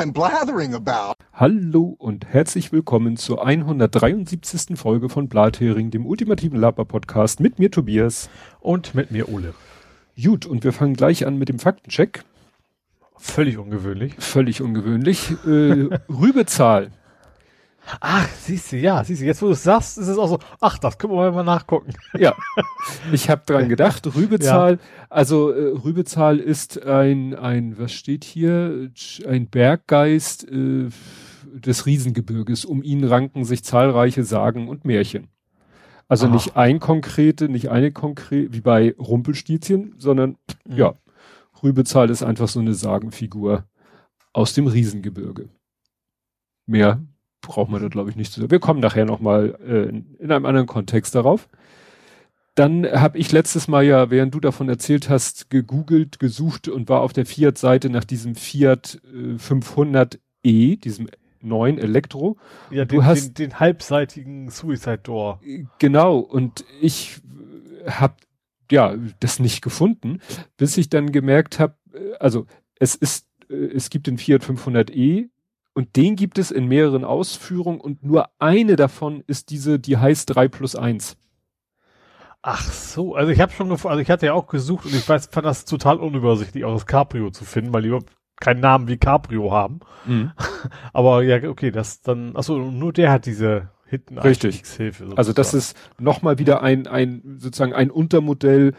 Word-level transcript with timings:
I'm 0.00 0.14
blathering 0.14 0.72
about. 0.72 1.12
Hallo 1.34 1.94
und 1.98 2.24
herzlich 2.24 2.72
willkommen 2.72 3.18
zur 3.18 3.44
173. 3.44 4.78
Folge 4.78 5.10
von 5.10 5.28
Blathering, 5.28 5.90
dem 5.90 6.06
ultimativen 6.06 6.58
Laber-Podcast 6.58 7.38
mit 7.40 7.58
mir 7.58 7.70
Tobias. 7.70 8.30
Und 8.60 8.94
mit 8.94 9.10
mir 9.10 9.28
Ole. 9.28 9.52
Gut, 10.16 10.46
und 10.46 10.64
wir 10.64 10.72
fangen 10.72 10.94
gleich 10.94 11.26
an 11.26 11.36
mit 11.36 11.50
dem 11.50 11.58
Faktencheck. 11.58 12.24
Völlig 13.18 13.58
ungewöhnlich. 13.58 14.14
Völlig 14.18 14.62
ungewöhnlich. 14.62 15.32
Äh, 15.44 15.90
Rübezahl. 16.08 16.92
Ach, 18.00 18.28
siehst 18.28 18.72
du, 18.72 18.76
ja, 18.76 19.02
siehst 19.02 19.22
du, 19.22 19.26
jetzt 19.26 19.42
wo 19.42 19.46
du 19.46 19.52
es 19.52 19.62
sagst, 19.62 19.98
ist 19.98 20.08
es 20.08 20.18
auch 20.18 20.28
so, 20.28 20.38
ach, 20.60 20.78
das 20.78 20.98
können 20.98 21.14
wir 21.14 21.32
mal 21.32 21.42
nachgucken. 21.42 21.92
Ja, 22.18 22.34
ich 23.12 23.30
habe 23.30 23.42
dran 23.46 23.68
gedacht, 23.68 24.06
Rübezahl, 24.14 24.74
ja. 24.74 24.78
also 25.08 25.50
äh, 25.50 25.76
Rübezahl 25.76 26.38
ist 26.38 26.84
ein, 26.84 27.34
ein, 27.34 27.78
was 27.78 27.92
steht 27.92 28.24
hier, 28.24 28.90
ein 29.26 29.48
Berggeist 29.48 30.48
äh, 30.50 30.88
des 31.54 31.86
Riesengebirges. 31.86 32.64
Um 32.64 32.82
ihn 32.82 33.04
ranken 33.04 33.44
sich 33.44 33.64
zahlreiche 33.64 34.24
Sagen 34.24 34.68
und 34.68 34.84
Märchen. 34.84 35.28
Also 36.08 36.26
Ach. 36.26 36.32
nicht 36.32 36.56
ein 36.56 36.80
konkrete, 36.80 37.48
nicht 37.48 37.70
eine 37.70 37.92
konkrete, 37.92 38.52
wie 38.52 38.60
bei 38.60 38.94
Rumpelstilzchen, 38.98 39.94
sondern 39.98 40.36
mhm. 40.66 40.76
ja, 40.76 40.94
Rübezahl 41.62 42.10
ist 42.10 42.22
einfach 42.22 42.48
so 42.48 42.60
eine 42.60 42.74
Sagenfigur 42.74 43.64
aus 44.32 44.54
dem 44.54 44.66
Riesengebirge. 44.66 45.48
Mehr 46.66 47.02
braucht 47.40 47.70
man 47.70 47.82
da 47.82 47.88
glaube 47.88 48.10
ich 48.10 48.16
nicht 48.16 48.32
zu 48.32 48.40
sagen. 48.40 48.50
Wir 48.50 48.60
kommen 48.60 48.80
nachher 48.80 49.04
nochmal 49.04 49.56
äh, 49.66 50.22
in 50.22 50.30
einem 50.32 50.46
anderen 50.46 50.66
Kontext 50.66 51.14
darauf. 51.14 51.48
Dann 52.54 52.84
habe 52.84 53.16
ich 53.18 53.32
letztes 53.32 53.68
Mal 53.68 53.84
ja, 53.84 54.10
während 54.10 54.34
du 54.34 54.40
davon 54.40 54.68
erzählt 54.68 55.08
hast, 55.08 55.50
gegoogelt, 55.50 56.18
gesucht 56.18 56.68
und 56.68 56.88
war 56.88 57.00
auf 57.00 57.12
der 57.12 57.24
Fiat-Seite 57.24 57.90
nach 57.90 58.04
diesem 58.04 58.34
Fiat 58.34 59.00
äh, 59.14 59.36
500e, 59.36 60.78
diesem 60.78 61.08
neuen 61.40 61.78
Elektro. 61.78 62.36
Ja, 62.70 62.84
du 62.84 62.96
den, 62.96 63.04
hast 63.06 63.38
den, 63.38 63.50
den 63.50 63.60
halbseitigen 63.60 64.50
Suicide 64.50 64.98
Door. 64.98 65.40
Genau. 65.78 66.18
Und 66.18 66.64
ich 66.80 67.20
habe 67.86 68.14
ja 68.70 68.94
das 69.20 69.38
nicht 69.38 69.62
gefunden, 69.62 70.20
bis 70.56 70.76
ich 70.76 70.88
dann 70.88 71.12
gemerkt 71.12 71.58
habe, 71.58 71.76
äh, 71.92 72.14
also 72.18 72.46
es 72.78 72.94
ist, 72.94 73.26
äh, 73.48 73.54
es 73.54 73.90
gibt 73.90 74.06
den 74.06 74.18
Fiat 74.18 74.42
500e 74.42 75.28
und 75.80 75.96
den 75.96 76.14
gibt 76.14 76.38
es 76.38 76.50
in 76.50 76.66
mehreren 76.66 77.04
Ausführungen 77.04 77.80
und 77.80 78.02
nur 78.02 78.28
eine 78.38 78.76
davon 78.76 79.24
ist 79.26 79.48
diese, 79.48 79.78
die 79.78 79.96
heißt 79.96 80.34
3 80.34 80.48
plus 80.48 80.76
1. 80.76 81.16
Ach 82.42 82.62
so, 82.70 83.14
also 83.14 83.32
ich 83.32 83.40
habe 83.40 83.50
schon, 83.50 83.72
also 83.72 83.96
ich 83.96 84.10
hatte 84.10 84.26
ja 84.26 84.34
auch 84.34 84.46
gesucht 84.46 84.84
und 84.84 84.94
ich 84.94 85.08
weiß, 85.08 85.30
fand 85.32 85.46
das 85.46 85.64
total 85.64 85.96
unübersichtlich, 85.96 86.66
auch 86.66 86.74
das 86.74 86.84
Cabrio 86.84 87.30
zu 87.30 87.46
finden, 87.46 87.72
weil 87.72 87.80
die 87.80 87.88
überhaupt 87.88 88.12
keinen 88.42 88.60
Namen 88.60 88.88
wie 88.88 88.98
Cabrio 88.98 89.52
haben. 89.52 89.80
Mhm. 90.04 90.32
Aber 90.92 91.22
ja, 91.22 91.48
okay, 91.48 91.70
das 91.70 92.02
dann, 92.02 92.36
achso, 92.36 92.58
nur 92.58 92.92
der 92.92 93.10
hat 93.10 93.24
diese 93.24 93.70
hinten 93.86 94.18
Richtig. 94.18 94.62
Also 95.16 95.32
das 95.32 95.54
ist 95.54 95.74
nochmal 95.98 96.38
wieder 96.38 96.62
ein, 96.62 96.86
ein, 96.86 97.38
sozusagen 97.38 97.72
ein 97.72 97.90
Untermodell 97.90 98.74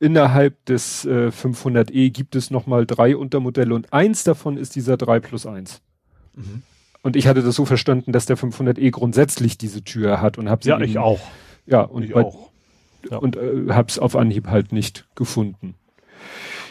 innerhalb 0.00 0.64
des 0.64 1.04
äh, 1.04 1.28
500e 1.28 2.10
gibt 2.10 2.36
es 2.36 2.50
nochmal 2.50 2.86
drei 2.86 3.18
Untermodelle 3.18 3.74
und 3.74 3.92
eins 3.92 4.24
davon 4.24 4.56
ist 4.56 4.76
dieser 4.76 4.96
3 4.96 5.20
plus 5.20 5.44
1. 5.44 5.82
Mhm. 6.38 6.62
Und 7.02 7.16
ich 7.16 7.26
hatte 7.26 7.42
das 7.42 7.54
so 7.54 7.64
verstanden, 7.64 8.12
dass 8.12 8.26
der 8.26 8.36
500e 8.36 8.90
grundsätzlich 8.90 9.56
diese 9.56 9.82
Tür 9.82 10.20
hat 10.20 10.38
und 10.38 10.48
habe 10.50 10.64
sie 10.64 10.70
Ja, 10.70 10.80
ich 10.80 10.98
auch. 10.98 11.20
Ja, 11.66 11.82
und 11.82 12.02
ich 12.02 12.12
bei, 12.12 12.24
auch. 12.24 12.50
Ja. 13.10 13.18
Und 13.18 13.36
äh, 13.36 13.66
habe 13.70 13.88
es 13.88 13.98
auf 13.98 14.16
Anhieb 14.16 14.48
halt 14.48 14.72
nicht 14.72 15.06
gefunden. 15.14 15.74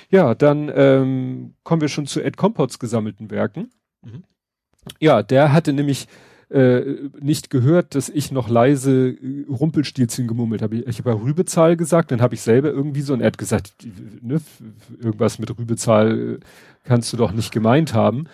Ja, 0.10 0.36
dann 0.36 0.72
ähm, 0.74 1.54
kommen 1.64 1.82
wir 1.82 1.90
schon 1.90 2.08
zu 2.08 2.22
Ed 2.22 2.38
Compots 2.38 2.80
gesammelten 2.80 3.30
Werken. 3.30 3.72
Mhm. 4.04 4.24
Ja, 5.00 5.24
der 5.24 5.54
hatte 5.54 5.74
nämlich 5.74 6.08
äh, 6.50 7.10
nicht 7.20 7.50
gehört, 7.50 7.94
dass 7.96 8.08
ich 8.08 8.32
noch 8.32 8.48
leise 8.48 9.10
äh, 9.10 9.46
Rumpelstilzchen 9.50 10.28
gemummelt 10.28 10.62
habe. 10.62 10.78
Ich, 10.78 10.88
ich 10.88 11.00
habe 11.00 11.10
ja 11.10 11.16
Rübezahl 11.18 11.76
gesagt, 11.76 12.12
dann 12.12 12.22
habe 12.22 12.36
ich 12.36 12.42
selber 12.42 12.70
irgendwie 12.70 13.02
so 13.02 13.14
und 13.14 13.22
er 13.22 13.28
hat 13.28 13.38
gesagt, 13.38 13.74
ne, 14.22 14.40
irgendwas 14.98 15.40
mit 15.40 15.58
Rübezahl 15.58 16.36
äh, 16.36 16.40
kannst 16.86 17.12
du 17.12 17.18
doch 17.18 17.34
nicht 17.34 17.52
gemeint 17.52 17.94
haben. 17.94 18.28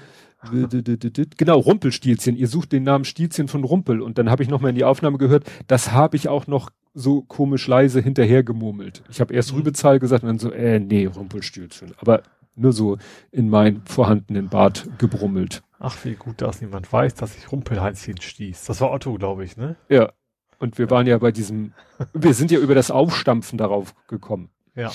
Genau, 1.37 1.59
Rumpelstilzchen. 1.59 2.35
Ihr 2.35 2.47
sucht 2.47 2.71
den 2.71 2.83
Namen 2.83 3.05
Stilzchen 3.05 3.47
von 3.47 3.63
Rumpel. 3.63 4.01
Und 4.01 4.17
dann 4.17 4.29
habe 4.29 4.43
ich 4.43 4.49
nochmal 4.49 4.69
in 4.69 4.75
die 4.75 4.83
Aufnahme 4.83 5.17
gehört, 5.17 5.45
das 5.67 5.91
habe 5.91 6.15
ich 6.17 6.27
auch 6.27 6.47
noch 6.47 6.69
so 6.93 7.21
komisch 7.21 7.67
leise 7.67 8.01
hinterher 8.01 8.43
gemurmelt. 8.43 9.03
Ich 9.09 9.19
habe 9.19 9.33
erst 9.33 9.51
mhm. 9.51 9.59
Rübezahl 9.59 9.99
gesagt 9.99 10.23
und 10.23 10.27
dann 10.27 10.39
so, 10.39 10.51
äh, 10.51 10.79
nee, 10.79 11.05
Rumpelstilzchen. 11.05 11.93
Aber 11.97 12.23
nur 12.55 12.71
so 12.71 12.97
in 13.31 13.49
mein 13.49 13.81
vorhandenen 13.85 14.49
Bart 14.49 14.87
gebrummelt. 14.97 15.63
Ach, 15.79 15.97
wie 16.05 16.15
gut, 16.15 16.41
dass 16.41 16.61
niemand 16.61 16.91
weiß, 16.91 17.15
dass 17.15 17.35
ich 17.35 17.51
Rumpelheinzchen 17.51 18.21
stieß. 18.21 18.65
Das 18.65 18.79
war 18.81 18.91
Otto, 18.91 19.13
glaube 19.15 19.43
ich, 19.43 19.57
ne? 19.57 19.75
Ja. 19.89 20.11
Und 20.59 20.77
wir 20.77 20.89
waren 20.89 21.07
ja 21.07 21.17
bei 21.17 21.31
diesem, 21.31 21.73
wir 22.13 22.33
sind 22.33 22.51
ja 22.51 22.59
über 22.59 22.75
das 22.75 22.91
Aufstampfen 22.91 23.57
darauf 23.57 23.93
gekommen. 24.07 24.49
Ja. 24.75 24.91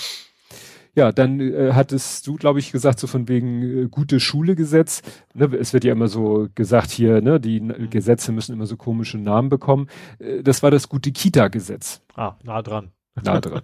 Ja, 0.95 1.11
dann 1.11 1.39
äh, 1.39 1.71
hattest 1.73 2.25
du, 2.27 2.35
glaube 2.35 2.59
ich, 2.59 2.71
gesagt, 2.71 2.99
so 2.99 3.07
von 3.07 3.27
wegen 3.27 3.61
äh, 3.61 3.87
gute 3.89 4.19
Schule 4.19 4.55
Gesetz. 4.55 5.01
Ne, 5.33 5.45
es 5.57 5.73
wird 5.73 5.83
ja 5.83 5.91
immer 5.91 6.07
so 6.07 6.47
gesagt 6.55 6.91
hier, 6.91 7.21
ne, 7.21 7.39
die 7.39 7.61
mhm. 7.61 7.89
Gesetze 7.89 8.31
müssen 8.31 8.53
immer 8.53 8.65
so 8.65 8.75
komische 8.75 9.17
Namen 9.17 9.49
bekommen. 9.49 9.87
Äh, 10.19 10.43
das 10.43 10.63
war 10.63 10.71
das 10.71 10.89
gute 10.89 11.11
Kita-Gesetz. 11.11 12.01
Ah, 12.15 12.35
nah 12.43 12.61
dran. 12.61 12.91
Nah 13.23 13.39
dran. 13.39 13.61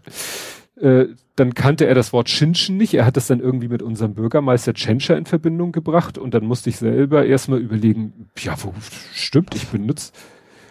äh, 0.80 1.08
dann 1.36 1.54
kannte 1.54 1.88
er 1.88 1.96
das 1.96 2.14
Wort 2.14 2.28
Chinchen 2.28 2.78
nicht. 2.78 2.94
Er 2.94 3.06
hat 3.06 3.18
das 3.18 3.28
dann 3.28 3.40
irgendwie 3.40 3.68
mit 3.68 3.82
unserem 3.82 4.14
Bürgermeister 4.14 4.74
Tschentscher 4.74 5.18
in 5.18 5.26
Verbindung 5.26 5.72
gebracht 5.72 6.18
und 6.18 6.34
dann 6.34 6.46
musste 6.46 6.70
ich 6.70 6.78
selber 6.78 7.26
erstmal 7.26 7.60
überlegen, 7.60 8.30
ja, 8.38 8.56
wo 8.64 8.74
stimmt, 9.14 9.56
ich 9.56 9.68
benutze. 9.68 10.14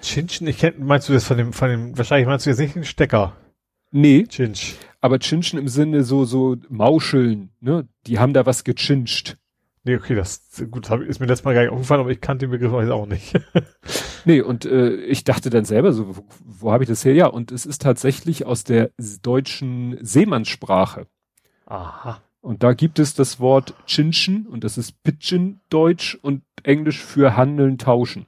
Chinchen, 0.03 0.47
ich 0.47 0.59
kenn, 0.59 0.75
meinst 0.78 1.09
du 1.09 1.12
das 1.12 1.25
von 1.25 1.36
dem, 1.36 1.53
von 1.53 1.69
dem, 1.69 1.98
wahrscheinlich 1.98 2.26
meinst 2.26 2.47
du 2.47 2.50
jetzt 2.50 2.60
nicht 2.60 2.76
den 2.76 2.84
Stecker? 2.84 3.34
Nee. 3.91 4.25
Chinch. 4.28 4.75
Aber 5.04 5.19
Chinchen 5.19 5.59
im 5.59 5.69
Sinne 5.69 6.03
so, 6.03 6.25
so 6.25 6.56
Mauscheln, 6.70 7.50
ne? 7.60 7.87
Die 8.06 8.19
haben 8.19 8.32
da 8.32 8.47
was 8.47 8.65
gechinscht. 8.65 9.37
Nee, 9.82 9.97
okay, 9.97 10.15
das 10.15 10.65
gut, 10.70 10.88
ist 10.88 11.20
mir 11.20 11.26
letztes 11.26 11.44
Mal 11.44 11.53
gar 11.53 11.60
nicht 11.60 11.72
aufgefallen, 11.72 12.00
aber 12.00 12.10
ich 12.10 12.22
kannte 12.22 12.47
den 12.47 12.53
Begriff 12.53 12.72
auch 12.72 13.04
nicht. 13.04 13.38
nee, 14.25 14.41
und 14.41 14.65
äh, 14.65 14.94
ich 14.94 15.22
dachte 15.22 15.50
dann 15.50 15.66
selber 15.66 15.92
so, 15.92 16.16
wo, 16.16 16.25
wo 16.42 16.72
habe 16.72 16.84
ich 16.84 16.88
das 16.88 17.04
her? 17.04 17.12
Ja, 17.12 17.26
und 17.26 17.53
es 17.53 17.66
ist 17.66 17.82
tatsächlich 17.82 18.47
aus 18.47 18.65
der 18.65 18.92
deutschen 19.20 19.98
Seemannssprache. 20.00 21.06
Aha. 21.66 22.22
Und 22.41 22.62
da 22.62 22.72
gibt 22.72 22.98
es 22.98 23.12
das 23.12 23.38
Wort 23.41 23.75
Chinchen 23.84 24.47
und 24.47 24.65
das 24.65 24.78
ist 24.78 25.03
Pitchen 25.03 25.60
Deutsch 25.69 26.19
und 26.22 26.44
Englisch 26.62 27.04
für 27.04 27.36
Handeln, 27.36 27.76
Tauschen. 27.76 28.22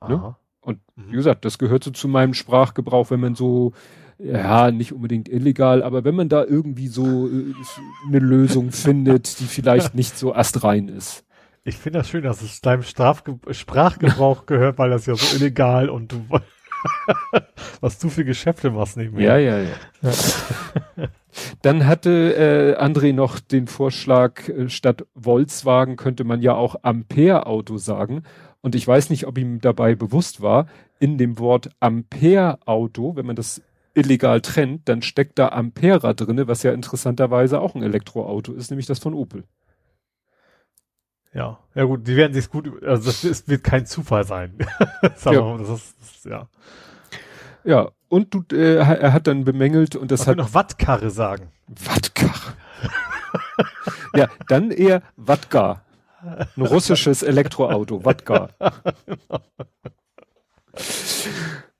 Ne? 0.00 0.14
Aha. 0.14 0.28
Ne? 0.28 0.36
Und 0.60 0.78
mhm. 0.94 1.10
wie 1.10 1.16
gesagt, 1.16 1.44
das 1.44 1.58
gehört 1.58 1.82
so 1.82 1.90
zu 1.90 2.06
meinem 2.06 2.34
Sprachgebrauch, 2.34 3.10
wenn 3.10 3.18
man 3.18 3.34
so 3.34 3.72
ja, 4.18 4.70
nicht 4.70 4.92
unbedingt 4.92 5.28
illegal, 5.28 5.82
aber 5.82 6.04
wenn 6.04 6.14
man 6.14 6.28
da 6.28 6.44
irgendwie 6.44 6.88
so 6.88 7.28
äh, 7.28 7.54
eine 8.06 8.18
Lösung 8.18 8.70
findet, 8.72 9.40
die 9.40 9.44
vielleicht 9.44 9.94
nicht 9.94 10.18
so 10.18 10.34
astrein 10.34 10.88
ist. 10.88 11.24
Ich 11.64 11.76
finde 11.76 12.00
das 12.00 12.10
schön, 12.10 12.22
dass 12.22 12.42
es 12.42 12.60
deinem 12.60 12.82
Strafge 12.82 13.38
Sprachgebrauch 13.50 14.46
gehört, 14.46 14.78
weil 14.78 14.90
das 14.90 15.06
ja 15.06 15.14
so 15.14 15.36
illegal 15.36 15.88
und 15.88 16.12
du 16.12 16.26
was 17.80 17.98
du 17.98 18.08
für 18.08 18.24
Geschäfte 18.24 18.70
machst 18.70 18.96
nebenher. 18.96 19.38
Ja, 19.38 19.58
ja, 19.58 19.70
ja. 20.02 21.08
Dann 21.62 21.86
hatte 21.86 22.34
äh, 22.34 22.82
André 22.82 23.12
noch 23.12 23.40
den 23.40 23.66
Vorschlag, 23.66 24.48
äh, 24.48 24.68
statt 24.68 25.06
Volkswagen 25.16 25.96
könnte 25.96 26.24
man 26.24 26.42
ja 26.42 26.54
auch 26.54 26.76
Ampere-Auto 26.82 27.78
sagen. 27.78 28.22
Und 28.60 28.74
ich 28.74 28.86
weiß 28.86 29.10
nicht, 29.10 29.26
ob 29.26 29.38
ihm 29.38 29.60
dabei 29.60 29.94
bewusst 29.94 30.40
war, 30.40 30.66
in 30.98 31.18
dem 31.18 31.38
Wort 31.38 31.70
Ampere-Auto, 31.80 33.16
wenn 33.16 33.26
man 33.26 33.36
das 33.36 33.62
illegal 33.94 34.40
trennt, 34.40 34.88
dann 34.88 35.02
steckt 35.02 35.38
da 35.38 35.48
Ampera 35.48 36.12
drinne, 36.12 36.48
was 36.48 36.62
ja 36.62 36.72
interessanterweise 36.72 37.60
auch 37.60 37.74
ein 37.74 37.82
Elektroauto 37.82 38.52
ist, 38.52 38.70
nämlich 38.70 38.86
das 38.86 38.98
von 38.98 39.14
Opel. 39.14 39.44
Ja, 41.32 41.58
ja 41.74 41.84
gut, 41.84 42.06
die 42.06 42.16
werden 42.16 42.32
sich 42.32 42.48
gut, 42.48 42.82
also 42.84 43.06
das 43.06 43.24
ist, 43.24 43.48
wird 43.48 43.64
kein 43.64 43.86
Zufall 43.86 44.24
sein. 44.24 44.56
das 45.02 45.24
ja. 45.24 45.58
Das 45.58 45.68
ist, 45.68 45.96
das, 46.00 46.24
ja. 46.24 46.48
ja, 47.64 47.90
und 48.08 48.34
du, 48.34 48.44
äh, 48.52 48.76
er 48.76 49.12
hat 49.12 49.26
dann 49.26 49.44
bemängelt 49.44 49.96
und 49.96 50.10
das 50.12 50.20
Man 50.20 50.28
hat 50.28 50.36
noch 50.38 50.54
Wattkarre 50.54 51.10
sagen. 51.10 51.50
Wattkarre. 51.66 52.54
ja, 54.14 54.28
dann 54.48 54.70
eher 54.70 55.02
Wattka. 55.16 55.82
Ein 56.22 56.62
russisches 56.62 57.22
Elektroauto, 57.22 58.04
Wattka. 58.04 58.48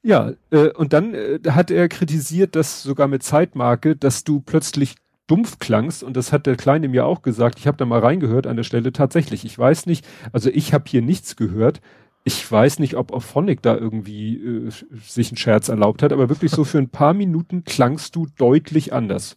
Ja, 0.05 0.33
äh, 0.51 0.69
und 0.69 0.93
dann 0.93 1.15
äh, 1.15 1.41
hat 1.49 1.71
er 1.71 1.89
kritisiert, 1.89 2.57
dass 2.57 2.83
sogar 2.83 3.09
mit 3.09 3.23
Zeitmarke, 3.23 3.97
dass 3.97 4.23
du 4.23 4.41
plötzlich 4.41 4.97
dumpf 5.27 5.59
klangst 5.59 6.03
und 6.03 6.15
das 6.15 6.31
hat 6.31 6.45
der 6.45 6.57
Kleine 6.57 6.89
mir 6.89 7.07
auch 7.07 7.23
gesagt. 7.23 7.59
Ich 7.59 7.67
habe 7.67 7.79
da 7.79 7.87
mal 7.87 8.01
reingehört 8.01 8.47
an 8.47 8.57
der 8.57 8.65
Stelle 8.65 8.93
tatsächlich. 8.93 9.47
Ich 9.47 9.59
weiß 9.59 9.87
nicht, 9.87 10.07
also 10.31 10.51
ich 10.51 10.75
habe 10.75 10.85
hier 10.87 11.01
nichts 11.01 11.37
gehört. 11.37 11.81
Ich 12.23 12.51
weiß 12.51 12.81
nicht, 12.81 12.97
ob 12.97 13.13
Ophonic 13.13 13.63
da 13.63 13.77
irgendwie 13.77 14.37
äh, 14.37 14.71
sich 15.03 15.31
einen 15.31 15.39
Scherz 15.39 15.71
erlaubt 15.71 16.03
hat, 16.03 16.13
aber 16.13 16.29
wirklich 16.29 16.51
so 16.51 16.65
für 16.65 16.79
ein 16.79 16.91
paar 16.91 17.15
Minuten 17.15 17.65
klangst 17.65 18.15
du 18.15 18.27
deutlich 18.37 18.93
anders. 18.93 19.37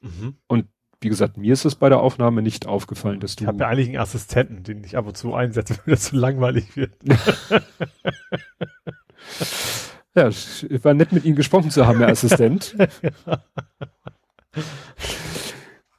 Mhm. 0.00 0.34
Und 0.48 0.66
wie 1.00 1.10
gesagt, 1.10 1.36
mir 1.36 1.52
ist 1.52 1.64
es 1.64 1.76
bei 1.76 1.88
der 1.88 2.00
Aufnahme 2.00 2.42
nicht 2.42 2.66
aufgefallen, 2.66 3.20
dass 3.20 3.36
du. 3.36 3.44
Ich 3.44 3.48
habe 3.48 3.60
ja 3.60 3.68
eigentlich 3.68 3.86
einen 3.86 3.98
Assistenten, 3.98 4.64
den 4.64 4.82
ich 4.82 4.96
ab 4.96 5.06
und 5.06 5.16
zu 5.16 5.32
einsetze, 5.32 5.78
wenn 5.84 5.94
das 5.94 6.02
zu 6.02 6.16
langweilig 6.16 6.76
wird. 6.76 6.90
ja, 10.18 10.84
war 10.84 10.94
nett 10.94 11.12
mit 11.12 11.24
Ihnen 11.24 11.36
gesprochen 11.36 11.70
zu 11.70 11.86
haben, 11.86 11.98
Herr 11.98 12.08
Assistent. 12.08 12.76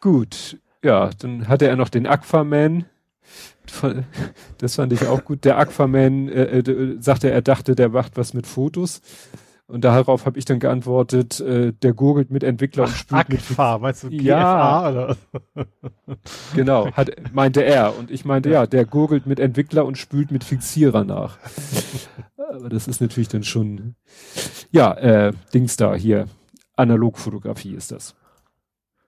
Gut, 0.01 0.57
ja, 0.83 1.09
dann 1.19 1.47
hatte 1.47 1.67
er 1.67 1.75
noch 1.75 1.89
den 1.89 2.07
Aquaman. 2.07 2.85
Das 4.57 4.75
fand 4.75 4.93
ich 4.93 5.05
auch 5.07 5.23
gut. 5.25 5.45
Der 5.45 5.57
Aquaman 5.57 6.29
äh, 6.29 6.59
äh, 6.59 6.97
sagte, 6.99 7.29
er 7.29 7.41
dachte, 7.41 7.75
der 7.75 7.89
macht 7.89 8.17
was 8.17 8.33
mit 8.33 8.47
Fotos. 8.47 9.01
Und 9.69 9.83
darauf 9.83 10.25
habe 10.25 10.39
ich 10.39 10.45
dann 10.45 10.59
geantwortet, 10.59 11.39
äh, 11.41 11.73
der 11.73 11.93
gurgelt 11.93 12.31
mit 12.31 12.43
Entwickler 12.43 12.85
Ach, 12.85 12.89
und 12.89 12.95
spielt 12.95 13.51
Aqua, 13.51 13.73
mit 13.73 13.81
meinst 13.81 14.03
du 14.03 14.09
GFA, 14.09 14.23
ja, 14.23 14.89
oder? 14.89 15.17
genau, 16.55 16.91
hat, 16.93 17.11
meinte 17.33 17.63
er. 17.63 17.95
Und 17.95 18.09
ich 18.09 18.25
meinte, 18.25 18.49
ja. 18.49 18.61
ja, 18.61 18.67
der 18.67 18.85
gurgelt 18.85 19.27
mit 19.27 19.39
Entwickler 19.39 19.85
und 19.85 19.99
spült 19.99 20.31
mit 20.31 20.43
Fixierer 20.43 21.03
nach. 21.03 21.37
Aber 22.37 22.69
das 22.69 22.87
ist 22.87 22.99
natürlich 22.99 23.27
dann 23.27 23.43
schon, 23.43 23.93
ja, 24.71 24.91
äh, 24.93 25.33
Dings 25.53 25.77
da 25.77 25.93
hier. 25.93 26.25
Analogfotografie 26.75 27.75
ist 27.75 27.91
das. 27.91 28.15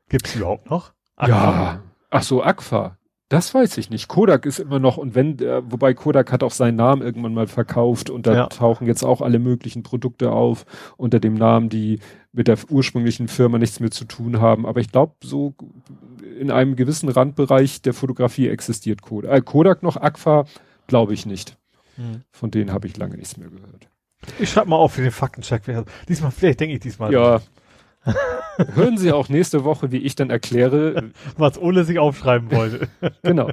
Gibt's 0.09 0.35
überhaupt 0.35 0.69
noch? 0.69 0.93
Aqua. 1.15 1.33
Ja. 1.33 1.83
Ach 2.11 2.21
so, 2.21 2.43
Aqua. 2.43 2.99
Das 3.31 3.53
weiß 3.53 3.77
ich 3.77 3.89
nicht. 3.89 4.09
Kodak 4.09 4.45
ist 4.45 4.59
immer 4.59 4.79
noch, 4.79 4.97
und 4.97 5.15
wenn, 5.15 5.39
äh, 5.39 5.61
wobei 5.63 5.93
Kodak 5.93 6.33
hat 6.33 6.43
auch 6.43 6.51
seinen 6.51 6.75
Namen 6.75 7.01
irgendwann 7.01 7.33
mal 7.33 7.47
verkauft 7.47 8.09
und 8.09 8.27
da 8.27 8.33
ja. 8.33 8.47
tauchen 8.47 8.87
jetzt 8.87 9.03
auch 9.03 9.21
alle 9.21 9.39
möglichen 9.39 9.83
Produkte 9.83 10.33
auf 10.33 10.65
unter 10.97 11.21
dem 11.21 11.35
Namen, 11.35 11.69
die 11.69 12.01
mit 12.33 12.49
der 12.49 12.57
ursprünglichen 12.67 13.29
Firma 13.29 13.57
nichts 13.57 13.79
mehr 13.79 13.89
zu 13.89 14.03
tun 14.03 14.41
haben. 14.41 14.65
Aber 14.65 14.81
ich 14.81 14.91
glaube, 14.91 15.13
so 15.23 15.53
in 16.41 16.51
einem 16.51 16.75
gewissen 16.75 17.07
Randbereich 17.07 17.81
der 17.81 17.93
Fotografie 17.93 18.49
existiert 18.49 19.01
Kodak. 19.01 19.31
Äh, 19.31 19.39
Kodak 19.39 19.81
noch, 19.81 19.95
Aqua, 19.95 20.43
glaube 20.87 21.13
ich 21.13 21.25
nicht. 21.25 21.57
Hm. 21.95 22.23
Von 22.33 22.51
denen 22.51 22.73
habe 22.73 22.87
ich 22.87 22.97
lange 22.97 23.15
nichts 23.15 23.37
mehr 23.37 23.47
gehört. 23.47 23.87
Ich 24.39 24.49
schreibe 24.49 24.71
mal 24.71 24.75
auf 24.75 24.91
für 24.91 25.03
den 25.03 25.11
Faktencheck. 25.11 25.61
Diesmal, 26.09 26.31
vielleicht 26.31 26.59
denke 26.59 26.73
ich 26.73 26.81
diesmal. 26.81 27.13
Ja, 27.13 27.39
Hören 28.73 28.97
Sie 28.97 29.11
auch 29.11 29.29
nächste 29.29 29.63
Woche, 29.63 29.91
wie 29.91 29.97
ich 29.97 30.15
dann 30.15 30.29
erkläre. 30.29 31.11
Was 31.37 31.59
Ole 31.59 31.83
sich 31.83 31.99
aufschreiben 31.99 32.51
wollte. 32.51 32.87
genau. 33.23 33.51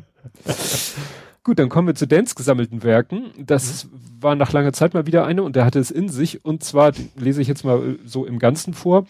Gut, 1.44 1.58
dann 1.58 1.68
kommen 1.68 1.88
wir 1.88 1.94
zu 1.94 2.06
Dance 2.06 2.34
gesammelten 2.34 2.82
Werken. 2.82 3.30
Das 3.38 3.84
mhm. 3.84 3.90
war 4.20 4.34
nach 4.34 4.52
langer 4.52 4.72
Zeit 4.72 4.94
mal 4.94 5.06
wieder 5.06 5.24
eine 5.24 5.42
und 5.42 5.56
der 5.56 5.64
hatte 5.64 5.78
es 5.78 5.90
in 5.90 6.08
sich. 6.08 6.44
Und 6.44 6.64
zwar 6.64 6.92
lese 7.16 7.40
ich 7.42 7.48
jetzt 7.48 7.64
mal 7.64 7.98
so 8.04 8.24
im 8.24 8.38
Ganzen 8.38 8.74
vor. 8.74 9.06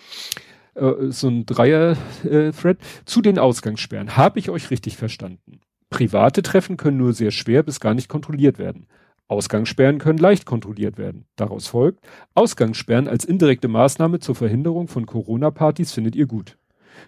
Äh, 0.75 1.11
so 1.11 1.29
ein 1.29 1.46
Dreier-Thread. 1.46 2.79
Zu 3.05 3.23
den 3.23 3.38
Ausgangssperren. 3.38 4.17
Habe 4.17 4.38
ich 4.38 4.50
euch 4.50 4.70
richtig 4.70 4.96
verstanden? 4.96 5.61
Private 5.90 6.43
Treffen 6.43 6.76
können 6.76 6.99
nur 6.99 7.12
sehr 7.12 7.31
schwer 7.31 7.62
bis 7.62 7.81
gar 7.81 7.94
nicht 7.94 8.08
kontrolliert 8.08 8.58
werden. 8.58 8.87
Ausgangssperren 9.28 9.98
können 9.98 10.19
leicht 10.19 10.46
kontrolliert 10.46 10.98
werden. 10.98 11.26
Daraus 11.36 11.69
folgt, 11.69 12.00
Ausgangssperren 12.34 13.08
als 13.08 13.25
indirekte 13.25 13.69
Maßnahme 13.69 14.20
zur 14.20 14.34
Verhinderung 14.34 14.88
von 14.88 15.06
Corona-Partys 15.06 15.92
findet 15.92 16.16
ihr 16.16 16.26
gut. 16.26 16.58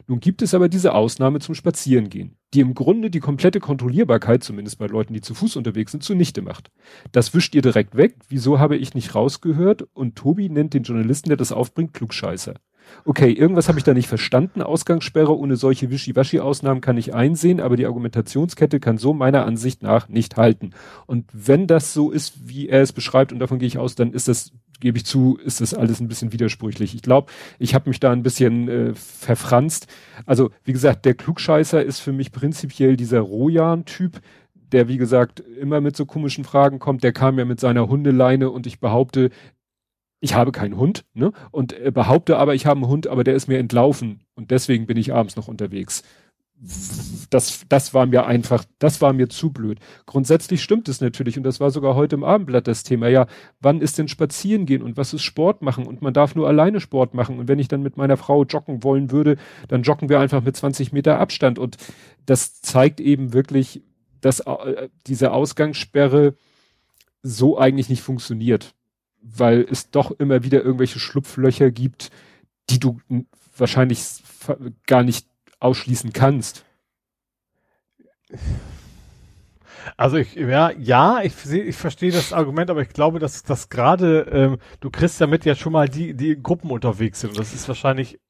Nun 0.06 0.20
gibt 0.20 0.43
es 0.43 0.55
aber 0.55 0.69
diese 0.69 0.94
Ausnahme 0.94 1.40
zum 1.40 1.55
Spazierengehen, 1.55 2.37
die 2.55 2.61
im 2.61 2.75
Grunde 2.75 3.11
die 3.11 3.20
komplette 3.20 3.58
Kontrollierbarkeit, 3.58 4.44
zumindest 4.44 4.78
bei 4.78 4.87
Leuten, 4.87 5.14
die 5.14 5.20
zu 5.20 5.34
Fuß 5.34 5.56
unterwegs 5.56 5.93
sind, 5.93 6.05
zunichte 6.05 6.43
macht. 6.43 6.70
Das 7.11 7.34
wischt 7.34 7.55
ihr 7.55 7.62
direkt 7.62 7.96
weg. 7.96 8.17
Wieso 8.28 8.61
habe 8.61 8.76
ich 8.76 8.94
nicht 8.94 9.14
rausgehört? 9.14 9.88
Und 9.93 10.17
Tobi 10.17 10.49
nennt 10.49 10.75
den 10.75 10.84
Journalisten, 10.84 11.31
der 11.31 11.37
das 11.37 11.52
aufbringt, 11.52 11.94
Klugscheißer 11.94 12.55
okay, 13.04 13.32
irgendwas 13.32 13.69
habe 13.69 13.78
ich 13.78 13.84
da 13.84 13.94
nicht 13.94 14.08
verstanden. 14.08 14.62
Ausgangssperre 14.62 15.37
ohne 15.37 15.56
solche 15.56 15.90
Wischiwaschi-Ausnahmen 15.90 16.81
kann 16.81 16.96
ich 16.96 17.14
einsehen, 17.14 17.60
aber 17.60 17.76
die 17.76 17.87
Argumentationskette 17.87 18.81
kann 18.81 18.98
so 18.98 19.12
meiner 19.12 19.44
Ansicht 19.46 19.82
nach 19.82 20.08
nicht 20.08 20.37
halten. 20.37 20.70
Und 21.06 21.26
wenn 21.32 21.66
das 21.66 21.92
so 21.92 22.10
ist, 22.10 22.48
wie 22.48 22.69
er 22.69 22.82
es 22.82 22.92
beschreibt, 22.92 23.32
und 23.32 23.38
davon 23.38 23.58
gehe 23.58 23.69
ich 23.69 23.78
aus, 23.78 23.94
dann 23.94 24.12
ist 24.12 24.28
das, 24.28 24.52
gebe 24.81 24.98
ich 24.98 25.06
zu, 25.06 25.38
ist 25.44 25.60
das 25.60 25.75
alles 25.75 26.00
ein 26.00 26.08
bisschen 26.08 26.32
widersprüchlich. 26.32 26.94
Ich 26.94 27.02
glaube, 27.02 27.31
ich 27.58 27.75
habe 27.75 27.88
mich 27.88 28.00
da 28.00 28.12
ein 28.12 28.22
bisschen 28.22 28.69
äh, 28.69 28.94
verfranst. 28.94 29.86
Also, 30.26 30.50
wie 30.64 30.72
gesagt, 30.72 31.04
der 31.04 31.14
Klugscheißer 31.14 31.82
ist 31.82 32.00
für 32.00 32.12
mich 32.12 32.32
prinzipiell 32.32 32.96
dieser 32.96 33.20
Rojan-Typ, 33.20 34.20
der, 34.72 34.88
wie 34.88 34.98
gesagt, 34.98 35.40
immer 35.40 35.81
mit 35.81 35.96
so 35.96 36.06
komischen 36.06 36.44
Fragen 36.44 36.78
kommt. 36.78 37.02
Der 37.02 37.12
kam 37.12 37.38
ja 37.38 37.44
mit 37.44 37.60
seiner 37.60 37.88
Hundeleine 37.88 38.50
und 38.50 38.66
ich 38.66 38.81
behaupte, 38.81 39.31
ich 40.20 40.34
habe 40.34 40.52
keinen 40.52 40.76
Hund, 40.76 41.05
ne? 41.14 41.32
Und 41.50 41.72
äh, 41.72 41.90
behaupte 41.90 42.37
aber, 42.37 42.55
ich 42.55 42.67
habe 42.67 42.78
einen 42.78 42.88
Hund, 42.88 43.06
aber 43.06 43.25
der 43.25 43.34
ist 43.34 43.49
mir 43.49 43.58
entlaufen 43.58 44.20
und 44.34 44.50
deswegen 44.50 44.87
bin 44.87 44.96
ich 44.96 45.12
abends 45.12 45.37
noch 45.37 45.49
unterwegs. 45.49 46.02
Das, 47.31 47.64
das 47.70 47.94
war 47.94 48.05
mir 48.05 48.26
einfach, 48.26 48.64
das 48.78 49.00
war 49.00 49.14
mir 49.14 49.31
zu 49.31 49.50
blöd. 49.50 49.78
Grundsätzlich 50.05 50.62
stimmt 50.62 50.90
es 50.90 51.00
natürlich 51.00 51.38
und 51.38 51.43
das 51.44 51.58
war 51.58 51.70
sogar 51.70 51.94
heute 51.94 52.17
im 52.17 52.25
Abendblatt 52.25 52.67
das 52.67 52.82
Thema. 52.82 53.08
Ja, 53.08 53.28
wann 53.61 53.81
ist 53.81 53.96
denn 53.96 54.08
spazieren 54.08 54.67
gehen 54.67 54.82
und 54.82 54.99
was 54.99 55.14
ist 55.14 55.22
Sport 55.22 55.62
machen 55.62 55.87
und 55.87 56.02
man 56.02 56.12
darf 56.12 56.34
nur 56.34 56.46
alleine 56.46 56.81
Sport 56.81 57.14
machen 57.14 57.38
und 57.38 57.49
wenn 57.49 57.58
ich 57.58 57.69
dann 57.69 57.82
mit 57.82 57.96
meiner 57.96 58.19
Frau 58.19 58.44
joggen 58.44 58.84
wollen 58.84 59.11
würde, 59.11 59.38
dann 59.69 59.82
joggen 59.82 60.11
wir 60.11 60.20
einfach 60.20 60.43
mit 60.43 60.55
20 60.55 60.93
Meter 60.93 61.19
Abstand 61.19 61.58
und 61.58 61.78
das 62.26 62.61
zeigt 62.61 63.00
eben 63.00 63.32
wirklich, 63.32 63.82
dass 64.20 64.40
äh, 64.40 64.90
diese 65.06 65.32
Ausgangssperre 65.32 66.34
so 67.22 67.58
eigentlich 67.58 67.88
nicht 67.88 68.02
funktioniert 68.02 68.75
weil 69.22 69.67
es 69.70 69.90
doch 69.90 70.11
immer 70.12 70.44
wieder 70.44 70.62
irgendwelche 70.62 70.99
Schlupflöcher 70.99 71.70
gibt, 71.70 72.11
die 72.70 72.78
du 72.78 73.00
wahrscheinlich 73.56 74.22
gar 74.87 75.02
nicht 75.02 75.26
ausschließen 75.58 76.12
kannst. 76.12 76.64
Also 79.96 80.17
ich, 80.17 80.34
ja, 80.34 80.70
ja, 80.72 81.22
ich 81.22 81.34
ich 81.50 81.76
verstehe 81.76 82.12
das 82.12 82.32
Argument, 82.32 82.70
aber 82.70 82.82
ich 82.82 82.90
glaube, 82.90 83.19
dass 83.19 83.43
das 83.43 83.69
gerade, 83.69 84.20
ähm, 84.31 84.58
du 84.81 84.90
kriegst 84.90 85.20
damit 85.20 85.44
ja 85.44 85.55
schon 85.55 85.72
mal 85.72 85.88
die, 85.88 86.14
die 86.14 86.40
Gruppen 86.40 86.70
unterwegs 86.70 87.20
sind. 87.20 87.31
Und 87.31 87.38
das 87.38 87.55
ist 87.55 87.67
wahrscheinlich 87.69 88.20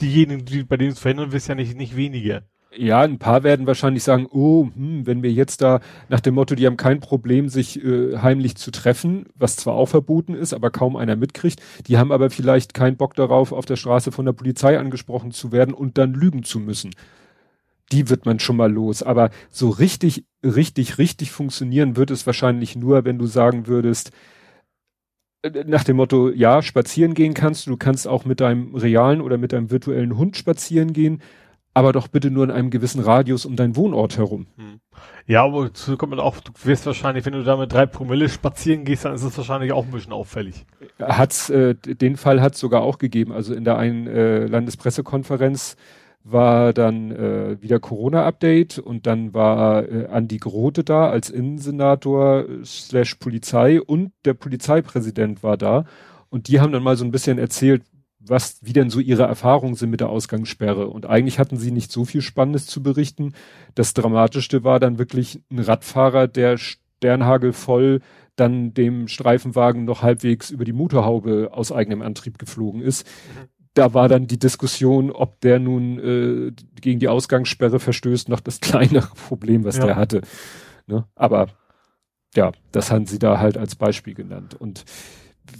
diejenigen, 0.00 0.44
die 0.44 0.64
bei 0.64 0.76
denen 0.76 0.92
es 0.92 0.98
verhindern 0.98 1.32
willst, 1.32 1.48
ja 1.48 1.54
nicht, 1.54 1.76
nicht 1.76 1.96
weniger. 1.96 2.42
Ja, 2.74 3.02
ein 3.02 3.18
paar 3.18 3.42
werden 3.42 3.66
wahrscheinlich 3.66 4.02
sagen, 4.02 4.26
oh, 4.30 4.68
hm, 4.74 5.06
wenn 5.06 5.22
wir 5.22 5.30
jetzt 5.30 5.60
da 5.60 5.80
nach 6.08 6.20
dem 6.20 6.34
Motto, 6.34 6.54
die 6.54 6.66
haben 6.66 6.78
kein 6.78 7.00
Problem, 7.00 7.48
sich 7.50 7.82
äh, 7.84 8.16
heimlich 8.18 8.56
zu 8.56 8.70
treffen, 8.70 9.26
was 9.34 9.56
zwar 9.56 9.74
auch 9.74 9.86
verboten 9.86 10.34
ist, 10.34 10.54
aber 10.54 10.70
kaum 10.70 10.96
einer 10.96 11.16
mitkriegt, 11.16 11.60
die 11.86 11.98
haben 11.98 12.12
aber 12.12 12.30
vielleicht 12.30 12.72
keinen 12.72 12.96
Bock 12.96 13.14
darauf, 13.14 13.52
auf 13.52 13.66
der 13.66 13.76
Straße 13.76 14.10
von 14.10 14.24
der 14.24 14.32
Polizei 14.32 14.78
angesprochen 14.78 15.32
zu 15.32 15.52
werden 15.52 15.74
und 15.74 15.98
dann 15.98 16.14
lügen 16.14 16.44
zu 16.44 16.60
müssen. 16.60 16.94
Die 17.92 18.08
wird 18.08 18.26
man 18.26 18.38
schon 18.40 18.56
mal 18.56 18.72
los. 18.72 19.02
Aber 19.02 19.30
so 19.50 19.68
richtig, 19.68 20.24
richtig, 20.42 20.98
richtig 20.98 21.30
funktionieren 21.30 21.96
wird 21.96 22.10
es 22.10 22.26
wahrscheinlich 22.26 22.74
nur, 22.76 23.04
wenn 23.04 23.18
du 23.18 23.26
sagen 23.26 23.66
würdest, 23.66 24.12
äh, 25.42 25.64
nach 25.66 25.84
dem 25.84 25.96
Motto, 25.96 26.30
ja, 26.30 26.62
spazieren 26.62 27.14
gehen 27.14 27.34
kannst 27.34 27.66
du, 27.66 27.72
du 27.72 27.76
kannst 27.76 28.08
auch 28.08 28.24
mit 28.24 28.40
deinem 28.40 28.74
realen 28.74 29.20
oder 29.20 29.38
mit 29.38 29.52
deinem 29.52 29.70
virtuellen 29.70 30.16
Hund 30.16 30.36
spazieren 30.36 30.92
gehen 30.92 31.20
aber 31.74 31.92
doch 31.92 32.08
bitte 32.08 32.30
nur 32.30 32.44
in 32.44 32.50
einem 32.50 32.70
gewissen 32.70 33.00
Radius 33.00 33.46
um 33.46 33.56
deinen 33.56 33.76
Wohnort 33.76 34.18
herum. 34.18 34.46
Hm. 34.56 34.80
Ja, 35.26 35.44
aber 35.44 35.66
dazu 35.66 35.96
kommt 35.96 36.10
man 36.10 36.20
auch, 36.20 36.40
du 36.40 36.52
wirst 36.64 36.84
wahrscheinlich, 36.86 37.24
wenn 37.24 37.32
du 37.32 37.44
da 37.44 37.56
mit 37.56 37.72
drei 37.72 37.86
Promille 37.86 38.28
spazieren 38.28 38.84
gehst, 38.84 39.04
dann 39.04 39.14
ist 39.14 39.22
es 39.22 39.36
wahrscheinlich 39.36 39.72
auch 39.72 39.84
ein 39.84 39.90
bisschen 39.90 40.12
auffällig. 40.12 40.66
Hat's, 41.00 41.48
äh, 41.50 41.74
den 41.74 42.16
Fall 42.16 42.40
hat 42.40 42.54
es 42.54 42.60
sogar 42.60 42.82
auch 42.82 42.98
gegeben. 42.98 43.32
Also 43.32 43.54
in 43.54 43.64
der 43.64 43.78
einen 43.78 44.06
äh, 44.06 44.46
Landespressekonferenz 44.46 45.76
war 46.24 46.72
dann 46.72 47.10
äh, 47.10 47.60
wieder 47.60 47.80
Corona-Update 47.80 48.78
und 48.78 49.06
dann 49.06 49.34
war 49.34 49.88
äh, 49.88 50.06
Andi 50.06 50.38
Grote 50.38 50.84
da 50.84 51.08
als 51.08 51.30
Innensenator 51.30 52.44
slash 52.64 53.16
Polizei 53.16 53.80
und 53.80 54.12
der 54.24 54.34
Polizeipräsident 54.34 55.42
war 55.42 55.56
da 55.56 55.84
und 56.30 56.48
die 56.48 56.60
haben 56.60 56.72
dann 56.72 56.82
mal 56.82 56.96
so 56.96 57.04
ein 57.04 57.10
bisschen 57.10 57.38
erzählt, 57.38 57.82
was, 58.26 58.58
wie 58.62 58.72
denn 58.72 58.90
so 58.90 59.00
ihre 59.00 59.24
Erfahrungen 59.24 59.74
sind 59.74 59.90
mit 59.90 60.00
der 60.00 60.08
Ausgangssperre. 60.08 60.86
Und 60.88 61.06
eigentlich 61.06 61.38
hatten 61.38 61.56
sie 61.56 61.72
nicht 61.72 61.90
so 61.90 62.04
viel 62.04 62.22
Spannendes 62.22 62.66
zu 62.66 62.82
berichten. 62.82 63.34
Das 63.74 63.94
Dramatischste 63.94 64.64
war 64.64 64.80
dann 64.80 64.98
wirklich 64.98 65.42
ein 65.50 65.58
Radfahrer, 65.58 66.28
der 66.28 66.56
Sternhagel 66.58 67.52
voll 67.52 68.00
dann 68.36 68.72
dem 68.72 69.08
Streifenwagen 69.08 69.84
noch 69.84 70.02
halbwegs 70.02 70.50
über 70.50 70.64
die 70.64 70.72
Motorhaube 70.72 71.50
aus 71.52 71.70
eigenem 71.70 72.02
Antrieb 72.02 72.38
geflogen 72.38 72.80
ist. 72.80 73.06
Mhm. 73.06 73.48
Da 73.74 73.94
war 73.94 74.08
dann 74.08 74.26
die 74.26 74.38
Diskussion, 74.38 75.10
ob 75.10 75.40
der 75.40 75.58
nun 75.58 75.98
äh, 75.98 76.52
gegen 76.80 77.00
die 77.00 77.08
Ausgangssperre 77.08 77.78
verstößt, 77.78 78.28
noch 78.28 78.40
das 78.40 78.60
kleinere 78.60 79.14
Problem, 79.28 79.64
was 79.64 79.78
ja. 79.78 79.86
der 79.86 79.96
hatte. 79.96 80.22
Ne? 80.86 81.04
Aber 81.14 81.48
ja, 82.34 82.52
das 82.70 82.90
haben 82.90 83.06
sie 83.06 83.18
da 83.18 83.38
halt 83.38 83.58
als 83.58 83.74
Beispiel 83.74 84.14
genannt. 84.14 84.54
Und 84.54 84.84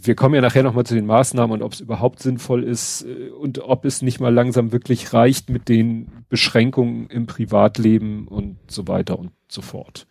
wir 0.02 0.14
kommen 0.14 0.34
ja 0.34 0.40
nachher 0.40 0.62
nochmal 0.62 0.86
zu 0.86 0.94
den 0.94 1.06
Maßnahmen 1.06 1.52
und 1.54 1.62
ob 1.62 1.72
es 1.72 1.80
überhaupt 1.80 2.20
sinnvoll 2.20 2.64
ist 2.64 3.02
äh, 3.02 3.30
und 3.30 3.58
ob 3.60 3.84
es 3.84 4.02
nicht 4.02 4.20
mal 4.20 4.32
langsam 4.32 4.72
wirklich 4.72 5.12
reicht 5.12 5.50
mit 5.50 5.68
den 5.68 6.24
Beschränkungen 6.28 7.08
im 7.08 7.26
Privatleben 7.26 8.28
und 8.28 8.58
so 8.68 8.88
weiter 8.88 9.18
und 9.18 9.32
so 9.48 9.62
fort. 9.62 10.06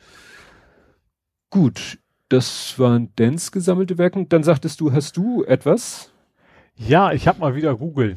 Gut, 1.50 2.00
das 2.30 2.80
waren 2.80 3.10
Dance 3.16 3.52
gesammelte 3.52 3.98
Werke. 3.98 4.26
Dann 4.26 4.44
sagtest 4.44 4.80
du, 4.80 4.94
hast 4.94 5.18
du 5.18 5.44
etwas? 5.44 6.12
Ja, 6.76 7.12
ich 7.12 7.28
habe 7.28 7.40
mal 7.40 7.56
wieder 7.56 7.76
Google. 7.76 8.16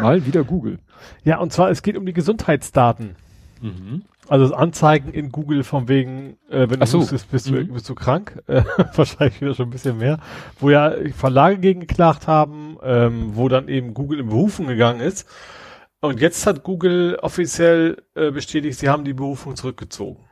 Mal 0.00 0.26
wieder 0.26 0.44
Google. 0.44 0.78
Ja, 1.24 1.38
und 1.38 1.52
zwar, 1.52 1.70
es 1.70 1.82
geht 1.82 1.96
um 1.96 2.04
die 2.04 2.12
Gesundheitsdaten. 2.12 3.16
Mhm. 3.60 4.02
Also 4.28 4.54
Anzeigen 4.54 5.12
in 5.12 5.32
Google 5.32 5.64
von 5.64 5.88
wegen, 5.88 6.38
äh, 6.48 6.70
wenn 6.70 6.80
du 6.80 6.86
so. 6.86 7.04
bist, 7.04 7.30
bist, 7.30 7.48
du, 7.48 7.54
mhm. 7.54 7.72
bist 7.72 7.88
du 7.88 7.94
krank, 7.94 8.40
äh, 8.46 8.62
wahrscheinlich 8.94 9.40
wieder 9.40 9.54
schon 9.54 9.66
ein 9.66 9.70
bisschen 9.70 9.98
mehr, 9.98 10.18
wo 10.60 10.70
ja 10.70 10.94
Verlage 11.16 11.58
gegen 11.58 11.80
geklagt 11.80 12.28
haben, 12.28 12.78
ähm, 12.82 13.32
wo 13.34 13.48
dann 13.48 13.68
eben 13.68 13.94
Google 13.94 14.20
in 14.20 14.28
Berufen 14.28 14.68
gegangen 14.68 15.00
ist. 15.00 15.28
Und 16.00 16.20
jetzt 16.20 16.46
hat 16.46 16.62
Google 16.62 17.18
offiziell 17.20 18.02
äh, 18.14 18.30
bestätigt, 18.30 18.78
sie 18.78 18.88
haben 18.88 19.04
die 19.04 19.12
Berufung 19.12 19.56
zurückgezogen. 19.56 20.24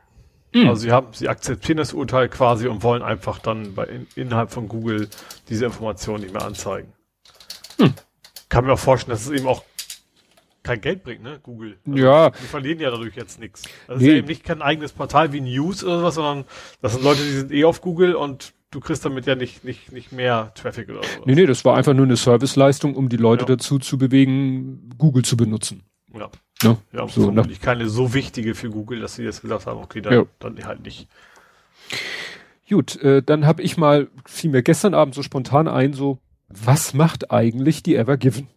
Mhm. 0.53 0.69
Also 0.69 0.81
sie 0.81 0.91
haben, 0.91 1.07
sie 1.13 1.29
akzeptieren 1.29 1.77
das 1.77 1.93
Urteil 1.93 2.29
quasi 2.29 2.67
und 2.67 2.83
wollen 2.83 3.01
einfach 3.01 3.39
dann 3.39 3.73
bei, 3.73 3.85
in, 3.85 4.07
innerhalb 4.15 4.51
von 4.51 4.67
Google 4.67 5.09
diese 5.49 5.65
Informationen 5.65 6.23
nicht 6.23 6.33
mehr 6.33 6.43
anzeigen. 6.43 6.91
Mhm. 7.77 7.93
Kann 8.49 8.65
mir 8.65 8.73
auch 8.73 8.79
vorstellen, 8.79 9.15
dass 9.15 9.27
es 9.27 9.31
eben 9.31 9.47
auch 9.47 9.63
kein 10.63 10.81
Geld 10.81 11.03
bringt, 11.03 11.23
ne? 11.23 11.39
Google. 11.41 11.77
Also 11.85 11.97
ja. 11.97 12.29
Die 12.29 12.43
verlieren 12.43 12.79
ja 12.79 12.91
dadurch 12.91 13.15
jetzt 13.15 13.39
nichts. 13.39 13.63
Das 13.87 13.99
nee. 13.99 14.05
ist 14.05 14.11
ja 14.11 14.17
eben 14.17 14.27
nicht 14.27 14.43
kein 14.43 14.61
eigenes 14.61 14.93
Portal 14.93 15.33
wie 15.33 15.41
News 15.41 15.83
oder 15.83 15.99
sowas, 15.99 16.15
sondern 16.15 16.45
das 16.81 16.93
sind 16.93 17.03
Leute, 17.03 17.23
die 17.23 17.31
sind 17.31 17.51
eh 17.51 17.63
auf 17.65 17.81
Google 17.81 18.15
und 18.15 18.53
du 18.69 18.79
kriegst 18.79 19.03
damit 19.05 19.25
ja 19.25 19.35
nicht, 19.35 19.63
nicht, 19.63 19.91
nicht 19.91 20.11
mehr 20.11 20.51
Traffic 20.55 20.89
oder 20.89 21.03
sowas. 21.03 21.25
Nee, 21.25 21.35
nee, 21.35 21.45
das 21.45 21.65
war 21.65 21.77
einfach 21.77 21.93
nur 21.93 22.05
eine 22.05 22.15
Serviceleistung, 22.15 22.95
um 22.95 23.09
die 23.09 23.17
Leute 23.17 23.43
ja. 23.43 23.55
dazu 23.55 23.79
zu 23.79 23.97
bewegen, 23.97 24.91
Google 24.97 25.23
zu 25.23 25.37
benutzen. 25.37 25.83
Ja. 26.13 26.29
Ja, 26.61 26.77
ja 26.93 27.07
so, 27.07 27.23
vermutlich 27.23 27.59
keine 27.59 27.89
so 27.89 28.13
wichtige 28.13 28.53
für 28.53 28.69
Google, 28.69 28.99
dass 28.99 29.15
sie 29.15 29.23
jetzt 29.23 29.41
gesagt 29.41 29.65
haben, 29.65 29.79
okay, 29.79 30.01
dann, 30.01 30.13
ja. 30.13 30.25
dann 30.39 30.63
halt 30.63 30.83
nicht. 30.83 31.07
Gut, 32.69 33.01
äh, 33.01 33.23
dann 33.23 33.45
habe 33.45 33.63
ich 33.63 33.77
mal, 33.77 34.09
fiel 34.25 34.51
mir 34.51 34.63
gestern 34.63 34.93
Abend 34.93 35.15
so 35.15 35.23
spontan 35.23 35.67
ein, 35.67 35.93
so, 35.93 36.19
was 36.47 36.93
macht 36.93 37.31
eigentlich 37.31 37.83
die 37.83 37.95
Ever 37.95 38.17
Given? 38.17 38.47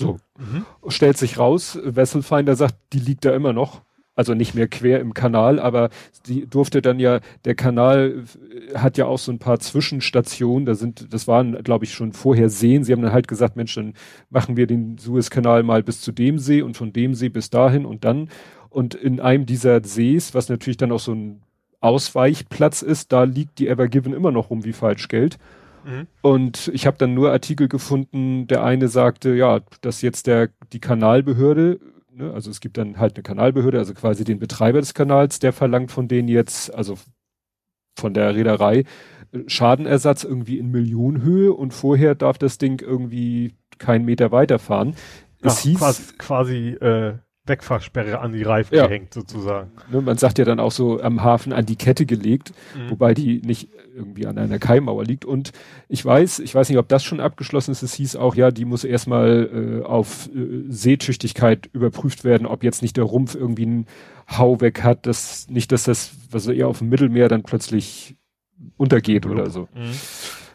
So. 0.00 0.18
Mhm. 0.38 0.64
Stellt 0.88 1.18
sich 1.18 1.38
raus, 1.38 1.78
Wesselfinder 1.82 2.56
sagt, 2.56 2.74
die 2.92 2.98
liegt 2.98 3.24
da 3.24 3.34
immer 3.34 3.52
noch. 3.52 3.82
Also 4.16 4.34
nicht 4.34 4.54
mehr 4.54 4.68
quer 4.68 5.00
im 5.00 5.14
Kanal, 5.14 5.58
aber 5.58 5.88
die 6.26 6.46
durfte 6.46 6.82
dann 6.82 6.98
ja, 6.98 7.20
der 7.46 7.54
Kanal 7.54 8.24
hat 8.74 8.98
ja 8.98 9.06
auch 9.06 9.18
so 9.18 9.32
ein 9.32 9.38
paar 9.38 9.60
Zwischenstationen, 9.60 10.66
da 10.66 10.74
sind, 10.74 11.14
das 11.14 11.26
waren, 11.26 11.62
glaube 11.62 11.86
ich, 11.86 11.94
schon 11.94 12.12
vorher 12.12 12.50
Seen. 12.50 12.84
Sie 12.84 12.92
haben 12.92 13.00
dann 13.00 13.14
halt 13.14 13.28
gesagt, 13.28 13.56
Mensch, 13.56 13.74
dann 13.74 13.94
machen 14.28 14.58
wir 14.58 14.66
den 14.66 14.98
Suezkanal 14.98 15.62
mal 15.62 15.82
bis 15.82 16.02
zu 16.02 16.12
dem 16.12 16.38
See 16.38 16.60
und 16.60 16.76
von 16.76 16.92
dem 16.92 17.14
See 17.14 17.30
bis 17.30 17.48
dahin 17.48 17.86
und 17.86 18.04
dann. 18.04 18.28
Und 18.68 18.94
in 18.94 19.20
einem 19.20 19.46
dieser 19.46 19.82
Sees, 19.82 20.34
was 20.34 20.50
natürlich 20.50 20.76
dann 20.76 20.92
auch 20.92 21.00
so 21.00 21.14
ein 21.14 21.40
Ausweichplatz 21.80 22.82
ist, 22.82 23.12
da 23.12 23.24
liegt 23.24 23.58
die 23.58 23.68
Ever 23.68 23.88
Given 23.88 24.12
immer 24.12 24.32
noch 24.32 24.50
rum 24.50 24.64
wie 24.64 24.74
Falschgeld. 24.74 25.38
Mhm. 25.84 26.06
Und 26.22 26.70
ich 26.74 26.86
habe 26.86 26.98
dann 26.98 27.14
nur 27.14 27.30
Artikel 27.32 27.68
gefunden, 27.68 28.46
der 28.46 28.64
eine 28.64 28.88
sagte, 28.88 29.34
ja, 29.34 29.60
dass 29.80 30.02
jetzt 30.02 30.26
der 30.26 30.50
die 30.72 30.80
Kanalbehörde, 30.80 31.80
ne, 32.12 32.32
also 32.32 32.50
es 32.50 32.60
gibt 32.60 32.78
dann 32.78 32.98
halt 32.98 33.16
eine 33.16 33.22
Kanalbehörde, 33.22 33.78
also 33.78 33.94
quasi 33.94 34.24
den 34.24 34.38
Betreiber 34.38 34.80
des 34.80 34.94
Kanals, 34.94 35.38
der 35.38 35.52
verlangt 35.52 35.90
von 35.92 36.08
denen 36.08 36.28
jetzt, 36.28 36.74
also 36.74 36.98
von 37.98 38.14
der 38.14 38.34
Reederei, 38.34 38.84
Schadenersatz 39.46 40.24
irgendwie 40.24 40.58
in 40.58 40.70
Millionenhöhe 40.70 41.52
und 41.52 41.72
vorher 41.72 42.14
darf 42.14 42.38
das 42.38 42.58
Ding 42.58 42.80
irgendwie 42.80 43.54
keinen 43.78 44.04
Meter 44.04 44.32
weiterfahren. 44.32 44.94
Es 45.42 45.58
Ach, 45.58 45.62
hieß 45.62 45.78
quasi, 45.78 46.02
quasi 46.18 46.68
äh, 46.80 47.14
Wegfahrsperre 47.46 48.20
an 48.20 48.32
die 48.32 48.42
Reifen 48.42 48.74
ja. 48.74 48.86
gehängt 48.86 49.14
sozusagen. 49.14 49.72
Ne, 49.90 50.00
man 50.02 50.18
sagt 50.18 50.38
ja 50.38 50.44
dann 50.44 50.60
auch 50.60 50.72
so 50.72 51.00
am 51.00 51.22
Hafen 51.22 51.52
an 51.52 51.66
die 51.66 51.76
Kette 51.76 52.06
gelegt, 52.06 52.52
mhm. 52.76 52.90
wobei 52.90 53.14
die 53.14 53.40
nicht 53.42 53.70
irgendwie 53.94 54.26
an 54.26 54.38
einer 54.38 54.58
Keimauer 54.58 55.04
liegt. 55.04 55.24
Und 55.24 55.52
ich 55.88 56.04
weiß, 56.04 56.38
ich 56.40 56.54
weiß 56.54 56.68
nicht, 56.68 56.78
ob 56.78 56.88
das 56.88 57.02
schon 57.02 57.20
abgeschlossen 57.20 57.72
ist. 57.72 57.82
Es 57.82 57.94
hieß 57.94 58.16
auch, 58.16 58.34
ja, 58.34 58.50
die 58.50 58.64
muss 58.64 58.84
erstmal 58.84 59.80
äh, 59.82 59.84
auf 59.84 60.28
äh, 60.34 60.64
Seetüchtigkeit 60.68 61.68
überprüft 61.72 62.24
werden, 62.24 62.46
ob 62.46 62.62
jetzt 62.62 62.82
nicht 62.82 62.96
der 62.96 63.04
Rumpf 63.04 63.34
irgendwie 63.34 63.66
einen 63.66 63.86
Hau 64.28 64.60
weg 64.60 64.82
hat, 64.82 65.06
dass 65.06 65.48
nicht, 65.48 65.72
dass 65.72 65.84
das, 65.84 66.12
was 66.30 66.46
eher 66.46 66.68
auf 66.68 66.78
dem 66.78 66.88
Mittelmeer 66.88 67.28
dann 67.28 67.42
plötzlich 67.42 68.16
untergeht 68.76 69.26
oder 69.26 69.50
so. 69.50 69.68
Mhm. 69.74 69.92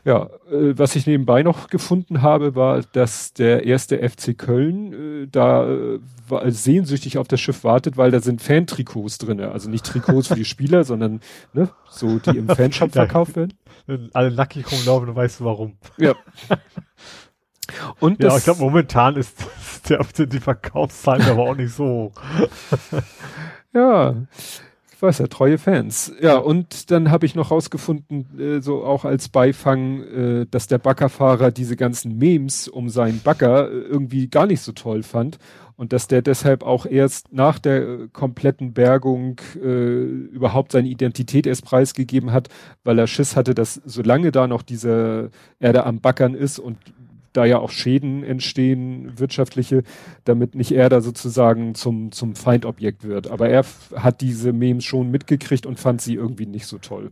Ja, 0.05 0.29
äh, 0.51 0.77
was 0.77 0.95
ich 0.95 1.07
nebenbei 1.07 1.41
noch 1.41 1.67
gefunden 1.67 2.21
habe, 2.21 2.53
war, 2.53 2.81
dass 2.93 3.33
der 3.33 3.65
erste 3.65 4.07
FC 4.07 4.37
Köln 4.37 5.23
äh, 5.23 5.27
da 5.27 5.67
äh, 5.67 5.99
war, 6.27 6.49
sehnsüchtig 6.51 7.17
auf 7.17 7.27
das 7.27 7.41
Schiff 7.41 7.63
wartet, 7.63 7.97
weil 7.97 8.11
da 8.11 8.19
sind 8.19 8.39
Fantrikots 8.39 9.17
drinne. 9.17 9.51
Also 9.51 9.67
nicht 9.67 9.83
Trikots 9.83 10.27
für 10.27 10.35
die 10.35 10.45
Spieler, 10.45 10.83
sondern 10.85 11.21
ne, 11.53 11.69
so, 11.89 12.19
die 12.19 12.37
im 12.37 12.47
Fanshop 12.55 12.91
verkauft 12.91 13.35
werden. 13.35 13.53
Alle 14.13 14.29
nackig 14.29 14.71
rumlaufen, 14.71 15.07
dann 15.07 15.15
weißt 15.15 15.39
du 15.39 15.45
warum. 15.45 15.77
Ja. 15.97 16.13
Und 17.99 18.21
ja, 18.21 18.37
ich 18.37 18.43
glaube, 18.43 18.59
momentan 18.59 19.15
ist 19.15 19.35
der, 19.89 20.05
die 20.27 20.39
Verkaufszahlen 20.39 21.23
aber 21.23 21.49
auch 21.49 21.55
nicht 21.55 21.73
so 21.73 22.13
hoch. 22.13 22.21
ja, 23.73 24.15
ich 24.95 25.01
weiß 25.01 25.19
ja, 25.19 25.27
treue 25.27 25.57
Fans. 25.57 26.13
Ja, 26.21 26.37
und 26.37 26.89
dann 26.89 27.11
habe 27.11 27.25
ich 27.25 27.35
noch 27.35 27.51
rausgefunden, 27.51 28.39
äh, 28.39 28.61
so 28.61 28.85
auch 28.85 29.03
als 29.03 29.27
Beifang, 29.27 30.03
äh, 30.03 30.45
dass 30.49 30.67
der 30.67 30.77
Baggerfahrer 30.77 31.51
diese 31.51 31.75
ganzen 31.75 32.17
Memes 32.17 32.69
um 32.69 32.87
seinen 32.89 33.19
Bagger 33.19 33.69
äh, 33.69 33.73
irgendwie 33.73 34.29
gar 34.29 34.45
nicht 34.45 34.61
so 34.61 34.71
toll 34.71 35.03
fand 35.03 35.37
und 35.75 35.91
dass 35.91 36.07
der 36.07 36.21
deshalb 36.21 36.63
auch 36.63 36.85
erst 36.85 37.33
nach 37.33 37.59
der 37.59 37.81
äh, 37.81 38.07
kompletten 38.13 38.73
Bergung 38.73 39.41
äh, 39.61 40.01
überhaupt 40.01 40.71
seine 40.71 40.87
Identität 40.87 41.45
erst 41.45 41.65
preisgegeben 41.65 42.31
hat, 42.31 42.47
weil 42.85 42.97
er 42.97 43.07
Schiss 43.07 43.35
hatte, 43.35 43.53
dass 43.53 43.81
solange 43.85 44.31
da 44.31 44.47
noch 44.47 44.61
diese 44.61 45.29
Erde 45.59 45.85
am 45.85 45.99
Backern 45.99 46.35
ist 46.35 46.57
und 46.57 46.77
da 47.35 47.45
ja 47.45 47.59
auch 47.59 47.71
Schäden 47.71 48.23
entstehen, 48.23 49.19
wirtschaftliche, 49.19 49.83
damit 50.23 50.55
nicht 50.55 50.71
er 50.71 50.89
da 50.89 51.01
sozusagen 51.01 51.75
zum, 51.75 52.11
zum 52.11 52.35
Feindobjekt 52.35 53.03
wird. 53.03 53.29
Aber 53.29 53.49
er 53.49 53.65
hat 53.95 54.21
diese 54.21 54.53
Memes 54.53 54.83
schon 54.83 55.11
mitgekriegt 55.11 55.65
und 55.65 55.79
fand 55.79 56.01
sie 56.01 56.15
irgendwie 56.15 56.45
nicht 56.45 56.67
so 56.67 56.77
toll. 56.77 57.11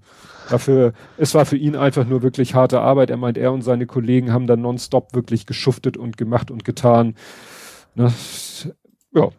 Dafür, 0.49 0.93
es 1.17 1.33
war 1.33 1.45
für 1.45 1.57
ihn 1.57 1.75
einfach 1.75 2.05
nur 2.07 2.21
wirklich 2.21 2.55
harte 2.55 2.81
Arbeit. 2.81 3.09
Er 3.09 3.17
meint, 3.17 3.37
er 3.37 3.51
und 3.53 3.61
seine 3.61 3.85
Kollegen 3.85 4.31
haben 4.31 4.47
da 4.47 4.55
nonstop 4.55 5.13
wirklich 5.13 5.45
geschuftet 5.45 5.97
und 5.97 6.17
gemacht 6.17 6.51
und 6.51 6.65
getan. 6.65 7.15
Ne? 7.95 8.13
Ja. 9.13 9.29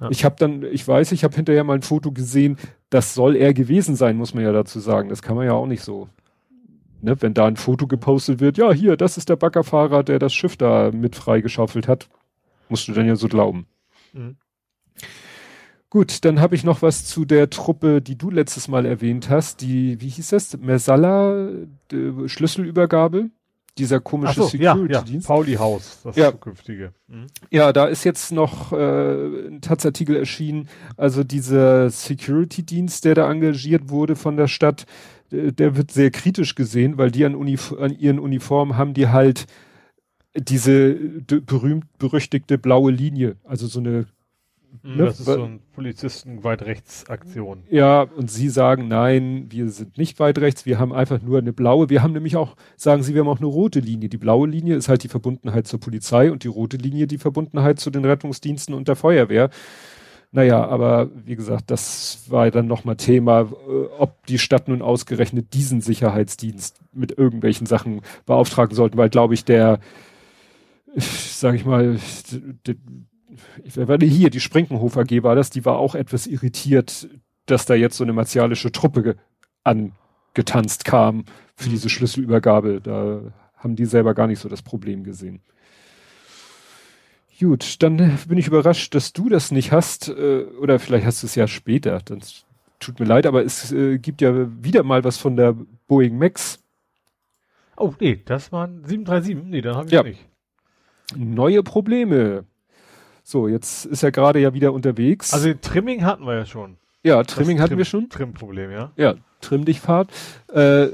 ja. 0.00 0.10
Ich 0.10 0.24
habe 0.24 0.36
dann, 0.38 0.62
ich 0.64 0.86
weiß, 0.86 1.12
ich 1.12 1.24
habe 1.24 1.34
hinterher 1.34 1.64
mal 1.64 1.74
ein 1.74 1.82
Foto 1.82 2.12
gesehen, 2.12 2.56
das 2.90 3.14
soll 3.14 3.36
er 3.36 3.54
gewesen 3.54 3.96
sein, 3.96 4.16
muss 4.16 4.34
man 4.34 4.44
ja 4.44 4.52
dazu 4.52 4.80
sagen. 4.80 5.08
Das 5.08 5.22
kann 5.22 5.36
man 5.36 5.46
ja 5.46 5.52
auch 5.52 5.66
nicht 5.66 5.82
so 5.82 6.08
ne, 7.02 7.20
wenn 7.20 7.34
da 7.34 7.46
ein 7.46 7.56
Foto 7.56 7.86
gepostet 7.86 8.40
wird, 8.40 8.58
ja, 8.58 8.72
hier, 8.72 8.96
das 8.96 9.16
ist 9.16 9.28
der 9.28 9.36
Baggerfahrer, 9.36 10.02
der 10.02 10.18
das 10.18 10.32
Schiff 10.32 10.56
da 10.56 10.90
mit 10.92 11.16
freigeschaufelt 11.16 11.88
hat, 11.88 12.08
musst 12.68 12.88
du 12.88 12.92
dann 12.92 13.06
ja 13.06 13.16
so 13.16 13.28
glauben. 13.28 13.66
Mhm. 14.12 14.36
Gut, 15.90 16.24
dann 16.24 16.40
habe 16.40 16.54
ich 16.54 16.62
noch 16.62 16.82
was 16.82 17.04
zu 17.04 17.24
der 17.24 17.50
Truppe, 17.50 18.00
die 18.00 18.16
du 18.16 18.30
letztes 18.30 18.68
Mal 18.68 18.86
erwähnt 18.86 19.28
hast, 19.28 19.60
die, 19.60 20.00
wie 20.00 20.08
hieß 20.08 20.28
das, 20.28 20.56
Mersala, 20.56 21.48
Schlüsselübergabe, 22.26 23.30
dieser 23.76 23.98
komische 23.98 24.42
so, 24.42 24.46
Security-Dienst. 24.46 25.28
Ja, 25.28 25.34
ja. 25.34 25.36
Pauli 25.36 25.54
Haus, 25.54 26.00
das 26.04 26.14
ja. 26.14 26.30
zukünftige. 26.30 26.92
Mhm. 27.08 27.26
Ja, 27.50 27.72
da 27.72 27.86
ist 27.86 28.04
jetzt 28.04 28.30
noch 28.30 28.72
äh, 28.72 29.48
ein 29.48 29.60
Taz-Artikel 29.62 30.14
erschienen, 30.14 30.68
also 30.96 31.24
dieser 31.24 31.90
Security-Dienst, 31.90 33.04
der 33.04 33.16
da 33.16 33.30
engagiert 33.30 33.88
wurde 33.88 34.14
von 34.14 34.36
der 34.36 34.46
Stadt, 34.46 34.86
der 35.30 35.76
wird 35.76 35.90
sehr 35.90 36.10
kritisch 36.10 36.54
gesehen, 36.54 36.98
weil 36.98 37.10
die 37.10 37.24
an, 37.24 37.34
Unif 37.34 37.72
an 37.72 37.96
ihren 37.98 38.18
Uniformen 38.18 38.76
haben 38.76 38.94
die 38.94 39.08
halt 39.08 39.46
diese 40.36 40.94
berühmt 40.94 41.86
berüchtigte 41.98 42.58
blaue 42.58 42.92
Linie, 42.92 43.36
also 43.44 43.66
so 43.66 43.80
eine 43.80 44.06
hm, 44.82 44.96
ne, 44.96 45.04
das 45.04 45.18
ist 45.18 45.26
so 45.26 45.42
ein 45.42 45.60
Polizisten 45.72 46.44
weit 46.44 46.62
rechts 46.62 47.08
Aktion. 47.08 47.64
Ja, 47.70 48.02
und 48.02 48.30
sie 48.30 48.48
sagen, 48.48 48.88
nein, 48.88 49.46
wir 49.50 49.68
sind 49.70 49.98
nicht 49.98 50.20
weit 50.20 50.38
rechts, 50.38 50.64
wir 50.64 50.78
haben 50.78 50.92
einfach 50.92 51.20
nur 51.20 51.38
eine 51.38 51.52
blaue. 51.52 51.90
Wir 51.90 52.02
haben 52.02 52.12
nämlich 52.12 52.36
auch, 52.36 52.56
sagen 52.76 53.02
sie, 53.02 53.14
wir 53.14 53.20
haben 53.20 53.28
auch 53.28 53.38
eine 53.38 53.46
rote 53.46 53.80
Linie. 53.80 54.08
Die 54.08 54.16
blaue 54.16 54.46
Linie 54.46 54.76
ist 54.76 54.88
halt 54.88 55.02
die 55.02 55.08
Verbundenheit 55.08 55.66
zur 55.66 55.80
Polizei 55.80 56.30
und 56.30 56.44
die 56.44 56.48
rote 56.48 56.76
Linie 56.76 57.06
die 57.06 57.18
Verbundenheit 57.18 57.80
zu 57.80 57.90
den 57.90 58.04
Rettungsdiensten 58.04 58.74
und 58.74 58.86
der 58.86 58.96
Feuerwehr. 58.96 59.50
Naja, 60.32 60.64
aber 60.64 61.10
wie 61.24 61.34
gesagt, 61.34 61.72
das 61.72 62.24
war 62.28 62.50
dann 62.52 62.68
nochmal 62.68 62.96
Thema, 62.96 63.40
äh, 63.40 63.86
ob 63.98 64.24
die 64.26 64.38
Stadt 64.38 64.68
nun 64.68 64.80
ausgerechnet 64.80 65.54
diesen 65.54 65.80
Sicherheitsdienst 65.80 66.80
mit 66.92 67.18
irgendwelchen 67.18 67.66
Sachen 67.66 68.02
beauftragen 68.26 68.74
sollten, 68.74 68.96
weil 68.96 69.10
glaube 69.10 69.34
ich 69.34 69.44
der, 69.44 69.80
sage 70.96 71.56
ich 71.56 71.64
mal, 71.64 71.98
ich 73.64 73.76
werde 73.76 74.06
hier, 74.06 74.30
die 74.30 74.40
Sprinkenhof 74.40 74.96
AG 74.96 75.22
war 75.22 75.34
das, 75.34 75.50
die 75.50 75.64
war 75.64 75.78
auch 75.78 75.96
etwas 75.96 76.26
irritiert, 76.28 77.08
dass 77.46 77.66
da 77.66 77.74
jetzt 77.74 77.96
so 77.96 78.04
eine 78.04 78.12
martialische 78.12 78.70
Truppe 78.70 79.16
angetanzt 79.64 80.84
kam 80.84 81.24
für 81.56 81.68
diese 81.68 81.88
Schlüsselübergabe. 81.88 82.80
Da 82.80 83.20
haben 83.56 83.76
die 83.76 83.84
selber 83.84 84.14
gar 84.14 84.28
nicht 84.28 84.38
so 84.38 84.48
das 84.48 84.62
Problem 84.62 85.02
gesehen. 85.02 85.40
Gut, 87.40 87.82
dann 87.82 88.18
bin 88.28 88.36
ich 88.38 88.46
überrascht, 88.48 88.94
dass 88.94 89.12
du 89.14 89.28
das 89.30 89.50
nicht 89.50 89.72
hast, 89.72 90.08
äh, 90.08 90.44
oder 90.60 90.78
vielleicht 90.78 91.06
hast 91.06 91.22
du 91.22 91.26
es 91.26 91.34
ja 91.34 91.48
später. 91.48 91.98
Dann 92.04 92.20
tut 92.78 93.00
mir 93.00 93.06
leid, 93.06 93.24
aber 93.26 93.42
es 93.44 93.72
äh, 93.72 93.98
gibt 93.98 94.20
ja 94.20 94.46
wieder 94.62 94.82
mal 94.82 95.04
was 95.04 95.16
von 95.16 95.36
der 95.36 95.56
Boeing 95.88 96.18
Max. 96.18 96.58
Oh, 97.76 97.94
nee, 97.98 98.20
das 98.26 98.52
waren 98.52 98.84
737. 98.84 99.44
Nee, 99.50 99.62
dann 99.62 99.74
habe 99.76 99.86
ich 99.86 99.92
ja. 99.92 100.02
nicht. 100.02 100.20
Neue 101.16 101.62
Probleme. 101.62 102.44
So, 103.22 103.48
jetzt 103.48 103.86
ist 103.86 104.02
er 104.02 104.12
gerade 104.12 104.38
ja 104.38 104.52
wieder 104.52 104.72
unterwegs. 104.72 105.32
Also 105.32 105.54
Trimming 105.54 106.04
hatten 106.04 106.24
wir 106.26 106.34
ja 106.34 106.44
schon. 106.46 106.76
Ja, 107.02 107.22
Trimming 107.22 107.56
Das 107.56 107.62
hatten 107.62 107.70
Trim- 107.70 107.78
wir 107.78 107.84
schon. 107.86 108.08
Trimmproblem, 108.10 108.70
ja. 108.70 108.92
Ja, 108.96 109.14
Trimm 109.40 109.64
dich 109.64 109.80
Fahrt. 109.80 110.10
Äh, 110.52 110.88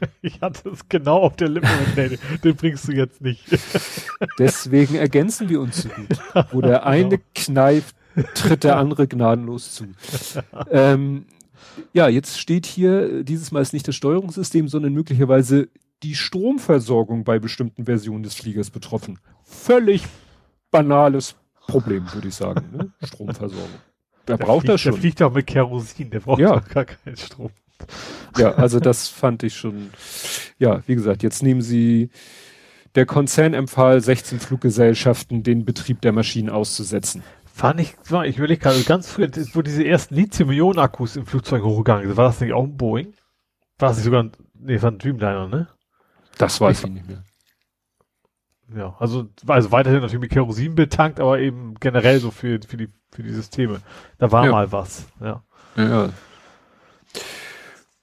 Ich 0.22 0.40
hatte 0.40 0.70
es 0.70 0.88
genau 0.88 1.18
auf 1.20 1.36
der 1.36 1.48
Lippe. 1.48 1.68
nee, 1.96 2.18
den, 2.42 2.56
bringst 2.56 2.88
du 2.88 2.92
jetzt 2.92 3.20
nicht. 3.20 3.44
deswegen 4.38 4.94
ergänzen 4.94 5.48
wir 5.48 5.60
uns 5.60 5.82
so 5.82 5.88
gut. 5.88 6.08
Wo 6.52 6.60
der 6.60 6.86
eine 6.86 7.18
kneift, 7.34 7.94
tritt 8.34 8.64
der 8.64 8.76
andere 8.76 9.06
gnadenlos 9.08 9.72
zu. 9.72 9.86
ähm, 10.70 11.26
ja, 11.92 12.08
jetzt 12.08 12.38
steht 12.38 12.66
hier, 12.66 13.22
dieses 13.24 13.52
Mal 13.52 13.60
ist 13.62 13.72
nicht 13.72 13.86
das 13.88 13.96
Steuerungssystem, 13.96 14.68
sondern 14.68 14.92
möglicherweise 14.92 15.68
die 16.02 16.14
Stromversorgung 16.14 17.24
bei 17.24 17.38
bestimmten 17.38 17.84
Versionen 17.84 18.22
des 18.22 18.34
Fliegers 18.34 18.70
betroffen. 18.70 19.18
Völlig 19.44 20.04
banales 20.70 21.36
Problem, 21.66 22.12
würde 22.12 22.28
ich 22.28 22.34
sagen. 22.34 22.68
Ne? 22.72 22.92
Stromversorgung. 23.02 23.68
Wer 24.26 24.36
Der 24.36 24.44
braucht 24.44 24.60
fliegt, 24.62 24.74
das 24.74 24.80
schon? 24.80 24.92
Der 24.92 25.00
fliegt 25.00 25.20
doch 25.20 25.32
mit 25.32 25.46
Kerosin, 25.46 26.10
der 26.10 26.20
braucht 26.20 26.40
Ja. 26.40 26.60
doch 26.60 26.68
gar 26.68 26.84
keinen 26.84 27.16
Strom. 27.16 27.50
Ja, 28.36 28.52
also 28.52 28.80
das 28.80 29.08
fand 29.08 29.42
ich 29.42 29.56
schon. 29.56 29.90
Ja, 30.58 30.82
wie 30.86 30.94
gesagt, 30.94 31.22
jetzt 31.22 31.42
nehmen 31.42 31.62
sie, 31.62 32.10
der 32.94 33.06
Konzern 33.06 33.54
empfahl 33.54 34.00
16 34.00 34.40
Fluggesellschaften, 34.40 35.42
den 35.42 35.64
Betrieb 35.64 36.00
der 36.00 36.12
Maschinen 36.12 36.50
auszusetzen. 36.50 37.22
Fand 37.52 37.80
ich, 37.80 37.94
war- 38.08 38.26
ich 38.26 38.38
überlege 38.38 38.60
gerade, 38.62 38.82
ganz 38.84 39.16
das- 39.16 39.54
wo 39.54 39.62
diese 39.62 39.84
ersten 39.84 40.14
Lithium-Ionen-Akkus 40.14 41.16
im 41.16 41.26
Flugzeug 41.26 41.62
hochgegangen 41.62 42.06
sind, 42.08 42.16
war 42.16 42.26
das 42.26 42.40
nicht 42.40 42.52
auch 42.52 42.64
ein 42.64 42.76
Boeing? 42.76 43.12
War 43.78 43.88
das 43.88 43.96
nicht 43.98 44.04
sogar 44.04 44.22
ein, 44.24 44.32
nee, 44.54 44.74
das 44.74 44.82
war 44.82 44.90
ein 44.92 44.98
Dreamliner, 44.98 45.48
ne? 45.48 45.68
Das 46.38 46.60
weiß 46.60 46.84
ich 46.84 46.90
nicht 46.90 47.06
mehr. 47.08 47.22
Ja, 48.74 48.96
also, 49.00 49.28
also 49.48 49.72
weiterhin 49.72 50.00
natürlich 50.00 50.20
mit 50.20 50.30
Kerosin 50.30 50.74
betankt, 50.76 51.18
aber 51.18 51.40
eben 51.40 51.74
generell 51.80 52.20
so 52.20 52.30
für, 52.30 52.60
für 52.66 52.76
die, 52.76 52.88
für 53.10 53.22
die 53.24 53.32
Systeme. 53.32 53.80
Da 54.18 54.30
war 54.30 54.44
Ja. 54.46 54.52
mal 54.52 54.70
was, 54.70 55.06
ja. 55.20 55.42
Ja. 55.76 56.10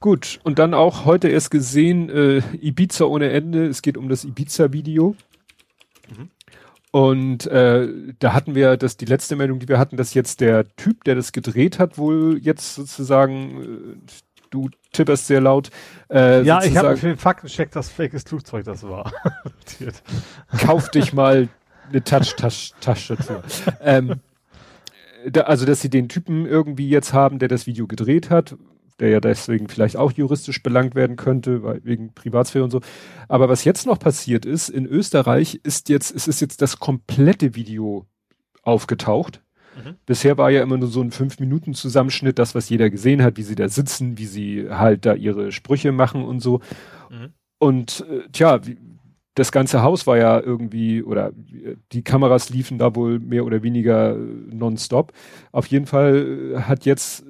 Gut, 0.07 0.39
und 0.45 0.57
dann 0.57 0.73
auch 0.73 1.03
heute 1.03 1.27
erst 1.27 1.51
gesehen, 1.51 2.09
äh, 2.09 2.37
Ibiza 2.61 3.03
ohne 3.03 3.29
Ende. 3.29 3.65
Es 3.65 3.81
geht 3.81 3.97
um 3.97 4.07
das 4.07 4.23
Ibiza-Video. 4.23 5.17
Mhm. 6.09 6.29
Und 6.91 7.45
äh, 7.47 7.89
da 8.17 8.31
hatten 8.31 8.55
wir 8.55 8.77
das, 8.77 8.95
die 8.95 9.03
letzte 9.03 9.35
Meldung, 9.35 9.59
die 9.59 9.67
wir 9.67 9.77
hatten, 9.77 9.97
dass 9.97 10.13
jetzt 10.13 10.39
der 10.39 10.73
Typ, 10.77 11.03
der 11.03 11.15
das 11.15 11.33
gedreht 11.33 11.77
hat, 11.77 11.97
wohl 11.97 12.39
jetzt 12.41 12.75
sozusagen, 12.75 13.61
äh, 13.61 14.11
du 14.49 14.69
tipperst 14.93 15.27
sehr 15.27 15.41
laut, 15.41 15.71
äh, 16.09 16.41
Ja, 16.43 16.63
ich 16.63 16.77
habe 16.77 16.95
für 16.95 17.07
den 17.07 17.17
Faktencheck 17.17 17.71
das 17.71 17.89
fakes 17.89 18.23
Flugzeug, 18.23 18.63
das 18.63 18.83
war. 18.83 19.11
kauf 20.65 20.89
dich 20.89 21.11
mal 21.11 21.49
eine 21.89 22.01
Touch-Tastatur. 22.01 23.43
ähm, 23.81 24.21
da, 25.29 25.41
also, 25.41 25.65
dass 25.65 25.81
sie 25.81 25.89
den 25.89 26.07
Typen 26.07 26.45
irgendwie 26.45 26.87
jetzt 26.87 27.11
haben, 27.11 27.39
der 27.39 27.49
das 27.49 27.67
Video 27.67 27.87
gedreht 27.87 28.29
hat, 28.29 28.55
der 28.99 29.09
ja 29.09 29.19
deswegen 29.19 29.67
vielleicht 29.67 29.97
auch 29.97 30.11
juristisch 30.11 30.63
belangt 30.63 30.95
werden 30.95 31.15
könnte, 31.15 31.63
weil, 31.63 31.81
wegen 31.83 32.13
Privatsphäre 32.13 32.63
und 32.63 32.71
so. 32.71 32.81
Aber 33.27 33.49
was 33.49 33.63
jetzt 33.63 33.85
noch 33.85 33.99
passiert 33.99 34.45
ist, 34.45 34.69
in 34.69 34.85
Österreich 34.85 35.59
ist 35.63 35.89
jetzt, 35.89 36.15
es 36.15 36.27
ist 36.27 36.41
jetzt 36.41 36.61
das 36.61 36.79
komplette 36.79 37.55
Video 37.55 38.05
aufgetaucht. 38.63 39.41
Mhm. 39.75 39.95
Bisher 40.05 40.37
war 40.37 40.49
ja 40.49 40.63
immer 40.63 40.77
nur 40.77 40.89
so 40.89 41.01
ein 41.01 41.11
fünf 41.11 41.39
Minuten 41.39 41.73
Zusammenschnitt, 41.73 42.39
das 42.39 42.55
was 42.55 42.69
jeder 42.69 42.89
gesehen 42.89 43.21
hat, 43.21 43.37
wie 43.37 43.43
sie 43.43 43.55
da 43.55 43.69
sitzen, 43.69 44.17
wie 44.17 44.25
sie 44.25 44.67
halt 44.69 45.05
da 45.05 45.13
ihre 45.13 45.51
Sprüche 45.51 45.91
machen 45.91 46.23
und 46.23 46.39
so. 46.39 46.61
Mhm. 47.09 47.33
Und 47.59 48.05
äh, 48.09 48.29
tja, 48.31 48.65
wie, 48.65 48.77
das 49.37 49.51
ganze 49.51 49.83
Haus 49.83 50.07
war 50.07 50.17
ja 50.17 50.39
irgendwie 50.39 51.03
oder 51.03 51.29
äh, 51.29 51.75
die 51.91 52.03
Kameras 52.03 52.49
liefen 52.49 52.79
da 52.79 52.95
wohl 52.95 53.19
mehr 53.19 53.45
oder 53.45 53.61
weniger 53.61 54.15
äh, 54.15 54.17
nonstop. 54.17 55.13
Auf 55.51 55.67
jeden 55.67 55.85
Fall 55.85 56.53
äh, 56.55 56.61
hat 56.61 56.85
jetzt 56.85 57.23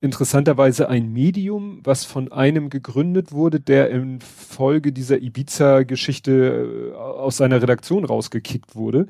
interessanterweise 0.00 0.88
ein 0.88 1.12
Medium, 1.12 1.80
was 1.82 2.04
von 2.04 2.30
einem 2.30 2.68
gegründet 2.70 3.32
wurde, 3.32 3.60
der 3.60 3.90
in 3.90 4.20
Folge 4.20 4.92
dieser 4.92 5.20
Ibiza-Geschichte 5.22 6.92
äh, 6.92 6.96
aus 6.96 7.38
seiner 7.38 7.62
Redaktion 7.62 8.04
rausgekickt 8.04 8.76
wurde. 8.76 9.06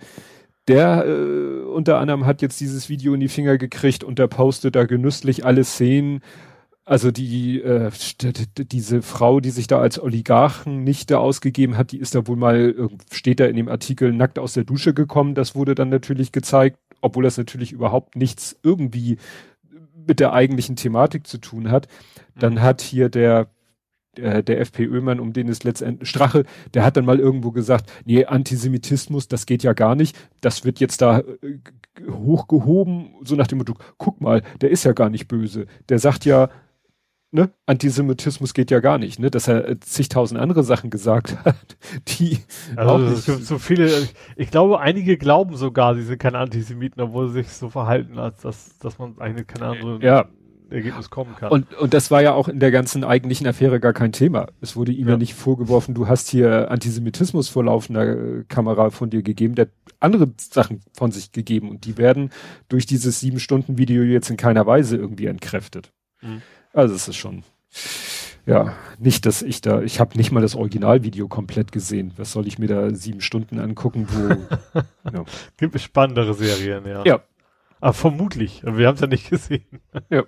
Der 0.69 1.05
äh, 1.07 1.65
unter 1.65 1.99
anderem 1.99 2.27
hat 2.27 2.43
jetzt 2.43 2.61
dieses 2.61 2.89
Video 2.89 3.15
in 3.15 3.21
die 3.21 3.29
Finger 3.29 3.59
gekriegt 3.59 4.05
und 4.05 4.19
der 4.19 4.27
postet 4.29 4.75
da 4.77 4.85
genüsslich 4.85 5.45
alle 5.45 5.65
Szenen. 5.65 6.21
Also 6.85 7.11
die 7.11 7.61
äh, 7.61 7.91
diese 8.57 9.03
Frau, 9.03 9.41
die 9.41 9.51
sich 9.51 9.67
da 9.67 9.81
als 9.81 10.01
Oligarchennichte 10.01 11.19
ausgegeben 11.19 11.77
hat, 11.77 11.91
die 11.91 11.99
ist 11.99 12.15
da 12.15 12.29
wohl 12.29 12.37
mal, 12.37 12.71
irgend- 12.71 13.03
steht 13.13 13.41
da 13.41 13.47
in 13.47 13.57
dem 13.57 13.69
Artikel, 13.69 14.13
nackt 14.13 14.39
aus 14.39 14.53
der 14.53 14.63
Dusche 14.63 14.95
gekommen. 14.95 15.35
Das 15.35 15.57
wurde 15.57 15.75
dann 15.75 15.89
natürlich 15.89 16.31
gezeigt, 16.31 16.79
obwohl 17.01 17.25
das 17.25 17.39
natürlich 17.39 17.73
überhaupt 17.73 18.15
nichts 18.15 18.57
irgendwie 18.63 19.19
mit 20.07 20.21
der 20.21 20.33
eigentlichen 20.33 20.77
Thematik 20.77 21.27
zu 21.27 21.39
tun 21.39 21.71
hat. 21.71 21.89
Dann 22.39 22.63
hat 22.63 22.81
hier 22.81 23.09
der 23.09 23.49
der, 24.17 24.43
der 24.43 24.61
FPÖ-Mann, 24.61 25.21
um 25.21 25.33
den 25.33 25.49
es 25.49 25.65
letztendlich 25.65 26.09
Strache, 26.09 26.45
der 26.75 26.85
hat 26.85 26.97
dann 26.97 27.05
mal 27.05 27.21
irgendwo 27.21 27.53
gesagt, 27.53 27.91
nee, 28.05 28.25
Antisemitismus, 28.25 29.29
das 29.29 29.47
geht 29.47 29.63
ja 29.63 29.73
gar 29.73 29.95
nicht. 29.95 30.17
Das 30.41 30.65
wird 30.65 30.81
jetzt 30.81 31.03
da 31.03 31.19
äh, 31.21 31.59
hochgehoben, 32.11 33.15
so 33.23 33.37
nach 33.37 33.47
dem 33.47 33.59
Motto, 33.59 33.75
guck 33.99 34.21
mal, 34.21 34.43
der 34.61 34.71
ist 34.71 34.85
ja 34.85 34.93
gar 34.93 35.11
nicht 35.11 35.29
böse. 35.29 35.67
Der 35.89 35.99
sagt 35.99 36.25
ja, 36.25 36.49
ne, 37.37 37.51
Antisemitismus 37.67 38.55
geht 38.55 38.71
ja 38.71 38.81
gar 38.81 38.99
nicht, 38.99 39.19
ne, 39.21 39.31
dass 39.31 39.47
er 39.47 39.69
äh, 39.69 39.79
zigtausend 39.79 40.41
andere 40.41 40.65
Sachen 40.65 40.91
gesagt 40.91 41.37
hat, 41.45 41.77
die 42.09 42.39
Also 42.75 43.05
es 43.07 43.27
gibt 43.27 43.45
so 43.45 43.59
viele, 43.59 44.09
ich 44.37 44.51
glaube, 44.51 44.81
einige 44.81 45.17
glauben 45.19 45.55
sogar, 45.57 45.95
sie 45.95 46.03
sind 46.03 46.19
keine 46.19 46.39
Antisemiten, 46.39 47.01
obwohl 47.03 47.29
sie 47.29 47.43
sich 47.43 47.49
so 47.53 47.69
verhalten, 47.71 48.19
als 48.19 48.41
dass, 48.41 48.79
dass 48.79 48.99
man 48.99 49.19
eigentlich 49.21 49.47
keine 49.47 49.67
andere 49.67 49.99
Ja. 50.05 50.25
Ergebnis 50.69 51.11
kommen 51.11 51.37
kann. 51.37 51.53
Und, 51.53 51.73
und 51.79 51.95
das 51.95 52.11
war 52.11 52.23
ja 52.23 52.33
auch 52.33 52.49
in 52.49 52.59
der 52.59 52.73
ganzen 52.73 53.05
eigentlichen 53.05 53.47
Affäre 53.47 53.79
gar 53.79 53.93
kein 53.93 54.11
Thema. 54.11 54.49
Es 54.61 54.75
wurde 54.75 54.91
ihm 54.91 55.07
ja, 55.07 55.13
Ja. 55.13 55.17
nicht 55.17 55.35
vorgeworfen, 55.35 55.95
du 55.95 56.09
hast 56.09 56.29
hier 56.29 56.73
Antisemitismus 56.73 57.49
vor 57.49 57.63
laufender 57.63 58.05
äh, 58.41 58.45
Kamera 58.49 58.91
von 58.91 59.09
dir 59.09 59.23
gegeben. 59.23 59.55
Der 59.55 59.67
hat 59.67 59.73
andere 60.01 60.33
Sachen 60.39 60.81
von 60.93 61.13
sich 61.13 61.31
gegeben 61.31 61.71
und 61.71 61.85
die 61.85 61.99
werden 61.99 62.31
durch 62.69 62.85
dieses 62.85 63.21
sieben 63.21 63.39
Stunden 63.39 63.79
Video 63.79 64.03
jetzt 64.03 64.29
in 64.29 64.37
keiner 64.37 64.67
Weise 64.67 64.97
irgendwie 64.97 65.27
entkräftet. 65.27 65.93
Mhm. 66.21 66.43
Also 66.77 66.95
es 66.95 67.09
ist 67.09 67.17
schon, 67.17 67.43
ja, 68.45 68.75
nicht, 68.99 69.25
dass 69.25 69.41
ich 69.41 69.63
da, 69.63 69.81
ich 69.81 69.99
habe 69.99 70.19
nicht 70.19 70.31
mal 70.31 70.43
das 70.43 70.55
Originalvideo 70.55 71.27
komplett 71.27 71.73
gesehen. 71.73 72.13
Was 72.19 72.33
soll 72.33 72.47
ich 72.47 72.59
mir 72.59 72.69
da 72.69 72.95
sieben 72.95 73.23
Stunden 73.23 73.59
angucken, 73.59 74.07
wo, 74.11 74.81
ja. 75.11 75.25
Gibt 75.57 75.75
es 75.75 75.83
spannendere 75.83 76.35
Serien, 76.35 76.87
ja. 76.87 77.03
ja. 77.07 77.23
Aber 77.81 77.95
vermutlich. 77.95 78.63
Wir 78.63 78.89
haben 78.89 78.97
es 78.97 79.01
ja 79.01 79.07
nicht 79.07 79.31
gesehen. 79.31 79.65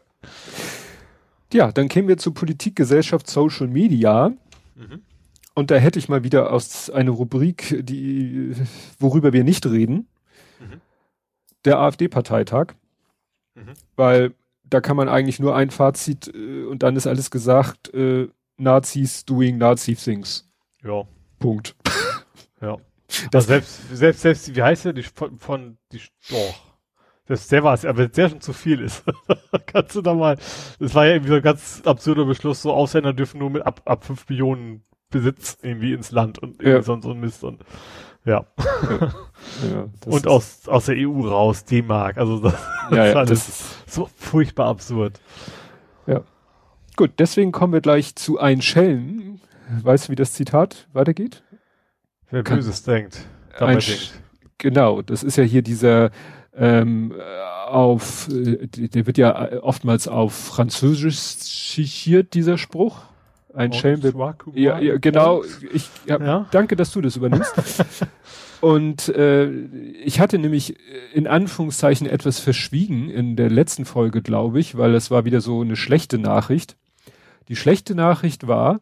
Ja, 1.51 1.73
dann 1.73 1.89
kämen 1.89 2.09
wir 2.09 2.19
zu 2.19 2.33
Politik, 2.33 2.77
Gesellschaft, 2.77 3.27
Social 3.27 3.69
Media. 3.69 4.35
Mhm. 4.75 5.01
Und 5.55 5.71
da 5.71 5.77
hätte 5.77 5.99
ich 5.99 6.11
mal 6.11 6.23
wieder 6.23 6.53
aus 6.53 6.91
eine 6.91 7.09
Rubrik, 7.09 7.87
die, 7.87 8.53
worüber 8.99 9.33
wir 9.33 9.45
nicht 9.45 9.65
reden. 9.65 10.09
Mhm. 10.61 10.83
Der 11.65 11.79
AfD-Parteitag. 11.79 12.75
Mhm. 13.55 13.73
Weil 13.97 14.35
da 14.71 14.81
kann 14.81 14.97
man 14.97 15.09
eigentlich 15.09 15.41
nur 15.41 15.55
ein 15.57 15.71
Fazit 15.71 16.29
äh, 16.35 16.65
und 16.65 16.83
dann 16.83 16.97
ist 16.97 17.07
alles 17.07 17.31
gesagt, 17.31 17.93
äh, 17.95 18.29
Nazis 18.57 19.25
doing 19.25 19.59
Nazi 19.59 19.95
things. 19.95 20.49
Ja, 20.83 21.03
Punkt. 21.39 21.77
ja. 22.61 22.77
Das- 23.09 23.29
Das 23.31 23.47
selbst, 23.47 23.97
selbst, 23.97 24.21
selbst, 24.23 24.55
wie 24.57 24.63
heißt 24.63 24.85
der, 24.87 24.93
die 24.93 25.03
von, 25.03 25.39
von 25.39 25.79
die, 25.93 26.01
doch. 26.31 26.55
Das, 27.27 27.49
der 27.49 27.63
war 27.63 27.75
es, 27.75 27.85
aber 27.85 28.09
der 28.09 28.31
schon 28.31 28.41
zu 28.41 28.53
viel 28.55 28.81
ist, 28.81 29.05
kannst 29.67 29.95
du 29.97 30.01
da 30.03 30.15
mal, 30.15 30.39
das 30.79 30.95
war 30.95 31.05
ja 31.07 31.13
irgendwie 31.13 31.29
so 31.31 31.37
ein 31.37 31.43
ganz 31.43 31.83
absurder 31.85 32.25
Beschluss, 32.25 32.63
so 32.63 32.73
Ausländer 32.73 33.13
dürfen 33.13 33.39
nur 33.39 33.51
mit 33.51 33.67
ab, 33.67 33.83
ab 33.85 34.05
5 34.05 34.29
Millionen 34.31 34.83
Besitz 35.11 35.59
irgendwie 35.63 35.93
ins 35.93 36.11
Land 36.11 36.39
und 36.39 36.53
irgendwie 36.61 36.71
Ja. 36.71 36.83
so, 36.83 36.99
so 37.01 37.11
ein 37.11 37.21
Mist 37.21 37.45
und, 37.45 37.63
ja. 38.25 38.45
Ja, 39.73 39.89
und 40.05 40.27
aus, 40.27 40.69
aus 40.69 40.87
der 40.87 40.97
EU 40.99 41.27
raus, 41.27 41.65
D-Mark, 41.65 42.19
also 42.19 42.39
das, 42.39 42.55
ja, 42.91 43.05
ist 43.05 43.13
ja, 43.13 43.19
alles 43.21 43.31
das 43.31 43.49
ist, 43.49 43.91
so 43.95 44.11
furchtbar 44.17 44.67
absurd. 44.67 45.21
gut, 46.97 47.13
deswegen 47.19 47.51
kommen 47.53 47.73
wir 47.73 47.81
gleich 47.81 48.15
zu 48.17 48.39
ein 48.39 48.61
Schelm. 48.61 49.41
Weißt 49.83 50.09
du, 50.09 50.13
wie 50.13 50.17
das 50.17 50.33
Zitat 50.33 50.89
weitergeht? 50.93 51.43
Wer 52.31 52.43
Kann- 52.43 52.57
Böses 52.57 52.83
denkt, 52.83 53.27
Ein 53.59 53.79
denkt. 53.79 54.13
Genau, 54.59 55.03
das 55.03 55.23
ist 55.23 55.37
ja 55.37 55.45
hier 55.45 55.63
dieser 55.63 56.11
ähm, 56.55 57.15
äh, 57.17 57.69
auf, 57.69 58.29
äh, 58.29 58.67
der 58.67 59.07
wird 59.07 59.19
ja 59.19 59.63
oftmals 59.63 60.09
auf 60.09 60.35
Französisch 60.35 61.19
schichiert, 61.45 62.35
dieser 62.35 62.59
Spruch. 62.59 63.03
Ein 63.59 63.73
Schelm 63.73 64.03
wird 64.03 64.17
ja, 64.55 64.79
ja, 64.79 64.99
genau. 64.99 65.43
Ich 65.73 65.91
ja, 66.07 66.21
Ja. 66.21 66.47
danke, 66.51 66.77
dass 66.77 66.93
du 66.93 67.01
das 67.01 67.17
übernimmst. 67.17 67.53
Und 68.61 69.09
äh, 69.11 69.51
ich 70.05 70.21
hatte 70.21 70.39
nämlich 70.39 70.79
äh, 70.79 71.15
in 71.15 71.27
Anführungszeichen 71.27 72.09
etwas 72.09 72.41
verschwiegen 72.41 73.09
in 73.09 73.37
der 73.37 73.51
letzten 73.51 73.85
Folge, 73.85 74.21
glaube 74.23 74.59
ich, 74.59 74.77
weil 74.77 74.95
es 74.95 75.11
war 75.11 75.25
wieder 75.25 75.41
so 75.41 75.61
eine 75.61 75.77
schlechte 75.77 76.19
Nachricht. 76.19 76.77
Die 77.49 77.57
schlechte 77.57 77.95
Nachricht 77.95 78.49
war, 78.49 78.81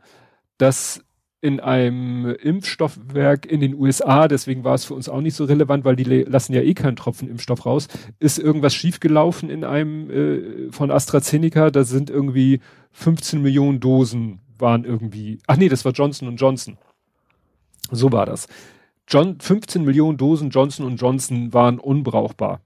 dass 0.59 1.03
in 1.43 1.61
einem 1.61 2.35
Impfstoffwerk 2.35 3.47
in 3.47 3.61
den 3.61 3.75
USA, 3.75 4.27
deswegen 4.27 4.65
war 4.65 4.75
es 4.75 4.87
für 4.87 4.95
uns 4.95 5.09
auch 5.09 5.21
nicht 5.21 5.37
so 5.37 5.45
relevant, 5.45 5.85
weil 5.85 5.95
die 5.95 6.05
lassen 6.05 6.55
ja 6.55 6.63
eh 6.63 6.75
keinen 6.75 6.97
Tropfen 6.97 7.29
Impfstoff 7.29 7.67
raus, 7.67 7.89
ist 8.19 8.39
irgendwas 8.39 8.75
schiefgelaufen 8.75 9.51
in 9.51 9.63
einem 9.63 10.11
äh, 10.11 10.73
von 10.73 10.91
AstraZeneca, 10.91 11.71
da 11.71 11.85
sind 11.85 12.09
irgendwie 12.09 12.61
15 12.93 13.43
Millionen 13.43 13.79
Dosen 13.79 14.41
waren 14.59 14.85
irgendwie, 14.85 15.39
ach 15.47 15.57
nee, 15.57 15.69
das 15.69 15.85
war 15.85 15.93
Johnson 15.93 16.37
Johnson. 16.37 16.79
So 17.91 18.13
war 18.13 18.27
das. 18.27 18.49
John, 19.09 19.39
15 19.41 19.85
Millionen 19.85 20.19
Dosen 20.19 20.51
Johnson 20.51 20.97
Johnson 20.97 21.53
waren 21.53 21.79
unbrauchbar. 21.79 22.61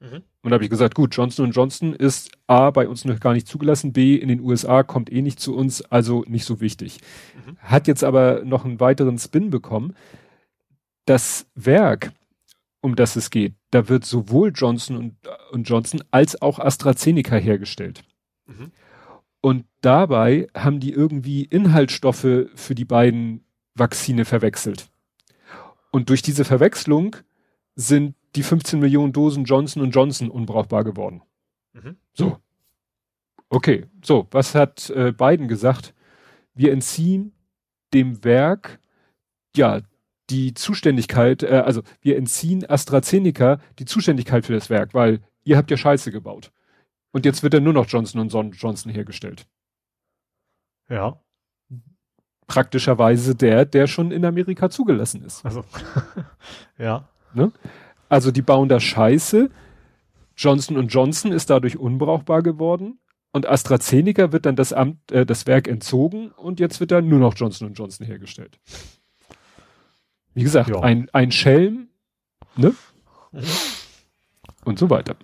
Mhm. 0.00 0.22
Und 0.42 0.50
da 0.50 0.54
habe 0.54 0.64
ich 0.64 0.70
gesagt, 0.70 0.94
gut, 0.94 1.14
Johnson 1.14 1.52
Johnson 1.52 1.94
ist 1.94 2.32
A, 2.48 2.70
bei 2.70 2.88
uns 2.88 3.04
noch 3.04 3.20
gar 3.20 3.32
nicht 3.32 3.46
zugelassen, 3.46 3.92
B, 3.92 4.16
in 4.16 4.28
den 4.28 4.40
USA 4.40 4.82
kommt 4.82 5.12
eh 5.12 5.22
nicht 5.22 5.38
zu 5.38 5.54
uns, 5.54 5.82
also 5.82 6.24
nicht 6.26 6.44
so 6.44 6.60
wichtig. 6.60 6.98
Mhm. 7.46 7.56
Hat 7.58 7.86
jetzt 7.86 8.02
aber 8.02 8.42
noch 8.44 8.64
einen 8.64 8.80
weiteren 8.80 9.18
Spin 9.18 9.50
bekommen. 9.50 9.94
Das 11.04 11.46
Werk, 11.54 12.12
um 12.80 12.96
das 12.96 13.14
es 13.14 13.30
geht, 13.30 13.54
da 13.70 13.88
wird 13.88 14.04
sowohl 14.04 14.52
Johnson 14.54 14.96
und, 14.96 15.16
und 15.52 15.68
Johnson 15.68 16.02
als 16.10 16.40
auch 16.40 16.58
AstraZeneca 16.58 17.36
hergestellt. 17.36 18.02
Mhm. 18.46 18.72
Und 19.40 19.64
dabei 19.82 20.48
haben 20.56 20.80
die 20.80 20.92
irgendwie 20.92 21.44
Inhaltsstoffe 21.44 22.46
für 22.54 22.74
die 22.74 22.84
beiden 22.84 23.44
Vakzine 23.74 24.24
verwechselt. 24.24 24.88
Und 25.90 26.08
durch 26.08 26.22
diese 26.22 26.44
Verwechslung 26.44 27.16
sind 27.74 28.14
die 28.34 28.42
15 28.42 28.80
Millionen 28.80 29.12
Dosen 29.12 29.44
Johnson 29.44 29.90
Johnson 29.90 30.30
unbrauchbar 30.30 30.84
geworden. 30.84 31.22
Mhm. 31.74 31.96
So. 32.14 32.38
Okay, 33.50 33.84
so, 34.02 34.26
was 34.30 34.54
hat 34.54 34.88
äh, 34.90 35.12
Biden 35.12 35.48
gesagt? 35.48 35.94
Wir 36.54 36.72
entziehen 36.72 37.32
dem 37.92 38.24
Werk, 38.24 38.80
ja, 39.54 39.82
die 40.30 40.54
Zuständigkeit, 40.54 41.42
äh, 41.42 41.62
also 41.64 41.82
wir 42.00 42.16
entziehen 42.16 42.68
AstraZeneca 42.68 43.60
die 43.78 43.84
Zuständigkeit 43.84 44.46
für 44.46 44.54
das 44.54 44.70
Werk, 44.70 44.94
weil 44.94 45.20
ihr 45.44 45.58
habt 45.58 45.70
ja 45.70 45.76
Scheiße 45.76 46.10
gebaut. 46.10 46.50
Und 47.12 47.26
jetzt 47.26 47.42
wird 47.42 47.52
er 47.52 47.60
nur 47.60 47.74
noch 47.74 47.86
Johnson 47.86 48.26
Johnson 48.52 48.90
hergestellt. 48.90 49.46
Ja. 50.88 51.20
Praktischerweise 52.46 53.34
der, 53.34 53.64
der 53.64 53.86
schon 53.86 54.10
in 54.10 54.24
Amerika 54.24 54.68
zugelassen 54.68 55.24
ist. 55.24 55.44
Also, 55.44 55.64
ja. 56.78 57.08
Ne? 57.34 57.52
Also 58.08 58.30
die 58.30 58.42
bauen 58.42 58.68
da 58.68 58.78
Scheiße. 58.78 59.50
Johnson 60.36 60.86
Johnson 60.88 61.32
ist 61.32 61.50
dadurch 61.50 61.78
unbrauchbar 61.78 62.42
geworden. 62.42 62.98
Und 63.32 63.48
AstraZeneca 63.48 64.30
wird 64.32 64.44
dann 64.44 64.56
das 64.56 64.74
Amt, 64.74 65.10
äh, 65.10 65.24
das 65.24 65.46
Werk 65.46 65.66
entzogen 65.66 66.30
und 66.32 66.60
jetzt 66.60 66.80
wird 66.80 66.90
dann 66.90 67.08
nur 67.08 67.18
noch 67.18 67.34
Johnson 67.34 67.72
Johnson 67.72 68.06
hergestellt. 68.06 68.60
Wie 70.34 70.42
gesagt, 70.42 70.68
ja. 70.68 70.80
ein, 70.80 71.08
ein 71.12 71.32
Schelm, 71.32 71.88
ne? 72.56 72.74
Mhm. 73.32 73.42
Und 74.64 74.78
so 74.78 74.90
weiter. 74.90 75.16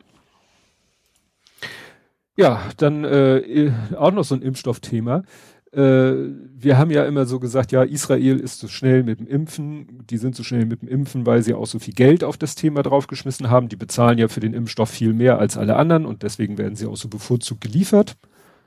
Ja, 2.39 2.63
dann 2.77 3.05
äh, 3.05 3.73
auch 3.97 4.13
noch 4.13 4.25
so 4.25 4.35
ein 4.35 4.43
Impfstoffthema 4.43 5.25
äh, 5.73 6.15
wir 6.55 6.79
haben 6.79 6.91
ja 6.91 7.05
immer 7.05 7.27
so 7.27 7.39
gesagt, 7.39 7.73
ja, 7.73 7.83
Israel 7.83 8.41
ist 8.41 8.59
so 8.59 8.69
schnell 8.69 9.03
mit 9.03 9.21
dem 9.21 9.27
Impfen, 9.27 10.07
die 10.07 10.17
sind 10.17 10.35
so 10.35 10.43
schnell 10.43 10.65
mit 10.65 10.83
dem 10.83 10.89
Impfen, 10.89 11.27
weil 11.27 11.43
sie 11.43 11.55
auch 11.55 11.67
so 11.67 11.79
viel 11.79 11.95
Geld 11.95 12.25
auf 12.25 12.39
das 12.39 12.55
Thema 12.55 12.83
draufgeschmissen 12.83 13.51
haben. 13.51 13.69
Die 13.69 13.77
bezahlen 13.77 14.19
ja 14.19 14.29
für 14.29 14.41
den 14.41 14.55
Impfstoff 14.55 14.91
viel 14.91 15.13
mehr 15.13 15.39
als 15.39 15.59
alle 15.59 15.77
anderen 15.77 16.07
und 16.07 16.23
deswegen 16.23 16.57
werden 16.59 16.77
sie 16.77 16.87
auch 16.87 16.97
so 16.97 17.09
bevorzugt 17.09 17.61
geliefert. 17.61 18.17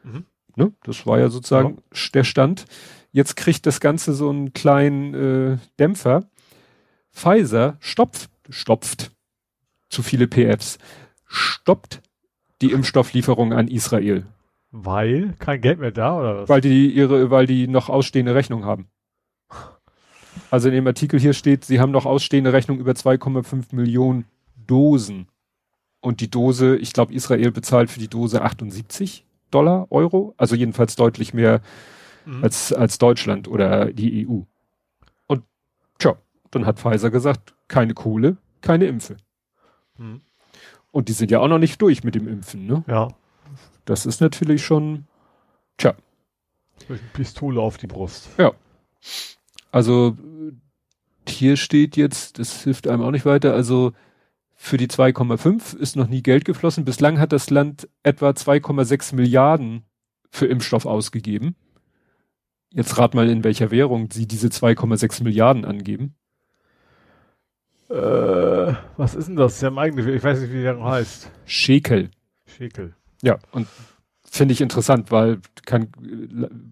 Mhm. 0.04 0.26
Ne? 0.56 0.74
Das 0.84 1.06
war 1.08 1.20
ja 1.20 1.30
sozusagen 1.30 1.78
ja. 1.78 1.98
der 2.14 2.24
Stand. 2.24 2.66
Jetzt 3.12 3.36
kriegt 3.36 3.66
das 3.66 3.80
Ganze 3.80 4.14
so 4.14 4.30
einen 4.30 4.54
kleinen 4.54 5.14
äh, 5.14 5.58
Dämpfer. 5.80 6.26
Pfizer 7.12 7.78
stopft, 7.80 8.30
stopft 8.50 9.12
zu 9.90 10.02
viele 10.02 10.28
PFs, 10.28 10.78
stoppt 11.26 12.02
die 12.62 12.72
Impfstofflieferung 12.72 13.54
an 13.54 13.68
Israel. 13.68 14.26
Weil 14.72 15.34
kein 15.40 15.62
Geld 15.62 15.80
mehr 15.80 15.92
da 15.92 16.18
oder 16.18 16.38
was? 16.38 16.50
Weil 16.50 16.62
die 16.62 16.92
ihre, 16.92 17.30
weil 17.30 17.46
die 17.46 17.68
noch 17.68 17.90
ausstehende 17.90 18.36
Rechnung 18.36 18.66
haben. 18.66 18.88
Also 20.50 20.70
in 20.70 20.76
dem 20.76 20.88
Artikel 20.88 21.20
hier 21.20 21.34
steht, 21.34 21.66
sie 21.66 21.80
haben 21.80 21.92
noch 21.92 22.06
ausstehende 22.06 22.54
Rechnung 22.54 22.80
über 22.80 22.92
2,5 22.92 23.76
Millionen 23.76 24.26
Dosen. 24.68 25.28
Und 26.00 26.22
die 26.22 26.32
Dose, 26.32 26.78
ich 26.78 26.94
glaube, 26.94 27.14
Israel 27.14 27.52
bezahlt 27.52 27.90
für 27.90 28.00
die 28.00 28.08
Dose 28.08 28.42
78 28.42 29.26
Dollar, 29.52 29.88
Euro. 29.92 30.34
Also 30.38 30.56
jedenfalls 30.56 30.96
deutlich 30.96 31.34
mehr 31.34 31.62
mhm. 32.26 32.44
als, 32.44 32.72
als 32.72 32.98
Deutschland 32.98 33.48
oder 33.48 33.92
die 33.92 34.28
EU. 34.28 34.42
Und 35.28 35.44
tja, 36.00 36.16
dann 36.50 36.66
hat 36.66 36.80
Pfizer 36.80 37.12
gesagt, 37.12 37.54
keine 37.68 37.94
Kohle, 37.94 38.38
keine 38.62 38.86
Impfe. 38.86 39.18
Mhm. 39.98 40.22
Und 40.92 41.10
die 41.10 41.14
sind 41.14 41.32
ja 41.32 41.40
auch 41.40 41.48
noch 41.48 41.58
nicht 41.58 41.82
durch 41.82 42.04
mit 42.04 42.16
dem 42.16 42.28
Impfen, 42.28 42.68
ne? 42.68 42.84
Ja. 42.88 43.08
Das 43.86 44.06
ist 44.06 44.22
natürlich 44.22 44.64
schon, 44.64 45.06
tja. 45.78 45.96
Pistole 47.14 47.62
auf 47.62 47.78
die 47.78 47.88
Brust. 47.88 48.30
Ja. 48.38 48.52
Also 49.72 50.18
hier 51.28 51.56
steht 51.56 51.96
jetzt, 51.96 52.40
das 52.40 52.64
hilft 52.64 52.88
einem 52.88 53.04
auch 53.04 53.12
nicht 53.12 53.26
weiter, 53.26 53.54
also 53.54 53.94
für 54.56 54.78
die 54.78 54.88
2,5 54.88 55.76
ist 55.78 55.96
noch 55.96 56.08
nie 56.08 56.22
Geld 56.22 56.46
geflossen. 56.46 56.86
Bislang 56.86 57.20
hat 57.20 57.32
das 57.32 57.50
Land 57.50 57.90
etwa 58.04 58.30
2,6 58.30 59.16
Milliarden 59.16 59.84
für 60.30 60.46
Impfstoff 60.46 60.86
ausgegeben. 60.86 61.56
Jetzt 62.72 62.98
rat 62.98 63.16
mal, 63.16 63.30
in 63.30 63.44
welcher 63.44 63.72
Währung 63.72 64.10
sie 64.12 64.28
diese 64.28 64.48
2,6 64.48 65.24
Milliarden 65.24 65.66
angeben. 65.66 66.16
Äh, 67.92 68.74
was 68.98 69.16
ist 69.16 69.28
denn 69.28 69.36
das? 69.36 69.60
Sie 69.60 69.66
haben 69.66 69.78
eigentlich, 69.78 70.08
ich 70.08 70.24
weiß 70.24 70.40
nicht, 70.40 70.52
wie 70.52 70.58
die 70.58 70.64
Währung 70.64 70.86
heißt. 70.86 71.30
Schekel. 71.46 72.10
Schekel. 72.46 72.96
Ja, 73.22 73.38
und 73.52 73.68
finde 74.24 74.54
ich 74.54 74.62
interessant, 74.62 75.12
weil 75.12 75.40
kann 75.66 75.90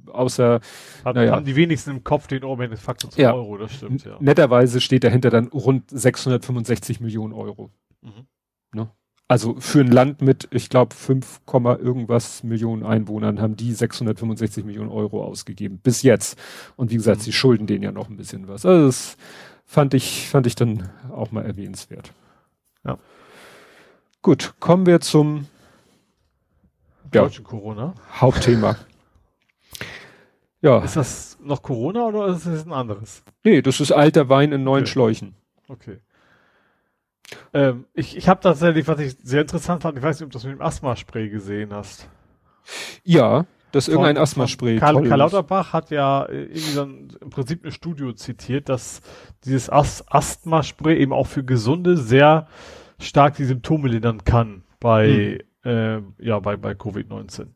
außer 0.07 0.61
Hat, 1.03 1.15
naja, 1.15 1.33
haben 1.33 1.45
die 1.45 1.55
wenigsten 1.55 1.91
im 1.91 2.03
Kopf 2.03 2.27
den 2.27 2.43
Oberman 2.43 2.77
Faktor 2.77 3.11
zu 3.11 3.21
ja, 3.21 3.33
Euro, 3.33 3.57
das 3.57 3.73
stimmt, 3.73 4.05
ja. 4.05 4.17
Netterweise 4.19 4.79
steht 4.79 5.03
dahinter 5.03 5.29
dann 5.29 5.47
rund 5.47 5.89
665 5.89 7.01
Millionen 7.01 7.33
Euro. 7.33 7.69
Mhm. 8.01 8.27
Ne? 8.73 8.89
Also 9.27 9.57
für 9.59 9.81
ein 9.81 9.91
Land 9.91 10.21
mit, 10.21 10.47
ich 10.51 10.69
glaube, 10.69 10.95
5, 10.95 11.41
irgendwas 11.53 12.43
Millionen 12.43 12.83
Einwohnern 12.83 13.39
haben 13.39 13.55
die 13.55 13.73
665 13.73 14.65
Millionen 14.65 14.89
Euro 14.89 15.23
ausgegeben. 15.23 15.79
Bis 15.83 16.01
jetzt. 16.01 16.39
Und 16.77 16.89
wie 16.89 16.95
gesagt, 16.95 17.19
mhm. 17.19 17.23
sie 17.23 17.33
schulden 17.33 17.67
denen 17.67 17.83
ja 17.83 17.91
noch 17.91 18.09
ein 18.09 18.17
bisschen 18.17 18.47
was. 18.47 18.65
Also 18.65 18.87
das 18.87 19.17
fand 19.69 19.93
ich, 19.93 20.27
fand 20.27 20.47
ich 20.47 20.55
dann 20.55 20.89
auch 21.11 21.31
mal 21.31 21.45
erwähnenswert. 21.45 22.11
Ja. 22.83 22.97
Gut, 24.23 24.55
kommen 24.59 24.87
wir 24.87 24.99
zum 24.99 25.47
ja, 27.13 27.21
deutschen 27.21 27.43
Corona. 27.43 27.93
Hauptthema. 28.19 28.77
ja. 30.61 30.83
Ist 30.83 30.95
das 30.95 31.37
noch 31.39 31.61
Corona 31.61 32.07
oder 32.07 32.27
ist 32.29 32.47
das 32.47 32.65
ein 32.65 32.73
anderes? 32.73 33.23
Nee, 33.43 33.61
das 33.61 33.79
ist 33.79 33.91
alter 33.91 34.27
Wein 34.27 34.51
in 34.51 34.63
neuen 34.63 34.85
okay. 34.85 34.91
Schläuchen. 34.91 35.35
Okay. 35.67 35.99
Ähm, 37.53 37.85
ich 37.93 38.17
ich 38.17 38.27
habe 38.27 38.41
tatsächlich, 38.41 38.87
was 38.87 38.99
ich 38.99 39.17
sehr 39.21 39.41
interessant 39.41 39.83
fand, 39.83 39.99
ich 39.99 40.03
weiß 40.03 40.19
nicht, 40.19 40.25
ob 40.25 40.31
du 40.31 40.37
das 40.37 40.45
mit 40.45 40.53
dem 40.53 40.61
Asthma-Spray 40.61 41.29
gesehen 41.29 41.73
hast. 41.73 42.09
Ja, 43.03 43.45
das 43.71 43.87
ist 43.87 43.93
irgendein 43.93 44.17
Asthma-Spray. 44.17 44.77
Karl, 44.77 45.03
Karl 45.07 45.19
Lauterbach 45.19 45.73
hat 45.73 45.91
ja 45.91 46.23
äh, 46.25 46.43
irgendwie 46.43 46.59
so 46.59 46.81
ein, 46.83 47.07
im 47.21 47.29
Prinzip 47.29 47.65
ein 47.65 47.71
Studio 47.71 48.13
zitiert, 48.13 48.69
dass 48.69 49.01
dieses 49.45 49.69
Asthma-Spray 49.69 50.97
eben 50.97 51.13
auch 51.13 51.27
für 51.27 51.43
Gesunde 51.43 51.97
sehr 51.97 52.47
stark 52.99 53.35
die 53.35 53.45
Symptome 53.45 53.87
lindern 53.89 54.23
kann 54.23 54.63
bei 54.79 55.39
hm 55.39 55.49
äh, 55.63 56.01
ja, 56.19 56.39
bei, 56.39 56.57
bei 56.57 56.71
Covid-19. 56.71 57.47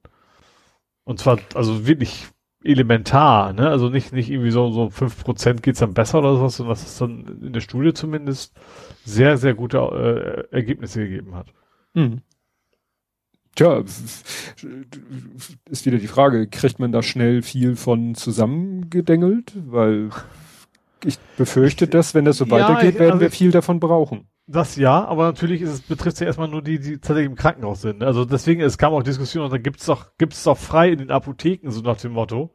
Und 1.04 1.20
zwar, 1.20 1.40
also 1.54 1.86
wirklich 1.86 2.28
elementar, 2.64 3.52
ne? 3.54 3.70
Also 3.70 3.90
nicht, 3.90 4.14
nicht 4.14 4.30
irgendwie 4.30 4.52
so, 4.52 4.72
so 4.72 4.90
fünf 4.90 5.22
Prozent 5.24 5.64
geht's 5.64 5.80
dann 5.80 5.94
besser 5.94 6.20
oder 6.20 6.36
sowas, 6.36 6.56
sondern 6.56 6.74
dass 6.74 6.86
es 6.86 6.98
dann 6.98 7.42
in 7.42 7.54
der 7.54 7.60
Studie 7.60 7.94
zumindest 7.94 8.56
sehr, 9.04 9.38
sehr 9.38 9.54
gute 9.54 9.80
äh, 10.52 10.56
Ergebnisse 10.56 11.00
gegeben 11.02 11.36
hat. 11.36 11.48
Hm. 11.94 12.22
Tja, 13.56 13.84
ist 15.70 15.86
wieder 15.86 16.00
die 16.00 16.08
Frage, 16.08 16.48
kriegt 16.48 16.80
man 16.80 16.92
da 16.92 17.04
schnell 17.04 17.44
viel 17.44 17.76
von 17.76 18.16
zusammengedengelt? 18.16 19.54
Weil 19.68 20.10
ich 21.06 21.20
befürchte, 21.38 21.88
dass, 21.88 22.16
wenn 22.16 22.26
das 22.26 22.38
so 22.38 22.46
ja, 22.46 22.52
weitergeht, 22.52 22.96
werden 23.00 23.14
also 23.14 23.22
wir 23.22 23.32
viel 23.32 23.52
davon 23.52 23.80
brauchen. 23.80 24.28
Das 24.48 24.76
ja, 24.76 25.06
aber 25.06 25.26
natürlich 25.26 25.62
ist 25.62 25.70
es, 25.70 25.82
betrifft 25.82 26.20
ja 26.20 26.28
erstmal 26.28 26.50
nur 26.50 26.62
die, 26.62 26.80
die 26.80 26.98
tatsächlich 26.98 27.28
im 27.28 27.36
Krankenhaus 27.36 27.82
sind. 27.82 28.04
Also 28.04 28.26
deswegen, 28.26 28.62
es 28.62 28.78
kam 28.78 28.94
auch 28.94 29.04
Diskussion, 29.04 29.46
und 29.46 29.54
dann 29.54 29.64
gibt's 29.64 29.86
doch, 29.86 30.18
gibt's 30.18 30.44
doch 30.44 30.58
frei 30.58 30.90
in 30.90 31.00
den 31.00 31.12
Apotheken, 31.12 31.72
so 31.72 31.82
nach 31.82 31.98
dem 31.98 32.14
Motto. 32.14 32.54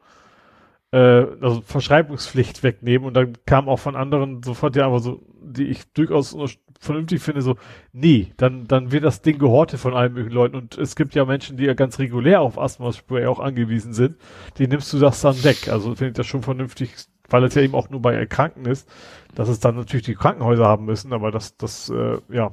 Äh, 0.91 0.99
also 0.99 1.61
Verschreibungspflicht 1.61 2.63
wegnehmen 2.63 3.07
und 3.07 3.15
dann 3.15 3.35
kam 3.47 3.69
auch 3.69 3.79
von 3.79 3.97
anderen 3.97 4.43
sofort 4.43 4.77
ja 4.77 4.87
aber 4.87 5.01
so, 5.01 5.21
die 5.43 5.67
ich 5.67 5.93
durchaus 5.93 6.37
vernünftig 6.81 7.21
finde, 7.21 7.43
so, 7.43 7.57
nee, 7.93 8.33
dann, 8.37 8.67
dann 8.67 8.93
wird 8.93 9.05
das 9.05 9.21
Ding 9.21 9.39
gehortet 9.39 9.81
von 9.81 9.95
allen 9.95 10.15
möglichen 10.15 10.35
Leuten 10.35 10.57
und 10.57 10.79
es 10.79 10.97
gibt 10.97 11.15
ja 11.15 11.25
Menschen, 11.25 11.57
die 11.57 11.65
ja 11.65 11.75
ganz 11.75 11.99
regulär 11.99 12.41
auf 12.41 12.59
Asthma-Spray 12.59 13.27
auch 13.27 13.41
angewiesen 13.41 13.93
sind, 13.93 14.17
die 14.57 14.67
nimmst 14.67 14.93
du 14.93 14.99
das 14.99 15.21
dann 15.21 15.43
weg. 15.45 15.69
Also 15.69 15.95
finde 15.95 16.09
ich 16.09 16.15
das 16.15 16.27
schon 16.27 16.43
vernünftig 16.43 16.95
weil 17.29 17.45
es 17.45 17.55
ja 17.55 17.63
eben 17.63 17.75
auch 17.75 17.91
nur 17.91 18.01
bei 18.01 18.15
Erkrankten 18.15 18.67
ist, 18.67 18.89
dass 19.35 19.49
es 19.49 19.61
dann 19.61 19.77
natürlich 19.77 20.07
die 20.07 20.15
Krankenhäuser 20.15 20.65
haben 20.65 20.85
müssen, 20.85 21.13
aber 21.13 21.31
das, 21.31 21.57
das, 21.57 21.91
äh, 21.91 22.19
ja. 22.31 22.53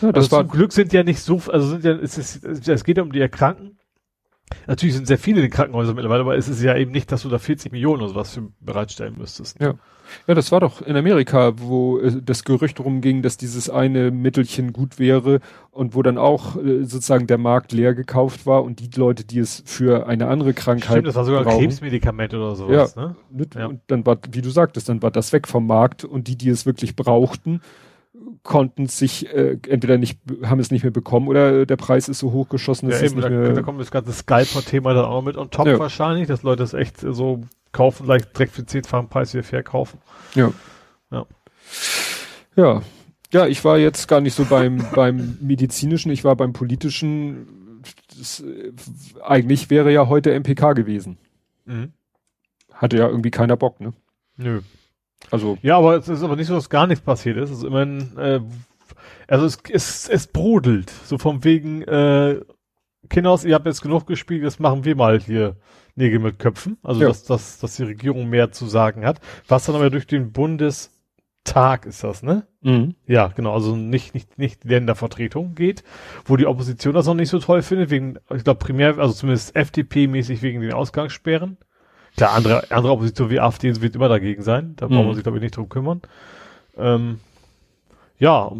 ja 0.00 0.12
das 0.12 0.14
also 0.14 0.32
war 0.32 0.40
zum 0.42 0.50
Glück 0.50 0.72
sind 0.72 0.92
ja 0.92 1.02
nicht 1.02 1.20
so, 1.20 1.40
also 1.48 1.66
sind 1.66 1.84
ja, 1.84 1.92
es, 1.92 2.18
ist, 2.18 2.44
es 2.44 2.84
geht 2.84 2.98
ja 2.98 3.02
um 3.02 3.12
die 3.12 3.20
Erkrankten. 3.20 3.78
Natürlich 4.66 4.94
sind 4.94 5.06
sehr 5.06 5.18
viele 5.18 5.38
in 5.38 5.46
den 5.46 5.50
Krankenhäusern 5.50 5.94
mittlerweile, 5.94 6.20
aber 6.20 6.36
es 6.36 6.48
ist 6.48 6.62
ja 6.62 6.76
eben 6.76 6.92
nicht, 6.92 7.10
dass 7.10 7.22
du 7.22 7.28
da 7.28 7.38
40 7.38 7.72
Millionen 7.72 8.02
oder 8.02 8.10
sowas 8.10 8.34
für 8.34 8.48
bereitstellen 8.60 9.16
müsstest. 9.18 9.60
Ja. 9.60 9.74
Ja, 10.26 10.34
das 10.34 10.52
war 10.52 10.60
doch 10.60 10.82
in 10.82 10.96
Amerika, 10.96 11.54
wo 11.56 11.98
äh, 11.98 12.12
das 12.22 12.44
Gerücht 12.44 12.80
rumging, 12.80 13.22
dass 13.22 13.36
dieses 13.36 13.70
eine 13.70 14.10
Mittelchen 14.10 14.72
gut 14.72 14.98
wäre 14.98 15.40
und 15.70 15.94
wo 15.94 16.02
dann 16.02 16.18
auch 16.18 16.56
äh, 16.56 16.84
sozusagen 16.84 17.26
der 17.26 17.38
Markt 17.38 17.72
leer 17.72 17.94
gekauft 17.94 18.46
war 18.46 18.64
und 18.64 18.80
die 18.80 18.90
Leute, 18.98 19.24
die 19.24 19.38
es 19.38 19.62
für 19.66 20.06
eine 20.06 20.28
andere 20.28 20.54
Krankheit 20.54 20.92
Stimmt, 20.92 21.08
das 21.08 21.14
war 21.14 21.24
sogar 21.24 21.44
brauchen, 21.44 21.60
Krebsmedikament 21.60 22.34
oder 22.34 22.54
sowas, 22.54 22.94
ja, 22.96 23.02
ne? 23.02 23.46
Ja. 23.54 23.66
Und 23.66 23.80
dann 23.86 24.06
war, 24.06 24.18
wie 24.30 24.42
du 24.42 24.50
sagtest, 24.50 24.88
dann 24.88 25.02
war 25.02 25.10
das 25.10 25.32
weg 25.32 25.48
vom 25.48 25.66
Markt 25.66 26.04
und 26.04 26.28
die, 26.28 26.36
die 26.36 26.48
es 26.48 26.66
wirklich 26.66 26.96
brauchten, 26.96 27.60
konnten 28.44 28.86
sich 28.86 29.34
äh, 29.34 29.58
entweder 29.68 29.98
nicht, 29.98 30.20
haben 30.44 30.60
es 30.60 30.70
nicht 30.70 30.84
mehr 30.84 30.92
bekommen 30.92 31.28
oder 31.28 31.66
der 31.66 31.76
Preis 31.76 32.08
ist 32.08 32.18
so 32.18 32.30
hochgeschossen, 32.30 32.88
dass 32.88 33.00
ja, 33.00 33.06
eben, 33.06 33.18
es 33.18 33.24
nicht 33.24 33.34
da, 33.34 33.40
mehr 33.40 33.52
da 33.54 33.62
kommt 33.62 33.80
das 33.80 33.90
ganze 33.90 34.12
Scalper-Thema 34.12 34.94
dann 34.94 35.06
auch 35.06 35.22
mit 35.22 35.36
on 35.36 35.50
top 35.50 35.66
ja. 35.66 35.78
wahrscheinlich, 35.78 36.28
dass 36.28 36.42
Leute 36.42 36.62
es 36.62 36.74
echt 36.74 37.00
so 37.00 37.40
kaufen, 37.72 38.04
gleich 38.04 38.22
direkt 38.26 38.52
für 38.52 38.66
zehnfachen 38.66 39.08
Preis 39.08 39.32
wieder 39.32 39.42
verkaufen. 39.42 39.98
Ja. 40.34 40.52
Ja. 41.10 41.26
Ja. 42.54 42.82
Ja, 43.32 43.46
ich 43.48 43.64
war 43.64 43.78
jetzt 43.78 44.06
gar 44.06 44.20
nicht 44.20 44.34
so 44.34 44.44
beim, 44.44 44.84
beim 44.94 45.38
medizinischen, 45.40 46.12
ich 46.12 46.22
war 46.22 46.36
beim 46.36 46.52
politischen. 46.52 47.82
Das, 48.16 48.40
äh, 48.40 48.72
eigentlich 49.24 49.70
wäre 49.70 49.90
ja 49.90 50.06
heute 50.06 50.38
MPK 50.38 50.74
gewesen. 50.74 51.16
Mhm. 51.64 51.92
Hatte 52.72 52.98
ja 52.98 53.08
irgendwie 53.08 53.30
keiner 53.30 53.56
Bock, 53.56 53.80
ne? 53.80 53.94
Nö. 54.36 54.60
Also. 55.30 55.58
Ja, 55.62 55.78
aber 55.78 55.96
es 55.96 56.08
ist 56.08 56.22
aber 56.22 56.36
nicht 56.36 56.46
so, 56.46 56.54
dass 56.54 56.70
gar 56.70 56.86
nichts 56.86 57.04
passiert 57.04 57.36
ist. 57.36 57.50
Es 57.50 57.58
ist 57.58 57.64
immerhin, 57.64 58.16
äh, 58.16 58.40
also 59.28 59.46
es, 59.46 59.58
es, 59.70 60.08
es 60.08 60.26
brodelt. 60.26 60.90
So 60.90 61.18
vom 61.18 61.44
wegen, 61.44 61.82
äh, 61.82 62.40
Kinders, 63.08 63.44
ihr 63.44 63.54
habt 63.54 63.66
jetzt 63.66 63.82
genug 63.82 64.06
gespielt, 64.06 64.42
jetzt 64.42 64.60
machen 64.60 64.84
wir 64.84 64.96
mal 64.96 65.20
hier 65.20 65.56
Nägel 65.96 66.18
mit 66.18 66.38
Köpfen. 66.38 66.78
Also, 66.82 67.02
ja. 67.02 67.08
dass, 67.08 67.24
dass, 67.24 67.58
dass 67.58 67.76
die 67.76 67.84
Regierung 67.84 68.28
mehr 68.28 68.50
zu 68.52 68.66
sagen 68.66 69.04
hat. 69.04 69.20
Was 69.48 69.66
dann 69.66 69.76
aber 69.76 69.90
durch 69.90 70.06
den 70.06 70.32
Bundestag 70.32 71.86
ist 71.86 72.02
das, 72.02 72.22
ne? 72.22 72.46
Mhm. 72.62 72.94
Ja, 73.06 73.28
genau. 73.28 73.54
Also 73.54 73.76
nicht, 73.76 74.14
nicht, 74.14 74.38
nicht 74.38 74.64
Ländervertretung 74.64 75.54
geht, 75.54 75.84
wo 76.24 76.36
die 76.36 76.46
Opposition 76.46 76.94
das 76.94 77.06
noch 77.06 77.14
nicht 77.14 77.28
so 77.28 77.38
toll 77.38 77.62
findet, 77.62 77.90
wegen, 77.90 78.18
ich 78.34 78.44
glaube, 78.44 78.58
primär, 78.58 78.98
also 78.98 79.14
zumindest 79.14 79.54
FDP-mäßig 79.54 80.42
wegen 80.42 80.60
den 80.60 80.72
Ausgangssperren. 80.72 81.58
Klar, 82.16 82.32
andere, 82.32 82.70
andere 82.70 82.92
Opposition 82.92 83.30
wie 83.30 83.40
AfD 83.40 83.80
wird 83.80 83.96
immer 83.96 84.08
dagegen 84.08 84.42
sein. 84.42 84.74
Da 84.76 84.86
mhm. 84.86 84.90
braucht 84.94 85.06
man 85.06 85.14
sich, 85.14 85.24
glaube 85.24 85.38
ich, 85.38 85.42
nicht 85.42 85.56
drum 85.56 85.68
kümmern. 85.68 86.02
Ähm, 86.76 87.20
ja, 88.18 88.52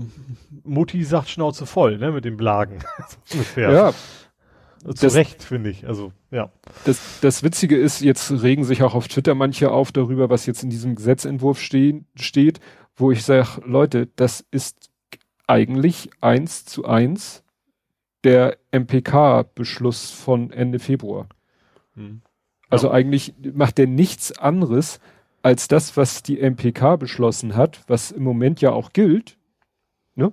Mutti 0.64 1.04
sagt 1.04 1.28
Schnauze 1.28 1.66
voll, 1.66 1.98
ne, 1.98 2.10
mit 2.10 2.24
dem 2.24 2.36
Blagen. 2.36 2.80
ja, 3.56 3.92
zu 3.92 4.92
das, 5.06 5.14
Recht, 5.14 5.42
finde 5.42 5.70
ich. 5.70 5.86
Also, 5.86 6.12
ja. 6.30 6.50
Das, 6.84 7.20
das 7.20 7.42
Witzige 7.42 7.76
ist, 7.76 8.00
jetzt 8.00 8.30
regen 8.30 8.64
sich 8.64 8.82
auch 8.82 8.94
auf 8.94 9.08
Twitter 9.08 9.34
manche 9.34 9.70
auf 9.70 9.92
darüber, 9.92 10.28
was 10.28 10.46
jetzt 10.46 10.62
in 10.62 10.70
diesem 10.70 10.94
Gesetzentwurf 10.94 11.60
stehen, 11.60 12.06
steht, 12.16 12.60
wo 12.96 13.10
ich 13.10 13.22
sage, 13.22 13.62
Leute, 13.64 14.08
das 14.16 14.44
ist 14.50 14.90
eigentlich 15.46 16.10
eins 16.20 16.64
zu 16.64 16.84
eins 16.84 17.44
der 18.24 18.58
MPK-Beschluss 18.72 20.10
von 20.10 20.50
Ende 20.50 20.78
Februar. 20.78 21.28
Hm. 21.94 22.22
Also 22.74 22.88
ja. 22.88 22.94
eigentlich 22.94 23.34
macht 23.54 23.78
der 23.78 23.86
nichts 23.86 24.36
anderes 24.38 25.00
als 25.42 25.68
das, 25.68 25.96
was 25.96 26.22
die 26.22 26.40
MPK 26.40 26.96
beschlossen 26.96 27.56
hat, 27.56 27.80
was 27.86 28.10
im 28.10 28.22
Moment 28.22 28.60
ja 28.60 28.72
auch 28.72 28.92
gilt. 28.92 29.36
Ne? 30.14 30.32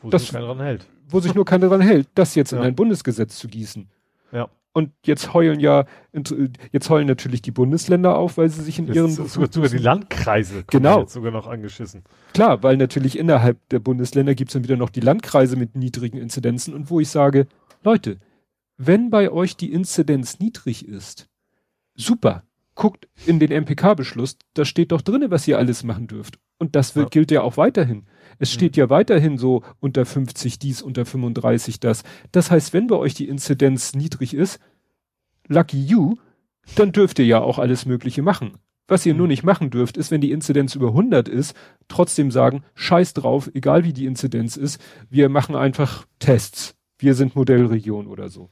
Wo 0.00 0.10
das, 0.10 0.22
sich 0.22 0.32
keiner 0.32 0.46
dran 0.46 0.60
hält 0.60 0.86
wo 1.12 1.20
sich 1.20 1.34
nur 1.34 1.44
keiner 1.44 1.68
dran 1.68 1.80
hält, 1.80 2.08
das 2.14 2.34
jetzt 2.34 2.52
ja. 2.52 2.58
in 2.58 2.64
ein 2.64 2.74
Bundesgesetz 2.74 3.38
zu 3.38 3.48
gießen. 3.48 3.88
Ja. 4.32 4.48
Und 4.72 4.90
jetzt 5.04 5.34
heulen 5.34 5.60
ja, 5.60 5.84
jetzt 6.72 6.88
heulen 6.88 7.06
natürlich 7.06 7.42
die 7.42 7.50
Bundesländer 7.50 8.16
auf, 8.16 8.38
weil 8.38 8.48
sie 8.48 8.62
sich 8.62 8.78
in 8.78 8.86
das 8.86 8.96
ihren. 8.96 9.10
Sogar, 9.10 9.52
sogar 9.52 9.68
die 9.68 9.76
Landkreise 9.76 10.64
genau. 10.66 11.00
jetzt 11.00 11.12
sogar 11.12 11.30
noch 11.30 11.46
angeschissen. 11.46 12.04
Klar, 12.32 12.62
weil 12.62 12.78
natürlich 12.78 13.18
innerhalb 13.18 13.58
der 13.68 13.80
Bundesländer 13.80 14.34
gibt's 14.34 14.54
dann 14.54 14.64
wieder 14.64 14.78
noch 14.78 14.88
die 14.88 15.00
Landkreise 15.00 15.56
mit 15.56 15.76
niedrigen 15.76 16.16
Inzidenzen 16.16 16.72
und 16.72 16.88
wo 16.88 17.00
ich 17.00 17.10
sage, 17.10 17.46
Leute, 17.84 18.16
wenn 18.78 19.10
bei 19.10 19.30
euch 19.30 19.58
die 19.58 19.70
Inzidenz 19.70 20.38
niedrig 20.38 20.88
ist, 20.88 21.28
super, 21.94 22.44
guckt 22.74 23.08
in 23.26 23.38
den 23.38 23.50
MPK-Beschluss, 23.52 24.38
da 24.54 24.64
steht 24.64 24.92
doch 24.92 25.02
drinne, 25.02 25.30
was 25.30 25.46
ihr 25.46 25.58
alles 25.58 25.84
machen 25.84 26.06
dürft. 26.06 26.38
Und 26.58 26.76
das 26.76 26.94
wird, 26.94 27.06
ja. 27.06 27.10
gilt 27.10 27.30
ja 27.30 27.42
auch 27.42 27.56
weiterhin. 27.56 28.06
Es 28.38 28.50
mhm. 28.52 28.54
steht 28.54 28.76
ja 28.76 28.88
weiterhin 28.88 29.36
so 29.36 29.62
unter 29.80 30.06
50 30.06 30.58
dies, 30.58 30.80
unter 30.82 31.04
35 31.04 31.80
das. 31.80 32.04
Das 32.30 32.50
heißt, 32.50 32.72
wenn 32.72 32.86
bei 32.86 32.96
euch 32.96 33.14
die 33.14 33.28
Inzidenz 33.28 33.94
niedrig 33.94 34.34
ist, 34.34 34.60
lucky 35.48 35.82
you, 35.82 36.16
dann 36.76 36.92
dürft 36.92 37.18
ihr 37.18 37.26
ja 37.26 37.40
auch 37.40 37.58
alles 37.58 37.84
Mögliche 37.84 38.22
machen. 38.22 38.58
Was 38.88 39.06
ihr 39.06 39.14
mhm. 39.14 39.18
nur 39.18 39.28
nicht 39.28 39.42
machen 39.42 39.70
dürft, 39.70 39.96
ist, 39.96 40.10
wenn 40.10 40.20
die 40.20 40.32
Inzidenz 40.32 40.74
über 40.74 40.88
100 40.88 41.28
ist, 41.28 41.56
trotzdem 41.88 42.30
sagen, 42.30 42.62
scheiß 42.74 43.14
drauf, 43.14 43.50
egal 43.54 43.84
wie 43.84 43.92
die 43.92 44.06
Inzidenz 44.06 44.56
ist, 44.56 44.80
wir 45.10 45.28
machen 45.28 45.56
einfach 45.56 46.06
Tests. 46.18 46.76
Wir 46.98 47.14
sind 47.14 47.34
Modellregion 47.34 48.06
oder 48.06 48.28
so. 48.28 48.50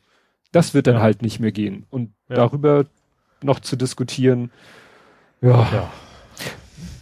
Das 0.51 0.75
wird 0.75 0.89
dann 0.89 0.97
ja. 0.97 1.03
halt 1.03 1.23
nicht 1.23 1.39
mehr 1.39 1.53
gehen. 1.53 1.87
Und 1.91 2.13
ja. 2.29 2.37
darüber 2.37 2.87
noch 3.45 3.61
zu 3.61 3.77
diskutieren, 3.77 4.51
ja. 5.41 5.69
ja 5.73 5.91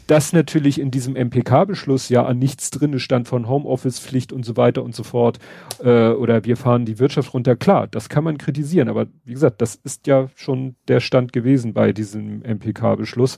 dass 0.08 0.32
natürlich 0.32 0.80
in 0.80 0.90
diesem 0.90 1.14
MPK-Beschluss 1.14 2.08
ja 2.08 2.24
an 2.24 2.38
nichts 2.38 2.70
drinne 2.70 2.98
stand 2.98 3.28
von 3.28 3.46
Homeoffice-Pflicht 3.46 4.32
und 4.32 4.44
so 4.44 4.56
weiter 4.56 4.82
und 4.82 4.94
so 4.94 5.04
fort, 5.04 5.38
äh, 5.84 6.08
oder 6.08 6.44
wir 6.44 6.56
fahren 6.56 6.86
die 6.86 6.98
Wirtschaft 6.98 7.34
runter, 7.34 7.56
klar, 7.56 7.86
das 7.86 8.08
kann 8.08 8.24
man 8.24 8.38
kritisieren, 8.38 8.88
aber 8.88 9.06
wie 9.24 9.34
gesagt, 9.34 9.60
das 9.60 9.74
ist 9.74 10.06
ja 10.06 10.28
schon 10.34 10.76
der 10.88 11.00
Stand 11.00 11.32
gewesen 11.34 11.74
bei 11.74 11.92
diesem 11.92 12.40
MPK-Beschluss. 12.42 13.36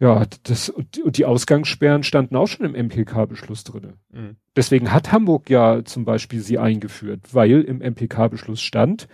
Ja, 0.00 0.24
das, 0.42 0.68
und 0.70 1.16
die 1.16 1.26
Ausgangssperren 1.26 2.02
standen 2.02 2.34
auch 2.34 2.48
schon 2.48 2.66
im 2.66 2.86
MPK-Beschluss 2.86 3.62
drinne. 3.62 3.92
Mhm. 4.10 4.36
Deswegen 4.56 4.92
hat 4.92 5.12
Hamburg 5.12 5.48
ja 5.48 5.84
zum 5.84 6.04
Beispiel 6.04 6.40
sie 6.40 6.58
eingeführt, 6.58 7.20
weil 7.32 7.60
im 7.60 7.78
MPK-Beschluss 7.78 8.60
stand, 8.62 9.06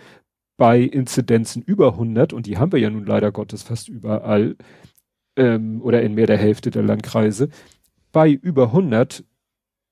bei 0.59 0.81
Inzidenzen 0.81 1.63
über 1.63 1.93
100, 1.93 2.33
und 2.33 2.45
die 2.45 2.57
haben 2.57 2.73
wir 2.73 2.79
ja 2.79 2.89
nun 2.89 3.05
leider 3.05 3.31
Gottes 3.31 3.63
fast 3.63 3.87
überall, 3.87 4.57
ähm, 5.37 5.81
oder 5.81 6.03
in 6.03 6.15
mehr 6.15 6.27
der 6.27 6.37
Hälfte 6.37 6.69
der 6.69 6.83
Landkreise, 6.83 7.47
bei 8.11 8.29
über 8.29 8.65
100 8.65 9.23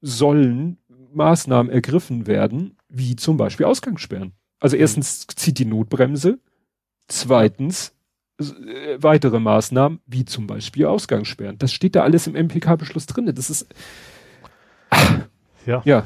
sollen 0.01 0.77
Maßnahmen 1.13 1.71
ergriffen 1.71 2.27
werden, 2.27 2.75
wie 2.89 3.15
zum 3.15 3.37
Beispiel 3.37 3.65
Ausgangssperren. 3.65 4.33
Also 4.59 4.75
mhm. 4.75 4.81
erstens 4.81 5.25
zieht 5.27 5.57
die 5.57 5.65
Notbremse, 5.65 6.39
zweitens 7.07 7.95
äh, 8.37 8.97
weitere 8.99 9.39
Maßnahmen, 9.39 10.01
wie 10.05 10.25
zum 10.25 10.47
Beispiel 10.47 10.85
Ausgangssperren. 10.85 11.57
Das 11.59 11.71
steht 11.71 11.95
da 11.95 12.03
alles 12.03 12.27
im 12.27 12.33
MPK-Beschluss 12.33 13.05
drin. 13.05 13.31
Das 13.33 13.49
ist 13.49 13.73
ach, 14.89 15.27
ja. 15.65 15.81
ja. 15.85 16.05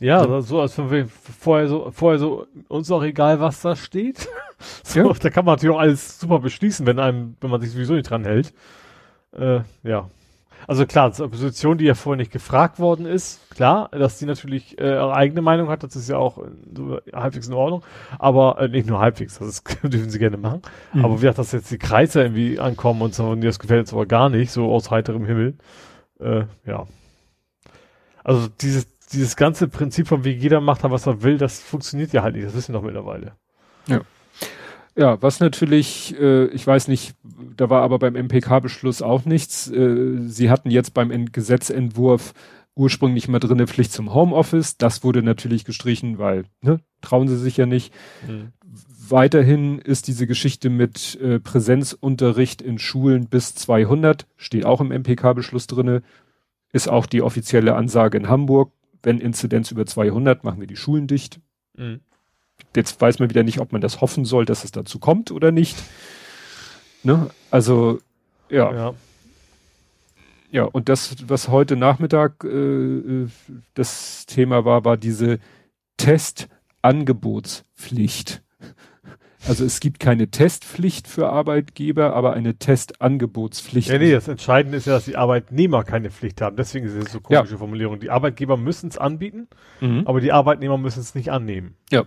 Ja, 0.00 0.40
so 0.42 0.60
als 0.60 0.78
wenn 0.78 0.90
wir 0.90 1.08
vorher 1.08 1.68
so, 1.68 1.90
vorher 1.90 2.18
so, 2.18 2.46
uns 2.68 2.90
auch 2.90 3.02
egal, 3.02 3.40
was 3.40 3.62
da 3.62 3.74
steht. 3.74 4.28
so, 4.84 5.00
ja. 5.00 5.12
Da 5.12 5.30
kann 5.30 5.44
man 5.44 5.54
natürlich 5.54 5.74
auch 5.74 5.80
alles 5.80 6.20
super 6.20 6.38
beschließen, 6.38 6.86
wenn 6.86 6.98
einem, 6.98 7.36
wenn 7.40 7.50
man 7.50 7.60
sich 7.60 7.72
sowieso 7.72 7.94
nicht 7.94 8.08
dran 8.08 8.24
hält. 8.24 8.54
Äh, 9.32 9.60
ja. 9.82 10.08
Also 10.68 10.84
klar, 10.86 11.06
als 11.06 11.20
Opposition, 11.20 11.78
die 11.78 11.86
ja 11.86 11.94
vorher 11.94 12.18
nicht 12.18 12.30
gefragt 12.30 12.78
worden 12.78 13.06
ist, 13.06 13.50
klar, 13.50 13.88
dass 13.90 14.18
die 14.18 14.26
natürlich 14.26 14.78
äh, 14.78 14.84
ihre 14.84 15.14
eigene 15.14 15.40
Meinung 15.40 15.68
hat, 15.68 15.82
das 15.82 15.96
ist 15.96 16.10
ja 16.10 16.18
auch 16.18 16.44
so 16.76 16.98
halbwegs 17.12 17.48
in 17.48 17.54
Ordnung, 17.54 17.82
aber 18.18 18.58
äh, 18.58 18.68
nicht 18.68 18.86
nur 18.86 19.00
halbwegs, 19.00 19.38
das 19.38 19.62
dürfen 19.82 20.10
sie 20.10 20.18
gerne 20.18 20.36
machen. 20.36 20.60
Mhm. 20.92 21.04
Aber 21.04 21.14
wie 21.16 21.20
gesagt, 21.22 21.38
dass 21.38 21.52
jetzt 21.52 21.70
die 21.70 21.78
Kreise 21.78 22.22
irgendwie 22.22 22.60
ankommen 22.60 23.00
und 23.02 23.14
so, 23.14 23.28
und 23.28 23.42
das 23.42 23.58
gefällt 23.58 23.80
jetzt 23.80 23.94
aber 23.94 24.04
gar 24.04 24.28
nicht, 24.28 24.50
so 24.50 24.70
aus 24.70 24.90
heiterem 24.90 25.24
Himmel. 25.24 25.56
Äh, 26.20 26.44
ja. 26.66 26.86
Also 28.22 28.48
dieses, 28.60 28.86
dieses 29.12 29.36
ganze 29.36 29.68
Prinzip 29.68 30.08
von 30.08 30.24
wie 30.24 30.30
jeder 30.30 30.60
macht, 30.60 30.82
was 30.84 31.06
er 31.06 31.22
will, 31.22 31.38
das 31.38 31.60
funktioniert 31.60 32.12
ja 32.12 32.22
halt 32.22 32.34
nicht. 32.34 32.46
Das 32.46 32.54
wissen 32.54 32.72
wir 32.72 32.78
doch 32.78 32.86
mittlerweile. 32.86 33.32
Ja. 33.86 34.00
Ja, 34.96 35.22
was 35.22 35.38
natürlich, 35.38 36.18
äh, 36.18 36.46
ich 36.46 36.66
weiß 36.66 36.88
nicht, 36.88 37.14
da 37.56 37.70
war 37.70 37.82
aber 37.82 38.00
beim 38.00 38.16
MPK-Beschluss 38.16 39.00
auch 39.00 39.24
nichts. 39.24 39.70
Äh, 39.70 40.22
sie 40.26 40.50
hatten 40.50 40.72
jetzt 40.72 40.92
beim 40.92 41.26
Gesetzentwurf 41.26 42.34
ursprünglich 42.74 43.28
mal 43.28 43.38
drinne 43.38 43.68
Pflicht 43.68 43.92
zum 43.92 44.12
Homeoffice. 44.12 44.76
Das 44.76 45.04
wurde 45.04 45.22
natürlich 45.22 45.64
gestrichen, 45.64 46.18
weil 46.18 46.46
ne, 46.62 46.80
trauen 47.00 47.28
sie 47.28 47.38
sich 47.38 47.56
ja 47.56 47.66
nicht. 47.66 47.94
Mhm. 48.26 48.48
Weiterhin 49.08 49.78
ist 49.78 50.08
diese 50.08 50.26
Geschichte 50.26 50.68
mit 50.68 51.16
äh, 51.20 51.38
Präsenzunterricht 51.38 52.60
in 52.60 52.80
Schulen 52.80 53.28
bis 53.28 53.54
200, 53.54 54.26
steht 54.36 54.66
auch 54.66 54.80
im 54.80 54.88
MPK-Beschluss 54.88 55.68
drinne, 55.68 56.02
ist 56.72 56.88
auch 56.88 57.06
die 57.06 57.22
offizielle 57.22 57.76
Ansage 57.76 58.18
in 58.18 58.28
Hamburg 58.28 58.72
wenn 59.02 59.20
Inzidenz 59.20 59.70
über 59.70 59.86
200, 59.86 60.44
machen 60.44 60.60
wir 60.60 60.66
die 60.66 60.76
Schulen 60.76 61.06
dicht. 61.06 61.40
Mhm. 61.74 62.00
Jetzt 62.74 63.00
weiß 63.00 63.18
man 63.18 63.30
wieder 63.30 63.44
nicht, 63.44 63.60
ob 63.60 63.72
man 63.72 63.80
das 63.80 64.00
hoffen 64.00 64.24
soll, 64.24 64.44
dass 64.44 64.64
es 64.64 64.72
dazu 64.72 64.98
kommt 64.98 65.30
oder 65.30 65.52
nicht. 65.52 65.76
Ne? 67.02 67.30
Also, 67.50 68.00
ja. 68.50 68.72
ja. 68.72 68.94
Ja, 70.50 70.64
und 70.64 70.88
das, 70.88 71.28
was 71.28 71.48
heute 71.48 71.76
Nachmittag 71.76 72.42
äh, 72.42 73.26
das 73.74 74.24
Thema 74.24 74.64
war, 74.64 74.86
war 74.86 74.96
diese 74.96 75.40
Testangebotspflicht. 75.98 78.42
Also 79.46 79.64
es 79.64 79.80
gibt 79.80 80.00
keine 80.00 80.30
Testpflicht 80.30 81.06
für 81.06 81.28
Arbeitgeber, 81.28 82.14
aber 82.14 82.32
eine 82.32 82.56
Testangebotspflicht. 82.56 83.88
Ja, 83.88 83.98
nee, 83.98 84.10
das 84.10 84.28
Entscheidende 84.28 84.78
ist 84.78 84.86
ja, 84.86 84.94
dass 84.94 85.04
die 85.04 85.16
Arbeitnehmer 85.16 85.84
keine 85.84 86.10
Pflicht 86.10 86.40
haben. 86.40 86.56
Deswegen 86.56 86.86
ist 86.86 86.94
es 86.94 87.12
so 87.12 87.20
komische 87.20 87.52
ja. 87.52 87.58
Formulierung. 87.58 88.00
Die 88.00 88.10
Arbeitgeber 88.10 88.56
müssen 88.56 88.88
es 88.88 88.98
anbieten, 88.98 89.48
mhm. 89.80 90.02
aber 90.06 90.20
die 90.20 90.32
Arbeitnehmer 90.32 90.76
müssen 90.76 91.00
es 91.00 91.14
nicht 91.14 91.30
annehmen. 91.30 91.76
Ja. 91.90 92.04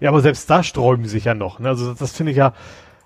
Ja, 0.00 0.10
aber 0.10 0.20
selbst 0.20 0.48
da 0.48 0.62
sträuben 0.62 1.06
sich 1.06 1.24
ja 1.24 1.34
noch. 1.34 1.58
Ne? 1.58 1.68
Also 1.68 1.90
das, 1.90 1.98
das 1.98 2.16
finde 2.16 2.32
ich 2.32 2.38
ja, 2.38 2.54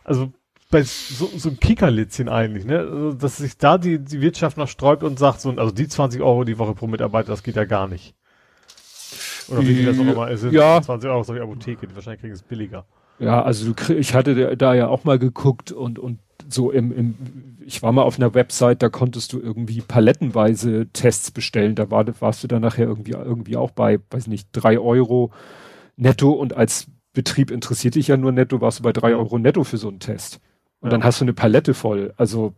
also 0.04 0.32
bei 0.70 0.82
so, 0.82 1.26
so 1.36 1.50
ein 1.50 1.60
Kickerlitzchen 1.60 2.28
eigentlich, 2.28 2.64
ne? 2.64 2.78
Also, 2.78 3.12
dass 3.12 3.36
sich 3.36 3.58
da 3.58 3.78
die, 3.78 3.98
die 3.98 4.20
Wirtschaft 4.20 4.56
noch 4.56 4.68
sträubt 4.68 5.02
und 5.02 5.18
sagt, 5.18 5.40
so, 5.40 5.50
also 5.50 5.70
die 5.70 5.86
20 5.86 6.22
Euro 6.22 6.44
die 6.44 6.58
Woche 6.58 6.74
pro 6.74 6.86
Mitarbeiter, 6.86 7.28
das 7.28 7.42
geht 7.42 7.56
ja 7.56 7.64
gar 7.64 7.88
nicht. 7.88 8.14
Oder 9.48 9.62
wie 9.62 9.74
viel 9.74 9.86
das 9.86 9.98
auch 9.98 10.02
immer 10.02 10.30
ist. 10.30 10.44
Ja. 10.50 10.80
20 10.80 11.10
Euro 11.10 11.20
ist 11.20 11.30
die 11.30 11.40
Apotheke, 11.40 11.86
die 11.86 11.94
wahrscheinlich 11.94 12.20
kriegen 12.20 12.34
es 12.34 12.42
billiger. 12.42 12.84
Ja, 13.18 13.42
also 13.42 13.72
du, 13.72 13.94
ich 13.94 14.14
hatte 14.14 14.56
da 14.56 14.74
ja 14.74 14.88
auch 14.88 15.04
mal 15.04 15.18
geguckt 15.18 15.70
und, 15.70 15.98
und 15.98 16.18
so 16.48 16.70
im, 16.70 16.92
im, 16.92 17.14
ich 17.64 17.82
war 17.82 17.92
mal 17.92 18.02
auf 18.02 18.18
einer 18.18 18.34
Website, 18.34 18.82
da 18.82 18.88
konntest 18.88 19.32
du 19.32 19.40
irgendwie 19.40 19.80
palettenweise 19.80 20.88
Tests 20.92 21.30
bestellen. 21.30 21.74
Da 21.74 21.90
war, 21.90 22.04
warst 22.20 22.42
du 22.42 22.48
dann 22.48 22.62
nachher 22.62 22.86
irgendwie, 22.86 23.12
irgendwie 23.12 23.56
auch 23.56 23.70
bei, 23.70 24.00
weiß 24.10 24.26
nicht, 24.26 24.48
drei 24.52 24.78
Euro 24.78 25.30
netto 25.96 26.30
und 26.30 26.56
als 26.56 26.86
Betrieb 27.12 27.50
interessiert 27.50 27.94
dich 27.94 28.08
ja 28.08 28.16
nur 28.16 28.32
netto, 28.32 28.60
warst 28.60 28.80
du 28.80 28.82
bei 28.82 28.92
drei 28.92 29.14
Euro 29.14 29.38
netto 29.38 29.64
für 29.64 29.76
so 29.76 29.88
einen 29.88 30.00
Test. 30.00 30.40
Und 30.80 30.88
ja. 30.88 30.90
dann 30.90 31.04
hast 31.04 31.20
du 31.20 31.24
eine 31.24 31.34
Palette 31.34 31.74
voll. 31.74 32.14
Also 32.16 32.54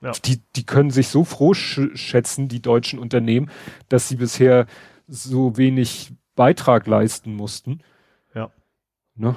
ja. 0.00 0.12
die, 0.24 0.40
die 0.54 0.64
können 0.64 0.90
sich 0.90 1.08
so 1.08 1.24
froh 1.24 1.54
sch 1.54 1.80
schätzen, 1.94 2.48
die 2.48 2.62
deutschen 2.62 2.98
Unternehmen, 2.98 3.50
dass 3.88 4.08
sie 4.08 4.16
bisher 4.16 4.66
so 5.06 5.56
wenig 5.56 6.12
Beitrag 6.36 6.86
leisten 6.86 7.34
mussten. 7.34 7.80
Ja. 8.34 8.50
Ne? 9.14 9.36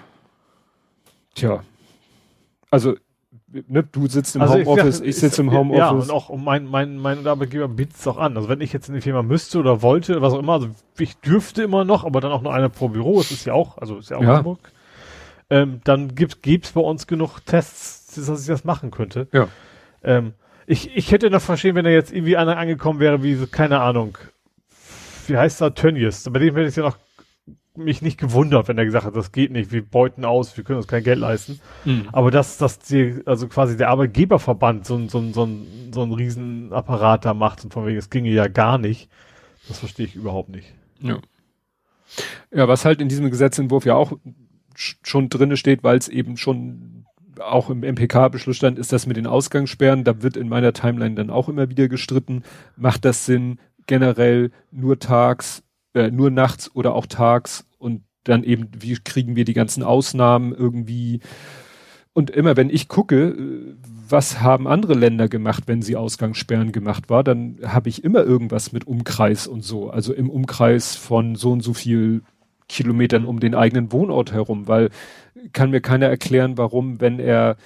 Tja. 1.35 1.63
Also, 2.71 2.95
ne, 3.47 3.83
du 3.83 4.07
sitzt 4.07 4.35
im 4.35 4.41
also 4.41 4.55
Homeoffice, 4.55 5.01
ich, 5.01 5.09
ich 5.09 5.15
sitze 5.17 5.41
im 5.41 5.51
Homeoffice. 5.51 5.79
Ja, 5.79 5.89
und 5.89 6.11
auch 6.11 6.35
mein, 6.35 6.65
mein, 6.65 6.97
mein 6.97 7.25
Arbeitgeber 7.25 7.67
bietet 7.67 7.95
es 7.95 8.07
auch 8.07 8.17
an. 8.17 8.35
Also 8.35 8.49
wenn 8.49 8.61
ich 8.61 8.73
jetzt 8.73 8.89
in 8.89 8.95
die 8.95 9.01
Firma 9.01 9.23
müsste 9.23 9.59
oder 9.59 9.81
wollte, 9.81 10.21
was 10.21 10.33
auch 10.33 10.39
immer, 10.39 10.53
also 10.53 10.69
ich 10.97 11.17
dürfte 11.17 11.63
immer 11.63 11.85
noch, 11.85 12.03
aber 12.05 12.21
dann 12.21 12.31
auch 12.31 12.41
nur 12.41 12.53
einer 12.53 12.69
pro 12.69 12.89
Büro, 12.89 13.19
es 13.19 13.31
ist 13.31 13.45
ja 13.45 13.53
auch, 13.53 13.77
also 13.77 13.97
ist 13.97 14.09
ja 14.09 14.17
auch 14.17 14.23
ja. 14.23 14.37
Hamburg, 14.37 14.71
ähm, 15.49 15.81
dann 15.83 16.15
gibt 16.15 16.65
es 16.65 16.71
bei 16.71 16.81
uns 16.81 17.07
genug 17.07 17.39
Tests, 17.45 18.15
dass 18.15 18.41
ich 18.41 18.47
das 18.47 18.63
machen 18.63 18.91
könnte. 18.91 19.27
Ja. 19.31 19.47
Ähm, 20.03 20.33
ich, 20.65 20.95
ich 20.97 21.11
hätte 21.11 21.29
noch 21.29 21.41
verstehen, 21.41 21.75
wenn 21.75 21.85
er 21.85 21.93
jetzt 21.93 22.11
irgendwie 22.11 22.35
einer 22.35 22.57
angekommen 22.57 22.99
wäre, 22.99 23.23
wie, 23.23 23.35
so, 23.35 23.47
keine 23.47 23.79
Ahnung, 23.79 24.17
wie 25.29 25.37
heißt 25.37 25.61
er, 25.61 25.73
Tönnies. 25.73 26.29
Bei 26.31 26.39
dem 26.39 26.55
hätte 26.55 26.69
ich 26.69 26.75
ja 26.75 26.83
noch 26.83 26.97
mich 27.77 28.01
nicht 28.01 28.19
gewundert, 28.19 28.67
wenn 28.67 28.77
er 28.77 28.85
gesagt 28.85 29.05
hat, 29.05 29.15
das 29.15 29.31
geht 29.31 29.51
nicht, 29.51 29.71
wir 29.71 29.85
beuten 29.85 30.25
aus, 30.25 30.57
wir 30.57 30.63
können 30.63 30.77
uns 30.77 30.87
kein 30.87 31.03
Geld 31.03 31.19
leisten. 31.19 31.59
Mhm. 31.85 32.09
Aber 32.11 32.31
dass, 32.31 32.57
dass 32.57 32.79
die, 32.79 33.21
also 33.25 33.47
quasi 33.47 33.77
der 33.77 33.89
Arbeitgeberverband 33.89 34.85
so, 34.85 34.95
ein 34.95 35.09
so, 35.09 35.19
ein 35.19 35.33
so, 35.33 35.45
ein 35.45 35.91
so 35.93 36.01
ein 36.01 36.11
Riesenapparat 36.11 37.25
da 37.25 37.33
macht 37.33 37.63
und 37.63 37.73
von 37.73 37.85
wegen, 37.85 37.97
es 37.97 38.09
ginge 38.09 38.31
ja 38.31 38.47
gar 38.47 38.77
nicht, 38.77 39.09
das 39.67 39.79
verstehe 39.79 40.05
ich 40.05 40.15
überhaupt 40.15 40.49
nicht. 40.49 40.73
Ja. 41.01 41.19
Ja, 42.51 42.67
was 42.67 42.85
halt 42.85 43.01
in 43.01 43.09
diesem 43.09 43.29
Gesetzentwurf 43.29 43.85
ja 43.85 43.95
auch 43.95 44.13
schon 44.75 45.29
drinne 45.29 45.57
steht, 45.57 45.83
weil 45.83 45.97
es 45.97 46.07
eben 46.07 46.37
schon 46.37 47.05
auch 47.39 47.69
im 47.69 47.81
MPK-Beschluss 47.81 48.55
stand, 48.55 48.79
ist 48.79 48.93
das 48.93 49.05
mit 49.05 49.17
den 49.17 49.27
Ausgangssperren. 49.27 50.03
Da 50.03 50.23
wird 50.23 50.37
in 50.37 50.49
meiner 50.49 50.73
Timeline 50.73 51.15
dann 51.15 51.29
auch 51.29 51.49
immer 51.49 51.69
wieder 51.69 51.87
gestritten. 51.87 52.43
Macht 52.75 53.05
das 53.05 53.25
Sinn, 53.25 53.59
generell 53.87 54.51
nur 54.71 54.99
tags, 54.99 55.63
äh, 55.93 56.11
nur 56.11 56.29
nachts 56.29 56.73
oder 56.75 56.93
auch 56.93 57.05
tags 57.07 57.65
und 57.79 58.03
dann 58.23 58.43
eben, 58.43 58.69
wie 58.77 58.95
kriegen 58.95 59.35
wir 59.35 59.45
die 59.45 59.53
ganzen 59.53 59.83
Ausnahmen 59.83 60.53
irgendwie? 60.53 61.21
Und 62.13 62.29
immer 62.29 62.57
wenn 62.57 62.69
ich 62.69 62.87
gucke, 62.87 63.29
äh, 63.29 63.75
was 64.09 64.41
haben 64.41 64.67
andere 64.67 64.93
Länder 64.93 65.27
gemacht, 65.27 65.63
wenn 65.67 65.81
sie 65.81 65.95
Ausgangssperren 65.95 66.71
gemacht 66.71 67.09
war, 67.09 67.23
dann 67.23 67.57
habe 67.65 67.89
ich 67.89 68.03
immer 68.03 68.23
irgendwas 68.23 68.71
mit 68.71 68.87
Umkreis 68.87 69.47
und 69.47 69.63
so. 69.63 69.89
Also 69.89 70.13
im 70.13 70.29
Umkreis 70.29 70.95
von 70.95 71.35
so 71.35 71.51
und 71.51 71.61
so 71.61 71.73
viel 71.73 72.21
Kilometern 72.69 73.25
um 73.25 73.39
den 73.39 73.55
eigenen 73.55 73.91
Wohnort 73.91 74.31
herum, 74.31 74.67
weil 74.67 74.89
kann 75.53 75.71
mir 75.71 75.81
keiner 75.81 76.07
erklären, 76.07 76.57
warum, 76.57 76.99
wenn 76.99 77.19
er 77.19 77.57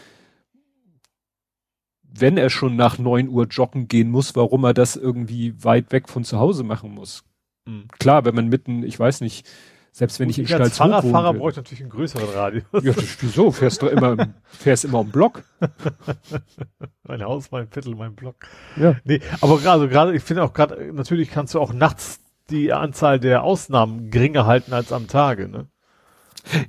wenn 2.13 2.37
er 2.37 2.49
schon 2.49 2.75
nach 2.75 2.97
neun 2.97 3.29
Uhr 3.29 3.47
joggen 3.47 3.87
gehen 3.87 4.09
muss, 4.09 4.35
warum 4.35 4.63
er 4.63 4.73
das 4.73 4.95
irgendwie 4.95 5.63
weit 5.63 5.91
weg 5.91 6.09
von 6.09 6.23
zu 6.23 6.39
Hause 6.39 6.63
machen 6.63 6.93
muss. 6.93 7.23
Mhm. 7.65 7.87
Klar, 7.99 8.25
wenn 8.25 8.35
man 8.35 8.47
mitten, 8.47 8.83
ich 8.83 8.99
weiß 8.99 9.21
nicht, 9.21 9.47
selbst 9.93 10.19
wenn 10.19 10.27
Gut, 10.27 10.37
ich 10.37 10.39
in 10.39 10.47
Stalzhof 10.47 10.65
Als 10.65 10.77
Fahrradfahrer 10.77 11.33
brauche 11.33 11.49
ich 11.51 11.55
natürlich 11.57 11.81
einen 11.81 11.89
größeren 11.89 12.29
Radius. 12.29 12.63
Ja, 12.81 12.93
wieso? 13.19 13.51
Fährst 13.51 13.81
du 13.81 13.87
immer, 13.87 14.33
fährst 14.43 14.85
immer 14.85 15.01
im 15.01 15.09
Block? 15.09 15.43
mein 17.03 17.21
Haus, 17.23 17.51
mein 17.51 17.67
Viertel, 17.67 17.95
mein 17.95 18.15
Block. 18.15 18.35
Ja. 18.77 18.95
Nee, 19.03 19.19
aber 19.41 19.59
gerade, 19.59 19.89
gerade, 19.89 20.15
ich 20.15 20.23
finde 20.23 20.43
auch 20.43 20.53
gerade, 20.53 20.93
natürlich 20.93 21.29
kannst 21.29 21.55
du 21.55 21.59
auch 21.59 21.73
nachts 21.73 22.21
die 22.49 22.71
Anzahl 22.71 23.19
der 23.19 23.43
Ausnahmen 23.43 24.11
geringer 24.11 24.45
halten 24.45 24.73
als 24.73 24.91
am 24.91 25.07
Tage, 25.07 25.49
ne? 25.49 25.67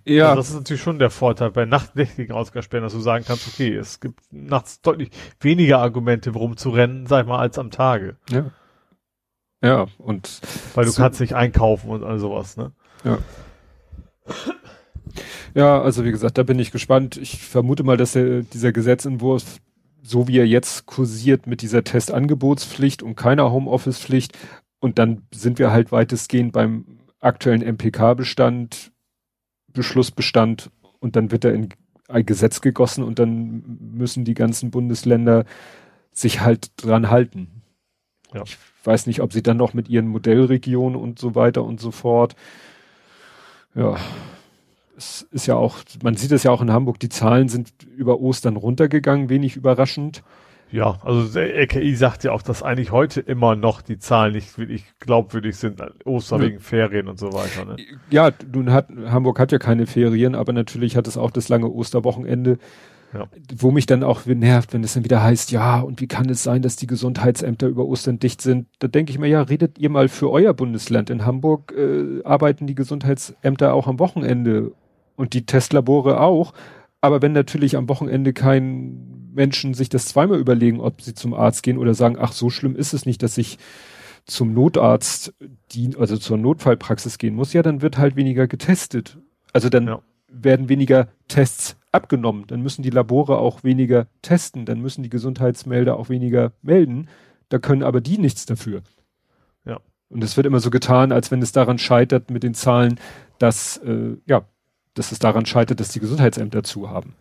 Ja. 0.05 0.31
Also 0.31 0.37
das 0.37 0.49
ist 0.51 0.55
natürlich 0.55 0.83
schon 0.83 0.99
der 0.99 1.11
Vorteil 1.11 1.51
bei 1.51 1.65
nachtnächtigen 1.65 2.35
Ausgangssperren, 2.35 2.85
dass 2.85 2.93
du 2.93 3.01
sagen 3.01 3.25
kannst, 3.27 3.49
okay, 3.49 3.75
es 3.75 4.01
gibt 4.01 4.21
nachts 4.31 4.81
deutlich 4.81 5.11
weniger 5.41 5.79
Argumente, 5.79 6.35
warum 6.35 6.57
zu 6.57 6.71
rennen, 6.71 7.07
sag 7.07 7.23
ich 7.23 7.29
mal, 7.29 7.39
als 7.39 7.59
am 7.59 7.71
Tage. 7.71 8.17
Ja. 8.31 8.51
Ja, 9.65 9.87
und. 9.99 10.41
Weil 10.75 10.85
du 10.85 10.93
kannst 10.93 11.21
nicht 11.21 11.35
einkaufen 11.35 11.89
und 11.91 12.03
all 12.03 12.19
sowas, 12.19 12.57
ne? 12.57 12.73
Ja. 13.05 13.19
Ja, 15.55 15.83
also 15.83 16.05
wie 16.05 16.11
gesagt, 16.11 16.39
da 16.39 16.43
bin 16.43 16.59
ich 16.59 16.73
gespannt. 16.73 17.17
Ich 17.17 17.43
vermute 17.43 17.85
mal, 17.85 17.97
dass 17.97 18.13
der, 18.13 18.43
dieser 18.43 18.73
Gesetzentwurf, 18.73 19.59
so 20.03 20.27
wie 20.27 20.39
er 20.39 20.47
jetzt 20.47 20.87
kursiert 20.87 21.47
mit 21.47 21.63
dieser 21.63 21.85
Testangebotspflicht 21.85 23.03
und 23.03 23.15
keiner 23.17 23.53
Homeoffice-Pflicht, 23.53 24.37
und 24.81 24.99
dann 24.99 25.23
sind 25.33 25.61
wir 25.61 25.71
halt 25.71 25.93
weitestgehend 25.93 26.53
beim 26.53 26.99
aktuellen 27.21 27.63
MPK-Bestand, 27.63 28.92
Beschlussbestand 29.73 30.71
und 31.01 31.17
dann 31.17 31.31
wird 31.31 31.45
er 31.45 31.55
in 31.55 31.69
ein 32.09 32.27
Gesetz 32.27 32.61
gegossen 32.61 33.05
und 33.05 33.19
dann 33.19 33.79
müssen 33.95 34.25
die 34.25 34.35
ganzen 34.35 34.71
Bundesländer 34.71 35.45
sich 36.13 36.41
halt 36.41 36.71
dran 36.77 37.11
halten. 37.11 37.63
Ja. 38.35 38.43
Ich 38.45 38.59
weiß 38.85 39.07
nicht, 39.07 39.21
ob 39.21 39.33
sie 39.33 39.43
dann 39.43 39.57
noch 39.57 39.75
mit 39.75 39.89
ihren 39.89 40.09
Modellregionen 40.09 40.99
und 40.99 41.19
so 41.19 41.35
weiter 41.35 41.65
und 41.65 41.81
so 41.81 41.91
fort. 41.91 42.35
Ja, 43.75 43.97
es 44.97 45.23
ist 45.31 45.47
ja 45.47 45.55
auch, 45.57 45.79
man 46.03 46.17
sieht 46.17 46.33
es 46.33 46.43
ja 46.43 46.51
auch 46.51 46.61
in 46.61 46.73
Hamburg, 46.73 46.99
die 47.01 47.09
Zahlen 47.09 47.49
sind 47.49 47.73
über 47.97 48.21
Ostern 48.21 48.57
runtergegangen, 48.57 49.29
wenig 49.29 49.57
überraschend. 49.57 50.23
Ja, 50.73 50.99
also 51.03 51.25
der 51.29 51.55
RKI 51.65 51.95
sagt 51.95 52.25
ja 52.25 52.33
auch, 52.33 52.41
dass 52.41 52.63
eigentlich 52.63 52.93
heute 52.93 53.21
immer 53.21 53.57
noch 53.57 53.83
die 53.83 53.99
Zahlen 53.99 54.33
nicht 54.33 54.57
wirklich 54.57 54.85
glaubwürdig 55.01 55.57
sind, 55.57 55.83
Ostern 56.07 56.41
wegen 56.41 56.61
Ferien 56.61 57.09
und 57.09 57.19
so 57.19 57.35
weiter. 57.35 57.67
Ne? 57.67 57.77
Ja, 58.11 58.31
nun 58.51 58.73
hat, 58.73 58.89
Hamburg 59.07 59.39
hat 59.39 59.53
ja 59.53 59.59
keine 59.59 59.87
Ferien, 59.87 60.35
aber 60.35 60.55
natürlich 60.55 60.97
hat 60.97 61.07
es 61.07 61.19
auch 61.19 61.31
das 61.31 61.51
lange 61.51 61.69
Osterwochenende, 61.69 62.57
ja. 63.13 63.29
wo 63.55 63.71
mich 63.71 63.85
dann 63.85 64.03
auch 64.03 64.25
nervt, 64.25 64.73
wenn 64.73 64.83
es 64.83 64.95
dann 64.95 65.05
wieder 65.05 65.23
heißt, 65.23 65.51
ja, 65.53 65.81
und 65.81 66.01
wie 66.01 66.09
kann 66.09 66.31
es 66.31 66.43
sein, 66.43 66.63
dass 66.63 66.77
die 66.77 66.87
Gesundheitsämter 66.87 67.67
über 67.67 67.85
Ostern 67.85 68.19
dicht 68.19 68.41
sind? 68.41 68.67
Da 68.79 68.89
denke 68.89 69.13
ich 69.13 69.19
mir, 69.19 69.29
ja, 69.29 69.43
redet 69.43 69.79
ihr 69.79 69.91
mal 69.91 70.09
für 70.09 70.31
euer 70.31 70.55
Bundesland. 70.55 71.11
In 71.11 71.27
Hamburg 71.27 71.75
äh, 71.77 72.25
arbeiten 72.25 72.67
die 72.67 72.75
Gesundheitsämter 72.75 73.75
auch 73.75 73.89
am 73.89 73.99
Wochenende 73.99 74.73
und 75.17 75.35
die 75.35 75.45
Testlabore 75.45 76.19
auch. 76.19 76.55
Aber 77.03 77.21
wenn 77.21 77.33
natürlich 77.33 77.77
am 77.77 77.89
Wochenende 77.89 78.33
kein 78.33 79.31
Menschen 79.35 79.75
sich 79.75 79.89
das 79.89 80.07
zweimal 80.07 80.39
überlegen, 80.39 80.81
ob 80.81 81.03
sie 81.03 81.15
zum 81.15 81.35
Arzt 81.35 81.63
gehen 81.63 81.77
oder 81.77 81.95
sagen, 81.95 82.17
ach, 82.19 82.33
so 82.33 82.49
schlimm 82.49 82.77
ist 82.77 82.95
es 82.95 83.05
nicht, 83.05 83.23
dass 83.23 83.37
ich 83.37 83.59
zum 84.25 84.55
Notarzt, 84.55 85.35
die, 85.73 85.97
also 85.99 86.17
zur 86.17 86.39
Notfallpraxis 86.39 87.19
gehen 87.19 87.35
muss, 87.35 87.53
ja, 87.53 87.63
dann 87.63 87.83
wird 87.83 87.99
halt 87.99 88.15
weniger 88.15 88.47
getestet. 88.47 89.19
Also 89.53 89.69
dann 89.69 89.89
ja. 89.89 90.03
werden 90.29 90.69
weniger 90.69 91.09
Tests 91.27 91.77
abgenommen. 91.91 92.45
Dann 92.47 92.63
müssen 92.63 92.83
die 92.83 92.91
Labore 92.91 93.39
auch 93.39 93.65
weniger 93.65 94.07
testen. 94.23 94.65
Dann 94.65 94.81
müssen 94.81 95.03
die 95.03 95.11
Gesundheitsmelder 95.11 95.99
auch 95.99 96.09
weniger 96.09 96.53
melden. 96.63 97.09
Da 97.49 97.59
können 97.59 97.83
aber 97.83 98.01
die 98.01 98.19
nichts 98.19 98.47
dafür. 98.47 98.83
Ja. 99.65 99.81
Und 100.09 100.23
es 100.23 100.37
wird 100.37 100.47
immer 100.47 100.61
so 100.61 100.71
getan, 100.71 101.11
als 101.11 101.31
wenn 101.33 101.43
es 101.43 101.53
daran 101.53 101.79
scheitert 101.79 102.31
mit 102.31 102.45
den 102.45 102.55
Zahlen, 102.55 103.01
dass, 103.39 103.79
äh, 103.79 104.17
ja, 104.27 104.45
dass 104.95 105.13
es 105.13 105.19
daran 105.19 105.47
scheitert, 105.47 105.81
dass 105.81 105.89
die 105.89 106.01
Gesundheitsämter 106.01 106.63
zu 106.63 106.91
haben 106.91 107.15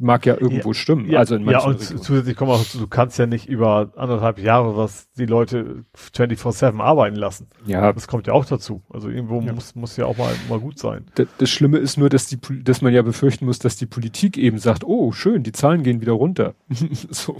mag 0.00 0.26
ja 0.26 0.34
irgendwo 0.34 0.70
ja, 0.70 0.74
stimmen. 0.74 1.10
Ja, 1.10 1.18
also 1.18 1.36
in 1.36 1.44
manchen 1.44 1.60
ja, 1.60 1.66
und 1.66 1.80
Regionen. 1.80 2.02
zusätzlich 2.02 2.36
kommt 2.36 2.50
auch, 2.50 2.64
du 2.64 2.86
kannst 2.86 3.18
ja 3.18 3.26
nicht 3.26 3.48
über 3.48 3.92
anderthalb 3.96 4.38
Jahre 4.38 4.76
was 4.76 5.10
die 5.12 5.26
Leute 5.26 5.84
24-7 5.96 6.80
arbeiten 6.80 7.16
lassen. 7.16 7.48
Ja. 7.66 7.92
Das 7.92 8.08
kommt 8.08 8.26
ja 8.26 8.32
auch 8.32 8.44
dazu. 8.44 8.82
Also 8.90 9.08
irgendwo 9.08 9.40
ja. 9.40 9.52
muss, 9.52 9.74
muss 9.74 9.96
ja 9.96 10.06
auch 10.06 10.16
mal, 10.16 10.32
mal 10.48 10.60
gut 10.60 10.78
sein. 10.78 11.06
Das, 11.14 11.26
das 11.38 11.50
Schlimme 11.50 11.78
ist 11.78 11.96
nur, 11.96 12.08
dass 12.08 12.26
die, 12.26 12.38
dass 12.62 12.82
man 12.82 12.92
ja 12.92 13.02
befürchten 13.02 13.46
muss, 13.46 13.58
dass 13.58 13.76
die 13.76 13.86
Politik 13.86 14.36
eben 14.36 14.58
sagt, 14.58 14.84
oh, 14.84 15.12
schön, 15.12 15.42
die 15.42 15.52
Zahlen 15.52 15.82
gehen 15.82 16.00
wieder 16.00 16.12
runter. 16.12 16.54
so, 17.10 17.36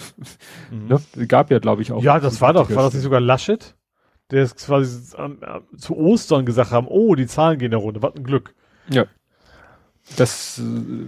mhm. 0.70 0.88
ne? 0.88 1.26
Gab 1.26 1.50
ja, 1.50 1.58
glaube 1.58 1.82
ich, 1.82 1.92
auch. 1.92 2.02
Ja, 2.02 2.20
das 2.20 2.40
war 2.40 2.52
doch, 2.52 2.70
war 2.70 2.84
das 2.84 2.94
nicht 2.94 3.02
sogar 3.02 3.20
Laschet? 3.20 3.74
Der 4.30 4.42
ist 4.42 4.56
quasi 4.56 5.14
zu 5.76 5.96
Ostern 5.96 6.46
gesagt 6.46 6.70
haben, 6.70 6.86
oh, 6.88 7.14
die 7.14 7.26
Zahlen 7.26 7.58
gehen 7.58 7.70
da 7.70 7.76
runter, 7.76 8.02
was 8.02 8.14
ein 8.16 8.24
Glück. 8.24 8.54
Ja 8.90 9.06
das 10.16 10.58
äh, 10.58 10.62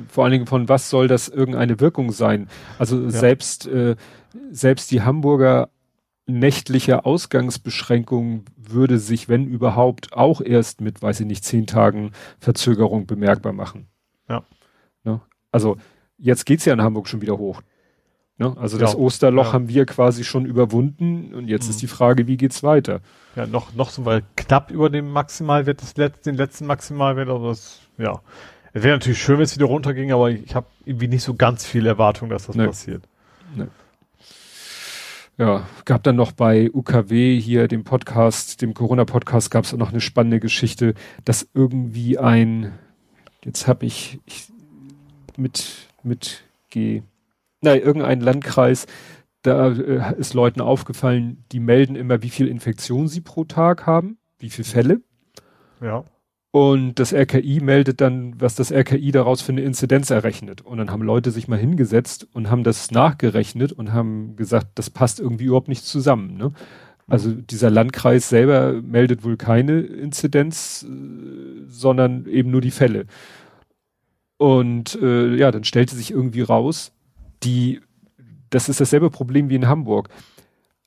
vor 0.09 0.25
allen 0.25 0.33
Dingen 0.33 0.47
von 0.47 0.69
was 0.69 0.91
soll 0.91 1.09
das 1.09 1.29
irgendeine 1.29 1.81
Wirkung 1.81 2.13
sein? 2.13 2.49
Also 2.79 3.03
ja. 3.03 3.11
selbst 3.11 3.67
äh, 3.67 3.97
selbst 4.51 4.91
die 4.91 5.03
Hamburger 5.03 5.69
nächtliche 6.27 7.05
Ausgangsbeschränkung 7.05 8.45
würde 8.57 8.99
sich, 8.99 9.29
wenn 9.29 9.47
überhaupt, 9.47 10.13
auch 10.13 10.41
erst 10.41 10.81
mit, 10.81 11.01
weiß 11.01 11.21
ich 11.21 11.27
nicht, 11.27 11.45
zehn 11.45 11.67
Tagen 11.67 12.11
Verzögerung 12.41 13.07
bemerkbar 13.07 13.53
machen. 13.53 13.87
Ja. 14.29 14.43
Ne? 15.05 15.21
Also 15.53 15.77
jetzt 16.19 16.45
geht's 16.45 16.65
ja 16.65 16.73
in 16.73 16.83
Hamburg 16.83 17.09
schon 17.09 17.23
wieder 17.23 17.39
hoch. 17.39 17.63
Ne? 18.39 18.55
Also 18.59 18.77
ja. 18.77 18.83
das 18.83 18.97
Osterloch 18.97 19.47
ja. 19.47 19.53
haben 19.53 19.69
wir 19.69 19.87
quasi 19.87 20.25
schon 20.25 20.45
überwunden 20.45 21.33
und 21.33 21.49
jetzt 21.49 21.67
mhm. 21.67 21.71
ist 21.71 21.83
die 21.83 21.87
Frage, 21.87 22.27
wie 22.27 22.37
geht's 22.37 22.63
weiter? 22.63 23.01
Ja, 23.37 23.47
noch, 23.47 23.73
noch 23.75 23.91
sind 23.91 24.05
wir 24.05 24.23
knapp 24.37 24.71
über 24.71 24.91
dem 24.91 25.11
Maximalwert 25.11 25.81
des 25.81 25.97
letzten, 25.97 26.31
den 26.31 26.37
letzten 26.37 26.67
Maximalwert, 26.67 27.29
aber 27.29 27.49
das, 27.49 27.81
ja. 27.99 28.21
Es 28.77 28.83
wäre 28.83 28.97
natürlich 28.97 29.23
schön, 29.23 29.39
wenn 29.39 29.45
es 29.45 29.57
wieder 29.57 29.65
runterging, 29.65 30.13
aber 30.13 30.29
ich 30.29 30.55
habe 30.55 30.67
irgendwie 30.85 31.09
nicht 31.09 31.23
so 31.23 31.33
ganz 31.33 31.65
viel 31.65 31.87
Erwartung, 31.87 32.29
dass 32.29 32.45
das 32.45 32.57
nee. 32.57 32.67
passiert. 32.67 33.09
Nee. 33.55 33.69
Ja, 35.39 35.67
gab 35.87 36.03
dann 36.03 36.17
noch 36.17 36.33
bei 36.33 36.71
UKW 36.71 37.41
hier 37.41 37.69
dem 37.69 37.85
Podcast, 37.85 38.61
dem 38.61 38.75
Corona-Podcast, 38.75 39.51
gab 39.51 39.65
es 39.65 39.73
noch 39.73 39.93
eine 39.93 40.03
spannende 40.03 40.41
Geschichte, 40.41 40.93
dass 41.25 41.49
irgendwie 41.55 42.19
ein, 42.19 42.79
jetzt 43.47 43.67
habe 43.67 43.87
ich, 43.87 44.21
ich 44.27 44.49
mit 45.39 45.89
mit 46.03 46.45
G, 46.69 47.03
nein, 47.63 47.81
irgendein 47.81 48.21
Landkreis, 48.21 48.87
da 49.41 49.71
äh, 49.71 50.19
ist 50.19 50.35
Leuten 50.35 50.61
aufgefallen, 50.61 51.45
die 51.51 51.61
melden 51.61 51.97
immer, 51.97 52.23
wie 52.23 52.29
viel 52.29 52.47
Infektionen 52.47 53.09
sie 53.09 53.23
pro 53.23 53.45
Tag 53.45 53.87
haben, 53.87 54.19
wie 54.39 54.51
viele 54.51 54.69
Fälle. 54.69 55.01
Ja. 55.81 56.05
Und 56.57 56.95
das 56.95 57.13
RKI 57.13 57.61
meldet 57.61 58.01
dann, 58.01 58.41
was 58.41 58.55
das 58.55 58.73
RKI 58.73 59.13
daraus 59.13 59.43
für 59.43 59.53
eine 59.53 59.61
Inzidenz 59.61 60.09
errechnet. 60.09 60.63
Und 60.63 60.79
dann 60.79 60.91
haben 60.91 61.03
Leute 61.03 61.31
sich 61.31 61.49
mal 61.49 61.59
hingesetzt 61.59 62.27
und 62.33 62.49
haben 62.49 62.65
das 62.65 62.91
nachgerechnet 62.91 63.73
und 63.73 63.93
haben 63.93 64.37
gesagt, 64.37 64.69
das 64.77 64.89
passt 64.89 65.21
irgendwie 65.21 65.45
überhaupt 65.45 65.69
nicht 65.69 65.85
zusammen. 65.85 66.39
Ne? 66.39 66.53
Also 67.07 67.33
dieser 67.35 67.69
Landkreis 67.69 68.31
selber 68.31 68.81
meldet 68.81 69.23
wohl 69.23 69.37
keine 69.37 69.81
Inzidenz, 69.81 70.87
äh, 70.89 71.67
sondern 71.67 72.25
eben 72.25 72.53
nur 72.53 72.63
die 72.63 72.71
Fälle. 72.71 73.05
Und 74.39 74.99
äh, 75.03 75.35
ja, 75.35 75.51
dann 75.51 75.65
stellte 75.65 75.95
sich 75.95 76.11
irgendwie 76.11 76.41
raus, 76.41 76.93
die, 77.43 77.83
das 78.49 78.71
ist 78.71 78.81
dasselbe 78.81 79.11
Problem 79.11 79.51
wie 79.51 79.57
in 79.57 79.69
Hamburg. 79.69 80.09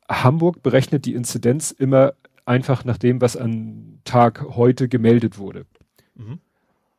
Hamburg 0.09 0.63
berechnet 0.63 1.05
die 1.05 1.13
Inzidenz 1.13 1.69
immer 1.69 2.13
einfach 2.49 2.83
nach 2.83 2.97
dem, 2.97 3.21
was 3.21 3.37
an 3.37 3.99
Tag 4.03 4.43
heute 4.49 4.89
gemeldet 4.89 5.37
wurde. 5.37 5.65
Mhm. 6.15 6.39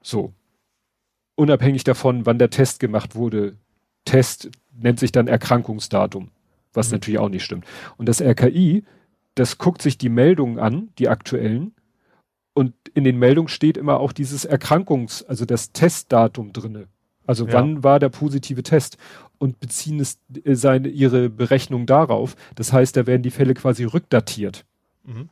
So. 0.02 0.32
Unabhängig 1.34 1.84
davon, 1.84 2.26
wann 2.26 2.38
der 2.38 2.50
Test 2.50 2.80
gemacht 2.80 3.14
wurde. 3.14 3.56
Test 4.04 4.50
nennt 4.72 4.98
sich 4.98 5.12
dann 5.12 5.26
Erkrankungsdatum, 5.26 6.30
was 6.72 6.88
mhm. 6.88 6.94
natürlich 6.94 7.18
auch 7.18 7.28
nicht 7.28 7.44
stimmt. 7.44 7.66
Und 7.96 8.08
das 8.08 8.20
RKI, 8.20 8.84
das 9.34 9.58
guckt 9.58 9.82
sich 9.82 9.98
die 9.98 10.08
Meldungen 10.08 10.58
an, 10.58 10.90
die 10.98 11.08
aktuellen, 11.08 11.72
und 12.52 12.74
in 12.94 13.04
den 13.04 13.18
Meldungen 13.18 13.48
steht 13.48 13.76
immer 13.76 14.00
auch 14.00 14.12
dieses 14.12 14.48
Erkrankungs-, 14.48 15.24
also 15.24 15.44
das 15.44 15.72
Testdatum 15.72 16.52
drinne. 16.52 16.88
Also 17.26 17.46
ja. 17.46 17.52
wann 17.52 17.84
war 17.84 17.98
der 17.98 18.08
positive 18.08 18.62
Test? 18.62 18.98
Und 19.38 19.60
beziehen 19.60 20.00
es 20.00 20.18
äh, 20.44 20.54
seine, 20.54 20.88
ihre 20.88 21.30
Berechnung 21.30 21.86
darauf. 21.86 22.34
Das 22.56 22.72
heißt, 22.72 22.96
da 22.96 23.06
werden 23.06 23.22
die 23.22 23.30
Fälle 23.30 23.54
quasi 23.54 23.84
rückdatiert. 23.84 24.66
Mhm. 25.04 25.28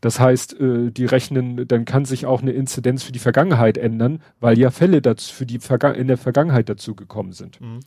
Das 0.00 0.20
heißt, 0.20 0.60
äh, 0.60 0.90
die 0.90 1.04
rechnen, 1.04 1.66
dann 1.68 1.84
kann 1.84 2.04
sich 2.04 2.26
auch 2.26 2.42
eine 2.42 2.52
Inzidenz 2.52 3.02
für 3.02 3.12
die 3.12 3.18
Vergangenheit 3.18 3.78
ändern, 3.78 4.20
weil 4.40 4.58
ja 4.58 4.70
Fälle 4.70 5.02
dazu 5.02 5.34
für 5.34 5.46
die 5.46 5.58
Verga 5.58 5.90
in 5.90 6.08
der 6.08 6.18
Vergangenheit 6.18 6.68
dazu 6.68 6.94
gekommen 6.94 7.32
sind. 7.32 7.60
Mhm. 7.60 7.80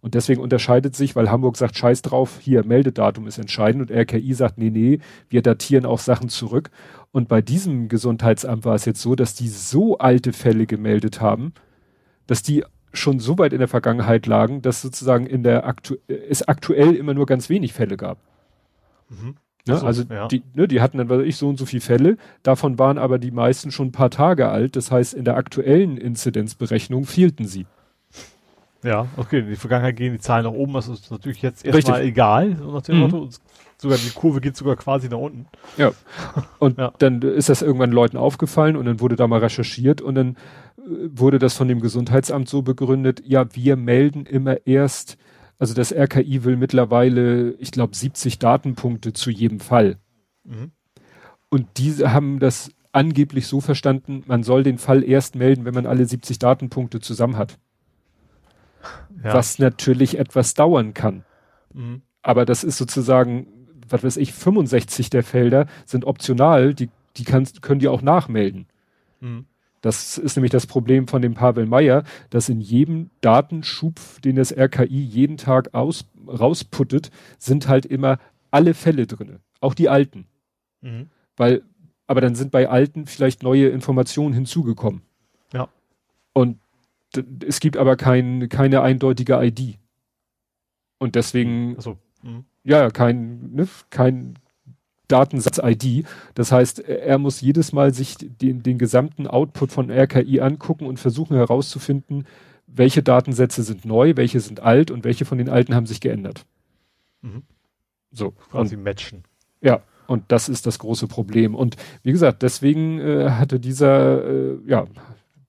Und 0.00 0.14
deswegen 0.14 0.40
unterscheidet 0.40 0.94
sich, 0.94 1.16
weil 1.16 1.30
Hamburg 1.30 1.56
sagt, 1.56 1.76
scheiß 1.76 2.02
drauf, 2.02 2.38
hier, 2.40 2.64
Meldedatum 2.64 3.26
ist 3.26 3.38
entscheidend 3.38 3.90
und 3.90 3.96
RKI 3.96 4.34
sagt, 4.34 4.58
nee, 4.58 4.70
nee, 4.70 5.00
wir 5.28 5.42
datieren 5.42 5.86
auch 5.86 5.98
Sachen 5.98 6.28
zurück. 6.28 6.70
Und 7.12 7.28
bei 7.28 7.40
diesem 7.42 7.88
Gesundheitsamt 7.88 8.64
war 8.64 8.74
es 8.74 8.84
jetzt 8.84 9.00
so, 9.00 9.14
dass 9.14 9.34
die 9.34 9.48
so 9.48 9.98
alte 9.98 10.32
Fälle 10.32 10.66
gemeldet 10.66 11.20
haben, 11.20 11.54
dass 12.26 12.42
die 12.42 12.64
schon 12.92 13.18
so 13.18 13.38
weit 13.38 13.52
in 13.52 13.58
der 13.58 13.68
Vergangenheit 13.68 14.26
lagen, 14.26 14.62
dass 14.62 14.82
sozusagen 14.82 15.26
in 15.26 15.42
der 15.42 15.66
aktu 15.66 15.96
es 16.06 16.46
aktuell 16.46 16.94
immer 16.94 17.14
nur 17.14 17.26
ganz 17.26 17.48
wenig 17.48 17.72
Fälle 17.72 17.96
gab. 17.96 18.18
Mhm. 19.08 19.36
Ne? 19.66 19.76
So, 19.76 19.86
also 19.86 20.04
ja. 20.08 20.28
die, 20.28 20.42
ne, 20.54 20.68
die 20.68 20.80
hatten 20.80 20.98
dann, 20.98 21.08
weiß 21.08 21.22
ich, 21.22 21.36
so 21.36 21.48
und 21.48 21.58
so 21.58 21.66
viele 21.66 21.80
Fälle. 21.80 22.16
Davon 22.42 22.78
waren 22.78 22.98
aber 22.98 23.18
die 23.18 23.30
meisten 23.30 23.70
schon 23.70 23.88
ein 23.88 23.92
paar 23.92 24.10
Tage 24.10 24.48
alt. 24.48 24.76
Das 24.76 24.90
heißt, 24.90 25.14
in 25.14 25.24
der 25.24 25.36
aktuellen 25.36 25.96
Inzidenzberechnung 25.98 27.04
fehlten 27.04 27.46
sie. 27.46 27.66
Ja, 28.84 29.08
okay. 29.16 29.40
In 29.40 29.48
die 29.48 29.56
Vergangenheit 29.56 29.96
gehen 29.96 30.12
die 30.12 30.20
Zahlen 30.20 30.44
nach 30.44 30.52
oben. 30.52 30.74
Das 30.74 30.88
ist 30.88 31.10
natürlich 31.10 31.42
jetzt 31.42 31.64
erstmal 31.64 32.02
egal. 32.02 32.56
So 32.56 32.70
nach 32.72 32.82
dem 32.82 32.96
mhm. 32.96 33.02
Motto. 33.02 33.28
Sogar 33.78 33.98
die 33.98 34.10
Kurve 34.10 34.40
geht 34.40 34.56
sogar 34.56 34.76
quasi 34.76 35.08
nach 35.08 35.18
unten. 35.18 35.46
Ja. 35.76 35.90
Und 36.58 36.78
ja. 36.78 36.92
dann 36.98 37.20
ist 37.20 37.48
das 37.48 37.60
irgendwann 37.60 37.90
Leuten 37.90 38.16
aufgefallen 38.16 38.76
und 38.76 38.86
dann 38.86 39.00
wurde 39.00 39.16
da 39.16 39.26
mal 39.26 39.40
recherchiert 39.40 40.00
und 40.00 40.14
dann 40.14 40.36
äh, 40.78 41.10
wurde 41.12 41.38
das 41.38 41.54
von 41.54 41.68
dem 41.68 41.80
Gesundheitsamt 41.80 42.48
so 42.48 42.62
begründet, 42.62 43.22
ja, 43.26 43.54
wir 43.54 43.76
melden 43.76 44.24
immer 44.24 44.66
erst 44.66 45.18
also 45.58 45.74
das 45.74 45.92
RKI 45.92 46.44
will 46.44 46.56
mittlerweile, 46.56 47.52
ich 47.58 47.70
glaube, 47.70 47.94
70 47.96 48.38
Datenpunkte 48.38 49.12
zu 49.12 49.30
jedem 49.30 49.60
Fall. 49.60 49.98
Mhm. 50.44 50.72
Und 51.48 51.66
diese 51.78 52.12
haben 52.12 52.38
das 52.38 52.70
angeblich 52.92 53.46
so 53.46 53.60
verstanden, 53.60 54.22
man 54.26 54.42
soll 54.42 54.62
den 54.62 54.78
Fall 54.78 55.04
erst 55.04 55.36
melden, 55.36 55.64
wenn 55.64 55.74
man 55.74 55.86
alle 55.86 56.06
70 56.06 56.38
Datenpunkte 56.38 57.00
zusammen 57.00 57.36
hat. 57.36 57.58
Ja. 59.22 59.34
Was 59.34 59.58
natürlich 59.58 60.18
etwas 60.18 60.54
dauern 60.54 60.94
kann. 60.94 61.24
Mhm. 61.72 62.02
Aber 62.22 62.44
das 62.44 62.64
ist 62.64 62.76
sozusagen, 62.78 63.46
was 63.88 64.02
weiß 64.02 64.16
ich, 64.16 64.32
65 64.32 65.10
der 65.10 65.22
Felder 65.22 65.66
sind 65.84 66.04
optional, 66.04 66.74
die, 66.74 66.90
die 67.16 67.24
kannst, 67.24 67.62
können 67.62 67.80
die 67.80 67.88
auch 67.88 68.02
nachmelden. 68.02 68.66
Mhm. 69.20 69.46
Das 69.86 70.18
ist 70.18 70.34
nämlich 70.34 70.50
das 70.50 70.66
Problem 70.66 71.06
von 71.06 71.22
dem 71.22 71.34
Pavel 71.34 71.64
Meyer, 71.64 72.02
dass 72.30 72.48
in 72.48 72.60
jedem 72.60 73.10
Datenschub, 73.20 74.00
den 74.24 74.34
das 74.34 74.50
RKI 74.50 75.00
jeden 75.00 75.36
Tag 75.36 75.74
aus, 75.74 76.06
rausputtet, 76.26 77.12
sind 77.38 77.68
halt 77.68 77.86
immer 77.86 78.18
alle 78.50 78.74
Fälle 78.74 79.06
drinne, 79.06 79.38
auch 79.60 79.74
die 79.74 79.88
alten. 79.88 80.26
Mhm. 80.80 81.08
Weil, 81.36 81.62
aber 82.08 82.20
dann 82.20 82.34
sind 82.34 82.50
bei 82.50 82.68
alten 82.68 83.06
vielleicht 83.06 83.44
neue 83.44 83.68
Informationen 83.68 84.34
hinzugekommen. 84.34 85.02
Ja. 85.52 85.68
Und 86.32 86.58
es 87.46 87.60
gibt 87.60 87.76
aber 87.76 87.94
kein, 87.94 88.48
keine 88.48 88.82
eindeutige 88.82 89.34
ID. 89.40 89.78
Und 90.98 91.14
deswegen, 91.14 91.76
also, 91.76 91.96
ja, 92.64 92.90
kein, 92.90 93.52
ne, 93.52 93.68
kein 93.90 94.36
Datensatz-ID. 95.08 96.06
Das 96.34 96.52
heißt, 96.52 96.80
er 96.80 97.18
muss 97.18 97.40
jedes 97.40 97.72
Mal 97.72 97.94
sich 97.94 98.16
den, 98.18 98.62
den 98.62 98.78
gesamten 98.78 99.26
Output 99.26 99.72
von 99.72 99.90
RKI 99.90 100.40
angucken 100.40 100.86
und 100.86 100.98
versuchen 100.98 101.36
herauszufinden, 101.36 102.26
welche 102.66 103.02
Datensätze 103.02 103.62
sind 103.62 103.84
neu, 103.84 104.14
welche 104.16 104.40
sind 104.40 104.60
alt 104.60 104.90
und 104.90 105.04
welche 105.04 105.24
von 105.24 105.38
den 105.38 105.48
alten 105.48 105.74
haben 105.74 105.86
sich 105.86 106.00
geändert. 106.00 106.44
Mhm. 107.22 107.42
So. 108.10 108.32
Quasi 108.50 108.76
und, 108.76 108.82
matchen. 108.82 109.24
Ja, 109.60 109.82
und 110.06 110.24
das 110.28 110.48
ist 110.48 110.66
das 110.66 110.78
große 110.78 111.06
Problem. 111.06 111.54
Und 111.54 111.76
wie 112.02 112.12
gesagt, 112.12 112.42
deswegen 112.42 113.00
äh, 113.00 113.30
hatte 113.30 113.60
dieser, 113.60 114.24
äh, 114.24 114.58
ja, 114.66 114.86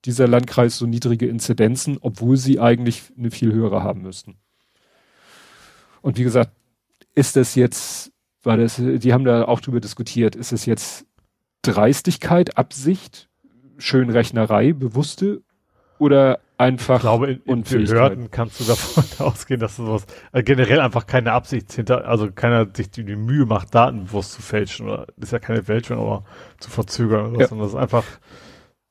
dieser 0.04 0.28
Landkreis 0.28 0.76
so 0.78 0.86
niedrige 0.86 1.26
Inzidenzen, 1.26 1.98
obwohl 2.00 2.36
sie 2.36 2.60
eigentlich 2.60 3.02
eine 3.18 3.30
viel 3.30 3.52
höhere 3.52 3.82
haben 3.82 4.02
müssten. 4.02 4.36
Und 6.02 6.18
wie 6.18 6.22
gesagt, 6.22 6.52
ist 7.14 7.36
das 7.36 7.54
jetzt 7.54 8.12
war 8.42 8.56
das, 8.56 8.76
die 8.76 9.12
haben 9.12 9.24
da 9.24 9.44
auch 9.44 9.60
drüber 9.60 9.80
diskutiert, 9.80 10.36
ist 10.36 10.52
es 10.52 10.66
jetzt 10.66 11.06
Dreistigkeit, 11.62 12.56
Absicht, 12.56 13.28
Schönrechnerei, 13.78 14.72
bewusste 14.72 15.42
oder 15.98 16.40
einfach 16.56 16.96
Ich 16.96 17.00
glaube, 17.02 17.30
in, 17.30 17.42
in 17.44 17.62
Behörden 17.62 18.30
kannst 18.30 18.60
du 18.60 18.64
davon 18.64 19.04
ausgehen, 19.26 19.60
dass 19.60 19.76
sowas 19.76 20.06
äh, 20.32 20.42
generell 20.42 20.80
einfach 20.80 21.06
keine 21.06 21.32
Absicht 21.32 21.72
hinter, 21.72 22.06
also 22.06 22.30
keiner 22.32 22.66
sich 22.72 22.90
die, 22.90 23.04
die 23.04 23.16
Mühe 23.16 23.46
macht, 23.46 23.74
Daten 23.74 24.04
bewusst 24.04 24.32
zu 24.32 24.42
fälschen 24.42 24.88
oder 24.88 25.06
ist 25.16 25.32
ja 25.32 25.38
keine 25.38 25.62
Fälschung, 25.62 25.98
aber 25.98 26.24
zu 26.58 26.70
verzögern 26.70 27.32
oder 27.32 27.40
ja. 27.40 27.48
sondern 27.48 27.66
das 27.66 27.74
ist 27.74 27.80
einfach, 27.80 28.04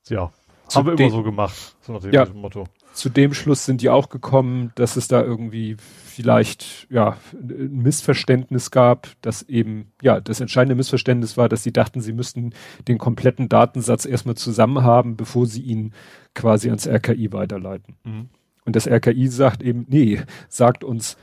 ja, 0.08 0.32
haben 0.74 0.88
wir 0.88 1.00
immer 1.00 1.10
so 1.10 1.24
gemacht, 1.24 1.76
so 1.82 1.94
nach 1.94 2.02
dem 2.02 2.14
ja. 2.14 2.26
Motto. 2.34 2.66
Zu 2.98 3.10
dem 3.10 3.36
Schluss 3.36 3.64
sind 3.64 3.82
die 3.82 3.90
auch 3.90 4.10
gekommen, 4.10 4.72
dass 4.74 4.96
es 4.96 5.08
da 5.08 5.22
irgendwie 5.22 5.78
vielleicht 5.78 6.88
ja 6.90 7.18
ein 7.34 7.84
Missverständnis 7.84 8.72
gab, 8.72 9.10
dass 9.22 9.44
eben 9.44 9.92
ja 10.02 10.20
das 10.20 10.40
entscheidende 10.40 10.74
Missverständnis 10.74 11.38
war, 11.38 11.48
dass 11.48 11.62
sie 11.62 11.72
dachten, 11.72 12.02
sie 12.02 12.14
müssten 12.14 12.54
den 12.88 12.98
kompletten 12.98 13.50
Datensatz 13.50 14.06
erstmal 14.06 14.34
zusammen 14.34 14.84
haben, 14.84 15.16
bevor 15.16 15.46
sie 15.46 15.62
ihn 15.62 15.94
quasi 16.34 16.70
ans 16.70 16.88
RKI 16.88 17.32
weiterleiten. 17.34 17.98
Mhm. 18.04 18.30
Und 18.66 18.76
das 18.76 18.88
RKI 18.88 19.28
sagt 19.28 19.62
eben, 19.62 19.86
nee, 19.88 20.20
sagt 20.50 20.84
uns 20.84 21.18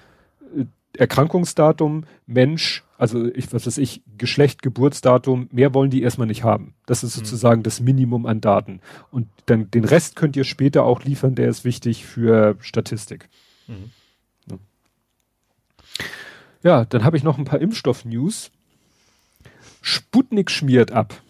äh, 0.56 0.66
Erkrankungsdatum, 0.96 2.04
Mensch, 2.26 2.83
also 2.96 3.26
ich, 3.26 3.52
was 3.52 3.66
weiß 3.66 3.78
ich, 3.78 4.02
Geschlecht, 4.18 4.62
Geburtsdatum, 4.62 5.48
mehr 5.50 5.74
wollen 5.74 5.90
die 5.90 6.02
erstmal 6.02 6.26
nicht 6.26 6.44
haben. 6.44 6.74
Das 6.86 7.02
ist 7.02 7.16
mhm. 7.16 7.24
sozusagen 7.24 7.60
mhm. 7.60 7.64
das 7.64 7.80
Minimum 7.80 8.26
an 8.26 8.40
Daten. 8.40 8.80
Und 9.10 9.28
dann 9.46 9.70
den 9.70 9.84
Rest 9.84 10.16
könnt 10.16 10.36
ihr 10.36 10.44
später 10.44 10.84
auch 10.84 11.04
liefern, 11.04 11.34
der 11.34 11.48
ist 11.48 11.64
wichtig 11.64 12.04
für 12.04 12.56
Statistik. 12.60 13.28
Mhm. 13.66 13.90
Ja. 14.50 14.58
ja, 16.62 16.84
dann 16.84 17.04
habe 17.04 17.16
ich 17.16 17.24
noch 17.24 17.38
ein 17.38 17.44
paar 17.44 17.60
Impfstoff-News. 17.60 18.50
Sputnik 19.82 20.50
schmiert 20.50 20.92
ab. 20.92 21.20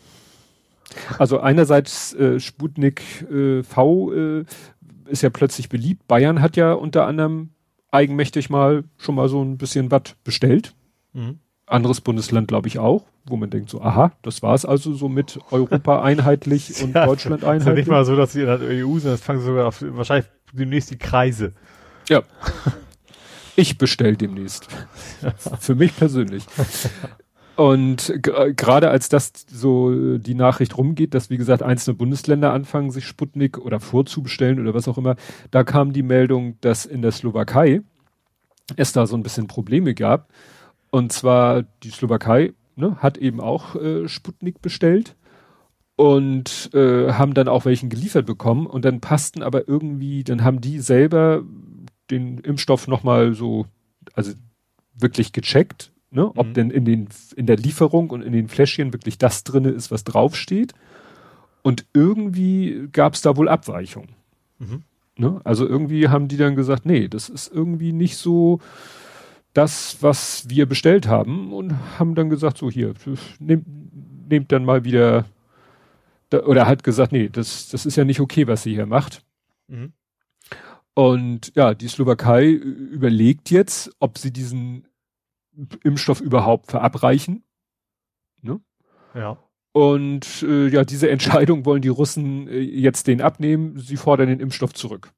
Also 1.19 1.41
einerseits 1.41 2.15
äh, 2.15 2.39
Sputnik 2.39 3.03
äh, 3.31 3.63
V 3.63 4.13
äh, 4.13 4.45
ist 5.07 5.23
ja 5.23 5.31
plötzlich 5.31 5.69
beliebt. 5.69 6.07
Bayern 6.07 6.41
hat 6.41 6.57
ja 6.57 6.73
unter 6.73 7.07
anderem 7.07 7.51
eigenmächtig 7.91 8.51
mal 8.51 8.85
schon 8.99 9.15
mal 9.15 9.29
so 9.29 9.43
ein 9.43 9.59
bisschen 9.59 9.91
was 9.91 10.15
bestellt. 10.23 10.75
Mhm. 11.15 11.41
Anderes 11.67 12.01
Bundesland, 12.01 12.49
glaube 12.49 12.69
ich, 12.69 12.79
auch, 12.79 13.05
wo 13.25 13.37
man 13.37 13.51
denkt 13.51 13.71
so, 13.71 13.81
aha, 13.81 14.13
das 14.23 14.43
war 14.43 14.55
es 14.55 14.65
also 14.65 14.95
so 14.95 15.09
mit 15.09 15.39
Europa 15.51 16.03
einheitlich 16.03 16.83
und 16.83 16.95
ja, 16.95 17.07
Deutschland 17.07 17.45
einheitlich. 17.45 17.61
Ist 17.61 17.67
ja 17.67 17.75
nicht 17.75 17.89
mal 17.89 18.05
so, 18.05 18.17
dass 18.17 18.33
sie 18.33 18.41
in 18.41 18.47
der 18.47 18.61
EU 18.61 18.99
sind, 18.99 19.13
das 19.13 19.23
fangen 19.23 19.41
sogar 19.41 19.69
auf, 19.69 19.83
wahrscheinlich 19.87 20.31
demnächst 20.53 20.91
die 20.91 20.99
Kreise. 20.99 21.53
Ja. 22.09 22.23
Ich 23.57 23.79
bestell 23.79 24.17
demnächst. 24.17 24.69
Für 25.61 25.75
mich 25.75 25.97
persönlich. 25.97 26.45
Und 27.57 28.13
gerade 28.21 28.91
als 28.91 29.09
das 29.09 29.33
so 29.49 30.19
die 30.19 30.35
Nachricht 30.35 30.77
rumgeht, 30.77 31.15
dass 31.15 31.31
wie 31.31 31.37
gesagt 31.37 31.63
einzelne 31.63 31.95
Bundesländer 31.95 32.53
anfangen, 32.53 32.91
sich 32.91 33.07
Sputnik 33.07 33.59
oder 33.59 33.79
vorzubestellen 33.79 34.61
oder 34.61 34.75
was 34.75 34.89
auch 34.89 34.99
immer, 34.99 35.15
da 35.53 35.63
kam 35.63 35.93
die 35.93 36.03
Meldung, 36.03 36.59
dass 36.61 36.85
in 36.85 37.01
der 37.01 37.13
Slowakei 37.13 37.83
es 38.77 38.93
da 38.93 39.07
so 39.07 39.17
ein 39.17 39.23
bisschen 39.23 39.47
Probleme 39.47 39.95
gab. 39.95 40.29
Und 40.95 41.13
zwar 41.13 41.65
die 41.83 41.91
Slowakei 41.91 42.53
ne, 42.77 42.97
hat 43.01 43.19
eben 43.19 43.41
auch 43.41 43.75
äh, 43.75 44.07
Sputnik 44.07 44.63
bestellt 44.63 45.17
und 45.97 46.71
äh, 46.73 47.15
haben 47.15 47.35
dann 47.35 47.49
auch 47.49 47.65
welchen 47.65 47.89
geliefert 47.89 48.27
bekommen 48.27 48.69
und 48.69 48.85
dann 48.85 49.01
passten 49.01 49.43
aber 49.43 49.67
irgendwie, 49.67 50.23
dann 50.23 50.45
haben 50.45 50.61
die 50.61 50.79
selber 50.79 51.43
den 52.13 52.39
Impfstoff 52.39 52.87
nochmal 52.87 53.35
so, 53.35 53.67
also 54.15 54.35
wirklich 54.95 55.33
gecheckt 55.33 55.91
ne? 56.13 56.31
ob 56.37 56.47
mhm. 56.47 56.55
denn 56.55 56.71
in 56.71 56.85
den 56.85 57.09
in 57.35 57.47
der 57.47 57.57
Lieferung 57.57 58.11
und 58.11 58.23
in 58.23 58.33
den 58.33 58.47
Fläschchen 58.47 58.93
wirklich 58.93 59.19
das 59.19 59.43
drinne 59.43 59.71
ist, 59.71 59.91
was 59.91 60.05
draufsteht. 60.05 60.75
Und 61.65 61.87
irgendwie 61.93 62.89
gab 62.93 63.15
es 63.15 63.23
da 63.23 63.37
wohl 63.37 63.49
Abweichungen. 63.49 64.11
Mhm. 64.61 64.83
Ne? 65.17 65.41
Also 65.43 65.67
irgendwie 65.67 66.09
haben 66.09 66.29
die 66.29 66.37
dann 66.37 66.55
gesagt, 66.55 66.87
nee, 66.87 67.09
das 67.09 67.29
ist 67.29 67.53
irgendwie 67.53 67.93
nicht 67.93 68.17
so 68.17 68.61
das, 69.55 69.99
was 70.03 70.49
wir 70.49 70.67
bestellt 70.67 71.09
haben 71.09 71.53
und 71.53 71.73
haben 71.99 72.15
dann 72.15 72.29
gesagt, 72.29 72.59
so 72.59 72.71
hier, 72.71 72.93
nehmt, 73.39 73.67
nehmt 74.29 74.53
dann 74.53 74.65
mal 74.65 74.85
wieder 74.85 75.25
da, 76.29 76.41
oder 76.41 76.67
hat 76.67 76.83
gesagt, 76.83 77.13
nee, 77.13 77.29
das, 77.29 77.69
das 77.69 77.87
ist 77.87 77.97
ja 77.97 78.05
nicht 78.05 78.21
okay, 78.21 78.47
was 78.47 78.65
sie 78.65 78.75
hier 78.75 78.87
macht. 78.87 79.25
Mhm. 79.69 79.93
Und 80.95 81.53
ja, 81.55 81.75
die 81.75 81.89
Slowakei 81.89 82.51
überlegt 82.51 83.51
jetzt, 83.51 83.91
ob 84.01 84.19
sie 84.19 84.33
diesen 84.33 84.87
Impfstoff 85.83 86.21
überhaupt 86.21 86.71
verabreichen. 86.71 87.45
Ne? 88.43 88.61
Ja. 89.15 89.39
Und 89.73 90.43
äh, 90.43 90.69
ja, 90.69 90.85
diese 90.85 91.11
Entscheidung 91.11 91.65
wollen 91.65 91.83
die 91.83 91.89
Russen 91.89 92.49
äh, 92.49 92.61
jetzt 92.61 93.07
den 93.07 93.21
abnehmen. 93.21 93.79
Sie 93.79 93.97
fordern 93.97 94.29
den 94.29 94.41
Impfstoff 94.41 94.73
zurück. 94.73 95.13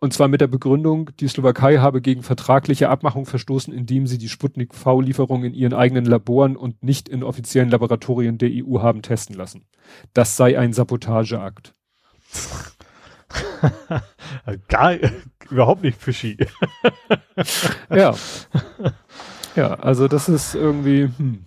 Und 0.00 0.12
zwar 0.12 0.28
mit 0.28 0.40
der 0.40 0.48
Begründung, 0.48 1.10
die 1.18 1.28
Slowakei 1.28 1.78
habe 1.78 2.02
gegen 2.02 2.22
vertragliche 2.22 2.90
Abmachung 2.90 3.24
verstoßen, 3.24 3.72
indem 3.72 4.06
sie 4.06 4.18
die 4.18 4.28
Sputnik 4.28 4.74
V-Lieferung 4.74 5.44
in 5.44 5.54
ihren 5.54 5.72
eigenen 5.72 6.04
Laboren 6.04 6.56
und 6.56 6.82
nicht 6.82 7.08
in 7.08 7.22
offiziellen 7.22 7.70
Laboratorien 7.70 8.36
der 8.36 8.50
EU 8.52 8.80
haben 8.80 9.00
testen 9.02 9.34
lassen. 9.34 9.64
Das 10.12 10.36
sei 10.36 10.58
ein 10.58 10.72
Sabotageakt. 10.72 11.74
Gar, 14.68 14.98
überhaupt 15.50 15.82
nicht 15.82 16.00
fishy. 16.00 16.36
ja. 17.90 18.14
Ja, 19.56 19.74
also 19.74 20.08
das 20.08 20.28
ist 20.28 20.54
irgendwie 20.54 21.04
hm, 21.16 21.44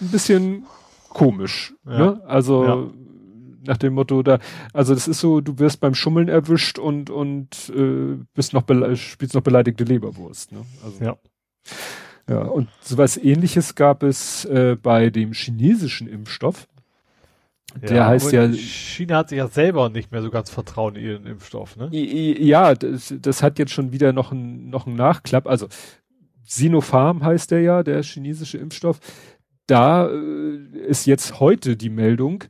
ein 0.00 0.08
bisschen 0.08 0.66
komisch. 1.08 1.74
Ja. 1.86 1.98
Ne? 1.98 2.22
Also 2.26 2.64
ja. 2.64 2.90
Nach 3.62 3.76
dem 3.76 3.94
Motto, 3.94 4.22
da, 4.22 4.38
also 4.72 4.94
das 4.94 5.08
ist 5.08 5.20
so, 5.20 5.40
du 5.40 5.58
wirst 5.58 5.80
beim 5.80 5.94
Schummeln 5.94 6.28
erwischt 6.28 6.78
und 6.78 7.10
und 7.10 7.72
äh, 7.74 8.16
bist 8.34 8.52
noch 8.52 8.64
spielst 8.96 9.34
noch 9.34 9.42
beleidigte 9.42 9.84
Leberwurst. 9.84 10.52
Ne? 10.52 10.64
Also, 10.84 11.04
ja. 11.04 11.16
Ja, 12.28 12.42
und 12.42 12.68
sowas 12.80 13.16
ähnliches 13.16 13.74
gab 13.74 14.04
es 14.04 14.44
äh, 14.44 14.76
bei 14.80 15.10
dem 15.10 15.32
chinesischen 15.32 16.06
Impfstoff. 16.06 16.68
Der 17.82 17.96
ja, 17.96 18.06
heißt 18.06 18.32
ja. 18.32 18.48
China 18.52 19.18
hat 19.18 19.28
sich 19.28 19.38
ja 19.38 19.48
selber 19.48 19.88
nicht 19.90 20.10
mehr 20.10 20.22
so 20.22 20.30
ganz 20.30 20.50
vertrauen 20.50 20.96
in 20.96 21.04
ihren 21.04 21.26
Impfstoff, 21.26 21.76
ne? 21.76 21.88
Ja, 21.92 22.74
das, 22.74 23.14
das 23.20 23.42
hat 23.42 23.58
jetzt 23.58 23.72
schon 23.72 23.92
wieder 23.92 24.12
noch 24.12 24.32
ein, 24.32 24.70
noch 24.70 24.86
ein 24.86 24.94
Nachklapp. 24.94 25.46
Also 25.46 25.68
Sinopharm 26.44 27.24
heißt 27.24 27.52
der 27.52 27.60
ja, 27.60 27.82
der 27.82 28.02
chinesische 28.02 28.58
Impfstoff. 28.58 28.98
Da 29.66 30.08
äh, 30.08 30.56
ist 30.88 31.06
jetzt 31.06 31.38
heute 31.38 31.76
die 31.76 31.90
Meldung, 31.90 32.44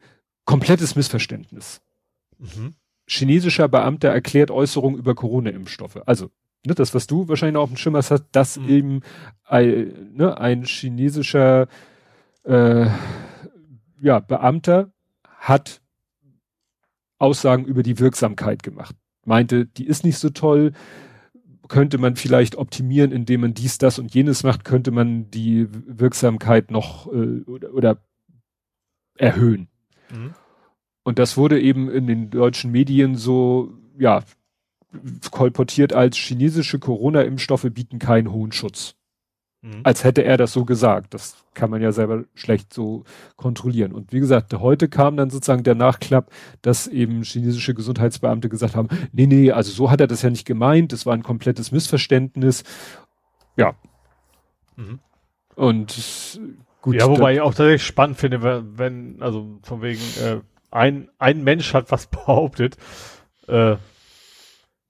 komplettes 0.50 0.96
Missverständnis. 0.96 1.80
Mhm. 2.38 2.74
Chinesischer 3.06 3.68
Beamter 3.68 4.08
erklärt 4.08 4.50
Äußerungen 4.50 4.98
über 4.98 5.14
Corona-Impfstoffe. 5.14 6.00
Also, 6.06 6.30
ne, 6.66 6.74
das, 6.74 6.92
was 6.92 7.06
du 7.06 7.28
wahrscheinlich 7.28 7.54
noch 7.54 7.62
auf 7.62 7.70
dem 7.70 7.76
Schirm 7.76 7.94
hast, 7.94 8.12
dass 8.32 8.58
mhm. 8.58 8.68
eben 8.68 9.00
ein, 9.44 10.12
ne, 10.12 10.36
ein 10.38 10.64
chinesischer 10.64 11.68
äh, 12.42 12.86
ja, 14.00 14.18
Beamter 14.18 14.90
hat 15.22 15.80
Aussagen 17.20 17.64
über 17.64 17.84
die 17.84 18.00
Wirksamkeit 18.00 18.64
gemacht. 18.64 18.96
Meinte, 19.24 19.66
die 19.66 19.86
ist 19.86 20.02
nicht 20.04 20.18
so 20.18 20.30
toll, 20.30 20.72
könnte 21.68 21.98
man 21.98 22.16
vielleicht 22.16 22.56
optimieren, 22.56 23.12
indem 23.12 23.42
man 23.42 23.54
dies, 23.54 23.78
das 23.78 24.00
und 24.00 24.12
jenes 24.12 24.42
macht, 24.42 24.64
könnte 24.64 24.90
man 24.90 25.30
die 25.30 25.68
Wirksamkeit 25.70 26.72
noch 26.72 27.06
äh, 27.12 27.42
oder, 27.42 27.72
oder 27.72 28.02
erhöhen. 29.16 29.68
Mhm. 30.12 30.34
Und 31.02 31.18
das 31.18 31.36
wurde 31.36 31.60
eben 31.60 31.90
in 31.90 32.06
den 32.06 32.30
deutschen 32.30 32.70
Medien 32.70 33.16
so, 33.16 33.72
ja, 33.98 34.22
kolportiert 35.30 35.92
als 35.92 36.16
chinesische 36.16 36.78
Corona-Impfstoffe 36.78 37.66
bieten 37.72 37.98
keinen 37.98 38.32
hohen 38.32 38.52
Schutz. 38.52 38.96
Mhm. 39.62 39.80
Als 39.82 40.04
hätte 40.04 40.24
er 40.24 40.36
das 40.36 40.52
so 40.52 40.64
gesagt. 40.64 41.14
Das 41.14 41.44
kann 41.54 41.70
man 41.70 41.82
ja 41.82 41.92
selber 41.92 42.24
schlecht 42.34 42.72
so 42.72 43.04
kontrollieren. 43.36 43.92
Und 43.92 44.12
wie 44.12 44.20
gesagt, 44.20 44.52
heute 44.54 44.88
kam 44.88 45.16
dann 45.16 45.30
sozusagen 45.30 45.62
der 45.62 45.74
Nachklapp, 45.74 46.30
dass 46.62 46.86
eben 46.86 47.22
chinesische 47.22 47.74
Gesundheitsbeamte 47.74 48.48
gesagt 48.48 48.74
haben, 48.74 48.88
nee, 49.12 49.26
nee, 49.26 49.52
also 49.52 49.70
so 49.70 49.90
hat 49.90 50.00
er 50.00 50.06
das 50.06 50.22
ja 50.22 50.30
nicht 50.30 50.46
gemeint, 50.46 50.92
das 50.92 51.06
war 51.06 51.14
ein 51.14 51.22
komplettes 51.22 51.72
Missverständnis. 51.72 52.64
Ja. 53.56 53.74
Mhm. 54.76 55.00
Und 55.56 56.40
gut. 56.82 56.96
Ja, 56.96 57.08
wobei 57.08 57.34
ich 57.34 57.40
auch 57.40 57.54
tatsächlich 57.54 57.84
spannend 57.84 58.18
finde, 58.18 58.64
wenn, 58.78 59.20
also 59.20 59.58
von 59.62 59.82
wegen, 59.82 60.00
äh, 60.22 60.40
ein, 60.70 61.10
ein 61.18 61.42
Mensch 61.42 61.74
hat 61.74 61.90
was 61.90 62.06
behauptet, 62.08 62.76
äh, 63.48 63.76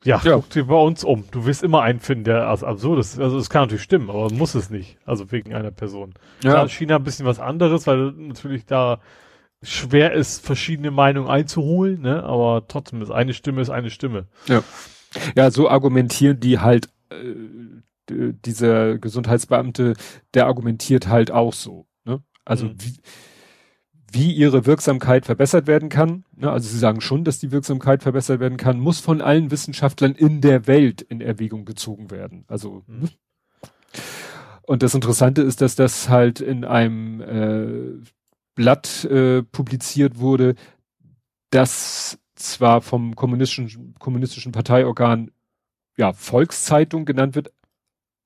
ja, 0.03 0.19
ja, 0.25 0.37
guck 0.37 0.49
dir 0.49 0.65
bei 0.65 0.77
uns 0.77 1.05
um. 1.05 1.25
Du 1.31 1.45
wirst 1.45 1.63
immer 1.63 1.83
einen 1.83 2.01
finden, 2.01 2.25
der 2.25 2.49
also 2.49 2.67
absurd 2.67 3.01
ist. 3.01 3.21
Also 3.21 3.37
es 3.37 3.51
kann 3.51 3.63
natürlich 3.63 3.83
stimmen, 3.83 4.09
aber 4.09 4.33
muss 4.33 4.55
es 4.55 4.71
nicht. 4.71 4.97
Also 5.05 5.31
wegen 5.31 5.53
einer 5.53 5.71
Person. 5.71 6.15
Ja. 6.43 6.53
Klar, 6.53 6.69
China 6.71 6.97
ein 6.97 7.05
bisschen 7.05 7.27
was 7.27 7.39
anderes, 7.39 7.87
weil 7.87 8.13
natürlich 8.13 8.65
da 8.65 9.01
schwer 9.63 10.15
ist, 10.15 10.45
verschiedene 10.45 10.91
Meinungen 10.91 11.29
einzuholen, 11.29 12.01
ne? 12.01 12.23
Aber 12.23 12.67
trotzdem 12.67 13.03
ist 13.03 13.11
eine 13.11 13.35
Stimme 13.35 13.61
ist 13.61 13.69
eine 13.69 13.91
Stimme. 13.91 14.27
Ja. 14.47 14.63
Ja, 15.37 15.51
so 15.51 15.69
argumentieren 15.69 16.41
die 16.41 16.61
halt, 16.61 16.89
äh, 17.11 17.35
dieser 18.09 18.99
Gesundheitsbeamte, 18.99 19.95
der 20.35 20.47
argumentiert 20.47 21.09
halt 21.09 21.31
auch 21.31 21.53
so. 21.53 21.87
Ne? 22.05 22.23
Also 22.45 22.67
mhm. 22.67 22.75
wie, 22.79 22.97
wie 24.13 24.33
ihre 24.33 24.67
Wirksamkeit 24.67 25.27
verbessert 25.27 25.67
werden 25.67 25.89
kann, 25.89 26.25
ne, 26.35 26.51
also 26.51 26.69
sie 26.69 26.79
sagen 26.79 27.01
schon, 27.01 27.25
dass 27.25 27.39
die 27.39 27.53
Wirksamkeit 27.53 28.03
verbessert 28.03 28.41
werden 28.41 28.59
kann, 28.59 28.81
muss 28.81 29.01
von 29.01 29.21
allen 29.21 29.51
Wissenschaftlern 29.51 30.15
in 30.15 30.41
der 30.41 30.67
Welt 30.67 31.03
in 31.03 31.21
Erwägung 31.21 31.65
gezogen 31.65 32.11
werden. 32.11 32.45
Also 32.49 32.83
mhm. 32.87 33.11
und 34.63 34.83
das 34.83 34.95
Interessante 34.95 35.43
ist, 35.43 35.61
dass 35.61 35.77
das 35.77 36.09
halt 36.09 36.41
in 36.41 36.65
einem 36.65 37.21
äh, 37.21 38.05
Blatt 38.57 39.05
äh, 39.05 39.43
publiziert 39.43 40.19
wurde, 40.19 40.55
das 41.51 42.19
zwar 42.35 42.81
vom 42.81 43.15
kommunistischen, 43.15 43.95
kommunistischen 43.99 44.53
Parteiorgan 44.53 45.31
ja, 45.97 46.13
Volkszeitung 46.13 47.05
genannt 47.05 47.35
wird, 47.35 47.53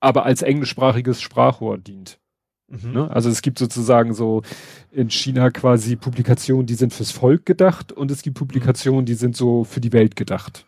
aber 0.05 0.23
als 0.23 0.43
englischsprachiges 0.43 1.19
Sprachrohr 1.19 1.79
dient. 1.79 2.19
Mhm. 2.67 2.93
Ne? 2.93 3.11
Also 3.11 3.29
es 3.29 3.41
gibt 3.41 3.57
sozusagen 3.57 4.13
so 4.13 4.43
in 4.91 5.09
China 5.09 5.49
quasi 5.49 5.95
Publikationen, 5.95 6.67
die 6.67 6.75
sind 6.75 6.93
fürs 6.93 7.11
Volk 7.11 7.45
gedacht 7.45 7.91
und 7.91 8.11
es 8.11 8.21
gibt 8.21 8.37
Publikationen, 8.37 9.05
die 9.05 9.15
sind 9.15 9.35
so 9.35 9.63
für 9.63 9.81
die 9.81 9.93
Welt 9.93 10.15
gedacht. 10.15 10.65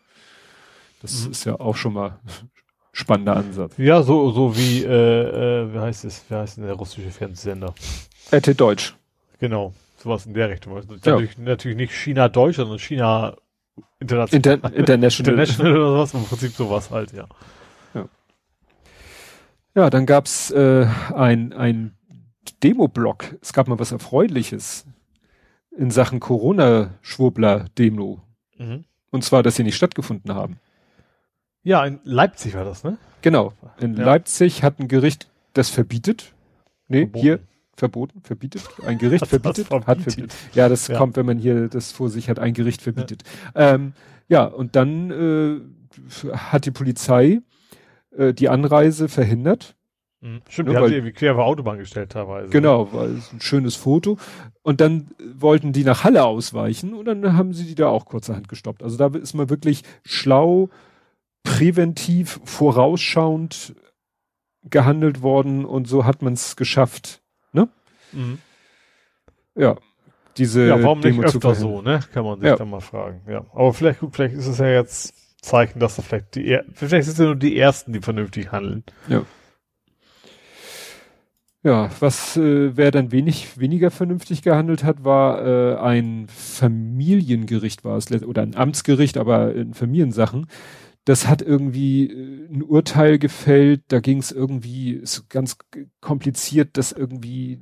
Das 1.03 1.25
mhm. 1.25 1.31
ist 1.31 1.45
ja 1.45 1.59
auch 1.59 1.75
schon 1.75 1.93
mal 1.93 2.19
spannender 2.91 3.35
Ansatz. 3.35 3.73
Ja, 3.77 4.01
so, 4.01 4.31
so 4.31 4.57
wie, 4.57 4.83
äh, 4.83 4.89
äh, 4.89 5.73
wie 5.73 5.79
heißt 5.79 6.05
es, 6.05 6.23
wie 6.29 6.33
heißt 6.33 6.57
denn 6.57 6.65
der 6.65 6.73
russische 6.73 7.11
Fernsehsender? 7.11 7.75
RT 8.33 8.59
Deutsch. 8.59 8.95
Genau, 9.39 9.71
sowas 9.97 10.25
in 10.25 10.33
der 10.33 10.49
Richtung. 10.49 10.75
Also 10.75 10.93
ja. 10.93 10.99
natürlich, 11.05 11.37
natürlich 11.37 11.77
nicht 11.77 11.93
China 11.93 12.27
Deutsch, 12.27 12.55
sondern 12.55 12.79
China 12.79 13.35
International. 13.99 14.53
Inter 14.55 14.73
International. 14.73 15.33
International 15.33 15.77
oder 15.77 15.91
sowas, 15.91 16.13
im 16.15 16.23
Prinzip 16.23 16.51
sowas 16.53 16.89
halt, 16.89 17.13
ja. 17.13 17.21
Ja, 17.23 17.27
ja 19.77 19.89
dann 19.89 20.05
gab's 20.05 20.51
äh, 20.51 20.87
ein, 21.13 21.53
ein 21.53 21.93
Demo-Blog. 22.63 23.35
Es 23.41 23.53
gab 23.53 23.67
mal 23.67 23.79
was 23.79 23.91
Erfreuliches 23.91 24.85
in 25.71 25.91
Sachen 25.91 26.19
Corona-Schwurbler-Demo. 26.19 28.21
Mhm. 28.57 28.85
Und 29.11 29.23
zwar, 29.23 29.43
dass 29.43 29.55
sie 29.55 29.63
nicht 29.63 29.75
stattgefunden 29.75 30.33
haben. 30.33 30.57
Ja, 31.63 31.85
in 31.85 31.99
Leipzig 32.03 32.55
war 32.55 32.65
das, 32.65 32.83
ne? 32.83 32.97
Genau. 33.21 33.53
In 33.79 33.95
ja. 33.95 34.03
Leipzig 34.03 34.63
hat 34.63 34.79
ein 34.79 34.87
Gericht 34.87 35.29
das 35.53 35.69
verbietet. 35.69 36.33
Nee, 36.87 37.01
verboten. 37.01 37.21
hier 37.21 37.39
verboten, 37.75 38.21
verbietet. 38.23 38.63
Ein 38.85 38.97
Gericht 38.97 39.21
hat 39.21 39.29
verbietet, 39.29 39.67
verbietet, 39.67 39.87
hat 39.87 40.01
verbietet. 40.01 40.33
Ja, 40.53 40.69
das 40.69 40.87
ja. 40.87 40.97
kommt, 40.97 41.17
wenn 41.17 41.27
man 41.27 41.37
hier 41.37 41.67
das 41.67 41.91
vor 41.91 42.09
sich 42.09 42.29
hat, 42.29 42.39
ein 42.39 42.53
Gericht 42.53 42.81
verbietet. 42.81 43.23
Ja, 43.53 43.75
ähm, 43.75 43.93
ja 44.27 44.45
und 44.45 44.75
dann 44.75 45.11
äh, 45.11 45.59
hat 46.33 46.65
die 46.65 46.71
Polizei 46.71 47.41
äh, 48.17 48.33
die 48.33 48.49
Anreise 48.49 49.07
verhindert. 49.07 49.75
Mhm. 50.21 50.41
Stimmt, 50.49 50.69
ne, 50.69 50.73
die 50.73 50.77
haben 50.79 50.87
sie 50.87 50.95
irgendwie 50.95 51.13
quer 51.13 51.33
auf 51.33 51.39
Autobahn 51.39 51.77
gestellt 51.77 52.11
teilweise. 52.11 52.49
Genau, 52.49 52.91
weil 52.91 53.17
es 53.17 53.31
ein 53.31 53.41
schönes 53.41 53.75
Foto. 53.75 54.17
Und 54.63 54.81
dann 54.81 55.07
wollten 55.35 55.73
die 55.73 55.83
nach 55.83 56.03
Halle 56.03 56.25
ausweichen 56.25 56.93
und 56.93 57.05
dann 57.05 57.37
haben 57.37 57.53
sie 57.53 57.65
die 57.65 57.75
da 57.75 57.87
auch 57.87 58.05
kurzerhand 58.05 58.49
gestoppt. 58.49 58.83
Also 58.83 58.97
da 58.97 59.15
ist 59.17 59.33
man 59.33 59.49
wirklich 59.49 59.83
schlau 60.03 60.69
präventiv 61.43 62.39
vorausschauend 62.43 63.75
gehandelt 64.63 65.21
worden 65.21 65.63
und 65.65 65.87
so 65.87 66.05
hat 66.05 66.21
man 66.21 66.33
es 66.33 66.55
geschafft. 66.55 67.21
Ne? 67.53 67.69
Mhm. 68.11 68.39
Ja, 69.55 69.77
diese 70.37 70.67
ja, 70.67 70.83
warum 70.83 71.01
Demo 71.01 71.21
nicht 71.21 71.35
öfter 71.35 71.55
so, 71.55 71.81
ne? 71.81 71.99
Kann 72.13 72.25
man 72.25 72.39
sich 72.39 72.47
ja. 72.47 72.55
dann 72.55 72.69
mal 72.69 72.79
fragen. 72.79 73.21
Ja, 73.27 73.45
aber 73.53 73.73
vielleicht 73.73 74.01
gut, 74.01 74.15
vielleicht 74.15 74.35
ist 74.35 74.47
es 74.47 74.57
ja 74.57 74.67
jetzt 74.67 75.16
Zeichen, 75.41 75.79
dass 75.79 75.95
da 75.95 76.01
vielleicht 76.01 76.35
die 76.35 76.59
vielleicht 76.73 77.05
sind 77.05 77.13
es 77.13 77.19
ja 77.19 77.25
nur 77.25 77.35
die 77.35 77.57
ersten, 77.57 77.93
die 77.93 78.01
vernünftig 78.01 78.51
handeln. 78.51 78.83
Ja. 79.07 79.23
Ja, 81.63 81.89
was 81.99 82.37
äh, 82.37 82.77
wer 82.77 82.91
dann 82.91 83.11
wenig 83.11 83.59
weniger 83.59 83.91
vernünftig 83.91 84.41
gehandelt 84.41 84.83
hat, 84.83 85.03
war 85.03 85.45
äh, 85.45 85.75
ein 85.75 86.27
Familiengericht 86.29 87.83
war 87.83 87.97
es 87.97 88.09
oder 88.23 88.41
ein 88.43 88.55
Amtsgericht, 88.55 89.17
aber 89.17 89.53
in 89.53 89.73
Familiensachen 89.73 90.47
das 91.07 91.25
hat 91.25 91.41
irgendwie 91.41 92.07
äh, 92.07 92.47
ein 92.53 92.63
Urteil 92.63 93.17
gefällt, 93.17 93.83
da 93.87 93.99
ging 93.99 94.19
es 94.19 94.31
irgendwie 94.31 94.91
ist 94.91 95.29
ganz 95.29 95.57
kompliziert, 96.01 96.75
dass 96.77 96.91
irgendwie 96.91 97.59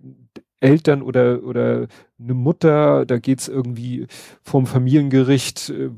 Eltern 0.60 1.04
oder 1.04 1.44
oder 1.44 1.88
eine 2.20 2.34
Mutter, 2.34 3.06
da 3.06 3.20
geht's 3.20 3.48
irgendwie 3.48 4.08
vom 4.42 4.66
Familiengericht, 4.66 5.70
äh, 5.70 5.92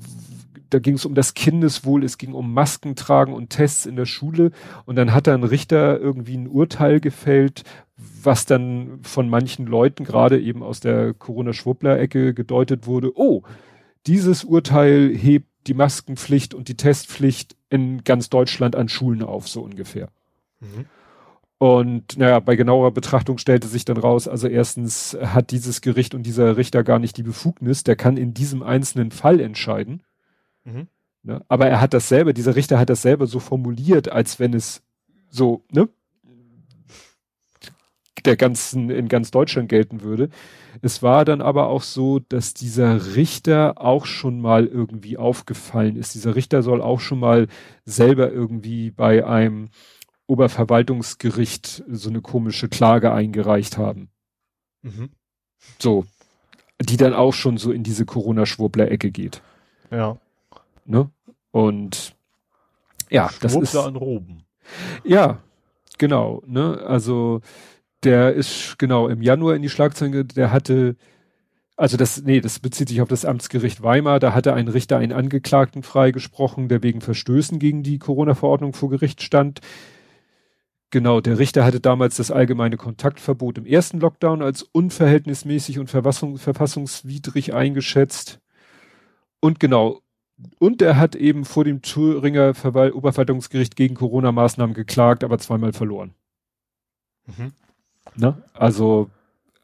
da 0.69 0.79
ging 0.79 0.95
es 0.95 1.05
um 1.05 1.15
das 1.15 1.33
Kindeswohl, 1.33 2.03
es 2.03 2.17
ging 2.17 2.33
um 2.33 2.53
Maskentragen 2.53 3.33
und 3.33 3.49
Tests 3.49 3.85
in 3.85 3.95
der 3.95 4.05
Schule 4.05 4.51
und 4.85 4.95
dann 4.95 5.13
hat 5.13 5.27
da 5.27 5.33
ein 5.33 5.43
Richter 5.43 5.99
irgendwie 5.99 6.37
ein 6.37 6.47
Urteil 6.47 6.99
gefällt, 6.99 7.63
was 7.97 8.45
dann 8.45 8.99
von 9.01 9.29
manchen 9.29 9.65
Leuten 9.65 10.03
gerade 10.03 10.39
eben 10.39 10.63
aus 10.63 10.79
der 10.79 11.13
Corona-Schwurbler-Ecke 11.13 12.33
gedeutet 12.33 12.85
wurde, 12.85 13.11
oh, 13.17 13.43
dieses 14.05 14.43
Urteil 14.43 15.09
hebt 15.15 15.47
die 15.67 15.73
Maskenpflicht 15.73 16.53
und 16.53 16.67
die 16.69 16.77
Testpflicht 16.77 17.55
in 17.69 18.03
ganz 18.03 18.29
Deutschland 18.29 18.75
an 18.75 18.87
Schulen 18.87 19.23
auf, 19.23 19.47
so 19.47 19.61
ungefähr. 19.61 20.09
Mhm. 20.59 20.85
Und 21.59 22.17
naja, 22.17 22.39
bei 22.39 22.55
genauerer 22.55 22.91
Betrachtung 22.91 23.39
stellte 23.39 23.67
sich 23.67 23.83
dann 23.83 23.97
raus, 23.97 24.27
also 24.27 24.47
erstens 24.47 25.17
hat 25.19 25.49
dieses 25.51 25.81
Gericht 25.81 26.13
und 26.13 26.23
dieser 26.23 26.55
Richter 26.55 26.83
gar 26.83 26.99
nicht 26.99 27.17
die 27.17 27.23
Befugnis, 27.23 27.83
der 27.83 27.95
kann 27.95 28.15
in 28.15 28.33
diesem 28.33 28.61
einzelnen 28.61 29.09
Fall 29.11 29.39
entscheiden. 29.39 30.03
Mhm. 30.67 30.87
Ne? 31.23 31.43
Aber 31.47 31.67
er 31.67 31.81
hat 31.81 31.93
das 31.93 32.09
selber, 32.09 32.33
dieser 32.33 32.55
Richter 32.55 32.77
hat 32.79 32.89
das 32.89 33.01
selber 33.01 33.27
so 33.27 33.39
formuliert, 33.39 34.09
als 34.09 34.39
wenn 34.39 34.53
es 34.53 34.83
so, 35.29 35.63
ne, 35.71 35.89
der 38.25 38.35
ganzen, 38.35 38.89
in 38.89 39.07
ganz 39.07 39.31
Deutschland 39.31 39.69
gelten 39.69 40.01
würde. 40.01 40.29
Es 40.81 41.01
war 41.01 41.25
dann 41.25 41.41
aber 41.41 41.67
auch 41.67 41.81
so, 41.81 42.19
dass 42.19 42.53
dieser 42.53 43.15
Richter 43.15 43.81
auch 43.81 44.05
schon 44.05 44.41
mal 44.41 44.65
irgendwie 44.65 45.17
aufgefallen 45.17 45.95
ist. 45.95 46.13
Dieser 46.13 46.35
Richter 46.35 46.61
soll 46.61 46.81
auch 46.81 46.99
schon 46.99 47.19
mal 47.19 47.47
selber 47.85 48.31
irgendwie 48.31 48.91
bei 48.91 49.25
einem 49.25 49.69
Oberverwaltungsgericht 50.27 51.83
so 51.87 52.09
eine 52.09 52.21
komische 52.21 52.67
Klage 52.67 53.13
eingereicht 53.13 53.77
haben. 53.77 54.09
Mhm. 54.81 55.09
So. 55.79 56.05
Die 56.81 56.97
dann 56.97 57.13
auch 57.13 57.33
schon 57.33 57.57
so 57.57 57.71
in 57.71 57.83
diese 57.83 58.05
Corona-Schwurbler-Ecke 58.05 59.09
geht. 59.09 59.41
Ja. 59.89 60.19
Ne? 60.87 61.09
Und 61.51 62.15
ja, 63.09 63.29
Schwurbler 63.29 63.59
das 63.61 63.69
ist. 63.69 63.75
an 63.75 63.95
Roben. 63.95 64.43
Ja, 65.03 65.39
genau. 65.97 66.41
Ne? 66.45 66.81
Also 66.85 67.41
der 68.03 68.33
ist 68.33 68.77
genau 68.77 69.07
im 69.07 69.21
Januar 69.21 69.55
in 69.55 69.61
die 69.61 69.69
Schlagzeilen, 69.69 70.27
der 70.27 70.51
hatte, 70.51 70.95
also 71.75 71.97
das, 71.97 72.21
nee, 72.23 72.41
das 72.41 72.59
bezieht 72.59 72.89
sich 72.89 73.01
auf 73.01 73.09
das 73.09 73.25
Amtsgericht 73.25 73.81
Weimar, 73.83 74.19
da 74.19 74.33
hatte 74.33 74.53
ein 74.53 74.67
Richter 74.67 74.97
einen 74.97 75.13
Angeklagten 75.13 75.83
freigesprochen, 75.83 76.69
der 76.69 76.83
wegen 76.83 77.01
Verstößen 77.01 77.59
gegen 77.59 77.83
die 77.83 77.99
Corona-Verordnung 77.99 78.73
vor 78.73 78.89
Gericht 78.89 79.21
stand. 79.21 79.61
Genau, 80.89 81.19
der 81.19 81.37
Richter 81.37 81.65
hatte 81.65 81.81
damals 81.81 82.15
das 82.15 82.31
allgemeine 82.31 82.77
Kontaktverbot 82.77 83.57
im 83.57 83.65
ersten 83.65 83.99
Lockdown 83.99 84.41
als 84.41 84.63
unverhältnismäßig 84.63 85.79
und 85.79 85.89
verfassungswidrig 85.89 87.53
eingeschätzt. 87.53 88.39
Und 89.41 89.59
genau, 89.59 89.99
und 90.59 90.81
er 90.81 90.97
hat 90.97 91.15
eben 91.15 91.45
vor 91.45 91.63
dem 91.63 91.81
Thüringer 91.81 92.53
Verwalt 92.53 92.93
Oberverwaltungsgericht 92.93 93.75
gegen 93.75 93.95
Corona-Maßnahmen 93.95 94.75
geklagt, 94.75 95.23
aber 95.23 95.39
zweimal 95.39 95.73
verloren. 95.73 96.13
Mhm. 97.25 97.53
Ne? 98.15 98.41
Also 98.53 99.09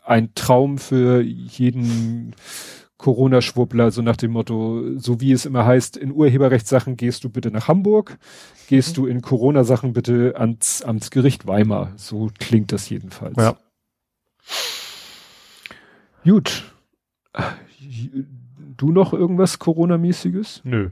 ein 0.04 0.34
Traum 0.36 0.78
für 0.78 1.22
jeden 1.22 2.36
Corona-Schwuppler, 2.98 3.92
so 3.92 4.02
nach 4.02 4.16
dem 4.16 4.32
Motto, 4.32 4.98
so 4.98 5.20
wie 5.20 5.34
es 5.34 5.46
immer 5.46 5.66
heißt, 5.66 5.98
in 5.98 6.12
Urheberrechtssachen 6.12 6.96
gehst 6.96 7.24
du 7.24 7.30
bitte 7.30 7.52
nach 7.52 7.68
Hamburg, 7.68 8.18
gehst 8.68 8.92
mhm. 8.92 9.02
du 9.02 9.08
in 9.08 9.22
Corona-Sachen 9.22 9.94
bitte 9.94 10.36
ans 10.38 10.82
Amtsgericht 10.82 11.46
Weimar. 11.46 11.92
So 11.98 12.32
klingt 12.40 12.72
das 12.72 12.90
jedenfalls. 12.90 13.36
Ja. 13.38 13.58
Gut. 16.24 16.64
Du 18.78 18.92
noch 18.92 19.14
irgendwas 19.14 19.60
Corona-mäßiges? 19.60 20.62
Nö. 20.64 20.90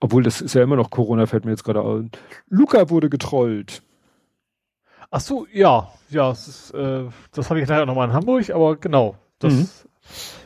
Obwohl, 0.00 0.22
das 0.22 0.40
ist 0.40 0.54
ja 0.54 0.62
immer 0.62 0.76
noch 0.76 0.90
Corona, 0.90 1.26
fällt 1.26 1.44
mir 1.44 1.50
jetzt 1.50 1.64
gerade 1.64 1.82
ein. 1.82 2.10
Luca 2.48 2.90
wurde 2.90 3.10
getrollt. 3.10 3.82
Ach 5.10 5.20
so, 5.20 5.46
ja, 5.52 5.90
ja, 6.10 6.30
das, 6.30 6.48
ist, 6.48 6.70
äh, 6.72 7.04
das 7.32 7.50
habe 7.50 7.60
ich 7.60 7.68
leider 7.68 7.86
nochmal 7.86 8.08
in 8.08 8.14
Hamburg, 8.14 8.50
aber 8.50 8.76
genau, 8.76 9.16
das 9.38 9.86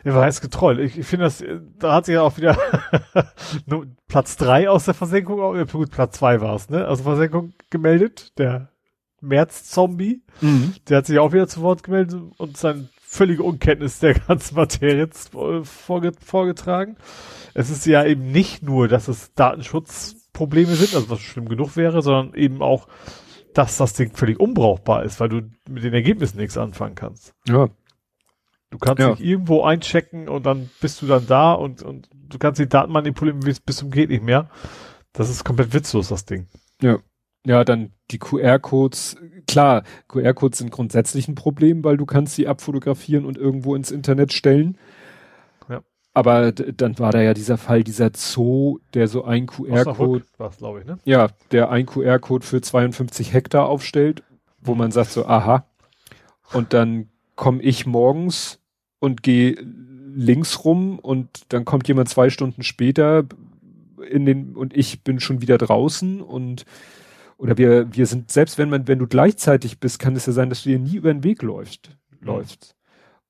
mhm. 0.05 0.15
war 0.15 0.27
jetzt 0.27 0.43
getrollt. 0.43 0.79
Ich, 0.81 0.99
ich 0.99 1.07
finde 1.07 1.25
das, 1.25 1.43
da 1.79 1.95
hat 1.95 2.07
sich 2.07 2.15
ja 2.15 2.23
auch 2.23 2.37
wieder 2.37 2.59
Platz 4.09 4.37
drei 4.37 4.69
aus 4.69 4.85
der 4.85 4.95
Versenkung, 4.95 5.57
äh, 5.57 5.65
gut, 5.65 5.91
Platz 5.91 6.19
zwei 6.19 6.41
war 6.41 6.57
es, 6.57 6.69
ne, 6.69 6.87
aus 6.87 6.99
der 6.99 7.05
Versenkung 7.05 7.53
gemeldet, 7.71 8.37
der 8.39 8.70
März-Zombie, 9.21 10.23
mhm. 10.41 10.75
der 10.89 10.99
hat 10.99 11.07
sich 11.07 11.19
auch 11.19 11.33
wieder 11.33 11.49
zu 11.49 11.63
Wort 11.63 11.83
gemeldet 11.83 12.21
und 12.39 12.57
sein 12.57 12.89
völlige 13.03 13.43
Unkenntnis 13.43 13.99
der 13.99 14.15
ganzen 14.29 14.55
Materie 14.55 15.09
vorgetragen. 15.63 16.97
Es 17.55 17.71
ist 17.71 17.87
ja 17.87 18.05
eben 18.05 18.31
nicht 18.31 18.63
nur, 18.63 18.89
dass 18.89 19.09
es 19.09 19.35
Datenschutzprobleme 19.35 20.75
sind, 20.75 20.95
also 20.95 21.11
was 21.11 21.21
schlimm 21.21 21.49
genug 21.49 21.77
wäre, 21.77 22.03
sondern 22.03 22.35
eben 22.35 22.63
auch 22.63 22.87
dass 23.55 23.77
das 23.77 23.95
Ding 23.95 24.13
völlig 24.15 24.39
unbrauchbar 24.39 25.05
ist, 25.05 25.21
weil 25.21 25.29
du 25.29 25.43
mit 25.69 25.85
den 25.85 25.95
Ergebnissen 25.95 26.39
nichts 26.39 26.57
anfangen 26.57 26.95
kannst. 26.95 27.35
Ja. 27.49 27.69
Du 28.71 28.79
kannst 28.79 29.01
ja. 29.01 29.15
dich 29.15 29.25
irgendwo 29.25 29.63
einchecken 29.63 30.29
und 30.29 30.47
dann 30.47 30.71
bist 30.81 31.03
du 31.03 31.07
dann 31.07 31.27
da 31.27 31.53
und, 31.53 31.83
und 31.83 32.09
du 32.13 32.39
kannst 32.39 32.61
die 32.61 32.69
Daten 32.69 32.93
manipulieren 32.93 33.41
bis, 33.41 33.59
bis 33.59 33.79
zum 33.79 33.91
geht 33.91 34.11
nicht 34.11 34.23
mehr. 34.23 34.49
Das 35.13 35.29
ist 35.29 35.45
komplett 35.45 35.75
witzlos, 35.75 36.09
das 36.09 36.25
Ding. 36.25 36.47
Ja. 36.81 36.99
Ja, 37.47 37.65
dann 37.65 37.93
die 38.11 38.19
QR-Codes. 38.19 39.17
Klar, 39.47 39.85
QR-Codes 40.09 40.59
sind 40.59 40.71
grundsätzlich 40.71 41.27
ein 41.29 41.35
Problem, 41.35 41.83
weil 41.85 41.97
du 41.97 42.07
kannst 42.07 42.35
sie 42.35 42.47
abfotografieren 42.47 43.25
und 43.25 43.39
irgendwo 43.39 43.75
ins 43.75 43.91
Internet 43.91 44.33
stellen. 44.33 44.77
Ja. 45.69 45.83
aber 46.13 46.53
dann 46.53 46.99
war 46.99 47.13
da 47.13 47.23
ja 47.23 47.35
dieser 47.35 47.57
Fall, 47.57 47.85
dieser 47.85 48.11
Zoo, 48.15 48.79
der 48.95 49.09
so 49.09 49.25
ein 49.25 49.47
QR-Code, 49.47 50.25
glaube 50.59 50.81
ich, 50.81 50.87
ne? 50.87 50.99
Ja, 51.05 51.29
der 51.53 51.71
ein 51.71 51.87
QR-Code 51.87 52.45
für 52.45 52.61
52 52.61 53.33
Hektar 53.33 53.69
aufstellt, 53.69 54.23
wo 54.61 54.75
man 54.75 54.91
sagt 54.91 55.11
so, 55.11 55.27
aha. 55.27 55.65
Und 56.53 56.73
dann 56.73 57.09
komme 57.37 57.63
ich 57.63 57.87
morgens 57.87 58.59
und 58.99 59.23
gehe 59.23 59.57
links 60.15 60.65
rum 60.65 60.99
und 60.99 61.29
dann 61.49 61.65
kommt 61.65 61.89
jemand 61.89 62.09
zwei 62.09 62.29
Stunden 62.29 62.63
später 62.63 63.25
in 64.11 64.27
den 64.27 64.57
und 64.57 64.77
ich 64.77 65.03
bin 65.03 65.21
schon 65.21 65.41
wieder 65.41 65.57
draußen 65.57 66.21
und 66.21 66.65
oder 67.41 67.57
wir 67.57 67.93
wir 67.95 68.07
sind 68.07 68.31
selbst 68.31 68.59
wenn 68.59 68.69
man 68.69 68.87
wenn 68.87 68.99
du 68.99 69.07
gleichzeitig 69.07 69.81
bist, 69.81 69.99
kann 69.99 70.15
es 70.15 70.27
ja 70.27 70.33
sein, 70.33 70.51
dass 70.51 70.63
du 70.63 70.69
dir 70.69 70.79
nie 70.79 70.97
über 70.97 71.13
den 71.13 71.25
Weg 71.25 71.43
läufst, 71.43 71.91
mhm. 72.21 72.27
läufst. 72.27 72.77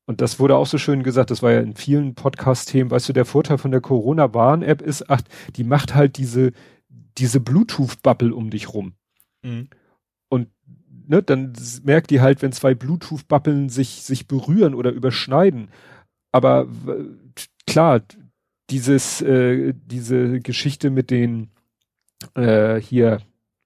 Und 0.07 0.21
das 0.21 0.41
wurde 0.41 0.57
auch 0.57 0.67
so 0.67 0.77
schön 0.77 1.05
gesagt, 1.05 1.31
das 1.31 1.41
war 1.41 1.53
ja 1.53 1.61
in 1.61 1.77
vielen 1.77 2.17
Podcast-Themen, 2.17 2.91
weißt 2.91 3.09
du, 3.09 3.13
der 3.13 3.25
Vorteil 3.25 3.59
von 3.59 3.71
der 3.71 3.81
Corona-Warn-App 3.81 4.83
ist, 4.83 5.09
ach, 5.09 5.21
die 5.55 5.63
macht 5.63 5.95
halt 5.95 6.19
diese, 6.19 6.51
diese 7.17 7.39
Bluetooth-Bubble 7.39 8.35
um 8.35 8.51
dich 8.51 8.75
rum. 8.75 8.95
Mhm. 9.43 9.69
Und 10.29 10.49
ne, 11.07 11.23
dann 11.23 11.53
merkt 11.85 12.11
die 12.11 12.21
halt, 12.21 12.43
wenn 12.43 12.51
zwei 12.51 12.75
Bluetooth-Bubbeln 12.75 13.69
sich, 13.69 14.03
sich 14.03 14.27
berühren 14.27 14.75
oder 14.75 14.91
überschneiden. 14.91 15.69
Aber 16.33 16.67
klar, 17.69 18.01
dieses, 18.71 19.23
äh, 19.23 19.75
diese 19.77 20.41
Geschichte 20.41 20.91
mit 20.91 21.13
den 21.13 21.51
äh, 22.35 22.81
hier, 22.81 23.21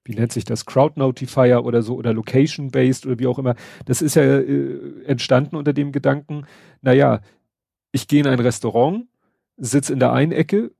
wie 0.05 0.13
nennt 0.13 0.31
sich 0.31 0.45
das, 0.45 0.65
Crowd 0.65 0.99
Notifier 0.99 1.65
oder 1.65 1.81
so 1.81 1.95
oder 1.95 2.13
Location 2.13 2.71
Based 2.71 3.05
oder 3.05 3.19
wie 3.19 3.27
auch 3.27 3.39
immer, 3.39 3.55
das 3.85 4.01
ist 4.01 4.15
ja 4.15 4.23
äh, 4.23 5.03
entstanden 5.05 5.55
unter 5.55 5.73
dem 5.73 5.91
Gedanken, 5.91 6.45
naja, 6.81 7.21
ich 7.91 8.07
gehe 8.07 8.21
in 8.21 8.27
ein 8.27 8.39
Restaurant, 8.39 9.07
sitze 9.57 9.93
in 9.93 9.99
der 9.99 10.13
einen 10.13 10.31
Ecke 10.31 10.71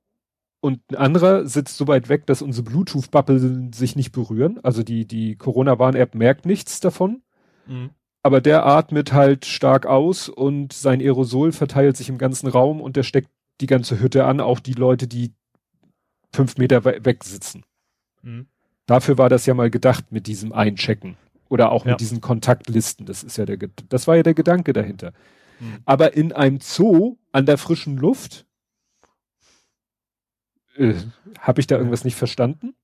und 0.62 0.82
ein 0.90 0.96
anderer 0.96 1.46
sitzt 1.48 1.78
so 1.78 1.88
weit 1.88 2.10
weg, 2.10 2.26
dass 2.26 2.42
unsere 2.42 2.64
Bluetooth-Bubble 2.64 3.70
sich 3.74 3.96
nicht 3.96 4.12
berühren. 4.12 4.60
Also 4.64 4.84
die, 4.84 5.06
die 5.06 5.36
Corona-Warn-App 5.36 6.16
merkt 6.16 6.46
nichts 6.46 6.80
davon. 6.80 7.22
Mhm. 7.68 7.92
Aber 8.24 8.42
der 8.42 8.66
atmet 8.66 9.14
halt 9.14 9.46
stark 9.46 9.86
aus 9.86 10.28
und 10.28 10.74
sein 10.74 11.02
Aerosol 11.02 11.52
verteilt 11.52 11.96
sich 11.98 12.10
im 12.10 12.18
ganzen 12.18 12.48
Raum 12.48 12.82
und 12.82 12.96
der 12.96 13.04
steckt 13.04 13.30
die 13.62 13.68
ganze 13.68 14.00
Hütte 14.00 14.26
an, 14.26 14.40
auch 14.40 14.60
die 14.60 14.74
Leute, 14.74 15.08
die 15.08 15.36
fünf 16.34 16.58
Meter 16.58 16.84
weg 16.84 17.24
sitzen. 17.24 17.64
Mhm. 18.24 18.48
Dafür 18.86 19.18
war 19.18 19.30
das 19.30 19.46
ja 19.46 19.54
mal 19.54 19.70
gedacht 19.70 20.12
mit 20.12 20.28
diesem 20.28 20.54
Einchecken 20.54 21.18
oder 21.50 21.72
auch 21.72 21.86
ja. 21.86 21.92
mit 21.92 22.02
diesen 22.02 22.22
Kontaktlisten. 22.22 23.06
Das 23.06 23.24
ist 23.24 23.38
ja 23.38 23.46
der, 23.46 23.58
das 23.90 24.08
war 24.08 24.16
ja 24.16 24.24
der 24.24 24.34
Gedanke 24.34 24.74
dahinter. 24.74 25.14
Mhm. 25.60 25.80
Aber 25.86 26.14
in 26.14 26.34
einem 26.34 26.60
Zoo 26.62 27.18
an 27.32 27.46
der 27.46 27.58
frischen 27.58 27.98
Luft, 27.98 28.46
äh, 30.78 30.94
habe 31.40 31.62
ich 31.62 31.68
da 31.68 31.78
irgendwas 31.78 32.04
nicht 32.04 32.16
verstanden? 32.16 32.76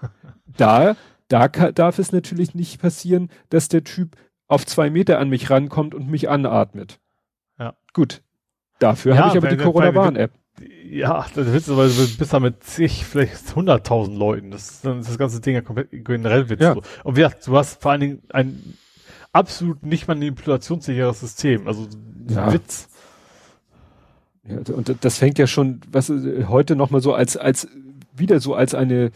Da, 0.58 0.96
da 1.28 1.48
kann, 1.48 1.72
darf 1.74 1.98
es 1.98 2.12
natürlich 2.12 2.54
nicht 2.54 2.78
passieren, 2.78 3.30
dass 3.48 3.68
der 3.68 3.84
Typ 3.84 4.18
auf 4.48 4.66
zwei 4.66 4.90
Meter 4.90 5.18
an 5.18 5.30
mich 5.30 5.48
rankommt 5.48 5.94
und 5.94 6.10
mich 6.10 6.28
anatmet. 6.28 7.00
Ja. 7.58 7.74
Gut. 7.94 8.20
Dafür 8.78 9.14
ja, 9.14 9.20
habe 9.22 9.30
ich 9.30 9.42
aber 9.42 9.48
die 9.48 9.62
Corona-Warn-App. 9.62 10.30
Ja, 10.84 11.26
das 11.34 11.46
willst 11.46 11.68
du, 11.68 11.76
weil 11.76 11.88
du 11.88 12.16
bist 12.18 12.32
da 12.32 12.40
mit 12.40 12.62
zig, 12.62 13.04
vielleicht 13.06 13.56
hunderttausend 13.56 14.16
Leuten. 14.16 14.50
Das, 14.50 14.82
dann 14.82 15.00
ist 15.00 15.08
das 15.08 15.18
ganze 15.18 15.40
Ding 15.40 15.54
ja 15.54 15.62
komplett 15.62 15.88
generell 15.90 16.48
witzig. 16.48 16.66
Ja. 16.66 16.76
Und 17.04 17.16
wie 17.16 17.20
gesagt, 17.20 17.46
du 17.46 17.56
hast 17.56 17.80
vor 17.80 17.92
allen 17.92 18.00
Dingen 18.00 18.22
ein 18.30 18.76
absolut 19.32 19.84
nicht 19.84 20.08
manipulationssicheres 20.08 21.20
System. 21.20 21.66
Also 21.66 21.88
ja. 22.28 22.52
Witz. 22.52 22.88
Ja, 24.44 24.58
und 24.74 24.94
das 25.00 25.18
fängt 25.18 25.38
ja 25.38 25.46
schon, 25.46 25.80
was 25.90 26.10
heute 26.10 26.76
nochmal 26.76 27.00
so 27.00 27.14
als, 27.14 27.36
als, 27.36 27.68
wieder 28.14 28.40
so 28.40 28.54
als 28.54 28.74
eine, 28.74 29.10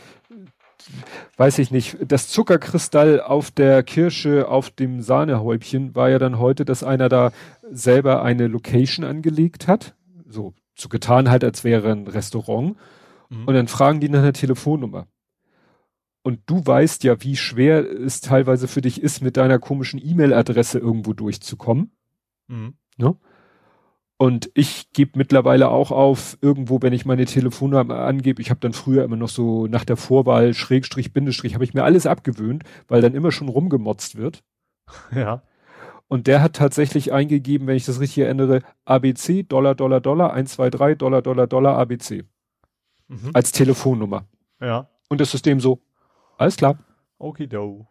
weiß 1.37 1.59
ich 1.59 1.71
nicht, 1.71 1.99
das 2.07 2.29
Zuckerkristall 2.29 3.21
auf 3.21 3.51
der 3.51 3.83
Kirsche 3.83 4.49
auf 4.49 4.71
dem 4.71 5.03
Sahnehäubchen 5.03 5.95
war 5.95 6.09
ja 6.09 6.19
dann 6.19 6.39
heute, 6.39 6.65
dass 6.65 6.85
einer 6.85 7.09
da 7.09 7.33
selber 7.71 8.23
eine 8.23 8.47
Location 8.47 9.05
angelegt 9.05 9.67
hat. 9.67 9.95
So 10.29 10.55
so 10.77 10.89
getan 10.89 11.31
halt, 11.31 11.43
als 11.43 11.65
wäre 11.65 11.91
ein 11.91 12.07
Restaurant. 12.07 12.77
Mhm. 13.31 13.45
Und 13.47 13.55
dann 13.55 13.69
fragen 13.69 14.01
die 14.01 14.09
nach 14.09 14.21
einer 14.21 14.33
Telefonnummer. 14.33 15.07
Und 16.23 16.41
du 16.47 16.65
weißt 16.65 17.05
ja, 17.05 17.23
wie 17.23 17.37
schwer 17.37 17.89
es 17.89 18.21
teilweise 18.21 18.67
für 18.69 18.81
dich 18.81 19.01
ist, 19.01 19.23
mit 19.23 19.37
deiner 19.37 19.59
komischen 19.59 20.01
E-Mail-Adresse 20.05 20.79
irgendwo 20.79 21.13
durchzukommen. 21.13 21.93
Mhm. 22.49 22.75
Ne? 22.97 23.17
Und 24.19 24.51
ich 24.55 24.93
gebe 24.93 25.19
mittlerweile 25.19 25.69
auch 25.69 25.91
auf, 25.91 26.39
irgendwo, 26.41 26.81
wenn 26.81 26.95
ich 26.95 27.05
meine 27.05 27.27
Telefonnummer 27.27 27.99
angebe, 28.01 28.41
ich 28.41 28.51
habe 28.51 28.61
dann 28.61 28.73
früher 28.73 29.05
immer 29.05 29.17
noch 29.17 29.29
so 29.29 29.67
nach 29.67 29.85
der 29.85 29.97
Vorwahl, 29.97 30.55
Schrägstrich, 30.55 31.13
Bindestrich, 31.13 31.55
habe 31.55 31.65
ich 31.65 31.75
mir 31.75 31.85
alles 31.85 32.07
abgewöhnt, 32.07 32.65
weil 32.89 33.03
dann 33.03 33.15
immer 33.15 33.31
schon 33.31 33.49
rumgemotzt 33.49 34.17
wird. 34.17 34.43
Ja. 35.15 35.43
Und 36.09 36.27
der 36.29 36.41
hat 36.43 36.55
tatsächlich 36.55 37.13
eingegeben, 37.13 37.67
wenn 37.67 37.77
ich 37.77 37.85
das 37.85 38.01
richtig 38.01 38.25
erinnere, 38.25 38.63
ABC, 38.85 39.43
Dollar, 39.43 39.75
Dollar, 39.75 40.01
Dollar, 40.01 40.33
123, 40.33 40.99
Dollar, 40.99 41.23
Dollar, 41.23 41.47
Dollar, 41.47 41.79
ABC. 41.79 42.25
Mhm. 43.09 43.31
Als 43.35 43.53
Telefonnummer. 43.53 44.27
Ja. 44.61 44.89
Und 45.09 45.21
das 45.21 45.31
System 45.31 45.61
so, 45.61 45.81
alles 46.39 46.57
klar. 46.57 46.79
Okido. 47.19 47.87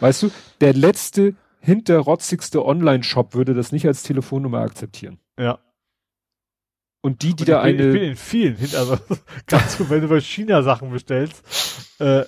weißt 0.00 0.24
du, 0.24 0.30
der 0.60 0.74
letzte, 0.74 1.34
hinterrotzigste 1.60 2.64
Online-Shop 2.64 3.34
würde 3.34 3.54
das 3.54 3.72
nicht 3.72 3.86
als 3.86 4.02
Telefonnummer 4.02 4.60
akzeptieren. 4.60 5.18
Ja. 5.38 5.58
Und 7.02 7.22
die, 7.22 7.34
die 7.34 7.42
Und 7.44 7.48
da 7.48 7.62
bin, 7.62 7.74
eine. 7.74 7.86
Ich 7.88 7.92
bin 7.92 8.02
in 8.02 8.16
vielen, 8.16 8.56
also 8.56 8.98
ganz 9.46 9.78
gut, 9.78 9.90
wenn 9.90 10.02
du 10.02 10.08
bei 10.08 10.20
China 10.20 10.62
Sachen 10.62 10.90
bestellst, 10.90 11.44
äh, 11.98 12.24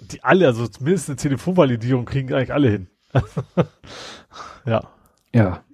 die 0.00 0.22
alle, 0.22 0.46
also 0.46 0.66
zumindest 0.68 1.08
eine 1.08 1.16
Telefonvalidierung 1.16 2.04
kriegen 2.04 2.32
eigentlich 2.32 2.52
alle 2.52 2.70
hin. 2.70 2.88
ja. 4.66 4.82
Ja. 5.34 5.64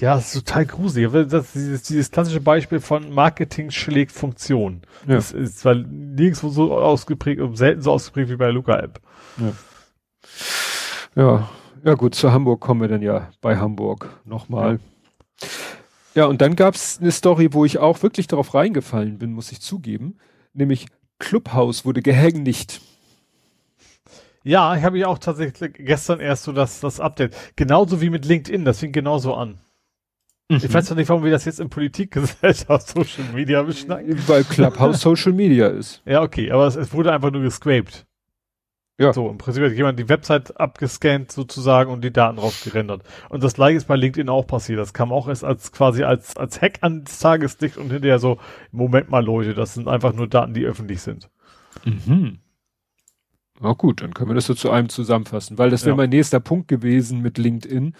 Ja, 0.00 0.16
das 0.16 0.34
ist 0.34 0.46
total 0.46 0.66
gruselig. 0.66 1.28
Das, 1.28 1.52
dieses, 1.52 1.82
dieses 1.84 2.10
klassische 2.10 2.40
Beispiel 2.40 2.80
von 2.80 3.12
Marketing 3.12 3.70
schlägt 3.70 4.12
Funktion. 4.12 4.82
Ja. 5.06 5.14
Das 5.14 5.32
ist 5.32 5.60
zwar 5.60 5.74
nirgendwo 5.74 6.48
so 6.48 6.76
ausgeprägt, 6.76 7.40
selten 7.56 7.80
so 7.80 7.92
ausgeprägt 7.92 8.30
wie 8.30 8.36
bei 8.36 8.46
der 8.46 8.54
Luca-App. 8.54 9.00
Ja. 9.38 9.52
ja. 11.22 11.50
Ja, 11.84 11.94
gut, 11.94 12.14
zu 12.14 12.32
Hamburg 12.32 12.60
kommen 12.60 12.80
wir 12.80 12.88
dann 12.88 13.02
ja 13.02 13.28
bei 13.42 13.58
Hamburg 13.58 14.08
nochmal. 14.24 14.78
Ja. 15.40 15.48
ja, 16.14 16.24
und 16.26 16.40
dann 16.40 16.56
gab's 16.56 16.98
eine 16.98 17.12
Story, 17.12 17.52
wo 17.52 17.66
ich 17.66 17.78
auch 17.78 18.02
wirklich 18.02 18.26
darauf 18.26 18.54
reingefallen 18.54 19.18
bin, 19.18 19.34
muss 19.34 19.52
ich 19.52 19.60
zugeben. 19.60 20.16
Nämlich 20.54 20.86
Clubhouse 21.18 21.84
wurde 21.84 22.00
gehängt. 22.00 22.80
Ja, 24.44 24.76
ich 24.76 24.82
habe 24.82 24.98
ich 24.98 25.06
auch 25.06 25.18
tatsächlich 25.18 25.72
gestern 25.74 26.20
erst 26.20 26.44
so 26.44 26.52
das, 26.52 26.80
das 26.80 27.00
Update. 27.00 27.34
Genauso 27.56 28.00
wie 28.00 28.10
mit 28.10 28.26
LinkedIn, 28.26 28.64
das 28.64 28.78
fing 28.78 28.92
genauso 28.92 29.34
an. 29.34 29.58
Mhm. 30.50 30.58
Ich 30.58 30.72
weiß 30.72 30.90
noch 30.90 30.96
nicht, 30.98 31.08
warum 31.08 31.24
wir 31.24 31.30
das 31.30 31.46
jetzt 31.46 31.60
in 31.60 31.70
Politikgesellschaft 31.70 32.88
Social 32.88 33.24
Media 33.32 33.62
beschneiden. 33.62 34.22
Weil 34.26 34.44
Clubhouse 34.44 35.00
Social 35.00 35.32
Media 35.32 35.68
ist. 35.68 36.02
Ja, 36.04 36.22
okay, 36.22 36.50
aber 36.50 36.66
es, 36.66 36.76
es 36.76 36.92
wurde 36.92 37.12
einfach 37.12 37.30
nur 37.30 37.40
gescraped. 37.40 38.06
Ja. 38.98 39.12
So, 39.12 39.28
im 39.28 39.38
Prinzip 39.38 39.64
hat 39.64 39.72
jemand 39.72 39.98
die 39.98 40.08
Website 40.08 40.60
abgescannt 40.60 41.32
sozusagen 41.32 41.90
und 41.90 42.04
die 42.04 42.12
Daten 42.12 42.36
drauf 42.36 42.62
gerendert. 42.62 43.02
Und 43.28 43.42
das 43.42 43.54
gleiche 43.54 43.78
ist 43.78 43.88
bei 43.88 43.96
LinkedIn 43.96 44.28
auch 44.28 44.46
passiert. 44.46 44.78
Das 44.78 44.92
kam 44.92 45.10
auch 45.10 45.26
erst 45.26 45.42
als 45.42 45.72
quasi 45.72 46.04
als, 46.04 46.36
als 46.36 46.60
Hack 46.60 46.78
ans 46.82 47.18
Tageslicht 47.18 47.76
und 47.76 47.90
hinterher 47.90 48.20
so, 48.20 48.38
Moment 48.70 49.10
mal 49.10 49.24
Leute, 49.24 49.54
das 49.54 49.74
sind 49.74 49.88
einfach 49.88 50.12
nur 50.12 50.28
Daten, 50.28 50.54
die 50.54 50.64
öffentlich 50.64 51.00
sind. 51.00 51.28
Mhm. 51.84 52.38
Na 53.64 53.72
gut, 53.72 54.02
dann 54.02 54.12
können 54.12 54.28
wir 54.28 54.34
das 54.34 54.44
so 54.44 54.52
zu 54.52 54.70
einem 54.70 54.90
zusammenfassen, 54.90 55.56
weil 55.56 55.70
das 55.70 55.86
wäre 55.86 55.96
mein 55.96 56.10
nächster 56.10 56.38
Punkt 56.38 56.68
gewesen 56.68 57.22
mit 57.22 57.38
LinkedIn. 57.38 57.94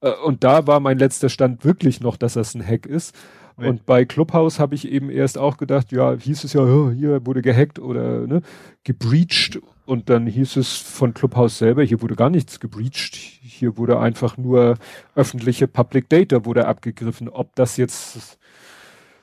Äh, 0.00 0.10
und 0.24 0.42
da 0.42 0.66
war 0.66 0.80
mein 0.80 0.98
letzter 0.98 1.28
Stand 1.28 1.66
wirklich 1.66 2.00
noch, 2.00 2.16
dass 2.16 2.32
das 2.32 2.54
ein 2.54 2.66
Hack 2.66 2.86
ist. 2.86 3.14
Nee. 3.58 3.68
Und 3.68 3.84
bei 3.84 4.06
Clubhouse 4.06 4.58
habe 4.58 4.74
ich 4.74 4.90
eben 4.90 5.10
erst 5.10 5.36
auch 5.36 5.58
gedacht, 5.58 5.92
ja, 5.92 6.14
hieß 6.14 6.44
es 6.44 6.54
ja, 6.54 6.62
oh, 6.62 6.90
hier 6.90 7.26
wurde 7.26 7.42
gehackt 7.42 7.78
oder 7.78 8.26
ne, 8.26 8.40
gebreached. 8.84 9.60
Und 9.84 10.08
dann 10.08 10.26
hieß 10.26 10.56
es 10.56 10.78
von 10.78 11.12
Clubhouse 11.12 11.58
selber, 11.58 11.82
hier 11.82 12.00
wurde 12.00 12.16
gar 12.16 12.30
nichts 12.30 12.58
gebreached. 12.58 13.14
Hier 13.14 13.76
wurde 13.76 14.00
einfach 14.00 14.38
nur 14.38 14.78
öffentliche 15.14 15.68
Public 15.68 16.08
Data 16.08 16.46
wurde 16.46 16.66
abgegriffen. 16.66 17.28
Ob 17.28 17.54
das 17.54 17.76
jetzt 17.76 18.38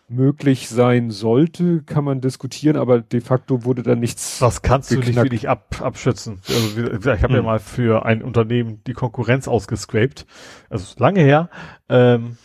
möglich 0.09 0.69
sein 0.69 1.11
sollte, 1.11 1.83
kann 1.83 2.03
man 2.03 2.21
diskutieren, 2.21 2.75
aber 2.77 3.01
de 3.01 3.21
facto 3.21 3.63
wurde 3.63 3.83
da 3.83 3.95
nichts. 3.95 4.39
Das 4.39 4.61
kannst 4.61 4.89
geknackt. 4.89 5.07
du 5.07 5.11
nicht 5.11 5.23
wirklich 5.23 5.49
ab, 5.49 5.81
abschützen. 5.81 6.41
Also 6.47 6.81
ich 6.81 7.05
habe 7.05 7.27
hm. 7.27 7.35
ja 7.35 7.41
mal 7.41 7.59
für 7.59 8.05
ein 8.05 8.23
Unternehmen 8.23 8.81
die 8.85 8.93
Konkurrenz 8.93 9.47
ausgescrapt. 9.47 10.25
Also 10.69 10.95
lange 10.97 11.21
her. 11.21 11.49
Ähm, 11.89 12.37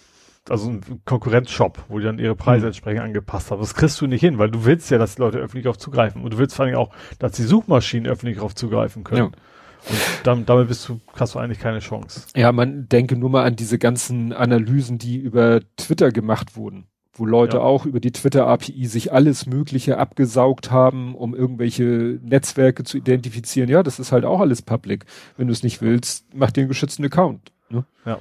also 0.48 0.68
ein 0.70 1.00
Konkurrenzshop, 1.06 1.84
wo 1.88 1.98
die 1.98 2.04
dann 2.04 2.18
ihre 2.18 2.36
Preise 2.36 2.66
mhm. 2.66 2.68
entsprechend 2.68 3.02
angepasst 3.02 3.50
haben. 3.50 3.60
Das 3.60 3.74
kriegst 3.74 3.98
du 4.00 4.06
nicht 4.06 4.20
hin, 4.20 4.38
weil 4.38 4.50
du 4.50 4.66
willst 4.66 4.90
ja, 4.90 4.98
dass 4.98 5.14
die 5.14 5.22
Leute 5.22 5.38
öffentlich 5.38 5.64
darauf 5.64 5.78
zugreifen. 5.78 6.22
Und 6.22 6.34
du 6.34 6.38
willst 6.38 6.54
vor 6.54 6.66
allem 6.66 6.74
auch, 6.74 6.90
dass 7.18 7.32
die 7.32 7.44
Suchmaschinen 7.44 8.10
öffentlich 8.10 8.36
darauf 8.36 8.54
zugreifen 8.54 9.04
können. 9.04 9.18
Ja. 9.18 9.24
Und 9.88 9.98
damit, 10.24 10.48
damit 10.48 10.68
bist 10.68 10.86
du, 10.88 11.00
hast 11.16 11.34
du 11.34 11.38
eigentlich 11.38 11.60
keine 11.60 11.78
Chance. 11.78 12.26
Ja, 12.36 12.52
man 12.52 12.88
denke 12.88 13.16
nur 13.16 13.30
mal 13.30 13.44
an 13.44 13.56
diese 13.56 13.78
ganzen 13.78 14.32
Analysen, 14.32 14.98
die 14.98 15.16
über 15.16 15.60
Twitter 15.76 16.10
gemacht 16.10 16.56
wurden 16.56 16.88
wo 17.14 17.26
Leute 17.26 17.58
ja. 17.58 17.62
auch 17.62 17.86
über 17.86 18.00
die 18.00 18.12
Twitter-API 18.12 18.86
sich 18.86 19.12
alles 19.12 19.46
Mögliche 19.46 19.98
abgesaugt 19.98 20.70
haben, 20.70 21.14
um 21.14 21.34
irgendwelche 21.34 22.18
Netzwerke 22.22 22.84
zu 22.84 22.98
identifizieren. 22.98 23.68
Ja, 23.68 23.82
das 23.82 23.98
ist 23.98 24.12
halt 24.12 24.24
auch 24.24 24.40
alles 24.40 24.62
public. 24.62 25.06
Wenn 25.36 25.46
du 25.46 25.52
es 25.52 25.62
nicht 25.62 25.80
willst, 25.80 26.26
mach 26.34 26.50
dir 26.50 26.62
einen 26.62 26.68
geschützten 26.68 27.04
Account. 27.04 27.52
Ne? 27.68 27.84
Ja. 28.04 28.18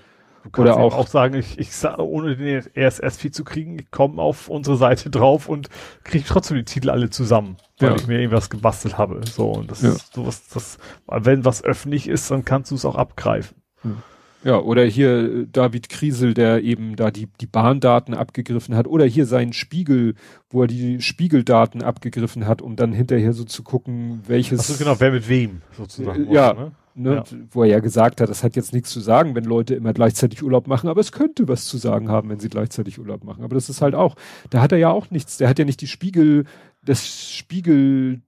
Oder 0.57 0.77
auch, 0.77 0.95
auch 0.95 1.07
sagen, 1.07 1.35
ich, 1.35 1.57
ich 1.57 1.69
ohne 1.97 2.35
den 2.35 2.63
RSS-Feed 2.75 3.33
zu 3.33 3.45
kriegen, 3.45 3.79
ich 3.79 3.91
komme 3.91 4.21
auf 4.21 4.49
unsere 4.49 4.75
Seite 4.75 5.09
drauf 5.09 5.47
und 5.47 5.69
kriege 6.03 6.25
trotzdem 6.27 6.57
die 6.57 6.65
Titel 6.65 6.89
alle 6.89 7.09
zusammen, 7.09 7.55
weil 7.79 7.91
ja. 7.91 7.95
ich 7.95 8.07
mir 8.07 8.19
irgendwas 8.19 8.49
gebastelt 8.49 8.97
habe. 8.97 9.21
So, 9.25 9.51
und 9.51 9.71
das 9.71 9.81
ja. 9.81 9.91
ist 9.91 10.13
sowas, 10.13 10.47
das, 10.49 10.79
wenn 11.07 11.45
was 11.45 11.63
öffentlich 11.63 12.09
ist, 12.09 12.29
dann 12.29 12.43
kannst 12.43 12.71
du 12.71 12.75
es 12.75 12.83
auch 12.83 12.95
abgreifen. 12.95 13.55
Hm. 13.83 13.97
Ja, 14.43 14.59
oder 14.59 14.83
hier 14.83 15.09
äh, 15.09 15.47
David 15.51 15.89
Kriesel, 15.89 16.33
der 16.33 16.63
eben 16.63 16.95
da 16.95 17.11
die, 17.11 17.27
die 17.39 17.45
Bahndaten 17.45 18.13
abgegriffen 18.13 18.75
hat, 18.75 18.87
oder 18.87 19.05
hier 19.05 19.25
seinen 19.25 19.53
Spiegel, 19.53 20.15
wo 20.49 20.63
er 20.63 20.67
die 20.67 21.01
Spiegeldaten 21.01 21.81
abgegriffen 21.81 22.45
hat, 22.45 22.61
um 22.61 22.75
dann 22.75 22.93
hinterher 22.93 23.33
so 23.33 23.45
zu 23.45 23.63
gucken, 23.63 24.21
welches. 24.27 24.59
Ach 24.59 24.65
so, 24.65 24.83
genau, 24.83 24.99
wer 24.99 25.11
mit 25.11 25.27
wem 25.29 25.61
sozusagen. 25.77 26.27
Äh, 26.27 26.33
ja, 26.33 26.53
ne? 26.53 26.71
Ne, 26.95 27.15
ja. 27.15 27.23
wo 27.49 27.63
er 27.63 27.69
ja 27.69 27.79
gesagt 27.79 28.21
hat, 28.21 28.29
das 28.29 28.43
hat 28.43 28.55
jetzt 28.55 28.71
nichts 28.71 28.91
zu 28.91 28.99
sagen, 28.99 29.33
wenn 29.33 29.45
Leute 29.45 29.73
immer 29.73 29.93
gleichzeitig 29.93 30.43
Urlaub 30.43 30.67
machen, 30.67 30.89
aber 30.89 31.01
es 31.01 31.11
könnte 31.11 31.47
was 31.47 31.65
zu 31.65 31.77
sagen 31.77 32.09
haben, 32.09 32.29
wenn 32.29 32.39
sie 32.39 32.49
gleichzeitig 32.49 32.99
Urlaub 32.99 33.23
machen. 33.23 33.43
Aber 33.43 33.55
das 33.55 33.67
ist 33.67 33.81
halt 33.81 33.95
auch, 33.95 34.15
da 34.51 34.61
hat 34.61 34.71
er 34.71 34.77
ja 34.77 34.91
auch 34.91 35.09
nichts, 35.09 35.37
der 35.37 35.49
hat 35.49 35.57
ja 35.57 35.65
nicht 35.65 35.81
die 35.81 35.87
Spiegel, 35.87 36.45
das 36.85 37.31
Spiegel 37.31 38.21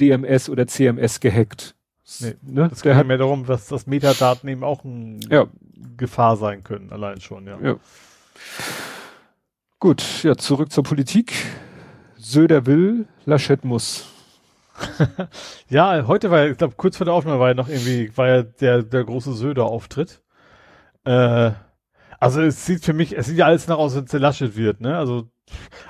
DMS 0.00 0.48
oder 0.48 0.66
CMS 0.66 1.20
gehackt. 1.20 1.76
Nee, 2.20 2.34
ne? 2.42 2.68
Das 2.68 2.82
geht 2.82 2.94
ja 2.94 3.04
mehr 3.04 3.18
darum, 3.18 3.44
dass 3.44 3.66
das 3.66 3.86
Metadaten 3.86 4.48
eben 4.48 4.64
auch 4.64 4.84
eine 4.84 5.20
ja. 5.30 5.46
Gefahr 5.96 6.36
sein 6.36 6.64
können, 6.64 6.90
allein 6.90 7.20
schon, 7.20 7.46
ja. 7.46 7.58
ja. 7.60 7.76
Gut, 9.78 10.22
ja, 10.22 10.36
zurück 10.36 10.72
zur 10.72 10.84
Politik. 10.84 11.32
Söder 12.16 12.66
will, 12.66 13.06
Laschet 13.26 13.64
muss. 13.64 14.06
ja, 15.68 16.06
heute 16.06 16.30
war, 16.30 16.46
ich 16.46 16.58
glaube, 16.58 16.74
kurz 16.76 16.96
vor 16.96 17.04
der 17.04 17.14
Aufnahme 17.14 17.40
war 17.40 17.48
ja 17.48 17.54
noch 17.54 17.68
irgendwie, 17.68 18.16
war 18.16 18.28
ja 18.28 18.42
der, 18.42 18.82
der 18.82 19.04
große 19.04 19.32
Söder-Auftritt. 19.34 20.22
Äh, 21.04 21.52
also 22.20 22.40
es 22.40 22.66
sieht 22.66 22.84
für 22.84 22.92
mich, 22.92 23.16
es 23.16 23.26
sieht 23.26 23.38
ja 23.38 23.46
alles 23.46 23.68
nach 23.68 23.78
aus, 23.78 23.94
wenn 23.94 24.04
es 24.04 24.10
der 24.10 24.20
Laschet 24.20 24.56
wird, 24.56 24.80
ne? 24.80 24.96
Also, 24.98 25.28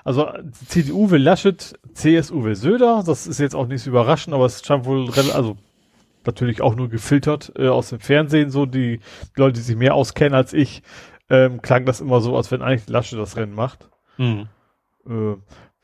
also 0.04 0.28
CDU 0.66 1.10
will 1.10 1.22
Laschet, 1.22 1.78
CSU 1.94 2.44
will 2.44 2.54
Söder, 2.54 3.02
das 3.06 3.26
ist 3.26 3.40
jetzt 3.40 3.54
auch 3.54 3.66
nicht 3.66 3.82
so 3.82 3.90
überraschend, 3.90 4.34
aber 4.34 4.46
es 4.46 4.64
scheint 4.64 4.84
wohl, 4.84 5.10
also 5.32 5.56
natürlich 6.28 6.62
auch 6.62 6.76
nur 6.76 6.88
gefiltert 6.88 7.52
äh, 7.56 7.68
aus 7.68 7.90
dem 7.90 8.00
Fernsehen, 8.00 8.50
so 8.50 8.66
die, 8.66 8.98
die 8.98 9.40
Leute, 9.40 9.54
die 9.54 9.62
sich 9.62 9.76
mehr 9.76 9.94
auskennen 9.94 10.34
als 10.34 10.52
ich, 10.52 10.82
ähm, 11.30 11.60
klang 11.62 11.84
das 11.84 12.00
immer 12.00 12.20
so, 12.20 12.36
als 12.36 12.50
wenn 12.50 12.62
eigentlich 12.62 12.88
Laschet 12.88 13.18
das 13.18 13.36
Rennen 13.36 13.54
macht. 13.54 13.88
Mhm. 14.16 14.48
Äh, 15.06 15.36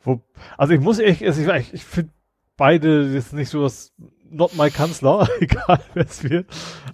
wo, 0.02 0.22
also 0.56 0.74
ich 0.74 0.80
muss 0.80 0.98
ehrlich, 0.98 1.24
also 1.24 1.50
ich, 1.52 1.74
ich 1.74 1.84
finde 1.84 2.12
beide 2.56 3.08
jetzt 3.08 3.32
nicht 3.32 3.48
so 3.48 3.62
das 3.62 3.92
not 4.30 4.56
my 4.56 4.70
Kanzler, 4.70 5.28
egal 5.40 5.80
wer 5.94 6.04
es 6.04 6.24
wird. 6.24 6.46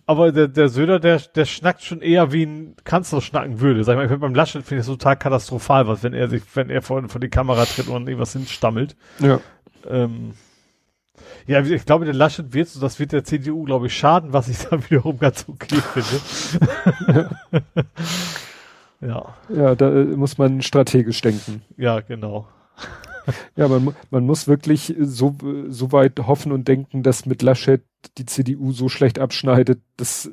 Aber 0.07 0.31
der, 0.33 0.49
der 0.49 0.69
Söder, 0.69 1.01
der, 1.01 1.19
der 1.19 1.45
schnackt 1.45 1.83
schon 1.83 2.03
eher 2.03 2.33
wie 2.33 2.45
ein 2.45 2.77
Kanzler 2.85 3.21
schnacken 3.21 3.61
würde. 3.61 3.83
Sag 3.85 3.95
ich 3.95 3.97
mal, 3.97 4.05
ich 4.05 4.11
find, 4.11 4.21
beim 4.21 4.35
Laschet 4.35 4.63
finde 4.63 4.81
ich 4.81 4.89
es 4.89 4.93
total 4.93 5.17
katastrophal, 5.17 5.87
was, 5.87 6.03
wenn 6.03 6.15
er 6.15 6.29
sich, 6.29 6.43
wenn 6.55 6.71
er 6.71 6.83
vor, 6.83 7.09
vor 7.09 7.21
die 7.21 7.31
Kamera 7.31 7.65
tritt 7.65 7.89
und 7.89 8.07
irgendwas 8.07 8.33
hinstammelt. 8.33 8.97
Ja. 9.19 9.41
Ähm, 9.89 10.35
ja, 11.47 11.61
ich 11.63 11.85
glaube, 11.85 12.05
der 12.05 12.15
Laschet 12.15 12.53
wird, 12.53 12.69
so 12.69 12.81
das 12.81 12.99
wird 12.99 13.13
der 13.13 13.25
CDU, 13.25 13.65
glaube 13.65 13.87
ich, 13.87 13.97
schaden, 13.97 14.33
was 14.33 14.49
ich 14.49 14.59
da 14.71 14.83
wiederum 14.91 15.19
ganz 15.19 15.47
okay 15.49 15.81
finde. 15.81 17.31
ja. 19.01 19.35
Ja, 19.49 19.75
da 19.75 19.91
äh, 19.91 20.05
muss 20.05 20.39
man 20.39 20.63
strategisch 20.63 21.21
denken. 21.21 21.63
Ja, 21.77 22.01
genau. 22.01 22.49
Ja, 23.55 23.69
man, 23.69 23.95
man 24.11 24.27
muss 24.27 24.49
wirklich 24.49 24.97
so, 24.99 25.37
so 25.69 25.93
weit 25.93 26.19
hoffen 26.27 26.51
und 26.51 26.67
denken, 26.67 27.05
dass 27.05 27.27
mit 27.27 27.43
Laschet 27.43 27.83
die 28.19 28.25
CDU 28.27 28.73
so 28.73 28.89
schlecht 28.89 29.21
abschneidet, 29.21 29.81
dass 29.99 30.29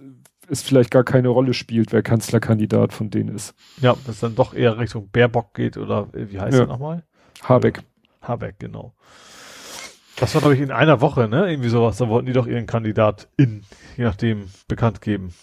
es 0.50 0.62
vielleicht 0.62 0.90
gar 0.90 1.04
keine 1.04 1.28
Rolle 1.28 1.54
spielt, 1.54 1.92
wer 1.92 2.02
Kanzlerkandidat 2.02 2.94
von 2.94 3.10
denen 3.10 3.36
ist. 3.36 3.54
Ja, 3.82 3.96
dass 4.06 4.22
dann 4.22 4.36
doch 4.36 4.54
eher 4.54 4.78
Richtung 4.78 5.10
Baerbock 5.10 5.54
geht 5.54 5.78
oder 5.78 6.08
äh, 6.14 6.32
wie 6.32 6.40
heißt 6.40 6.58
ja. 6.58 6.64
er 6.64 6.68
nochmal? 6.68 7.04
Habeck. 7.44 7.84
Habeck, 8.22 8.56
genau. 8.60 8.94
Das 10.20 10.34
war, 10.34 10.42
glaube 10.42 10.56
ich, 10.56 10.62
in 10.62 10.72
einer 10.72 11.00
Woche, 11.00 11.28
ne? 11.28 11.50
Irgendwie 11.50 11.70
sowas. 11.70 11.98
Da 11.98 12.10
wollten 12.10 12.26
die 12.26 12.34
doch 12.34 12.48
ihren 12.48 12.66
Kandidat 12.66 13.30
in, 13.38 13.64
je 13.96 14.04
nachdem, 14.04 14.50
bekannt 14.68 15.02
geben. 15.02 15.34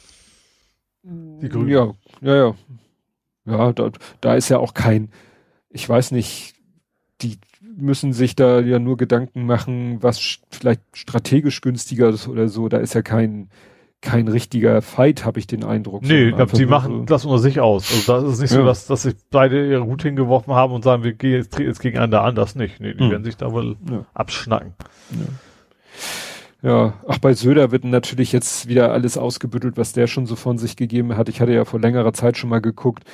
Die 1.02 1.48
Grünen. 1.48 1.68
Ja, 1.68 1.92
ja, 2.20 2.36
ja. 2.36 2.54
Ja, 3.46 3.72
da, 3.72 3.90
da 4.20 4.34
ist 4.34 4.48
ja 4.48 4.58
auch 4.58 4.74
kein, 4.74 5.10
ich 5.68 5.88
weiß 5.88 6.10
nicht, 6.12 6.54
die 7.20 7.38
müssen 7.60 8.12
sich 8.12 8.34
da 8.36 8.60
ja 8.60 8.78
nur 8.78 8.96
Gedanken 8.96 9.46
machen, 9.46 10.02
was 10.02 10.38
vielleicht 10.50 10.80
strategisch 10.92 11.60
günstiger 11.60 12.08
ist 12.08 12.26
oder 12.26 12.48
so. 12.48 12.68
Da 12.68 12.78
ist 12.78 12.94
ja 12.94 13.02
kein, 13.02 13.50
kein 14.04 14.28
richtiger 14.28 14.82
Fight, 14.82 15.24
habe 15.24 15.38
ich 15.38 15.46
den 15.46 15.64
Eindruck. 15.64 16.02
Nee, 16.02 16.28
ich 16.28 16.36
glaube, 16.36 16.56
die 16.56 16.66
machen 16.66 17.00
so. 17.00 17.04
das 17.06 17.24
unter 17.24 17.38
sich 17.38 17.58
aus. 17.58 17.90
Also 17.90 18.20
das 18.20 18.34
ist 18.34 18.40
nicht 18.40 18.50
ja. 18.52 18.58
so, 18.58 18.64
dass, 18.64 18.86
dass 18.86 19.02
sich 19.02 19.14
beide 19.30 19.66
ihre 19.66 19.84
Hut 19.84 20.02
hingeworfen 20.02 20.54
haben 20.54 20.72
und 20.72 20.84
sagen, 20.84 21.02
wir 21.02 21.14
gehen 21.14 21.32
jetzt, 21.32 21.58
jetzt 21.58 21.80
gegeneinander 21.80 22.22
an, 22.22 22.34
das 22.34 22.54
nicht. 22.54 22.80
Nee, 22.80 22.92
die 22.94 23.04
hm. 23.04 23.10
werden 23.10 23.24
sich 23.24 23.36
da 23.36 23.50
wohl 23.50 23.76
ja. 23.90 24.04
abschnacken. 24.12 24.74
Ja. 26.62 26.70
ja. 26.70 26.92
ach, 27.08 27.18
bei 27.18 27.32
Söder 27.32 27.72
wird 27.72 27.84
natürlich 27.84 28.30
jetzt 28.30 28.68
wieder 28.68 28.92
alles 28.92 29.16
ausgebüttelt, 29.16 29.76
was 29.76 29.92
der 29.92 30.06
schon 30.06 30.26
so 30.26 30.36
von 30.36 30.58
sich 30.58 30.76
gegeben 30.76 31.16
hat. 31.16 31.28
Ich 31.28 31.40
hatte 31.40 31.52
ja 31.52 31.64
vor 31.64 31.80
längerer 31.80 32.12
Zeit 32.12 32.36
schon 32.36 32.50
mal 32.50 32.60
geguckt, 32.60 33.04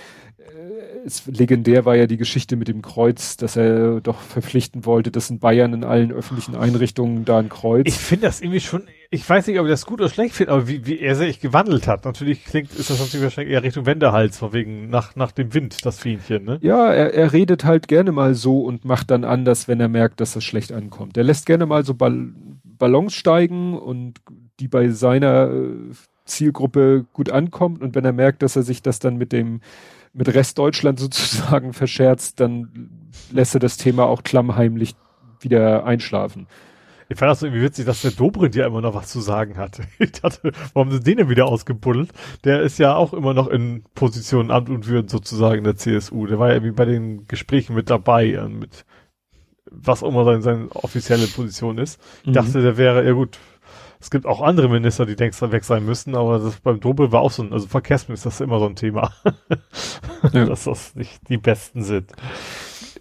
es, 1.04 1.26
legendär 1.26 1.84
war 1.84 1.96
ja 1.96 2.06
die 2.06 2.16
Geschichte 2.16 2.56
mit 2.56 2.68
dem 2.68 2.82
Kreuz, 2.82 3.36
dass 3.36 3.56
er 3.56 4.00
doch 4.00 4.20
verpflichten 4.20 4.84
wollte, 4.84 5.10
dass 5.10 5.30
in 5.30 5.38
Bayern 5.38 5.72
in 5.72 5.84
allen 5.84 6.12
öffentlichen 6.12 6.54
Einrichtungen 6.54 7.24
da 7.24 7.38
ein 7.38 7.48
Kreuz. 7.48 7.86
Ich 7.86 7.98
finde 7.98 8.26
das 8.26 8.40
irgendwie 8.40 8.60
schon, 8.60 8.84
ich 9.10 9.28
weiß 9.28 9.46
nicht, 9.46 9.58
ob 9.58 9.66
ich 9.66 9.72
das 9.72 9.86
gut 9.86 10.00
oder 10.00 10.08
schlecht 10.08 10.34
finde, 10.34 10.52
aber 10.52 10.68
wie, 10.68 10.86
wie 10.86 10.98
er 10.98 11.16
sich 11.16 11.40
gewandelt 11.40 11.86
hat. 11.86 12.04
Natürlich 12.04 12.44
klingt, 12.44 12.72
ist 12.72 12.90
das 12.90 13.00
natürlich 13.00 13.24
wahrscheinlich 13.24 13.54
eher 13.54 13.62
Richtung 13.62 13.86
Wendehals, 13.86 14.38
von 14.38 14.52
wegen 14.52 14.88
nach, 14.88 15.16
nach 15.16 15.32
dem 15.32 15.54
Wind, 15.54 15.84
das 15.84 15.98
Fienchen, 15.98 16.44
ne? 16.44 16.58
Ja, 16.62 16.92
er, 16.92 17.14
er 17.14 17.32
redet 17.32 17.64
halt 17.64 17.88
gerne 17.88 18.12
mal 18.12 18.34
so 18.34 18.60
und 18.60 18.84
macht 18.84 19.10
dann 19.10 19.24
anders, 19.24 19.68
wenn 19.68 19.80
er 19.80 19.88
merkt, 19.88 20.20
dass 20.20 20.34
das 20.34 20.44
schlecht 20.44 20.72
ankommt. 20.72 21.16
Er 21.16 21.24
lässt 21.24 21.46
gerne 21.46 21.66
mal 21.66 21.84
so 21.84 21.94
Ball 21.94 22.28
Ballons 22.64 23.14
steigen 23.14 23.78
und 23.78 24.20
die 24.58 24.68
bei 24.68 24.88
seiner 24.88 25.50
äh, 25.50 25.94
Zielgruppe 26.24 27.06
gut 27.12 27.30
ankommt 27.30 27.82
und 27.82 27.94
wenn 27.94 28.04
er 28.04 28.12
merkt, 28.12 28.42
dass 28.42 28.56
er 28.56 28.62
sich 28.62 28.82
das 28.82 28.98
dann 28.98 29.16
mit 29.16 29.32
dem 29.32 29.60
mit 30.12 30.32
Restdeutschland 30.32 30.98
sozusagen 30.98 31.72
verscherzt, 31.74 32.40
dann 32.40 32.90
lässt 33.30 33.54
er 33.54 33.60
das 33.60 33.76
Thema 33.76 34.04
auch 34.04 34.22
klammheimlich 34.22 34.94
wieder 35.40 35.84
einschlafen. 35.84 36.46
Ich 37.08 37.18
fand 37.18 37.30
das 37.30 37.40
so 37.40 37.46
irgendwie 37.46 37.64
witzig, 37.64 37.86
dass 37.86 38.02
der 38.02 38.12
Dobrindt 38.12 38.54
ja 38.54 38.66
immer 38.66 38.80
noch 38.80 38.94
was 38.94 39.08
zu 39.08 39.20
sagen 39.20 39.56
hat. 39.56 39.80
Ich 39.98 40.12
dachte, 40.12 40.52
warum 40.74 40.92
sind 40.92 41.06
den 41.06 41.16
denn 41.16 41.28
wieder 41.28 41.46
ausgebuddelt? 41.46 42.10
Der 42.44 42.62
ist 42.62 42.78
ja 42.78 42.94
auch 42.94 43.12
immer 43.12 43.34
noch 43.34 43.48
in 43.48 43.82
Position 43.94 44.52
Amt 44.52 44.70
und 44.70 44.86
Würden 44.86 45.08
sozusagen 45.08 45.58
in 45.58 45.64
der 45.64 45.76
CSU. 45.76 46.26
Der 46.26 46.38
war 46.38 46.48
ja 46.48 46.54
irgendwie 46.54 46.72
bei 46.72 46.84
den 46.84 47.26
Gesprächen 47.26 47.74
mit 47.74 47.90
dabei, 47.90 48.40
mit 48.48 48.84
was 49.70 50.02
auch 50.02 50.08
immer 50.08 50.24
seine, 50.24 50.42
seine 50.42 50.68
offizielle 50.72 51.26
Position 51.26 51.78
ist. 51.78 52.00
Ich 52.22 52.28
mhm. 52.28 52.32
dachte, 52.34 52.62
der 52.62 52.76
wäre, 52.76 53.04
ja 53.04 53.12
gut, 53.12 53.38
es 54.00 54.10
gibt 54.10 54.24
auch 54.24 54.40
andere 54.40 54.68
Minister, 54.68 55.04
die 55.04 55.14
denkst 55.14 55.40
weg 55.42 55.64
sein 55.64 55.84
müssen, 55.84 56.14
aber 56.14 56.38
das 56.38 56.58
beim 56.60 56.80
Dobel 56.80 57.12
war 57.12 57.20
auch 57.20 57.30
so 57.30 57.42
ein, 57.42 57.52
also 57.52 57.66
Verkehrsminister 57.66 58.30
ist 58.30 58.40
immer 58.40 58.58
so 58.58 58.66
ein 58.66 58.76
Thema. 58.76 59.12
ja. 60.32 60.46
Dass 60.46 60.64
das 60.64 60.94
nicht 60.94 61.28
die 61.28 61.36
besten 61.36 61.82
sind. 61.82 62.10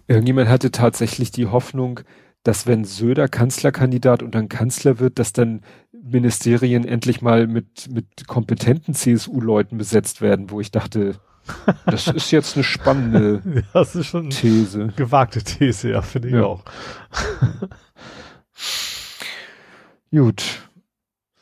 Irgendjemand 0.06 0.48
hatte 0.48 0.70
tatsächlich 0.70 1.30
die 1.30 1.46
Hoffnung, 1.46 2.00
dass 2.42 2.66
wenn 2.66 2.84
Söder 2.84 3.28
Kanzlerkandidat 3.28 4.22
und 4.22 4.34
dann 4.34 4.48
Kanzler 4.48 4.98
wird, 4.98 5.18
dass 5.18 5.32
dann 5.32 5.62
Ministerien 5.92 6.84
endlich 6.84 7.22
mal 7.22 7.46
mit, 7.46 7.90
mit 7.90 8.26
kompetenten 8.26 8.94
CSU-Leuten 8.94 9.78
besetzt 9.78 10.20
werden, 10.20 10.50
wo 10.50 10.60
ich 10.60 10.70
dachte, 10.70 11.16
das 11.86 12.08
ist 12.08 12.30
jetzt 12.30 12.56
eine 12.56 12.64
spannende 12.64 13.64
das 13.72 13.94
ist 13.94 14.06
schon 14.06 14.30
These. 14.30 14.92
Gewagte 14.96 15.42
These, 15.42 15.90
ja, 15.90 16.02
finde 16.02 16.28
ich 16.28 16.34
ja. 16.34 16.44
auch. 16.44 16.64
Gut. 20.10 20.69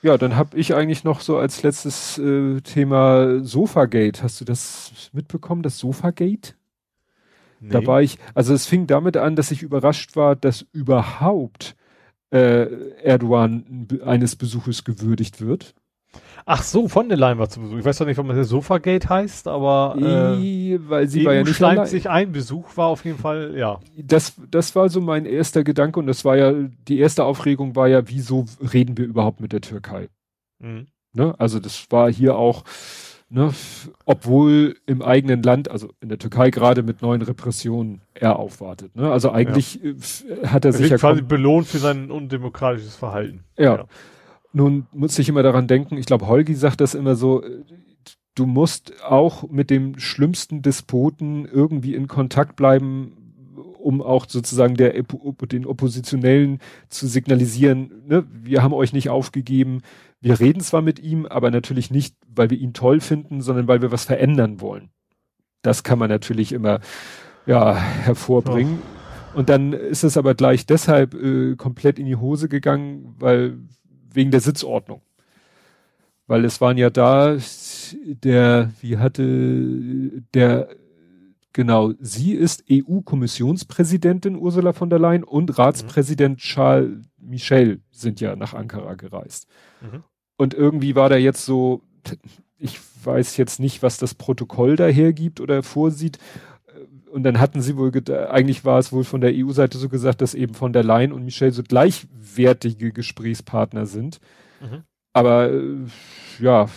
Ja, 0.02 0.16
dann 0.16 0.36
habe 0.36 0.56
ich 0.56 0.74
eigentlich 0.74 1.02
noch 1.02 1.20
so 1.20 1.38
als 1.38 1.62
letztes 1.62 2.18
äh, 2.18 2.60
Thema 2.60 3.44
Sofagate. 3.44 4.22
Hast 4.22 4.40
du 4.40 4.44
das 4.44 5.10
mitbekommen, 5.12 5.62
das 5.62 5.78
Sofagate? 5.78 6.54
Nee. 7.60 7.70
Da 7.70 7.86
war 7.86 8.02
ich, 8.02 8.18
also 8.34 8.54
es 8.54 8.66
fing 8.66 8.86
damit 8.86 9.16
an, 9.16 9.34
dass 9.34 9.50
ich 9.50 9.62
überrascht 9.62 10.14
war, 10.14 10.36
dass 10.36 10.64
überhaupt 10.72 11.74
äh, 12.30 12.66
Erdogan 13.02 13.88
eines 14.04 14.36
Besuches 14.36 14.84
gewürdigt 14.84 15.40
wird. 15.40 15.74
Ach 16.46 16.62
so, 16.62 16.88
von 16.88 17.08
der 17.08 17.18
Leyen 17.18 17.38
war 17.38 17.50
zu 17.50 17.60
Besuch. 17.60 17.78
Ich 17.78 17.84
weiß 17.84 17.98
doch 17.98 18.06
nicht, 18.06 18.16
warum 18.16 18.34
das 18.34 18.48
Sofagate 18.48 19.08
heißt, 19.08 19.48
aber 19.48 19.96
äh, 19.98 20.78
weil 20.88 21.06
sie 21.06 21.26
war 21.26 21.34
ja 21.34 21.42
nicht 21.42 21.56
schleimt 21.56 21.86
sich 21.88 22.08
ein. 22.08 22.32
Besuch 22.32 22.76
war 22.76 22.86
auf 22.86 23.04
jeden 23.04 23.18
Fall, 23.18 23.54
ja. 23.54 23.80
Das, 23.96 24.34
das 24.50 24.74
war 24.74 24.88
so 24.88 25.02
mein 25.02 25.26
erster 25.26 25.62
Gedanke 25.62 26.00
und 26.00 26.06
das 26.06 26.24
war 26.24 26.36
ja, 26.36 26.54
die 26.88 26.98
erste 26.98 27.24
Aufregung 27.24 27.76
war 27.76 27.88
ja, 27.88 28.08
wieso 28.08 28.46
reden 28.72 28.96
wir 28.96 29.04
überhaupt 29.04 29.40
mit 29.40 29.52
der 29.52 29.60
Türkei? 29.60 30.08
Mhm. 30.58 30.86
Ne? 31.12 31.34
Also 31.38 31.60
das 31.60 31.86
war 31.90 32.10
hier 32.10 32.36
auch 32.36 32.64
Ne, 33.30 33.52
obwohl 34.06 34.76
im 34.86 35.02
eigenen 35.02 35.42
Land, 35.42 35.70
also 35.70 35.90
in 36.00 36.08
der 36.08 36.18
Türkei 36.18 36.48
gerade 36.48 36.82
mit 36.82 37.02
neuen 37.02 37.20
Repressionen 37.20 38.00
er 38.14 38.38
aufwartet. 38.38 38.96
Ne? 38.96 39.12
Also 39.12 39.30
eigentlich 39.30 39.80
ja. 39.82 39.90
Äh, 39.90 40.46
hat 40.46 40.64
er, 40.64 40.70
er 40.70 40.72
sich 40.72 40.88
ja 40.88 40.96
quasi 40.96 41.20
belohnt 41.20 41.66
für 41.66 41.76
sein 41.76 42.10
undemokratisches 42.10 42.96
Verhalten. 42.96 43.44
Ja. 43.58 43.76
ja. 43.76 43.84
Nun 44.58 44.88
muss 44.92 45.16
ich 45.20 45.28
immer 45.28 45.44
daran 45.44 45.68
denken, 45.68 45.96
ich 45.96 46.06
glaube, 46.06 46.26
Holgi 46.26 46.56
sagt 46.56 46.80
das 46.80 46.96
immer 46.96 47.14
so, 47.14 47.44
äh, 47.44 47.62
du 48.34 48.44
musst 48.44 49.04
auch 49.04 49.48
mit 49.48 49.70
dem 49.70 50.00
schlimmsten 50.00 50.62
Despoten 50.62 51.44
irgendwie 51.44 51.94
in 51.94 52.08
Kontakt 52.08 52.56
bleiben, 52.56 53.12
um 53.78 54.02
auch 54.02 54.26
sozusagen 54.28 54.74
der, 54.74 55.00
den 55.00 55.64
Oppositionellen 55.64 56.58
zu 56.88 57.06
signalisieren, 57.06 58.02
ne, 58.08 58.26
wir 58.32 58.64
haben 58.64 58.72
euch 58.72 58.92
nicht 58.92 59.10
aufgegeben, 59.10 59.82
wir 60.20 60.40
reden 60.40 60.60
zwar 60.60 60.82
mit 60.82 60.98
ihm, 60.98 61.24
aber 61.24 61.52
natürlich 61.52 61.92
nicht, 61.92 62.16
weil 62.26 62.50
wir 62.50 62.58
ihn 62.58 62.72
toll 62.72 62.98
finden, 62.98 63.40
sondern 63.40 63.68
weil 63.68 63.80
wir 63.80 63.92
was 63.92 64.06
verändern 64.06 64.60
wollen. 64.60 64.88
Das 65.62 65.84
kann 65.84 66.00
man 66.00 66.10
natürlich 66.10 66.50
immer 66.50 66.80
ja, 67.46 67.76
hervorbringen. 67.76 68.80
Oh. 69.34 69.38
Und 69.38 69.50
dann 69.50 69.72
ist 69.72 70.02
es 70.02 70.16
aber 70.16 70.34
gleich 70.34 70.66
deshalb 70.66 71.14
äh, 71.14 71.54
komplett 71.54 72.00
in 72.00 72.06
die 72.06 72.16
Hose 72.16 72.48
gegangen, 72.48 73.14
weil 73.20 73.58
wegen 74.18 74.32
der 74.32 74.40
Sitzordnung. 74.40 75.00
Weil 76.26 76.44
es 76.44 76.60
waren 76.60 76.76
ja 76.76 76.90
da 76.90 77.38
der, 78.04 78.72
wie 78.80 78.98
hatte 78.98 80.22
der, 80.34 80.68
genau, 81.54 81.92
sie 82.00 82.32
ist 82.32 82.64
EU-Kommissionspräsidentin 82.70 84.36
Ursula 84.36 84.74
von 84.74 84.90
der 84.90 84.98
Leyen 84.98 85.24
und 85.24 85.56
Ratspräsident 85.56 86.40
Charles 86.40 86.98
Michel 87.16 87.80
sind 87.90 88.20
ja 88.20 88.36
nach 88.36 88.54
Ankara 88.54 88.94
gereist. 88.94 89.46
Mhm. 89.80 90.02
Und 90.36 90.52
irgendwie 90.52 90.96
war 90.96 91.08
da 91.08 91.16
jetzt 91.16 91.46
so, 91.46 91.82
ich 92.58 92.78
weiß 93.04 93.36
jetzt 93.36 93.60
nicht, 93.60 93.82
was 93.82 93.98
das 93.98 94.14
Protokoll 94.14 94.76
daher 94.76 95.12
oder 95.40 95.62
vorsieht. 95.62 96.18
Und 97.12 97.22
dann 97.22 97.40
hatten 97.40 97.60
sie 97.60 97.76
wohl, 97.76 97.92
eigentlich 98.28 98.64
war 98.64 98.78
es 98.78 98.92
wohl 98.92 99.04
von 99.04 99.20
der 99.20 99.32
EU-Seite 99.34 99.78
so 99.78 99.88
gesagt, 99.88 100.20
dass 100.20 100.34
eben 100.34 100.54
von 100.54 100.72
der 100.72 100.84
Leyen 100.84 101.12
und 101.12 101.24
Michel 101.24 101.52
so 101.52 101.62
gleichwertige 101.62 102.92
Gesprächspartner 102.92 103.86
sind. 103.86 104.20
Mhm. 104.60 104.82
Aber 105.12 105.50
äh, 105.50 105.76
ja, 106.38 106.68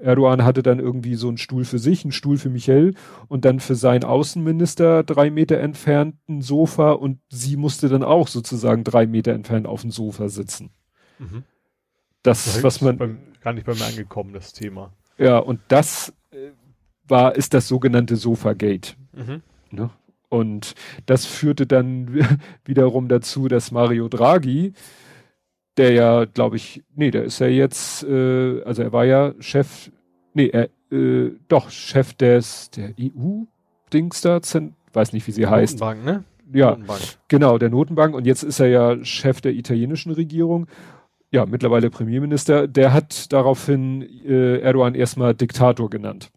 Erdogan 0.00 0.44
hatte 0.44 0.62
dann 0.62 0.78
irgendwie 0.78 1.14
so 1.14 1.28
einen 1.28 1.38
Stuhl 1.38 1.64
für 1.64 1.78
sich, 1.78 2.04
einen 2.04 2.12
Stuhl 2.12 2.38
für 2.38 2.50
Michel 2.50 2.94
und 3.28 3.44
dann 3.44 3.58
für 3.58 3.74
seinen 3.74 4.04
Außenminister 4.04 5.02
drei 5.02 5.30
Meter 5.30 5.58
entfernt 5.58 6.16
ein 6.28 6.42
Sofa 6.42 6.92
und 6.92 7.18
sie 7.28 7.56
musste 7.56 7.88
dann 7.88 8.04
auch 8.04 8.28
sozusagen 8.28 8.84
drei 8.84 9.06
Meter 9.06 9.32
entfernt 9.32 9.66
auf 9.66 9.80
dem 9.80 9.90
Sofa 9.90 10.28
sitzen. 10.28 10.70
Mhm. 11.18 11.42
Das, 12.22 12.44
das 12.44 12.62
was 12.62 12.80
man. 12.80 12.98
Beim, 12.98 13.18
gar 13.40 13.52
nicht 13.52 13.66
bei 13.66 13.74
mir 13.74 13.86
angekommen, 13.86 14.32
das 14.32 14.52
Thema. 14.52 14.92
Ja, 15.18 15.38
und 15.38 15.60
das 15.68 16.12
äh, 16.30 16.50
war, 17.08 17.34
ist 17.34 17.54
das 17.54 17.66
sogenannte 17.66 18.16
Sofa-Gate. 18.16 18.96
Mhm. 19.12 19.42
Ne? 19.70 19.90
Und 20.28 20.74
das 21.04 21.26
führte 21.26 21.66
dann 21.66 22.26
wiederum 22.64 23.08
dazu, 23.08 23.48
dass 23.48 23.70
Mario 23.70 24.08
Draghi, 24.08 24.72
der 25.76 25.92
ja, 25.92 26.24
glaube 26.24 26.56
ich, 26.56 26.82
nee, 26.94 27.10
der 27.10 27.24
ist 27.24 27.38
ja 27.38 27.48
jetzt, 27.48 28.02
äh, 28.04 28.62
also 28.62 28.82
er 28.82 28.92
war 28.92 29.04
ja 29.04 29.34
Chef, 29.40 29.90
nee, 30.32 30.48
er, 30.48 30.70
äh, 30.90 31.32
doch, 31.48 31.70
Chef 31.70 32.14
des, 32.14 32.70
der 32.70 32.94
EU-Dings 32.98 34.22
da, 34.22 34.40
weiß 34.94 35.12
nicht, 35.12 35.26
wie 35.26 35.32
sie 35.32 35.46
heißt. 35.46 35.80
Notenbank, 35.80 36.04
ne? 36.04 36.24
Ja, 36.58 36.70
Notenbank. 36.70 37.00
genau, 37.28 37.58
der 37.58 37.68
Notenbank. 37.70 38.14
Und 38.14 38.26
jetzt 38.26 38.42
ist 38.42 38.60
er 38.60 38.68
ja 38.68 39.04
Chef 39.04 39.40
der 39.40 39.52
italienischen 39.52 40.12
Regierung. 40.12 40.66
Ja, 41.30 41.46
mittlerweile 41.46 41.88
Premierminister. 41.88 42.68
Der 42.68 42.92
hat 42.92 43.32
daraufhin 43.32 44.02
äh, 44.24 44.60
Erdogan 44.60 44.94
erstmal 44.94 45.34
Diktator 45.34 45.88
genannt. 45.88 46.30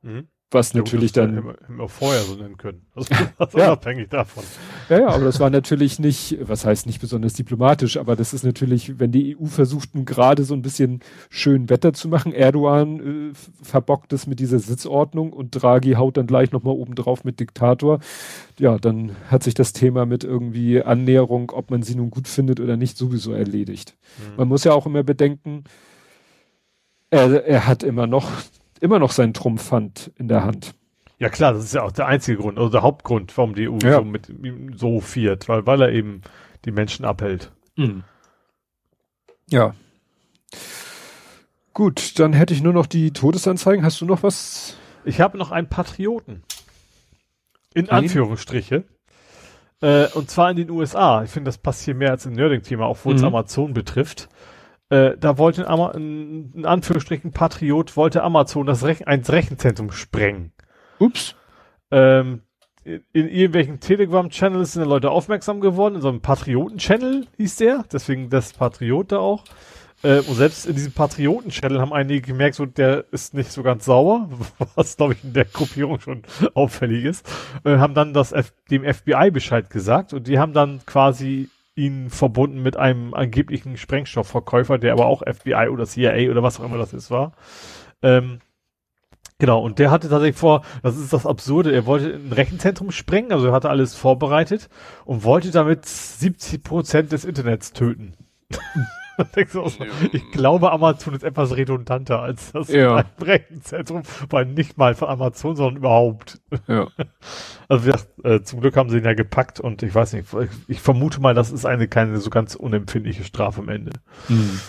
Mhm 0.00 0.28
was 0.54 0.72
ja, 0.72 0.78
natürlich 0.78 1.12
dann. 1.12 1.54
Wir 1.68 1.88
vorher 1.88 2.22
so 2.22 2.34
nennen 2.36 2.56
können. 2.56 2.82
Also, 2.96 3.12
also 3.38 3.58
ja. 3.58 3.66
unabhängig 3.72 4.08
davon. 4.08 4.44
Ja, 4.88 5.00
ja, 5.00 5.08
aber 5.08 5.24
das 5.24 5.40
war 5.40 5.50
natürlich 5.50 5.98
nicht, 5.98 6.38
was 6.40 6.64
heißt 6.64 6.86
nicht 6.86 7.00
besonders 7.00 7.32
diplomatisch, 7.32 7.96
aber 7.96 8.14
das 8.14 8.32
ist 8.32 8.44
natürlich, 8.44 9.00
wenn 9.00 9.10
die 9.10 9.36
EU 9.36 9.46
versucht, 9.46 9.90
gerade 9.92 10.44
so 10.44 10.54
ein 10.54 10.62
bisschen 10.62 11.00
schön 11.28 11.68
Wetter 11.70 11.92
zu 11.92 12.08
machen, 12.08 12.32
Erdogan 12.32 13.32
äh, 13.32 13.34
verbockt 13.62 14.12
es 14.12 14.28
mit 14.28 14.38
dieser 14.38 14.60
Sitzordnung 14.60 15.32
und 15.32 15.50
Draghi 15.50 15.94
haut 15.94 16.16
dann 16.16 16.28
gleich 16.28 16.52
nochmal 16.52 16.74
oben 16.74 16.94
drauf 16.94 17.24
mit 17.24 17.40
Diktator. 17.40 17.98
Ja, 18.60 18.78
dann 18.78 19.16
hat 19.28 19.42
sich 19.42 19.54
das 19.54 19.72
Thema 19.72 20.06
mit 20.06 20.22
irgendwie 20.22 20.80
Annäherung, 20.80 21.50
ob 21.50 21.72
man 21.72 21.82
sie 21.82 21.96
nun 21.96 22.10
gut 22.10 22.28
findet 22.28 22.60
oder 22.60 22.76
nicht, 22.76 22.96
sowieso 22.96 23.32
erledigt. 23.32 23.96
Mhm. 24.18 24.36
Man 24.36 24.48
muss 24.48 24.62
ja 24.62 24.72
auch 24.72 24.86
immer 24.86 25.02
bedenken, 25.02 25.64
er, 27.10 27.44
er 27.44 27.66
hat 27.66 27.82
immer 27.82 28.06
noch 28.06 28.30
immer 28.84 28.98
noch 28.98 29.12
seinen 29.12 29.32
Trumpfhand 29.32 30.12
in 30.16 30.28
der 30.28 30.44
Hand. 30.44 30.74
Ja 31.18 31.30
klar, 31.30 31.54
das 31.54 31.64
ist 31.64 31.74
ja 31.74 31.82
auch 31.82 31.92
der 31.92 32.06
einzige 32.06 32.38
Grund, 32.38 32.58
also 32.58 32.70
der 32.70 32.82
Hauptgrund, 32.82 33.36
warum 33.36 33.54
die 33.54 33.68
EU 33.68 33.78
ja. 33.82 33.94
so 33.94 34.04
mit 34.04 34.28
ihm 34.28 34.76
so 34.76 35.00
fiert, 35.00 35.48
weil, 35.48 35.66
weil 35.66 35.80
er 35.80 35.90
eben 35.90 36.20
die 36.66 36.70
Menschen 36.70 37.04
abhält. 37.04 37.50
Mhm. 37.76 38.04
Ja. 39.48 39.74
Gut, 41.72 42.18
dann 42.18 42.34
hätte 42.34 42.52
ich 42.52 42.62
nur 42.62 42.72
noch 42.72 42.86
die 42.86 43.12
Todesanzeigen. 43.12 43.84
Hast 43.84 44.00
du 44.00 44.04
noch 44.04 44.22
was? 44.22 44.76
Ich 45.04 45.20
habe 45.20 45.38
noch 45.38 45.50
einen 45.50 45.68
Patrioten. 45.68 46.42
In 47.74 47.88
Ein? 47.88 48.04
Anführungsstriche. 48.04 48.84
Äh, 49.80 50.06
und 50.14 50.30
zwar 50.30 50.50
in 50.50 50.56
den 50.56 50.70
USA. 50.70 51.24
Ich 51.24 51.30
finde, 51.30 51.48
das 51.48 51.58
passt 51.58 51.84
hier 51.84 51.94
mehr 51.94 52.10
als 52.10 52.26
im 52.26 52.32
Nerding-Thema, 52.32 52.86
auch 52.86 52.98
wo 53.04 53.12
es 53.12 53.22
mhm. 53.22 53.28
Amazon 53.28 53.74
betrifft. 53.74 54.28
Äh, 54.90 55.16
da 55.18 55.38
wollte 55.38 55.68
ein, 55.68 56.52
in 56.54 56.66
Anführungsstrichen 56.66 57.32
Patriot, 57.32 57.96
wollte 57.96 58.22
Amazon 58.22 58.66
das 58.66 58.84
Rech 58.84 59.06
ein 59.08 59.22
Rechenzentrum 59.22 59.92
sprengen. 59.92 60.52
Ups. 60.98 61.34
Ähm, 61.90 62.42
in, 62.84 63.02
in 63.12 63.28
irgendwelchen 63.28 63.80
Telegram-Channels 63.80 64.74
sind 64.74 64.84
Leute 64.84 65.10
aufmerksam 65.10 65.60
geworden, 65.60 65.96
in 65.96 66.00
so 66.02 66.08
einem 66.08 66.20
Patrioten-Channel 66.20 67.26
hieß 67.38 67.56
der, 67.56 67.84
deswegen 67.90 68.28
das 68.28 68.52
Patriot 68.52 69.12
da 69.12 69.18
auch. 69.18 69.44
Äh, 70.02 70.18
und 70.18 70.34
selbst 70.34 70.66
in 70.66 70.74
diesem 70.74 70.92
Patrioten-Channel 70.92 71.80
haben 71.80 71.94
einige 71.94 72.20
gemerkt, 72.20 72.56
so 72.56 72.66
der 72.66 73.06
ist 73.10 73.32
nicht 73.32 73.50
so 73.50 73.62
ganz 73.62 73.86
sauer, 73.86 74.28
was 74.74 74.98
glaube 74.98 75.14
ich 75.14 75.24
in 75.24 75.32
der 75.32 75.46
Gruppierung 75.46 75.98
schon 75.98 76.22
auffällig 76.52 77.04
ist, 77.04 77.26
äh, 77.64 77.78
haben 77.78 77.94
dann 77.94 78.12
das 78.12 78.32
F 78.32 78.52
dem 78.70 78.84
FBI 78.84 79.30
Bescheid 79.30 79.70
gesagt 79.70 80.12
und 80.12 80.26
die 80.28 80.38
haben 80.38 80.52
dann 80.52 80.84
quasi 80.84 81.48
ihn 81.76 82.10
verbunden 82.10 82.62
mit 82.62 82.76
einem 82.76 83.14
angeblichen 83.14 83.76
Sprengstoffverkäufer, 83.76 84.78
der 84.78 84.92
aber 84.92 85.06
auch 85.06 85.22
FBI 85.22 85.68
oder 85.70 85.86
CIA 85.86 86.30
oder 86.30 86.42
was 86.42 86.60
auch 86.60 86.64
immer 86.64 86.78
das 86.78 86.92
ist 86.92 87.10
war. 87.10 87.32
Ähm, 88.02 88.40
genau, 89.38 89.60
und 89.60 89.78
der 89.78 89.90
hatte 89.90 90.08
tatsächlich 90.08 90.38
vor, 90.38 90.62
das 90.82 90.96
ist 90.96 91.12
das 91.12 91.26
Absurde, 91.26 91.72
er 91.72 91.86
wollte 91.86 92.14
ein 92.14 92.32
Rechenzentrum 92.32 92.90
sprengen, 92.90 93.32
also 93.32 93.48
er 93.48 93.52
hatte 93.52 93.70
alles 93.70 93.94
vorbereitet 93.94 94.68
und 95.04 95.24
wollte 95.24 95.50
damit 95.50 95.86
70 95.86 96.62
Prozent 96.62 97.12
des 97.12 97.24
Internets 97.24 97.72
töten. 97.72 98.14
ich 100.12 100.30
glaube, 100.32 100.72
Amazon 100.72 101.14
ist 101.14 101.24
etwas 101.24 101.56
redundanter 101.56 102.20
als 102.20 102.52
das 102.52 102.68
ja. 102.68 103.04
Rechenzentrum, 103.20 104.02
weil 104.30 104.46
nicht 104.46 104.78
mal 104.78 104.94
von 104.94 105.08
Amazon, 105.08 105.56
sondern 105.56 105.76
überhaupt. 105.76 106.40
Ja. 106.66 106.88
Also 107.66 107.90
ja, 107.90 107.96
äh, 108.24 108.42
zum 108.42 108.60
Glück 108.60 108.76
haben 108.76 108.90
sie 108.90 108.98
ihn 108.98 109.04
ja 109.04 109.14
gepackt 109.14 109.58
und 109.58 109.82
ich 109.82 109.94
weiß 109.94 110.12
nicht, 110.12 110.28
ich 110.68 110.80
vermute 110.80 111.18
mal, 111.18 111.32
das 111.32 111.50
ist 111.50 111.64
eine 111.64 111.88
keine 111.88 112.18
so 112.18 112.28
ganz 112.28 112.54
unempfindliche 112.54 113.24
Strafe 113.24 113.62
am 113.62 113.70
Ende. 113.70 113.92
Hm. 114.26 114.60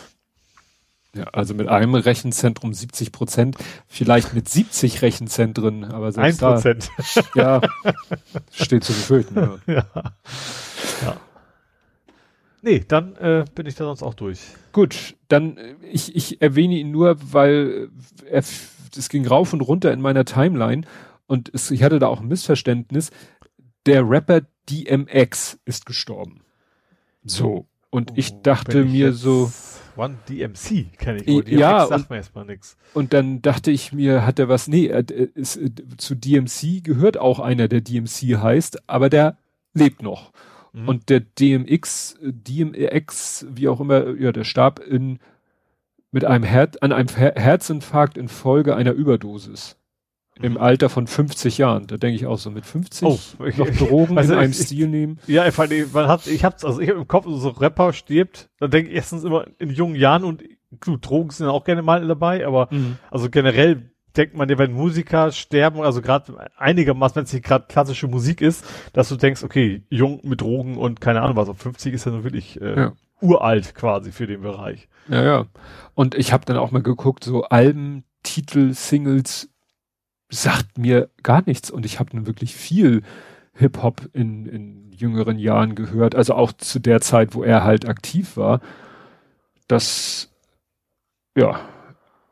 Ja, 1.16 1.26
also 1.34 1.54
mit 1.54 1.68
einem 1.70 1.96
Rechenzentrum 1.96 2.74
70 2.74 3.12
Prozent, 3.12 3.58
vielleicht 3.88 4.34
mit 4.34 4.50
70 4.50 5.02
Rechenzentren, 5.02 5.86
aber 5.86 6.12
selbst 6.12 6.44
Ein 6.44 6.54
Prozent. 6.54 6.90
Ja, 7.36 7.62
steht 8.52 8.84
zu 8.84 8.94
befürchten. 8.94 9.36
Ja. 9.36 9.60
ja. 9.68 9.86
ja. 11.04 11.18
Nee, 12.66 12.84
dann 12.86 13.16
äh, 13.18 13.46
bin 13.54 13.68
ich 13.68 13.76
da 13.76 13.86
sonst 13.86 14.02
auch 14.02 14.16
durch. 14.16 14.40
Gut, 14.72 15.16
dann 15.28 15.56
äh, 15.58 15.76
ich, 15.92 16.16
ich 16.16 16.42
erwähne 16.42 16.74
ihn 16.74 16.90
nur, 16.90 17.16
weil 17.32 17.92
äh, 18.26 18.28
er, 18.28 18.40
es 18.40 19.10
ging 19.10 19.28
rauf 19.28 19.54
und 19.54 19.62
runter 19.62 19.94
in 19.94 20.02
meiner 20.02 20.26
Timeline 20.26 20.82
und 21.28 21.52
es, 21.54 21.70
ich 21.70 21.84
hatte 21.84 22.00
da 22.00 22.08
auch 22.08 22.22
ein 22.22 22.28
Missverständnis. 22.28 23.12
Der 23.86 24.10
Rapper 24.10 24.42
DMX 24.68 25.60
ist 25.66 25.86
gestorben. 25.86 26.42
So. 27.24 27.68
Und 27.92 28.12
oh, 28.12 28.16
ich 28.18 28.42
dachte 28.42 28.82
ich 28.82 28.92
mir 28.92 29.14
so. 29.14 29.52
One 29.96 30.18
DMC 30.28 30.98
kenne 30.98 31.22
ich. 31.22 31.28
Wohl. 31.28 31.44
DMX 31.44 31.60
ja, 31.60 31.86
sagt 31.86 32.10
mir 32.10 32.16
erstmal 32.16 32.46
nichts. 32.46 32.78
Und 32.96 33.14
dann 33.14 33.44
dachte 33.44 33.70
ich 33.70 33.94
mir, 33.94 34.26
hat 34.26 34.40
er 34.40 34.50
was? 34.50 34.68
Nee, 34.68 34.88
er, 34.88 35.08
ist, 35.36 35.60
zu 35.98 36.16
DMC 36.16 36.84
gehört 36.84 37.18
auch 37.18 37.40
einer, 37.40 37.68
der 37.68 37.82
DMC 37.82 38.38
heißt, 38.42 38.90
aber 38.90 39.12
der 39.12 39.38
lebt 39.76 40.02
noch. 40.02 40.32
Mhm. 40.76 40.90
Und 40.90 41.10
der 41.10 41.22
DMX, 41.22 42.18
DMX, 42.22 43.46
wie 43.50 43.70
auch 43.70 43.80
immer, 43.80 44.16
ja, 44.20 44.32
der 44.32 44.44
starb 44.44 44.80
in, 44.80 45.20
mit 46.12 46.26
einem 46.26 46.44
Her 46.44 46.70
an 46.82 46.92
einem 46.92 47.08
Her 47.08 47.34
Herzinfarkt 47.38 48.18
infolge 48.18 48.76
einer 48.76 48.92
Überdosis. 48.92 49.78
Im 50.42 50.54
mhm. 50.54 50.58
Alter 50.58 50.90
von 50.90 51.08
50 51.08 51.58
Jahren. 51.60 51.88
Da 51.88 51.96
denke 51.96 52.18
ich 52.18 52.26
auch 52.26 52.38
so, 52.38 52.52
mit 52.52 52.66
50 52.66 53.08
oh, 53.08 53.18
ich, 53.46 53.56
noch 53.56 53.70
Drogen 53.88 54.18
also 54.18 54.34
in 54.34 54.40
einem 54.40 54.52
ich, 54.52 54.58
Stil 54.58 54.90
nehmen. 54.90 55.18
Ja, 55.28 55.48
ich, 55.48 55.56
man 55.94 56.08
hat, 56.10 56.28
ich 56.28 56.44
hab's, 56.44 56.66
also 56.66 56.82
ich 56.82 56.90
hab 56.90 56.98
im 56.98 57.08
Kopf, 57.08 57.26
so 57.26 57.50
Rapper 57.50 57.94
stirbt, 57.94 58.50
dann 58.60 58.70
denke 58.70 58.90
ich 58.90 58.98
erstens 58.98 59.24
immer 59.24 59.46
in 59.60 59.70
jungen 59.70 59.96
Jahren 59.96 60.26
und 60.26 60.44
gut, 60.82 61.08
Drogen 61.08 61.30
sind 61.30 61.48
auch 61.48 61.64
gerne 61.64 61.84
mal 61.84 62.06
dabei, 62.06 62.46
aber 62.46 62.68
mhm. 62.70 62.98
also 63.10 63.30
generell 63.30 63.92
denkt 64.18 64.36
man 64.36 64.50
ja, 64.50 64.58
wenn 64.58 64.74
Musiker 64.74 65.32
sterben, 65.32 65.82
also 65.82 66.02
gerade 66.02 66.50
einigermaßen, 66.58 67.16
wenn 67.18 67.24
es 67.26 67.34
nicht 67.34 67.46
gerade 67.46 67.66
klassische 67.68 68.08
Musik 68.08 68.42
ist, 68.42 68.66
dass 68.94 69.10
du 69.10 69.16
denkst, 69.16 69.44
okay, 69.44 69.84
jung 69.90 70.20
mit 70.24 70.42
Drogen 70.42 70.78
und 70.78 71.02
keine 71.02 71.22
Ahnung 71.22 71.36
was, 71.36 71.50
auf 71.50 71.58
50 71.60 71.94
ist 71.94 72.06
ja 72.06 72.12
nur 72.12 72.24
wirklich 72.24 72.62
äh, 72.62 72.80
ja. 72.80 72.92
uralt 73.22 73.76
quasi 73.76 74.12
für 74.12 74.28
den 74.28 74.42
Bereich. 74.42 74.88
Ja, 75.08 75.24
ja. 75.24 75.46
Und 75.94 76.16
ich 76.16 76.34
habe 76.34 76.46
dann 76.46 76.58
auch 76.58 76.72
mal 76.72 76.82
geguckt, 76.82 77.24
so 77.24 77.44
Alben, 77.44 78.04
Titel, 78.24 78.74
Singles 78.74 79.50
sagt 80.30 80.78
mir 80.78 81.10
gar 81.24 81.44
nichts 81.46 81.70
und 81.70 81.86
ich 81.86 82.00
habe 82.00 82.10
dann 82.12 82.26
wirklich 82.26 82.56
viel 82.56 83.04
Hip-Hop 83.54 84.10
in, 84.14 84.46
in 84.46 84.92
jüngeren 84.92 85.38
Jahren 85.38 85.76
gehört, 85.76 86.16
also 86.16 86.34
auch 86.34 86.52
zu 86.54 86.80
der 86.80 87.02
Zeit, 87.02 87.36
wo 87.36 87.44
er 87.44 87.64
halt 87.64 87.88
aktiv 87.88 88.38
war. 88.38 88.62
Das, 89.68 90.34
ja, 91.36 91.60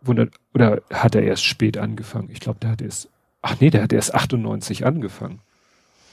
wundert, 0.01 0.34
oder 0.54 0.82
hat 0.91 1.16
er 1.16 1.24
erst 1.24 1.45
spät 1.45 1.78
angefangen? 1.78 2.30
Ich 2.32 2.39
glaube, 2.39 2.60
der 2.60 2.72
hat 2.72 2.82
erst, 2.82 3.10
ach 3.41 3.56
nee, 3.60 3.70
der 3.70 3.84
hat 3.84 3.93
erst 3.93 4.14
98 4.14 4.86
angefangen. 4.86 5.39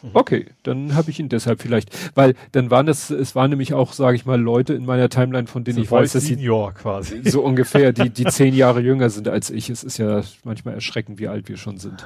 Mhm. 0.02 0.10
Okay, 0.14 0.46
dann 0.62 0.94
habe 0.94 1.10
ich 1.10 1.20
ihn 1.20 1.28
deshalb 1.28 1.60
vielleicht, 1.60 2.16
weil 2.16 2.34
dann 2.52 2.70
waren 2.70 2.86
das, 2.86 3.10
es 3.10 3.34
waren 3.34 3.50
nämlich 3.50 3.74
auch, 3.74 3.92
sage 3.92 4.16
ich 4.16 4.24
mal, 4.24 4.40
Leute 4.40 4.72
in 4.72 4.86
meiner 4.86 5.08
Timeline, 5.08 5.46
von 5.46 5.64
denen 5.64 5.76
so 5.76 5.82
ich 5.82 5.90
weiß, 5.90 6.12
dass 6.12 6.24
sie 6.24 6.36
quasi. 6.74 7.28
so 7.28 7.42
ungefähr, 7.42 7.92
die 7.92 8.08
die 8.10 8.24
zehn 8.26 8.54
Jahre 8.54 8.80
jünger 8.80 9.10
sind 9.10 9.28
als 9.28 9.50
ich. 9.50 9.68
Es 9.68 9.84
ist 9.84 9.98
ja 9.98 10.22
manchmal 10.44 10.74
erschreckend, 10.74 11.18
wie 11.18 11.28
alt 11.28 11.48
wir 11.48 11.56
schon 11.56 11.78
sind. 11.78 12.04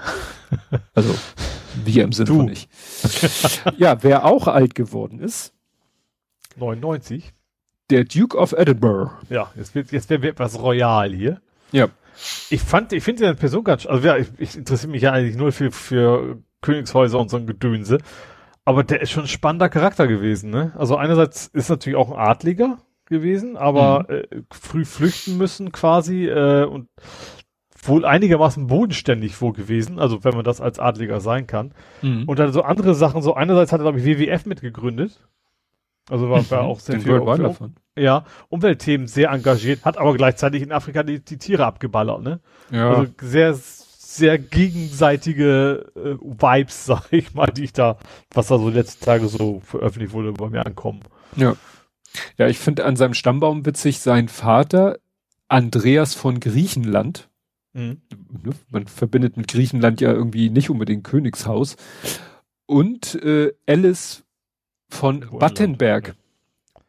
Also 0.95 1.15
wir 1.85 2.05
im 2.05 2.13
Sinne 2.13 2.27
von 2.27 2.49
ich. 2.49 2.69
ja, 3.79 4.03
wer 4.03 4.25
auch 4.25 4.49
alt 4.49 4.75
geworden 4.75 5.21
ist. 5.21 5.53
99. 6.57 7.33
Der 7.91 8.05
Duke 8.05 8.37
of 8.37 8.53
Edinburgh. 8.53 9.11
Ja, 9.29 9.51
jetzt 9.57 9.75
wird 9.75 9.93
jetzt 9.93 10.09
wäre 10.09 10.27
etwas 10.29 10.59
royal 10.61 11.13
hier. 11.13 11.41
Ja. 11.73 11.89
Ich 12.51 12.61
fand, 12.61 12.93
ich 12.93 13.03
finde 13.03 13.29
die 13.29 13.39
Person 13.39 13.65
ganz, 13.65 13.87
also 13.87 14.07
ja, 14.07 14.17
ich, 14.17 14.29
ich 14.39 14.57
interessiere 14.57 14.93
mich 14.93 15.03
ja 15.03 15.13
eigentlich 15.13 15.37
nur 15.37 15.53
für, 15.53 15.71
für 15.71 16.39
Königshäuser 16.61 17.19
und 17.19 17.31
so 17.31 17.37
ein 17.37 17.47
Gedönse. 17.47 17.99
Aber 18.65 18.83
der 18.83 19.03
ist 19.03 19.11
schon 19.11 19.25
ein 19.25 19.29
spannender 19.29 19.69
Charakter 19.69 20.07
gewesen, 20.07 20.51
ne? 20.51 20.73
Also 20.77 20.97
einerseits 20.97 21.49
ist 21.49 21.69
natürlich 21.69 21.99
auch 21.99 22.11
ein 22.11 22.19
Adliger 22.19 22.79
gewesen, 23.07 23.57
aber 23.57 24.07
mhm. 24.09 24.15
äh, 24.15 24.43
früh 24.51 24.85
flüchten 24.85 25.37
müssen 25.37 25.73
quasi 25.73 26.27
äh, 26.27 26.65
und 26.65 26.89
wohl 27.87 28.07
einigermaßen 28.07 28.67
bodenständig 28.67 29.41
wohl 29.43 29.53
gewesen, 29.53 29.99
also 29.99 30.25
wenn 30.25 30.35
man 30.35 30.45
das 30.45 30.63
als 30.63 30.79
Adliger 30.79 31.21
sein 31.21 31.47
kann. 31.47 31.75
Mhm. 32.01 32.25
Und 32.27 32.39
dann 32.39 32.53
so 32.53 32.63
andere 32.63 32.95
Sachen, 32.95 33.21
so 33.21 33.35
einerseits 33.35 33.73
hat 33.73 33.81
er, 33.81 33.85
glaube 33.85 33.99
ich, 33.99 34.07
WWF 34.07 34.47
mitgegründet. 34.47 35.21
Also 36.11 36.29
war, 36.29 36.51
war 36.51 36.63
auch 36.63 36.81
sehr 36.81 36.97
Den 36.97 37.03
viel 37.03 37.19
auch 37.19 37.39
davon. 37.39 37.77
Ja, 37.97 38.25
Umweltthemen 38.49 39.07
sehr 39.07 39.31
engagiert, 39.31 39.85
hat 39.85 39.97
aber 39.97 40.15
gleichzeitig 40.15 40.63
in 40.63 40.73
Afrika 40.73 41.03
die, 41.03 41.25
die 41.25 41.39
Tiere 41.39 41.65
abgeballert, 41.65 42.23
ne? 42.23 42.41
Ja. 42.71 42.91
Also 42.91 43.13
sehr 43.23 43.55
sehr 44.15 44.39
gegenseitige 44.39 45.93
äh, 45.97 46.15
Vibes, 46.21 46.87
sag 46.87 47.13
ich 47.13 47.35
mal, 47.35 47.47
die 47.47 47.65
ich 47.65 47.73
da, 47.73 47.99
was 48.31 48.49
da 48.49 48.59
so 48.59 48.69
letzte 48.69 49.05
Tage 49.05 49.29
so 49.29 49.61
veröffentlicht 49.61 50.13
wurde, 50.13 50.33
bei 50.33 50.49
mir 50.49 50.65
ankommen. 50.65 51.01
Ja. 51.37 51.57
Ja, 52.39 52.47
ich 52.47 52.59
finde 52.59 52.85
an 52.85 52.95
seinem 52.95 53.15
Stammbaum 53.15 53.67
witzig, 53.67 53.99
sein 53.99 54.29
Vater, 54.29 54.99
Andreas 55.49 56.15
von 56.15 56.39
Griechenland. 56.39 57.29
Mhm. 57.73 58.03
Ne, 58.45 58.53
man 58.71 58.87
verbindet 58.87 59.37
mit 59.37 59.49
Griechenland 59.49 60.01
ja 60.01 60.13
irgendwie 60.13 60.49
nicht 60.49 60.71
unbedingt 60.71 61.03
Königshaus. 61.03 61.77
Und 62.67 63.17
äh, 63.17 63.53
Alice 63.67 64.24
von 64.95 65.25
Wo 65.31 65.39
Battenberg. 65.39 66.15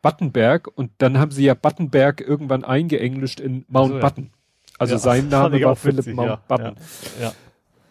Battenberg 0.01 0.68
und 0.76 0.91
dann 0.99 1.18
haben 1.18 1.32
sie 1.32 1.45
ja 1.45 1.56
Battenberg 1.56 2.22
irgendwann 2.22 2.64
eingeenglischt 2.64 3.39
in 3.39 3.66
Mount 3.68 3.93
also, 3.93 3.95
ja. 3.95 4.01
Button. 4.01 4.30
Also 4.78 4.93
ja, 4.93 4.99
sein 4.99 5.30
Name 5.30 5.62
war 5.64 5.76
Philipp 5.76 6.08
Mountbatten. 6.08 6.76
Ja, 7.20 7.34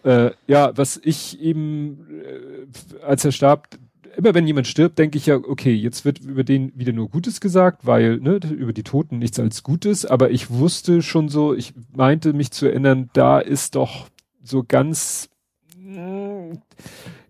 ja. 0.04 0.26
Äh, 0.26 0.32
ja, 0.46 0.76
was 0.76 1.00
ich 1.02 1.40
eben, 1.40 2.06
äh, 2.20 3.04
als 3.04 3.24
er 3.24 3.32
starb, 3.32 3.68
immer 4.16 4.34
wenn 4.34 4.46
jemand 4.46 4.66
stirbt, 4.66 4.98
denke 4.98 5.18
ich 5.18 5.26
ja, 5.26 5.36
okay, 5.36 5.74
jetzt 5.74 6.04
wird 6.04 6.20
über 6.20 6.44
den 6.44 6.72
wieder 6.78 6.92
nur 6.92 7.08
Gutes 7.08 7.40
gesagt, 7.40 7.86
weil 7.86 8.18
ne, 8.18 8.38
über 8.50 8.72
die 8.72 8.82
Toten 8.82 9.18
nichts 9.18 9.40
als 9.40 9.62
Gutes, 9.62 10.06
aber 10.06 10.30
ich 10.30 10.50
wusste 10.50 11.02
schon 11.02 11.28
so, 11.28 11.54
ich 11.54 11.72
meinte 11.94 12.32
mich 12.32 12.50
zu 12.50 12.66
erinnern, 12.66 13.10
da 13.14 13.38
ist 13.40 13.74
doch 13.74 14.08
so 14.42 14.62
ganz, 14.62 15.30
mh, 15.76 16.58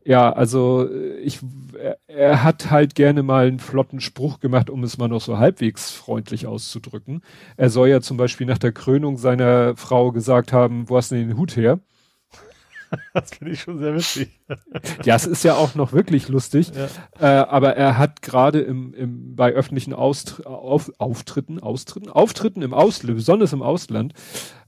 ja, 0.04 0.32
also 0.32 0.88
äh, 0.88 1.16
ich, 1.18 1.40
er, 1.78 1.98
er, 2.06 2.42
hat 2.42 2.70
halt 2.70 2.94
gerne 2.94 3.22
mal 3.22 3.46
einen 3.46 3.58
flotten 3.58 4.00
Spruch 4.00 4.40
gemacht, 4.40 4.70
um 4.70 4.84
es 4.84 4.98
mal 4.98 5.08
noch 5.08 5.20
so 5.20 5.38
halbwegs 5.38 5.90
freundlich 5.92 6.46
auszudrücken. 6.46 7.22
Er 7.56 7.70
soll 7.70 7.88
ja 7.88 8.00
zum 8.00 8.16
Beispiel 8.16 8.46
nach 8.46 8.58
der 8.58 8.72
Krönung 8.72 9.16
seiner 9.16 9.76
Frau 9.76 10.12
gesagt 10.12 10.52
haben, 10.52 10.88
wo 10.88 10.96
hast 10.96 11.10
du 11.10 11.16
denn 11.16 11.28
den 11.28 11.38
Hut 11.38 11.56
her? 11.56 11.80
Das 13.14 13.30
finde 13.30 13.52
ich 13.52 13.60
schon 13.60 13.78
sehr 13.78 13.94
witzig. 13.94 14.40
Ja, 15.04 15.14
es 15.14 15.26
ist 15.26 15.44
ja 15.44 15.54
auch 15.54 15.74
noch 15.74 15.92
wirklich 15.92 16.28
lustig. 16.28 16.72
Ja. 16.74 16.88
Äh, 17.20 17.46
aber 17.46 17.76
er 17.76 17.98
hat 17.98 18.22
gerade 18.22 18.60
im, 18.60 18.94
im, 18.94 19.36
bei 19.36 19.52
öffentlichen 19.52 19.92
Austr 19.92 20.46
auf, 20.46 20.92
Auftritten, 20.98 21.60
Austritten, 21.60 22.08
Auftritten 22.08 22.62
im 22.62 22.74
Ausland, 22.74 23.16
besonders 23.16 23.52
im 23.52 23.62
Ausland, 23.62 24.14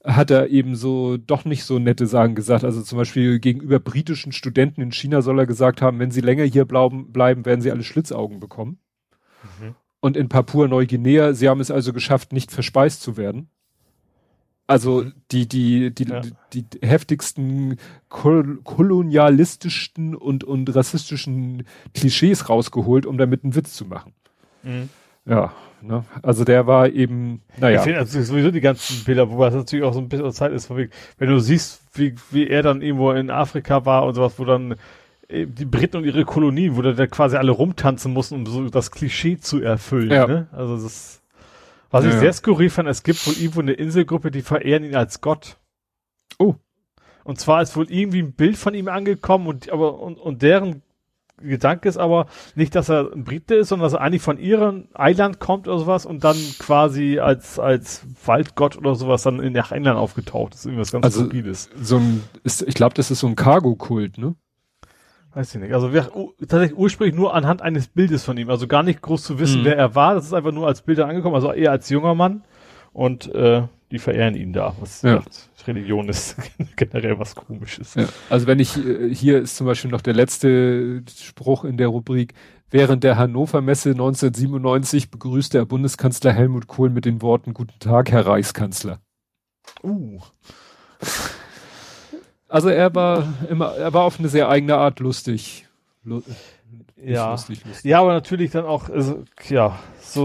hat 0.04 0.30
er 0.30 0.48
eben 0.48 0.76
so 0.76 1.16
doch 1.16 1.44
nicht 1.44 1.64
so 1.64 1.78
nette 1.78 2.06
Sachen 2.06 2.34
gesagt. 2.34 2.64
Also 2.64 2.82
zum 2.82 2.98
Beispiel 2.98 3.40
gegenüber 3.40 3.80
britischen 3.80 4.32
Studenten 4.32 4.80
in 4.80 4.92
China 4.92 5.22
soll 5.22 5.38
er 5.38 5.46
gesagt 5.46 5.82
haben, 5.82 5.98
wenn 5.98 6.10
sie 6.10 6.20
länger 6.20 6.44
hier 6.44 6.64
bleiben, 6.64 7.12
bleiben 7.12 7.44
werden 7.44 7.60
sie 7.60 7.70
alle 7.70 7.82
Schlitzaugen 7.82 8.40
bekommen. 8.40 8.78
Mhm. 9.60 9.74
Und 10.00 10.16
in 10.16 10.28
Papua-Neuguinea, 10.28 11.32
sie 11.32 11.48
haben 11.48 11.60
es 11.60 11.70
also 11.70 11.92
geschafft, 11.92 12.32
nicht 12.32 12.52
verspeist 12.52 13.02
zu 13.02 13.16
werden. 13.16 13.50
Also 14.66 15.04
mhm. 15.04 15.12
die, 15.30 15.48
die, 15.48 15.94
die, 15.94 16.08
ja. 16.08 16.20
die, 16.52 16.62
die, 16.62 16.86
heftigsten 16.86 17.78
kol 18.08 18.58
kolonialistischsten 18.64 20.14
und, 20.16 20.42
und 20.44 20.74
rassistischen 20.74 21.64
Klischees 21.94 22.48
rausgeholt, 22.48 23.06
um 23.06 23.16
damit 23.16 23.44
einen 23.44 23.54
Witz 23.54 23.74
zu 23.74 23.84
machen. 23.84 24.12
Mhm. 24.64 24.88
Ja, 25.24 25.52
ne? 25.82 26.04
Also 26.22 26.44
der 26.44 26.66
war 26.66 26.88
eben, 26.88 27.42
naja. 27.58 27.78
Ich 27.78 27.82
finde 27.82 28.00
also 28.00 28.20
sowieso 28.22 28.50
die 28.50 28.60
ganzen 28.60 29.04
Bilder, 29.04 29.30
wobei 29.30 29.48
es 29.48 29.54
natürlich 29.54 29.84
auch 29.84 29.94
so 29.94 30.00
ein 30.00 30.08
bisschen 30.08 30.32
Zeit 30.32 30.52
ist, 30.52 30.70
wenn 30.70 30.88
du 31.18 31.38
siehst, 31.38 31.82
wie, 31.94 32.14
wie 32.30 32.48
er 32.48 32.62
dann 32.62 32.82
irgendwo 32.82 33.12
in 33.12 33.30
Afrika 33.30 33.84
war 33.84 34.04
und 34.04 34.14
sowas, 34.14 34.34
wo 34.38 34.44
dann 34.44 34.76
äh, 35.28 35.46
die 35.46 35.64
Briten 35.64 35.98
und 35.98 36.04
ihre 36.04 36.24
Kolonien, 36.24 36.76
wo 36.76 36.82
da 36.82 37.06
quasi 37.06 37.36
alle 37.36 37.52
rumtanzen 37.52 38.12
mussten, 38.12 38.34
um 38.34 38.46
so 38.46 38.68
das 38.68 38.90
Klischee 38.90 39.38
zu 39.38 39.60
erfüllen. 39.60 40.10
Ja. 40.10 40.26
Ne? 40.26 40.46
Also 40.52 40.82
das 40.82 41.22
was 41.96 42.04
ja, 42.04 42.10
ich 42.10 42.18
sehr 42.18 42.32
skurril 42.32 42.70
fand, 42.70 42.88
es 42.88 43.02
gibt 43.02 43.26
wohl 43.26 43.34
irgendwo 43.34 43.60
eine 43.60 43.72
Inselgruppe, 43.72 44.30
die 44.30 44.42
verehren 44.42 44.84
ihn 44.84 44.96
als 44.96 45.20
Gott. 45.20 45.58
Oh. 46.38 46.54
Und 47.24 47.40
zwar 47.40 47.62
ist 47.62 47.76
wohl 47.76 47.90
irgendwie 47.90 48.22
ein 48.22 48.32
Bild 48.34 48.56
von 48.56 48.74
ihm 48.74 48.88
angekommen 48.88 49.48
und, 49.48 49.70
aber, 49.70 49.98
und, 49.98 50.18
und 50.18 50.42
deren 50.42 50.82
Gedanke 51.38 51.88
ist 51.88 51.98
aber 51.98 52.26
nicht, 52.54 52.74
dass 52.74 52.88
er 52.88 53.12
ein 53.12 53.24
Brite 53.24 53.56
ist, 53.56 53.68
sondern 53.68 53.86
dass 53.86 53.92
er 53.92 54.00
eigentlich 54.00 54.22
von 54.22 54.38
ihrem 54.38 54.88
Eiland 54.94 55.38
kommt 55.38 55.68
oder 55.68 55.78
sowas 55.78 56.06
und 56.06 56.24
dann 56.24 56.36
quasi 56.58 57.18
als, 57.18 57.58
als 57.58 58.02
Waldgott 58.24 58.76
oder 58.76 58.94
sowas 58.94 59.22
dann 59.22 59.40
in 59.40 59.52
nach 59.52 59.72
England 59.72 59.98
aufgetaucht 59.98 60.54
ist. 60.54 60.64
Irgendwas 60.64 60.92
ganz 60.92 61.04
also. 61.04 61.24
So 61.82 61.98
ein, 61.98 62.22
ist, 62.42 62.62
ich 62.62 62.74
glaube, 62.74 62.94
das 62.94 63.10
ist 63.10 63.20
so 63.20 63.26
ein 63.26 63.36
Cargo-Kult, 63.36 64.18
ne? 64.18 64.34
Weiß 65.36 65.54
ich 65.54 65.60
nicht. 65.60 65.74
Also 65.74 65.92
wir, 65.92 66.10
tatsächlich 66.40 66.78
ursprünglich 66.78 67.14
nur 67.14 67.34
anhand 67.34 67.60
eines 67.60 67.88
Bildes 67.88 68.24
von 68.24 68.38
ihm. 68.38 68.48
Also 68.48 68.66
gar 68.66 68.82
nicht 68.82 69.02
groß 69.02 69.22
zu 69.22 69.38
wissen, 69.38 69.60
mhm. 69.60 69.64
wer 69.66 69.76
er 69.76 69.94
war. 69.94 70.14
Das 70.14 70.24
ist 70.24 70.32
einfach 70.32 70.50
nur 70.50 70.66
als 70.66 70.80
Bilder 70.80 71.06
angekommen. 71.06 71.34
Also 71.34 71.52
eher 71.52 71.72
als 71.72 71.90
junger 71.90 72.14
Mann. 72.14 72.42
Und 72.94 73.34
äh, 73.34 73.64
die 73.90 73.98
verehren 73.98 74.34
ihn 74.34 74.54
da. 74.54 74.74
Was 74.80 75.02
ja. 75.02 75.22
Religion 75.66 76.08
ist 76.08 76.36
generell 76.76 77.18
was 77.18 77.34
komisches. 77.34 77.96
Ja. 77.96 78.06
Also 78.30 78.46
wenn 78.46 78.58
ich, 78.58 78.78
äh, 78.78 79.14
hier 79.14 79.42
ist 79.42 79.56
zum 79.56 79.66
Beispiel 79.66 79.90
noch 79.90 80.00
der 80.00 80.14
letzte 80.14 81.02
Spruch 81.14 81.64
in 81.64 81.76
der 81.76 81.88
Rubrik. 81.88 82.32
Während 82.70 83.04
der 83.04 83.18
Hannover 83.18 83.60
Messe 83.60 83.90
1997 83.90 85.10
begrüßte 85.10 85.58
er 85.58 85.66
Bundeskanzler 85.66 86.32
Helmut 86.32 86.66
Kohl 86.66 86.88
mit 86.88 87.04
den 87.04 87.20
Worten 87.20 87.52
Guten 87.52 87.78
Tag, 87.78 88.10
Herr 88.10 88.26
Reichskanzler. 88.26 89.00
Uh. 89.82 90.18
Also 92.56 92.70
er 92.70 92.94
war 92.94 93.34
immer, 93.50 93.74
er 93.76 93.92
war 93.92 94.04
auf 94.04 94.18
eine 94.18 94.30
sehr 94.30 94.48
eigene 94.48 94.78
Art 94.78 94.98
lustig. 95.00 95.66
Lu 96.04 96.22
ja. 96.96 97.32
Lustig, 97.32 97.62
lustig. 97.66 97.84
Ja, 97.84 98.00
aber 98.00 98.14
natürlich 98.14 98.50
dann 98.50 98.64
auch, 98.64 98.88
also, 98.88 99.24
ja, 99.50 99.78
so, 100.00 100.24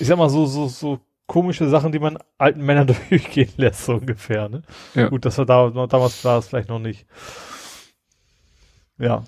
ich 0.00 0.04
sag 0.08 0.18
mal 0.18 0.28
so, 0.28 0.46
so, 0.46 0.66
so 0.66 0.98
komische 1.28 1.68
Sachen, 1.68 1.92
die 1.92 2.00
man 2.00 2.18
alten 2.38 2.66
Männern 2.66 2.88
durchgehen 3.08 3.52
lässt, 3.56 3.84
so 3.84 3.94
ungefähr, 3.94 4.48
ne? 4.48 4.62
Ja. 4.96 5.08
Gut, 5.08 5.24
das 5.26 5.38
war 5.38 5.46
da, 5.46 5.70
damals 5.86 6.24
war 6.24 6.40
es 6.40 6.48
vielleicht 6.48 6.70
noch 6.70 6.80
nicht. 6.80 7.06
Ja. 8.98 9.22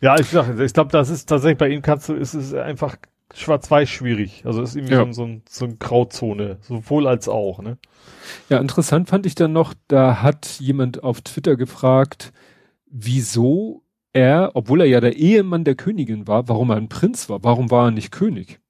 Ja, 0.00 0.16
ich 0.20 0.28
sag, 0.28 0.56
ich 0.56 0.72
glaube, 0.72 0.92
das 0.92 1.10
ist 1.10 1.28
tatsächlich 1.28 1.58
bei 1.58 1.68
ihm 1.68 1.82
kannst 1.82 2.08
du, 2.08 2.14
ist 2.14 2.34
es 2.34 2.54
einfach 2.54 2.94
schwarz-weiß 3.34 3.88
schwierig. 3.88 4.42
Also 4.44 4.62
ist 4.62 4.76
irgendwie 4.76 4.94
ja. 4.94 5.04
so, 5.06 5.12
so, 5.12 5.24
ein, 5.24 5.42
so 5.48 5.64
ein 5.64 5.78
Grauzone, 5.78 6.58
sowohl 6.60 7.06
als 7.06 7.28
auch, 7.28 7.60
ne? 7.60 7.78
Ja, 8.48 8.58
interessant 8.58 9.08
fand 9.08 9.26
ich 9.26 9.34
dann 9.34 9.52
noch, 9.52 9.74
da 9.88 10.22
hat 10.22 10.46
jemand 10.60 11.02
auf 11.02 11.20
Twitter 11.20 11.56
gefragt, 11.56 12.32
wieso 12.86 13.82
er, 14.12 14.52
obwohl 14.54 14.80
er 14.80 14.86
ja 14.86 15.00
der 15.00 15.16
Ehemann 15.16 15.64
der 15.64 15.74
Königin 15.74 16.26
war, 16.26 16.48
warum 16.48 16.70
er 16.70 16.76
ein 16.76 16.88
Prinz 16.88 17.28
war, 17.28 17.42
warum 17.44 17.70
war 17.70 17.86
er 17.86 17.90
nicht 17.90 18.12
König? 18.12 18.60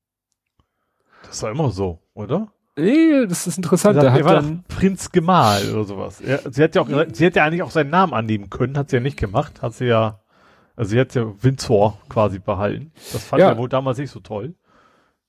Das 1.23 1.43
war 1.43 1.51
immer 1.51 1.71
so, 1.71 2.01
oder? 2.15 2.53
Nee, 2.79 3.27
das 3.27 3.47
ist 3.47 3.57
interessant. 3.57 4.03
Der 4.03 4.13
hat 4.13 4.23
dann 4.23 4.65
Prinz 4.69 5.11
Gemahl 5.11 5.63
oder 5.73 5.85
sowas. 5.85 6.23
Ja, 6.27 6.39
sie 6.51 6.63
hat 6.63 6.75
ja 6.75 6.83
auch, 6.83 6.89
sie 7.13 7.25
hätte 7.25 7.39
ja 7.39 7.45
eigentlich 7.47 7.63
auch 7.63 7.71
seinen 7.71 7.91
Namen 7.91 8.13
annehmen 8.13 8.51
können, 8.51 8.77
hat 8.77 8.91
sie 8.91 8.97
ja 8.97 9.03
nicht 9.03 9.19
gemacht, 9.19 9.63
hat 9.63 9.73
sie 9.75 9.87
ja, 9.87 10.21
also 10.77 10.91
sie 10.91 11.01
hat 11.01 11.15
ja 11.15 11.27
Windsor 11.43 11.99
quasi 12.09 12.39
behalten. 12.39 12.93
Das 13.13 13.25
fand 13.25 13.41
ja. 13.41 13.49
er 13.49 13.59
wohl 13.59 13.69
damals 13.69 13.99
nicht 13.99 14.11
so 14.11 14.21
toll. 14.21 14.55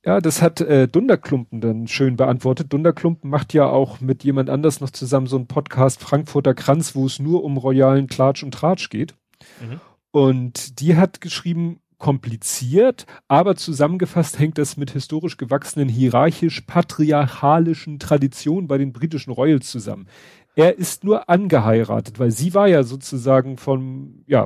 Ja, 0.06 0.22
das 0.22 0.42
hat 0.42 0.62
äh, 0.62 0.88
Dunderklumpen 0.88 1.60
dann 1.60 1.88
schön 1.88 2.16
beantwortet. 2.16 2.72
Dunderklumpen 2.72 3.30
macht 3.30 3.54
ja 3.54 3.68
auch 3.68 4.00
mit 4.00 4.24
jemand 4.24 4.50
anders 4.50 4.80
noch 4.80 4.92
zusammen 4.92 5.28
so 5.28 5.36
einen 5.36 5.48
Podcast 5.48 6.02
Frankfurter 6.02 6.54
Kranz, 6.54 6.96
wo 6.96 7.06
es 7.06 7.20
nur 7.20 7.44
um 7.44 7.58
royalen 7.58 8.08
Klatsch 8.08 8.44
und 8.44 8.54
Tratsch 8.54 8.90
geht. 8.90 9.16
Mhm. 9.62 9.82
Und 10.12 10.80
die 10.80 10.96
hat 10.96 11.20
geschrieben, 11.20 11.82
kompliziert, 11.98 13.08
aber 13.28 13.56
zusammengefasst 13.56 14.38
hängt 14.40 14.60
das 14.60 14.78
mit 14.78 14.92
historisch 14.92 15.36
gewachsenen 15.38 15.90
hierarchisch-patriarchalischen 15.90 17.98
Traditionen 18.00 18.68
bei 18.68 18.78
den 18.78 18.94
britischen 18.94 19.34
Royals 19.34 19.72
zusammen. 19.72 20.08
Er 20.56 20.78
ist 20.78 21.04
nur 21.04 21.28
angeheiratet, 21.30 22.20
weil 22.20 22.30
sie 22.32 22.54
war 22.54 22.68
ja 22.68 22.84
sozusagen 22.84 23.58
von, 23.58 24.24
ja, 24.28 24.46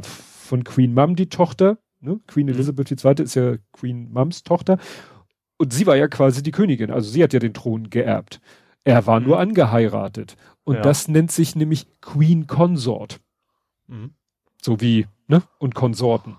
von 0.52 0.66
Queen 0.66 0.94
Mum 0.94 1.16
die 1.16 1.30
Tochter, 1.30 1.78
ne? 2.02 2.20
Queen 2.28 2.48
mhm. 2.48 2.54
Elizabeth 2.54 2.92
II. 2.92 3.24
ist 3.24 3.36
ja 3.36 3.56
Queen 3.72 4.12
Mums 4.12 4.44
Tochter 4.44 4.80
und 5.58 5.72
sie 5.72 5.88
war 5.88 5.96
ja 5.96 6.10
quasi 6.10 6.44
die 6.44 6.52
Königin, 6.52 6.92
also 6.92 7.10
sie 7.10 7.24
hat 7.24 7.32
ja 7.32 7.40
den 7.40 7.54
Thron 7.54 7.90
geerbt. 7.90 8.42
Er 8.84 9.08
war 9.08 9.22
mhm. 9.22 9.28
nur 9.28 9.40
angeheiratet. 9.40 10.36
Und 10.66 10.76
ja. 10.76 10.82
das 10.82 11.08
nennt 11.08 11.32
sich 11.32 11.56
nämlich 11.56 11.88
Queen 12.02 12.48
Consort. 12.48 13.22
Mhm. 13.88 14.12
So 14.62 14.82
wie, 14.82 15.08
ne? 15.28 15.42
Und 15.58 15.74
Konsorten. 15.74 16.36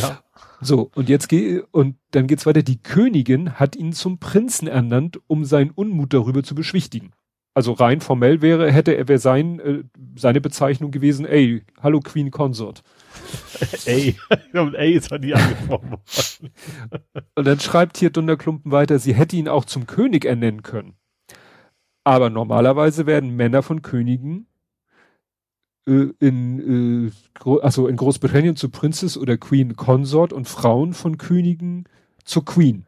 Ja. 0.00 0.20
So, 0.62 0.90
und 0.94 1.10
jetzt 1.10 1.28
geht, 1.28 1.64
und 1.70 1.96
dann 2.12 2.26
geht's 2.26 2.46
weiter. 2.46 2.62
Die 2.62 2.82
Königin 2.82 3.58
hat 3.60 3.76
ihn 3.76 3.92
zum 3.92 4.20
Prinzen 4.20 4.68
ernannt, 4.68 5.20
um 5.26 5.44
seinen 5.44 5.70
Unmut 5.70 6.14
darüber 6.14 6.42
zu 6.42 6.54
beschwichtigen. 6.54 7.12
Also 7.52 7.72
rein 7.72 8.00
formell 8.00 8.40
wäre, 8.40 8.72
hätte 8.72 8.92
er, 8.92 9.08
wäre 9.08 9.18
sein, 9.18 9.60
äh, 9.60 9.82
seine 10.16 10.40
Bezeichnung 10.40 10.92
gewesen, 10.92 11.26
ey, 11.26 11.62
hallo 11.82 12.00
Queen 12.00 12.30
Consort. 12.30 12.82
Ey, 13.86 14.16
und 14.52 14.74
ey 14.74 14.92
ist 14.92 15.10
halt 15.10 15.22
nie 15.22 15.34
angesprochen 15.34 15.90
worden. 15.90 16.50
Und 17.34 17.46
dann 17.46 17.60
schreibt 17.60 17.98
hier 17.98 18.10
Dunderklumpen 18.10 18.72
weiter, 18.72 18.98
sie 18.98 19.14
hätte 19.14 19.36
ihn 19.36 19.48
auch 19.48 19.64
zum 19.64 19.86
König 19.86 20.24
ernennen 20.24 20.62
können. 20.62 20.94
Aber 22.04 22.30
normalerweise 22.30 23.06
werden 23.06 23.36
Männer 23.36 23.62
von 23.62 23.82
Königen 23.82 24.46
äh, 25.86 26.08
in, 26.18 27.08
äh, 27.08 27.50
also 27.62 27.88
in 27.88 27.96
Großbritannien 27.96 28.56
zu 28.56 28.68
Princess 28.70 29.16
oder 29.16 29.36
Queen 29.36 29.76
Consort 29.76 30.32
und 30.32 30.48
Frauen 30.48 30.94
von 30.94 31.18
Königen 31.18 31.84
zur 32.24 32.44
Queen. 32.44 32.86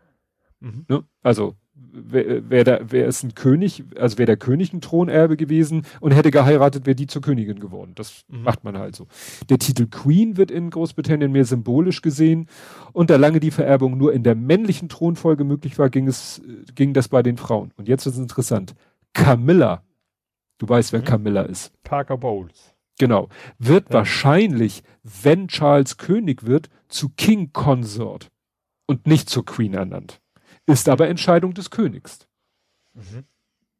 Mhm. 0.60 0.86
Ne? 0.88 1.04
Also 1.22 1.56
wäre 1.92 2.48
wär 2.50 2.64
da, 2.64 2.90
wär 2.90 3.06
es 3.06 3.22
ein 3.22 3.34
König, 3.34 3.84
also 3.96 4.18
wäre 4.18 4.26
der 4.26 4.36
König 4.36 4.72
ein 4.72 4.80
Thronerbe 4.80 5.36
gewesen 5.36 5.86
und 6.00 6.12
hätte 6.12 6.30
geheiratet, 6.30 6.86
wäre 6.86 6.94
die 6.94 7.06
zur 7.06 7.22
Königin 7.22 7.60
geworden. 7.60 7.92
Das 7.94 8.24
mhm. 8.28 8.42
macht 8.42 8.64
man 8.64 8.78
halt 8.78 8.96
so. 8.96 9.06
Der 9.50 9.58
Titel 9.58 9.86
Queen 9.86 10.36
wird 10.36 10.50
in 10.50 10.70
Großbritannien 10.70 11.30
mehr 11.30 11.44
symbolisch 11.44 12.02
gesehen 12.02 12.48
und 12.92 13.10
da 13.10 13.16
lange 13.16 13.40
die 13.40 13.50
Vererbung 13.50 13.98
nur 13.98 14.12
in 14.12 14.22
der 14.22 14.34
männlichen 14.34 14.88
Thronfolge 14.88 15.44
möglich 15.44 15.78
war, 15.78 15.90
ging 15.90 16.08
es, 16.08 16.40
ging 16.74 16.94
das 16.94 17.08
bei 17.08 17.22
den 17.22 17.36
Frauen. 17.36 17.72
Und 17.76 17.88
jetzt 17.88 18.06
ist 18.06 18.14
es 18.14 18.20
interessant. 18.20 18.74
Camilla, 19.12 19.82
du 20.58 20.68
weißt, 20.68 20.92
wer 20.92 21.00
mhm. 21.00 21.04
Camilla 21.04 21.42
ist. 21.42 21.72
Parker 21.82 22.16
Bowles. 22.16 22.74
Genau. 22.98 23.28
Wird 23.58 23.88
ja. 23.88 23.94
wahrscheinlich, 23.96 24.82
wenn 25.02 25.48
Charles 25.48 25.98
König 25.98 26.46
wird, 26.46 26.70
zu 26.88 27.10
King 27.10 27.52
Consort 27.52 28.30
und 28.86 29.06
nicht 29.06 29.28
zur 29.28 29.44
Queen 29.44 29.74
ernannt 29.74 30.21
ist 30.66 30.88
aber 30.88 31.08
Entscheidung 31.08 31.54
des 31.54 31.70
Königs. 31.70 32.26
Mhm. 32.94 33.24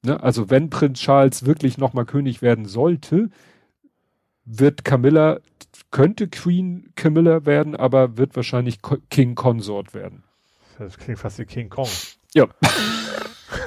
Ne? 0.05 0.23
Also 0.23 0.51
wenn 0.51 0.71
Prinz 0.71 1.01
Charles 1.01 1.47
wirklich 1.47 1.79
nochmal 1.79 2.05
König 2.05 2.43
werden 2.43 2.67
sollte, 2.67 3.31
wird 4.45 4.85
Camilla, 4.85 5.41
könnte 5.91 6.29
Queen 6.29 6.93
Camilla 6.97 7.47
werden, 7.47 7.77
aber 7.77 8.17
wird 8.17 8.35
wahrscheinlich 8.35 8.81
King 9.11 9.35
Consort 9.35 9.95
werden. 9.95 10.25
Das 10.79 10.99
klingt 10.99 11.19
fast 11.19 11.39
wie 11.39 11.45
King 11.45 11.69
Kong. 11.69 11.89
Ja. 12.35 12.49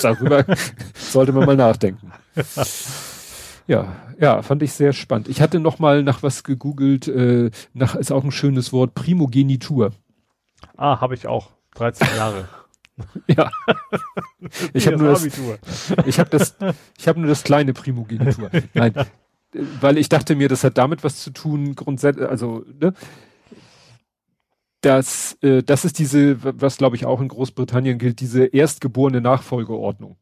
Darüber 0.01 0.43
sollte 0.95 1.31
man 1.31 1.45
mal 1.45 1.55
nachdenken. 1.55 2.11
Ja, 3.67 3.95
ja, 4.19 4.41
fand 4.41 4.63
ich 4.63 4.73
sehr 4.73 4.93
spannend. 4.93 5.29
Ich 5.29 5.41
hatte 5.41 5.59
noch 5.59 5.79
mal 5.79 6.03
nach 6.03 6.23
was 6.23 6.43
gegoogelt, 6.43 7.07
äh, 7.07 7.51
nach 7.73 7.95
ist 7.95 8.11
auch 8.11 8.23
ein 8.23 8.31
schönes 8.31 8.73
Wort, 8.73 8.93
Primogenitur. 8.93 9.91
Ah, 10.75 10.99
habe 10.99 11.13
ich 11.13 11.27
auch. 11.27 11.51
13 11.75 12.07
Jahre. 12.17 12.47
Ja. 13.27 13.51
ich 14.73 14.87
habe 14.87 14.97
nur 14.97 15.09
das, 15.09 15.25
ich 16.05 16.19
habe 16.19 16.29
das, 16.29 16.55
ich 16.97 17.07
habe 17.07 17.19
nur 17.19 17.27
das 17.27 17.43
kleine 17.43 17.73
Primogenitur. 17.73 18.49
Nein, 18.73 18.93
weil 19.81 19.97
ich 19.97 20.09
dachte 20.09 20.35
mir, 20.35 20.47
das 20.47 20.63
hat 20.63 20.77
damit 20.77 21.03
was 21.03 21.17
zu 21.17 21.31
tun, 21.31 21.75
grundsätzlich, 21.75 22.27
also, 22.27 22.63
ne? 22.79 22.93
Das, 24.81 25.37
äh, 25.41 25.63
das 25.63 25.83
ist 25.83 25.97
diese, 25.97 26.37
was 26.43 26.77
glaube 26.77 26.95
ich 26.95 27.05
auch 27.05 27.19
in 27.19 27.27
Großbritannien 27.27 27.97
gilt, 27.97 28.19
diese 28.19 28.45
erstgeborene 28.45 29.19
Nachfolgeordnung. 29.19 30.17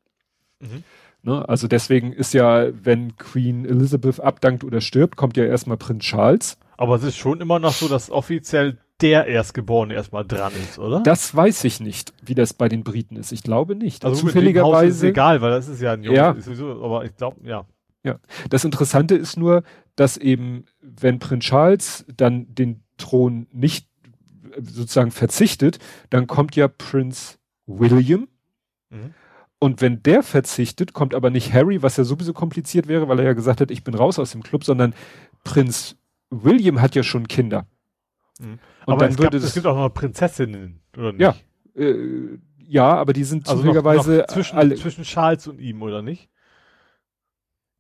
Mhm. 0.62 0.84
Ne? 1.24 1.48
Also 1.50 1.68
deswegen 1.68 2.14
ist 2.14 2.34
ja, 2.34 2.68
wenn 2.84 3.18
Queen 3.18 3.66
Elizabeth 3.66 4.22
abdankt 4.22 4.64
oder 4.64 4.80
stirbt, 4.80 5.18
kommt 5.18 5.36
ja 5.36 5.46
erstmal 5.46 5.78
Prinz 5.78 6.04
Charles. 6.04 6.58
Aber 6.84 6.96
es 6.96 7.04
ist 7.04 7.16
schon 7.16 7.40
immer 7.40 7.60
noch 7.60 7.72
so, 7.72 7.88
dass 7.88 8.12
offiziell 8.12 8.78
der 9.00 9.26
Erstgeborene 9.26 9.94
erstmal 9.94 10.26
dran 10.26 10.52
ist, 10.62 10.78
oder? 10.78 11.00
Das 11.00 11.34
weiß 11.34 11.64
ich 11.64 11.80
nicht, 11.80 12.14
wie 12.22 12.36
das 12.36 12.54
bei 12.54 12.68
den 12.68 12.84
Briten 12.84 13.16
ist. 13.16 13.32
Ich 13.32 13.42
glaube 13.42 13.78
nicht. 13.78 14.04
Also 14.04 14.20
zufälligerweise 14.20 15.08
ist 15.08 15.12
egal, 15.12 15.42
weil 15.42 15.52
das 15.52 15.70
ist 15.70 15.82
ja 15.82 15.94
ein 15.94 16.04
Junge, 16.04 16.18
ja. 16.18 16.36
sowieso, 16.38 16.84
aber 16.84 17.06
ich 17.06 17.16
glaube, 17.16 17.38
ja. 17.48 17.66
Ja. 18.04 18.20
Das 18.50 18.66
Interessante 18.66 19.16
ist 19.16 19.38
nur, 19.38 19.64
dass 19.96 20.18
eben, 20.18 20.66
wenn 20.82 21.20
Prinz 21.20 21.46
Charles 21.46 22.06
dann 22.18 22.54
den 22.54 22.84
Thron 22.98 23.48
nicht 23.54 23.88
sozusagen 24.62 25.12
verzichtet, 25.12 25.80
dann 26.10 26.28
kommt 26.28 26.58
ja 26.58 26.68
Prinz 26.68 27.40
William. 27.66 28.28
Mhm. 28.90 29.14
Und 29.58 29.80
wenn 29.80 30.04
der 30.04 30.22
verzichtet, 30.22 30.92
kommt 30.92 31.16
aber 31.16 31.30
nicht 31.30 31.54
Harry, 31.54 31.82
was 31.82 31.96
ja 31.96 32.04
sowieso 32.04 32.34
kompliziert 32.34 32.90
wäre, 32.90 33.08
weil 33.08 33.20
er 33.20 33.26
ja 33.28 33.34
gesagt 33.34 33.62
hat, 33.62 33.72
ich 33.72 33.86
bin 33.86 33.96
raus 33.96 34.20
aus 34.20 34.32
dem 34.32 34.44
Club, 34.44 34.66
sondern 34.66 34.94
Prinz 35.46 35.96
William 36.42 36.82
hat 36.82 36.96
ja 36.96 37.04
schon 37.04 37.28
Kinder. 37.28 37.68
Mhm. 38.40 38.60
Und 38.86 38.94
aber 38.94 38.98
dann 38.98 39.12
es, 39.12 39.18
würde 39.18 39.38
gab, 39.38 39.48
es 39.48 39.54
gibt 39.54 39.66
auch 39.66 39.76
noch 39.76 39.90
Prinzessinnen, 39.90 40.82
oder 40.98 41.12
nicht? 41.12 41.22
Ja, 41.22 41.36
äh, 41.76 42.40
ja, 42.58 42.94
aber 42.96 43.14
die 43.14 43.24
sind 43.24 43.48
also 43.48 43.62
zufälligerweise 43.62 44.26
zwischen, 44.30 44.58
alle, 44.58 44.76
zwischen 44.76 45.04
Charles 45.04 45.48
und 45.48 45.60
ihm, 45.60 45.82
oder 45.82 46.02
nicht? 46.02 46.30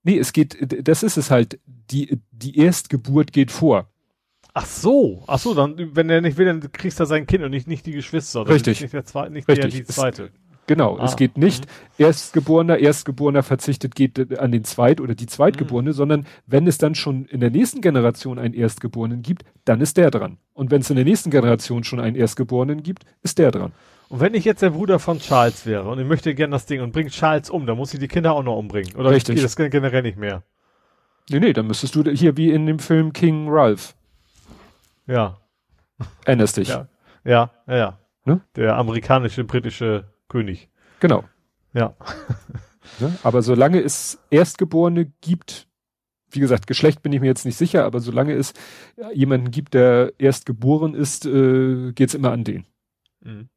Nee, 0.03 0.17
es 0.17 0.33
geht, 0.33 0.87
das 0.87 1.01
ist 1.01 1.17
es 1.17 1.31
halt, 1.31 1.59
die, 1.65 2.19
die 2.31 2.57
Erstgeburt 2.57 3.31
geht 3.31 3.51
vor. 3.51 3.89
Ach 4.53 4.65
so, 4.65 5.23
ach 5.25 5.39
so, 5.39 5.55
dann, 5.55 5.95
wenn 5.95 6.09
er 6.09 6.21
nicht 6.21 6.37
will, 6.37 6.45
dann 6.45 6.71
kriegst 6.71 6.99
du 6.99 7.05
sein 7.05 7.25
Kind 7.25 7.43
und 7.43 7.49
nicht, 7.51 7.67
nicht 7.67 7.85
die 7.85 7.91
Geschwister. 7.91 8.47
Richtig. 8.47 8.81
Nicht 8.81 8.93
der 8.93 9.05
zweite, 9.05 9.31
nicht 9.31 9.47
Richtig. 9.47 9.71
der, 9.71 9.81
die 9.81 9.85
zweite. 9.85 10.31
Genau, 10.67 10.97
ah. 10.97 11.05
es 11.05 11.15
geht 11.15 11.37
nicht 11.37 11.65
mhm. 11.65 12.05
Erstgeborener, 12.05 12.77
Erstgeborener 12.77 13.43
verzichtet 13.43 13.95
geht 13.95 14.39
an 14.39 14.51
den 14.51 14.63
Zweit- 14.63 15.01
oder 15.01 15.15
die 15.15 15.25
Zweitgeborene, 15.25 15.89
mhm. 15.89 15.93
sondern 15.93 16.25
wenn 16.45 16.67
es 16.67 16.77
dann 16.77 16.95
schon 16.95 17.25
in 17.25 17.39
der 17.41 17.51
nächsten 17.51 17.81
Generation 17.81 18.39
einen 18.39 18.53
Erstgeborenen 18.53 19.21
gibt, 19.21 19.43
dann 19.65 19.81
ist 19.81 19.97
der 19.97 20.09
dran. 20.09 20.37
Und 20.53 20.71
wenn 20.71 20.81
es 20.81 20.89
in 20.89 20.95
der 20.95 21.05
nächsten 21.05 21.31
Generation 21.31 21.83
schon 21.83 21.99
einen 21.99 22.15
Erstgeborenen 22.15 22.83
gibt, 22.83 23.03
ist 23.23 23.39
der 23.39 23.51
dran. 23.51 23.73
Und 24.09 24.19
wenn 24.19 24.33
ich 24.35 24.45
jetzt 24.45 24.61
der 24.61 24.69
Bruder 24.69 24.99
von 24.99 25.19
Charles 25.19 25.65
wäre 25.65 25.89
und 25.89 25.99
ich 25.99 26.05
möchte 26.05 26.35
gern 26.35 26.51
das 26.51 26.65
Ding 26.65 26.81
und 26.81 26.91
bringe 26.91 27.09
Charles 27.09 27.49
um, 27.49 27.65
dann 27.65 27.77
muss 27.77 27.93
ich 27.93 27.99
die 27.99 28.07
Kinder 28.07 28.33
auch 28.33 28.43
noch 28.43 28.57
umbringen. 28.57 28.95
Oder 28.95 29.09
Richtig. 29.09 29.35
geht 29.35 29.43
das 29.43 29.55
generell 29.55 30.03
nicht 30.03 30.17
mehr? 30.17 30.43
Nee, 31.29 31.39
nee, 31.39 31.53
dann 31.53 31.67
müsstest 31.67 31.95
du 31.95 32.03
hier 32.11 32.37
wie 32.37 32.51
in 32.51 32.65
dem 32.65 32.79
Film 32.79 33.11
King 33.11 33.47
Ralph. 33.49 33.95
Ja. 35.07 35.37
Erinnerst 36.25 36.57
dich. 36.57 36.69
Ja, 36.69 36.87
ja, 37.23 37.51
ja. 37.67 37.75
ja. 37.75 37.97
Ne? 38.25 38.41
Der 38.55 38.77
amerikanische, 38.77 39.43
britische 39.43 40.05
König. 40.33 40.67
Genau. 40.99 41.23
Ja. 41.73 41.95
ne? 42.99 43.15
Aber 43.21 43.43
solange 43.43 43.79
es 43.79 44.19
Erstgeborene 44.31 45.11
gibt, 45.21 45.67
wie 46.31 46.39
gesagt, 46.39 46.65
Geschlecht 46.65 47.03
bin 47.03 47.13
ich 47.13 47.21
mir 47.21 47.27
jetzt 47.27 47.45
nicht 47.45 47.55
sicher, 47.55 47.85
aber 47.85 47.99
solange 47.99 48.33
es 48.33 48.53
jemanden 49.13 49.51
gibt, 49.51 49.75
der 49.75 50.13
erst 50.17 50.47
geboren 50.47 50.95
ist, 50.95 51.27
äh, 51.27 51.91
geht's 51.93 52.15
immer 52.15 52.31
an 52.31 52.43
den. 52.43 52.65
Mhm. 53.21 53.49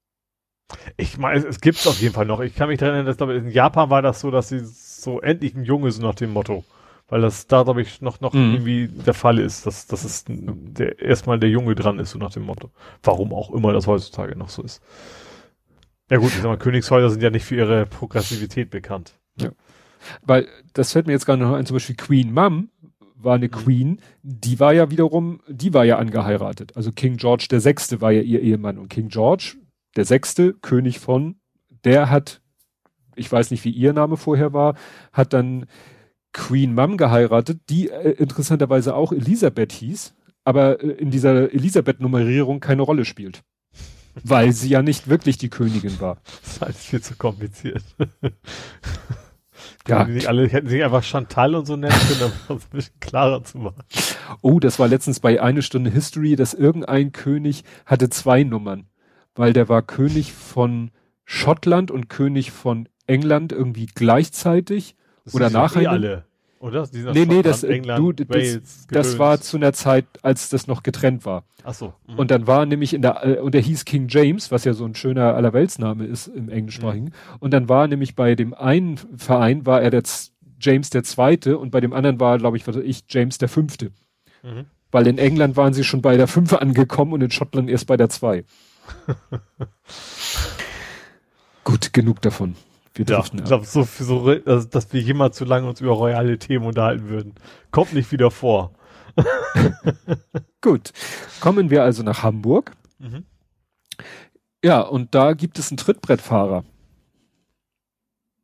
Ich 0.98 1.16
meine, 1.16 1.38
es, 1.38 1.44
es 1.46 1.60
gibt's 1.62 1.86
auf 1.86 1.98
jeden 2.02 2.12
Fall 2.12 2.26
noch. 2.26 2.40
Ich 2.40 2.54
kann 2.54 2.68
mich 2.68 2.78
daran 2.78 2.96
erinnern, 2.96 3.06
dass 3.06 3.16
glaube 3.16 3.36
in 3.36 3.48
Japan 3.48 3.88
war 3.88 4.02
das 4.02 4.20
so, 4.20 4.30
dass 4.30 4.50
sie 4.50 4.60
so 4.62 5.22
endlich 5.22 5.54
ein 5.54 5.64
Junge 5.64 5.90
sind 5.92 6.04
nach 6.04 6.14
dem 6.14 6.34
Motto. 6.34 6.62
Weil 7.08 7.22
das 7.22 7.46
da, 7.46 7.62
glaube 7.62 7.80
ich, 7.80 8.02
noch, 8.02 8.20
noch 8.20 8.34
mhm. 8.34 8.52
irgendwie 8.52 8.88
der 8.88 9.14
Fall 9.14 9.38
ist, 9.38 9.64
dass, 9.64 9.86
dass 9.86 10.04
es 10.04 10.24
der, 10.26 10.98
erstmal 10.98 11.38
der 11.38 11.48
Junge 11.48 11.74
dran 11.74 12.00
ist, 12.00 12.10
so 12.10 12.18
nach 12.18 12.32
dem 12.32 12.42
Motto. 12.42 12.70
Warum 13.02 13.32
auch 13.32 13.50
immer 13.52 13.72
das 13.72 13.86
heutzutage 13.86 14.36
noch 14.36 14.50
so 14.50 14.62
ist. 14.62 14.82
Ja 16.10 16.18
gut, 16.18 16.28
ich 16.28 16.36
sag 16.36 16.44
mal, 16.44 16.58
Königshäuser 16.58 17.10
sind 17.10 17.22
ja 17.22 17.30
nicht 17.30 17.44
für 17.44 17.56
ihre 17.56 17.86
Progressivität 17.86 18.70
bekannt. 18.70 19.14
Ja. 19.40 19.50
Weil, 20.22 20.46
das 20.72 20.92
fällt 20.92 21.06
mir 21.06 21.12
jetzt 21.12 21.26
gerade 21.26 21.42
noch 21.42 21.54
ein, 21.54 21.66
zum 21.66 21.74
Beispiel 21.74 21.96
Queen 21.96 22.32
Mum 22.32 22.70
war 23.18 23.34
eine 23.34 23.46
mhm. 23.46 23.50
Queen, 23.50 24.00
die 24.22 24.60
war 24.60 24.72
ja 24.72 24.90
wiederum, 24.90 25.40
die 25.48 25.74
war 25.74 25.84
ja 25.84 25.98
angeheiratet. 25.98 26.76
Also 26.76 26.92
King 26.92 27.16
George 27.16 27.46
der 27.50 27.60
Sechste 27.60 28.00
war 28.00 28.12
ja 28.12 28.20
ihr 28.20 28.40
Ehemann 28.40 28.78
und 28.78 28.88
King 28.88 29.08
George 29.08 29.56
der 29.96 30.04
Sechste, 30.04 30.52
König 30.52 31.00
von, 31.00 31.36
der 31.84 32.10
hat 32.10 32.40
ich 33.16 33.32
weiß 33.32 33.50
nicht, 33.50 33.64
wie 33.64 33.70
ihr 33.70 33.92
Name 33.92 34.16
vorher 34.16 34.52
war, 34.52 34.76
hat 35.12 35.32
dann 35.32 35.66
Queen 36.32 36.74
Mum 36.74 36.96
geheiratet, 36.96 37.60
die 37.70 37.88
äh, 37.88 38.10
interessanterweise 38.12 38.94
auch 38.94 39.12
Elisabeth 39.12 39.72
hieß, 39.72 40.14
aber 40.44 40.82
äh, 40.82 40.90
in 40.90 41.10
dieser 41.10 41.52
Elisabeth-Nummerierung 41.52 42.60
keine 42.60 42.82
Rolle 42.82 43.04
spielt. 43.04 43.42
Weil 44.24 44.52
sie 44.52 44.68
ja 44.68 44.82
nicht 44.82 45.08
wirklich 45.08 45.38
die 45.38 45.50
Königin 45.50 46.00
war. 46.00 46.18
Das 46.42 46.52
ist 46.52 46.62
alles 46.62 46.84
viel 46.84 47.02
zu 47.02 47.16
kompliziert. 47.16 47.82
Ja. 49.88 50.04
Die 50.04 50.26
alle 50.26 50.48
hätten 50.48 50.68
sich 50.68 50.82
einfach 50.82 51.02
Chantal 51.02 51.54
und 51.54 51.66
so 51.66 51.76
nennen 51.76 51.94
können, 52.08 52.32
um 52.48 52.56
es 52.56 52.64
ein 52.64 52.70
bisschen 52.70 53.00
klarer 53.00 53.44
zu 53.44 53.58
machen. 53.58 53.82
Oh, 54.42 54.58
das 54.58 54.78
war 54.78 54.88
letztens 54.88 55.20
bei 55.20 55.40
eine 55.40 55.62
Stunde 55.62 55.90
History, 55.90 56.36
dass 56.36 56.54
irgendein 56.54 57.12
König 57.12 57.64
hatte 57.84 58.10
zwei 58.10 58.42
Nummern, 58.42 58.88
weil 59.34 59.52
der 59.52 59.68
war 59.68 59.82
König 59.82 60.32
von 60.32 60.90
Schottland 61.24 61.90
und 61.90 62.08
König 62.08 62.50
von 62.50 62.88
England 63.06 63.52
irgendwie 63.52 63.86
gleichzeitig 63.86 64.96
Das 65.24 65.34
oder 65.34 65.48
ja 65.50 65.80
eh 65.80 65.86
alle, 65.86 66.25
oder? 66.58 66.86
Die 66.86 67.02
Nee, 67.02 67.26
nee, 67.26 67.42
das, 67.42 67.62
äh, 67.62 67.74
England, 67.74 68.00
du, 68.00 68.12
das, 68.12 68.28
Wales, 68.28 68.86
das 68.90 69.18
war 69.18 69.40
zu 69.40 69.56
einer 69.56 69.72
Zeit, 69.72 70.06
als 70.22 70.48
das 70.48 70.66
noch 70.66 70.82
getrennt 70.82 71.24
war. 71.24 71.44
Ach 71.64 71.74
so. 71.74 71.92
mhm. 72.06 72.18
Und 72.18 72.30
dann 72.30 72.46
war 72.46 72.66
nämlich 72.66 72.94
in 72.94 73.02
der, 73.02 73.26
äh, 73.26 73.40
und 73.40 73.54
der 73.54 73.60
hieß 73.60 73.84
King 73.84 74.06
James, 74.08 74.50
was 74.50 74.64
ja 74.64 74.72
so 74.72 74.84
ein 74.84 74.94
schöner 74.94 75.34
Allerweltsname 75.34 76.04
ist 76.06 76.28
im 76.28 76.48
Englischsprachigen. 76.48 77.12
Und 77.40 77.52
dann 77.52 77.68
war 77.68 77.88
nämlich 77.88 78.14
bei 78.14 78.34
dem 78.34 78.54
einen 78.54 78.98
Verein 79.16 79.66
war 79.66 79.82
er 79.82 79.90
der 79.90 80.02
James 80.60 80.90
der 80.90 81.04
Zweite 81.04 81.58
und 81.58 81.70
bei 81.70 81.80
dem 81.80 81.92
anderen 81.92 82.18
war, 82.20 82.38
glaube 82.38 82.56
ich, 82.56 82.66
was 82.66 82.76
ich, 82.76 83.04
James 83.08 83.38
der 83.38 83.48
Fünfte. 83.48 83.92
Mhm. 84.42 84.66
Weil 84.90 85.06
in 85.06 85.18
England 85.18 85.56
waren 85.56 85.74
sie 85.74 85.84
schon 85.84 86.00
bei 86.02 86.16
der 86.16 86.28
Fünf 86.28 86.52
angekommen 86.52 87.12
und 87.12 87.20
in 87.20 87.30
Schottland 87.30 87.68
erst 87.68 87.86
bei 87.86 87.96
der 87.96 88.08
Zwei. 88.08 88.44
Gut, 91.64 91.92
genug 91.92 92.22
davon. 92.22 92.54
Wir 92.96 93.06
Ja, 93.06 93.16
driften 93.16 93.40
ich 93.40 93.44
glaube, 93.44 93.66
so, 93.66 93.82
so, 93.82 94.34
dass, 94.34 94.68
dass 94.68 94.92
wir 94.92 95.00
jemals 95.00 95.36
zu 95.36 95.44
lange 95.44 95.68
uns 95.68 95.80
über 95.80 95.92
royale 95.92 96.38
Themen 96.38 96.66
unterhalten 96.66 97.08
würden. 97.08 97.34
Kommt 97.70 97.92
nicht 97.92 98.10
wieder 98.10 98.30
vor. 98.30 98.72
Gut. 100.60 100.92
Kommen 101.40 101.70
wir 101.70 101.82
also 101.82 102.02
nach 102.02 102.22
Hamburg. 102.22 102.72
Mhm. 102.98 103.24
Ja, 104.64 104.80
und 104.80 105.14
da 105.14 105.34
gibt 105.34 105.58
es 105.58 105.70
einen 105.70 105.76
Trittbrettfahrer. 105.76 106.64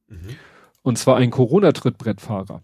Mhm. 0.09 0.37
Und 0.83 0.99
zwar 0.99 1.17
ein 1.17 1.31
Corona-Trittbrettfahrer. 1.31 2.63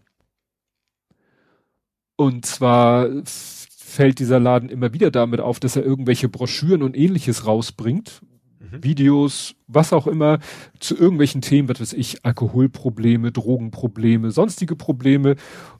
Und 2.16 2.46
zwar 2.46 3.08
fällt 3.24 4.18
dieser 4.18 4.40
Laden 4.40 4.68
immer 4.68 4.92
wieder 4.92 5.10
damit 5.10 5.40
auf, 5.40 5.60
dass 5.60 5.76
er 5.76 5.84
irgendwelche 5.84 6.28
Broschüren 6.28 6.82
und 6.82 6.96
ähnliches 6.96 7.46
rausbringt. 7.46 8.20
Mhm. 8.58 8.84
Videos, 8.84 9.54
was 9.66 9.92
auch 9.92 10.06
immer, 10.06 10.38
zu 10.80 10.96
irgendwelchen 10.96 11.40
Themen, 11.40 11.68
was 11.68 11.80
weiß 11.80 11.92
ich, 11.92 12.24
Alkoholprobleme, 12.24 13.32
Drogenprobleme, 13.32 14.30
sonstige 14.30 14.76
Probleme. 14.76 15.36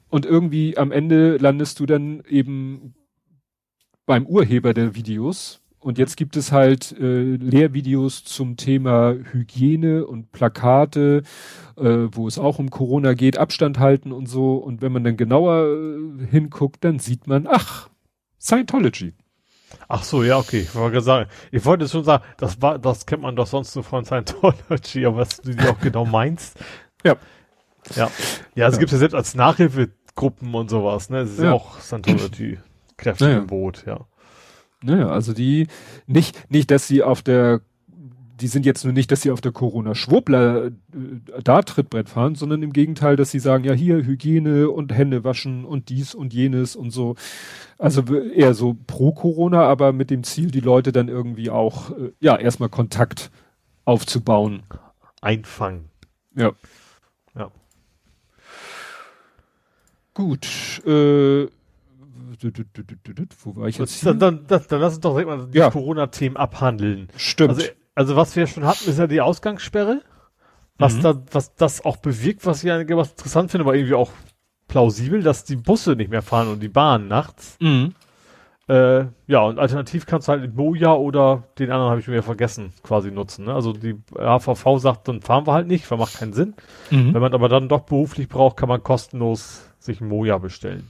Und 0.09 0.25
irgendwie 0.25 0.77
am 0.77 0.91
Ende 0.91 1.37
landest 1.37 1.79
du 1.79 1.85
dann 1.85 2.23
eben 2.27 2.95
beim 4.05 4.25
Urheber 4.25 4.73
der 4.73 4.95
Videos. 4.95 5.61
Und 5.81 5.97
jetzt 5.97 6.17
gibt 6.17 6.35
es 6.35 6.51
halt 6.51 6.91
äh, 6.99 7.35
Lehrvideos 7.35 8.25
zum 8.25 8.57
Thema 8.57 9.15
Hygiene 9.31 10.05
und 10.05 10.31
Plakate, 10.33 11.23
äh, 11.77 11.83
wo 12.11 12.27
es 12.27 12.37
auch 12.37 12.59
um 12.59 12.69
Corona 12.69 13.13
geht, 13.13 13.37
Abstand 13.37 13.79
halten 13.79 14.11
und 14.11 14.27
so. 14.27 14.55
Und 14.55 14.81
wenn 14.81 14.91
man 14.91 15.05
dann 15.05 15.15
genauer 15.15 15.67
äh, 15.67 16.25
hinguckt, 16.25 16.83
dann 16.83 16.99
sieht 16.99 17.27
man, 17.27 17.47
ach, 17.47 17.89
Scientology. 18.39 19.13
Ach 19.87 20.03
so, 20.03 20.23
ja, 20.23 20.37
okay. 20.37 20.61
Ich 20.61 20.75
wollte 20.75 21.01
sagen, 21.01 21.29
ich 21.51 21.63
wollte 21.65 21.87
schon 21.87 22.03
sagen, 22.03 22.23
das 22.37 22.61
war, 22.61 22.79
das 22.79 23.05
kennt 23.05 23.21
man 23.21 23.35
doch 23.35 23.47
sonst 23.47 23.75
nur 23.75 23.83
von 23.83 24.05
Scientology, 24.05 25.05
aber 25.05 25.17
was 25.17 25.37
du 25.37 25.55
dir 25.55 25.71
auch 25.71 25.79
genau 25.79 26.05
meinst. 26.05 26.57
Ja. 27.03 27.15
Ja. 27.95 28.09
Ja, 28.55 28.67
es 28.67 28.75
Ja. 28.75 28.79
gibt 28.79 28.91
ja 28.91 28.97
selbst 28.97 29.15
als 29.15 29.35
Nachhilfegruppen 29.35 30.53
und 30.53 30.69
sowas, 30.69 31.09
ne? 31.09 31.19
Es 31.19 31.31
ist 31.31 31.39
ja, 31.39 31.45
Ja. 31.45 31.53
auch 31.53 31.79
Scientology-Kräfte 31.79 33.25
Ja, 33.25 33.31
ja. 33.31 33.37
im 33.39 33.47
Boot, 33.47 33.83
ja. 33.85 34.01
Naja, 34.81 35.09
also 35.09 35.33
die, 35.33 35.67
nicht, 36.07 36.49
nicht, 36.51 36.71
dass 36.71 36.87
sie 36.87 37.03
auf 37.03 37.21
der, 37.21 37.61
die 38.39 38.47
sind 38.47 38.65
jetzt 38.65 38.83
nur 38.83 38.93
nicht, 38.93 39.11
dass 39.11 39.21
sie 39.21 39.31
auf 39.31 39.41
der 39.41 39.51
Corona-Schwurbler 39.51 40.67
äh, 40.67 40.71
da 41.43 41.61
Trittbrett 41.61 42.09
fahren, 42.09 42.35
sondern 42.35 42.63
im 42.63 42.73
Gegenteil, 42.73 43.15
dass 43.15 43.31
sie 43.31 43.39
sagen, 43.39 43.63
ja 43.63 43.73
hier 43.73 44.05
Hygiene 44.05 44.69
und 44.69 44.93
Hände 44.93 45.23
waschen 45.23 45.65
und 45.65 45.89
dies 45.89 46.15
und 46.15 46.33
jenes 46.33 46.75
und 46.75 46.91
so. 46.91 47.15
Also 47.77 48.01
eher 48.15 48.53
so 48.53 48.75
pro 48.87 49.11
Corona, 49.11 49.63
aber 49.63 49.93
mit 49.93 50.09
dem 50.09 50.23
Ziel, 50.23 50.51
die 50.51 50.59
Leute 50.59 50.91
dann 50.91 51.07
irgendwie 51.07 51.49
auch, 51.49 51.91
äh, 51.91 52.11
ja, 52.19 52.35
erstmal 52.37 52.69
Kontakt 52.69 53.31
aufzubauen. 53.85 54.63
Einfangen. 55.21 55.85
Ja. 56.35 56.51
Ja. 57.35 57.51
Gut, 60.13 60.47
äh, 60.85 61.47
wo 63.43 63.55
war 63.55 63.67
ich 63.67 63.77
jetzt? 63.77 64.05
Dann, 64.05 64.19
dann, 64.19 64.45
das, 64.47 64.67
dann 64.67 64.79
lass 64.81 64.93
uns 64.93 65.01
doch 65.01 65.11
direkt 65.11 65.27
mal 65.27 65.47
die 65.47 65.57
Ja. 65.57 65.69
Corona-Themen 65.71 66.37
abhandeln. 66.37 67.09
Stimmt. 67.17 67.49
Also, 67.51 67.63
also 67.99 68.15
was 68.15 68.33
wir 68.37 68.47
schon 68.47 68.63
hatten, 68.65 68.89
ist 68.89 68.97
ja 68.97 69.07
die 69.07 69.19
Ausgangssperre. 69.19 70.01
Was 70.77 70.95
Mhm. 70.95 71.01
da, 71.01 71.21
was 71.33 71.53
das 71.55 71.83
auch 71.83 71.97
bewirkt, 71.97 72.45
was 72.45 72.63
ich 72.63 72.69
was 72.71 73.09
interessant 73.11 73.51
finde, 73.51 73.65
aber 73.65 73.75
irgendwie 73.75 73.95
auch 73.95 74.11
plausibel, 74.69 75.21
dass 75.21 75.43
die 75.43 75.57
Busse 75.57 75.97
nicht 75.97 76.09
mehr 76.09 76.21
fahren 76.21 76.47
und 76.47 76.61
die 76.61 76.69
Bahn 76.69 77.09
nachts. 77.09 77.57
mhm. 77.59 77.93
Äh, 78.69 79.07
ja, 79.25 79.41
und 79.41 79.57
alternativ 79.57 80.05
kannst 80.05 80.27
du 80.27 80.31
halt 80.31 80.41
mit 80.43 80.55
Moja 80.55 80.93
oder 80.93 81.43
den 81.57 81.71
anderen 81.71 81.89
habe 81.89 81.99
ich 81.99 82.07
mir 82.07 82.17
ja 82.17 82.21
vergessen, 82.21 82.71
quasi 82.83 83.09
nutzen. 83.09 83.45
Ne? 83.45 83.53
Also 83.55 83.73
die 83.73 83.95
HVV 84.15 84.77
sagt, 84.77 85.07
dann 85.07 85.21
fahren 85.21 85.47
wir 85.47 85.53
halt 85.53 85.65
nicht, 85.65 85.89
weil 85.89 85.97
macht 85.97 86.19
keinen 86.19 86.33
Sinn. 86.33 86.53
Mhm. 86.91 87.15
Wenn 87.15 87.21
man 87.21 87.33
aber 87.33 87.49
dann 87.49 87.67
doch 87.67 87.81
beruflich 87.81 88.29
braucht, 88.29 88.57
kann 88.57 88.69
man 88.69 88.83
kostenlos 88.83 89.63
sich 89.79 90.01
Moja 90.01 90.37
bestellen. 90.37 90.89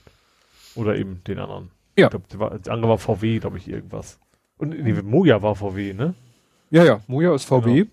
Oder 0.75 0.97
eben 0.97 1.23
den 1.25 1.39
anderen. 1.39 1.71
Ja. 1.97 2.07
Ich 2.07 2.11
glaub, 2.11 2.27
der, 2.27 2.39
war, 2.39 2.59
der 2.59 2.73
andere 2.73 2.91
war 2.91 2.97
VW, 2.97 3.39
glaube 3.39 3.57
ich, 3.57 3.69
irgendwas. 3.69 4.19
Und 4.57 4.77
nee, 4.77 4.91
Moja 5.01 5.41
war 5.41 5.55
VW, 5.55 5.93
ne? 5.93 6.13
Ja, 6.71 6.83
ja, 6.83 6.99
Moja 7.07 7.33
ist 7.35 7.45
VW. 7.45 7.85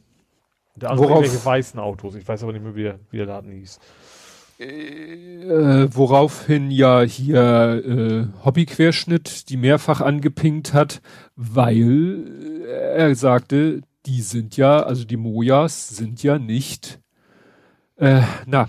Der 0.76 0.90
andere 0.90 1.08
Worauf- 1.08 1.22
irgendwelche 1.24 1.44
weißen 1.44 1.80
Autos. 1.80 2.14
Ich 2.16 2.26
weiß 2.28 2.42
aber 2.42 2.52
nicht 2.52 2.62
mehr, 2.62 2.74
wie 2.74 2.82
der, 2.82 2.98
wie 3.10 3.16
der 3.16 3.26
Laden 3.26 3.50
hieß. 3.52 3.78
Äh, 4.58 5.88
woraufhin 5.94 6.70
ja 6.70 7.02
hier 7.02 7.82
äh, 7.84 8.44
Hobbyquerschnitt 8.44 9.50
die 9.50 9.56
mehrfach 9.58 10.00
angepinkt 10.00 10.72
hat, 10.72 11.02
weil 11.36 12.24
äh, 12.66 12.96
er 12.96 13.14
sagte, 13.14 13.82
die 14.06 14.22
sind 14.22 14.56
ja, 14.56 14.80
also 14.82 15.04
die 15.04 15.16
Mojas 15.18 15.88
sind 15.88 16.22
ja 16.22 16.38
nicht, 16.38 17.00
äh, 17.96 18.22
na, 18.46 18.68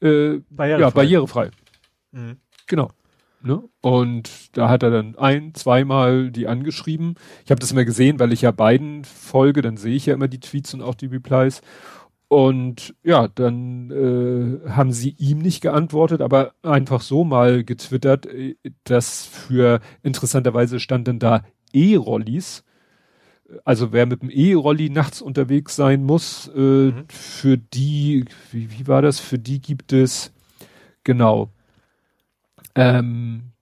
äh, 0.00 0.34
ja, 0.34 0.90
barrierefrei. 0.90 1.50
Mhm. 2.12 2.36
Genau. 2.66 2.90
Ne? 3.46 3.62
Und 3.82 4.56
da 4.56 4.70
hat 4.70 4.82
er 4.82 4.90
dann 4.90 5.16
ein, 5.18 5.52
zweimal 5.54 6.30
die 6.30 6.46
angeschrieben. 6.48 7.16
Ich 7.44 7.50
habe 7.50 7.60
das 7.60 7.72
immer 7.72 7.84
gesehen, 7.84 8.18
weil 8.18 8.32
ich 8.32 8.40
ja 8.42 8.52
beiden 8.52 9.04
folge, 9.04 9.60
dann 9.60 9.76
sehe 9.76 9.94
ich 9.94 10.06
ja 10.06 10.14
immer 10.14 10.28
die 10.28 10.40
Tweets 10.40 10.72
und 10.72 10.80
auch 10.80 10.94
die 10.94 11.06
Replies. 11.06 11.60
Und 12.28 12.94
ja, 13.04 13.28
dann 13.28 13.90
äh, 13.90 14.70
haben 14.70 14.92
sie 14.92 15.14
ihm 15.18 15.38
nicht 15.38 15.60
geantwortet, 15.60 16.22
aber 16.22 16.54
einfach 16.62 17.02
so 17.02 17.22
mal 17.22 17.64
getwittert, 17.64 18.24
äh, 18.26 18.56
dass 18.84 19.26
für 19.26 19.80
interessanterweise 20.02 20.80
standen 20.80 21.18
da 21.18 21.44
E-Rollis. 21.74 22.64
Also 23.64 23.92
wer 23.92 24.06
mit 24.06 24.22
dem 24.22 24.30
E-Rolli 24.30 24.88
nachts 24.88 25.20
unterwegs 25.20 25.76
sein 25.76 26.02
muss, 26.02 26.48
äh, 26.56 26.58
Mhm. 26.92 27.04
für 27.08 27.58
die, 27.58 28.24
wie, 28.52 28.70
wie 28.72 28.86
war 28.88 29.02
das? 29.02 29.20
Für 29.20 29.38
die 29.38 29.60
gibt 29.60 29.92
es 29.92 30.32
genau 31.04 31.50
ähm, 32.74 33.52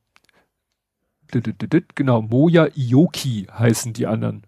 genau, 1.95 2.23
Moja 2.23 2.69
Ioki 2.75 3.47
heißen 3.53 3.93
die 3.93 4.07
anderen. 4.07 4.47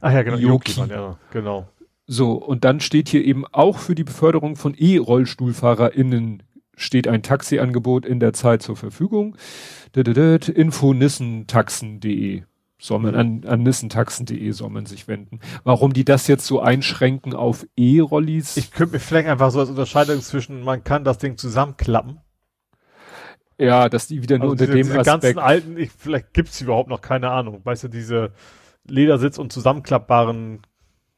Ach 0.00 0.12
ja, 0.12 0.22
genau. 0.22 0.36
Waren, 0.78 0.90
Ja, 0.90 1.18
genau. 1.30 1.68
So, 2.06 2.32
und 2.32 2.64
dann 2.64 2.80
steht 2.80 3.08
hier 3.08 3.24
eben 3.24 3.44
auch 3.46 3.78
für 3.78 3.94
die 3.94 4.04
Beförderung 4.04 4.56
von 4.56 4.74
E-RollstuhlfahrerInnen 4.76 6.42
steht 6.76 7.08
ein 7.08 7.22
Taxiangebot 7.22 8.04
in 8.06 8.20
der 8.20 8.32
Zeit 8.32 8.62
zur 8.62 8.76
Verfügung. 8.76 9.36
Info-nissentaxen.de 10.52 12.42
soll 12.78 12.98
man 12.98 13.14
an, 13.14 13.44
an 13.46 13.62
nissentaxen.de 13.62 14.50
soll 14.50 14.68
man 14.68 14.84
sich 14.84 15.08
wenden. 15.08 15.40
Warum 15.64 15.94
die 15.94 16.04
das 16.04 16.26
jetzt 16.26 16.46
so 16.46 16.60
einschränken 16.60 17.32
auf 17.32 17.66
E-Rollis? 17.76 18.58
Ich 18.58 18.70
könnte 18.70 18.94
mir 18.94 19.00
vielleicht 19.00 19.28
einfach 19.28 19.50
so 19.50 19.60
als 19.60 19.70
Unterscheidung 19.70 20.20
zwischen, 20.20 20.62
man 20.62 20.84
kann 20.84 21.02
das 21.02 21.16
Ding 21.16 21.38
zusammenklappen. 21.38 22.20
Ja, 23.58 23.88
dass 23.88 24.06
die 24.08 24.22
wieder 24.22 24.36
nur 24.38 24.50
Also 24.50 24.52
unter 24.52 24.66
diese, 24.66 24.76
dem 24.76 24.86
diese 24.86 25.00
Aspekt. 25.00 25.22
ganzen 25.36 25.38
alten, 25.38 25.76
ich, 25.78 25.90
vielleicht 25.96 26.34
gibt's 26.34 26.58
die 26.58 26.64
überhaupt 26.64 26.90
noch, 26.90 27.00
keine 27.00 27.30
Ahnung. 27.30 27.60
Weißt 27.64 27.84
du, 27.84 27.88
diese 27.88 28.32
Ledersitz- 28.86 29.38
und 29.38 29.52
zusammenklappbaren 29.52 30.60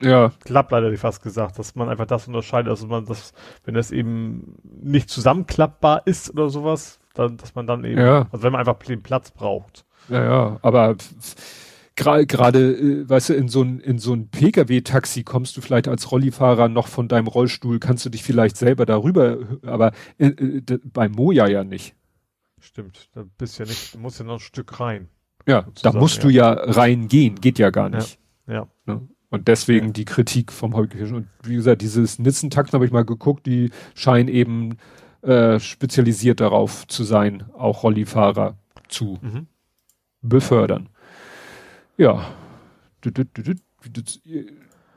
Ja, 0.01 0.33
hätte 0.49 0.91
ich 0.95 1.01
fast 1.01 1.23
gesagt, 1.23 1.59
dass 1.59 1.75
man 1.75 1.89
einfach 1.89 2.07
das 2.07 2.29
unterscheidet, 2.29 2.71
also 2.71 2.87
man 2.87 3.07
das, 3.07 3.33
wenn 3.65 3.75
das 3.75 3.91
eben 3.91 4.55
nicht 4.63 5.11
zusammenklappbar 5.11 6.03
ist 6.07 6.31
oder 6.31 6.49
sowas, 6.49 7.01
dann, 7.15 7.37
dass 7.37 7.55
man 7.57 7.67
dann 7.67 7.85
eben, 7.85 8.01
Ja. 8.01 8.29
also 8.31 8.45
wenn 8.45 8.53
man 8.53 8.61
einfach 8.61 8.79
den 8.79 9.03
Platz 9.03 9.33
braucht. 9.33 9.85
Ja, 10.09 10.23
ja, 10.25 10.59
aber 10.63 10.97
gerade, 11.97 12.71
äh, 12.77 13.09
weißt 13.09 13.31
du, 13.31 13.35
in 13.35 13.49
so 13.49 13.63
ein, 13.63 13.81
in 13.81 13.99
so 13.99 14.15
ein 14.15 14.29
Pkw-Taxi 14.31 15.25
kommst 15.25 15.57
du 15.57 15.61
vielleicht 15.61 15.89
als 15.89 16.13
Rollifahrer 16.13 16.69
noch 16.69 16.87
von 16.87 17.09
deinem 17.09 17.27
Rollstuhl, 17.27 17.81
kannst 17.81 18.07
du 18.07 18.11
dich 18.11 18.23
vielleicht 18.23 18.57
selber 18.57 18.87
darüber, 18.87 19.39
aber 19.67 19.91
äh, 20.19 20.29
äh, 20.29 20.63
bei 20.85 21.09
Moja 21.09 21.49
ja 21.49 21.65
nicht. 21.65 21.97
Stimmt, 22.61 23.11
da 23.15 23.25
bist 23.39 23.59
ja 23.59 23.65
nicht, 23.65 23.95
du 23.95 23.99
musst 23.99 24.19
ja 24.19 24.25
noch 24.25 24.35
ein 24.35 24.41
Stück 24.41 24.81
rein. 24.81 25.09
Ja, 25.47 25.67
da 25.83 25.93
musst 25.93 26.17
ja. 26.17 26.23
du 26.23 26.29
ja 26.29 26.51
reingehen, 26.53 27.37
geht 27.41 27.59
ja 27.59 27.71
gar 27.71 27.89
nicht. 27.89 28.19
Ja. 28.47 28.55
ja. 28.55 28.69
Ne? 28.87 29.09
Und 29.31 29.49
deswegen 29.49 29.89
ja. 29.89 29.93
die 29.93 30.05
Kritik 30.05 30.53
vom 30.53 30.75
Häuptlichen. 30.75 31.15
Und 31.15 31.29
wie 31.43 31.55
gesagt, 31.55 31.83
dieses 31.83 32.19
Nitzentaxen 32.19 32.75
habe 32.75 32.87
ich 32.87 32.93
mal 32.93 33.05
geguckt, 33.05 33.47
die 33.47 33.71
scheinen 33.95 34.29
eben 34.29 34.79
äh, 35.23 35.59
spezialisiert 35.59 36.41
darauf 36.41 36.87
zu 36.87 37.05
sein, 37.05 37.45
auch 37.53 37.83
Rollifahrer 37.83 38.57
zu 38.89 39.19
mhm. 39.21 39.47
befördern. 40.23 40.89
Ja. 41.97 42.27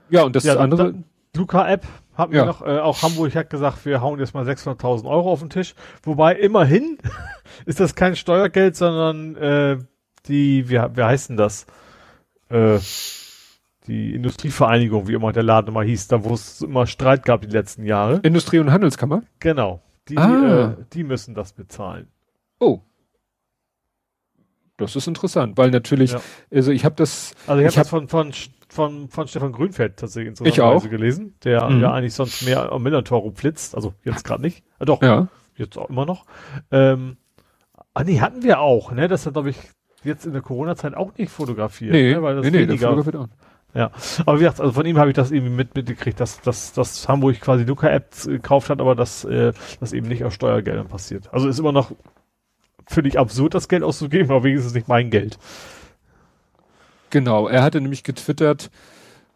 Ja, 0.09 0.23
und 0.23 0.35
das 0.35 0.43
ja, 0.43 0.57
andere. 0.57 0.95
Luca-App 1.35 1.87
mir 2.29 2.37
ja. 2.37 2.45
noch, 2.45 2.61
äh, 2.61 2.79
auch 2.79 3.01
Hamburg 3.01 3.35
hat 3.35 3.49
gesagt, 3.49 3.85
wir 3.85 4.01
hauen 4.01 4.19
jetzt 4.19 4.33
mal 4.33 4.47
600.000 4.47 5.09
Euro 5.09 5.31
auf 5.31 5.39
den 5.39 5.49
Tisch. 5.49 5.73
Wobei 6.03 6.35
immerhin 6.35 6.97
ist 7.65 7.79
das 7.79 7.95
kein 7.95 8.15
Steuergeld, 8.15 8.75
sondern 8.75 9.35
äh, 9.35 9.77
die, 10.27 10.69
wie, 10.69 10.75
wie 10.75 11.03
heißt 11.03 11.29
denn 11.29 11.37
das? 11.37 11.65
Äh, 12.49 12.79
die 13.87 14.13
Industrievereinigung, 14.13 15.07
wie 15.07 15.13
immer 15.13 15.31
der 15.31 15.43
Laden 15.43 15.69
immer 15.69 15.83
hieß, 15.83 16.07
da 16.07 16.23
wo 16.23 16.33
es 16.33 16.61
immer 16.61 16.85
Streit 16.85 17.25
gab 17.25 17.41
die 17.41 17.47
letzten 17.47 17.85
Jahre. 17.85 18.19
Industrie- 18.23 18.59
und 18.59 18.71
Handelskammer? 18.71 19.23
Genau. 19.39 19.81
Die, 20.07 20.17
ah. 20.17 20.71
äh, 20.71 20.83
die 20.93 21.03
müssen 21.03 21.33
das 21.33 21.53
bezahlen. 21.53 22.07
Oh. 22.59 22.81
Das 24.77 24.95
ist 24.95 25.07
interessant, 25.07 25.57
weil 25.57 25.69
natürlich, 25.69 26.11
ja. 26.13 26.21
also 26.51 26.71
ich 26.71 26.85
habe 26.85 26.95
das. 26.95 27.35
Also 27.45 27.61
ich 27.61 27.67
habe 27.67 27.75
hab 27.75 27.83
das 27.83 27.89
von, 27.89 28.07
von, 28.07 28.31
von, 28.71 29.09
von 29.09 29.27
Stefan 29.27 29.51
Grünfeld 29.51 29.97
tatsächlich 29.97 30.29
in 30.29 30.35
so 30.35 30.45
einer 30.63 30.79
gelesen, 30.79 31.35
der 31.43 31.69
mhm. 31.69 31.81
ja 31.81 31.91
eigentlich 31.91 32.13
sonst 32.13 32.43
mehr 32.43 32.71
am 32.71 32.81
Millantor 32.81 33.29
flitzt, 33.35 33.75
also 33.75 33.93
jetzt 34.03 34.23
gerade 34.23 34.41
nicht. 34.41 34.63
Äh, 34.79 34.85
doch, 34.85 35.01
ja. 35.01 35.27
jetzt 35.57 35.77
auch 35.77 35.89
immer 35.89 36.05
noch. 36.05 36.25
Ähm, 36.71 37.17
ah 37.93 38.03
nee, 38.03 38.21
hatten 38.21 38.43
wir 38.43 38.61
auch, 38.61 38.93
ne? 38.93 39.07
Das 39.09 39.25
hat, 39.25 39.33
glaube 39.33 39.49
ich, 39.49 39.57
jetzt 40.03 40.25
in 40.25 40.31
der 40.31 40.41
Corona-Zeit 40.41 40.95
auch 40.95 41.11
nicht 41.17 41.31
fotografiert. 41.31 41.91
Nee, 41.91 42.13
ne? 42.13 42.23
weil 42.23 42.35
das 42.35 42.45
nee, 42.45 42.51
nee, 42.51 42.59
weniger, 42.59 42.77
der 42.77 43.03
fotografiert 43.03 43.15
auch. 43.17 43.27
Ja, 43.73 43.91
aber 44.25 44.39
wie 44.39 44.43
gesagt, 44.43 44.59
also 44.59 44.73
von 44.73 44.85
ihm 44.85 44.97
habe 44.97 45.09
ich 45.09 45.15
das 45.15 45.31
irgendwie 45.31 45.53
mit, 45.53 45.75
mitgekriegt, 45.75 46.19
dass, 46.19 46.41
dass, 46.41 46.73
dass 46.73 47.07
Hamburg 47.07 47.39
quasi 47.39 47.63
Luca-App 47.63 48.23
gekauft 48.25 48.69
hat, 48.69 48.81
aber 48.81 48.95
dass 48.95 49.23
äh, 49.23 49.53
das 49.79 49.93
eben 49.93 50.07
nicht 50.07 50.25
aus 50.25 50.33
Steuergeldern 50.33 50.87
passiert. 50.87 51.33
Also 51.33 51.47
ist 51.47 51.59
immer 51.59 51.71
noch 51.71 51.91
völlig 52.87 53.17
absurd, 53.17 53.53
das 53.53 53.69
Geld 53.69 53.83
auszugeben, 53.83 54.29
aber 54.31 54.43
wenigstens 54.43 54.73
nicht 54.73 54.89
mein 54.89 55.09
Geld. 55.09 55.39
Genau, 57.11 57.47
er 57.47 57.61
hatte 57.61 57.79
nämlich 57.79 58.03
getwittert, 58.03 58.71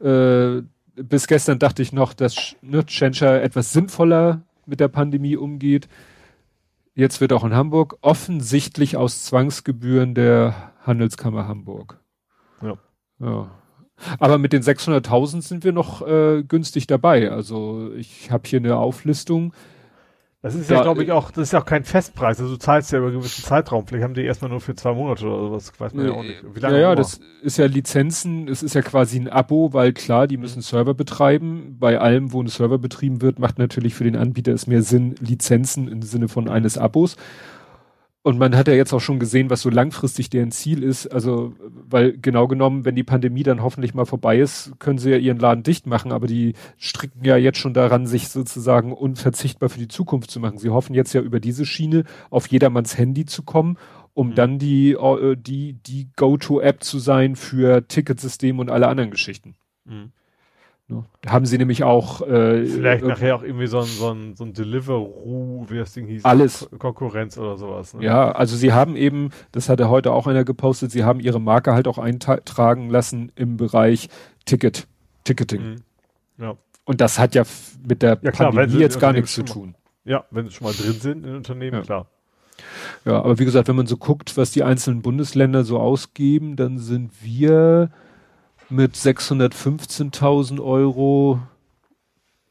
äh, 0.01 0.61
bis 0.95 1.27
gestern 1.27 1.59
dachte 1.59 1.81
ich 1.81 1.93
noch, 1.93 2.13
dass 2.13 2.55
ne, 2.61 2.85
Tschentscher 2.85 3.41
etwas 3.43 3.73
sinnvoller 3.73 4.41
mit 4.65 4.79
der 4.79 4.87
Pandemie 4.87 5.35
umgeht. 5.35 5.87
Jetzt 6.95 7.19
wird 7.19 7.33
auch 7.33 7.43
in 7.43 7.53
Hamburg 7.53 7.97
offensichtlich 8.01 8.95
aus 8.95 9.25
Zwangsgebühren 9.25 10.15
der 10.15 10.71
Handelskammer 10.83 11.47
Hamburg. 11.47 11.99
Ja. 12.61 12.77
ja. 13.19 13.51
Aber 14.19 14.37
mit 14.37 14.53
den 14.53 14.63
600.000 14.63 15.41
sind 15.41 15.63
wir 15.65 15.73
noch 15.73 16.05
äh, 16.07 16.43
günstig 16.43 16.87
dabei. 16.87 17.31
Also 17.31 17.91
ich 17.95 18.31
habe 18.31 18.47
hier 18.47 18.59
eine 18.59 18.77
Auflistung. 18.77 19.53
Das 20.45 20.53
ist 20.53 20.69
da, 20.69 20.75
ja, 20.75 20.81
glaube 20.83 21.03
ich, 21.03 21.11
auch, 21.11 21.31
das 21.31 21.47
ist 21.47 21.53
ja 21.53 21.59
auch 21.59 21.65
kein 21.65 21.83
Festpreis. 21.83 22.39
Also 22.39 22.53
du 22.53 22.59
zahlst 22.59 22.91
ja 22.91 22.99
über 22.99 23.07
einen 23.07 23.17
gewissen 23.17 23.43
Zeitraum. 23.43 23.87
Vielleicht 23.87 24.03
haben 24.03 24.13
die 24.13 24.21
erstmal 24.21 24.51
nur 24.51 24.61
für 24.61 24.75
zwei 24.75 24.93
Monate 24.93 25.25
oder 25.25 25.47
sowas. 25.47 25.71
Weiß 25.75 25.95
man 25.95 26.05
ja 26.05 26.11
auch 26.11 26.21
nicht. 26.21 26.43
Wie 26.53 26.59
lange 26.59 26.75
ja, 26.75 26.89
ja, 26.89 26.95
das 26.95 27.19
ist 27.41 27.57
ja 27.57 27.65
Lizenzen. 27.65 28.47
Es 28.47 28.61
ist 28.61 28.75
ja 28.75 28.83
quasi 28.83 29.17
ein 29.17 29.27
Abo, 29.27 29.73
weil 29.73 29.91
klar, 29.91 30.27
die 30.27 30.37
müssen 30.37 30.61
Server 30.61 30.93
betreiben. 30.93 31.77
Bei 31.79 31.99
allem, 31.99 32.31
wo 32.31 32.43
ein 32.43 32.47
Server 32.47 32.77
betrieben 32.77 33.23
wird, 33.23 33.39
macht 33.39 33.57
natürlich 33.57 33.95
für 33.95 34.03
den 34.03 34.15
Anbieter 34.15 34.53
es 34.53 34.67
mehr 34.67 34.83
Sinn, 34.83 35.15
Lizenzen 35.19 35.87
im 35.87 36.03
Sinne 36.03 36.27
von 36.27 36.47
eines 36.47 36.77
Abos. 36.77 37.15
Und 38.25 38.39
man 38.39 38.55
hat 38.55 38.67
ja 38.67 38.73
jetzt 38.73 38.91
auch 38.91 39.01
schon 39.01 39.19
gesehen, 39.19 39.51
was 39.51 39.61
so 39.61 39.69
langfristig 39.69 40.31
deren 40.31 40.49
Ziel 40.49 40.81
ist. 40.81 41.05
Also, 41.05 41.53
weil 41.87 42.17
genau 42.17 42.47
genommen, 42.47 42.83
wenn 42.83 42.95
die 42.95 43.03
Pandemie 43.03 43.43
dann 43.43 43.61
hoffentlich 43.61 43.93
mal 43.93 44.05
vorbei 44.05 44.39
ist, 44.39 44.71
können 44.79 44.97
sie 44.97 45.11
ja 45.11 45.17
ihren 45.17 45.37
Laden 45.37 45.61
dicht 45.61 45.85
machen. 45.85 46.11
Aber 46.11 46.25
die 46.25 46.55
stricken 46.79 47.23
ja 47.23 47.37
jetzt 47.37 47.59
schon 47.59 47.75
daran, 47.75 48.07
sich 48.07 48.29
sozusagen 48.29 48.93
unverzichtbar 48.93 49.69
für 49.69 49.77
die 49.77 49.89
Zukunft 49.89 50.31
zu 50.31 50.39
machen. 50.39 50.57
Sie 50.57 50.71
hoffen 50.71 50.95
jetzt 50.95 51.13
ja 51.13 51.21
über 51.21 51.39
diese 51.39 51.67
Schiene 51.67 52.03
auf 52.31 52.47
jedermanns 52.47 52.97
Handy 52.97 53.27
zu 53.27 53.43
kommen, 53.43 53.77
um 54.15 54.29
mhm. 54.29 54.35
dann 54.35 54.57
die, 54.57 54.93
äh, 54.93 55.35
die, 55.35 55.73
die 55.73 56.09
Go-To-App 56.15 56.83
zu 56.83 56.97
sein 56.97 57.35
für 57.35 57.87
Ticketsystem 57.87 58.57
und 58.57 58.71
alle 58.71 58.87
anderen 58.87 59.11
Geschichten. 59.11 59.53
Mhm. 59.83 60.13
Ne? 60.87 61.03
Haben 61.25 61.47
sie 61.47 61.57
nämlich 61.57 61.83
auch 61.83 62.21
äh, 62.21 62.63
vielleicht 62.63 63.03
nachher 63.03 63.35
auch 63.35 63.41
irgendwie 63.41 63.65
so 63.65 63.79
ein, 63.79 63.85
so 63.85 64.11
ein, 64.11 64.35
so 64.35 64.43
ein 64.43 64.53
Deliveroo, 64.53 65.65
wie 65.67 65.77
das 65.77 65.93
Ding 65.93 66.05
hieß, 66.05 66.23
alles 66.25 66.69
Konkurrenz 66.77 67.39
oder 67.39 67.57
sowas. 67.57 67.95
Ne? 67.95 68.03
Ja, 68.03 68.31
also 68.31 68.55
sie 68.55 68.71
haben 68.71 68.95
eben, 68.95 69.31
das 69.51 69.67
hatte 69.67 69.89
heute 69.89 70.11
auch 70.11 70.27
einer 70.27 70.43
gepostet, 70.43 70.91
sie 70.91 71.03
haben 71.03 71.19
ihre 71.19 71.41
Marke 71.41 71.73
halt 71.73 71.87
auch 71.87 71.97
eintragen 71.97 72.89
lassen 72.91 73.31
im 73.35 73.57
Bereich 73.57 74.09
Ticket, 74.45 74.87
Ticketing. 75.23 75.61
Mhm. 75.61 75.75
Ja. 76.37 76.57
Und 76.83 77.01
das 77.01 77.17
hat 77.17 77.33
ja 77.33 77.43
mit 77.87 78.03
der 78.03 78.19
ja, 78.21 78.31
klar, 78.31 78.51
Pandemie 78.51 78.79
jetzt 78.79 78.99
gar 78.99 79.11
nichts 79.11 79.33
zu 79.33 79.41
tun. 79.41 79.73
Ja, 80.03 80.25
wenn 80.29 80.45
sie 80.45 80.51
schon 80.51 80.67
mal 80.67 80.73
drin 80.73 80.93
sind 80.93 81.25
in 81.25 81.35
Unternehmen, 81.35 81.77
ja. 81.77 81.81
klar. 81.81 82.07
Ja, 83.05 83.23
aber 83.23 83.39
wie 83.39 83.45
gesagt, 83.45 83.67
wenn 83.67 83.75
man 83.75 83.87
so 83.87 83.97
guckt, 83.97 84.37
was 84.37 84.51
die 84.51 84.63
einzelnen 84.63 85.01
Bundesländer 85.01 85.63
so 85.63 85.79
ausgeben, 85.79 86.55
dann 86.55 86.77
sind 86.77 87.11
wir 87.23 87.89
mit 88.69 88.95
615.000 88.95 90.63
Euro 90.63 91.39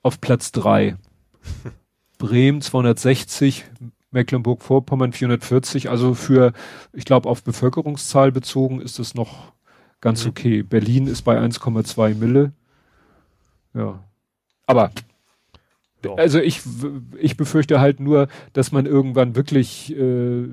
auf 0.02 0.20
Platz 0.20 0.52
drei. 0.52 0.96
Bremen 2.18 2.60
260, 2.60 3.64
Mecklenburg-Vorpommern 4.10 5.12
440. 5.12 5.90
Also 5.90 6.14
für, 6.14 6.52
ich 6.92 7.04
glaube, 7.04 7.28
auf 7.28 7.42
Bevölkerungszahl 7.42 8.32
bezogen 8.32 8.80
ist 8.80 8.98
es 8.98 9.14
noch 9.14 9.52
ganz 10.00 10.24
mhm. 10.24 10.30
okay. 10.30 10.62
Berlin 10.62 11.06
ist 11.06 11.22
bei 11.22 11.38
1,2 11.38 12.14
Mille. 12.14 12.52
Ja. 13.74 14.02
Aber 14.66 14.92
ja. 16.04 16.14
also 16.14 16.38
ich, 16.38 16.62
ich 17.18 17.36
befürchte 17.36 17.80
halt 17.80 18.00
nur, 18.00 18.28
dass 18.52 18.72
man 18.72 18.86
irgendwann 18.86 19.34
wirklich 19.36 19.94
äh, 19.96 20.48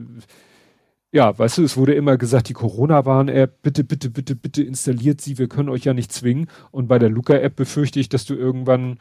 ja, 1.11 1.37
weißt 1.37 1.57
du, 1.57 1.63
es 1.63 1.75
wurde 1.75 1.93
immer 1.93 2.17
gesagt, 2.17 2.47
die 2.47 2.53
Corona-Warn-App, 2.53 3.61
bitte, 3.61 3.83
bitte, 3.83 4.09
bitte, 4.09 4.35
bitte 4.35 4.63
installiert 4.63 5.19
sie, 5.19 5.37
wir 5.37 5.49
können 5.49 5.69
euch 5.69 5.83
ja 5.83 5.93
nicht 5.93 6.11
zwingen. 6.13 6.47
Und 6.71 6.87
bei 6.87 6.99
der 6.99 7.09
Luca-App 7.09 7.55
befürchte 7.55 7.99
ich, 7.99 8.07
dass 8.07 8.25
du 8.25 8.33
irgendwann 8.33 8.99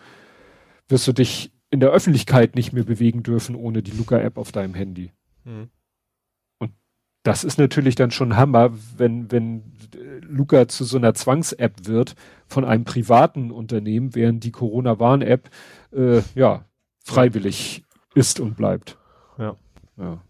wirst 0.89 1.07
du 1.07 1.13
dich 1.13 1.53
in 1.71 1.79
der 1.79 1.91
Öffentlichkeit 1.91 2.57
nicht 2.57 2.73
mehr 2.73 2.83
bewegen 2.83 3.23
dürfen 3.23 3.55
ohne 3.55 3.83
die 3.83 3.93
Luca-App 3.93 4.39
auf 4.39 4.51
deinem 4.51 4.75
Handy. 4.75 5.13
Mhm. 5.45 5.71
Und 6.59 6.73
das 7.23 7.45
ist 7.45 7.59
natürlich 7.59 7.95
dann 7.95 8.11
schon 8.11 8.37
Hammer, 8.37 8.73
wenn, 8.97 9.31
wenn 9.31 9.73
Luca 10.21 10.67
zu 10.67 10.83
so 10.83 10.97
einer 10.97 11.15
Zwangs-App 11.15 11.87
wird 11.87 12.17
von 12.49 12.65
einem 12.65 12.83
privaten 12.83 13.53
Unternehmen, 13.53 14.17
während 14.17 14.43
die 14.43 14.51
Corona-Warn-App, 14.51 15.49
äh, 15.93 16.23
ja, 16.35 16.65
freiwillig 17.05 17.85
ist 18.17 18.41
und 18.41 18.57
bleibt. 18.57 18.99
Ja. 19.39 19.57
Ja. 19.97 20.23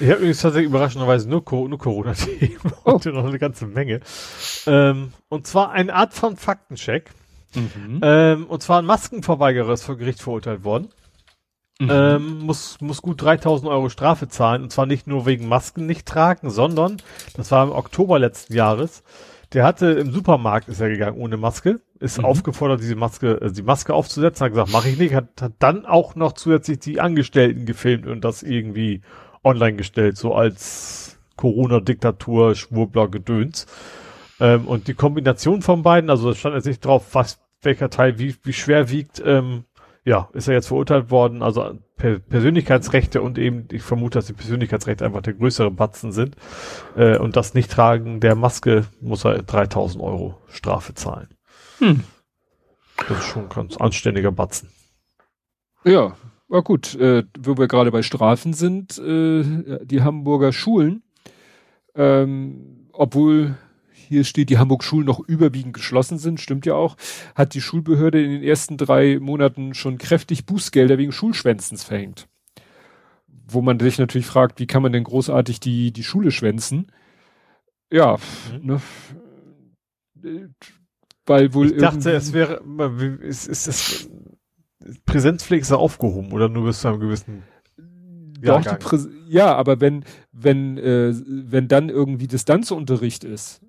Ich 0.00 0.06
habe 0.08 0.16
übrigens 0.16 0.40
tatsächlich 0.40 0.70
überraschenderweise 0.70 1.28
nur, 1.28 1.44
nur 1.68 1.78
Corona-Themen 1.78 2.58
oh. 2.84 2.92
und 2.92 3.04
noch 3.04 3.26
eine 3.26 3.38
ganze 3.38 3.66
Menge. 3.66 4.00
Ähm, 4.66 5.12
und 5.28 5.46
zwar 5.46 5.72
eine 5.72 5.94
Art 5.94 6.14
von 6.14 6.36
Faktencheck. 6.36 7.10
Mhm. 7.54 8.00
Ähm, 8.02 8.46
und 8.46 8.62
zwar 8.62 8.80
ein 8.80 8.86
Maskenverweigerer 8.86 9.72
ist 9.72 9.84
vor 9.84 9.96
Gericht 9.96 10.22
verurteilt 10.22 10.64
worden. 10.64 10.88
Mhm. 11.78 11.90
Ähm, 11.90 12.38
muss, 12.40 12.80
muss 12.80 13.02
gut 13.02 13.20
3000 13.20 13.70
Euro 13.70 13.90
Strafe 13.90 14.28
zahlen. 14.28 14.62
Und 14.62 14.72
zwar 14.72 14.86
nicht 14.86 15.06
nur 15.06 15.26
wegen 15.26 15.48
Masken 15.48 15.84
nicht 15.86 16.06
tragen, 16.06 16.50
sondern, 16.50 16.96
das 17.34 17.50
war 17.50 17.64
im 17.64 17.72
Oktober 17.72 18.18
letzten 18.18 18.54
Jahres, 18.54 19.02
der 19.52 19.64
hatte 19.64 19.86
im 19.86 20.12
Supermarkt 20.12 20.68
ist 20.68 20.80
er 20.80 20.88
gegangen 20.88 21.18
ohne 21.18 21.36
Maske, 21.36 21.80
ist 21.98 22.18
mhm. 22.18 22.24
aufgefordert, 22.24 22.80
diese 22.80 22.96
Maske, 22.96 23.40
äh, 23.40 23.52
die 23.52 23.62
Maske 23.62 23.94
aufzusetzen, 23.94 24.44
hat 24.44 24.52
gesagt, 24.52 24.72
mache 24.72 24.88
ich 24.88 24.98
nicht, 24.98 25.14
hat, 25.14 25.28
hat 25.40 25.52
dann 25.58 25.84
auch 25.86 26.14
noch 26.14 26.32
zusätzlich 26.32 26.78
die 26.78 27.00
Angestellten 27.00 27.66
gefilmt 27.66 28.06
und 28.06 28.24
das 28.24 28.42
irgendwie 28.42 29.02
online 29.44 29.76
gestellt, 29.76 30.16
so 30.16 30.34
als 30.34 31.18
Corona-Diktatur, 31.36 32.54
Schwurbler, 32.54 33.08
Gedöns. 33.08 33.66
Ähm, 34.38 34.66
und 34.66 34.88
die 34.88 34.94
Kombination 34.94 35.62
von 35.62 35.82
beiden, 35.82 36.10
also 36.10 36.30
es 36.30 36.38
stand 36.38 36.54
jetzt 36.54 36.66
nicht 36.66 36.84
drauf, 36.84 37.14
was 37.14 37.40
welcher 37.62 37.90
Teil 37.90 38.18
wie, 38.18 38.36
wie 38.42 38.52
schwer 38.52 38.90
wiegt, 38.90 39.22
ähm, 39.24 39.64
ja, 40.04 40.28
ist 40.32 40.48
er 40.48 40.54
jetzt 40.54 40.68
verurteilt 40.68 41.10
worden, 41.10 41.42
also 41.42 41.78
per 41.96 42.18
Persönlichkeitsrechte 42.18 43.20
und 43.20 43.36
eben, 43.36 43.68
ich 43.70 43.82
vermute, 43.82 44.18
dass 44.18 44.26
die 44.26 44.32
Persönlichkeitsrechte 44.32 45.04
einfach 45.04 45.20
der 45.20 45.34
größere 45.34 45.70
Batzen 45.70 46.12
sind. 46.12 46.36
Äh, 46.96 47.18
und 47.18 47.36
das 47.36 47.52
Nichttragen 47.52 48.20
der 48.20 48.34
Maske 48.34 48.86
muss 49.00 49.24
er 49.24 49.42
3000 49.42 50.02
Euro 50.02 50.40
Strafe 50.48 50.94
zahlen. 50.94 51.28
Hm. 51.78 52.04
Das 53.08 53.18
ist 53.18 53.26
schon 53.26 53.44
ein 53.44 53.48
ganz 53.50 53.76
anständiger 53.76 54.32
Batzen. 54.32 54.70
Ja, 55.84 56.16
ja 56.50 56.60
gut, 56.60 56.94
äh, 56.96 57.24
wo 57.38 57.56
wir 57.56 57.68
gerade 57.68 57.90
bei 57.90 58.02
Strafen 58.02 58.52
sind, 58.52 58.98
äh, 58.98 59.84
die 59.84 60.02
Hamburger 60.02 60.52
Schulen, 60.52 61.02
ähm, 61.94 62.88
obwohl 62.92 63.56
hier 63.92 64.24
steht, 64.24 64.50
die 64.50 64.58
Hamburg-Schulen 64.58 65.06
noch 65.06 65.20
überwiegend 65.20 65.74
geschlossen 65.74 66.18
sind, 66.18 66.40
stimmt 66.40 66.66
ja 66.66 66.74
auch, 66.74 66.96
hat 67.36 67.54
die 67.54 67.60
Schulbehörde 67.60 68.22
in 68.22 68.32
den 68.32 68.42
ersten 68.42 68.76
drei 68.76 69.20
Monaten 69.20 69.74
schon 69.74 69.98
kräftig 69.98 70.46
Bußgelder 70.46 70.98
wegen 70.98 71.12
Schulschwänzens 71.12 71.84
verhängt. 71.84 72.26
Wo 73.46 73.62
man 73.62 73.78
sich 73.78 73.98
natürlich 73.98 74.26
fragt, 74.26 74.58
wie 74.58 74.66
kann 74.66 74.82
man 74.82 74.92
denn 74.92 75.04
großartig 75.04 75.60
die, 75.60 75.92
die 75.92 76.02
Schule 76.02 76.32
schwänzen? 76.32 76.90
Ja, 77.92 78.18
mhm. 78.60 78.66
ne, 78.66 78.80
weil 81.26 81.54
wohl. 81.54 81.72
Ich 81.72 81.78
dachte, 81.78 82.10
es 82.12 82.32
wäre, 82.32 82.62
ist, 83.22 83.46
ist, 83.46 83.68
ist, 83.68 84.10
Präsenzpflege 85.04 85.62
ist 85.62 85.72
aufgehoben 85.72 86.32
oder 86.32 86.48
nur 86.48 86.64
bis 86.64 86.80
zu 86.80 86.88
einem 86.88 87.00
gewissen 87.00 87.42
doch, 88.42 88.64
ja, 89.28 89.54
aber 89.54 89.80
wenn, 89.80 90.04
wenn, 90.32 90.78
äh, 90.78 91.14
wenn 91.26 91.68
dann 91.68 91.88
irgendwie 91.88 92.26
Distanzunterricht 92.26 93.24
ist 93.24 93.60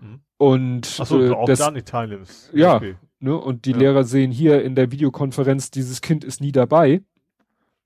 mhm. 0.00 0.20
und 0.36 0.98
Ach 1.00 1.06
so, 1.06 1.22
äh, 1.22 1.30
auch 1.30 1.46
das, 1.46 1.58
da 1.58 1.70
nicht 1.70 1.88
teilnimmst. 1.88 2.50
Ja, 2.54 2.76
okay. 2.76 2.96
ne, 3.18 3.36
und 3.36 3.64
die 3.64 3.72
ja. 3.72 3.78
Lehrer 3.78 4.04
sehen 4.04 4.30
hier 4.30 4.62
in 4.62 4.74
der 4.74 4.92
Videokonferenz, 4.92 5.70
dieses 5.70 6.00
Kind 6.00 6.24
ist 6.24 6.40
nie 6.40 6.52
dabei. 6.52 7.02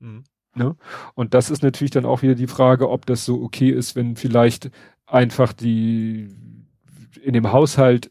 Mhm. 0.01 0.25
Ne? 0.55 0.77
Und 1.15 1.35
das 1.35 1.51
ist 1.51 1.63
natürlich 1.63 1.91
dann 1.91 2.05
auch 2.05 2.23
wieder 2.23 2.35
die 2.35 2.47
Frage, 2.47 2.91
ob 2.91 3.07
das 3.07 3.25
so 3.25 3.43
okay 3.43 3.71
ist, 3.71 3.97
wenn 3.97 4.17
vielleicht 4.17 4.71
einfach 5.07 5.53
die 5.53 6.29
in 7.23 7.33
dem 7.33 7.53
Haushalt 7.53 8.11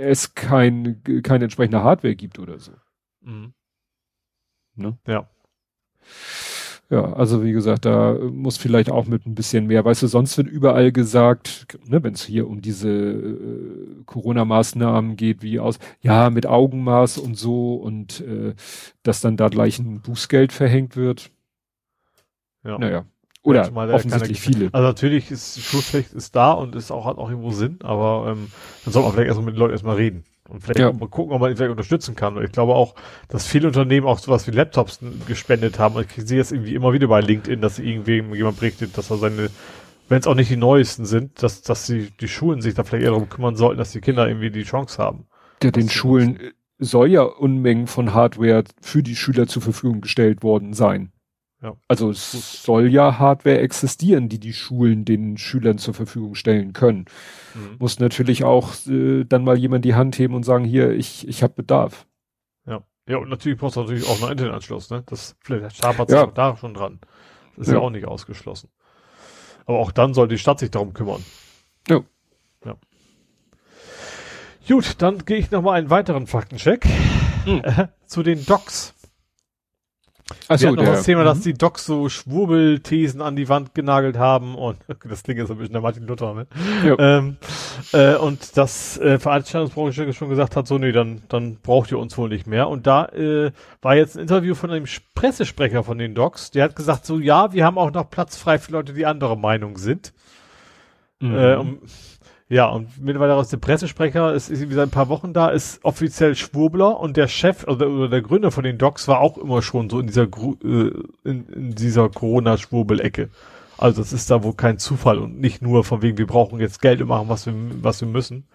es 0.00 0.34
kein, 0.34 1.02
keine 1.22 1.44
entsprechende 1.44 1.84
Hardware 1.84 2.16
gibt 2.16 2.38
oder 2.38 2.58
so. 2.58 2.72
Mhm. 3.20 3.52
Ne? 4.76 4.98
Ja. 5.06 5.28
Ja, 6.90 7.12
also 7.12 7.44
wie 7.44 7.52
gesagt, 7.52 7.84
da 7.84 8.14
muss 8.14 8.56
vielleicht 8.56 8.90
auch 8.90 9.06
mit 9.06 9.26
ein 9.26 9.34
bisschen 9.34 9.66
mehr, 9.66 9.84
weißt 9.84 10.02
du, 10.02 10.06
sonst 10.06 10.38
wird 10.38 10.48
überall 10.48 10.90
gesagt, 10.90 11.78
ne, 11.86 12.02
wenn 12.02 12.14
es 12.14 12.24
hier 12.24 12.48
um 12.48 12.62
diese 12.62 12.88
äh, 12.88 14.04
Corona-Maßnahmen 14.06 15.16
geht, 15.16 15.42
wie 15.42 15.60
aus, 15.60 15.78
ja, 16.00 16.30
mit 16.30 16.46
Augenmaß 16.46 17.18
und 17.18 17.36
so 17.36 17.74
und 17.74 18.22
äh, 18.22 18.54
dass 19.02 19.20
dann 19.20 19.36
da 19.36 19.48
gleich 19.48 19.78
ein 19.78 20.00
Bußgeld 20.00 20.50
verhängt 20.50 20.96
wird. 20.96 21.30
Ja. 22.64 22.78
Naja. 22.78 23.04
Oder 23.42 23.70
ja, 23.70 23.94
offensichtlich 23.94 24.42
keine, 24.42 24.56
viele. 24.56 24.70
Also 24.72 24.88
natürlich 24.88 25.30
ist 25.30 25.60
Schulpflicht 25.60 26.14
ist 26.14 26.34
da 26.34 26.52
und 26.52 26.74
ist 26.74 26.90
auch, 26.90 27.04
hat 27.04 27.18
auch 27.18 27.28
irgendwo 27.28 27.50
Sinn, 27.50 27.78
aber 27.82 28.32
ähm, 28.32 28.50
dann 28.84 28.92
soll 28.92 29.02
man 29.02 29.12
vielleicht 29.12 29.28
erstmal 29.28 29.44
mit 29.44 29.54
den 29.54 29.58
Leuten 29.58 29.72
erstmal 29.72 29.96
reden. 29.96 30.24
Und 30.48 30.62
vielleicht 30.62 30.80
ja. 30.80 30.92
mal 30.92 31.08
gucken, 31.08 31.34
ob 31.34 31.40
man 31.40 31.50
ihn 31.50 31.56
vielleicht 31.56 31.70
unterstützen 31.70 32.16
kann. 32.16 32.36
Und 32.36 32.44
ich 32.44 32.52
glaube 32.52 32.74
auch, 32.74 32.94
dass 33.28 33.46
viele 33.46 33.68
Unternehmen 33.68 34.06
auch 34.06 34.18
sowas 34.18 34.46
wie 34.46 34.50
Laptops 34.50 35.00
gespendet 35.26 35.78
haben. 35.78 35.96
Und 35.96 36.06
ich 36.16 36.26
sehe 36.26 36.40
es 36.40 36.52
irgendwie 36.52 36.74
immer 36.74 36.92
wieder 36.94 37.06
bei 37.06 37.20
LinkedIn, 37.20 37.60
dass 37.60 37.78
irgendwie 37.78 38.22
jemand 38.34 38.58
berichtet, 38.58 38.96
dass 38.96 39.10
er 39.10 39.18
seine, 39.18 39.50
wenn 40.08 40.18
es 40.18 40.26
auch 40.26 40.34
nicht 40.34 40.50
die 40.50 40.56
neuesten 40.56 41.04
sind, 41.04 41.42
dass, 41.42 41.60
dass 41.60 41.86
die, 41.86 42.10
die 42.18 42.28
Schulen 42.28 42.62
sich 42.62 42.72
da 42.72 42.82
vielleicht 42.82 43.04
eher 43.04 43.10
darum 43.10 43.28
kümmern 43.28 43.56
sollten, 43.56 43.78
dass 43.78 43.92
die 43.92 44.00
Kinder 44.00 44.26
irgendwie 44.26 44.50
die 44.50 44.62
Chance 44.62 45.02
haben. 45.02 45.26
Ja, 45.62 45.70
den 45.70 45.90
Schulen 45.90 46.38
soll 46.78 47.10
ja 47.10 47.22
Unmengen 47.22 47.86
von 47.86 48.14
Hardware 48.14 48.64
für 48.80 49.02
die 49.02 49.16
Schüler 49.16 49.48
zur 49.48 49.60
Verfügung 49.60 50.00
gestellt 50.00 50.42
worden 50.42 50.72
sein. 50.72 51.12
Ja. 51.60 51.76
Also 51.88 52.10
es 52.10 52.62
soll 52.62 52.88
ja 52.88 53.18
Hardware 53.18 53.58
existieren, 53.58 54.28
die 54.28 54.38
die 54.38 54.52
Schulen 54.52 55.04
den 55.04 55.36
Schülern 55.38 55.78
zur 55.78 55.92
Verfügung 55.92 56.36
stellen 56.36 56.72
können. 56.72 57.06
Mhm. 57.54 57.76
Muss 57.80 57.98
natürlich 57.98 58.44
auch 58.44 58.74
äh, 58.86 59.24
dann 59.24 59.42
mal 59.42 59.58
jemand 59.58 59.84
die 59.84 59.96
Hand 59.96 60.18
heben 60.18 60.34
und 60.34 60.44
sagen, 60.44 60.64
hier, 60.64 60.90
ich, 60.90 61.26
ich 61.26 61.42
habe 61.42 61.54
Bedarf. 61.54 62.06
Ja. 62.64 62.84
Ja, 63.08 63.16
und 63.16 63.28
natürlich 63.28 63.58
brauchst 63.58 63.76
du 63.76 63.80
natürlich 63.80 64.06
auch 64.06 64.22
einen 64.22 64.32
Internetanschluss, 64.32 64.90
ne? 64.90 65.02
Das 65.06 65.36
vielleicht 65.40 65.84
hapert 65.84 66.10
ja. 66.10 66.26
da 66.26 66.56
schon 66.56 66.74
dran. 66.74 67.00
Das 67.56 67.66
ist 67.66 67.72
ja. 67.72 67.78
ja 67.78 67.84
auch 67.84 67.90
nicht 67.90 68.06
ausgeschlossen. 68.06 68.70
Aber 69.66 69.80
auch 69.80 69.90
dann 69.90 70.14
soll 70.14 70.28
die 70.28 70.38
Stadt 70.38 70.60
sich 70.60 70.70
darum 70.70 70.94
kümmern. 70.94 71.24
Ja. 71.88 72.00
Ja. 72.64 72.76
Gut, 74.68 75.02
dann 75.02 75.24
gehe 75.24 75.38
ich 75.38 75.50
nochmal 75.50 75.78
einen 75.78 75.90
weiteren 75.90 76.26
Faktencheck 76.28 76.86
mhm. 77.46 77.62
äh, 77.64 77.88
zu 78.06 78.22
den 78.22 78.46
Docs. 78.46 78.94
Achso, 80.48 80.70
noch 80.70 80.84
das 80.84 81.04
Thema, 81.04 81.24
dass 81.24 81.38
mhm. 81.38 81.42
die 81.42 81.54
Docs 81.54 81.86
so 81.86 82.08
Schwurbelthesen 82.08 83.22
an 83.22 83.36
die 83.36 83.48
Wand 83.48 83.74
genagelt 83.74 84.18
haben 84.18 84.54
und 84.54 84.78
das 85.08 85.22
Ding 85.22 85.38
ist 85.38 85.50
ein 85.50 85.56
bisschen 85.58 85.72
der 85.72 85.82
Martin 85.82 86.06
Luther, 86.06 86.34
ne? 86.34 86.46
Ähm, 86.98 87.36
äh, 87.92 88.16
und 88.16 88.56
das 88.56 88.98
äh, 88.98 89.18
Veranstaltungsbranche 89.18 90.12
schon 90.12 90.28
gesagt 90.28 90.56
hat, 90.56 90.66
so 90.66 90.78
nee, 90.78 90.92
dann, 90.92 91.22
dann 91.28 91.56
braucht 91.56 91.90
ihr 91.90 91.98
uns 91.98 92.16
wohl 92.18 92.28
nicht 92.28 92.46
mehr. 92.46 92.68
Und 92.68 92.86
da 92.86 93.06
äh, 93.06 93.52
war 93.80 93.96
jetzt 93.96 94.16
ein 94.16 94.22
Interview 94.22 94.54
von 94.54 94.70
einem 94.70 94.86
Pressesprecher 95.14 95.82
von 95.82 95.98
den 95.98 96.14
Docs, 96.14 96.50
der 96.50 96.64
hat 96.64 96.76
gesagt, 96.76 97.06
so 97.06 97.18
ja, 97.18 97.52
wir 97.52 97.64
haben 97.64 97.78
auch 97.78 97.92
noch 97.92 98.10
Platz 98.10 98.36
frei 98.36 98.58
für 98.58 98.72
Leute, 98.72 98.92
die 98.92 99.06
anderer 99.06 99.36
Meinung 99.36 99.78
sind. 99.78 100.12
Mhm. 101.20 101.34
Äh, 101.34 101.54
um, 101.56 101.78
ja, 102.50 102.66
und 102.66 102.98
mittlerweile 103.02 103.34
aus 103.34 103.48
dem 103.48 103.60
Pressesprecher, 103.60 104.32
ist, 104.32 104.48
ist 104.48 104.60
seit 104.60 104.88
ein 104.88 104.90
paar 104.90 105.10
Wochen 105.10 105.34
da, 105.34 105.48
ist 105.48 105.84
offiziell 105.84 106.34
Schwurbler 106.34 106.98
und 106.98 107.18
der 107.18 107.28
Chef 107.28 107.66
oder, 107.66 107.88
oder 107.88 108.08
der 108.08 108.22
Gründer 108.22 108.50
von 108.50 108.64
den 108.64 108.78
Docs 108.78 109.06
war 109.06 109.20
auch 109.20 109.36
immer 109.36 109.60
schon 109.60 109.90
so 109.90 110.00
in 110.00 110.06
dieser 110.06 110.22
äh, 110.24 110.92
in, 111.24 111.46
in 111.48 111.74
dieser 111.74 112.08
Corona-Schwurbel-Ecke. 112.08 113.28
Also 113.76 114.00
es 114.00 114.14
ist 114.14 114.30
da 114.30 114.42
wohl 114.42 114.54
kein 114.54 114.78
Zufall 114.78 115.18
und 115.18 115.38
nicht 115.38 115.60
nur 115.60 115.84
von 115.84 116.00
wegen, 116.00 116.16
wir 116.16 116.26
brauchen 116.26 116.58
jetzt 116.58 116.80
Geld 116.80 117.02
und 117.02 117.08
machen, 117.08 117.28
was 117.28 117.44
wir, 117.44 117.54
was 117.82 118.00
wir 118.00 118.08
müssen, 118.08 118.48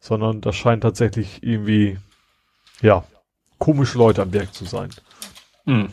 sondern 0.00 0.40
das 0.40 0.56
scheint 0.56 0.82
tatsächlich 0.82 1.42
irgendwie, 1.42 1.98
ja, 2.80 3.04
komische 3.58 3.98
Leute 3.98 4.22
am 4.22 4.32
Werk 4.32 4.54
zu 4.54 4.64
sein. 4.64 4.90
Hm. 5.66 5.88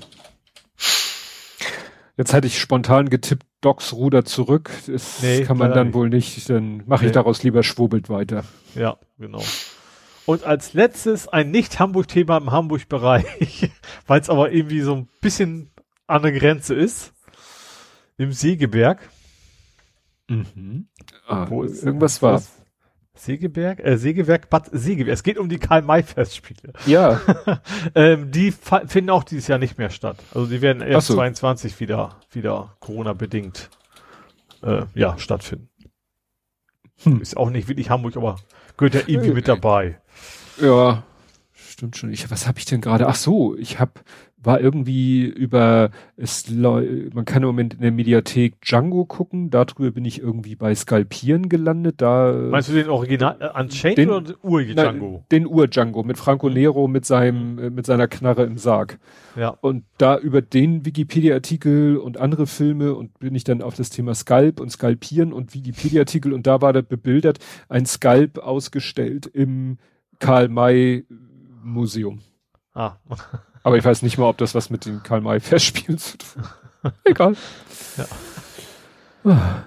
Jetzt 2.16 2.34
hatte 2.34 2.48
ich 2.48 2.60
spontan 2.60 3.10
getippt, 3.10 3.46
Docs 3.62 3.94
Ruder 3.94 4.26
zurück. 4.26 4.70
Das 4.88 5.22
nee, 5.22 5.44
kann 5.44 5.58
man 5.58 5.72
dann 5.72 5.88
nicht. 5.88 5.96
wohl 5.96 6.10
nicht. 6.10 6.50
Dann 6.50 6.84
mache 6.86 7.06
ich 7.06 7.10
nee. 7.10 7.14
daraus 7.14 7.44
lieber 7.44 7.64
schwurbelt 7.64 8.10
weiter. 8.10 8.44
Ja, 8.76 8.98
genau. 9.18 9.42
Und 10.26 10.44
als 10.44 10.74
letztes 10.74 11.28
ein 11.28 11.52
Nicht-Hamburg-Thema 11.52 12.38
im 12.38 12.52
Hamburg-Bereich, 12.52 13.72
weil 14.08 14.22
es 14.22 14.30
aber 14.30 14.52
irgendwie 14.52 14.82
so 14.82 14.96
ein 14.96 15.10
bisschen 15.22 15.72
an 16.08 16.22
der 16.22 16.32
Grenze 16.32 16.76
ist. 16.76 17.14
Im 18.18 18.32
Segeberg. 18.32 19.10
Mhm. 20.30 20.88
Ah, 21.28 21.50
Wo 21.50 21.64
ist 21.64 21.84
irgendwas 21.84 22.22
war. 22.22 22.42
Segeberg, 23.24 23.80
äh, 23.80 23.98
Segewerk 23.98 24.50
Bad 24.50 24.70
Segeberg. 24.72 25.14
Es 25.14 25.24
geht 25.24 25.38
um 25.38 25.50
die 25.50 25.60
Karl-May-Festspiele. 25.60 26.74
Ja. 26.86 27.22
ähm, 27.96 28.32
die 28.32 28.52
finden 28.52 29.10
auch 29.10 29.24
dieses 29.24 29.48
Jahr 29.48 29.60
nicht 29.60 29.78
mehr 29.78 29.90
statt. 29.90 30.18
Also 30.34 30.48
die 30.48 30.62
werden 30.62 30.82
erst 30.82 31.08
so. 31.08 31.16
22 31.16 31.80
wieder, 31.80 32.18
wieder 32.32 32.76
Corona-bedingt, 32.80 33.70
äh, 34.62 34.84
ja, 34.94 35.18
stattfinden. 35.18 35.70
Hm. 37.04 37.22
Ist 37.22 37.38
auch 37.38 37.50
nicht 37.50 37.68
wirklich 37.68 37.90
Hamburg, 37.90 38.18
aber 38.18 38.38
gehört 38.78 38.96
ja 38.96 39.02
irgendwie 39.08 39.32
mit 39.32 39.48
dabei. 39.48 40.00
Ja, 40.62 41.04
stimmt 41.54 41.98
schon. 41.98 42.12
Ich, 42.12 42.30
was 42.30 42.48
habe 42.48 42.60
ich 42.60 42.66
denn 42.66 42.82
gerade? 42.82 43.08
Ach 43.08 43.16
so, 43.16 43.56
ich 43.58 43.80
habe 43.80 43.94
war 44.44 44.60
irgendwie 44.60 45.26
über, 45.26 45.90
es, 46.18 46.50
man 46.52 47.26
kann 47.26 47.44
im 47.44 47.48
Moment 47.48 47.74
in 47.74 47.82
der 47.82 47.92
Mediathek 47.92 48.62
Django 48.62 49.06
gucken, 49.06 49.50
darüber 49.50 49.92
bin 49.92 50.06
ich 50.06 50.22
irgendwie 50.22 50.56
bei 50.56 50.76
Skalpieren 50.76 51.50
gelandet, 51.50 52.02
da. 52.02 52.34
Meinst 52.34 52.70
du 52.70 52.74
den 52.74 52.90
Original, 52.90 53.38
äh, 53.40 53.60
Unchained 53.60 53.98
den, 53.98 54.10
oder 54.10 54.34
Ur-Django? 54.44 55.26
Den 55.32 55.48
Ur-Django 55.48 56.04
mit 56.04 56.18
Franco 56.18 56.50
mhm. 56.50 56.56
Nero 56.56 56.88
mit 56.88 57.06
seinem, 57.06 57.58
äh, 57.58 57.70
mit 57.70 57.86
seiner 57.86 58.08
Knarre 58.08 58.44
im 58.44 58.58
Sarg. 58.58 59.00
Ja. 59.36 59.58
Und 59.62 59.86
da 59.98 60.18
über 60.18 60.42
den 60.42 60.86
Wikipedia-Artikel 60.86 61.98
und 61.98 62.20
andere 62.20 62.48
Filme 62.48 62.94
und 62.94 63.20
bin 63.20 63.36
ich 63.36 63.44
dann 63.44 63.62
auf 63.62 63.76
das 63.76 63.90
Thema 63.90 64.14
Skalp 64.14 64.60
und 64.60 64.72
Skalpieren 64.72 65.34
und 65.34 65.54
Wikipedia-Artikel 65.54 66.34
und 66.34 66.48
da 66.48 66.62
war 66.62 66.74
da 66.74 66.82
bebildert 66.82 67.40
ein 67.70 67.86
Skalp 67.86 68.40
ausgestellt 68.40 69.28
im 69.28 69.78
Karl-May-Museum. 70.20 72.20
Ah. 72.74 72.98
Aber 73.64 73.78
ich 73.78 73.86
weiß 73.86 74.02
nicht 74.02 74.18
mal, 74.18 74.28
ob 74.28 74.38
das 74.38 74.54
was 74.56 74.70
mit 74.70 74.86
dem 74.86 75.02
Karl-May-Festspielen 75.04 75.98
zu 75.98 76.18
tun 76.18 76.44
hat. 76.84 76.94
Egal. 77.06 77.36
Ja. 79.26 79.64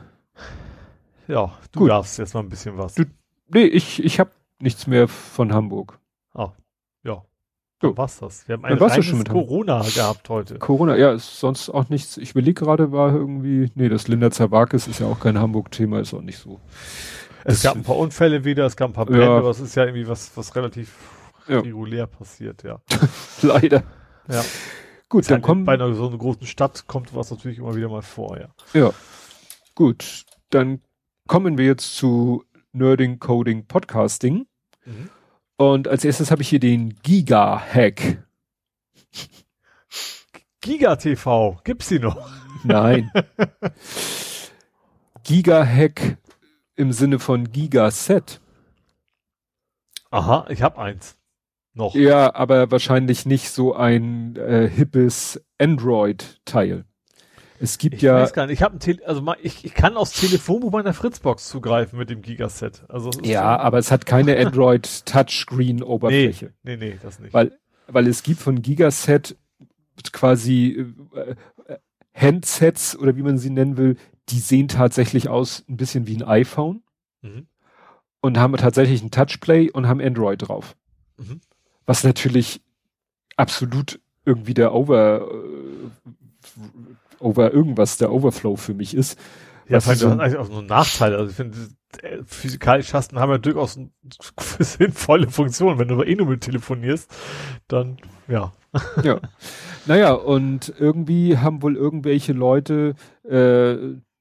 Ja, 1.28 1.58
du 1.72 1.80
Gut. 1.80 1.90
darfst 1.90 2.18
jetzt 2.18 2.34
mal 2.34 2.40
ein 2.40 2.48
bisschen 2.48 2.78
was. 2.78 2.94
Du, 2.94 3.04
nee, 3.48 3.64
ich, 3.64 4.04
ich 4.04 4.20
habe 4.20 4.30
nichts 4.60 4.86
mehr 4.86 5.08
von 5.08 5.52
Hamburg. 5.52 5.98
Ah, 6.34 6.52
ja. 7.02 7.24
So 7.82 7.96
war's 7.96 8.18
das. 8.18 8.46
Wir 8.46 8.54
haben 8.54 8.64
ein 8.64 8.78
reines 8.78 9.04
schon 9.04 9.18
mit 9.18 9.28
Corona 9.28 9.82
gehabt 9.82 10.28
heute. 10.28 10.58
Corona, 10.58 10.96
ja, 10.96 11.12
ist 11.12 11.40
sonst 11.40 11.68
auch 11.68 11.88
nichts. 11.88 12.16
Ich 12.16 12.30
überlege 12.30 12.64
gerade, 12.64 12.92
war 12.92 13.12
irgendwie, 13.12 13.70
nee, 13.74 13.88
das 13.88 14.08
Linda 14.08 14.30
Zerwakis 14.30 14.86
ist 14.86 15.00
ja 15.00 15.06
auch 15.06 15.20
kein 15.20 15.38
Hamburg-Thema, 15.38 16.00
ist 16.00 16.14
auch 16.14 16.22
nicht 16.22 16.38
so. 16.38 16.60
Es 17.44 17.54
das 17.54 17.62
gab 17.62 17.76
ein 17.76 17.82
paar 17.82 17.96
Unfälle 17.96 18.44
wieder, 18.44 18.66
es 18.66 18.76
gab 18.76 18.90
ein 18.90 18.92
paar 18.92 19.06
Brände, 19.06 19.24
ja. 19.24 19.36
aber 19.36 19.50
es 19.50 19.60
ist 19.60 19.74
ja 19.74 19.84
irgendwie 19.84 20.08
was, 20.08 20.36
was 20.36 20.54
relativ 20.56 20.94
ja. 21.48 21.60
regulär 21.60 22.06
passiert, 22.06 22.62
ja. 22.62 22.80
Leider. 23.42 23.82
Ja. 24.28 24.44
Gut, 25.08 25.30
dann 25.30 25.42
kommen. 25.42 25.64
Bei 25.64 25.74
einer 25.74 25.94
so 25.94 26.08
einer 26.08 26.18
großen 26.18 26.46
Stadt 26.46 26.86
kommt 26.86 27.14
was 27.14 27.30
natürlich 27.30 27.58
immer 27.58 27.76
wieder 27.76 27.88
mal 27.88 28.02
vor, 28.02 28.38
ja. 28.38 28.48
Ja. 28.72 28.92
Gut, 29.74 30.24
dann 30.50 30.80
kommen 31.28 31.58
wir 31.58 31.66
jetzt 31.66 31.96
zu 31.96 32.44
Nerding, 32.72 33.18
Coding, 33.18 33.66
Podcasting. 33.66 34.46
Mhm. 34.84 35.10
Und 35.56 35.88
als 35.88 36.04
erstes 36.04 36.30
habe 36.30 36.42
ich 36.42 36.48
hier 36.48 36.60
den 36.60 36.94
Giga-Hack. 37.02 38.22
Giga 40.60 40.96
TV, 40.96 41.60
gibt's 41.64 41.88
die 41.88 41.98
noch? 41.98 42.28
Nein. 42.64 43.10
Giga-Hack 45.22 46.18
im 46.74 46.92
Sinne 46.92 47.18
von 47.18 47.52
Gigaset. 47.52 48.40
Aha, 50.10 50.46
ich 50.50 50.62
habe 50.62 50.78
eins. 50.78 51.16
Noch. 51.76 51.94
Ja, 51.94 52.34
aber 52.34 52.70
wahrscheinlich 52.70 53.26
nicht 53.26 53.50
so 53.50 53.74
ein 53.74 54.36
äh, 54.36 54.66
hippes 54.66 55.44
Android-Teil. 55.58 56.86
Es 57.60 57.76
gibt 57.76 57.96
ich 57.96 58.02
ja. 58.02 58.16
Ich 58.16 58.22
weiß 58.24 58.32
gar 58.32 58.46
nicht, 58.46 58.54
ich 58.54 58.62
habe 58.62 58.76
ein 58.76 58.80
Tele 58.80 59.06
also 59.06 59.22
ich, 59.42 59.64
ich 59.64 59.74
kann 59.74 59.96
aufs 59.98 60.12
Telefonbuch 60.12 60.72
meiner 60.72 60.94
Fritzbox 60.94 61.48
zugreifen 61.48 61.98
mit 61.98 62.08
dem 62.08 62.22
Gigaset. 62.22 62.84
Also 62.88 63.10
ja, 63.22 63.58
aber 63.58 63.76
es 63.76 63.90
hat 63.90 64.06
keine 64.06 64.38
Android 64.44 65.04
Touchscreen 65.04 65.82
Oberfläche. 65.82 66.54
Nee, 66.62 66.76
nee, 66.76 66.90
nee, 66.90 66.98
das 67.02 67.18
nicht. 67.18 67.34
Weil 67.34 67.58
weil 67.88 68.06
es 68.06 68.22
gibt 68.22 68.40
von 68.40 68.62
Gigaset 68.62 69.36
quasi 70.12 70.86
äh, 71.14 71.34
äh, 71.72 71.78
Handsets 72.14 72.98
oder 72.98 73.16
wie 73.16 73.22
man 73.22 73.36
sie 73.36 73.50
nennen 73.50 73.76
will, 73.76 73.96
die 74.30 74.38
sehen 74.38 74.68
tatsächlich 74.68 75.28
aus 75.28 75.62
ein 75.68 75.76
bisschen 75.76 76.06
wie 76.06 76.16
ein 76.16 76.22
iPhone 76.22 76.82
mhm. 77.20 77.48
und 78.22 78.38
haben 78.38 78.56
tatsächlich 78.56 79.02
ein 79.02 79.10
Touchplay 79.10 79.70
und 79.70 79.86
haben 79.86 80.00
Android 80.00 80.48
drauf. 80.48 80.74
Mhm. 81.18 81.40
Was 81.86 82.04
natürlich 82.04 82.60
absolut 83.36 84.00
irgendwie 84.24 84.54
der 84.54 84.74
Over, 84.74 85.28
äh, 85.30 86.10
over 87.20 87.52
irgendwas, 87.52 87.96
der 87.96 88.12
Overflow 88.12 88.56
für 88.56 88.74
mich 88.74 88.94
ist. 88.94 89.18
Ja, 89.68 89.78
das 89.78 89.98
so, 89.98 90.08
eigentlich 90.08 90.36
auch 90.36 90.46
so 90.46 90.58
ein 90.58 90.66
Nachteil. 90.66 91.14
Also 91.14 91.30
ich 91.30 91.36
finde, 91.36 91.56
äh, 92.02 92.18
physikalische 92.24 92.92
Tasten 92.92 93.18
haben 93.18 93.30
ja 93.30 93.38
durchaus 93.38 93.76
eine 93.76 93.90
sinnvolle 94.60 95.28
Funktion. 95.28 95.78
Wenn 95.78 95.88
du 95.88 95.94
aber 95.94 96.06
eh 96.06 96.14
nur 96.14 96.26
mit 96.26 96.42
telefonierst, 96.42 97.10
dann, 97.68 97.98
ja. 98.28 98.52
Ja. 99.02 99.20
Naja, 99.86 100.12
und 100.12 100.74
irgendwie 100.78 101.38
haben 101.38 101.62
wohl 101.62 101.76
irgendwelche 101.76 102.32
Leute 102.32 102.94
äh, 103.24 103.76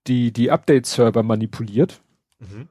die, 0.07 0.31
die 0.31 0.51
Update-Server 0.51 1.23
manipuliert. 1.23 2.01
Mhm. 2.39 2.67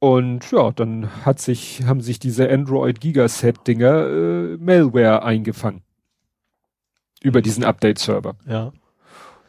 Und 0.00 0.50
ja, 0.52 0.70
dann 0.70 1.24
hat 1.24 1.40
sich, 1.40 1.82
haben 1.84 2.00
sich 2.00 2.18
diese 2.18 2.48
Android 2.48 3.00
Gigaset-Dinger 3.00 4.06
äh, 4.06 4.56
Malware 4.58 5.24
eingefangen. 5.24 5.82
Über 7.20 7.42
diesen 7.42 7.64
Update-Server. 7.64 8.36
Ja. 8.46 8.72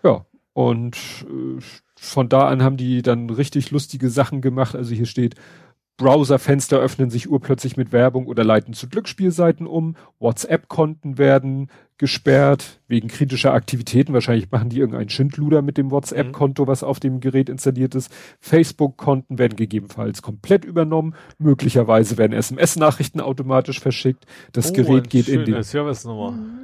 Ja. 0.04 0.26
Und 0.54 0.98
äh, 1.30 1.62
von 1.96 2.30
da 2.30 2.48
an 2.48 2.64
haben 2.64 2.78
die 2.78 3.02
dann 3.02 3.30
richtig 3.30 3.70
lustige 3.70 4.10
Sachen 4.10 4.42
gemacht. 4.42 4.76
Also 4.76 4.96
hier 4.96 5.06
steht, 5.06 5.36
Browserfenster 6.00 6.80
öffnen 6.80 7.10
sich 7.10 7.30
urplötzlich 7.30 7.76
mit 7.76 7.92
Werbung 7.92 8.26
oder 8.26 8.46
leiten 8.46 8.74
zu 8.74 8.88
Glücksspielseiten 8.88 9.68
um. 9.68 9.98
WhatsApp-Konten 10.20 11.18
werden 11.18 11.70
gesperrt 11.98 12.80
wegen 12.88 13.10
kritischer 13.10 13.54
Aktivitäten. 13.54 14.14
Wahrscheinlich 14.14 14.50
machen 14.50 14.70
die 14.70 14.80
irgendeinen 14.80 15.10
Schindluder 15.10 15.62
mit 15.62 15.78
dem 15.78 15.92
WhatsApp-Konto, 15.92 16.68
was 16.68 16.84
auf 16.84 17.02
dem 17.02 17.20
Gerät 17.20 17.50
installiert 17.50 17.96
ist. 17.96 18.10
Facebook-Konten 18.40 19.38
werden 19.38 19.58
gegebenenfalls 19.58 20.22
komplett 20.22 20.64
übernommen. 20.64 21.16
Möglicherweise 21.38 22.18
werden 22.18 22.32
SMS-Nachrichten 22.32 23.20
automatisch 23.20 23.82
verschickt. 23.82 24.26
Das 24.54 24.72
oh, 24.72 24.74
Gerät 24.76 25.10
geht 25.10 25.28
in 25.28 25.44
den 25.44 25.56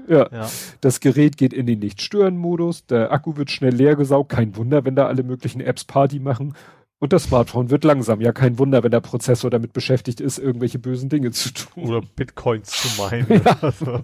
ja, 0.07 0.29
ja, 0.31 0.49
das 0.79 1.01
Gerät 1.01 1.35
geht 1.35 1.51
in 1.51 1.65
den 1.65 1.79
Nicht-Stören-Modus. 1.79 2.85
Der 2.85 3.11
Akku 3.11 3.35
wird 3.35 3.51
schnell 3.51 3.75
leer 3.75 3.97
gesaugt. 3.97 4.31
Kein 4.31 4.55
Wunder, 4.55 4.85
wenn 4.85 4.95
da 4.95 5.07
alle 5.07 5.23
möglichen 5.23 5.59
Apps 5.59 5.83
Party 5.83 6.19
machen. 6.19 6.53
Und 6.99 7.11
das 7.11 7.25
Smartphone 7.25 7.69
wird 7.69 7.83
langsam. 7.83 8.21
Ja, 8.21 8.31
kein 8.31 8.57
Wunder, 8.57 8.83
wenn 8.83 8.91
der 8.91 9.01
Prozessor 9.01 9.49
damit 9.49 9.73
beschäftigt 9.73 10.21
ist, 10.21 10.37
irgendwelche 10.37 10.79
bösen 10.79 11.09
Dinge 11.09 11.31
zu 11.31 11.53
tun. 11.53 11.83
Oder 11.83 12.01
Bitcoins 12.01 12.69
zu 12.71 13.01
meinen. 13.01 13.27
ja, 13.43 13.57
also. 13.61 14.03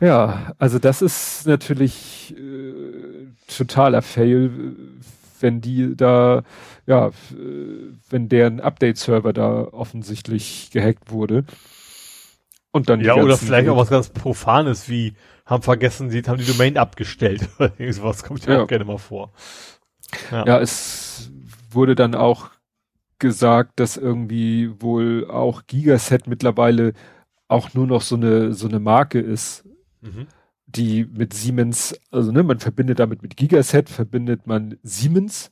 ja, 0.00 0.52
also 0.58 0.78
das 0.78 1.02
ist 1.02 1.46
natürlich 1.46 2.34
äh, 2.38 3.26
totaler 3.48 4.00
Fail, 4.00 4.50
wenn 5.40 5.60
die 5.60 5.96
da, 5.96 6.44
ja, 6.86 7.10
wenn 8.08 8.28
deren 8.28 8.60
Update-Server 8.60 9.32
da 9.32 9.64
offensichtlich 9.64 10.70
gehackt 10.72 11.10
wurde. 11.10 11.44
Und 12.70 12.88
dann 12.88 13.00
ja, 13.00 13.14
oder 13.14 13.36
vielleicht 13.36 13.68
auch 13.68 13.76
was 13.76 13.90
ganz 13.90 14.08
Profanes 14.08 14.88
wie 14.88 15.14
haben 15.46 15.62
vergessen, 15.62 16.10
sie 16.10 16.22
haben 16.22 16.38
die 16.38 16.46
Domain 16.46 16.78
abgestellt. 16.78 17.48
Sowas 17.90 18.22
kommt 18.22 18.46
ja, 18.46 18.54
ja 18.54 18.62
auch 18.62 18.66
gerne 18.66 18.84
mal 18.84 18.98
vor. 18.98 19.32
Ja. 20.30 20.46
ja, 20.46 20.60
es 20.60 21.30
wurde 21.70 21.94
dann 21.94 22.14
auch 22.14 22.50
gesagt, 23.18 23.80
dass 23.80 23.96
irgendwie 23.96 24.70
wohl 24.80 25.28
auch 25.30 25.66
Gigaset 25.66 26.26
mittlerweile 26.26 26.92
auch 27.48 27.74
nur 27.74 27.86
noch 27.86 28.02
so 28.02 28.16
eine, 28.16 28.52
so 28.54 28.68
eine 28.68 28.80
Marke 28.80 29.20
ist, 29.20 29.64
mhm. 30.00 30.26
die 30.66 31.04
mit 31.04 31.32
Siemens, 31.32 31.98
also 32.10 32.32
ne, 32.32 32.42
man 32.42 32.58
verbindet 32.58 32.98
damit 32.98 33.22
mit 33.22 33.36
Gigaset, 33.36 33.88
verbindet 33.88 34.46
man 34.46 34.78
Siemens 34.82 35.50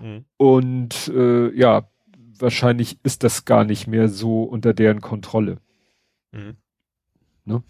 mhm. 0.00 0.24
und 0.36 1.08
äh, 1.14 1.54
ja, 1.54 1.88
wahrscheinlich 2.38 2.98
ist 3.02 3.24
das 3.24 3.44
gar 3.44 3.64
nicht 3.64 3.86
mehr 3.86 4.08
so 4.08 4.42
unter 4.42 4.74
deren 4.74 5.00
Kontrolle. 5.00 5.58
Mhm. 6.32 6.56
Ne? 7.44 7.62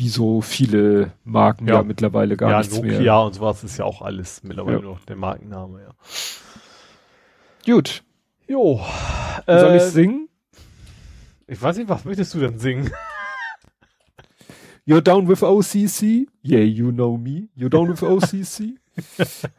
Wie 0.00 0.08
so 0.08 0.40
viele 0.40 1.12
Marken 1.24 1.68
ja, 1.68 1.74
ja 1.74 1.82
mittlerweile 1.82 2.34
gar 2.34 2.50
ja, 2.50 2.58
nichts 2.58 2.74
Nokia 2.74 2.90
mehr. 2.90 3.02
Ja, 3.02 3.18
und 3.20 3.34
sowas 3.34 3.62
ist 3.62 3.76
ja 3.76 3.84
auch 3.84 4.00
alles 4.00 4.42
mittlerweile 4.42 4.78
ja. 4.78 4.82
noch 4.82 5.04
der 5.04 5.16
Markenname, 5.16 5.82
ja. 5.82 5.90
Gut. 7.66 8.02
Jo. 8.48 8.80
Soll 9.46 9.56
äh, 9.56 9.76
ich 9.76 9.82
singen? 9.82 10.30
Ich 11.46 11.60
weiß 11.60 11.76
nicht, 11.76 11.90
was 11.90 12.06
möchtest 12.06 12.32
du 12.32 12.40
denn 12.40 12.58
singen? 12.58 12.90
You're 14.86 15.02
down 15.02 15.28
with 15.28 15.42
OCC? 15.42 16.26
Yeah, 16.42 16.62
you 16.62 16.90
know 16.92 17.18
me. 17.18 17.50
You're 17.54 17.68
down 17.68 17.90
with 17.90 18.02
OCC? 18.02 18.78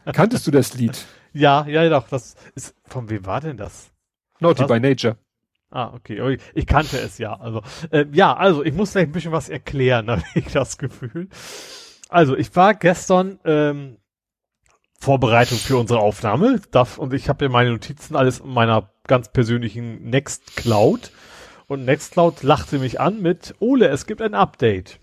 Kanntest 0.11 0.47
du 0.47 0.51
das 0.51 0.73
Lied? 0.73 1.05
Ja, 1.33 1.67
ja, 1.67 1.87
doch. 1.87 2.07
Das 2.07 2.35
ist, 2.55 2.73
von 2.85 3.07
wem 3.11 3.27
war 3.27 3.41
denn 3.41 3.57
das? 3.57 3.91
Naughty 4.39 4.63
was? 4.63 4.67
by 4.67 4.79
Nature. 4.79 5.17
Ah, 5.71 5.93
okay. 5.95 6.37
Ich 6.53 6.67
kannte 6.67 6.99
es 6.99 7.17
ja. 7.17 7.33
Also 7.33 7.63
äh, 7.91 8.05
ja, 8.11 8.35
also 8.35 8.63
ich 8.63 8.73
muss 8.73 8.91
gleich 8.91 9.05
ein 9.05 9.13
bisschen 9.13 9.31
was 9.31 9.49
erklären, 9.49 10.09
habe 10.11 10.23
ich 10.35 10.51
das 10.51 10.77
Gefühl. 10.77 11.29
Also 12.09 12.35
ich 12.35 12.53
war 12.55 12.73
gestern 12.73 13.39
ähm, 13.45 13.97
Vorbereitung 14.99 15.57
für 15.57 15.77
unsere 15.77 15.99
Aufnahme 15.99 16.61
darf, 16.71 16.97
und 16.97 17.13
ich 17.13 17.29
habe 17.29 17.45
ja 17.45 17.49
meine 17.49 17.71
Notizen 17.71 18.15
alles 18.15 18.41
in 18.41 18.49
meiner 18.49 18.91
ganz 19.07 19.31
persönlichen 19.31 20.09
Nextcloud 20.09 21.11
und 21.67 21.85
Nextcloud 21.85 22.43
lachte 22.43 22.79
mich 22.79 22.99
an 22.99 23.21
mit 23.21 23.55
Ole, 23.59 23.87
es 23.87 24.05
gibt 24.05 24.21
ein 24.21 24.35
Update. 24.35 24.99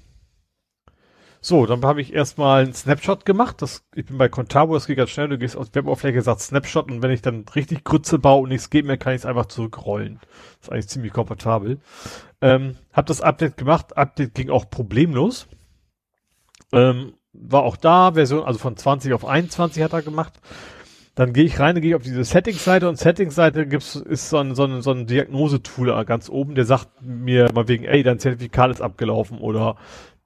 So, 1.40 1.66
dann 1.66 1.84
habe 1.84 2.00
ich 2.00 2.12
erstmal 2.12 2.64
einen 2.64 2.74
Snapshot 2.74 3.24
gemacht. 3.24 3.62
Das, 3.62 3.84
ich 3.94 4.06
bin 4.06 4.18
bei 4.18 4.28
Contabo, 4.28 4.74
das 4.74 4.86
geht 4.86 4.96
ganz 4.96 5.10
schnell. 5.10 5.28
Du 5.28 5.38
gehst 5.38 5.56
aus 5.56 5.72
Weboberfläche, 5.72 6.20
sagst 6.22 6.48
Snapshot 6.48 6.90
und 6.90 7.02
wenn 7.02 7.12
ich 7.12 7.22
dann 7.22 7.44
richtig 7.54 7.84
Grütze 7.84 8.18
baue 8.18 8.42
und 8.42 8.48
nichts 8.48 8.70
geht 8.70 8.84
mehr, 8.84 8.96
kann 8.96 9.14
ich 9.14 9.20
es 9.20 9.26
einfach 9.26 9.46
zurückrollen. 9.46 10.18
Das 10.20 10.68
ist 10.68 10.72
eigentlich 10.72 10.88
ziemlich 10.88 11.12
komfortabel. 11.12 11.78
Ähm, 12.40 12.76
hab 12.92 13.06
das 13.06 13.20
Update 13.20 13.56
gemacht. 13.56 13.96
Update 13.96 14.34
ging 14.34 14.50
auch 14.50 14.68
problemlos. 14.68 15.46
Ähm, 16.72 17.14
war 17.32 17.62
auch 17.62 17.76
da, 17.76 18.12
Version, 18.12 18.44
also 18.44 18.58
von 18.58 18.76
20 18.76 19.12
auf 19.12 19.24
21 19.24 19.82
hat 19.82 19.92
er 19.92 20.02
gemacht. 20.02 20.40
Dann 21.14 21.32
gehe 21.32 21.44
ich 21.44 21.58
rein, 21.58 21.80
gehe 21.80 21.90
ich 21.90 21.96
auf 21.96 22.02
diese 22.02 22.24
Settings-Seite 22.24 22.88
und 22.88 22.96
Settings-Seite 22.96 23.66
gibt's, 23.66 23.96
ist 23.96 24.30
so 24.30 24.38
ein, 24.38 24.54
so 24.54 24.64
ein, 24.64 24.82
so 24.82 24.92
ein 24.92 25.06
Diagnosetool 25.06 26.04
ganz 26.04 26.28
oben, 26.28 26.54
der 26.54 26.64
sagt 26.64 27.02
mir 27.02 27.50
mal 27.52 27.66
wegen, 27.66 27.84
ey, 27.84 28.02
dein 28.02 28.20
Zertifikat 28.20 28.70
ist 28.70 28.80
abgelaufen 28.80 29.38
oder 29.38 29.76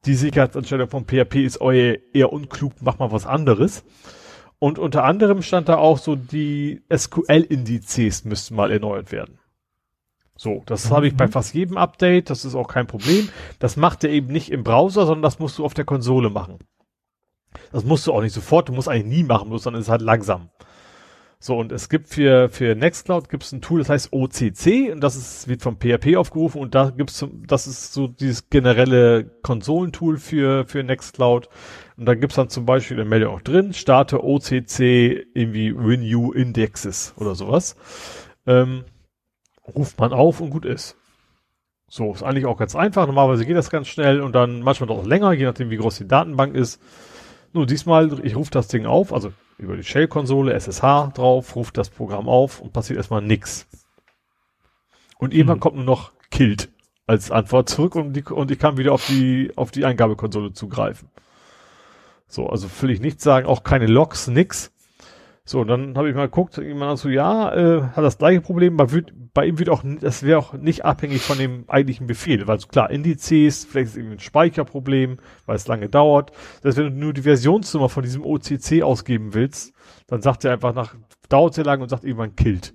die 0.05 0.15
Sicherheitsanstellung 0.15 0.89
von 0.89 1.05
PHP 1.05 1.45
ist 1.45 1.61
euer 1.61 1.97
eher 2.13 2.33
unklug, 2.33 2.73
mach 2.81 2.99
mal 2.99 3.13
was 3.13 3.27
anderes. 3.27 3.85
Und 4.59 4.79
unter 4.79 5.05
anderem 5.05 5.43
stand 5.43 5.69
da 5.69 5.77
auch 5.77 5.99
so, 5.99 6.15
die 6.15 6.83
SQL-Indizes 6.95 8.25
müssten 8.25 8.55
mal 8.55 8.71
erneuert 8.71 9.11
werden. 9.11 9.39
So, 10.37 10.63
das 10.67 10.89
mhm. 10.89 10.95
habe 10.95 11.07
ich 11.09 11.17
bei 11.17 11.27
mhm. 11.27 11.33
fast 11.33 11.55
jedem 11.55 11.77
Update, 11.77 12.31
das 12.31 12.45
ist 12.45 12.55
auch 12.55 12.69
kein 12.69 12.87
Problem. 12.87 13.29
Das 13.59 13.77
macht 13.77 14.05
er 14.05 14.11
eben 14.11 14.29
nicht 14.29 14.51
im 14.51 14.65
Browser, 14.65 15.07
sondern 15.07 15.23
das 15.23 15.39
musst 15.39 15.59
du 15.59 15.65
auf 15.65 15.75
der 15.75 15.85
Konsole 15.85 16.31
machen. 16.31 16.59
Das 17.71 17.85
musst 17.85 18.07
du 18.07 18.13
auch 18.13 18.23
nicht 18.23 18.33
sofort, 18.33 18.69
du 18.69 18.73
musst 18.73 18.89
eigentlich 18.89 19.19
nie 19.19 19.25
machen, 19.25 19.57
sondern 19.59 19.81
es 19.81 19.87
ist 19.87 19.91
halt 19.91 20.03
langsam. 20.03 20.49
So, 21.45 21.59
und 21.59 21.73
es 21.73 21.89
gibt 21.89 22.09
für, 22.09 22.49
für 22.51 22.77
Nextcloud 22.77 23.29
gibt 23.29 23.43
es 23.43 23.51
ein 23.51 23.61
Tool, 23.61 23.81
das 23.81 23.89
heißt 23.89 24.13
OCC 24.13 24.93
und 24.93 25.01
das 25.01 25.17
ist, 25.17 25.49
wird 25.49 25.61
vom 25.61 25.77
PHP 25.77 26.15
aufgerufen 26.15 26.61
und 26.61 26.77
da 26.77 26.91
gibt's, 26.91 27.27
das 27.49 27.67
ist 27.67 27.93
so 27.93 28.07
dieses 28.07 28.49
generelle 28.49 29.25
Konsolentool 29.43 30.19
für, 30.19 30.65
für 30.69 30.85
Nextcloud. 30.85 31.49
Und 31.97 32.07
da 32.07 32.15
gibt's 32.15 32.37
dann 32.37 32.49
zum 32.49 32.65
Beispiel 32.65 32.97
eine 32.97 33.11
Meldung 33.11 33.35
auch 33.35 33.41
drin, 33.41 33.73
starte 33.73 34.23
OCC 34.23 35.27
irgendwie 35.35 35.71
Renew 35.71 36.31
Indexes 36.31 37.13
oder 37.17 37.35
sowas. 37.35 37.75
Ähm, 38.47 38.85
ruft 39.75 39.99
man 39.99 40.13
auf 40.13 40.41
und 40.41 40.51
gut 40.51 40.65
ist. 40.65 40.97
So, 41.89 42.13
ist 42.13 42.23
eigentlich 42.23 42.47
auch 42.47 42.57
ganz 42.57 42.77
einfach. 42.77 43.09
Normalerweise 43.09 43.47
geht 43.47 43.57
das 43.57 43.69
ganz 43.69 43.89
schnell 43.89 44.21
und 44.21 44.33
dann 44.37 44.63
manchmal 44.63 44.87
doch 44.87 45.05
länger, 45.05 45.33
je 45.33 45.47
nachdem 45.47 45.71
wie 45.71 45.77
groß 45.77 45.99
die 45.99 46.07
Datenbank 46.07 46.55
ist. 46.55 46.81
Nur 47.53 47.67
diesmal, 47.67 48.25
ich 48.25 48.37
rufe 48.37 48.51
das 48.51 48.69
Ding 48.69 48.87
auf, 48.87 49.13
also 49.13 49.33
über 49.59 49.77
die 49.77 49.85
Shell-Konsole, 49.85 50.55
SSH 50.55 51.13
drauf, 51.15 51.55
ruft 51.55 51.77
das 51.77 51.91
Programm 51.91 52.29
auf 52.29 52.61
und 52.61 52.73
passiert 52.73 52.97
erstmal 52.97 53.23
nix. 53.23 53.67
Und 55.19 55.35
irgendwann 55.35 55.57
hm. 55.57 55.61
kommt 55.61 55.77
nur 55.77 55.85
noch 55.85 56.13
killed 56.31 56.71
als 57.07 57.31
Antwort 57.31 57.69
zurück 57.69 57.95
und, 57.95 58.15
die, 58.15 58.23
und 58.23 58.51
ich 58.51 58.59
kann 58.59 58.79
wieder 58.79 58.93
auf 58.93 59.07
die, 59.07 59.53
auf 59.57 59.71
die 59.71 59.85
Eingabekonsole 59.85 60.53
zugreifen. 60.53 61.09
So, 62.27 62.49
also 62.49 62.69
will 62.81 62.91
ich 62.91 63.01
nicht 63.01 63.21
sagen, 63.21 63.47
auch 63.47 63.63
keine 63.63 63.87
Logs, 63.87 64.29
nix. 64.29 64.73
So, 65.45 65.61
und 65.61 65.69
dann 65.69 65.97
habe 65.97 66.09
ich 66.09 66.15
mal 66.15 66.27
geguckt, 66.27 66.57
jemand 66.59 66.99
so, 67.01 67.09
ja, 67.09 67.53
äh, 67.53 67.83
hat 67.83 68.05
das 68.05 68.19
gleiche 68.19 68.41
Problem, 68.41 68.77
bei, 68.77 68.87
bei 69.35 69.47
ihm 69.47 69.59
wird 69.59 69.71
auch, 69.71 69.83
das 70.01 70.23
wäre 70.23 70.39
auch 70.39 70.53
nicht 70.53 70.85
abhängig 70.85 71.21
von 71.23 71.37
dem 71.37 71.65
eigentlichen 71.69 72.07
Befehl, 72.07 72.47
weil 72.47 72.61
so 72.61 72.69
klar, 72.69 72.91
Indizes, 72.91 73.65
vielleicht 73.65 73.91
ist 73.91 73.97
irgendwie 73.97 74.17
ein 74.17 74.21
Speicherproblem, 74.21 75.19
weil 75.47 75.57
es 75.57 75.67
lange 75.67 75.89
dauert. 75.89 76.31
Das 76.63 76.77
heißt, 76.77 76.79
wenn 76.79 76.95
du 76.95 77.01
nur 77.01 77.13
die 77.13 77.23
Versionsnummer 77.23 77.89
von 77.89 78.05
diesem 78.05 78.25
OCC 78.25 78.83
ausgeben 78.83 79.35
willst, 79.35 79.75
dann 80.07 80.23
sagt 80.23 80.45
er 80.45 80.53
einfach 80.53 80.75
nach, 80.75 80.95
dauert 81.29 81.55
sehr 81.55 81.65
lange 81.65 81.83
und 81.83 81.89
sagt 81.89 82.05
irgendwann 82.05 82.37
killt. 82.37 82.75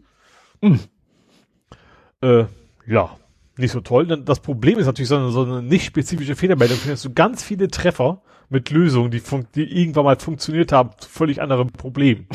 Mhm. 0.62 0.80
Äh, 2.22 2.46
ja, 2.86 3.12
nicht 3.58 3.72
so 3.72 3.82
toll. 3.82 4.08
Denn 4.08 4.26
das 4.26 4.42
Problem 4.42 4.78
ist 4.78 4.88
natürlich 4.88 5.10
so 5.10 5.18
eine, 5.18 5.30
so 5.30 5.44
eine 5.44 5.62
nicht 5.62 5.86
spezifische 5.86 6.36
Fehlermeldung. 6.36 6.78
Findest 6.78 7.06
du 7.06 7.14
ganz 7.14 7.44
viele 7.44 7.70
Treffer 7.70 8.22
mit 8.50 8.70
Lösungen, 8.72 9.12
die, 9.12 9.22
die 9.56 9.82
irgendwann 9.82 10.06
mal 10.06 10.20
funktioniert 10.20 10.72
haben, 10.72 10.92
zu 10.98 11.10
völlig 11.10 11.42
anderem 11.42 11.72
Problem. 11.72 12.28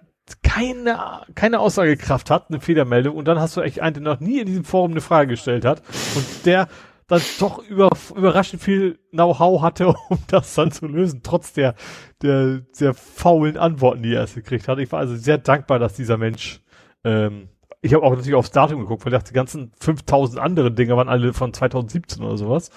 keine, 0.42 1.22
keine 1.34 1.60
Aussagekraft 1.60 2.30
hat, 2.30 2.48
eine 2.48 2.60
Fehlermeldung, 2.60 3.16
und 3.16 3.28
dann 3.28 3.38
hast 3.38 3.56
du 3.56 3.60
echt 3.60 3.80
einen, 3.80 3.94
der 3.94 4.02
noch 4.02 4.20
nie 4.20 4.40
in 4.40 4.46
diesem 4.46 4.64
Forum 4.64 4.92
eine 4.92 5.00
Frage 5.00 5.30
gestellt 5.30 5.64
hat, 5.64 5.82
und 6.14 6.46
der 6.46 6.68
dann 7.06 7.20
doch 7.38 7.58
über, 7.68 7.90
überraschend 8.16 8.62
viel 8.62 8.98
Know-how 9.10 9.60
hatte, 9.62 9.88
um 10.08 10.18
das 10.28 10.54
dann 10.54 10.70
zu 10.70 10.86
lösen, 10.86 11.20
trotz 11.22 11.52
der, 11.52 11.74
der 12.22 12.62
sehr 12.72 12.94
faulen 12.94 13.58
Antworten, 13.58 14.02
die 14.02 14.14
er 14.14 14.22
erst 14.22 14.34
gekriegt 14.34 14.68
hat. 14.68 14.78
Ich 14.78 14.90
war 14.92 15.00
also 15.00 15.16
sehr 15.16 15.38
dankbar, 15.38 15.78
dass 15.78 15.94
dieser 15.94 16.16
Mensch, 16.16 16.62
ähm, 17.04 17.48
ich 17.82 17.92
habe 17.92 18.04
auch 18.04 18.10
natürlich 18.10 18.34
aufs 18.34 18.50
Datum 18.50 18.80
geguckt, 18.80 19.04
weil 19.04 19.12
ich 19.12 19.18
dachte, 19.18 19.32
die 19.32 19.36
ganzen 19.36 19.72
5000 19.78 20.40
anderen 20.40 20.74
Dinge 20.74 20.96
waren 20.96 21.08
alle 21.08 21.34
von 21.34 21.52
2017 21.52 22.22
oder 22.22 22.38
sowas. 22.38 22.70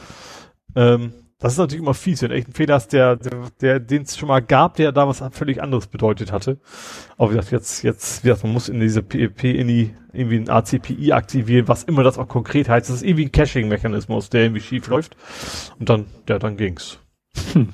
Ähm, 0.75 1.13
das 1.39 1.53
ist 1.53 1.59
natürlich 1.59 1.83
immer 1.83 1.93
fies, 1.93 2.21
wenn 2.21 2.29
du 2.29 2.35
echt 2.35 2.47
einen 2.47 2.55
Fehler 2.55 2.75
hast, 2.75 2.93
der, 2.93 3.15
der, 3.15 3.49
der 3.61 3.79
den 3.79 4.01
es 4.03 4.17
schon 4.17 4.27
mal 4.27 4.41
gab, 4.41 4.75
der 4.75 4.91
da 4.91 5.07
was 5.07 5.23
völlig 5.31 5.61
anderes 5.61 5.85
bedeutet 5.85 6.31
hatte. 6.31 6.59
Aber 7.17 7.29
wie 7.29 7.35
gesagt, 7.35 7.51
jetzt, 7.51 7.83
jetzt, 7.83 8.23
wie 8.23 8.29
gesagt, 8.29 8.43
man 8.43 8.53
muss 8.53 8.69
in 8.69 8.79
diese 8.79 9.03
PEP 9.03 9.43
in 9.43 9.67
die, 9.67 9.95
irgendwie 10.13 10.37
ein 10.37 10.49
ACPI 10.49 11.11
aktivieren, 11.11 11.67
was 11.67 11.83
immer 11.83 12.01
das 12.03 12.17
auch 12.17 12.27
konkret 12.27 12.69
heißt. 12.69 12.89
Das 12.89 12.95
ist 12.95 13.03
irgendwie 13.03 13.25
ein 13.25 13.31
Caching-Mechanismus, 13.31 14.29
der 14.29 14.43
irgendwie 14.43 14.61
schief 14.61 14.87
läuft. 14.87 15.15
Und 15.79 15.89
dann, 15.89 16.07
ja, 16.27 16.39
dann 16.39 16.57
ging's. 16.57 16.99
Hm. 17.53 17.69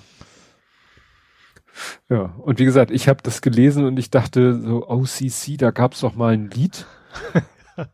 Ja, 2.10 2.36
und 2.40 2.60
wie 2.60 2.66
gesagt, 2.66 2.92
ich 2.92 3.08
habe 3.08 3.24
das 3.24 3.42
gelesen 3.42 3.86
und 3.86 3.98
ich 3.98 4.10
dachte 4.10 4.60
so, 4.60 4.88
OCC, 4.88 5.58
da 5.58 5.72
gab's 5.72 6.02
doch 6.02 6.16
mal 6.16 6.34
ein 6.34 6.50
Lied. 6.50 6.86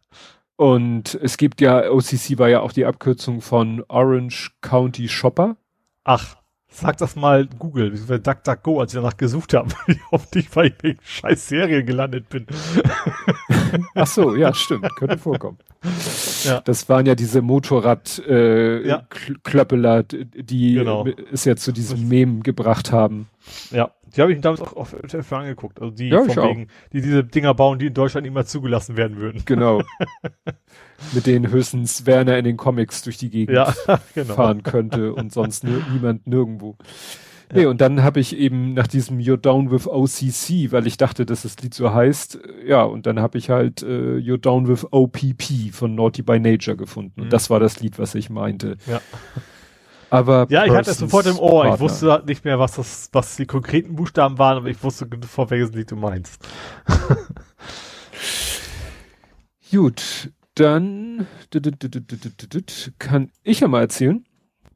Und 0.60 1.18
es 1.24 1.38
gibt 1.38 1.62
ja, 1.62 1.90
OCC 1.90 2.38
war 2.38 2.50
ja 2.50 2.60
auch 2.60 2.74
die 2.74 2.84
Abkürzung 2.84 3.40
von 3.40 3.82
Orange 3.88 4.52
County 4.60 5.08
Shopper. 5.08 5.56
Ach, 6.04 6.36
sag 6.68 6.98
das 6.98 7.16
mal 7.16 7.48
Google, 7.48 7.94
wie 7.94 8.20
DuckDuckGo, 8.20 8.82
als 8.82 8.94
ich 8.94 9.00
danach 9.00 9.16
gesucht 9.16 9.54
habe, 9.54 9.70
dich, 10.26 10.54
weil 10.58 10.76
ich 10.78 10.84
in 10.84 10.98
scheiß 11.02 11.48
Serie 11.48 11.86
gelandet 11.86 12.28
bin. 12.28 12.46
Ach 13.96 14.08
so, 14.08 14.36
ja, 14.36 14.54
stimmt, 14.54 14.96
könnte 14.96 15.18
vorkommen. 15.18 15.58
Ja. 16.44 16.62
Das 16.62 16.90
waren 16.90 17.06
ja 17.06 17.16
diese 17.16 17.42
Motorrad 17.42 18.22
äh, 18.28 18.86
ja. 18.86 19.08
Klöppeler, 19.44 20.04
die 20.04 20.74
genau. 20.74 21.06
es 21.32 21.46
ja 21.46 21.56
zu 21.56 21.72
diesem 21.72 22.08
Mem 22.08 22.44
gebracht 22.44 22.92
haben. 22.92 23.28
Ja, 23.72 23.92
die 24.16 24.22
habe 24.22 24.34
ich 24.34 24.42
damals 24.42 24.62
auch 24.62 24.74
auf 24.74 24.94
LTF 24.94 25.32
angeguckt. 25.32 25.82
Also 25.82 25.96
die 25.96 26.10
ja, 26.10 26.24
von 26.24 26.36
wegen, 26.36 26.68
die 26.92 27.02
diese 27.02 27.24
Dinger 27.24 27.54
bauen, 27.54 27.80
die 27.80 27.88
in 27.88 27.94
Deutschland 27.94 28.30
mehr 28.32 28.46
zugelassen 28.46 28.98
werden 28.98 29.18
würden. 29.18 29.44
Genau. 29.46 29.82
Mit 31.14 31.28
denen 31.28 31.50
höchstens 31.50 32.06
Werner 32.06 32.38
in 32.38 32.46
den 32.46 32.58
Comics 32.58 33.02
durch 33.04 33.18
die 33.18 33.30
Gegend 33.30 33.56
ja, 33.56 33.74
genau. 34.14 34.34
fahren 34.34 34.64
könnte 34.64 35.14
und 35.14 35.32
sonst 35.32 35.64
niemand 35.64 36.28
nirgendwo. 36.28 36.76
Nee, 37.52 37.66
und 37.66 37.82
dann 37.82 38.04
habe 38.04 38.20
ich 38.20 38.38
eben 38.38 38.74
nach 38.74 38.88
diesem 38.88 39.18
You're 39.18 39.38
Down 39.38 39.72
with 39.72 39.88
OCC, 39.88 40.72
weil 40.72 40.86
ich 40.86 40.98
dachte, 40.98 41.26
dass 41.26 41.42
das 41.42 41.58
Lied 41.58 41.74
so 41.74 41.94
heißt, 41.94 42.40
ja, 42.66 42.84
und 42.84 43.08
dann 43.08 43.20
habe 43.20 43.40
ich 43.40 43.50
halt 43.50 43.82
äh, 43.82 44.18
You're 44.18 44.38
Down 44.38 44.68
with 44.68 44.86
OPP 44.92 45.72
von 45.72 45.96
Naughty 45.96 46.22
by 46.22 46.40
Nature 46.40 46.78
gefunden. 46.78 47.22
Und 47.22 47.28
mhm. 47.28 47.32
das 47.32 47.50
war 47.50 47.60
das 47.60 47.80
Lied, 47.80 47.98
was 47.98 48.14
ich 48.14 48.30
meinte. 48.30 48.78
Ja. 48.86 49.02
Aber 50.12 50.48
ja, 50.50 50.66
ich 50.66 50.74
hatte 50.74 50.92
es 50.92 50.98
sofort 50.98 51.26
im 51.28 51.38
Ohr. 51.38 51.64
Partner. 51.64 51.76
Ich 51.76 51.82
wusste 51.82 52.24
nicht 52.26 52.46
mehr, 52.46 52.60
was 52.60 52.76
das, 52.76 53.10
was 53.12 53.36
die 53.36 53.46
konkreten 53.46 53.96
Buchstaben 53.96 54.38
waren, 54.38 54.58
aber 54.58 54.68
ich 54.68 54.84
wusste 54.84 55.08
vor 55.28 55.50
welches 55.50 55.72
Lied 55.72 55.92
du 55.92 55.96
meinst. 55.96 56.48
Gut, 59.72 60.32
dann 60.56 61.28
kann 62.98 63.32
ich 63.44 63.60
ja 63.60 63.68
mal 63.68 63.82
erzählen. 63.82 64.26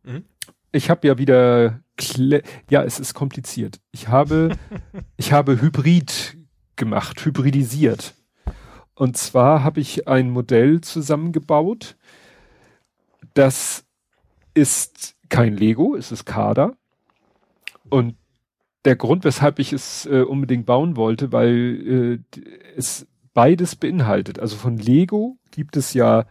Mhm. 0.04 0.26
Ich 0.74 0.90
habe 0.90 1.08
ja 1.08 1.18
wieder, 1.20 1.80
ja, 2.70 2.84
es 2.84 3.00
ist 3.00 3.14
kompliziert. 3.14 3.80
Ich 3.92 4.08
habe, 4.08 4.58
ich 5.18 5.32
habe 5.32 5.62
Hybrid 5.62 6.36
gemacht, 6.76 7.24
hybridisiert. 7.24 8.16
Und 8.96 9.16
zwar 9.16 9.64
habe 9.64 9.80
ich 9.80 10.08
ein 10.08 10.32
Modell 10.32 10.82
zusammengebaut, 10.82 11.96
das 13.36 13.86
ist 14.54 15.16
kein 15.30 15.56
Lego, 15.56 15.96
es 15.96 16.12
ist 16.12 16.26
Kader. 16.26 16.74
Und 17.90 18.16
der 18.86 18.96
Grund, 18.96 19.24
weshalb 19.24 19.60
ich 19.60 19.74
es 19.74 20.08
äh, 20.08 20.22
unbedingt 20.22 20.66
bauen 20.66 20.98
wollte, 20.98 21.32
weil 21.32 22.24
äh, 22.36 22.42
es 22.76 23.08
beides 23.36 23.76
beinhaltet. 23.76 24.40
Also 24.40 24.58
von 24.58 24.78
Lego 24.78 25.38
gibt 25.52 25.78
es 25.78 25.94
ja 25.94 26.26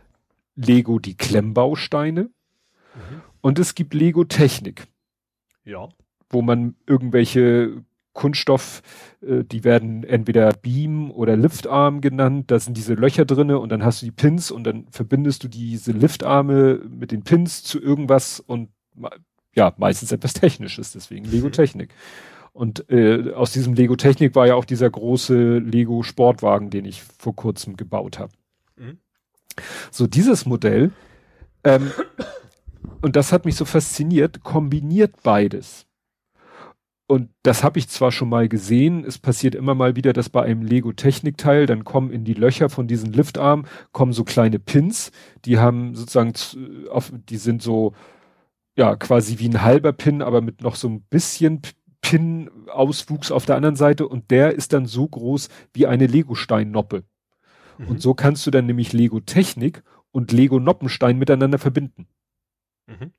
Lego 0.54 0.98
die 0.98 1.16
Klemmbausteine 1.16 2.24
mhm. 2.24 3.22
Und 3.42 3.58
es 3.58 3.74
gibt 3.74 3.92
Lego 3.92 4.24
Technik. 4.24 4.86
Ja. 5.64 5.90
Wo 6.30 6.40
man 6.40 6.76
irgendwelche 6.86 7.84
Kunststoff, 8.14 8.82
äh, 9.20 9.44
die 9.44 9.64
werden 9.64 10.04
entweder 10.04 10.52
Beam 10.52 11.10
oder 11.10 11.36
Liftarm 11.36 12.00
genannt, 12.00 12.50
da 12.50 12.58
sind 12.58 12.76
diese 12.76 12.94
Löcher 12.94 13.24
drinne 13.24 13.58
und 13.58 13.68
dann 13.68 13.84
hast 13.84 14.02
du 14.02 14.06
die 14.06 14.12
Pins 14.12 14.50
und 14.50 14.64
dann 14.64 14.86
verbindest 14.90 15.44
du 15.44 15.48
diese 15.48 15.92
Liftarme 15.92 16.80
mit 16.88 17.12
den 17.12 17.22
Pins 17.22 17.62
zu 17.62 17.80
irgendwas 17.80 18.40
und 18.40 18.70
ja, 19.54 19.74
meistens 19.76 20.12
etwas 20.12 20.32
Technisches, 20.32 20.92
deswegen 20.92 21.24
Lego 21.26 21.48
mhm. 21.48 21.52
Technik. 21.52 21.94
Und 22.52 22.90
äh, 22.90 23.32
aus 23.32 23.52
diesem 23.52 23.74
Lego 23.74 23.96
Technik 23.96 24.34
war 24.34 24.46
ja 24.46 24.54
auch 24.54 24.66
dieser 24.66 24.90
große 24.90 25.58
Lego 25.58 26.02
Sportwagen, 26.02 26.68
den 26.68 26.84
ich 26.84 27.02
vor 27.02 27.34
kurzem 27.34 27.76
gebaut 27.76 28.18
habe. 28.18 28.32
Mhm. 28.76 28.98
So 29.90 30.06
dieses 30.06 30.44
Modell, 30.44 30.92
ähm, 31.64 31.92
und 33.02 33.16
das 33.16 33.32
hat 33.32 33.44
mich 33.44 33.56
so 33.56 33.64
fasziniert, 33.64 34.42
kombiniert 34.42 35.22
beides. 35.22 35.86
Und 37.08 37.28
das 37.42 37.62
habe 37.62 37.78
ich 37.78 37.88
zwar 37.88 38.10
schon 38.10 38.30
mal 38.30 38.48
gesehen, 38.48 39.04
es 39.04 39.18
passiert 39.18 39.54
immer 39.54 39.74
mal 39.74 39.96
wieder, 39.96 40.14
dass 40.14 40.30
bei 40.30 40.44
einem 40.44 40.62
Lego-Technikteil, 40.62 41.66
dann 41.66 41.84
kommen 41.84 42.10
in 42.10 42.24
die 42.24 42.32
Löcher 42.32 42.70
von 42.70 42.86
diesen 42.86 43.12
Liftarmen, 43.12 43.66
kommen 43.90 44.14
so 44.14 44.24
kleine 44.24 44.58
Pins, 44.58 45.12
die 45.44 45.58
haben 45.58 45.94
sozusagen, 45.94 46.32
auf, 46.90 47.12
die 47.12 47.36
sind 47.36 47.60
so, 47.60 47.92
ja, 48.78 48.96
quasi 48.96 49.38
wie 49.38 49.48
ein 49.48 49.60
halber 49.60 49.92
Pin, 49.92 50.22
aber 50.22 50.40
mit 50.40 50.62
noch 50.62 50.74
so 50.74 50.88
ein 50.88 51.02
bisschen 51.02 51.60
Pin-Auswuchs 52.00 53.30
auf 53.30 53.44
der 53.44 53.56
anderen 53.56 53.76
Seite 53.76 54.08
und 54.08 54.30
der 54.30 54.54
ist 54.54 54.72
dann 54.72 54.86
so 54.86 55.06
groß 55.06 55.50
wie 55.74 55.86
eine 55.86 56.06
Lego-Steinnoppe. 56.06 57.04
Mhm. 57.76 57.88
Und 57.88 58.00
so 58.00 58.14
kannst 58.14 58.46
du 58.46 58.50
dann 58.50 58.64
nämlich 58.64 58.94
Lego-Technik 58.94 59.82
und 60.12 60.32
Lego-Noppenstein 60.32 61.18
miteinander 61.18 61.58
verbinden. 61.58 62.06
Mhm. 63.00 63.12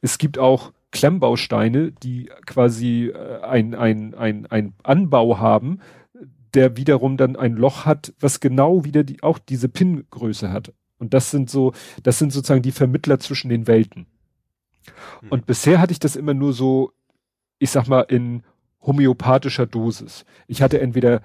Es 0.00 0.18
gibt 0.18 0.38
auch 0.38 0.72
Klemmbausteine, 0.92 1.92
die 1.92 2.30
quasi 2.46 3.06
äh, 3.06 3.42
ein, 3.42 3.74
ein, 3.74 4.14
ein, 4.14 4.46
ein 4.46 4.74
Anbau 4.82 5.38
haben, 5.38 5.80
der 6.54 6.76
wiederum 6.76 7.16
dann 7.16 7.36
ein 7.36 7.54
Loch 7.54 7.84
hat, 7.84 8.14
was 8.18 8.40
genau 8.40 8.84
wieder 8.84 9.04
die, 9.04 9.22
auch 9.22 9.38
diese 9.38 9.68
Pin-Größe 9.68 10.50
hat. 10.50 10.72
Und 10.98 11.12
das 11.12 11.30
sind 11.30 11.50
so, 11.50 11.72
das 12.02 12.18
sind 12.18 12.32
sozusagen 12.32 12.62
die 12.62 12.72
Vermittler 12.72 13.18
zwischen 13.18 13.50
den 13.50 13.66
Welten. 13.66 14.06
Mhm. 15.20 15.28
Und 15.28 15.46
bisher 15.46 15.80
hatte 15.80 15.92
ich 15.92 15.98
das 15.98 16.16
immer 16.16 16.34
nur 16.34 16.52
so, 16.52 16.92
ich 17.58 17.70
sag 17.70 17.88
mal, 17.88 18.02
in 18.02 18.42
homöopathischer 18.80 19.66
Dosis. 19.66 20.24
Ich 20.46 20.62
hatte 20.62 20.80
entweder 20.80 21.22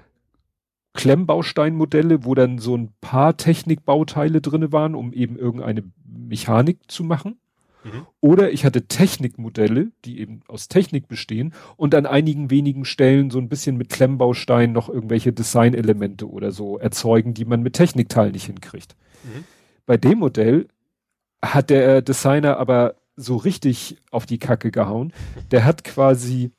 Klemmbausteinmodelle, 0.93 2.25
wo 2.25 2.35
dann 2.35 2.57
so 2.57 2.75
ein 2.75 2.91
paar 2.99 3.37
Technikbauteile 3.37 4.41
drinne 4.41 4.73
waren, 4.73 4.95
um 4.95 5.13
eben 5.13 5.37
irgendeine 5.37 5.83
Mechanik 6.05 6.79
zu 6.91 7.03
machen. 7.03 7.39
Mhm. 7.83 8.05
Oder 8.19 8.51
ich 8.51 8.65
hatte 8.65 8.87
Technikmodelle, 8.87 9.91
die 10.05 10.19
eben 10.19 10.41
aus 10.47 10.67
Technik 10.67 11.07
bestehen 11.07 11.53
und 11.77 11.95
an 11.95 12.05
einigen 12.05 12.49
wenigen 12.49 12.85
Stellen 12.85 13.29
so 13.31 13.39
ein 13.39 13.49
bisschen 13.49 13.77
mit 13.77 13.89
Klemmbausteinen 13.89 14.73
noch 14.73 14.89
irgendwelche 14.89 15.33
Designelemente 15.33 16.29
oder 16.29 16.51
so 16.51 16.77
erzeugen, 16.77 17.33
die 17.33 17.45
man 17.45 17.63
mit 17.63 17.73
Technikteilen 17.73 18.33
nicht 18.33 18.45
hinkriegt. 18.45 18.95
Mhm. 19.23 19.43
Bei 19.85 19.97
dem 19.97 20.19
Modell 20.19 20.67
hat 21.43 21.69
der 21.69 22.01
Designer 22.01 22.57
aber 22.57 22.95
so 23.15 23.35
richtig 23.35 23.97
auf 24.11 24.25
die 24.25 24.39
Kacke 24.39 24.71
gehauen. 24.71 25.13
Der 25.51 25.65
hat 25.65 25.83
quasi, 25.83 26.51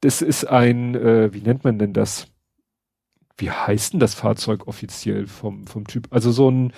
das 0.00 0.22
ist 0.22 0.44
ein, 0.44 0.94
äh, 0.94 1.32
wie 1.32 1.40
nennt 1.40 1.64
man 1.64 1.78
denn 1.78 1.92
das? 1.92 2.28
Wie 3.38 3.50
heißt 3.50 3.92
denn 3.92 4.00
das 4.00 4.14
Fahrzeug 4.14 4.66
offiziell 4.66 5.26
vom, 5.26 5.66
vom 5.66 5.86
Typ? 5.86 6.08
Also 6.10 6.32
so 6.32 6.50
ein, 6.50 6.72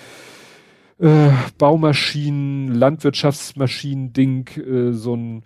äh, 0.98 1.30
Baumaschinen, 1.58 2.74
Landwirtschaftsmaschinen-Ding, 2.74 4.48
äh, 4.56 4.92
so 4.92 5.14
ein 5.14 5.42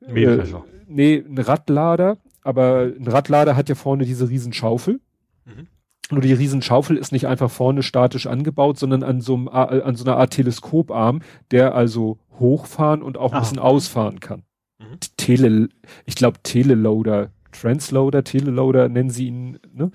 äh, 0.00 0.44
nee, 0.86 1.24
ein 1.26 1.38
Radlader, 1.38 2.18
aber 2.42 2.90
ein 2.98 3.06
Radlader 3.06 3.56
hat 3.56 3.68
ja 3.68 3.74
vorne 3.74 4.04
diese 4.04 4.28
Riesenschaufel. 4.28 5.00
Mhm. 5.44 5.66
Nur 6.10 6.20
die 6.20 6.32
Riesenschaufel 6.32 6.96
ist 6.96 7.12
nicht 7.12 7.26
einfach 7.26 7.50
vorne 7.50 7.82
statisch 7.82 8.26
angebaut, 8.26 8.78
sondern 8.78 9.02
an 9.02 9.20
so, 9.20 9.34
einem, 9.34 9.46
äh, 9.48 9.82
an 9.82 9.96
so 9.96 10.04
einer 10.04 10.16
Art 10.16 10.32
Teleskoparm, 10.32 11.20
der 11.50 11.74
also 11.74 12.18
hochfahren 12.38 13.02
und 13.02 13.16
auch 13.16 13.32
ein 13.32 13.40
bisschen 13.40 13.58
ausfahren 13.58 14.20
kann. 14.20 14.42
Mhm. 14.78 14.98
Tele, 15.16 15.68
ich 16.04 16.14
glaube 16.14 16.38
Teleloader, 16.42 17.30
Transloader, 17.52 18.24
Teleloader 18.24 18.88
nennen 18.88 19.10
sie 19.10 19.28
ihn, 19.28 19.58
ne? 19.72 19.90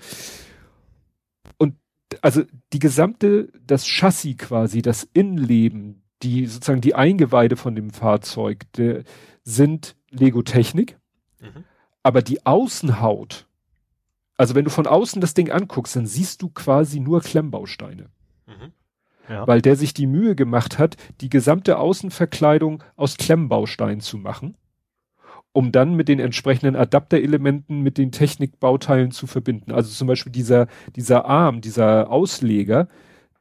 Also 2.22 2.42
die 2.72 2.78
gesamte, 2.78 3.48
das 3.66 3.86
Chassis 3.86 4.36
quasi, 4.36 4.82
das 4.82 5.08
Innenleben, 5.12 6.02
die 6.22 6.46
sozusagen 6.46 6.80
die 6.80 6.94
Eingeweide 6.94 7.56
von 7.56 7.74
dem 7.74 7.90
Fahrzeug, 7.90 8.64
der, 8.74 9.04
sind 9.44 9.96
Lego 10.10 10.42
Technik. 10.42 10.98
Mhm. 11.40 11.64
Aber 12.02 12.22
die 12.22 12.44
Außenhaut, 12.44 13.46
also 14.36 14.54
wenn 14.54 14.64
du 14.64 14.70
von 14.70 14.86
außen 14.86 15.20
das 15.20 15.34
Ding 15.34 15.50
anguckst, 15.50 15.96
dann 15.96 16.06
siehst 16.06 16.42
du 16.42 16.50
quasi 16.50 17.00
nur 17.00 17.20
Klemmbausteine. 17.22 18.10
Mhm. 18.46 18.72
Ja. 19.28 19.46
Weil 19.46 19.60
der 19.60 19.76
sich 19.76 19.94
die 19.94 20.06
Mühe 20.06 20.34
gemacht 20.34 20.78
hat, 20.78 20.96
die 21.20 21.28
gesamte 21.28 21.78
Außenverkleidung 21.78 22.82
aus 22.96 23.16
Klemmbausteinen 23.16 24.00
zu 24.00 24.16
machen 24.16 24.56
um 25.52 25.72
dann 25.72 25.94
mit 25.94 26.08
den 26.08 26.20
entsprechenden 26.20 26.76
Adapterelementen 26.76 27.80
mit 27.80 27.98
den 27.98 28.12
Technikbauteilen 28.12 29.10
zu 29.10 29.26
verbinden. 29.26 29.72
Also 29.72 29.90
zum 29.90 30.06
Beispiel 30.06 30.32
dieser, 30.32 30.68
dieser 30.94 31.24
Arm, 31.24 31.60
dieser 31.60 32.10
Ausleger, 32.10 32.88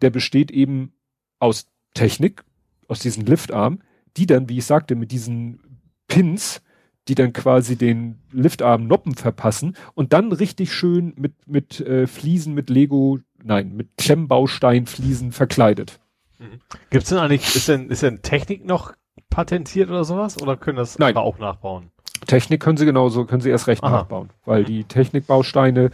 der 0.02 0.10
besteht 0.10 0.52
eben 0.52 0.94
aus 1.40 1.68
Technik, 1.94 2.44
aus 2.88 3.00
diesem 3.00 3.26
Liftarm, 3.26 3.80
die 4.16 4.26
dann, 4.26 4.50
wie 4.50 4.58
ich 4.58 4.66
sagte, 4.66 4.96
mit 4.96 5.12
diesen 5.12 5.60
Pins, 6.08 6.62
die 7.08 7.16
dann 7.16 7.34
quasi 7.34 7.78
den 7.78 8.20
Liftarm 8.32 8.88
Noppen 8.88 9.16
verpassen 9.16 9.76
und 9.94 10.14
dann 10.14 10.32
richtig 10.32 10.74
schön 10.74 11.14
mit, 11.18 11.34
mit 11.48 11.80
äh, 11.82 12.08
Fliesen, 12.08 12.54
mit 12.54 12.70
Lego, 12.70 13.20
nein, 13.44 13.76
mit 13.76 13.98
Klemmbausteinfliesen 13.98 15.32
verkleidet. 15.32 16.00
Mhm. 16.40 16.60
Gibt's 16.90 17.10
denn 17.10 17.18
eigentlich, 17.18 17.56
ist 17.56 17.68
denn, 17.68 17.90
ist 17.90 18.04
denn 18.04 18.22
Technik 18.22 18.66
noch 18.66 18.94
patentiert 19.30 19.90
oder 19.90 20.04
sowas? 20.04 20.42
Oder 20.42 20.58
können 20.58 20.78
das 20.78 21.00
Nein. 21.00 21.16
auch 21.18 21.40
nachbauen? 21.40 21.92
Technik 22.22 22.62
können 22.62 22.78
sie 22.78 22.86
genauso, 22.86 23.26
können 23.26 23.42
sie 23.42 23.50
erst 23.50 23.68
recht 23.68 23.84
Aha. 23.84 23.92
nachbauen, 23.92 24.30
weil 24.46 24.64
die 24.64 24.84
Technikbausteine 24.84 25.92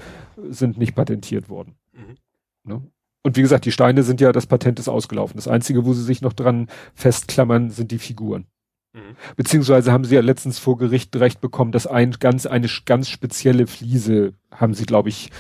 sind 0.50 0.78
nicht 0.78 0.96
patentiert 0.96 1.50
worden. 1.50 1.76
Mhm. 1.94 2.18
Ne? 2.64 2.82
Und 3.24 3.38
wie 3.38 3.42
gesagt, 3.42 3.66
die 3.66 3.72
Steine 3.72 4.04
sind 4.04 4.20
ja, 4.20 4.32
das 4.32 4.48
Patent 4.48 4.80
ist 4.80 4.90
ausgelaufen. 4.90 5.38
Das 5.38 5.48
Einzige, 5.48 5.86
wo 5.86 5.94
sie 5.94 6.04
sich 6.04 6.22
noch 6.22 6.34
dran 6.34 6.68
festklammern, 6.94 7.70
sind 7.70 7.92
die 7.92 8.00
Figuren. 8.00 8.48
Mhm. 8.94 9.16
Beziehungsweise 9.36 9.92
haben 9.92 10.04
sie 10.04 10.16
ja 10.16 10.22
letztens 10.22 10.60
vor 10.60 10.78
Gericht 10.78 11.16
recht 11.16 11.42
bekommen, 11.42 11.72
dass 11.72 11.88
ein 11.88 12.12
ganz, 12.12 12.46
eine 12.46 12.68
ganz 12.86 13.10
spezielle 13.10 13.66
Fliese 13.66 14.34
haben 14.52 14.74
sie, 14.74 14.86
glaube 14.86 15.10
ich, 15.10 15.32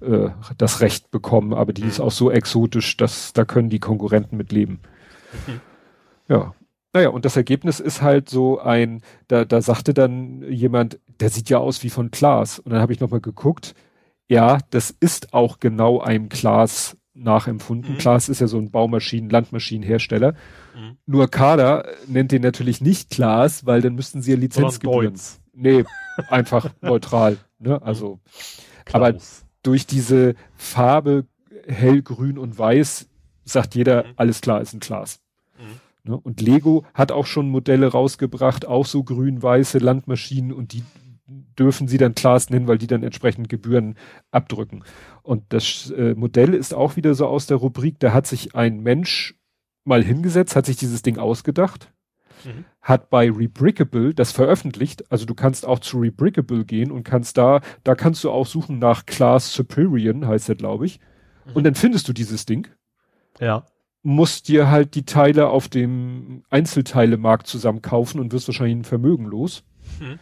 äh, 0.00 0.30
das 0.56 0.80
Recht 0.80 1.10
bekommen, 1.10 1.52
aber 1.52 1.72
die 1.72 1.82
mhm. 1.82 1.88
ist 1.88 2.00
auch 2.00 2.10
so 2.10 2.30
exotisch, 2.30 2.96
dass 2.96 3.32
da 3.32 3.44
können 3.44 3.70
die 3.70 3.80
Konkurrenten 3.80 4.36
mit 4.36 4.52
leben. 4.52 4.80
Mhm. 5.46 5.60
Ja, 6.28 6.54
naja, 6.92 7.08
und 7.08 7.24
das 7.24 7.36
Ergebnis 7.36 7.80
ist 7.80 8.02
halt 8.02 8.28
so 8.28 8.58
ein, 8.58 9.02
da, 9.28 9.44
da 9.44 9.62
sagte 9.62 9.94
dann 9.94 10.42
jemand, 10.50 10.98
der 11.20 11.30
sieht 11.30 11.48
ja 11.48 11.58
aus 11.58 11.82
wie 11.82 11.90
von 11.90 12.10
Klaas. 12.10 12.58
Und 12.58 12.72
dann 12.72 12.80
habe 12.80 12.92
ich 12.92 13.00
nochmal 13.00 13.20
geguckt, 13.20 13.74
ja, 14.28 14.58
das 14.70 14.94
ist 15.00 15.32
auch 15.32 15.58
genau 15.58 16.00
einem 16.00 16.28
Klaas 16.28 16.96
nachempfunden. 17.14 17.94
Mhm. 17.94 17.98
Klaas 17.98 18.28
ist 18.28 18.40
ja 18.40 18.46
so 18.46 18.58
ein 18.58 18.70
Baumaschinen-, 18.70 19.30
Landmaschinenhersteller. 19.30 20.32
Mhm. 20.74 20.96
Nur 21.06 21.28
Kader 21.28 21.86
nennt 22.06 22.32
den 22.32 22.42
natürlich 22.42 22.80
nicht 22.80 23.10
Klaas, 23.10 23.64
weil 23.66 23.80
dann 23.80 23.94
müssten 23.94 24.22
sie 24.22 24.32
ja 24.32 24.36
Lizenzgebühren. 24.36 25.18
Nee, 25.54 25.84
einfach 26.28 26.70
neutral. 26.80 27.38
Ne? 27.58 27.80
Also, 27.82 28.20
Klaus. 28.84 28.94
aber 28.94 29.18
durch 29.62 29.86
diese 29.86 30.34
Farbe 30.56 31.26
hellgrün 31.66 32.38
und 32.38 32.58
weiß 32.58 33.08
sagt 33.44 33.74
jeder, 33.74 34.04
mhm. 34.04 34.12
alles 34.16 34.40
klar, 34.40 34.60
ist 34.60 34.74
ein 34.74 34.80
Klaas. 34.80 35.21
Ne? 36.04 36.16
Und 36.16 36.40
Lego 36.40 36.84
hat 36.94 37.12
auch 37.12 37.26
schon 37.26 37.48
Modelle 37.48 37.86
rausgebracht, 37.88 38.66
auch 38.66 38.86
so 38.86 39.04
grün-weiße 39.04 39.78
Landmaschinen 39.78 40.52
und 40.52 40.72
die 40.72 40.82
dürfen 41.58 41.88
sie 41.88 41.98
dann 41.98 42.14
Class 42.14 42.50
nennen, 42.50 42.66
weil 42.66 42.78
die 42.78 42.86
dann 42.86 43.02
entsprechend 43.02 43.48
Gebühren 43.48 43.96
abdrücken. 44.30 44.84
Und 45.22 45.44
das 45.50 45.90
äh, 45.90 46.14
Modell 46.14 46.54
ist 46.54 46.74
auch 46.74 46.96
wieder 46.96 47.14
so 47.14 47.26
aus 47.26 47.46
der 47.46 47.58
Rubrik, 47.58 48.00
da 48.00 48.12
hat 48.12 48.26
sich 48.26 48.54
ein 48.54 48.80
Mensch 48.80 49.36
mal 49.84 50.02
hingesetzt, 50.02 50.56
hat 50.56 50.66
sich 50.66 50.76
dieses 50.76 51.02
Ding 51.02 51.18
ausgedacht, 51.18 51.92
mhm. 52.44 52.64
hat 52.80 53.10
bei 53.10 53.30
Rebrickable 53.30 54.14
das 54.14 54.32
veröffentlicht. 54.32 55.10
Also 55.10 55.24
du 55.24 55.34
kannst 55.34 55.66
auch 55.66 55.78
zu 55.78 56.00
Rebrickable 56.00 56.64
gehen 56.64 56.90
und 56.90 57.04
kannst 57.04 57.38
da, 57.38 57.60
da 57.84 57.94
kannst 57.94 58.24
du 58.24 58.30
auch 58.30 58.46
suchen 58.46 58.78
nach 58.78 59.06
Class 59.06 59.52
Superior, 59.52 60.26
heißt 60.26 60.48
der, 60.48 60.56
glaube 60.56 60.86
ich. 60.86 61.00
Mhm. 61.46 61.52
Und 61.54 61.64
dann 61.64 61.74
findest 61.74 62.08
du 62.08 62.12
dieses 62.12 62.44
Ding. 62.44 62.68
Ja 63.40 63.66
musst 64.02 64.48
dir 64.48 64.70
halt 64.70 64.94
die 64.94 65.04
Teile 65.04 65.48
auf 65.48 65.68
dem 65.68 66.42
Einzelteilemarkt 66.50 67.46
zusammen 67.46 67.82
kaufen 67.82 68.20
und 68.20 68.32
wirst 68.32 68.48
wahrscheinlich 68.48 68.76
ein 68.76 68.84
Vermögen 68.84 69.26
los. 69.26 69.62
Mhm. 70.00 70.18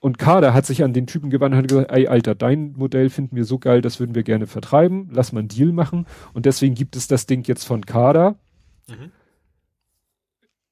Und 0.00 0.18
Kader 0.18 0.54
hat 0.54 0.64
sich 0.64 0.84
an 0.84 0.92
den 0.92 1.06
Typen 1.06 1.28
gewandt 1.28 1.54
und 1.54 1.58
hat 1.58 1.68
gesagt, 1.68 1.90
ey 1.90 2.06
Alter, 2.06 2.34
dein 2.34 2.72
Modell 2.72 3.10
finden 3.10 3.34
wir 3.34 3.44
so 3.44 3.58
geil, 3.58 3.80
das 3.80 3.98
würden 3.98 4.14
wir 4.14 4.22
gerne 4.22 4.46
vertreiben, 4.46 5.08
lass 5.12 5.32
mal 5.32 5.40
einen 5.40 5.48
Deal 5.48 5.72
machen. 5.72 6.06
Und 6.32 6.46
deswegen 6.46 6.74
gibt 6.74 6.94
es 6.94 7.08
das 7.08 7.26
Ding 7.26 7.46
jetzt 7.46 7.64
von 7.64 7.84
Kader 7.84 8.36
mhm. 8.88 9.10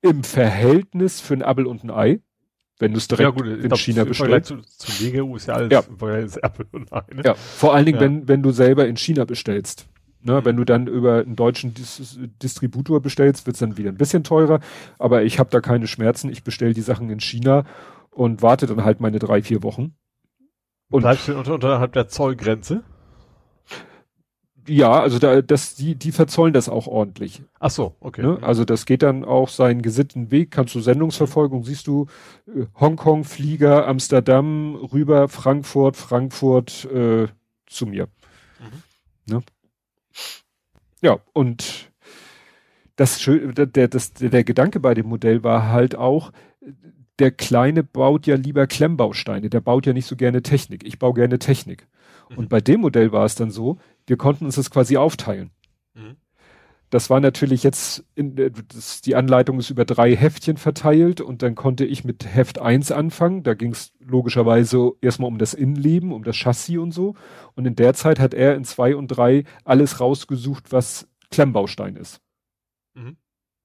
im 0.00 0.22
Verhältnis 0.22 1.20
für 1.20 1.34
ein 1.34 1.42
Apple 1.42 1.68
und 1.68 1.82
ein 1.84 1.90
Ei. 1.90 2.20
Wenn 2.78 2.92
du 2.92 2.98
es 2.98 3.08
direkt 3.08 3.22
ja, 3.22 3.30
gut, 3.30 3.46
in 3.46 3.68
glaub, 3.68 3.78
China 3.78 4.04
bestellst. 4.04 4.48
Zu, 4.48 4.60
zu 4.60 5.02
Lego 5.02 5.34
ist 5.34 5.48
ja 5.48 5.54
alles 5.54 5.72
ja. 5.72 5.78
Apple 5.80 6.66
und 6.72 6.92
Ei. 6.92 7.02
Ne? 7.14 7.22
Ja, 7.24 7.34
vor 7.34 7.74
allen 7.74 7.86
Dingen, 7.86 7.96
ja. 7.96 8.02
wenn, 8.02 8.28
wenn 8.28 8.42
du 8.42 8.50
selber 8.50 8.86
in 8.86 8.96
China 8.96 9.24
bestellst. 9.24 9.88
Ne, 10.22 10.44
wenn 10.44 10.56
du 10.56 10.64
dann 10.64 10.88
über 10.88 11.20
einen 11.20 11.36
deutschen 11.36 11.72
Dis 11.74 12.18
Distributor 12.42 13.00
bestellst, 13.00 13.46
wird's 13.46 13.60
dann 13.60 13.76
wieder 13.76 13.90
ein 13.90 13.96
bisschen 13.96 14.24
teurer. 14.24 14.60
Aber 14.98 15.22
ich 15.22 15.38
habe 15.38 15.50
da 15.50 15.60
keine 15.60 15.86
Schmerzen. 15.86 16.30
Ich 16.30 16.42
bestelle 16.42 16.74
die 16.74 16.80
Sachen 16.80 17.10
in 17.10 17.20
China 17.20 17.64
und 18.10 18.42
warte 18.42 18.66
dann 18.66 18.84
halt 18.84 19.00
meine 19.00 19.18
drei, 19.18 19.42
vier 19.42 19.62
Wochen. 19.62 19.94
Und 20.90 21.02
bleibst 21.02 21.28
du 21.28 21.38
unter, 21.38 21.54
unterhalb 21.54 21.92
der 21.92 22.08
Zollgrenze? 22.08 22.82
Ja, 24.68 25.00
also 25.00 25.18
da, 25.18 25.42
das, 25.42 25.76
die, 25.76 25.94
die 25.94 26.10
verzollen 26.12 26.52
das 26.52 26.68
auch 26.68 26.86
ordentlich. 26.86 27.42
Ach 27.60 27.70
so, 27.70 27.94
okay. 28.00 28.22
Ne? 28.22 28.38
Also 28.42 28.64
das 28.64 28.84
geht 28.84 29.02
dann 29.02 29.24
auch 29.24 29.48
seinen 29.48 29.80
gesitteten 29.80 30.30
Weg, 30.30 30.50
kannst 30.50 30.74
du 30.74 30.80
Sendungsverfolgung, 30.80 31.64
siehst 31.64 31.86
du 31.86 32.06
äh, 32.48 32.66
Hongkong, 32.78 33.24
Flieger, 33.24 33.86
Amsterdam, 33.86 34.74
rüber, 34.74 35.28
Frankfurt, 35.28 35.96
Frankfurt 35.96 36.84
äh, 36.86 37.28
zu 37.66 37.86
mir. 37.86 38.08
Mhm. 38.58 39.34
Ne? 39.34 39.42
Ja, 41.02 41.18
und 41.32 41.90
das, 42.96 43.22
der, 43.24 43.88
das, 43.88 44.14
der 44.14 44.44
Gedanke 44.44 44.80
bei 44.80 44.94
dem 44.94 45.06
Modell 45.06 45.44
war 45.44 45.68
halt 45.68 45.94
auch, 45.94 46.32
der 47.18 47.30
Kleine 47.30 47.82
baut 47.82 48.26
ja 48.26 48.36
lieber 48.36 48.66
Klemmbausteine, 48.66 49.48
der 49.48 49.60
baut 49.60 49.86
ja 49.86 49.92
nicht 49.92 50.06
so 50.06 50.16
gerne 50.16 50.42
Technik. 50.42 50.84
Ich 50.84 50.98
baue 50.98 51.14
gerne 51.14 51.38
Technik. 51.38 51.86
Mhm. 52.30 52.38
Und 52.38 52.48
bei 52.48 52.60
dem 52.60 52.80
Modell 52.80 53.12
war 53.12 53.24
es 53.24 53.34
dann 53.34 53.50
so, 53.50 53.78
wir 54.06 54.16
konnten 54.16 54.44
uns 54.44 54.56
das 54.56 54.70
quasi 54.70 54.96
aufteilen. 54.96 55.50
Mhm. 55.94 56.16
Das 56.90 57.10
war 57.10 57.18
natürlich 57.18 57.64
jetzt, 57.64 58.04
in, 58.14 58.36
das, 58.36 59.00
die 59.00 59.16
Anleitung 59.16 59.58
ist 59.58 59.70
über 59.70 59.84
drei 59.84 60.14
Heftchen 60.14 60.56
verteilt 60.56 61.20
und 61.20 61.42
dann 61.42 61.56
konnte 61.56 61.84
ich 61.84 62.04
mit 62.04 62.24
Heft 62.24 62.60
eins 62.60 62.92
anfangen. 62.92 63.42
Da 63.42 63.54
ging 63.54 63.72
es 63.72 63.92
logischerweise 63.98 64.92
erstmal 65.00 65.28
um 65.28 65.38
das 65.38 65.52
Innenleben, 65.52 66.12
um 66.12 66.22
das 66.22 66.36
Chassis 66.36 66.78
und 66.78 66.92
so. 66.92 67.14
Und 67.54 67.66
in 67.66 67.74
der 67.74 67.94
Zeit 67.94 68.20
hat 68.20 68.34
er 68.34 68.54
in 68.54 68.64
zwei 68.64 68.94
und 68.94 69.08
drei 69.08 69.44
alles 69.64 70.00
rausgesucht, 70.00 70.70
was 70.70 71.08
Klemmbaustein 71.30 71.96
ist. 71.96 72.20
Mhm. 72.94 73.16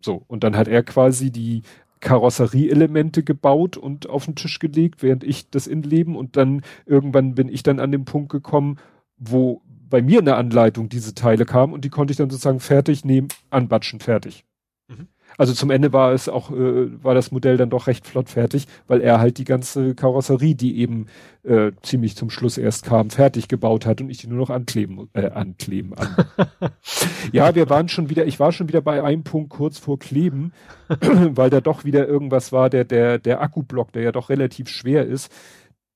So, 0.03 0.23
und 0.27 0.43
dann 0.43 0.57
hat 0.57 0.67
er 0.67 0.81
quasi 0.81 1.31
die 1.31 1.61
Karosserieelemente 1.99 3.23
gebaut 3.23 3.77
und 3.77 4.09
auf 4.09 4.25
den 4.25 4.35
Tisch 4.35 4.57
gelegt, 4.57 5.03
während 5.03 5.23
ich 5.23 5.51
das 5.51 5.67
Innenleben 5.67 6.15
und 6.15 6.35
dann 6.35 6.63
irgendwann 6.87 7.35
bin 7.35 7.47
ich 7.47 7.61
dann 7.61 7.79
an 7.79 7.91
den 7.91 8.05
Punkt 8.05 8.31
gekommen, 8.31 8.79
wo 9.17 9.61
bei 9.91 10.01
mir 10.01 10.19
in 10.19 10.25
der 10.25 10.37
Anleitung 10.37 10.89
diese 10.89 11.13
Teile 11.13 11.45
kamen 11.45 11.73
und 11.73 11.85
die 11.85 11.89
konnte 11.89 12.11
ich 12.11 12.17
dann 12.17 12.31
sozusagen 12.31 12.59
fertig 12.59 13.05
nehmen, 13.05 13.27
anbatschen, 13.51 13.99
fertig. 13.99 14.43
Mhm. 14.87 15.07
Also 15.37 15.53
zum 15.53 15.69
Ende 15.69 15.93
war 15.93 16.11
es 16.11 16.27
auch, 16.27 16.51
äh, 16.51 17.03
war 17.03 17.13
das 17.13 17.31
Modell 17.31 17.57
dann 17.57 17.69
doch 17.69 17.87
recht 17.87 18.05
flott 18.05 18.29
fertig, 18.29 18.67
weil 18.87 19.01
er 19.01 19.19
halt 19.19 19.37
die 19.37 19.43
ganze 19.43 19.95
Karosserie, 19.95 20.55
die 20.55 20.77
eben 20.77 21.07
äh, 21.43 21.71
ziemlich 21.81 22.15
zum 22.15 22.29
Schluss 22.29 22.57
erst 22.57 22.85
kam, 22.85 23.09
fertig 23.09 23.47
gebaut 23.47 23.85
hat 23.85 24.01
und 24.01 24.09
ich 24.09 24.17
die 24.17 24.27
nur 24.27 24.39
noch 24.39 24.49
ankleben, 24.49 25.09
äh, 25.13 25.29
ankleben 25.29 25.93
an. 25.93 26.15
ja, 27.31 27.55
wir 27.55 27.69
waren 27.69 27.87
schon 27.87 28.09
wieder, 28.09 28.25
ich 28.25 28.39
war 28.39 28.51
schon 28.51 28.67
wieder 28.67 28.81
bei 28.81 29.03
einem 29.03 29.23
Punkt 29.23 29.51
kurz 29.51 29.77
vor 29.77 29.99
Kleben, 29.99 30.53
weil 30.89 31.49
da 31.49 31.61
doch 31.61 31.85
wieder 31.85 32.07
irgendwas 32.07 32.51
war, 32.51 32.69
der, 32.69 32.83
der, 32.83 33.19
der 33.19 33.41
Akkublock, 33.41 33.91
der 33.93 34.03
ja 34.03 34.11
doch 34.11 34.29
relativ 34.29 34.67
schwer 34.69 35.05
ist, 35.05 35.31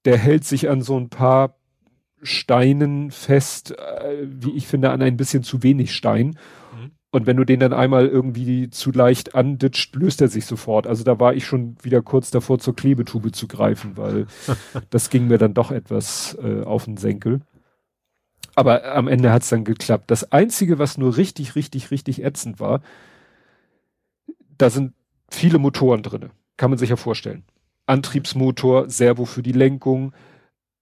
der 0.06 0.18
hält 0.18 0.46
sich 0.46 0.70
an 0.70 0.82
so 0.82 0.98
ein 0.98 1.10
paar 1.10 1.56
Steinen 2.26 3.11
fest, 3.11 3.72
äh, 3.72 4.27
wie 4.27 4.52
ich 4.52 4.68
finde, 4.68 4.91
an 4.91 5.02
ein 5.02 5.18
bisschen 5.18 5.43
zu 5.43 5.64
wenig 5.64 5.93
Stein. 5.93 6.27
Mhm. 6.27 6.91
Und 7.11 7.26
wenn 7.27 7.38
du 7.38 7.45
den 7.45 7.60
dann 7.60 7.73
einmal 7.73 8.07
irgendwie 8.07 8.69
zu 8.69 8.91
leicht 8.91 9.35
anditscht, 9.35 9.95
löst 9.95 10.22
er 10.22 10.27
sich 10.27 10.45
sofort. 10.45 10.88
Also 10.88 11.03
da 11.03 11.19
war 11.19 11.34
ich 11.34 11.45
schon 11.45 11.77
wieder 11.81 12.02
kurz 12.02 12.31
davor, 12.31 12.60
zur 12.60 12.76
Klebetube 12.76 13.31
zu 13.31 13.47
greifen, 13.47 13.95
weil 13.95 14.27
das 14.89 15.10
ging 15.10 15.27
mir 15.27 15.38
dann 15.38 15.53
doch 15.53 15.72
etwas 15.72 16.38
äh, 16.43 16.64
auf 16.64 16.85
den 16.85 16.97
Senkel. 16.97 17.41
Aber 18.56 18.95
am 18.95 19.07
Ende 19.07 19.31
hat's 19.31 19.49
dann 19.49 19.65
geklappt. 19.65 20.10
Das 20.10 20.31
Einzige, 20.31 20.80
was 20.80 20.97
nur 20.97 21.18
richtig, 21.18 21.56
richtig, 21.56 21.91
richtig 21.91 22.23
ätzend 22.23 22.60
war, 22.60 22.81
da 24.57 24.69
sind 24.69 24.93
viele 25.30 25.60
Motoren 25.60 26.03
drinne. 26.03 26.31
Kann 26.57 26.69
man 26.69 26.80
sich 26.80 26.89
ja 26.89 26.95
vorstellen. 26.95 27.43
Antriebsmotor, 27.85 28.89
Servo 28.89 29.26
für 29.26 29.43
die 29.43 29.52
Lenkung, 29.52 30.14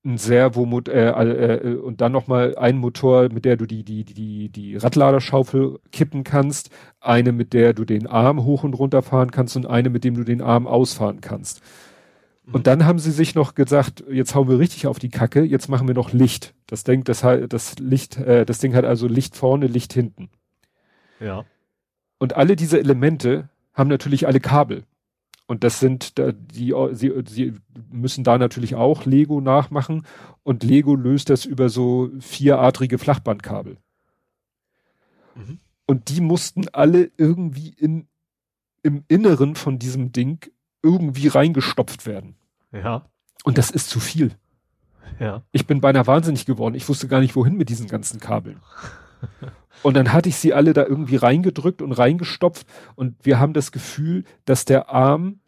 ein 0.05 0.17
Servomotor 0.17 0.93
äh, 0.93 1.09
äh, 1.09 1.55
äh, 1.55 1.75
und 1.75 2.01
dann 2.01 2.11
nochmal 2.11 2.57
ein 2.57 2.77
Motor, 2.77 3.29
mit 3.31 3.45
der 3.45 3.55
du 3.55 3.65
die, 3.65 3.83
die, 3.83 4.03
die, 4.03 4.49
die 4.49 4.75
Radladerschaufel 4.75 5.79
kippen 5.91 6.23
kannst, 6.23 6.69
eine, 6.99 7.31
mit 7.31 7.53
der 7.53 7.73
du 7.73 7.85
den 7.85 8.07
Arm 8.07 8.43
hoch 8.43 8.63
und 8.63 8.73
runter 8.73 9.01
fahren 9.01 9.31
kannst 9.31 9.55
und 9.55 9.65
eine, 9.65 9.89
mit 9.89 10.03
dem 10.03 10.15
du 10.15 10.23
den 10.23 10.41
Arm 10.41 10.67
ausfahren 10.67 11.21
kannst. 11.21 11.61
Mhm. 12.45 12.55
Und 12.55 12.67
dann 12.67 12.85
haben 12.85 12.99
sie 12.99 13.11
sich 13.11 13.33
noch 13.33 13.55
gesagt, 13.55 14.03
jetzt 14.09 14.35
hauen 14.35 14.49
wir 14.49 14.59
richtig 14.59 14.87
auf 14.87 14.99
die 14.99 15.09
Kacke, 15.09 15.41
jetzt 15.41 15.69
machen 15.69 15.87
wir 15.87 15.95
noch 15.95 16.11
Licht. 16.11 16.53
Das 16.67 16.83
Ding, 16.83 17.05
das, 17.05 17.21
das 17.47 17.79
Licht, 17.79 18.17
äh, 18.17 18.45
das 18.45 18.59
Ding 18.59 18.75
hat 18.75 18.83
also 18.83 19.07
Licht 19.07 19.37
vorne, 19.37 19.67
Licht 19.67 19.93
hinten. 19.93 20.29
Ja. 21.21 21.45
Und 22.17 22.35
alle 22.35 22.57
diese 22.57 22.77
Elemente 22.77 23.47
haben 23.73 23.89
natürlich 23.89 24.27
alle 24.27 24.41
Kabel. 24.41 24.83
Und 25.45 25.63
das 25.63 25.79
sind 25.79 26.17
die, 26.17 26.73
sie, 26.93 27.13
sie 27.27 27.53
müssen 27.91 28.23
da 28.23 28.37
natürlich 28.37 28.75
auch 28.75 29.05
Lego 29.05 29.41
nachmachen 29.41 30.05
und 30.43 30.63
Lego 30.63 30.95
löst 30.95 31.29
das 31.29 31.45
über 31.45 31.69
so 31.69 32.09
vieradrige 32.19 32.97
Flachbandkabel. 32.97 33.77
Mhm. 35.35 35.59
Und 35.85 36.09
die 36.09 36.21
mussten 36.21 36.69
alle 36.69 37.11
irgendwie 37.17 37.69
in, 37.69 38.07
im 38.83 39.03
Inneren 39.09 39.55
von 39.55 39.79
diesem 39.79 40.11
Ding 40.11 40.49
irgendwie 40.81 41.27
reingestopft 41.27 42.05
werden. 42.05 42.35
Ja. 42.71 43.05
Und 43.43 43.57
das 43.57 43.69
ist 43.69 43.89
zu 43.89 43.99
viel. 43.99 44.31
Ja. 45.19 45.43
Ich 45.51 45.67
bin 45.67 45.81
beinahe 45.81 46.07
wahnsinnig 46.07 46.45
geworden. 46.45 46.75
Ich 46.75 46.87
wusste 46.87 47.07
gar 47.07 47.19
nicht, 47.19 47.35
wohin 47.35 47.55
mit 47.55 47.69
diesen 47.69 47.87
ganzen 47.87 48.19
Kabeln. 48.19 48.61
Und 49.81 49.95
dann 49.95 50.13
hatte 50.13 50.29
ich 50.29 50.37
sie 50.37 50.53
alle 50.53 50.73
da 50.73 50.85
irgendwie 50.85 51.15
reingedrückt 51.15 51.81
und 51.81 51.91
reingestopft 51.91 52.67
und 52.95 53.15
wir 53.23 53.39
haben 53.39 53.53
das 53.53 53.71
Gefühl, 53.71 54.23
dass 54.45 54.65
der 54.65 54.89
Arm 54.89 55.39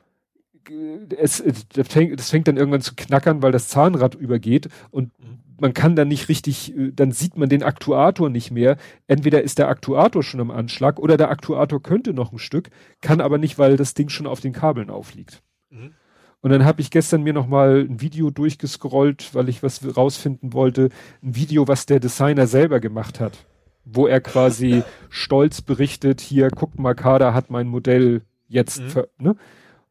es, 1.15 1.43
das 1.73 1.87
fängt, 1.87 2.19
das 2.19 2.29
fängt 2.29 2.47
dann 2.47 2.57
irgendwann 2.57 2.81
zu 2.81 2.95
knackern, 2.95 3.43
weil 3.43 3.51
das 3.51 3.67
Zahnrad 3.67 4.15
übergeht 4.15 4.69
und 4.89 5.11
man 5.59 5.73
kann 5.73 5.95
dann 5.95 6.07
nicht 6.07 6.27
richtig, 6.27 6.73
dann 6.93 7.11
sieht 7.11 7.37
man 7.37 7.49
den 7.49 7.63
Aktuator 7.63 8.29
nicht 8.29 8.51
mehr. 8.51 8.77
Entweder 9.07 9.41
ist 9.41 9.57
der 9.57 9.69
Aktuator 9.69 10.21
schon 10.21 10.41
am 10.41 10.51
Anschlag 10.51 10.99
oder 10.99 11.17
der 11.17 11.29
Aktuator 11.29 11.81
könnte 11.81 12.13
noch 12.13 12.33
ein 12.33 12.39
Stück, 12.39 12.69
kann 13.01 13.21
aber 13.21 13.37
nicht, 13.37 13.57
weil 13.57 13.77
das 13.77 13.93
Ding 13.93 14.09
schon 14.09 14.27
auf 14.27 14.41
den 14.41 14.53
Kabeln 14.53 14.89
aufliegt. 14.89 15.41
Mhm. 15.69 15.93
Und 16.41 16.51
dann 16.51 16.65
habe 16.65 16.81
ich 16.81 16.91
gestern 16.91 17.23
mir 17.23 17.33
noch 17.33 17.47
mal 17.47 17.87
ein 17.89 18.01
Video 18.01 18.29
durchgescrollt, 18.29 19.33
weil 19.33 19.49
ich 19.49 19.63
was 19.63 19.81
rausfinden 19.95 20.53
wollte, 20.53 20.89
ein 21.23 21.35
Video, 21.35 21.67
was 21.67 21.85
der 21.85 21.99
Designer 21.99 22.47
selber 22.47 22.79
gemacht 22.79 23.19
hat, 23.19 23.45
wo 23.85 24.07
er 24.07 24.19
quasi 24.21 24.83
stolz 25.09 25.61
berichtet, 25.61 26.21
hier 26.21 26.49
guckt 26.49 26.79
mal, 26.79 26.95
Kader 26.95 27.33
hat 27.33 27.49
mein 27.49 27.67
Modell 27.67 28.21
jetzt, 28.47 28.81
mhm. 28.81 29.03
Ne? 29.17 29.35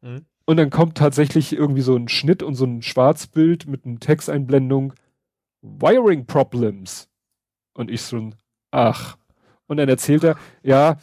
Mhm. 0.01 0.25
Und 0.45 0.57
dann 0.57 0.69
kommt 0.69 0.97
tatsächlich 0.97 1.53
irgendwie 1.53 1.81
so 1.81 1.95
ein 1.95 2.07
Schnitt 2.07 2.43
und 2.43 2.53
so 2.53 2.65
ein 2.65 2.83
Schwarzbild 2.83 3.67
mit 3.67 3.85
einer 3.85 3.99
Texteinblendung. 3.99 4.93
Wiring 5.61 6.27
Problems. 6.27 7.09
Und 7.73 7.89
ich 7.89 8.03
so 8.03 8.17
ein, 8.17 8.35
ach. 8.69 9.17
Und 9.65 9.77
dann 9.77 9.89
erzählt 9.89 10.23
er, 10.23 10.37
ja, 10.61 10.97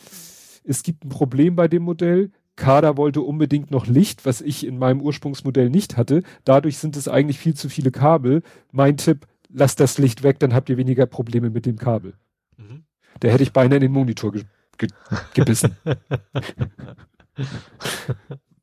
es 0.64 0.85
gibt 0.85 1.05
ein 1.05 1.09
Problem 1.09 1.56
bei 1.56 1.66
dem 1.66 1.82
Modell. 1.82 2.31
Kader 2.55 2.97
wollte 2.97 3.23
unbedingt 3.23 3.73
noch 3.73 3.86
Licht, 3.86 4.24
was 4.24 4.40
ich 4.40 4.64
in 4.64 4.78
meinem 4.78 5.01
Ursprungsmodell 5.01 5.70
nicht 5.70 5.97
hatte. 5.97 6.23
Dadurch 6.44 6.78
sind 6.78 6.97
es 6.97 7.09
eigentlich 7.09 7.39
viel 7.39 7.55
zu 7.55 7.69
viele 7.69 7.90
Kabel. 7.90 8.43
Mein 8.70 8.97
Tipp, 8.97 9.27
lasst 9.48 9.81
das 9.81 9.98
Licht 9.98 10.23
weg, 10.23 10.39
dann 10.39 10.55
habt 10.55 10.69
ihr 10.69 10.77
weniger 10.77 11.06
Probleme 11.06 11.51
mit 11.51 11.66
dem 11.66 11.77
Kabel. 11.77 12.14
Mhm. 12.56 12.84
Da 13.20 13.28
hätte 13.28 13.42
ich 13.42 13.52
beinahe 13.52 13.76
in 13.76 13.82
den 13.82 13.92
Monitor 13.92 14.32
ge 14.32 14.44
ge 14.78 14.88
gebissen. 15.34 15.76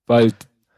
Weil 0.08 0.34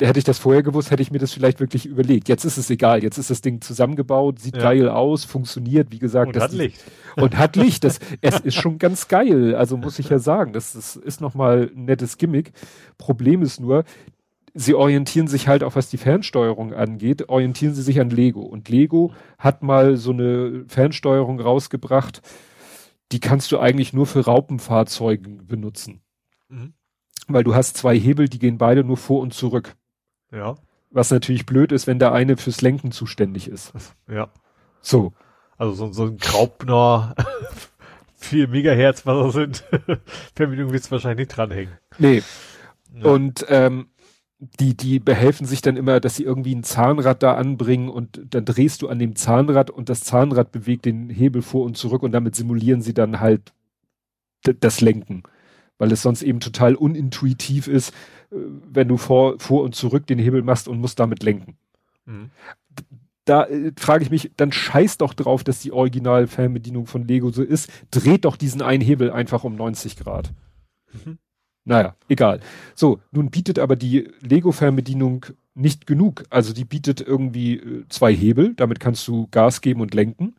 hätte 0.08 0.20
ich 0.20 0.26
das 0.26 0.40
vorher 0.40 0.64
gewusst, 0.64 0.92
hätte 0.92 1.02
ich 1.02 1.12
mir 1.12 1.20
das 1.20 1.34
vielleicht 1.34 1.60
wirklich 1.60 1.86
überlegt. 1.86 2.28
Jetzt 2.28 2.44
ist 2.44 2.58
es 2.58 2.70
egal. 2.70 3.04
Jetzt 3.04 3.18
ist 3.18 3.30
das 3.30 3.42
Ding 3.42 3.62
zusammengebaut, 3.62 4.40
sieht 4.40 4.58
ja. 4.58 4.64
geil 4.64 4.90
aus, 4.90 5.26
funktioniert, 5.26 5.92
wie 5.92 6.00
gesagt. 6.00 6.36
Und 6.36 6.42
hat 6.42 6.52
Licht. 6.52 6.84
Und 7.16 7.38
hat 7.38 7.56
Licht. 7.56 7.84
Das, 7.84 8.00
es 8.22 8.40
ist 8.40 8.56
schon 8.56 8.78
ganz 8.80 9.08
geil. 9.08 9.56
Also 9.56 9.78
muss 9.78 10.00
ich 10.00 10.10
ja 10.10 10.20
sagen, 10.20 10.54
das, 10.54 10.74
das 10.74 10.96
ist 10.96 11.22
nochmal 11.22 11.72
ein 11.76 11.86
nettes 11.86 12.18
Gimmick. 12.18 12.52
Problem 12.98 13.42
ist 13.42 13.60
nur, 13.60 13.84
sie 14.54 14.74
orientieren 14.74 15.28
sich 15.28 15.48
halt 15.48 15.64
auch, 15.64 15.76
was 15.76 15.90
die 15.90 15.98
Fernsteuerung 15.98 16.74
angeht, 16.74 17.30
orientieren 17.30 17.74
sie 17.74 17.84
sich 17.84 18.00
an 18.00 18.10
Lego. 18.10 18.42
Und 18.42 18.70
Lego 18.70 19.14
hat 19.38 19.64
mal 19.64 19.98
so 19.98 20.12
eine 20.12 20.66
Fernsteuerung 20.68 21.40
rausgebracht, 21.40 22.22
die 23.12 23.20
kannst 23.20 23.52
du 23.52 23.60
eigentlich 23.60 23.94
nur 23.94 24.06
für 24.06 24.26
Raupenfahrzeugen 24.26 25.46
benutzen. 25.48 26.02
Mhm. 26.50 26.74
Weil 27.28 27.44
du 27.44 27.56
hast 27.56 27.78
zwei 27.78 27.98
Hebel, 27.98 28.28
die 28.28 28.40
gehen 28.40 28.58
beide 28.58 28.84
nur 28.84 28.98
vor 28.98 29.22
und 29.22 29.34
zurück. 29.34 29.76
Ja. 30.32 30.56
Was 30.90 31.12
natürlich 31.12 31.46
blöd 31.46 31.72
ist, 31.72 31.88
wenn 31.88 32.00
der 32.00 32.12
eine 32.12 32.38
fürs 32.38 32.62
Lenken 32.62 32.92
zuständig 32.92 33.48
ist. 33.48 33.74
Ja. 34.10 34.30
So. 34.82 35.14
Also 35.58 35.74
so, 35.74 35.94
so 35.94 36.06
ein 36.06 36.18
Graupner 36.18 37.16
4 38.16 38.48
Megahertz, 38.48 39.06
was 39.06 39.34
das 39.34 39.34
sind, 39.34 39.64
willst 40.36 40.88
du 40.88 40.92
wahrscheinlich 40.92 41.28
nicht 41.28 41.38
dranhängen. 41.38 41.78
Nee. 41.98 42.24
Ja. 42.94 43.06
Und 43.06 43.46
ähm, 43.50 43.90
die, 44.42 44.76
die 44.76 45.00
behelfen 45.00 45.46
sich 45.46 45.62
dann 45.62 45.78
immer, 45.78 46.00
dass 46.00 46.16
sie 46.16 46.24
irgendwie 46.24 46.56
ein 46.56 46.64
Zahnrad 46.64 47.22
da 47.22 47.36
anbringen 47.36 47.90
und 47.90 48.22
dann 48.32 48.44
drehst 48.44 48.82
du 48.82 48.90
an 48.90 48.98
dem 48.98 49.16
Zahnrad 49.16 49.70
und 49.70 49.88
das 49.88 50.02
Zahnrad 50.02 50.52
bewegt 50.52 50.86
den 50.86 51.12
Hebel 51.12 51.44
vor 51.44 51.64
und 51.64 51.78
zurück 51.78 52.02
und 52.02 52.12
damit 52.12 52.36
simulieren 52.36 52.82
sie 52.82 52.96
dann 52.96 53.20
halt 53.20 53.54
das 54.42 54.82
Lenken. 54.82 55.22
Weil 55.78 55.92
es 55.92 56.02
sonst 56.02 56.24
eben 56.24 56.40
total 56.40 56.74
unintuitiv 56.74 57.68
ist, 57.68 57.94
wenn 58.32 58.88
du 58.88 58.98
vor, 58.98 59.40
vor 59.40 59.62
und 59.64 59.76
zurück 59.76 60.08
den 60.08 60.18
Hebel 60.18 60.42
machst 60.42 60.68
und 60.68 60.80
musst 60.80 61.00
damit 61.00 61.22
lenken. 61.22 61.58
Mhm. 62.06 62.32
da 63.26 63.46
äh, 63.46 63.72
frage 63.78 64.04
ich 64.04 64.10
mich, 64.10 64.32
dann 64.38 64.52
scheiß 64.52 64.98
doch 64.98 65.14
drauf, 65.14 65.44
dass 65.44 65.60
die 65.60 65.72
Original-Fernbedienung 65.72 66.88
von 66.88 67.08
Lego 67.08 67.30
so 67.30 67.44
ist. 67.44 67.70
Dreht 67.92 68.26
doch 68.26 68.38
diesen 68.38 68.64
einen 68.64 68.82
Hebel 68.82 69.12
einfach 69.12 69.44
um 69.44 69.56
90 69.56 69.98
Grad. 69.98 70.34
Mhm. 70.92 71.20
Naja, 71.64 71.96
egal. 72.10 72.40
So, 72.76 73.00
nun 73.12 73.30
bietet 73.30 73.60
aber 73.60 73.76
die 73.76 74.10
Lego-Fernbedienung 74.22 75.28
nicht 75.54 75.86
genug. 75.86 76.24
Also 76.30 76.54
die 76.54 76.66
bietet 76.66 77.02
irgendwie 77.02 77.58
äh, 77.58 77.86
zwei 77.90 78.14
Hebel, 78.14 78.54
damit 78.56 78.80
kannst 78.80 79.08
du 79.08 79.28
Gas 79.32 79.62
geben 79.62 79.82
und 79.82 79.94
lenken. 79.94 80.36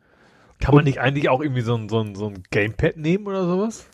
Kann 0.59 0.75
man 0.75 0.83
nicht 0.85 0.99
eigentlich 0.99 1.29
auch 1.29 1.41
irgendwie 1.41 1.61
so 1.61 1.75
ein, 1.75 1.89
so 1.89 1.99
ein, 1.99 2.15
so 2.15 2.27
ein 2.27 2.43
Gamepad 2.51 2.97
nehmen 2.97 3.27
oder 3.27 3.45
sowas? 3.45 3.85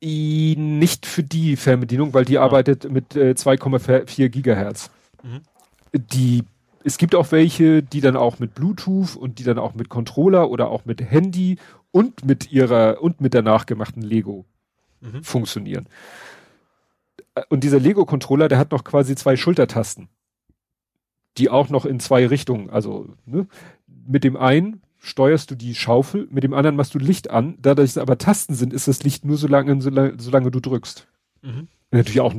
Nicht 0.00 1.06
für 1.06 1.22
die 1.22 1.56
Fernbedienung, 1.56 2.12
weil 2.12 2.24
die 2.24 2.38
ah. 2.38 2.42
arbeitet 2.42 2.90
mit 2.90 3.16
äh, 3.16 3.30
2,4 3.30 4.28
Gigahertz. 4.28 4.90
Mhm. 5.22 5.40
Die, 5.92 6.42
es 6.84 6.98
gibt 6.98 7.14
auch 7.14 7.32
welche, 7.32 7.82
die 7.82 8.00
dann 8.00 8.16
auch 8.16 8.38
mit 8.38 8.54
Bluetooth 8.54 9.16
und 9.16 9.38
die 9.38 9.44
dann 9.44 9.58
auch 9.58 9.74
mit 9.74 9.88
Controller 9.88 10.50
oder 10.50 10.70
auch 10.70 10.84
mit 10.84 11.00
Handy 11.00 11.56
und 11.90 12.24
mit 12.24 12.52
ihrer 12.52 13.00
und 13.00 13.20
mit 13.20 13.32
der 13.32 13.42
nachgemachten 13.42 14.02
Lego 14.02 14.44
mhm. 15.04 15.22
funktionieren. 15.22 15.88
Und 17.48 17.64
dieser 17.64 17.80
Lego-Controller, 17.80 18.48
der 18.48 18.58
hat 18.58 18.72
noch 18.72 18.84
quasi 18.84 19.16
zwei 19.16 19.36
Schultertasten, 19.36 20.08
die 21.36 21.50
auch 21.50 21.68
noch 21.68 21.84
in 21.84 22.00
zwei 22.00 22.26
Richtungen, 22.26 22.70
also 22.70 23.08
ne, 23.26 23.46
mit 23.86 24.24
dem 24.24 24.36
einen 24.36 24.82
steuerst 24.98 25.50
du 25.50 25.54
die 25.54 25.74
Schaufel, 25.74 26.26
mit 26.30 26.44
dem 26.44 26.54
anderen 26.54 26.76
machst 26.76 26.94
du 26.94 26.98
Licht 26.98 27.30
an. 27.30 27.56
Dadurch 27.60 27.90
es 27.90 27.98
aber 27.98 28.16
Tasten 28.16 28.54
sind, 28.54 28.72
ist 28.72 28.88
das 28.88 29.02
Licht 29.02 29.24
nur 29.24 29.36
so 29.36 29.46
lange, 29.46 29.80
solange, 29.82 30.14
solange 30.18 30.50
du 30.50 30.60
drückst. 30.60 31.06
Mhm. 31.42 31.68
Natürlich 31.90 32.20
auch 32.20 32.34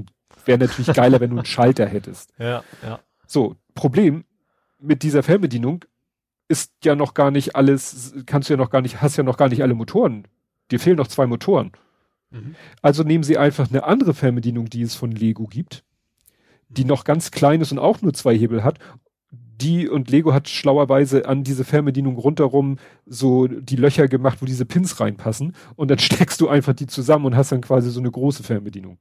wäre 0.46 0.60
natürlich 0.60 0.94
geiler, 0.96 1.20
wenn 1.20 1.32
du 1.32 1.38
einen 1.38 1.46
Schalter 1.46 1.86
hättest. 1.86 2.34
Ja, 2.38 2.64
ja. 2.84 3.00
So, 3.28 3.56
Problem 3.74 4.24
mit 4.80 5.04
dieser 5.04 5.24
Fernbedienung 5.24 5.86
ist 6.48 6.74
ja 6.84 6.96
noch 6.96 7.14
gar 7.14 7.32
nicht 7.32 7.56
alles, 7.56 8.14
kannst 8.26 8.50
du 8.50 8.54
ja 8.54 8.58
noch 8.58 8.70
gar 8.70 8.82
nicht, 8.82 9.02
hast 9.02 9.18
ja 9.18 9.24
noch 9.24 9.38
gar 9.38 9.50
nicht 9.50 9.62
alle 9.62 9.74
Motoren. 9.74 10.28
Dir 10.72 10.80
fehlen 10.80 10.98
noch 10.98 11.08
zwei 11.08 11.26
Motoren. 11.28 11.72
Mhm. 12.32 12.56
Also 12.82 13.04
nehmen 13.04 13.24
sie 13.24 13.38
einfach 13.38 13.70
eine 13.70 13.84
andere 13.84 14.14
Fernbedienung, 14.14 14.70
die 14.70 14.82
es 14.82 14.96
von 14.96 15.12
Lego 15.12 15.46
gibt, 15.46 15.84
die 16.70 16.84
mhm. 16.84 16.90
noch 16.90 17.04
ganz 17.04 17.32
klein 17.32 17.62
ist 17.62 17.72
und 17.72 17.80
auch 17.80 18.02
nur 18.02 18.14
zwei 18.14 18.38
Hebel 18.38 18.64
hat 18.64 18.80
die 19.62 19.88
und 19.88 20.10
Lego 20.10 20.34
hat 20.34 20.50
schlauerweise 20.50 21.28
an 21.28 21.44
diese 21.44 21.64
Fernbedienung 21.64 22.18
rundherum 22.18 22.78
so 23.06 23.48
die 23.48 23.76
Löcher 23.76 24.08
gemacht, 24.08 24.42
wo 24.42 24.46
diese 24.46 24.66
Pins 24.66 25.00
reinpassen 25.00 25.56
und 25.76 25.90
dann 25.90 26.00
steckst 26.00 26.42
du 26.42 26.48
einfach 26.48 26.74
die 26.74 26.88
zusammen 26.88 27.26
und 27.26 27.36
hast 27.36 27.52
dann 27.52 27.62
quasi 27.62 27.90
so 27.90 28.00
eine 28.00 28.12
große 28.12 28.44
Fernbedienung. 28.44 28.98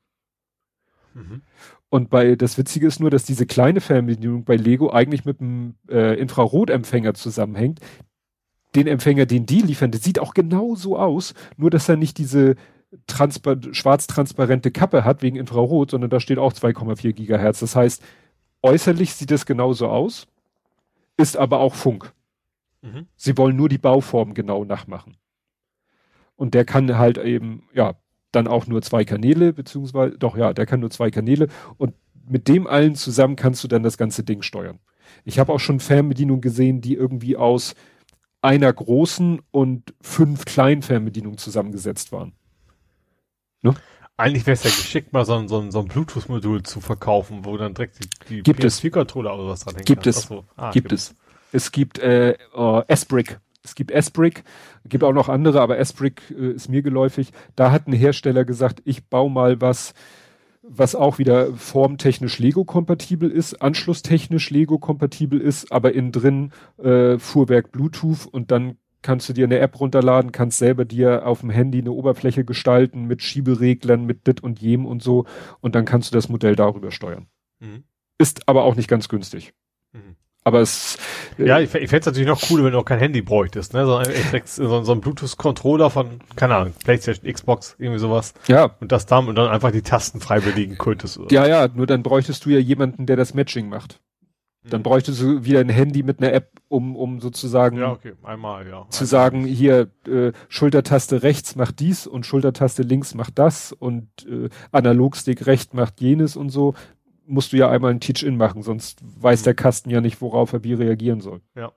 Mhm. 1.14 1.42
Und 1.88 2.10
bei 2.10 2.34
das 2.34 2.58
Witzige 2.58 2.86
ist 2.86 3.00
nur, 3.00 3.10
dass 3.10 3.24
diese 3.24 3.46
kleine 3.46 3.80
Fernbedienung 3.80 4.44
bei 4.44 4.56
Lego 4.56 4.90
eigentlich 4.90 5.24
mit 5.24 5.40
einem 5.40 5.74
äh, 5.88 6.18
Infrarotempfänger 6.18 7.14
zusammenhängt. 7.14 7.80
Den 8.74 8.88
Empfänger, 8.88 9.26
den 9.26 9.46
die 9.46 9.60
liefern, 9.60 9.92
der 9.92 10.00
sieht 10.00 10.18
auch 10.18 10.34
genau 10.34 10.74
so 10.74 10.98
aus, 10.98 11.34
nur 11.56 11.70
dass 11.70 11.88
er 11.88 11.96
nicht 11.96 12.18
diese 12.18 12.56
schwarz-transparente 13.08 14.70
Kappe 14.70 15.04
hat 15.04 15.22
wegen 15.22 15.36
Infrarot, 15.36 15.90
sondern 15.90 16.10
da 16.10 16.20
steht 16.20 16.38
auch 16.38 16.52
2,4 16.52 17.12
Gigahertz. 17.12 17.60
Das 17.60 17.76
heißt, 17.76 18.02
äußerlich 18.62 19.14
sieht 19.14 19.30
es 19.30 19.46
genauso 19.46 19.88
aus 19.88 20.26
ist 21.16 21.36
aber 21.36 21.60
auch 21.60 21.74
Funk. 21.74 22.12
Mhm. 22.82 23.06
Sie 23.16 23.36
wollen 23.36 23.56
nur 23.56 23.68
die 23.68 23.78
Bauform 23.78 24.34
genau 24.34 24.64
nachmachen. 24.64 25.16
Und 26.36 26.54
der 26.54 26.64
kann 26.64 26.98
halt 26.98 27.18
eben, 27.18 27.68
ja, 27.72 27.94
dann 28.32 28.48
auch 28.48 28.66
nur 28.66 28.82
zwei 28.82 29.04
Kanäle, 29.04 29.52
beziehungsweise, 29.52 30.18
doch 30.18 30.36
ja, 30.36 30.52
der 30.52 30.66
kann 30.66 30.80
nur 30.80 30.90
zwei 30.90 31.10
Kanäle 31.10 31.48
und 31.76 31.94
mit 32.26 32.48
dem 32.48 32.66
allen 32.66 32.96
zusammen 32.96 33.36
kannst 33.36 33.62
du 33.62 33.68
dann 33.68 33.82
das 33.82 33.98
ganze 33.98 34.24
Ding 34.24 34.42
steuern. 34.42 34.80
Ich 35.24 35.38
habe 35.38 35.52
auch 35.52 35.60
schon 35.60 35.78
Fernbedienungen 35.78 36.40
gesehen, 36.40 36.80
die 36.80 36.94
irgendwie 36.94 37.36
aus 37.36 37.74
einer 38.42 38.72
großen 38.72 39.40
und 39.52 39.94
fünf 40.00 40.44
kleinen 40.44 40.82
Fernbedienungen 40.82 41.38
zusammengesetzt 41.38 42.10
waren. 42.12 42.32
Ne? 43.64 43.74
Eigentlich 44.16 44.46
wäre 44.46 44.54
es 44.54 44.62
ja 44.62 44.70
geschickt, 44.70 45.12
mal 45.12 45.24
so 45.24 45.34
ein, 45.34 45.48
so 45.48 45.58
ein, 45.58 45.72
so 45.72 45.80
ein 45.80 45.86
Bluetooth-Modul 45.86 46.62
zu 46.62 46.80
verkaufen, 46.80 47.44
wo 47.44 47.56
dann 47.56 47.74
direkt 47.74 47.98
die, 47.98 48.08
die 48.28 48.42
gibt 48.42 48.60
PS4-Controller 48.60 49.34
oder 49.34 49.48
was 49.48 49.60
dran 49.60 49.74
hängt. 49.74 49.86
Gibt 49.86 50.06
es. 50.06 50.30
Ah, 50.30 50.70
gibt, 50.70 50.88
gibt 50.88 50.92
es. 50.92 51.14
Es 51.50 51.72
gibt 51.72 51.98
äh, 51.98 52.36
uh, 52.56 52.82
S-Brick. 52.86 53.40
Es 53.64 53.74
gibt 53.74 53.90
S-Brick, 53.90 54.44
gibt 54.84 55.02
auch 55.04 55.12
noch 55.12 55.30
andere, 55.30 55.62
aber 55.62 55.78
S-Brick 55.78 56.22
äh, 56.30 56.52
ist 56.52 56.68
mir 56.68 56.82
geläufig. 56.82 57.32
Da 57.56 57.72
hat 57.72 57.88
ein 57.88 57.92
Hersteller 57.92 58.44
gesagt, 58.44 58.82
ich 58.84 59.06
baue 59.06 59.30
mal 59.30 59.60
was, 59.60 59.94
was 60.62 60.94
auch 60.94 61.18
wieder 61.18 61.52
formtechnisch 61.54 62.38
Lego-kompatibel 62.38 63.30
ist, 63.30 63.62
anschlusstechnisch 63.62 64.50
Lego-kompatibel 64.50 65.40
ist, 65.40 65.72
aber 65.72 65.94
innen 65.94 66.12
drin 66.12 66.52
äh, 66.76 67.18
Fuhrwerk 67.18 67.72
Bluetooth 67.72 68.26
und 68.26 68.50
dann 68.50 68.76
kannst 69.04 69.28
du 69.28 69.32
dir 69.32 69.44
eine 69.44 69.58
App 69.58 69.78
runterladen, 69.78 70.32
kannst 70.32 70.58
selber 70.58 70.84
dir 70.84 71.26
auf 71.26 71.40
dem 71.40 71.50
Handy 71.50 71.78
eine 71.78 71.92
Oberfläche 71.92 72.44
gestalten 72.44 73.04
mit 73.04 73.22
Schiebereglern, 73.22 74.04
mit 74.04 74.26
dit 74.26 74.42
und 74.42 74.60
jem 74.60 74.86
und 74.86 75.02
so 75.02 75.26
und 75.60 75.76
dann 75.76 75.84
kannst 75.84 76.10
du 76.10 76.16
das 76.16 76.28
Modell 76.28 76.56
darüber 76.56 76.90
steuern. 76.90 77.26
Mhm. 77.60 77.84
Ist 78.18 78.48
aber 78.48 78.64
auch 78.64 78.74
nicht 78.74 78.88
ganz 78.88 79.08
günstig. 79.08 79.52
Mhm. 79.92 80.16
Aber 80.42 80.60
es. 80.60 80.98
Äh, 81.38 81.46
ja, 81.46 81.58
ich, 81.58 81.74
ich 81.74 81.90
fände 81.90 82.00
es 82.00 82.06
natürlich 82.06 82.28
noch 82.28 82.40
cooler, 82.40 82.64
wenn 82.64 82.72
du 82.72 82.78
auch 82.78 82.84
kein 82.84 82.98
Handy 82.98 83.22
bräuchtest, 83.22 83.72
ne? 83.74 83.86
So, 83.86 84.02
so, 84.44 84.82
so 84.82 84.92
ein 84.92 85.00
Bluetooth-Controller 85.00 85.90
von, 85.90 86.20
keine 86.36 86.56
Ahnung, 86.56 86.74
PlayStation, 86.84 87.32
Xbox, 87.32 87.76
irgendwie 87.78 87.98
sowas. 87.98 88.34
Ja. 88.46 88.76
Und 88.80 88.92
das 88.92 89.06
dann 89.06 89.28
und 89.28 89.36
dann 89.36 89.48
einfach 89.48 89.70
die 89.70 89.82
Tasten 89.82 90.20
frei 90.20 90.40
belegen 90.40 90.76
könntest. 90.78 91.18
Oder? 91.18 91.32
Ja, 91.32 91.46
ja, 91.46 91.68
nur 91.68 91.86
dann 91.86 92.02
bräuchtest 92.02 92.44
du 92.44 92.50
ja 92.50 92.58
jemanden, 92.58 93.06
der 93.06 93.16
das 93.16 93.34
Matching 93.34 93.68
macht. 93.68 94.00
Dann 94.70 94.80
mhm. 94.80 94.84
bräuchtest 94.84 95.20
du 95.20 95.44
wieder 95.44 95.60
ein 95.60 95.68
Handy 95.68 96.02
mit 96.02 96.20
einer 96.20 96.32
App, 96.32 96.50
um, 96.68 96.96
um 96.96 97.20
sozusagen 97.20 97.78
ja, 97.78 97.92
okay. 97.92 98.14
Einmal, 98.22 98.66
ja. 98.66 98.86
zu 98.88 99.04
sagen, 99.04 99.44
hier 99.44 99.90
äh, 100.08 100.32
Schultertaste 100.48 101.22
rechts 101.22 101.54
macht 101.54 101.80
dies 101.80 102.06
und 102.06 102.24
Schultertaste 102.24 102.82
links 102.82 103.14
macht 103.14 103.38
das 103.38 103.72
und 103.72 104.08
äh, 104.26 104.48
Analogstick 104.72 105.46
rechts 105.46 105.74
macht 105.74 106.00
jenes 106.00 106.36
und 106.36 106.48
so. 106.48 106.74
Musst 107.26 107.52
du 107.52 107.56
ja 107.56 107.70
einmal 107.70 107.90
ein 107.90 108.00
Teach-In 108.00 108.36
machen, 108.36 108.62
sonst 108.62 109.00
weiß 109.02 109.40
mhm. 109.40 109.44
der 109.44 109.54
Kasten 109.54 109.90
ja 109.90 110.00
nicht, 110.00 110.20
worauf 110.20 110.52
er 110.52 110.64
wie 110.64 110.74
reagieren 110.74 111.20
soll. 111.20 111.40
Ja. 111.54 111.72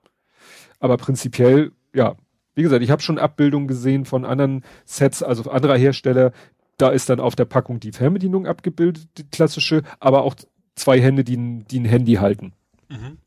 Aber 0.80 0.96
prinzipiell, 0.96 1.72
ja, 1.94 2.16
wie 2.54 2.62
gesagt, 2.62 2.82
ich 2.82 2.90
habe 2.90 3.02
schon 3.02 3.18
Abbildungen 3.18 3.68
gesehen 3.68 4.04
von 4.04 4.24
anderen 4.24 4.64
Sets, 4.84 5.22
also 5.22 5.50
anderer 5.50 5.76
Hersteller. 5.76 6.32
Da 6.76 6.88
ist 6.88 7.08
dann 7.10 7.20
auf 7.20 7.36
der 7.36 7.44
Packung 7.44 7.80
die 7.80 7.92
Fernbedienung 7.92 8.46
abgebildet, 8.46 9.08
die 9.18 9.24
klassische, 9.24 9.82
aber 10.00 10.22
auch 10.22 10.34
zwei 10.74 11.00
Hände, 11.00 11.24
die, 11.24 11.64
die 11.64 11.80
ein 11.80 11.84
Handy 11.84 12.14
halten. 12.14 12.52
Mhm. 12.88 13.18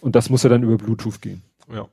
Und 0.00 0.16
das 0.16 0.30
muss 0.30 0.42
ja 0.42 0.50
dann 0.50 0.62
über 0.62 0.76
Bluetooth 0.76 1.20
gehen. 1.20 1.42
Ja. 1.72 1.88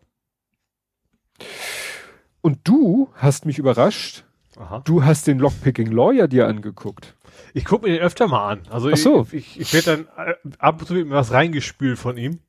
Und 2.41 2.60
du 2.64 3.10
hast 3.15 3.45
mich 3.45 3.57
überrascht. 3.57 4.23
Aha. 4.57 4.81
Du 4.85 5.03
hast 5.03 5.26
den 5.26 5.40
Lockpicking 5.40 5.91
Lawyer 5.91 6.27
dir 6.27 6.48
angeguckt. 6.48 7.15
Ich 7.53 7.65
gucke 7.65 7.88
mir 7.88 7.94
den 7.94 8.02
öfter 8.02 8.27
mal 8.27 8.52
an. 8.52 8.61
Also 8.69 8.90
Ach 8.91 8.98
so. 8.98 9.27
ich, 9.31 9.57
ich, 9.57 9.60
ich 9.60 9.73
werde 9.73 10.06
dann 10.15 10.27
äh, 10.27 10.35
ab 10.60 10.81
und 10.81 10.88
zu 10.88 11.10
was 11.10 11.31
reingespült 11.31 11.98
von 11.98 12.18
ihm. 12.18 12.40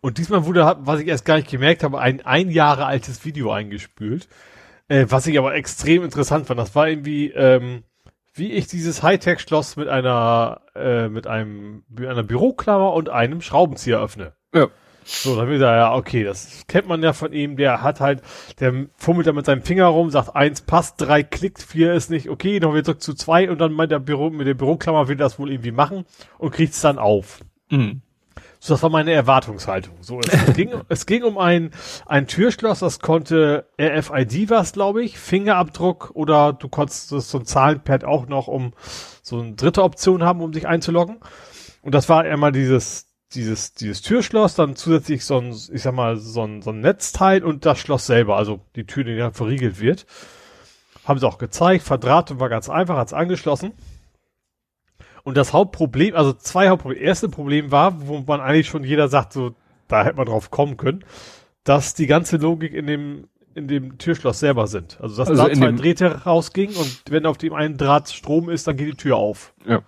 Und 0.00 0.18
diesmal 0.18 0.46
wurde, 0.46 0.76
was 0.80 1.00
ich 1.00 1.08
erst 1.08 1.24
gar 1.24 1.36
nicht 1.36 1.50
gemerkt 1.50 1.82
habe, 1.82 2.00
ein 2.00 2.24
ein 2.24 2.50
Jahre 2.50 2.86
altes 2.86 3.24
Video 3.24 3.50
eingespült. 3.52 4.28
Äh, 4.88 5.06
was 5.08 5.26
ich 5.26 5.38
aber 5.38 5.54
extrem 5.54 6.04
interessant 6.04 6.46
fand. 6.46 6.58
Das 6.60 6.74
war 6.74 6.88
irgendwie 6.88 7.30
ähm, 7.30 7.82
wie 8.38 8.52
ich 8.52 8.66
dieses 8.66 9.02
Hightech-Schloss 9.02 9.76
mit 9.76 9.88
einer, 9.88 10.60
äh, 10.74 11.08
mit 11.08 11.26
einem, 11.26 11.84
mit 11.88 12.06
einer 12.06 12.22
Büroklammer 12.22 12.92
und 12.92 13.08
einem 13.08 13.40
Schraubenzieher 13.40 14.00
öffne. 14.00 14.32
Ja. 14.54 14.68
So, 15.08 15.36
dann 15.36 15.48
wieder, 15.48 15.76
ja, 15.76 15.94
okay, 15.94 16.24
das 16.24 16.64
kennt 16.66 16.88
man 16.88 17.00
ja 17.00 17.12
von 17.12 17.32
ihm, 17.32 17.56
der 17.56 17.80
hat 17.80 18.00
halt, 18.00 18.22
der 18.58 18.86
fummelt 18.96 19.28
da 19.28 19.32
mit 19.32 19.46
seinem 19.46 19.62
Finger 19.62 19.86
rum, 19.86 20.10
sagt, 20.10 20.34
eins 20.34 20.62
passt, 20.62 21.00
drei 21.00 21.22
klickt, 21.22 21.62
vier 21.62 21.94
ist 21.94 22.10
nicht 22.10 22.28
okay, 22.28 22.58
noch 22.58 22.72
wieder 22.72 22.82
zurück 22.82 23.02
zu 23.02 23.14
zwei 23.14 23.48
und 23.48 23.60
dann 23.60 23.72
meint 23.72 23.92
der 23.92 24.00
Büro, 24.00 24.30
mit 24.30 24.48
der 24.48 24.54
Büroklammer 24.54 25.06
will 25.06 25.14
das 25.14 25.38
wohl 25.38 25.52
irgendwie 25.52 25.70
machen 25.70 26.06
und 26.38 26.50
kriegt's 26.50 26.80
dann 26.80 26.98
auf. 26.98 27.38
Mhm. 27.70 28.02
Das 28.68 28.82
war 28.82 28.90
meine 28.90 29.12
Erwartungshaltung. 29.12 29.94
So, 30.00 30.20
es 30.20 30.54
ging, 30.54 30.70
es 30.88 31.06
ging 31.06 31.22
um 31.22 31.38
ein, 31.38 31.70
ein 32.06 32.26
Türschloss, 32.26 32.80
das 32.80 33.00
konnte 33.00 33.68
RFID 33.80 34.50
was, 34.50 34.72
glaube 34.72 35.04
ich, 35.04 35.18
Fingerabdruck 35.18 36.10
oder 36.14 36.52
du 36.52 36.68
konntest 36.68 37.08
so 37.08 37.38
ein 37.38 37.44
Zahlenpad 37.44 38.04
auch 38.04 38.26
noch, 38.26 38.48
um 38.48 38.72
so 39.22 39.40
eine 39.40 39.54
dritte 39.54 39.82
Option 39.82 40.24
haben, 40.24 40.40
um 40.40 40.52
sich 40.52 40.66
einzuloggen. 40.66 41.18
Und 41.82 41.94
das 41.94 42.08
war 42.08 42.22
einmal 42.22 42.52
dieses, 42.52 43.06
dieses, 43.34 43.74
dieses 43.74 44.02
Türschloss, 44.02 44.54
dann 44.54 44.76
zusätzlich 44.76 45.24
so 45.24 45.38
ein, 45.38 45.50
ich 45.50 45.82
sag 45.82 45.94
mal, 45.94 46.16
so 46.16 46.42
ein, 46.42 46.62
so 46.62 46.70
ein 46.70 46.80
Netzteil 46.80 47.44
und 47.44 47.66
das 47.66 47.78
Schloss 47.78 48.06
selber, 48.06 48.36
also 48.36 48.60
die 48.74 48.86
Tür, 48.86 49.04
die 49.04 49.12
ja 49.12 49.30
verriegelt 49.30 49.80
wird. 49.80 50.06
Haben 51.04 51.20
sie 51.20 51.28
auch 51.28 51.38
gezeigt, 51.38 51.84
Verdrahtung 51.84 52.40
war 52.40 52.48
ganz 52.48 52.68
einfach, 52.68 52.96
hat's 52.96 53.12
angeschlossen. 53.12 53.72
Und 55.26 55.36
das 55.36 55.52
Hauptproblem, 55.52 56.14
also 56.14 56.32
zwei 56.32 56.68
Hauptprobleme. 56.68 57.04
Erste 57.04 57.28
Problem 57.28 57.72
war, 57.72 58.06
wo 58.06 58.20
man 58.20 58.40
eigentlich 58.40 58.68
schon 58.68 58.84
jeder 58.84 59.08
sagt, 59.08 59.32
so, 59.32 59.56
da 59.88 60.04
hätte 60.04 60.14
man 60.14 60.26
drauf 60.26 60.52
kommen 60.52 60.76
können, 60.76 61.04
dass 61.64 61.94
die 61.94 62.06
ganze 62.06 62.36
Logik 62.36 62.72
in 62.72 62.86
dem, 62.86 63.28
in 63.56 63.66
dem 63.66 63.98
Türschloss 63.98 64.38
selber 64.38 64.68
sind. 64.68 65.00
Also, 65.00 65.16
dass 65.16 65.28
also 65.28 65.48
da 65.48 65.52
zwei 65.52 65.72
Drähte 65.72 66.22
rausging 66.22 66.68
und 66.76 67.02
wenn 67.10 67.26
auf 67.26 67.38
dem 67.38 67.54
einen 67.54 67.76
Draht 67.76 68.08
Strom 68.08 68.48
ist, 68.48 68.68
dann 68.68 68.76
geht 68.76 68.86
die 68.86 68.96
Tür 68.96 69.16
auf. 69.16 69.52
Ja. 69.66 69.82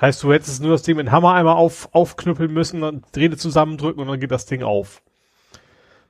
Heißt, 0.00 0.22
du 0.22 0.32
hättest 0.32 0.62
nur 0.62 0.70
das 0.70 0.82
Ding 0.82 0.96
mit 0.96 1.08
dem 1.08 1.12
Hammer 1.12 1.34
einmal 1.34 1.56
auf, 1.56 1.90
aufknüppeln 1.92 2.50
müssen, 2.50 2.80
dann 2.80 3.02
Drähte 3.12 3.36
zusammendrücken 3.36 4.00
und 4.00 4.08
dann 4.08 4.18
geht 4.18 4.30
das 4.30 4.46
Ding 4.46 4.62
auf. 4.62 5.02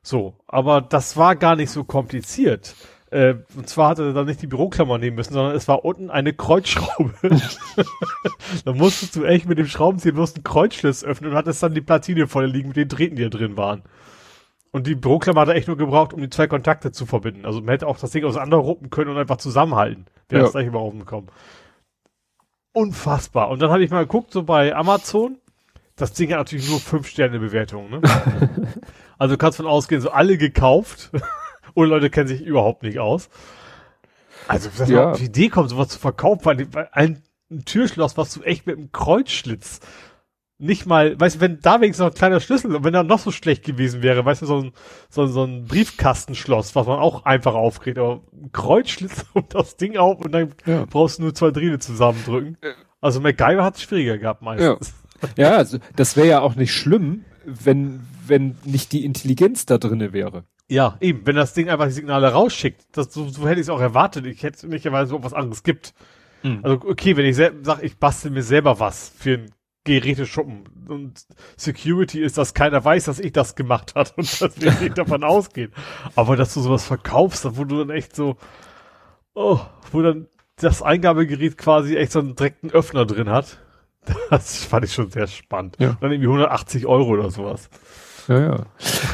So, 0.00 0.36
aber 0.46 0.80
das 0.80 1.16
war 1.16 1.34
gar 1.34 1.56
nicht 1.56 1.72
so 1.72 1.82
kompliziert. 1.82 2.76
Äh, 3.10 3.34
und 3.56 3.68
zwar 3.68 3.90
hatte 3.90 4.04
er 4.04 4.12
dann 4.12 4.26
nicht 4.26 4.40
die 4.40 4.46
Büroklammer 4.46 4.98
nehmen 4.98 5.16
müssen, 5.16 5.34
sondern 5.34 5.56
es 5.56 5.66
war 5.66 5.84
unten 5.84 6.10
eine 6.10 6.32
Kreuzschraube. 6.32 7.12
da 8.64 8.72
musstest 8.72 9.16
du 9.16 9.24
echt 9.24 9.48
mit 9.48 9.58
dem 9.58 9.66
Schraubenzieher 9.66 10.12
bloß 10.12 10.36
einen 10.36 10.44
Kreuzschliss 10.44 11.04
öffnen 11.04 11.30
und 11.30 11.36
hattest 11.36 11.62
dann 11.62 11.74
die 11.74 11.80
Platine 11.80 12.28
voll 12.28 12.46
liegen 12.46 12.68
mit 12.68 12.76
den 12.76 12.88
Drähten, 12.88 13.16
die 13.16 13.24
da 13.24 13.28
drin 13.28 13.56
waren. 13.56 13.82
Und 14.72 14.86
die 14.86 14.94
Büroklammer 14.94 15.40
hat 15.40 15.48
er 15.48 15.56
echt 15.56 15.66
nur 15.66 15.76
gebraucht, 15.76 16.12
um 16.12 16.20
die 16.20 16.30
zwei 16.30 16.46
Kontakte 16.46 16.92
zu 16.92 17.04
verbinden. 17.04 17.44
Also 17.44 17.60
man 17.60 17.70
hätte 17.70 17.88
auch 17.88 17.98
das 17.98 18.12
Ding 18.12 18.24
auseinanderruppen 18.24 18.90
können 18.90 19.10
und 19.10 19.18
einfach 19.18 19.38
zusammenhalten. 19.38 20.06
Wäre 20.28 20.42
ja. 20.42 20.44
das 20.44 20.52
gleich 20.52 20.68
überhaupt 20.68 20.98
gekommen. 20.98 21.26
Unfassbar. 22.72 23.50
Und 23.50 23.60
dann 23.60 23.70
habe 23.70 23.82
ich 23.82 23.90
mal 23.90 24.02
geguckt, 24.02 24.32
so 24.32 24.44
bei 24.44 24.74
Amazon. 24.74 25.38
Das 25.96 26.12
Ding 26.12 26.30
hat 26.30 26.38
natürlich 26.38 26.70
nur 26.70 26.78
fünf 26.78 27.08
Sterne 27.08 27.40
Bewertungen. 27.40 27.90
Ne? 27.90 28.00
also 29.18 29.34
du 29.34 29.38
kannst 29.38 29.56
von 29.56 29.66
ausgehen, 29.66 30.00
so 30.00 30.10
alle 30.10 30.38
gekauft. 30.38 31.10
Und 31.74 31.88
Leute 31.88 32.10
kennen 32.10 32.28
sich 32.28 32.42
überhaupt 32.42 32.82
nicht 32.82 32.98
aus. 32.98 33.28
Also, 34.48 34.70
dass 34.76 34.88
ja. 34.88 34.96
man 34.96 35.12
auf 35.12 35.18
die 35.18 35.26
Idee 35.26 35.48
kommt, 35.48 35.70
sowas 35.70 35.88
zu 35.88 35.98
verkaufen, 35.98 36.44
weil 36.44 36.88
ein, 36.92 37.22
ein 37.50 37.64
Türschloss, 37.64 38.16
was 38.16 38.34
du 38.34 38.42
echt 38.42 38.66
mit 38.66 38.76
einem 38.76 38.92
Kreuzschlitz 38.92 39.80
nicht 40.60 40.84
mal, 40.86 41.18
weißt 41.18 41.36
du, 41.36 41.40
wenn 41.40 41.60
da 41.60 41.80
wenigstens 41.80 42.04
noch 42.04 42.12
ein 42.12 42.18
kleiner 42.18 42.38
Schlüssel 42.38 42.76
und 42.76 42.84
wenn 42.84 42.94
er 42.94 43.02
noch 43.02 43.18
so 43.18 43.30
schlecht 43.30 43.64
gewesen 43.64 44.02
wäre, 44.02 44.24
weißt 44.24 44.42
du, 44.42 44.46
so 44.46 44.58
ein, 44.58 44.72
so, 45.08 45.26
so 45.26 45.44
ein 45.44 45.64
Briefkastenschloss, 45.64 46.74
was 46.74 46.86
man 46.86 46.98
auch 46.98 47.24
einfach 47.24 47.54
aufkriegt, 47.54 47.98
aber 47.98 48.20
ein 48.32 48.52
Kreuzschlitz 48.52 49.24
und 49.32 49.54
das 49.54 49.76
Ding 49.76 49.96
auf 49.96 50.20
und 50.20 50.32
dann 50.32 50.54
ja. 50.66 50.84
brauchst 50.84 51.18
du 51.18 51.22
nur 51.22 51.34
zwei 51.34 51.50
Drähte 51.50 51.78
zusammendrücken. 51.78 52.58
Also 53.00 53.20
MacGyver 53.20 53.64
hat 53.64 53.76
es 53.76 53.82
schwieriger 53.82 54.18
gehabt 54.18 54.42
meistens. 54.42 54.92
Ja, 55.36 55.50
ja 55.50 55.50
also 55.56 55.78
das 55.96 56.16
wäre 56.16 56.28
ja 56.28 56.40
auch 56.40 56.54
nicht 56.56 56.74
schlimm, 56.74 57.24
wenn, 57.46 58.00
wenn 58.26 58.58
nicht 58.64 58.92
die 58.92 59.06
Intelligenz 59.06 59.64
da 59.64 59.78
drinne 59.78 60.12
wäre. 60.12 60.44
Ja, 60.70 60.96
eben, 61.00 61.26
wenn 61.26 61.36
das 61.36 61.52
Ding 61.52 61.68
einfach 61.68 61.86
die 61.86 61.92
Signale 61.92 62.32
rausschickt, 62.32 62.86
das, 62.92 63.12
so, 63.12 63.28
so 63.28 63.46
hätte 63.46 63.60
ich 63.60 63.66
es 63.66 63.70
auch 63.70 63.80
erwartet. 63.80 64.24
Ich 64.26 64.42
hätte 64.42 64.68
nicht 64.68 64.86
erwartet, 64.86 65.12
ob 65.12 65.24
was 65.24 65.34
anderes 65.34 65.62
gibt. 65.64 65.94
Mhm. 66.42 66.60
Also 66.62 66.76
okay, 66.86 67.16
wenn 67.16 67.26
ich 67.26 67.36
sage, 67.36 67.56
ich 67.82 67.98
bastel 67.98 68.30
mir 68.30 68.42
selber 68.42 68.78
was 68.78 69.12
für 69.18 69.34
ein 69.34 69.50
Geräte 69.84 70.26
schuppen. 70.26 70.64
Und 70.88 71.26
Security 71.56 72.20
ist, 72.20 72.38
dass 72.38 72.54
keiner 72.54 72.84
weiß, 72.84 73.06
dass 73.06 73.18
ich 73.18 73.32
das 73.32 73.54
gemacht 73.56 73.94
hat 73.94 74.16
und 74.16 74.40
dass 74.40 74.60
wir 74.60 74.72
nicht 74.72 74.96
davon 74.98 75.24
ausgehen. 75.24 75.72
Aber 76.14 76.36
dass 76.36 76.54
du 76.54 76.60
sowas 76.60 76.84
verkaufst, 76.84 77.44
wo 77.56 77.64
du 77.64 77.78
dann 77.78 77.90
echt 77.90 78.14
so, 78.14 78.36
oh, 79.34 79.60
wo 79.90 80.02
dann 80.02 80.28
das 80.56 80.82
Eingabegerät 80.82 81.56
quasi 81.58 81.96
echt 81.96 82.12
so 82.12 82.20
einen 82.20 82.36
direkten 82.36 82.70
Öffner 82.70 83.06
drin 83.06 83.28
hat. 83.28 83.58
Das 84.30 84.64
fand 84.64 84.86
ich 84.86 84.94
schon 84.94 85.10
sehr 85.10 85.26
spannend. 85.26 85.76
Ja. 85.78 85.96
Dann 86.00 86.10
irgendwie 86.10 86.28
180 86.28 86.86
Euro 86.86 87.10
oder 87.10 87.30
sowas. 87.30 87.68
Ja, 88.28 88.40
ja. 88.40 88.66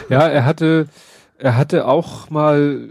Ja, 0.08 0.28
er 0.28 0.44
hatte, 0.44 0.86
er 1.38 1.56
hatte 1.56 1.86
auch 1.86 2.30
mal 2.30 2.88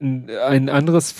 ein 0.00 0.68
anderes, 0.70 1.14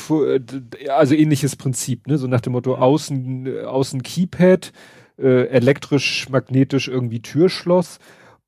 also 0.89 1.15
ähnliches 1.15 1.57
Prinzip, 1.57 2.07
ne? 2.07 2.17
So 2.17 2.27
nach 2.27 2.41
dem 2.41 2.55
Motto 2.55 2.77
außen, 2.77 3.65
außen 3.65 4.03
Keypad, 4.03 4.73
äh, 5.19 5.47
elektrisch, 5.49 6.29
magnetisch 6.31 6.89
irgendwie 6.89 7.21
Türschloss. 7.21 7.99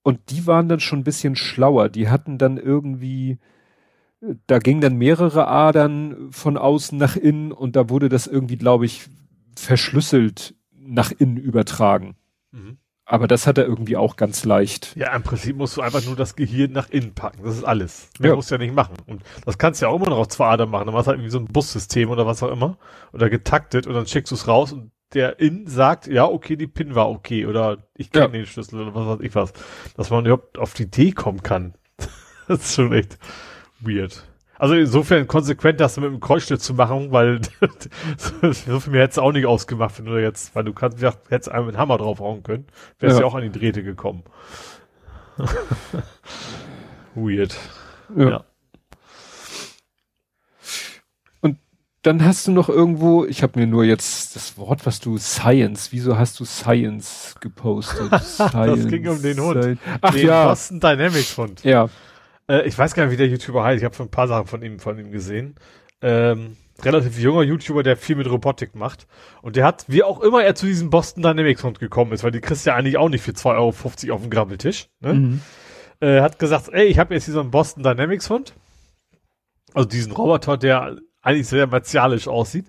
Und 0.02 0.30
die 0.30 0.46
waren 0.46 0.68
dann 0.68 0.80
schon 0.80 1.00
ein 1.00 1.04
bisschen 1.04 1.36
schlauer. 1.36 1.88
Die 1.90 2.08
hatten 2.08 2.38
dann 2.38 2.56
irgendwie, 2.56 3.38
da 4.46 4.58
gingen 4.58 4.80
dann 4.80 4.96
mehrere 4.96 5.48
Adern 5.48 6.32
von 6.32 6.56
außen 6.56 6.96
nach 6.98 7.16
innen 7.16 7.52
und 7.52 7.76
da 7.76 7.90
wurde 7.90 8.08
das 8.08 8.26
irgendwie, 8.26 8.56
glaube 8.56 8.86
ich, 8.86 9.02
verschlüsselt 9.54 10.54
nach 10.74 11.12
innen 11.12 11.36
übertragen. 11.36 12.16
Mhm. 12.52 12.78
Aber 13.12 13.28
das 13.28 13.46
hat 13.46 13.58
er 13.58 13.66
irgendwie 13.66 13.98
auch 13.98 14.16
ganz 14.16 14.46
leicht. 14.46 14.96
Ja, 14.96 15.14
im 15.14 15.22
Prinzip 15.22 15.54
musst 15.54 15.76
du 15.76 15.82
einfach 15.82 16.02
nur 16.02 16.16
das 16.16 16.34
Gehirn 16.34 16.72
nach 16.72 16.88
innen 16.88 17.12
packen. 17.12 17.42
Das 17.44 17.58
ist 17.58 17.62
alles. 17.62 18.08
Mehr 18.18 18.30
ja. 18.30 18.36
musst 18.36 18.50
du 18.50 18.54
ja 18.54 18.58
nicht 18.58 18.74
machen. 18.74 18.94
Und 19.06 19.22
das 19.44 19.58
kannst 19.58 19.82
du 19.82 19.84
ja 19.84 19.92
auch 19.92 19.96
immer 19.96 20.08
noch 20.08 20.16
auf 20.16 20.28
zwei 20.28 20.46
Adern 20.46 20.70
machen. 20.70 20.86
Dann 20.86 20.94
machst 20.94 21.08
du 21.08 21.10
halt 21.10 21.18
irgendwie 21.18 21.30
so 21.30 21.38
ein 21.38 21.44
Bussystem 21.44 22.08
oder 22.08 22.26
was 22.26 22.42
auch 22.42 22.50
immer. 22.50 22.78
Oder 23.12 23.28
getaktet 23.28 23.86
und 23.86 23.92
dann 23.92 24.06
schickst 24.06 24.30
du 24.30 24.34
es 24.34 24.48
raus 24.48 24.72
und 24.72 24.92
der 25.12 25.40
in 25.40 25.66
sagt, 25.66 26.06
ja, 26.06 26.24
okay, 26.24 26.56
die 26.56 26.66
Pin 26.66 26.94
war 26.94 27.10
okay. 27.10 27.44
Oder 27.44 27.86
ich 27.94 28.12
kenne 28.12 28.24
ja. 28.24 28.30
den 28.30 28.46
Schlüssel 28.46 28.80
oder 28.80 28.94
was 28.94 29.06
weiß 29.06 29.26
ich 29.26 29.34
was. 29.34 29.52
Dass 29.94 30.08
man 30.08 30.24
überhaupt 30.24 30.56
auf 30.56 30.72
die 30.72 30.84
Idee 30.84 31.12
kommen 31.12 31.42
kann. 31.42 31.74
das 32.48 32.60
ist 32.60 32.74
schon 32.76 32.94
echt 32.94 33.18
weird. 33.78 34.26
Also 34.62 34.76
insofern 34.76 35.26
konsequent 35.26 35.80
das 35.80 35.96
mit 35.96 36.04
dem 36.04 36.20
Kreuzschnitt 36.20 36.62
zu 36.62 36.74
machen, 36.74 37.10
weil 37.10 37.40
so 38.16 38.78
viel 38.78 38.92
mehr 38.92 39.02
hätte 39.02 39.10
es 39.10 39.18
auch 39.18 39.32
nicht 39.32 39.44
ausgemacht, 39.44 39.98
wenn 39.98 40.04
du 40.04 40.22
jetzt, 40.22 40.54
weil 40.54 40.62
du 40.62 40.72
kannst, 40.72 41.00
ja, 41.00 41.12
hättest 41.30 41.50
einen 41.50 41.66
mit 41.66 41.76
Hammer 41.76 41.98
draufhauen 41.98 42.44
können, 42.44 42.66
wärst 43.00 43.16
ja. 43.16 43.22
ja 43.22 43.26
auch 43.26 43.34
an 43.34 43.42
die 43.42 43.50
Drähte 43.50 43.82
gekommen. 43.82 44.22
Weird. 47.16 47.56
Ja. 48.16 48.28
ja. 48.30 48.44
Und 51.40 51.58
dann 52.02 52.24
hast 52.24 52.46
du 52.46 52.52
noch 52.52 52.68
irgendwo, 52.68 53.24
ich 53.24 53.42
habe 53.42 53.58
mir 53.58 53.66
nur 53.66 53.82
jetzt 53.82 54.36
das 54.36 54.56
Wort, 54.58 54.86
was 54.86 55.00
du 55.00 55.18
Science, 55.18 55.90
wieso 55.90 56.16
hast 56.16 56.38
du 56.38 56.44
Science 56.44 57.34
gepostet? 57.40 58.16
Science, 58.22 58.52
das 58.84 58.86
ging 58.86 59.08
um 59.08 59.20
den 59.20 59.40
Hund. 59.40 59.78
Ach 60.00 60.12
den 60.12 60.28
ja. 60.28 60.46
Boston 60.46 60.78
Dynamics 60.78 61.36
Hund. 61.36 61.64
Ja. 61.64 61.88
Äh, 62.48 62.66
ich 62.66 62.76
weiß 62.76 62.94
gar 62.94 63.04
nicht, 63.04 63.12
wie 63.12 63.16
der 63.16 63.28
YouTuber 63.28 63.64
heißt. 63.64 63.78
Ich 63.78 63.84
habe 63.84 63.94
schon 63.94 64.06
ein 64.06 64.10
paar 64.10 64.28
Sachen 64.28 64.46
von 64.46 64.62
ihm, 64.62 64.78
von 64.78 64.98
ihm 64.98 65.10
gesehen. 65.10 65.54
Ähm, 66.00 66.56
relativ 66.82 67.18
junger 67.18 67.42
YouTuber, 67.42 67.82
der 67.82 67.96
viel 67.96 68.16
mit 68.16 68.28
Robotik 68.28 68.74
macht. 68.74 69.06
Und 69.40 69.56
der 69.56 69.64
hat, 69.64 69.84
wie 69.88 70.02
auch 70.02 70.20
immer 70.20 70.42
er 70.42 70.54
zu 70.54 70.66
diesem 70.66 70.90
Boston 70.90 71.22
Dynamics 71.22 71.62
Hund 71.62 71.78
gekommen 71.78 72.12
ist, 72.12 72.24
weil 72.24 72.32
die 72.32 72.40
kriegst 72.40 72.66
du 72.66 72.70
ja 72.70 72.76
eigentlich 72.76 72.98
auch 72.98 73.08
nicht 73.08 73.22
für 73.22 73.32
2,50 73.32 73.54
Euro 73.56 74.14
auf 74.14 74.20
dem 74.22 74.30
Grabbeltisch, 74.30 74.88
ne? 75.00 75.14
Mhm. 75.14 75.40
Äh, 76.00 76.20
hat 76.20 76.40
gesagt, 76.40 76.68
ey, 76.72 76.86
ich 76.86 76.98
habe 76.98 77.14
jetzt 77.14 77.26
hier 77.26 77.34
so 77.34 77.40
einen 77.40 77.52
Boston 77.52 77.84
Dynamics 77.84 78.28
Hund. 78.28 78.54
Also 79.72 79.88
diesen 79.88 80.12
Roboter, 80.12 80.56
der 80.56 80.96
eigentlich 81.22 81.46
sehr 81.46 81.68
martialisch 81.68 82.26
aussieht. 82.26 82.66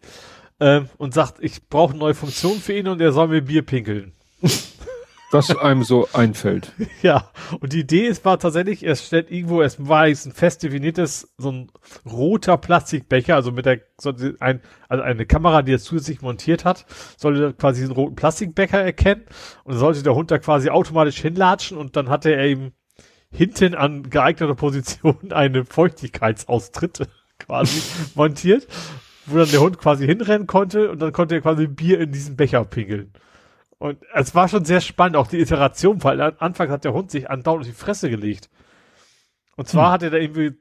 Äh, 0.59 0.81
und 0.97 1.15
sagt, 1.15 1.37
ich 1.39 1.67
brauche 1.67 1.91
eine 1.91 1.99
neue 1.99 2.13
Funktion 2.13 2.59
für 2.59 2.73
ihn 2.73 2.87
und 2.87 3.01
er 3.01 3.11
soll 3.11 3.27
mir 3.29 3.41
Bier 3.41 3.63
pinkeln. 3.63 4.13
was 5.33 5.55
einem 5.57 5.83
so 5.83 6.07
einfällt. 6.13 6.71
Ja, 7.01 7.31
und 7.59 7.73
die 7.73 7.81
Idee 7.81 8.07
ist, 8.07 8.23
war 8.23 8.39
tatsächlich, 8.39 8.83
es 8.83 9.05
stellt 9.05 9.29
irgendwo, 9.29 9.61
es 9.61 9.87
war 9.87 10.03
ein 10.03 10.15
fest 10.15 10.63
definiertes, 10.63 11.33
so 11.37 11.51
ein 11.51 11.71
roter 12.09 12.57
Plastikbecher, 12.57 13.35
also 13.35 13.51
mit 13.51 13.65
der, 13.65 13.81
so 13.99 14.13
ein, 14.39 14.61
also 14.87 15.03
eine 15.03 15.25
Kamera, 15.25 15.61
die 15.61 15.73
es 15.73 15.83
zusätzlich 15.83 16.21
montiert 16.21 16.63
hat, 16.63 16.85
sollte 17.17 17.53
quasi 17.53 17.81
diesen 17.81 17.95
roten 17.95 18.15
Plastikbecher 18.15 18.79
erkennen 18.79 19.23
und 19.65 19.75
sollte 19.75 20.03
der 20.03 20.15
Hund 20.15 20.31
da 20.31 20.37
quasi 20.37 20.69
automatisch 20.69 21.19
hinlatschen 21.19 21.77
und 21.77 21.97
dann 21.97 22.09
hatte 22.09 22.33
er 22.33 22.45
eben 22.45 22.73
hinten 23.33 23.75
an 23.75 24.09
geeigneter 24.09 24.55
Position 24.55 25.17
eine 25.31 25.65
Feuchtigkeitsaustritt 25.65 27.07
quasi 27.39 27.81
montiert, 28.15 28.67
wo 29.25 29.37
dann 29.37 29.49
der 29.49 29.61
Hund 29.61 29.77
quasi 29.77 30.05
hinrennen 30.05 30.47
konnte 30.47 30.91
und 30.91 31.01
dann 31.01 31.11
konnte 31.11 31.35
er 31.35 31.41
quasi 31.41 31.67
Bier 31.67 31.99
in 31.99 32.11
diesen 32.11 32.35
Becher 32.35 32.63
pingeln. 32.63 33.13
Und 33.83 33.97
es 34.13 34.33
war 34.33 34.47
schon 34.47 34.63
sehr 34.63 34.79
spannend, 34.79 35.17
auch 35.17 35.27
die 35.27 35.41
Iteration, 35.41 36.01
weil 36.05 36.21
am 36.21 36.35
Anfang 36.39 36.69
hat 36.69 36.85
der 36.85 36.93
Hund 36.93 37.11
sich 37.11 37.29
andauernd 37.29 37.63
auf 37.63 37.67
die 37.67 37.73
Fresse 37.73 38.09
gelegt. 38.09 38.49
Und 39.57 39.67
zwar 39.67 39.87
hm. 39.87 39.91
hat 39.91 40.03
er 40.03 40.09
da 40.11 40.17
irgendwie 40.19 40.53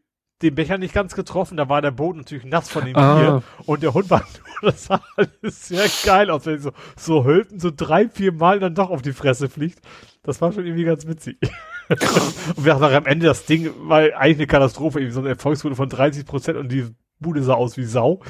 den 0.43 0.57
Becher 0.57 0.77
nicht 0.77 0.93
ganz 0.93 1.15
getroffen, 1.15 1.57
da 1.57 1.69
war 1.69 1.81
der 1.81 1.93
Boden 1.93 2.19
natürlich 2.19 2.44
nass 2.44 2.69
von 2.69 2.85
dem 2.85 2.97
ah. 2.97 3.15
Bier 3.15 3.43
und 3.66 3.85
der 3.85 3.94
Hund 3.94 4.11
war 4.11 4.24
nur, 4.62 4.73
das 4.73 4.86
sah 4.86 5.01
alles 5.15 5.69
sehr 5.69 5.86
geil 6.05 6.31
aus, 6.31 6.47
wenn 6.47 6.59
so, 6.59 6.73
so 6.97 7.24
Hölpen 7.24 7.61
so 7.61 7.70
drei, 7.70 8.09
vier 8.09 8.32
Mal 8.32 8.59
dann 8.59 8.74
doch 8.74 8.90
auf 8.90 9.03
die 9.03 9.12
Fresse 9.12 9.49
fliegt. 9.49 9.78
Das 10.24 10.40
war 10.40 10.51
schon 10.51 10.66
irgendwie 10.66 10.82
ganz 10.82 11.07
witzig. 11.07 11.39
und 11.90 12.65
wir 12.65 12.74
haben 12.74 12.82
am 12.82 13.07
Ende 13.07 13.27
das 13.27 13.47
Ding, 13.47 13.70
weil 13.82 14.15
eigentlich 14.15 14.39
eine 14.39 14.47
Katastrophe, 14.49 14.99
irgendwie 14.99 15.15
so 15.15 15.20
eine 15.20 15.28
Erfolgsquote 15.28 15.77
von 15.77 15.89
30 15.89 16.27
Prozent 16.27 16.59
und 16.59 16.73
die 16.73 16.89
Bude 17.23 17.43
sah 17.43 17.55
aus 17.55 17.77
wie 17.77 17.85
Sau. 17.85 18.20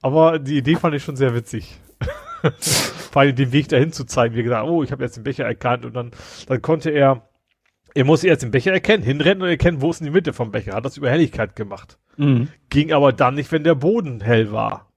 Aber 0.00 0.38
die 0.38 0.58
Idee 0.58 0.76
fand 0.76 0.94
ich 0.94 1.02
schon 1.02 1.16
sehr 1.16 1.34
witzig. 1.34 1.78
Vor 3.10 3.22
allem 3.22 3.36
den 3.36 3.52
Weg 3.52 3.68
dahin 3.68 3.92
zu 3.92 4.04
zeigen. 4.04 4.34
Wir 4.34 4.42
gesagt, 4.42 4.66
oh, 4.66 4.82
ich 4.82 4.92
habe 4.92 5.04
jetzt 5.04 5.16
den 5.16 5.24
Becher 5.24 5.44
erkannt 5.44 5.84
und 5.84 5.94
dann, 5.94 6.10
dann 6.46 6.62
konnte 6.62 6.90
er, 6.90 7.28
er 7.94 8.04
musste 8.04 8.28
erst 8.28 8.42
den 8.42 8.50
Becher 8.50 8.72
erkennen, 8.72 9.02
hinrennen 9.02 9.42
und 9.42 9.48
erkennen, 9.48 9.80
wo 9.80 9.90
ist 9.90 10.00
in 10.00 10.06
die 10.06 10.12
Mitte 10.12 10.32
vom 10.32 10.50
Becher. 10.50 10.74
Hat 10.74 10.84
das 10.84 10.96
über 10.96 11.10
Helligkeit 11.10 11.56
gemacht. 11.56 11.98
Mhm. 12.16 12.48
Ging 12.70 12.92
aber 12.92 13.12
dann 13.12 13.34
nicht, 13.34 13.52
wenn 13.52 13.64
der 13.64 13.74
Boden 13.74 14.20
hell 14.20 14.52
war. 14.52 14.92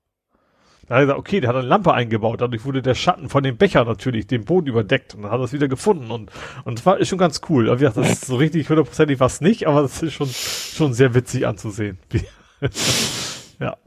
Da 0.88 0.96
hat 0.96 1.02
er 1.02 1.06
gesagt, 1.06 1.20
okay, 1.20 1.40
der 1.40 1.50
hat 1.50 1.56
eine 1.56 1.68
Lampe 1.68 1.94
eingebaut, 1.94 2.42
dadurch 2.42 2.64
wurde 2.64 2.84
der 2.84 2.94
Schatten 2.94 3.28
von 3.28 3.44
dem 3.44 3.58
Becher 3.58 3.86
natürlich 3.86 4.28
den 4.28 4.46
Boden 4.46 4.68
überdeckt 4.68 5.16
und 5.16 5.24
dann 5.24 5.32
hat 5.32 5.40
er 5.40 5.46
es 5.46 5.54
wieder 5.54 5.68
gefunden 5.68 6.12
und, 6.12 6.32
und 6.64 6.78
das 6.78 6.86
war, 6.86 7.00
ist 7.00 7.08
schon 7.08 7.18
ganz 7.18 7.42
cool. 7.50 7.72
Aber 7.72 7.80
das 7.80 7.98
ist 7.98 8.26
so 8.26 8.36
richtig 8.36 8.70
hundertprozentig 8.70 9.20
was 9.20 9.42
nicht, 9.42 9.66
aber 9.66 9.82
das 9.82 10.04
ist 10.04 10.14
schon, 10.14 10.28
schon 10.28 10.94
sehr 10.94 11.16
witzig 11.16 11.48
anzusehen. 11.48 11.98
Ja. 13.60 13.78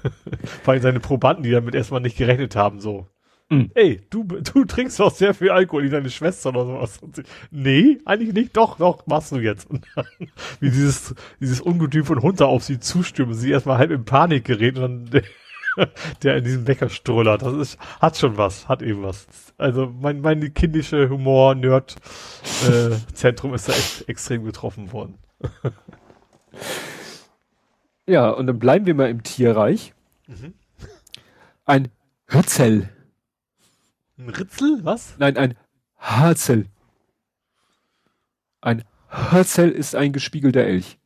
Vor 0.62 0.72
allem 0.72 0.82
seine 0.82 1.00
Probanden, 1.00 1.42
die 1.42 1.50
damit 1.50 1.74
erstmal 1.74 2.00
nicht 2.00 2.16
gerechnet 2.16 2.56
haben, 2.56 2.80
so. 2.80 3.08
Mhm. 3.52 3.70
Ey, 3.74 4.00
du, 4.08 4.24
du 4.24 4.64
trinkst 4.64 4.98
doch 4.98 5.14
sehr 5.14 5.34
viel 5.34 5.50
Alkohol 5.50 5.84
wie 5.84 5.90
deine 5.90 6.08
Schwester 6.08 6.48
oder 6.50 6.64
sowas. 6.64 7.00
Sie, 7.12 7.22
nee, 7.50 7.98
eigentlich 8.06 8.32
nicht. 8.32 8.56
Doch, 8.56 8.78
doch, 8.78 9.06
machst 9.06 9.32
du 9.32 9.40
jetzt. 9.40 9.68
Und 9.68 9.84
dann, 9.94 10.06
wie 10.60 10.70
dieses, 10.70 11.14
dieses 11.38 11.60
Ungetüm 11.60 12.06
von 12.06 12.22
Hunter 12.22 12.46
auf 12.46 12.64
sie 12.64 12.80
zustürmen, 12.80 13.34
sie 13.34 13.50
erstmal 13.50 13.76
halb 13.76 13.90
in 13.90 14.06
Panik 14.06 14.46
gerät 14.46 14.78
und 14.78 15.12
dann 15.12 15.22
der 16.22 16.36
in 16.36 16.44
diesem 16.44 16.64
Bäcker 16.64 16.88
strullert. 16.88 17.42
Das 17.42 17.52
ist, 17.54 17.78
hat 18.00 18.16
schon 18.16 18.38
was, 18.38 18.68
hat 18.68 18.80
eben 18.82 19.02
was. 19.02 19.26
Also 19.58 19.92
mein, 20.00 20.22
mein 20.22 20.54
kindische 20.54 21.10
Humor-Nerd-Zentrum 21.10 23.52
äh, 23.52 23.54
ist 23.54 23.68
da 23.68 23.72
echt 23.72 24.08
extrem 24.08 24.44
getroffen 24.44 24.92
worden. 24.92 25.18
Ja, 28.06 28.30
und 28.30 28.46
dann 28.46 28.58
bleiben 28.58 28.86
wir 28.86 28.94
mal 28.94 29.10
im 29.10 29.22
Tierreich. 29.22 29.94
Mhm. 30.26 30.54
Ein 31.64 31.88
Ritzel. 32.28 32.88
Ein 34.18 34.28
Ritzel? 34.28 34.80
Was? 34.82 35.14
Nein, 35.18 35.36
ein 35.36 35.54
Harzel. 35.98 36.66
Ein 38.60 38.84
Harzel 39.08 39.70
ist 39.70 39.94
ein 39.94 40.12
gespiegelter 40.12 40.64
Elch. 40.64 40.98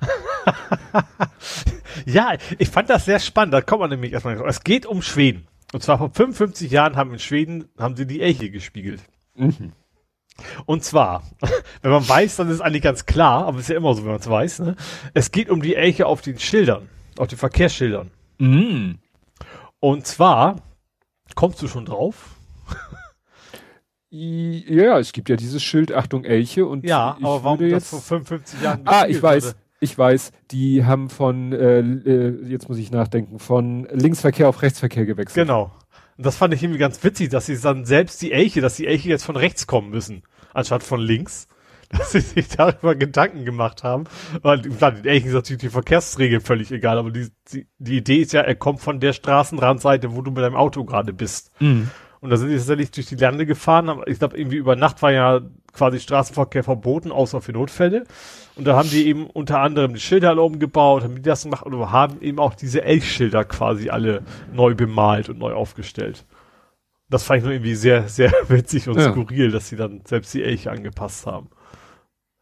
ja, 2.06 2.36
ich 2.58 2.68
fand 2.68 2.90
das 2.90 3.04
sehr 3.04 3.20
spannend. 3.20 3.54
Da 3.54 3.60
kommt 3.60 3.80
man 3.80 3.90
nämlich 3.90 4.12
erstmal. 4.12 4.40
Es 4.46 4.64
geht 4.64 4.86
um 4.86 5.02
Schweden. 5.02 5.46
Und 5.72 5.82
zwar 5.82 5.98
vor 5.98 6.10
55 6.10 6.70
Jahren 6.70 6.96
haben 6.96 7.12
in 7.12 7.18
Schweden 7.18 7.68
haben 7.78 7.96
sie 7.96 8.06
die 8.06 8.20
Elche 8.20 8.50
gespiegelt. 8.50 9.02
Mhm. 9.34 9.72
Und 10.66 10.84
zwar, 10.84 11.22
wenn 11.82 11.90
man 11.90 12.08
weiß, 12.08 12.36
dann 12.36 12.48
ist 12.48 12.56
es 12.56 12.60
eigentlich 12.60 12.82
ganz 12.82 13.06
klar, 13.06 13.46
aber 13.46 13.58
es 13.58 13.64
ist 13.64 13.70
ja 13.70 13.76
immer 13.76 13.94
so, 13.94 14.02
wenn 14.02 14.12
man 14.12 14.20
es 14.20 14.28
weiß. 14.28 14.60
Ne? 14.60 14.76
Es 15.14 15.32
geht 15.32 15.50
um 15.50 15.62
die 15.62 15.76
Elche 15.76 16.06
auf 16.06 16.22
den 16.22 16.38
Schildern, 16.38 16.88
auf 17.18 17.28
den 17.28 17.38
Verkehrsschildern. 17.38 18.10
Mhm. 18.38 18.98
Und 19.80 20.06
zwar, 20.06 20.56
kommst 21.34 21.60
du 21.62 21.68
schon 21.68 21.86
drauf? 21.86 22.36
Ja, 24.12 24.98
es 24.98 25.12
gibt 25.12 25.28
ja 25.28 25.36
dieses 25.36 25.62
Schild 25.62 25.92
Achtung 25.92 26.24
Elche 26.24 26.66
und 26.66 26.84
ja, 26.84 27.16
aber 27.22 27.44
warum 27.44 27.60
jetzt 27.60 27.90
vor 27.90 28.00
55 28.00 28.60
Jahren? 28.60 28.80
Ah, 28.84 29.06
ich 29.06 29.22
weiß, 29.22 29.44
wurde? 29.44 29.56
ich 29.78 29.96
weiß, 29.96 30.32
die 30.50 30.84
haben 30.84 31.10
von 31.10 31.52
äh, 31.52 31.78
äh, 31.78 32.44
jetzt 32.48 32.68
muss 32.68 32.78
ich 32.78 32.90
nachdenken 32.90 33.38
von 33.38 33.86
Linksverkehr 33.92 34.48
auf 34.48 34.62
Rechtsverkehr 34.62 35.06
gewechselt. 35.06 35.46
Genau. 35.46 35.70
Und 36.16 36.26
das 36.26 36.36
fand 36.36 36.52
ich 36.52 36.62
irgendwie 36.62 36.80
ganz 36.80 37.02
witzig, 37.04 37.30
dass 37.30 37.46
sie 37.46 37.56
dann 37.58 37.84
selbst 37.84 38.20
die 38.20 38.32
Elche, 38.32 38.60
dass 38.60 38.74
die 38.74 38.88
Elche 38.88 39.08
jetzt 39.08 39.22
von 39.22 39.36
rechts 39.36 39.68
kommen 39.68 39.90
müssen 39.90 40.22
anstatt 40.54 40.82
von 40.82 41.00
links. 41.00 41.48
Dass 41.98 42.12
sie 42.12 42.20
sich 42.20 42.46
darüber 42.46 42.94
Gedanken 42.94 43.44
gemacht 43.44 43.82
haben. 43.82 44.04
Weil, 44.42 44.60
klar, 44.60 45.04
ist 45.04 45.26
natürlich 45.26 45.60
die 45.60 45.70
Verkehrsregeln 45.70 46.40
völlig 46.40 46.70
egal, 46.70 46.98
aber 46.98 47.10
die, 47.10 47.30
die, 47.52 47.66
die 47.78 47.96
Idee 47.96 48.18
ist 48.18 48.32
ja, 48.32 48.42
er 48.42 48.54
kommt 48.54 48.80
von 48.80 49.00
der 49.00 49.12
Straßenrandseite, 49.12 50.14
wo 50.14 50.22
du 50.22 50.30
mit 50.30 50.44
deinem 50.44 50.54
Auto 50.54 50.84
gerade 50.84 51.12
bist. 51.12 51.50
Mhm. 51.58 51.90
Und 52.20 52.30
da 52.30 52.36
sind 52.36 52.50
die 52.50 52.56
tatsächlich 52.56 52.90
durch 52.90 53.06
die 53.06 53.16
Lande 53.16 53.46
gefahren, 53.46 53.88
aber 53.88 54.06
ich 54.06 54.18
glaube, 54.18 54.38
irgendwie 54.38 54.58
über 54.58 54.76
Nacht 54.76 55.02
war 55.02 55.10
ja 55.10 55.40
quasi 55.72 56.00
Straßenverkehr 56.00 56.62
verboten, 56.62 57.12
außer 57.12 57.40
für 57.40 57.52
Notfälle. 57.52 58.04
Und 58.56 58.66
da 58.66 58.76
haben 58.76 58.90
die 58.90 59.06
eben 59.06 59.26
unter 59.26 59.60
anderem 59.60 59.94
die 59.94 60.00
Schilder 60.00 60.30
alle 60.30 60.42
umgebaut, 60.42 61.02
haben 61.02 61.16
die 61.16 61.22
das 61.22 61.44
gemacht 61.44 61.64
und 61.64 61.90
haben 61.90 62.20
eben 62.20 62.38
auch 62.38 62.54
diese 62.54 62.84
Elchschilder 62.84 63.44
quasi 63.44 63.88
alle 63.88 64.22
neu 64.52 64.74
bemalt 64.74 65.28
und 65.28 65.38
neu 65.38 65.54
aufgestellt. 65.54 66.26
Das 67.10 67.24
fand 67.24 67.38
ich 67.38 67.44
nur 67.44 67.52
irgendwie 67.52 67.74
sehr, 67.74 68.08
sehr 68.08 68.32
witzig 68.48 68.88
und 68.88 68.98
ja. 68.98 69.10
skurril, 69.10 69.50
dass 69.50 69.68
sie 69.68 69.76
dann 69.76 70.02
selbst 70.04 70.32
die 70.32 70.42
Elche 70.42 70.70
angepasst 70.70 71.26
haben. 71.26 71.50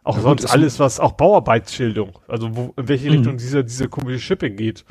Auch 0.05 0.17
ja, 0.17 0.23
sonst 0.23 0.43
gut, 0.43 0.53
alles, 0.53 0.79
was, 0.79 1.01
auch 1.01 1.13
Bauarbeitsschildung, 1.13 2.19
also 2.29 2.55
wo, 2.55 2.75
in 2.77 2.89
welche 2.89 3.07
mhm. 3.07 3.17
Richtung 3.17 3.37
dieser, 3.37 3.63
dieser 3.63 3.89
komische 3.89 4.21
Shipping 4.21 4.57
geht. 4.57 4.85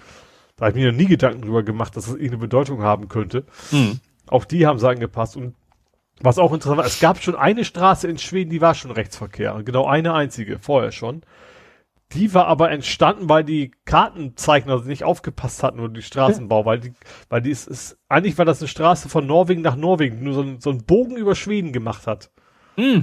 Da 0.56 0.66
habe 0.66 0.78
ich 0.78 0.84
mir 0.84 0.92
noch 0.92 0.98
nie 0.98 1.06
Gedanken 1.06 1.42
drüber 1.42 1.64
gemacht, 1.64 1.96
dass 1.96 2.06
das 2.06 2.16
irgendeine 2.16 2.40
Bedeutung 2.40 2.82
haben 2.82 3.08
könnte. 3.08 3.46
Mhm. 3.72 4.00
Auch 4.28 4.46
die 4.46 4.66
haben 4.66 4.80
sie 4.80 4.90
angepasst. 4.90 5.38
Und 5.38 5.56
was 6.20 6.40
auch 6.40 6.52
interessant 6.52 6.80
war, 6.80 6.86
es 6.86 7.00
gab 7.00 7.22
schon 7.22 7.36
eine 7.36 7.64
Straße 7.64 8.08
in 8.08 8.18
Schweden, 8.18 8.50
die 8.50 8.62
war 8.62 8.74
schon 8.74 8.92
Rechtsverkehr. 8.92 9.62
Genau 9.64 9.86
eine 9.86 10.14
einzige, 10.14 10.60
vorher 10.60 10.92
schon. 10.92 11.22
Die 12.14 12.34
war 12.34 12.48
aber 12.48 12.72
entstanden, 12.72 13.28
weil 13.28 13.44
die 13.44 13.72
Kartenzeichner 13.84 14.82
nicht 14.84 15.04
aufgepasst 15.04 15.62
hatten 15.62 15.80
oder 15.80 15.94
die 15.94 16.02
Straßenbau, 16.02 16.66
weil 16.66 16.80
die, 16.80 16.94
weil 17.28 17.42
die 17.42 17.52
ist, 17.52 17.68
ist, 17.68 17.98
eigentlich 18.08 18.38
war 18.38 18.46
das 18.46 18.62
eine 18.62 18.70
Straße 18.70 19.10
von 19.10 19.28
Norwegen 19.28 19.62
nach 19.62 19.76
Norwegen, 19.76 20.20
die 20.20 20.24
nur 20.24 20.34
so, 20.34 20.42
ein, 20.42 20.62
so 20.62 20.70
einen 20.70 20.86
Bogen 20.86 21.18
über 21.18 21.36
Schweden 21.36 21.74
gemacht 21.74 22.08
hat. 22.08 22.32
Mm. 22.78 23.00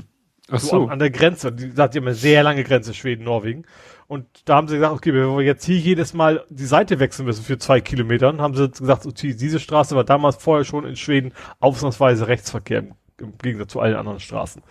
Ach 0.51 0.61
so. 0.61 0.69
so 0.69 0.83
an, 0.85 0.91
an, 0.91 0.99
der 0.99 1.11
Grenze. 1.11 1.53
Die 1.53 1.73
hat 1.77 1.95
ja 1.95 2.01
eine 2.01 2.15
sehr 2.15 2.43
lange 2.43 2.65
Grenze, 2.65 2.95
Schweden, 2.95 3.25
Norwegen. 3.25 3.65
Und 4.07 4.27
da 4.47 4.57
haben 4.57 4.69
sie 4.69 4.77
gesagt, 4.77 4.95
okay, 4.95 5.13
wenn 5.15 5.37
wir 5.37 5.43
jetzt 5.43 5.65
hier 5.65 5.79
jedes 5.79 6.15
Mal 6.15 6.45
die 6.51 6.67
Seite 6.67 6.99
wechseln 6.99 7.25
müssen 7.25 7.45
für 7.45 7.59
zwei 7.59 7.81
Kilometern, 7.81 8.41
haben 8.41 8.55
sie 8.55 8.71
gesagt, 8.71 9.07
okay, 9.07 9.35
diese 9.35 9.61
Straße 9.61 9.97
war 9.97 10.05
damals 10.05 10.37
vorher 10.37 10.65
schon 10.65 10.85
in 10.85 10.97
Schweden 10.97 11.33
ausnahmsweise 11.61 12.29
Rechtsverkehr 12.29 12.81
im, 12.81 12.93
im 13.19 13.39
Gegensatz 13.39 13.73
zu 13.73 13.81
allen 13.81 13.97
anderen 13.97 14.21
Straßen. 14.21 14.63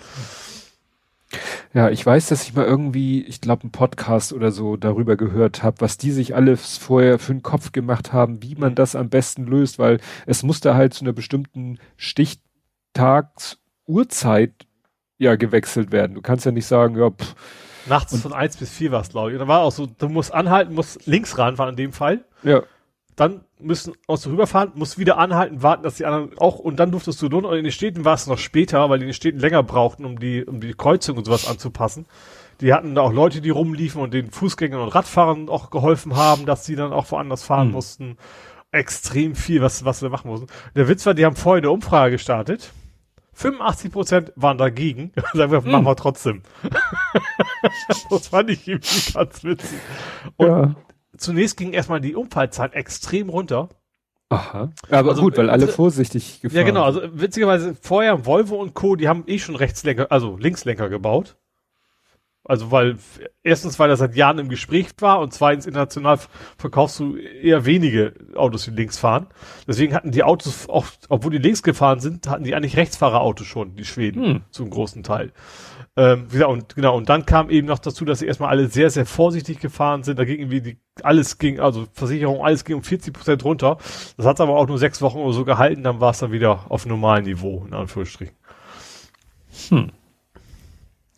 Ja, 1.73 1.89
ich 1.89 2.05
weiß, 2.05 2.27
dass 2.27 2.43
ich 2.43 2.53
mal 2.53 2.65
irgendwie, 2.65 3.23
ich 3.23 3.41
glaube, 3.41 3.64
einen 3.64 3.72
Podcast 3.72 4.34
oder 4.34 4.51
so 4.51 4.77
darüber 4.77 5.15
gehört 5.15 5.64
habe, 5.64 5.81
was 5.81 5.97
die 5.97 6.11
sich 6.11 6.35
alles 6.35 6.77
vorher 6.77 7.18
für 7.19 7.34
den 7.34 7.41
Kopf 7.43 7.72
gemacht 7.72 8.14
haben, 8.14 8.43
wie 8.43 8.55
man 8.55 8.76
das 8.76 8.95
am 8.95 9.10
besten 9.10 9.45
löst, 9.45 9.80
weil 9.80 9.99
es 10.26 10.43
musste 10.43 10.76
halt 10.76 10.93
zu 10.93 11.03
einer 11.03 11.14
bestimmten 11.14 11.80
Stichtagsuhrzeit 11.97 14.53
ja 15.18 15.35
gewechselt 15.35 15.91
werden. 15.91 16.15
Du 16.15 16.22
kannst 16.22 16.45
ja 16.45 16.51
nicht 16.51 16.68
sagen, 16.68 16.97
ja, 16.97 17.10
pff, 17.10 17.35
Nachts 17.85 18.22
von 18.22 18.34
eins 18.34 18.57
bis 18.57 18.72
vier 18.72 18.91
war 18.91 19.01
es, 19.01 19.10
glaube 19.10 19.31
ich. 19.31 19.35
Und 19.35 19.41
da 19.41 19.47
war 19.47 19.61
auch 19.61 19.72
so, 19.72 19.85
du 19.85 20.10
musst 20.10 20.34
anhalten, 20.34 20.73
musst 20.73 21.05
links 21.05 21.38
ranfahren 21.38 21.72
in 21.72 21.76
dem 21.76 21.93
Fall. 21.93 22.23
Ja. 22.43 22.64
Dann 23.15 23.41
müssen 23.60 23.94
aus 24.07 24.26
rüberfahren, 24.27 24.72
musst 24.76 24.98
wieder 24.98 25.18
anhalten, 25.18 25.61
warten, 25.61 25.84
dass 25.84 25.95
die 25.95 26.06
anderen 26.06 26.38
auch, 26.38 26.60
und 26.60 26.77
dann 26.80 26.91
durftest 26.91 27.22
du 27.22 27.30
nur, 27.30 27.45
und 27.45 27.57
in 27.57 27.64
den 27.64 27.72
Städten 27.72 28.06
war 28.06 28.15
es 28.15 28.27
noch 28.27 28.38
später, 28.38 28.90
weil 28.90 28.99
die 28.99 29.06
in 29.06 29.10
den 29.10 29.14
Städten 29.14 29.40
länger 29.40 29.64
brauchten, 29.64 30.06
um 30.06 30.19
die, 30.19 30.44
um 30.44 30.60
die 30.60 30.73
Kreuzung 30.73 31.18
und 31.18 31.26
sowas 31.26 31.48
anzupassen. 31.48 32.06
Die 32.61 32.73
hatten 32.73 32.95
da 32.95 33.02
auch 33.02 33.14
Leute, 33.14 33.41
die 33.41 33.49
rumliefen 33.49 34.02
und 34.02 34.14
den 34.14 34.31
Fußgängern 34.31 34.81
und 34.81 34.90
Radfahrern 34.90 35.49
auch 35.49 35.69
geholfen 35.69 36.15
haben, 36.15 36.45
dass 36.45 36.65
sie 36.65 36.76
dann 36.76 36.94
auch 36.94 37.11
woanders 37.11 37.44
fahren 37.44 37.68
mhm. 37.68 37.73
mussten. 37.73 38.18
Extrem 38.72 39.35
viel, 39.35 39.61
was, 39.61 39.85
was 39.85 40.02
wir 40.02 40.10
machen 40.10 40.30
mussten. 40.30 40.48
Der 40.76 40.88
Witz 40.88 41.06
war, 41.06 41.14
die 41.14 41.26
haben 41.26 41.35
vorher 41.35 41.61
eine 41.61 41.69
Umfrage 41.69 42.14
gestartet 42.14 42.72
85 43.34 43.91
Prozent 43.91 44.34
waren 44.35 44.57
dagegen. 44.57 45.11
Sagen 45.34 45.52
wir, 45.52 45.61
machen 45.61 45.77
hm. 45.77 45.85
wir 45.85 45.95
trotzdem. 45.95 46.41
das 48.10 48.27
fand 48.27 48.49
ich 48.49 48.68
irgendwie 48.68 49.11
ganz 49.11 49.44
witzig. 49.44 49.80
Und 50.38 50.48
ja. 50.48 50.76
Zunächst 51.23 51.57
ging 51.57 51.73
erstmal 51.73 52.01
die 52.01 52.15
Unfallzahl 52.15 52.71
extrem 52.73 53.29
runter. 53.29 53.69
Aha. 54.29 54.71
Aber 54.89 55.11
also, 55.11 55.21
gut, 55.21 55.37
weil 55.37 55.49
alle 55.49 55.65
äh, 55.65 55.67
vorsichtig 55.67 56.41
gefahren 56.41 56.57
Ja, 56.57 56.65
genau. 56.65 56.83
Also 56.83 57.01
witzigerweise 57.13 57.75
vorher 57.79 58.25
Volvo 58.25 58.55
und 58.55 58.73
Co., 58.73 58.95
die 58.95 59.07
haben 59.07 59.23
eh 59.27 59.39
schon 59.39 59.55
Rechtslenker, 59.55 60.11
also 60.11 60.37
Linkslenker 60.37 60.89
gebaut. 60.89 61.35
Also 62.45 62.71
weil 62.71 62.97
erstens, 63.41 63.79
weil 63.79 63.89
er 63.89 63.95
seit 63.95 64.15
Jahren 64.15 64.37
im 64.37 64.49
Gespräch 64.49 64.87
war 64.99 65.21
und 65.21 65.33
zweitens 65.33 65.65
international 65.65 66.19
verkaufst 66.57 66.99
du 66.99 67.15
eher 67.15 67.65
wenige 67.65 68.13
Autos, 68.35 68.65
die 68.65 68.71
links 68.71 68.99
fahren. 68.99 69.27
Deswegen 69.65 69.93
hatten 69.93 70.11
die 70.11 70.23
Autos 70.23 70.67
auch, 70.67 70.85
obwohl 71.07 71.31
die 71.31 71.37
links 71.37 71.63
gefahren 71.63 72.01
sind, 72.01 72.27
hatten 72.27 72.43
die 72.43 72.53
eigentlich 72.53 72.75
Rechtsfahrerautos 72.75 73.47
schon, 73.47 73.77
die 73.77 73.85
Schweden, 73.85 74.25
hm. 74.25 74.41
zum 74.51 74.69
großen 74.69 75.03
Teil. 75.03 75.31
Ähm, 75.95 76.27
gesagt, 76.27 76.49
und 76.49 76.75
genau, 76.75 76.97
und 76.97 77.07
dann 77.09 77.25
kam 77.25 77.51
eben 77.51 77.67
noch 77.67 77.77
dazu, 77.77 78.03
dass 78.03 78.19
sie 78.19 78.25
erstmal 78.25 78.49
alle 78.49 78.67
sehr, 78.67 78.89
sehr 78.89 79.05
vorsichtig 79.05 79.59
gefahren 79.59 80.01
sind. 80.01 80.17
Da 80.17 80.25
ging 80.25 80.39
irgendwie 80.39 80.61
die, 80.61 80.77
alles 81.03 81.37
ging, 81.37 81.59
also 81.59 81.85
Versicherung, 81.93 82.43
alles 82.43 82.65
ging 82.65 82.77
um 82.77 82.83
40 82.83 83.13
Prozent 83.13 83.45
runter. 83.45 83.77
Das 84.17 84.25
hat 84.25 84.41
aber 84.41 84.55
auch 84.57 84.67
nur 84.67 84.79
sechs 84.79 85.03
Wochen 85.03 85.19
oder 85.19 85.33
so 85.33 85.45
gehalten, 85.45 85.83
dann 85.83 85.99
war 85.99 86.11
es 86.11 86.19
dann 86.19 86.31
wieder 86.31 86.71
auf 86.71 86.87
normalem 86.87 87.25
Niveau, 87.25 87.63
in 87.67 87.75
Anführungsstrichen. 87.75 88.35
Hm. 89.69 89.91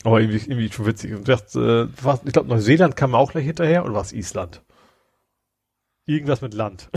Aber 0.04 0.20
irgendwie, 0.20 0.38
irgendwie 0.38 0.72
schon 0.72 0.86
witzig. 0.86 1.14
Und 1.14 1.28
das, 1.28 1.56
äh, 1.56 1.88
was, 2.02 2.24
ich 2.26 2.34
glaube, 2.34 2.50
Neuseeland 2.50 2.98
kam 2.98 3.16
auch 3.16 3.32
gleich 3.32 3.46
hinterher 3.46 3.86
oder 3.86 3.94
war 3.94 4.02
es 4.02 4.12
Island? 4.12 4.62
Irgendwas 6.06 6.42
mit 6.42 6.54
Land. 6.54 6.90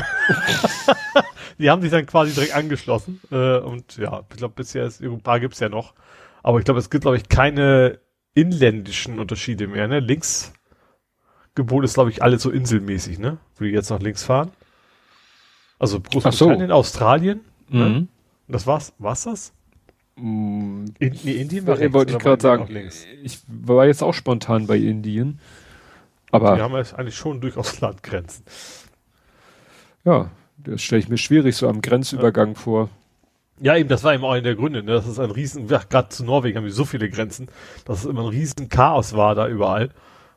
die 1.59 1.71
haben 1.71 1.81
sich 1.81 1.91
dann 1.91 2.07
quasi 2.07 2.35
direkt 2.35 2.55
angeschlossen. 2.55 3.21
Äh, 3.31 3.59
und 3.59 3.97
ja, 3.97 4.25
ich 4.31 4.37
glaube, 4.37 4.55
bisher 4.55 4.85
ist, 4.85 5.01
ein 5.01 5.23
paar 5.23 5.41
gibt's 5.41 5.61
ja 5.61 5.69
noch. 5.69 5.95
Aber 6.43 6.59
ich 6.59 6.65
glaube, 6.65 6.81
es 6.81 6.91
gibt, 6.91 7.03
glaube 7.03 7.17
ich, 7.17 7.29
keine 7.29 7.99
inländischen 8.35 9.19
Unterschiede 9.19 9.67
mehr. 9.67 9.89
Ne? 9.89 10.01
Links 10.01 10.53
Gebot 11.55 11.85
ist, 11.85 11.95
glaube 11.95 12.11
ich, 12.11 12.23
alles 12.23 12.43
so 12.43 12.51
inselmäßig, 12.51 13.19
ne? 13.19 13.39
Wo 13.57 13.65
die 13.65 13.71
jetzt 13.71 13.91
nach 13.91 14.01
links 14.01 14.23
fahren. 14.23 14.53
Also 15.79 16.01
Großbritannien, 16.01 16.69
so. 16.69 16.75
Australien. 16.75 17.41
Ne? 17.69 17.85
Mhm. 17.85 17.93
Ne? 17.95 18.09
Das 18.47 18.67
war's. 18.67 18.93
War's 18.99 19.25
das? 19.25 19.53
In, 20.17 20.85
nee, 20.99 21.33
Indien 21.33 21.67
war 21.67 21.79
rechts, 21.79 21.95
wollte 21.95 22.13
ich 22.13 22.19
gerade 22.19 22.43
sagen. 22.43 22.91
Ich 23.23 23.41
war 23.47 23.87
jetzt 23.87 24.03
auch 24.03 24.15
spontan 24.15 24.67
bei 24.67 24.77
Indien. 24.77 25.41
Aber. 26.31 26.57
Wir 26.57 26.63
haben 26.63 26.75
ja 26.75 26.83
eigentlich 26.97 27.17
schon 27.17 27.41
durchaus 27.41 27.81
Landgrenzen. 27.81 28.45
Ja, 30.05 30.31
das 30.59 30.83
stelle 30.83 31.01
ich 31.01 31.09
mir 31.09 31.19
schwierig 31.19 31.57
so 31.57 31.69
am 31.69 31.83
Grenzübergang 31.83 32.51
ja. 32.51 32.55
vor. 32.55 32.91
Ja, 33.61 33.77
eben, 33.77 33.89
das 33.89 34.05
war 34.05 34.15
eben 34.15 34.25
auch 34.25 34.33
einer 34.33 34.43
der 34.43 34.55
Gründe. 34.55 34.83
Ne? 34.83 34.93
Das 34.93 35.07
ist 35.07 35.19
ein 35.19 35.31
riesen, 35.31 35.69
ja, 35.69 35.81
gerade 35.89 36.09
zu 36.11 36.25
Norwegen 36.25 36.57
haben 36.57 36.65
wir 36.65 36.73
so 36.73 36.85
viele 36.85 37.11
Grenzen, 37.11 37.49
dass 37.85 38.01
es 38.01 38.05
immer 38.07 38.23
ein 38.23 38.29
riesen 38.29 38.69
Chaos 38.69 39.15
war 39.15 39.35
da 39.35 39.49
überall. 39.49 39.91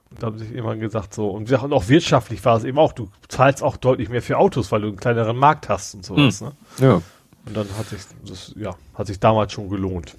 Und 0.10 0.22
da 0.22 0.28
haben 0.28 0.38
sich 0.38 0.52
immer 0.52 0.76
gesagt 0.76 1.14
so, 1.14 1.30
und 1.30 1.52
auch 1.54 1.88
wirtschaftlich 1.88 2.44
war 2.44 2.58
es 2.58 2.64
eben 2.64 2.78
auch, 2.78 2.94
du 2.94 3.10
zahlst 3.30 3.64
auch 3.64 3.78
deutlich 3.78 4.10
mehr 4.10 4.22
für 4.22 4.38
Autos, 4.38 4.72
weil 4.72 4.82
du 4.82 4.88
einen 4.88 4.98
kleineren 4.98 5.38
Markt 5.38 5.70
hast 5.70 5.96
und 5.96 6.06
sowas. 6.06 6.42
Hm. 6.42 6.48
Ne? 6.48 6.54
Ja. 6.86 7.02
Und 7.46 7.58
dann 7.58 7.68
hat 7.78 7.88
sich 7.88 8.02
das, 8.28 8.54
ja, 8.58 8.76
hat 8.94 9.08
sich 9.08 9.20
damals 9.20 9.54
schon 9.54 9.70
gelohnt. 9.70 10.16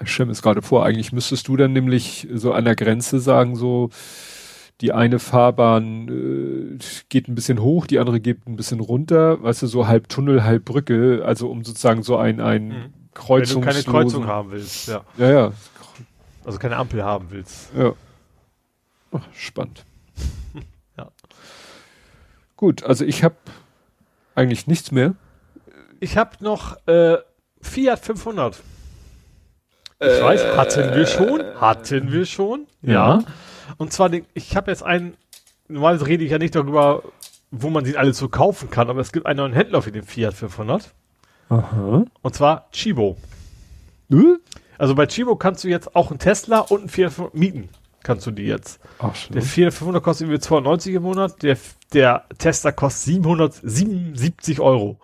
Mir 0.00 0.30
es 0.30 0.42
gerade 0.42 0.62
vor, 0.62 0.84
eigentlich 0.84 1.12
müsstest 1.12 1.48
du 1.48 1.56
dann 1.56 1.72
nämlich 1.72 2.26
so 2.32 2.52
an 2.52 2.64
der 2.64 2.76
Grenze 2.76 3.20
sagen, 3.20 3.56
so, 3.56 3.90
die 4.82 4.92
eine 4.92 5.20
Fahrbahn 5.20 6.08
äh, 6.08 6.78
geht 7.08 7.28
ein 7.28 7.36
bisschen 7.36 7.62
hoch, 7.62 7.86
die 7.86 8.00
andere 8.00 8.20
geht 8.20 8.46
ein 8.48 8.56
bisschen 8.56 8.80
runter, 8.80 9.40
weißt 9.40 9.62
du, 9.62 9.68
so 9.68 9.86
halb 9.86 10.08
Tunnel, 10.08 10.42
halb 10.42 10.64
Brücke, 10.64 11.22
also 11.24 11.48
um 11.48 11.64
sozusagen 11.64 12.02
so 12.02 12.16
ein, 12.16 12.40
ein 12.40 12.68
mhm. 12.68 12.92
Kreuzungs 13.14 13.64
Wenn 13.64 13.74
du 13.74 13.84
keine 13.84 13.84
Kreuzung 13.84 14.26
haben 14.26 14.50
willst, 14.50 14.88
ja. 14.88 15.04
Ja, 15.16 15.30
ja. 15.30 15.52
Also 16.44 16.58
keine 16.58 16.76
Ampel 16.76 17.04
haben 17.04 17.28
willst. 17.30 17.72
Ja. 17.76 17.92
Ach, 19.12 19.20
spannend. 19.32 19.84
ja. 20.98 21.08
Gut, 22.56 22.82
also 22.82 23.04
ich 23.04 23.22
habe 23.22 23.36
eigentlich 24.34 24.66
nichts 24.66 24.90
mehr. 24.90 25.14
Ich 26.00 26.16
habe 26.16 26.30
noch 26.40 26.76
äh, 26.88 27.18
Fiat 27.60 28.00
500. 28.00 28.60
Ich 30.00 30.08
äh, 30.08 30.22
weiß, 30.22 30.56
hatten 30.56 30.96
wir 30.96 31.06
schon, 31.06 31.44
hatten 31.60 32.10
wir 32.10 32.26
schon, 32.26 32.66
ja. 32.82 32.92
ja. 32.92 33.24
Und 33.76 33.92
zwar, 33.92 34.10
ich 34.34 34.56
habe 34.56 34.70
jetzt 34.70 34.82
einen, 34.82 35.14
normalerweise 35.68 36.06
rede 36.06 36.24
ich 36.24 36.30
ja 36.30 36.38
nicht 36.38 36.54
darüber, 36.54 37.02
wo 37.50 37.70
man 37.70 37.84
sie 37.84 37.96
alle 37.96 38.14
so 38.14 38.28
kaufen 38.28 38.70
kann, 38.70 38.88
aber 38.88 39.00
es 39.00 39.12
gibt 39.12 39.26
einen 39.26 39.38
neuen 39.38 39.52
Händler 39.52 39.82
für 39.82 39.92
den 39.92 40.04
Fiat 40.04 40.34
500. 40.34 40.94
Aha. 41.50 42.04
Und 42.22 42.34
zwar 42.34 42.70
Chibo. 42.72 43.16
Hm? 44.10 44.38
Also 44.78 44.94
bei 44.94 45.06
Chibo 45.06 45.36
kannst 45.36 45.64
du 45.64 45.68
jetzt 45.68 45.94
auch 45.94 46.10
einen 46.10 46.18
Tesla 46.18 46.60
und 46.60 46.80
einen 46.80 46.88
Fiat 46.88 47.12
500 47.12 47.34
mieten. 47.34 47.68
Kannst 48.02 48.26
du 48.26 48.30
die 48.30 48.44
jetzt. 48.44 48.80
Ach, 48.98 49.14
schön. 49.14 49.34
Der 49.34 49.42
Fiat 49.42 49.74
500 49.74 50.02
kostet 50.02 50.26
irgendwie 50.26 50.40
290 50.40 50.94
im 50.94 51.02
Monat, 51.02 51.42
der, 51.42 51.56
der 51.92 52.24
Tesla 52.38 52.72
kostet 52.72 53.04
777 53.04 54.60
Euro. 54.60 54.98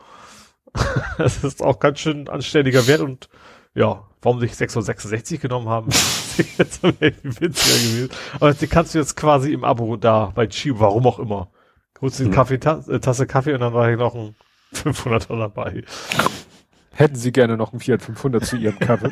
das 1.18 1.44
ist 1.44 1.62
auch 1.62 1.78
ganz 1.78 2.01
schön 2.01 2.28
anständiger 2.28 2.86
Wert 2.86 3.01
und 3.01 3.28
ja, 3.74 4.07
warum 4.23 4.40
sich 4.40 4.57
666 4.57 5.40
genommen 5.40 5.69
haben, 5.69 5.89
jetzt 6.59 6.82
witziger 6.82 7.49
gewesen. 7.51 8.11
Aber 8.40 8.55
die 8.55 8.66
kannst 8.66 8.95
du 8.95 8.99
jetzt 8.99 9.16
quasi 9.16 9.53
im 9.53 9.65
Abo 9.65 9.97
da 9.97 10.32
bei 10.35 10.47
Chibo, 10.47 10.81
warum 10.81 11.07
auch 11.07 11.19
immer. 11.19 11.51
Holst 12.01 12.20
du 12.20 12.24
eine. 12.24 12.35
Kaffee, 12.35 12.55
äh, 12.55 13.01
Tasse 13.01 13.27
Kaffee 13.27 13.55
und 13.55 13.61
dann 13.61 13.74
war 13.74 13.89
hier 13.89 13.97
noch 13.97 14.15
ein 14.15 14.36
500er 14.74 15.39
dabei. 15.39 15.82
Hätten 16.93 17.15
Sie 17.15 17.31
gerne 17.31 17.57
noch 17.57 17.73
ein 17.73 17.81
Fiat 17.81 18.03
500 18.03 18.45
zu 18.45 18.57
Ihrem 18.57 18.78
Kaffee? 18.78 19.11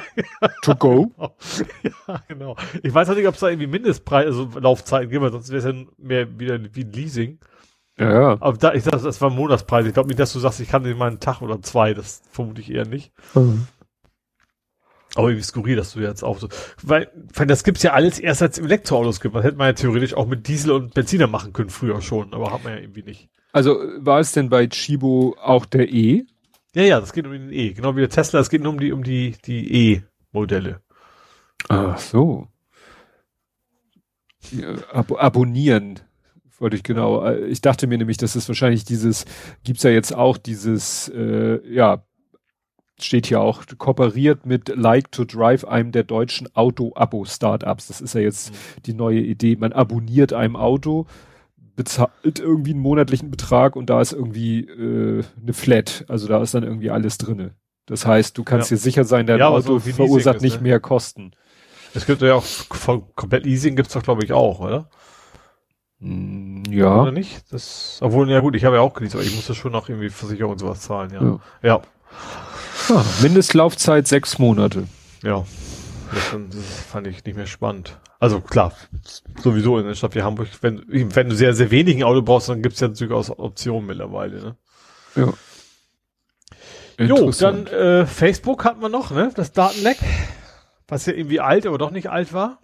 to 0.62 0.74
go? 0.74 1.12
Ja, 2.08 2.22
genau. 2.28 2.56
Ich 2.82 2.92
weiß 2.92 3.10
auch 3.10 3.14
nicht, 3.14 3.26
ob 3.26 3.34
es 3.34 3.40
da 3.40 3.48
irgendwie 3.48 3.66
Mindestpreis, 3.68 4.26
also 4.26 4.48
Laufzeiten 4.58 5.10
gibt, 5.10 5.30
sonst 5.30 5.50
wäre 5.50 5.58
es 5.58 5.64
ja 5.64 5.84
mehr 5.98 6.38
wieder 6.38 6.58
wie 6.72 6.82
ein 6.84 6.92
Leasing. 6.92 7.38
Ja, 7.98 8.12
ja. 8.12 8.36
Aber 8.40 8.56
da, 8.56 8.74
ich 8.74 8.84
dachte, 8.84 9.04
das 9.04 9.20
war 9.20 9.30
ein 9.30 9.36
Monatspreis. 9.36 9.86
Ich 9.86 9.94
glaube 9.94 10.08
nicht, 10.08 10.18
dass 10.18 10.32
du 10.32 10.38
sagst, 10.38 10.60
ich 10.60 10.68
kann 10.68 10.82
den 10.82 10.98
mal 10.98 11.08
einen 11.08 11.20
Tag 11.20 11.42
oder 11.42 11.62
zwei. 11.62 11.94
Das 11.94 12.22
vermute 12.30 12.60
ich 12.60 12.70
eher 12.70 12.86
nicht. 12.86 13.12
Mhm. 13.34 13.66
Aber 15.16 15.28
irgendwie 15.28 15.44
skurril, 15.44 15.76
dass 15.76 15.94
du 15.94 16.00
jetzt 16.00 16.22
auch 16.22 16.38
so, 16.38 16.48
weil, 16.82 17.10
weil 17.34 17.46
das 17.46 17.64
gibt's 17.64 17.82
ja 17.82 17.94
alles 17.94 18.18
erst 18.18 18.42
als 18.42 18.58
Elektroautos 18.58 19.20
gibt. 19.20 19.34
Das 19.34 19.44
hätte 19.44 19.56
man 19.56 19.68
ja 19.68 19.72
theoretisch 19.72 20.12
auch 20.12 20.26
mit 20.26 20.46
Diesel 20.46 20.72
und 20.72 20.92
Benziner 20.92 21.26
machen 21.26 21.54
können 21.54 21.70
früher 21.70 22.02
schon, 22.02 22.34
aber 22.34 22.52
hat 22.52 22.64
man 22.64 22.74
ja 22.74 22.80
irgendwie 22.80 23.02
nicht. 23.02 23.30
Also 23.52 23.78
war 23.98 24.20
es 24.20 24.32
denn 24.32 24.50
bei 24.50 24.66
Chibo 24.66 25.34
auch 25.40 25.64
der 25.64 25.90
E? 25.90 26.26
Ja, 26.74 26.82
ja, 26.82 27.00
das 27.00 27.14
geht 27.14 27.24
um 27.24 27.32
den 27.32 27.50
E. 27.50 27.72
Genau 27.72 27.96
wie 27.96 28.00
der 28.00 28.10
Tesla, 28.10 28.40
es 28.40 28.50
geht 28.50 28.62
nur 28.62 28.72
um 28.74 28.78
die, 28.78 28.92
um 28.92 29.02
die, 29.02 29.34
die 29.46 29.94
E-Modelle. 29.94 30.82
Ach 31.70 31.96
so. 31.96 32.48
Ja, 34.52 34.74
ab 34.92 35.10
abonnieren 35.18 36.00
wollte 36.58 36.76
ich 36.76 36.82
genau. 36.82 37.26
Ich 37.32 37.62
dachte 37.62 37.86
mir 37.86 37.96
nämlich, 37.96 38.18
dass 38.18 38.34
es 38.34 38.48
wahrscheinlich 38.48 38.84
dieses, 38.84 39.24
gibt's 39.64 39.82
ja 39.82 39.90
jetzt 39.90 40.14
auch 40.14 40.36
dieses, 40.36 41.08
äh, 41.08 41.66
ja, 41.66 42.04
steht 43.00 43.26
hier 43.26 43.40
auch, 43.40 43.62
kooperiert 43.78 44.46
mit 44.46 44.68
Like 44.74 45.12
to 45.12 45.24
Drive, 45.24 45.64
einem 45.64 45.92
der 45.92 46.04
deutschen 46.04 46.48
Auto-Abo-Startups. 46.54 47.88
Das 47.88 48.00
ist 48.00 48.14
ja 48.14 48.20
jetzt 48.20 48.52
mhm. 48.52 48.82
die 48.86 48.94
neue 48.94 49.20
Idee. 49.20 49.56
Man 49.56 49.72
abonniert 49.72 50.32
einem 50.32 50.56
Auto, 50.56 51.06
bezahlt 51.76 52.38
irgendwie 52.38 52.72
einen 52.72 52.80
monatlichen 52.80 53.30
Betrag 53.30 53.76
und 53.76 53.90
da 53.90 54.00
ist 54.00 54.12
irgendwie 54.12 54.60
äh, 54.60 55.22
eine 55.40 55.52
Flat. 55.52 56.04
Also 56.08 56.26
da 56.26 56.42
ist 56.42 56.54
dann 56.54 56.62
irgendwie 56.62 56.90
alles 56.90 57.18
drinne. 57.18 57.54
Das 57.84 58.06
heißt, 58.06 58.36
du 58.36 58.42
kannst 58.42 58.70
ja. 58.70 58.76
dir 58.76 58.80
sicher 58.80 59.04
sein, 59.04 59.26
dein 59.26 59.38
ja, 59.38 59.48
Auto 59.48 59.78
so 59.78 59.92
verursacht 59.92 60.36
ist, 60.36 60.42
nicht 60.42 60.56
ne? 60.56 60.62
mehr 60.62 60.80
Kosten. 60.80 61.32
Es 61.94 62.06
gibt 62.06 62.20
ja 62.20 62.34
auch 62.34 62.44
von 62.44 63.04
komplett 63.14 63.44
Leasing 63.44 63.76
gibt's 63.76 63.92
doch 63.92 64.02
glaube 64.02 64.24
ich 64.24 64.32
auch, 64.32 64.60
oder? 64.60 64.88
Mm, 66.00 66.64
ja. 66.70 67.02
Oder 67.02 67.12
nicht? 67.12 67.44
Das, 67.52 67.98
obwohl, 68.02 68.28
ja 68.30 68.40
gut, 68.40 68.54
ich 68.56 68.64
habe 68.64 68.76
ja 68.76 68.82
auch 68.82 68.92
geleast, 68.92 69.14
aber 69.14 69.24
ich 69.24 69.34
muss 69.34 69.46
das 69.46 69.56
schon 69.56 69.72
noch 69.72 69.88
irgendwie 69.88 70.10
Versicherung 70.10 70.52
und 70.52 70.58
sowas 70.58 70.80
zahlen, 70.80 71.10
ja. 71.12 71.22
Ja. 71.22 71.40
ja. 71.62 71.82
Ja 72.88 73.04
Mindestlaufzeit 73.20 74.06
sechs 74.06 74.38
Monate. 74.38 74.86
Ja. 75.22 75.44
Das, 76.12 76.36
das, 76.50 76.64
fand 76.90 77.06
ich 77.06 77.24
nicht 77.24 77.36
mehr 77.36 77.46
spannend. 77.46 77.98
Also 78.18 78.40
klar, 78.40 78.72
sowieso 79.42 79.78
in 79.78 79.86
der 79.86 79.94
Stadt 79.94 80.14
wie 80.14 80.22
Hamburg, 80.22 80.48
wenn, 80.62 80.82
wenn 80.88 81.28
du 81.28 81.34
sehr, 81.34 81.52
sehr 81.54 81.70
wenig 81.70 81.96
ein 81.96 82.04
Auto 82.04 82.22
brauchst, 82.22 82.48
dann 82.48 82.62
gibt's 82.62 82.80
ja 82.80 82.88
durchaus 82.88 83.30
Optionen 83.30 83.86
mittlerweile, 83.86 84.40
ne? 84.40 84.56
Ja. 85.16 85.32
Jo, 86.98 87.30
dann 87.32 87.66
äh, 87.66 88.06
Facebook 88.06 88.64
hat 88.64 88.80
man 88.80 88.90
noch, 88.90 89.10
ne? 89.10 89.30
Das 89.34 89.52
Datenleck, 89.52 89.98
was 90.88 91.04
ja 91.06 91.12
irgendwie 91.12 91.40
alt, 91.40 91.66
aber 91.66 91.76
doch 91.76 91.90
nicht 91.90 92.08
alt 92.08 92.32
war. 92.32 92.60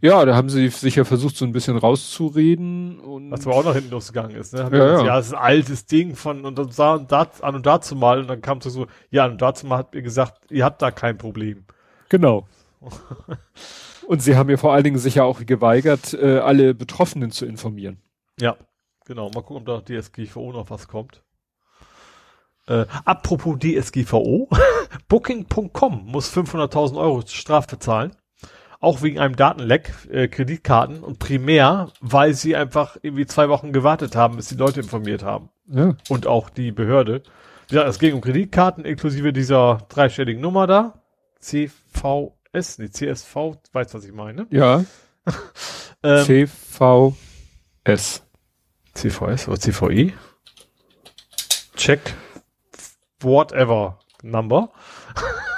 Ja, 0.00 0.24
da 0.24 0.36
haben 0.36 0.48
sie 0.48 0.68
sich 0.68 0.94
ja 0.96 1.04
versucht, 1.04 1.36
so 1.36 1.44
ein 1.44 1.52
bisschen 1.52 1.76
rauszureden. 1.76 3.00
Und 3.00 3.30
Was 3.30 3.46
aber 3.46 3.56
auch 3.56 3.64
noch 3.64 3.74
hinten 3.74 3.90
losgegangen 3.90 4.36
ist, 4.36 4.54
ne? 4.54 4.60
Ja, 4.60 4.68
gesagt, 4.68 5.06
ja. 5.06 5.16
das 5.16 5.26
ist 5.26 5.34
ein 5.34 5.40
altes 5.40 5.86
Ding 5.86 6.14
von 6.14 6.44
und, 6.44 6.58
und, 6.58 6.78
und 6.78 7.12
da, 7.12 7.28
an 7.40 7.54
und 7.54 7.66
dazu 7.66 7.96
mal 7.96 8.20
und 8.20 8.28
dann 8.28 8.40
kam 8.40 8.58
es 8.58 8.64
so, 8.64 8.86
ja, 9.10 9.26
und 9.26 9.42
dazu 9.42 9.66
mal 9.66 9.78
hat 9.78 9.94
ihr 9.94 10.02
gesagt, 10.02 10.50
ihr 10.50 10.64
habt 10.64 10.80
da 10.80 10.90
kein 10.90 11.18
Problem. 11.18 11.64
Genau. 12.08 12.46
und 14.06 14.22
sie 14.22 14.36
haben 14.36 14.48
ja 14.48 14.56
vor 14.56 14.72
allen 14.72 14.84
Dingen 14.84 14.98
sich 14.98 15.16
ja 15.16 15.24
auch 15.24 15.44
geweigert, 15.44 16.14
äh, 16.14 16.38
alle 16.38 16.74
Betroffenen 16.74 17.30
zu 17.30 17.44
informieren. 17.44 18.00
Ja, 18.40 18.56
genau. 19.06 19.30
Mal 19.34 19.42
gucken, 19.42 19.66
ob 19.68 19.86
da 19.86 20.00
DSGVO 20.00 20.52
noch 20.52 20.70
was 20.70 20.86
kommt. 20.86 21.22
Äh, 22.66 22.86
apropos 23.04 23.58
DSGVO, 23.58 24.48
Booking.com 25.08 26.06
muss 26.06 26.34
500.000 26.34 26.96
Euro 26.96 27.22
Strafe 27.26 27.78
zahlen 27.78 28.16
auch 28.84 29.02
wegen 29.02 29.18
einem 29.18 29.36
Datenleck, 29.36 29.92
äh, 30.10 30.28
Kreditkarten 30.28 31.02
und 31.02 31.18
primär, 31.18 31.90
weil 32.00 32.34
sie 32.34 32.54
einfach 32.54 32.96
irgendwie 33.02 33.26
zwei 33.26 33.48
Wochen 33.48 33.72
gewartet 33.72 34.14
haben, 34.14 34.36
bis 34.36 34.48
die 34.48 34.56
Leute 34.56 34.80
informiert 34.80 35.22
haben. 35.22 35.50
Ja. 35.66 35.96
Und 36.08 36.26
auch 36.26 36.50
die 36.50 36.72
Behörde. 36.72 37.22
Ja, 37.70 37.84
es 37.84 37.98
ging 37.98 38.14
um 38.14 38.20
Kreditkarten 38.20 38.84
inklusive 38.84 39.32
dieser 39.32 39.86
dreistelligen 39.88 40.40
Nummer 40.40 40.66
da. 40.66 41.02
CVS, 41.40 42.78
nee, 42.78 42.90
CSV, 42.90 43.36
weißt 43.72 43.94
was 43.94 44.04
ich 44.04 44.12
meine? 44.12 44.46
Ja. 44.50 44.84
ähm, 46.02 46.24
CVS. 46.24 48.22
CVS 48.94 49.48
oder 49.48 49.58
CVE? 49.58 50.12
Check 51.76 52.14
whatever 53.20 53.98
number. 54.22 54.70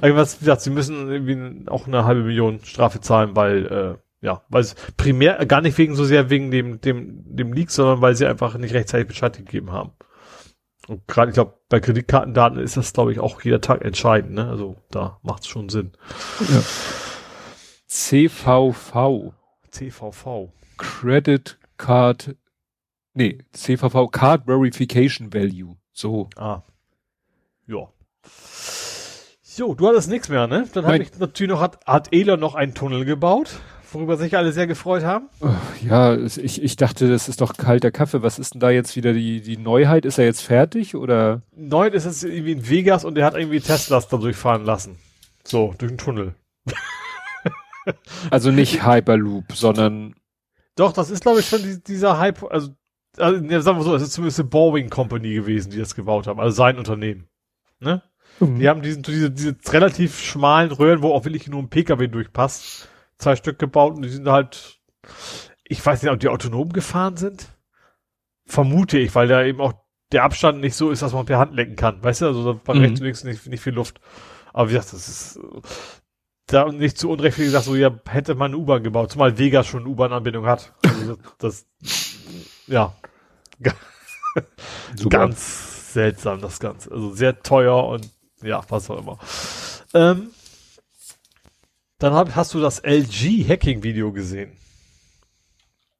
Aber 0.00 0.16
was 0.16 0.38
gesagt, 0.38 0.62
sie 0.62 0.70
müssen 0.70 1.10
irgendwie 1.10 1.68
auch 1.68 1.86
eine 1.86 2.04
halbe 2.04 2.22
Million 2.22 2.60
Strafe 2.64 3.00
zahlen, 3.00 3.36
weil 3.36 3.66
äh, 3.66 4.26
ja, 4.26 4.42
weil 4.48 4.62
es 4.62 4.74
primär 4.96 5.44
gar 5.46 5.60
nicht 5.60 5.76
wegen 5.76 5.94
so 5.94 6.04
sehr 6.04 6.30
wegen 6.30 6.50
dem 6.50 6.80
dem 6.80 7.22
dem 7.36 7.52
Leak, 7.52 7.70
sondern 7.70 8.00
weil 8.00 8.14
sie 8.14 8.26
einfach 8.26 8.56
nicht 8.56 8.74
rechtzeitig 8.74 9.08
Bescheid 9.08 9.36
gegeben 9.36 9.72
haben. 9.72 9.92
Und 10.86 11.06
gerade, 11.08 11.30
ich 11.30 11.34
glaube, 11.34 11.58
bei 11.68 11.80
Kreditkartendaten 11.80 12.58
ist 12.58 12.76
das, 12.76 12.92
glaube 12.92 13.12
ich, 13.12 13.18
auch 13.18 13.40
jeder 13.42 13.60
Tag 13.60 13.82
entscheidend. 13.82 14.32
Ne? 14.34 14.48
Also 14.48 14.76
da 14.90 15.18
macht 15.22 15.42
es 15.42 15.48
schon 15.48 15.68
Sinn. 15.68 15.92
Ja. 16.40 16.62
CVV. 17.86 19.32
CVV. 19.70 20.52
Credit 20.76 21.58
Card. 21.76 22.36
Nee, 23.14 23.38
CVV 23.52 24.08
Card 24.10 24.44
Verification 24.46 25.32
Value. 25.32 25.76
So. 25.92 26.28
Ah. 26.36 26.62
Ja. 27.66 27.88
So, 29.56 29.72
du 29.72 29.86
hattest 29.86 30.10
nichts 30.10 30.28
mehr, 30.28 30.48
ne? 30.48 30.66
Dann 30.72 30.84
habe 30.84 30.98
ich 30.98 31.16
natürlich 31.16 31.48
noch, 31.48 31.60
hat, 31.60 31.78
hat 31.86 32.08
Elon 32.12 32.40
noch 32.40 32.56
einen 32.56 32.74
Tunnel 32.74 33.04
gebaut, 33.04 33.60
worüber 33.92 34.16
sich 34.16 34.36
alle 34.36 34.50
sehr 34.50 34.66
gefreut 34.66 35.04
haben. 35.04 35.28
Ja, 35.80 36.16
ich, 36.16 36.60
ich 36.60 36.74
dachte, 36.74 37.08
das 37.08 37.28
ist 37.28 37.40
doch 37.40 37.56
kalter 37.56 37.92
Kaffee. 37.92 38.24
Was 38.24 38.40
ist 38.40 38.54
denn 38.54 38.60
da 38.60 38.70
jetzt 38.70 38.96
wieder 38.96 39.12
die, 39.12 39.42
die 39.42 39.56
Neuheit? 39.56 40.06
Ist 40.06 40.18
er 40.18 40.24
jetzt 40.24 40.40
fertig 40.40 40.96
oder? 40.96 41.42
Neu 41.54 41.86
ist 41.86 42.04
es 42.04 42.24
irgendwie 42.24 42.50
in 42.50 42.68
Vegas 42.68 43.04
und 43.04 43.16
er 43.16 43.26
hat 43.26 43.36
irgendwie 43.36 43.60
Teslas 43.60 44.08
da 44.08 44.16
durchfahren 44.16 44.64
lassen. 44.64 44.98
So, 45.44 45.72
durch 45.78 45.92
den 45.92 45.98
Tunnel. 45.98 46.34
also 48.30 48.50
nicht 48.50 48.84
Hyperloop, 48.84 49.52
sondern. 49.52 50.16
Doch, 50.74 50.92
das 50.92 51.10
ist 51.10 51.22
glaube 51.22 51.38
ich 51.38 51.48
schon 51.48 51.62
die, 51.62 51.80
dieser 51.80 52.20
Hyper, 52.20 52.50
also, 52.50 52.70
also 53.18 53.60
sagen 53.60 53.78
wir 53.78 53.84
so, 53.84 53.94
es 53.94 54.02
ist 54.02 54.14
zumindest 54.14 54.40
eine 54.40 54.48
Boeing 54.48 54.90
Company 54.90 55.32
gewesen, 55.32 55.70
die 55.70 55.78
das 55.78 55.94
gebaut 55.94 56.26
haben, 56.26 56.40
also 56.40 56.56
sein 56.56 56.76
Unternehmen. 56.76 57.28
Ne? 57.78 58.02
Mhm. 58.40 58.58
Die 58.58 58.68
haben 58.68 58.82
diesen, 58.82 59.02
diese, 59.02 59.30
diese 59.30 59.56
relativ 59.68 60.20
schmalen 60.20 60.72
Röhren, 60.72 61.02
wo 61.02 61.12
auch 61.12 61.24
wirklich 61.24 61.48
nur 61.48 61.62
ein 61.62 61.70
PKW 61.70 62.08
durchpasst, 62.08 62.88
zwei 63.18 63.36
Stück 63.36 63.58
gebaut 63.58 63.94
und 63.94 64.02
die 64.02 64.08
sind 64.08 64.28
halt, 64.28 64.80
ich 65.64 65.84
weiß 65.84 66.02
nicht, 66.02 66.12
ob 66.12 66.20
die 66.20 66.28
autonom 66.28 66.72
gefahren 66.72 67.16
sind. 67.16 67.48
Vermute 68.46 68.98
ich, 68.98 69.14
weil 69.14 69.28
da 69.28 69.42
eben 69.42 69.60
auch 69.60 69.72
der 70.12 70.24
Abstand 70.24 70.60
nicht 70.60 70.76
so 70.76 70.90
ist, 70.90 71.02
dass 71.02 71.12
man 71.12 71.26
per 71.26 71.38
Hand 71.38 71.54
lenken 71.54 71.76
kann. 71.76 72.02
Weißt 72.02 72.20
du, 72.20 72.26
also 72.26 72.52
da 72.52 72.60
war 72.66 72.74
mhm. 72.74 72.82
rechts 72.82 73.00
und 73.00 73.06
links 73.06 73.24
nicht, 73.24 73.46
nicht 73.46 73.62
viel 73.62 73.72
Luft. 73.72 74.00
Aber 74.52 74.68
wie 74.68 74.74
gesagt, 74.74 74.92
das 74.92 75.08
ist 75.08 75.40
da 76.46 76.70
nicht 76.70 76.98
zu 76.98 77.10
unrecht 77.10 77.38
wie 77.38 77.44
gesagt, 77.44 77.64
so 77.64 77.74
ja, 77.74 77.90
hätte 78.06 78.34
man 78.34 78.50
eine 78.50 78.58
U-Bahn 78.58 78.82
gebaut, 78.82 79.12
zumal 79.12 79.38
Vega 79.38 79.64
schon 79.64 79.80
eine 79.80 79.88
U-Bahn-Anbindung 79.88 80.46
hat. 80.46 80.74
Also 80.84 81.16
das, 81.38 81.66
das 81.78 82.14
ja, 82.66 82.94
ganz 85.08 85.92
seltsam 85.92 86.40
das 86.40 86.60
Ganze. 86.60 86.90
Also 86.90 87.14
sehr 87.14 87.42
teuer 87.42 87.84
und 87.84 88.10
ja, 88.44 88.62
was 88.68 88.90
auch 88.90 88.98
immer. 88.98 89.18
Ähm, 89.94 90.30
dann 91.98 92.12
hab, 92.12 92.34
hast 92.34 92.54
du 92.54 92.60
das 92.60 92.80
LG 92.80 93.48
Hacking 93.48 93.82
Video 93.82 94.12
gesehen. 94.12 94.52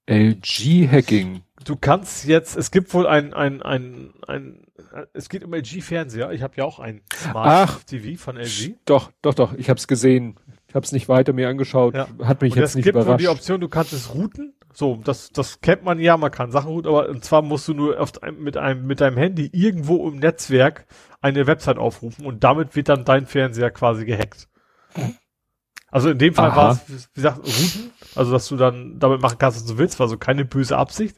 LG 0.07 0.89
Hacking. 0.91 1.43
Du 1.65 1.77
kannst 1.77 2.27
jetzt, 2.27 2.57
es 2.57 2.71
gibt 2.71 2.93
wohl 2.93 3.07
ein, 3.07 3.33
ein, 3.33 3.63
ein, 3.63 4.13
ein, 4.27 4.67
es 5.15 5.29
geht 5.29 5.45
um 5.45 5.55
LG 5.55 5.83
Fernseher. 5.83 6.33
Ich 6.33 6.43
habe 6.43 6.55
ja 6.57 6.65
auch 6.65 6.79
ein 6.79 7.01
Smart 7.15 7.87
TV 7.87 8.21
von 8.23 8.37
LG. 8.37 8.75
Doch, 8.85 9.13
doch, 9.23 9.35
doch. 9.35 9.55
Ich 9.55 9.71
habe 9.71 9.79
es 9.79 9.89
gesehen. 9.89 10.37
Ich 10.69 10.75
habe 10.75 10.85
es 10.85 10.93
nicht 10.93 11.09
weiter 11.09 11.33
mir 11.33 11.49
angeschaut. 11.49 11.95
Ja. 11.95 12.09
Hat 12.23 12.43
mich 12.43 12.53
und 12.53 12.59
jetzt 12.59 12.75
nicht 12.75 12.87
überrascht. 12.87 13.09
Es 13.09 13.17
gibt 13.17 13.21
die 13.21 13.29
Option, 13.29 13.61
du 13.61 13.69
kannst 13.69 13.93
es 13.93 14.15
routen. 14.15 14.55
So, 14.77 15.01
das, 15.03 15.31
das 15.31 15.61
kennt 15.61 15.85
man 15.85 15.99
ja. 16.01 16.17
Man 16.17 16.31
kann 16.31 16.51
Sachen 16.51 16.71
routen, 16.71 16.89
aber 16.89 17.09
und 17.09 17.25
zwar 17.25 17.43
musst 17.43 17.69
du 17.69 17.75
nur 17.75 17.97
oft 17.99 18.21
mit 18.39 18.57
einem, 18.57 18.87
mit 18.87 19.01
deinem 19.01 19.17
Handy 19.17 19.49
irgendwo 19.53 20.09
im 20.09 20.19
Netzwerk 20.19 20.87
eine 21.21 21.47
Website 21.47 21.79
aufrufen 21.79 22.27
und 22.27 22.45
damit 22.45 22.77
wird 22.77 22.89
dann 22.89 23.05
dein 23.05 23.27
Fernseher 23.27 23.71
quasi 23.71 24.05
gehackt. 24.05 24.49
Also 25.91 26.11
in 26.11 26.19
dem 26.19 26.35
Fall 26.35 26.57
war 26.57 26.73
es, 26.73 27.09
wie 27.13 27.21
gesagt, 27.21 27.39
routen. 27.39 27.93
Also 28.17 28.33
dass 28.33 28.49
du 28.49 28.57
dann 28.57 28.99
damit 28.99 29.21
machen 29.21 29.39
kannst, 29.39 29.59
was 29.59 29.67
du 29.67 29.79
willst. 29.79 30.01
War 30.01 30.09
so 30.09 30.19
keine 30.19 30.45
böse 30.45 30.77
Absicht. 30.77 31.17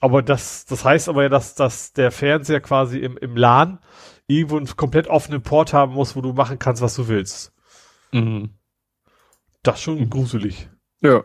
Aber 0.00 0.22
das, 0.22 0.64
das 0.66 0.84
heißt 0.84 1.08
aber 1.08 1.22
ja, 1.24 1.28
dass, 1.28 1.54
dass 1.54 1.92
der 1.92 2.10
Fernseher 2.10 2.60
quasi 2.60 2.98
im, 2.98 3.16
im 3.16 3.36
LAN 3.36 3.78
irgendwo 4.26 4.56
einen 4.56 4.66
komplett 4.76 5.08
offenen 5.08 5.42
Port 5.42 5.72
haben 5.72 5.94
muss, 5.94 6.14
wo 6.16 6.20
du 6.20 6.32
machen 6.32 6.58
kannst, 6.58 6.82
was 6.82 6.94
du 6.94 7.08
willst. 7.08 7.52
Mhm. 8.12 8.50
Das 9.62 9.76
ist 9.76 9.82
schon 9.82 10.00
mhm. 10.00 10.10
gruselig. 10.10 10.68
Ja. 11.00 11.24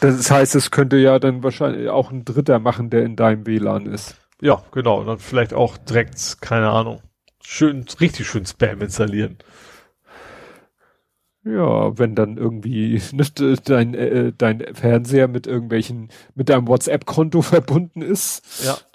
Das 0.00 0.30
heißt, 0.30 0.54
es 0.54 0.70
könnte 0.70 0.96
ja 0.96 1.18
dann 1.18 1.42
wahrscheinlich 1.42 1.88
auch 1.88 2.10
ein 2.10 2.24
Dritter 2.24 2.58
machen, 2.58 2.90
der 2.90 3.04
in 3.04 3.16
deinem 3.16 3.46
WLAN 3.46 3.86
ist. 3.86 4.16
Ja, 4.40 4.62
genau. 4.72 5.00
Und 5.00 5.06
dann 5.06 5.18
vielleicht 5.18 5.54
auch 5.54 5.76
direkt, 5.76 6.40
keine 6.40 6.68
Ahnung, 6.68 7.00
schön, 7.42 7.84
richtig 8.00 8.28
schön 8.28 8.46
Spam 8.46 8.80
installieren. 8.80 9.38
Ja, 11.46 11.96
wenn 11.96 12.16
dann 12.16 12.36
irgendwie 12.36 13.00
ne, 13.12 13.56
dein, 13.64 13.94
äh, 13.94 14.32
dein 14.36 14.74
Fernseher 14.74 15.28
mit 15.28 15.46
irgendwelchen, 15.46 16.08
mit 16.34 16.48
deinem 16.48 16.66
WhatsApp-Konto 16.66 17.40
verbunden 17.42 18.02
ist. 18.02 18.64
Ja. 18.64 18.76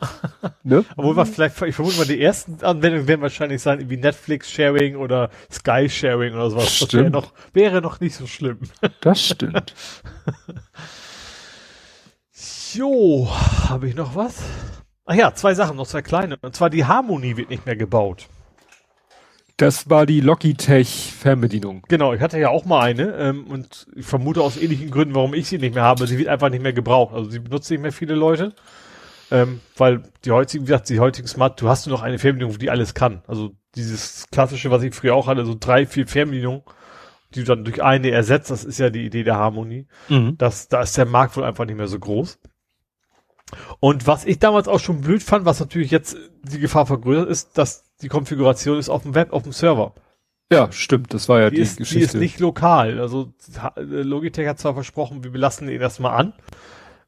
Ne? 0.64 0.86
Obwohl 0.95 1.15
was 1.15 1.32
vielleicht, 1.32 1.60
ich 1.64 1.73
vermute 1.73 1.98
mal, 1.98 2.06
die 2.06 2.22
ersten 2.22 2.64
Anwendungen 2.64 3.07
werden 3.07 3.22
wahrscheinlich 3.22 3.64
sein, 3.64 3.90
wie 3.90 3.98
Netflix-Sharing 3.98 4.95
oder 4.95 5.32
Sky-Sharing 5.52 6.36
oder 6.36 6.52
sowas. 6.52 6.76
Stimmt. 6.76 6.94
Das 6.94 6.99
wäre 6.99 7.10
noch, 7.10 7.34
wäre 7.53 7.82
noch 7.82 7.99
nicht 7.99 8.15
so 8.15 8.28
schlimm. 8.28 8.60
Das 9.02 9.26
stimmt. 9.26 9.73
jo, 12.73 13.28
habe 13.69 13.88
ich 13.88 13.95
noch 13.95 14.15
was? 14.15 14.44
Ach 15.06 15.15
ja, 15.15 15.34
zwei 15.34 15.56
Sachen, 15.56 15.78
noch 15.78 15.88
zwei 15.88 16.03
kleine. 16.03 16.38
Und 16.41 16.56
zwar 16.56 16.69
die 16.69 16.86
Harmonie 16.86 17.38
wird 17.38 17.49
nicht 17.49 17.65
mehr 17.65 17.76
gebaut. 17.76 18.28
Das 19.62 19.92
war 19.92 20.08
die 20.08 20.22
Logitech-Fernbedienung. 20.22 21.84
Genau, 21.88 22.14
ich 22.16 22.22
hatte 22.22 22.40
ja 22.40 22.50
auch 22.50 22.66
mal 22.66 22.82
eine 22.82 23.14
ähm, 23.16 23.46
und 23.46 23.86
ich 23.96 24.08
vermute 24.08 24.42
aus 24.42 24.58
ähnlichen 24.58 24.90
Gründen, 24.90 25.14
warum 25.14 25.36
ich 25.36 25.50
sie 25.50 25.60
nicht 25.60 25.76
mehr 25.76 25.84
habe. 25.84 26.08
Sie 26.08 26.18
wird 26.18 26.30
einfach 26.30 26.50
nicht 26.50 26.64
mehr 26.64 26.74
gebraucht. 26.74 27.14
Also 27.14 27.30
sie 27.30 27.38
benutzen 27.38 27.74
nicht 27.74 27.84
mehr 27.84 27.92
viele 27.92 28.16
Leute. 28.16 28.56
Ähm, 29.30 29.60
weil 29.78 30.02
die 30.26 30.32
heutigen, 30.32 30.64
wie 30.64 30.70
gesagt, 30.70 30.90
die 30.90 31.00
heutigen 31.00 31.28
Smart, 31.28 31.62
du 31.62 31.70
hast 31.70 31.86
nur 31.86 31.96
noch 31.96 32.02
eine 32.02 32.18
Fernbedienung, 32.18 32.58
die 32.58 32.72
alles 32.72 32.96
kann. 32.96 33.22
Also 33.28 33.52
dieses 33.76 34.26
klassische, 34.32 34.72
was 34.72 34.82
ich 34.82 34.96
früher 34.96 35.14
auch 35.14 35.28
hatte, 35.28 35.46
so 35.46 35.56
drei, 35.58 35.86
vier 35.86 36.08
Fernbedienungen, 36.08 36.64
die 37.36 37.42
du 37.42 37.46
dann 37.46 37.64
durch 37.64 37.84
eine 37.84 38.10
ersetzt, 38.10 38.50
das 38.50 38.64
ist 38.64 38.80
ja 38.80 38.90
die 38.90 39.06
Idee 39.06 39.24
der 39.24 39.36
Harmonie. 39.36 39.86
Mhm. 40.10 40.40
Das, 40.40 40.70
da 40.70 40.82
ist 40.82 40.98
der 40.98 41.06
Markt 41.06 41.38
wohl 41.38 41.44
einfach 41.44 41.66
nicht 41.66 41.78
mehr 41.78 41.88
so 41.88 42.00
groß. 42.00 42.40
Und 43.80 44.08
was 44.08 44.26
ich 44.26 44.40
damals 44.40 44.68
auch 44.68 44.80
schon 44.80 45.02
blöd 45.02 45.22
fand, 45.22 45.46
was 45.46 45.60
natürlich 45.60 45.92
jetzt 45.92 46.18
die 46.42 46.60
Gefahr 46.60 46.88
vergrößert 46.88 47.30
ist, 47.30 47.58
dass 47.60 47.91
die 48.02 48.10
Konfiguration 48.10 48.78
ist 48.78 48.90
auf 48.90 49.03
dem 49.03 49.15
Web, 49.15 49.34
auf 49.34 49.44
dem 49.44 49.52
Server. 49.52 49.94
Ja, 50.52 50.69
stimmt, 50.72 51.14
das 51.14 51.30
war 51.30 51.40
ja 51.40 51.49
die, 51.49 51.57
die 51.57 51.61
ist, 51.61 51.78
Geschichte. 51.78 51.99
Die 51.99 52.06
ist 52.06 52.15
nicht 52.15 52.40
lokal. 52.40 52.99
Also 52.99 53.34
Logitech 53.78 54.48
hat 54.48 54.60
zwar 54.60 54.73
versprochen, 54.73 55.23
wir 55.23 55.32
belassen 55.32 55.69
ihn 55.69 55.80
erstmal 55.80 56.19
an, 56.19 56.34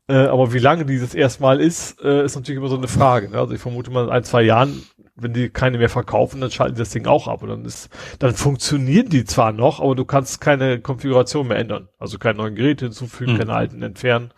äh, 0.07 0.15
aber 0.15 0.53
wie 0.53 0.59
lange 0.59 0.85
dieses 0.85 1.13
erstmal 1.13 1.59
ist, 1.59 2.01
äh, 2.01 2.23
ist 2.23 2.35
natürlich 2.35 2.57
immer 2.57 2.69
so 2.69 2.77
eine 2.77 2.87
Frage. 2.87 3.29
Ne? 3.29 3.37
Also 3.37 3.53
ich 3.53 3.61
vermute 3.61 3.91
mal 3.91 4.05
in 4.05 4.09
ein, 4.09 4.23
zwei 4.23 4.43
Jahren, 4.43 4.83
wenn 5.15 5.33
die 5.33 5.49
keine 5.49 5.77
mehr 5.77 5.89
verkaufen, 5.89 6.41
dann 6.41 6.51
schalten 6.51 6.75
die 6.75 6.79
das 6.79 6.89
Ding 6.89 7.05
auch 7.05 7.27
ab. 7.27 7.43
Und 7.43 7.49
dann 7.49 7.65
ist, 7.65 7.89
dann 8.19 8.33
funktionieren 8.33 9.09
die 9.09 9.25
zwar 9.25 9.51
noch, 9.51 9.81
aber 9.81 9.95
du 9.95 10.05
kannst 10.05 10.39
keine 10.39 10.79
Konfiguration 10.79 11.47
mehr 11.47 11.57
ändern. 11.57 11.89
Also 11.99 12.19
keine 12.19 12.37
neuen 12.37 12.55
Geräte 12.55 12.85
hinzufügen, 12.85 13.33
mhm. 13.33 13.37
keine 13.39 13.53
alten 13.53 13.81
entfernen. 13.81 14.31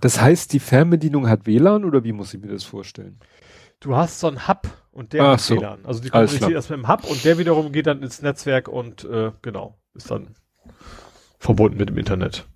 Das 0.00 0.20
heißt, 0.20 0.52
die 0.52 0.60
Fernbedienung 0.60 1.28
hat 1.28 1.46
WLAN 1.46 1.84
oder 1.84 2.04
wie 2.04 2.12
muss 2.12 2.34
ich 2.34 2.40
mir 2.40 2.48
das 2.48 2.64
vorstellen? 2.64 3.18
Du 3.80 3.96
hast 3.96 4.20
so 4.20 4.28
einen 4.28 4.48
Hub 4.48 4.68
und 4.96 5.12
der 5.12 5.22
Ach 5.22 5.32
hat 5.34 5.40
so. 5.40 5.56
WLAN. 5.56 5.84
Also 5.84 6.00
die 6.00 6.10
kommuniziert 6.10 6.50
erst 6.50 6.70
mit 6.70 6.78
dem 6.78 6.88
Hub 6.88 7.04
und 7.04 7.24
der 7.24 7.38
wiederum 7.38 7.70
geht 7.70 7.86
dann 7.86 8.02
ins 8.02 8.22
Netzwerk 8.22 8.68
und 8.68 9.04
äh, 9.04 9.30
genau, 9.42 9.78
ist 9.94 10.10
dann 10.10 10.34
verbunden 11.38 11.76
mit 11.76 11.90
dem 11.90 11.98
Internet. 11.98 12.46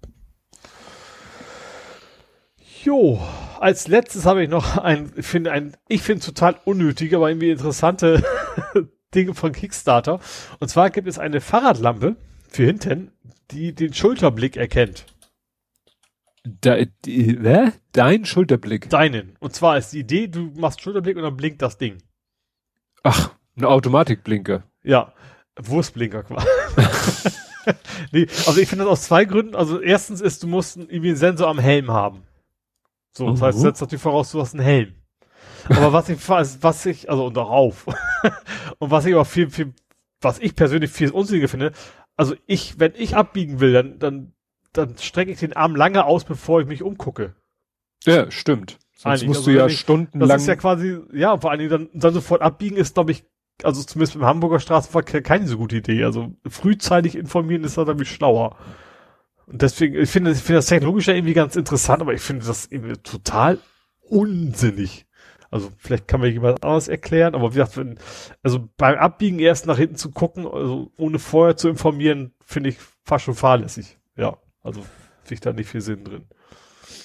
Jo, 2.83 3.21
als 3.61 3.89
letztes 3.89 4.25
habe 4.25 4.43
ich 4.43 4.49
noch 4.49 4.79
ein, 4.79 5.13
ich 5.17 5.27
finde 5.27 5.53
ein, 5.53 5.77
ich 5.87 6.01
finde 6.01 6.25
total 6.25 6.57
unnötig, 6.65 7.15
aber 7.15 7.29
irgendwie 7.29 7.51
interessante 7.51 8.25
Dinge 9.15 9.35
von 9.35 9.53
Kickstarter. 9.53 10.19
Und 10.61 10.69
zwar 10.69 10.89
gibt 10.89 11.09
es 11.09 11.19
eine 11.19 11.43
Fahrradlampe 11.43 12.17
für 12.49 12.65
hinten, 12.65 13.13
die 13.51 13.75
den 13.75 13.93
Schulterblick 13.93 14.57
erkennt. 14.57 15.05
Da, 16.43 16.79
die, 17.05 17.39
hä? 17.39 17.73
Dein 17.93 18.25
Schulterblick? 18.25 18.89
Deinen. 18.89 19.37
Und 19.41 19.55
zwar 19.55 19.77
ist 19.77 19.93
die 19.93 20.01
Idee, 20.01 20.29
du 20.29 20.51
machst 20.57 20.81
Schulterblick 20.81 21.17
und 21.17 21.23
dann 21.23 21.37
blinkt 21.37 21.61
das 21.61 21.77
Ding. 21.77 21.99
Ach, 23.03 23.31
eine 23.57 23.69
Automatikblinker. 23.69 24.63
Ja, 24.83 25.13
Wurstblinker 25.59 26.23
quasi. 26.23 26.47
nee, 28.13 28.27
also 28.47 28.61
ich 28.61 28.69
finde 28.69 28.85
das 28.85 28.93
aus 28.93 29.03
zwei 29.03 29.25
Gründen. 29.25 29.55
Also 29.55 29.81
erstens 29.81 30.21
ist, 30.21 30.43
du 30.43 30.47
musst 30.47 30.77
irgendwie 30.77 31.09
einen 31.09 31.17
Sensor 31.17 31.49
am 31.49 31.59
Helm 31.59 31.91
haben. 31.91 32.23
So, 33.13 33.31
das 33.31 33.41
-huh. 33.41 33.47
heißt, 33.47 33.61
setzt 33.61 33.81
natürlich 33.81 34.03
voraus, 34.03 34.31
du 34.33 34.41
hast 34.41 34.55
einen 34.55 34.65
Helm. 34.65 34.95
Aber 35.69 35.93
was 35.93 36.09
ich, 36.09 36.29
was 36.29 36.87
ich, 36.87 37.11
also 37.11 37.27
und 37.27 37.37
auch 37.37 37.51
auf. 37.51 37.87
und 38.79 38.91
was 38.91 39.05
ich 39.05 39.15
aber 39.15 39.25
viel, 39.25 39.51
viel, 39.51 39.75
was 40.21 40.39
ich 40.39 40.55
persönlich 40.55 40.91
viel 40.91 41.11
unsinniger 41.11 41.49
finde, 41.49 41.73
also 42.17 42.35
ich, 42.47 42.79
wenn 42.79 42.93
ich 42.97 43.17
abbiegen 43.17 43.61
will, 43.61 43.73
dann, 43.73 43.99
dann 43.99 44.33
dann 44.73 44.97
strecke 44.99 45.33
ich 45.33 45.41
den 45.41 45.53
Arm 45.53 45.75
lange 45.75 46.05
aus, 46.05 46.25
bevor 46.25 46.61
ich 46.61 46.67
mich 46.67 46.83
umgucke. 46.83 47.35
Ja, 48.05 48.31
stimmt. 48.31 48.79
Sonst 49.01 49.25
musst 49.25 49.39
also 49.41 49.51
du 49.51 49.57
ja 49.57 49.67
ich, 49.67 49.81
stundenlang. 49.81 50.29
Das 50.29 50.43
ist 50.43 50.49
ja 50.49 50.57
quasi, 50.57 51.01
ja, 51.15 51.39
vor 51.39 51.51
allen 51.51 51.61
Dingen 51.61 51.71
dann, 51.71 51.89
dann 51.95 52.13
sofort 52.13 52.43
abbiegen 52.43 52.77
ist, 52.77 52.93
glaube 52.93 53.13
ich, 53.13 53.25
also 53.63 53.83
zumindest 53.83 54.19
beim 54.19 54.27
Hamburger 54.29 54.61
Straßenverkehr 54.61 55.23
keine 55.23 55.47
so 55.47 55.57
gute 55.57 55.77
Idee. 55.77 56.05
Also 56.05 56.35
frühzeitig 56.47 57.17
informieren 57.17 57.65
ist 57.65 57.79
da 57.79 57.87
nämlich 57.87 58.11
schlauer. 58.11 58.59
Und 59.47 59.63
deswegen, 59.63 59.95
ich 59.95 60.11
finde, 60.11 60.33
ich 60.33 60.39
finde 60.43 60.59
das 60.59 60.67
technologisch 60.67 61.07
ja 61.07 61.15
irgendwie 61.15 61.33
ganz 61.33 61.57
interessant, 61.57 62.03
aber 62.03 62.13
ich 62.13 62.21
finde 62.21 62.45
das 62.45 62.67
irgendwie 62.67 62.99
total 62.99 63.59
unsinnig. 64.03 65.07
Also 65.51 65.71
vielleicht 65.79 66.07
kann 66.07 66.21
mir 66.21 66.29
jemand 66.29 66.63
anderes 66.63 66.89
erklären, 66.89 67.35
aber 67.35 67.55
wie 67.55 67.57
gesagt, 67.57 67.79
wenn, 67.79 67.99
also 68.43 68.69
beim 68.77 68.99
Abbiegen 68.99 69.39
erst 69.39 69.65
nach 69.65 69.79
hinten 69.79 69.97
zu 69.97 70.11
gucken, 70.11 70.47
also 70.47 70.93
ohne 70.99 71.19
vorher 71.19 71.57
zu 71.57 71.71
informieren, 71.71 72.35
finde 72.45 72.69
ich 72.69 72.77
fast 73.03 73.25
schon 73.25 73.35
fahrlässig. 73.35 73.99
Ja. 74.15 74.37
Also 74.63 74.85
sich 75.25 75.41
da 75.41 75.55
nicht 75.55 75.71
viel 75.71 75.81
Sinn 75.81 76.05
drin. 76.05 76.27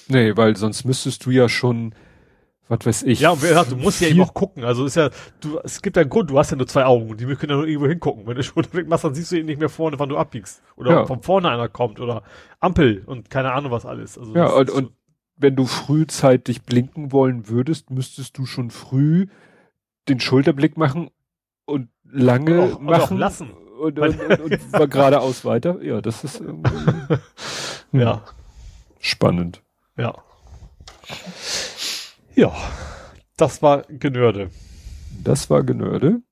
Nee, 0.08 0.36
weil 0.36 0.56
sonst 0.56 0.84
müsstest 0.84 1.24
du 1.26 1.30
ja 1.30 1.48
schon, 1.48 1.94
was 2.68 2.84
weiß 2.84 3.02
ich. 3.04 3.20
Ja, 3.20 3.30
und 3.30 3.42
du 3.42 3.76
musst 3.76 4.00
ja 4.00 4.08
eben 4.08 4.20
auch 4.20 4.34
gucken. 4.34 4.64
Also 4.64 4.84
ist 4.84 4.96
ja, 4.96 5.10
du, 5.40 5.58
es 5.64 5.82
gibt 5.82 5.96
ja 5.96 6.02
einen 6.02 6.10
Grund, 6.10 6.30
du 6.30 6.38
hast 6.38 6.50
ja 6.50 6.56
nur 6.56 6.66
zwei 6.66 6.84
Augen 6.84 7.10
und 7.10 7.20
die 7.20 7.26
können 7.26 7.50
ja 7.50 7.56
nur 7.56 7.66
irgendwo 7.66 7.88
hingucken. 7.88 8.26
Wenn 8.26 8.36
du 8.36 8.42
schon 8.42 8.64
weg 8.72 8.88
machst, 8.88 9.04
dann 9.04 9.14
siehst 9.14 9.32
du 9.32 9.36
ihn 9.38 9.46
nicht 9.46 9.58
mehr 9.58 9.68
vorne, 9.68 9.98
wann 9.98 10.08
du 10.08 10.16
abbiegst. 10.16 10.62
Oder 10.76 10.90
ja. 10.92 11.06
von 11.06 11.22
vorne 11.22 11.50
einer 11.50 11.68
kommt 11.68 12.00
oder 12.00 12.22
Ampel 12.60 13.02
und 13.06 13.30
keine 13.30 13.52
Ahnung 13.52 13.72
was 13.72 13.86
alles. 13.86 14.18
Also 14.18 14.34
ja, 14.34 14.46
und, 14.46 14.70
und 14.70 14.92
wenn 15.36 15.56
du 15.56 15.66
frühzeitig 15.66 16.62
blinken 16.62 17.12
wollen 17.12 17.48
würdest, 17.48 17.90
müsstest 17.90 18.38
du 18.38 18.46
schon 18.46 18.70
früh 18.70 19.26
den 20.08 20.20
Schulterblick 20.20 20.76
machen 20.76 21.10
und 21.64 21.88
lange 22.04 22.62
und 22.62 22.72
auch, 22.74 22.80
machen. 22.80 23.14
Und 23.14 23.18
lassen 23.18 23.50
und, 23.50 23.98
und, 23.98 24.20
und, 24.20 24.40
und 24.52 24.72
war 24.72 24.86
geradeaus 24.86 25.44
weiter. 25.44 25.82
Ja, 25.82 26.00
das 26.00 26.24
ist 26.24 26.40
irgendwie, 26.40 26.70
ja 27.92 28.22
spannend. 29.06 29.62
Ja. 29.96 30.22
Ja, 32.34 32.54
das 33.36 33.62
war 33.62 33.82
Genörde. 33.84 34.50
Das 35.22 35.48
war 35.48 35.62
Genörde. 35.62 36.22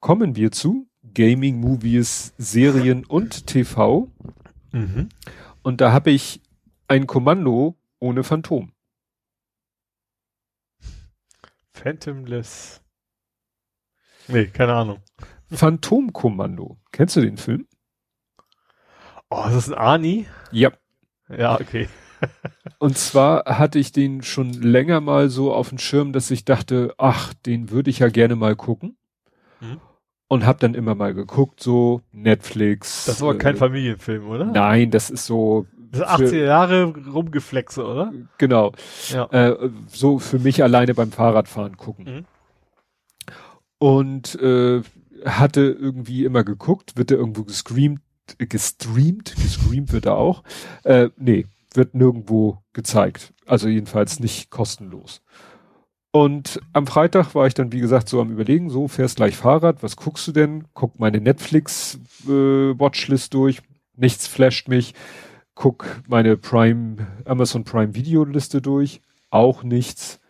Kommen 0.00 0.36
wir 0.36 0.52
zu 0.52 0.88
Gaming, 1.14 1.60
Movies, 1.60 2.34
Serien 2.38 3.04
und 3.04 3.46
TV. 3.46 4.10
Mhm. 4.72 5.08
Und 5.62 5.80
da 5.80 5.92
habe 5.92 6.10
ich 6.10 6.40
ein 6.88 7.06
Kommando 7.06 7.78
ohne 7.98 8.24
Phantom. 8.24 8.72
Phantomless. 11.72 12.82
Nee, 14.28 14.46
keine 14.46 14.74
Ahnung. 14.74 14.98
Phantomkommando. 15.50 16.78
Kennst 16.92 17.16
du 17.16 17.20
den 17.20 17.36
Film? 17.36 17.66
Oh, 19.30 19.44
ist 19.46 19.54
das 19.54 19.68
ein 19.70 19.78
Ani? 19.78 20.26
Ja. 20.50 20.72
Ja, 21.28 21.58
okay. 21.58 21.88
Und 22.78 22.98
zwar 22.98 23.44
hatte 23.44 23.78
ich 23.78 23.92
den 23.92 24.22
schon 24.22 24.52
länger 24.52 25.00
mal 25.00 25.28
so 25.28 25.52
auf 25.52 25.68
dem 25.68 25.78
Schirm, 25.78 26.12
dass 26.12 26.30
ich 26.30 26.44
dachte, 26.44 26.94
ach, 26.98 27.32
den 27.46 27.70
würde 27.70 27.90
ich 27.90 28.00
ja 28.00 28.08
gerne 28.08 28.36
mal 28.36 28.56
gucken. 28.56 28.96
Mhm. 29.60 29.80
Und 30.28 30.46
hab 30.46 30.60
dann 30.60 30.74
immer 30.74 30.94
mal 30.94 31.12
geguckt, 31.12 31.62
so 31.62 32.00
Netflix. 32.10 33.04
Das 33.04 33.16
ist 33.16 33.22
aber 33.22 33.34
äh, 33.34 33.38
kein 33.38 33.56
Familienfilm, 33.56 34.26
oder? 34.28 34.46
Nein, 34.46 34.90
das 34.90 35.10
ist 35.10 35.26
so. 35.26 35.66
Das 35.90 36.00
ist 36.00 36.06
80 36.06 36.32
Jahre 36.40 36.84
rumgeflexe, 36.84 37.84
oder? 37.84 38.12
Genau. 38.38 38.72
Ja. 39.10 39.26
Äh, 39.26 39.70
so 39.88 40.18
für 40.18 40.38
mich 40.38 40.62
alleine 40.62 40.94
beim 40.94 41.12
Fahrradfahren 41.12 41.76
gucken. 41.76 42.04
Mhm. 42.04 42.24
Und 43.78 44.40
äh, 44.40 44.82
hatte 45.24 45.60
irgendwie 45.60 46.24
immer 46.24 46.44
geguckt, 46.44 46.96
wird 46.96 47.10
er 47.10 47.18
irgendwo 47.18 47.44
gescreamt, 47.44 48.00
gestreamt, 48.38 49.34
gestreamt 49.36 49.92
wird 49.92 50.06
er 50.06 50.16
auch. 50.16 50.42
Äh, 50.84 51.10
nee, 51.16 51.46
wird 51.76 51.94
nirgendwo 51.94 52.58
gezeigt. 52.72 53.32
Also 53.46 53.68
jedenfalls 53.68 54.20
nicht 54.20 54.50
kostenlos. 54.50 55.22
Und 56.12 56.60
am 56.74 56.86
Freitag 56.86 57.34
war 57.34 57.46
ich 57.46 57.54
dann, 57.54 57.72
wie 57.72 57.80
gesagt, 57.80 58.08
so 58.08 58.20
am 58.20 58.30
überlegen, 58.30 58.68
so 58.68 58.86
fährst 58.86 59.16
gleich 59.16 59.34
Fahrrad, 59.34 59.82
was 59.82 59.96
guckst 59.96 60.28
du 60.28 60.32
denn? 60.32 60.64
Guck 60.74 61.00
meine 61.00 61.20
Netflix 61.20 61.98
äh, 62.28 62.74
durch, 63.30 63.62
nichts 63.96 64.26
flasht 64.26 64.68
mich. 64.68 64.94
Guck 65.54 66.02
meine 66.08 66.36
Prime, 66.36 67.06
Amazon 67.24 67.64
Prime 67.64 67.94
Videoliste 67.94 68.60
durch, 68.60 69.00
auch 69.30 69.62
nichts. 69.62 70.20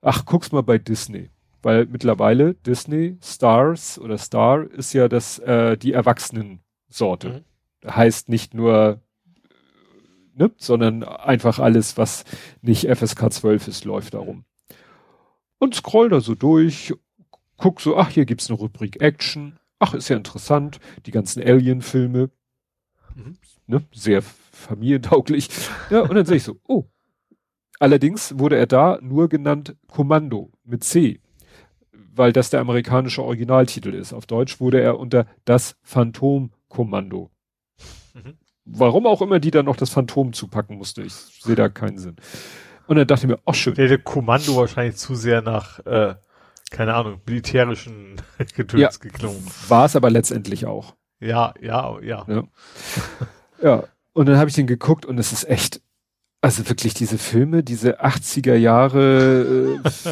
Ach, 0.00 0.24
guck's 0.24 0.52
mal 0.52 0.62
bei 0.62 0.78
Disney. 0.78 1.30
Weil 1.62 1.86
mittlerweile 1.86 2.54
Disney, 2.54 3.18
Stars 3.22 3.98
oder 3.98 4.16
Star 4.16 4.62
ist 4.70 4.92
ja 4.92 5.08
das, 5.08 5.40
äh, 5.40 5.76
die 5.76 5.92
Erwachsenensorte. 5.92 7.44
Mhm. 7.82 7.90
Heißt 7.90 8.28
nicht 8.28 8.54
nur 8.54 9.00
ne, 10.40 10.50
sondern 10.56 11.04
einfach 11.04 11.58
alles, 11.58 11.96
was 11.98 12.24
nicht 12.62 12.88
FSK 12.88 13.32
12 13.32 13.68
ist, 13.68 13.84
läuft 13.84 14.14
darum. 14.14 14.44
Und 15.58 15.74
scroll 15.74 16.08
da 16.08 16.20
so 16.20 16.34
durch, 16.34 16.94
guck 17.58 17.80
so, 17.80 17.96
ach, 17.96 18.08
hier 18.08 18.24
gibt's 18.24 18.48
eine 18.48 18.58
Rubrik 18.58 19.02
Action. 19.02 19.58
Ach, 19.78 19.92
ist 19.94 20.08
ja 20.08 20.16
interessant, 20.16 20.80
die 21.04 21.10
ganzen 21.10 21.42
Alien-Filme, 21.42 22.30
mhm. 23.14 23.36
ne, 23.66 23.84
sehr 23.92 24.22
familientauglich. 24.22 25.48
Ja, 25.90 26.00
und 26.00 26.14
dann 26.14 26.26
sehe 26.26 26.38
ich 26.38 26.44
so, 26.44 26.56
oh. 26.66 26.84
Allerdings 27.78 28.38
wurde 28.38 28.56
er 28.56 28.66
da 28.66 28.98
nur 29.00 29.28
genannt 29.28 29.74
Kommando 29.88 30.52
mit 30.64 30.84
C, 30.84 31.20
weil 31.92 32.32
das 32.32 32.50
der 32.50 32.60
amerikanische 32.60 33.22
Originaltitel 33.22 33.94
ist. 33.94 34.12
Auf 34.12 34.26
Deutsch 34.26 34.60
wurde 34.60 34.80
er 34.80 34.98
unter 34.98 35.26
das 35.46 35.76
Phantomkommando. 35.82 37.30
Mhm 38.12 38.39
warum 38.64 39.06
auch 39.06 39.22
immer 39.22 39.40
die 39.40 39.50
da 39.50 39.62
noch 39.62 39.76
das 39.76 39.90
Phantom 39.90 40.32
zupacken 40.32 40.76
musste. 40.76 41.02
Ich 41.02 41.12
sehe 41.12 41.54
da 41.54 41.68
keinen 41.68 41.98
Sinn. 41.98 42.16
Und 42.86 42.96
dann 42.96 43.06
dachte 43.06 43.26
ich 43.26 43.30
mir, 43.30 43.38
oh 43.44 43.52
schön. 43.52 43.74
Der, 43.74 43.88
der 43.88 43.98
Kommando 43.98 44.56
wahrscheinlich 44.56 44.96
zu 44.96 45.14
sehr 45.14 45.42
nach, 45.42 45.78
äh, 45.86 46.14
keine 46.70 46.94
Ahnung, 46.94 47.20
militärischen 47.26 48.20
Getöns 48.56 48.80
ja, 48.80 48.90
geklungen. 49.00 49.44
War 49.68 49.84
es 49.84 49.96
aber 49.96 50.10
letztendlich 50.10 50.66
auch. 50.66 50.94
Ja, 51.20 51.54
ja, 51.60 52.00
ja. 52.00 52.24
Ja, 52.26 52.44
ja. 53.62 53.84
und 54.12 54.26
dann 54.26 54.38
habe 54.38 54.48
ich 54.48 54.56
den 54.56 54.66
geguckt 54.66 55.06
und 55.06 55.18
es 55.18 55.32
ist 55.32 55.48
echt, 55.48 55.82
also 56.40 56.68
wirklich 56.68 56.94
diese 56.94 57.18
Filme, 57.18 57.62
diese 57.62 58.02
80er 58.02 58.54
Jahre. 58.54 59.76
Äh, 59.76 59.82
das 59.84 60.06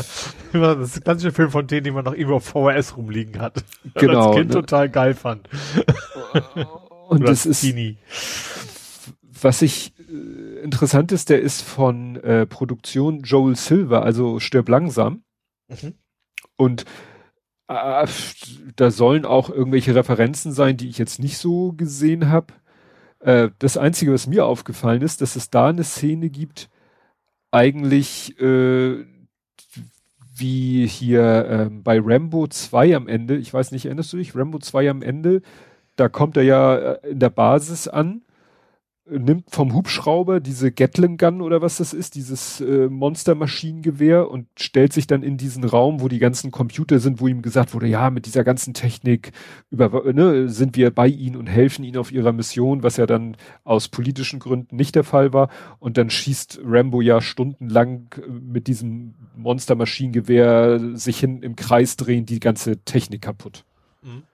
ist 0.90 0.96
ein 0.98 1.02
klassischer 1.02 1.32
Film 1.32 1.50
von 1.50 1.66
denen, 1.66 1.84
die 1.84 1.90
man 1.90 2.04
noch 2.04 2.14
irgendwo 2.14 2.36
auf 2.36 2.44
VHS 2.44 2.96
rumliegen 2.96 3.40
hat. 3.40 3.64
Genau. 3.94 4.28
als 4.28 4.36
Kind 4.36 4.48
ne? 4.50 4.54
total 4.54 4.88
geil 4.88 5.14
fand. 5.14 5.48
Und 7.08 7.26
das 7.26 7.46
ist, 7.46 7.66
was 9.42 9.62
ich 9.62 9.94
äh, 9.98 10.62
interessant 10.62 11.10
ist, 11.12 11.30
der 11.30 11.40
ist 11.40 11.62
von 11.62 12.16
äh, 12.16 12.46
Produktion 12.46 13.22
Joel 13.22 13.56
Silver, 13.56 14.02
also 14.02 14.40
stirb 14.40 14.68
langsam. 14.68 15.22
Mhm. 15.68 15.94
Und 16.56 16.84
äh, 17.68 18.06
da 18.76 18.90
sollen 18.90 19.24
auch 19.24 19.48
irgendwelche 19.48 19.94
Referenzen 19.94 20.52
sein, 20.52 20.76
die 20.76 20.88
ich 20.88 20.98
jetzt 20.98 21.18
nicht 21.18 21.38
so 21.38 21.72
gesehen 21.72 22.28
habe. 22.28 22.52
Äh, 23.20 23.50
das 23.58 23.76
Einzige, 23.76 24.12
was 24.12 24.26
mir 24.26 24.44
aufgefallen 24.44 25.02
ist, 25.02 25.22
dass 25.22 25.36
es 25.36 25.50
da 25.50 25.68
eine 25.68 25.84
Szene 25.84 26.28
gibt, 26.28 26.68
eigentlich 27.50 28.38
äh, 28.40 29.04
wie 30.34 30.86
hier 30.86 31.46
ähm, 31.48 31.82
bei 31.82 32.00
Rambo 32.02 32.46
2 32.46 32.96
am 32.96 33.08
Ende, 33.08 33.36
ich 33.36 33.52
weiß 33.52 33.72
nicht, 33.72 33.86
erinnerst 33.86 34.12
du 34.12 34.18
dich, 34.18 34.36
Rambo 34.36 34.58
2 34.58 34.90
am 34.90 35.02
Ende, 35.02 35.42
da 35.98 36.08
kommt 36.08 36.36
er 36.36 36.44
ja 36.44 36.76
äh, 36.76 37.10
in 37.10 37.18
der 37.18 37.30
Basis 37.30 37.88
an, 37.88 38.22
nimmt 39.10 39.50
vom 39.50 39.74
Hubschrauber 39.74 40.40
diese 40.40 40.70
Gatling 40.70 41.16
Gun 41.16 41.40
oder 41.40 41.62
was 41.62 41.78
das 41.78 41.92
ist, 41.92 42.14
dieses 42.14 42.60
äh, 42.60 42.88
Monstermaschinengewehr 42.88 44.30
und 44.30 44.48
stellt 44.58 44.92
sich 44.92 45.06
dann 45.06 45.22
in 45.22 45.36
diesen 45.36 45.64
Raum, 45.64 46.00
wo 46.00 46.08
die 46.08 46.18
ganzen 46.18 46.50
Computer 46.50 46.98
sind, 46.98 47.20
wo 47.20 47.26
ihm 47.26 47.42
gesagt 47.42 47.74
wurde, 47.74 47.86
ja, 47.86 48.10
mit 48.10 48.26
dieser 48.26 48.44
ganzen 48.44 48.74
Technik 48.74 49.32
über, 49.70 50.12
ne, 50.12 50.48
sind 50.48 50.76
wir 50.76 50.90
bei 50.90 51.08
ihnen 51.08 51.36
und 51.36 51.46
helfen 51.46 51.84
ihnen 51.84 51.96
auf 51.96 52.12
ihrer 52.12 52.32
Mission, 52.32 52.82
was 52.82 52.96
ja 52.96 53.06
dann 53.06 53.36
aus 53.64 53.88
politischen 53.88 54.40
Gründen 54.40 54.76
nicht 54.76 54.94
der 54.94 55.04
Fall 55.04 55.32
war. 55.32 55.48
Und 55.78 55.96
dann 55.96 56.10
schießt 56.10 56.60
Rambo 56.64 57.00
ja 57.00 57.20
stundenlang 57.20 58.08
äh, 58.16 58.28
mit 58.28 58.66
diesem 58.66 59.14
Monstermaschinengewehr 59.36 60.80
sich 60.94 61.18
hin 61.18 61.42
im 61.42 61.56
Kreis 61.56 61.96
drehen, 61.96 62.26
die 62.26 62.40
ganze 62.40 62.84
Technik 62.84 63.22
kaputt. 63.22 63.64
Mhm 64.02 64.24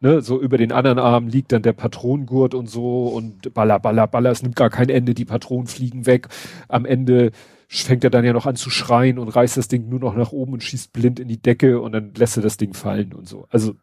ne, 0.00 0.22
so 0.22 0.40
über 0.40 0.58
den 0.58 0.72
anderen 0.72 0.98
Arm 0.98 1.28
liegt 1.28 1.52
dann 1.52 1.62
der 1.62 1.72
Patronengurt 1.72 2.54
und 2.54 2.68
so 2.68 3.08
und 3.08 3.54
baller, 3.54 3.78
baller, 3.78 4.06
baller, 4.06 4.30
es 4.30 4.42
nimmt 4.42 4.56
gar 4.56 4.70
kein 4.70 4.88
Ende, 4.88 5.14
die 5.14 5.24
Patronen 5.24 5.66
fliegen 5.66 6.06
weg. 6.06 6.28
Am 6.68 6.84
Ende 6.84 7.30
fängt 7.68 8.02
er 8.02 8.10
dann 8.10 8.24
ja 8.24 8.32
noch 8.32 8.46
an 8.46 8.56
zu 8.56 8.70
schreien 8.70 9.18
und 9.18 9.28
reißt 9.28 9.56
das 9.56 9.68
Ding 9.68 9.88
nur 9.88 10.00
noch 10.00 10.16
nach 10.16 10.32
oben 10.32 10.54
und 10.54 10.62
schießt 10.62 10.92
blind 10.92 11.20
in 11.20 11.28
die 11.28 11.40
Decke 11.40 11.80
und 11.80 11.92
dann 11.92 12.14
lässt 12.14 12.36
er 12.36 12.42
das 12.42 12.56
Ding 12.56 12.74
fallen 12.74 13.12
und 13.12 13.28
so. 13.28 13.46
Also 13.50 13.76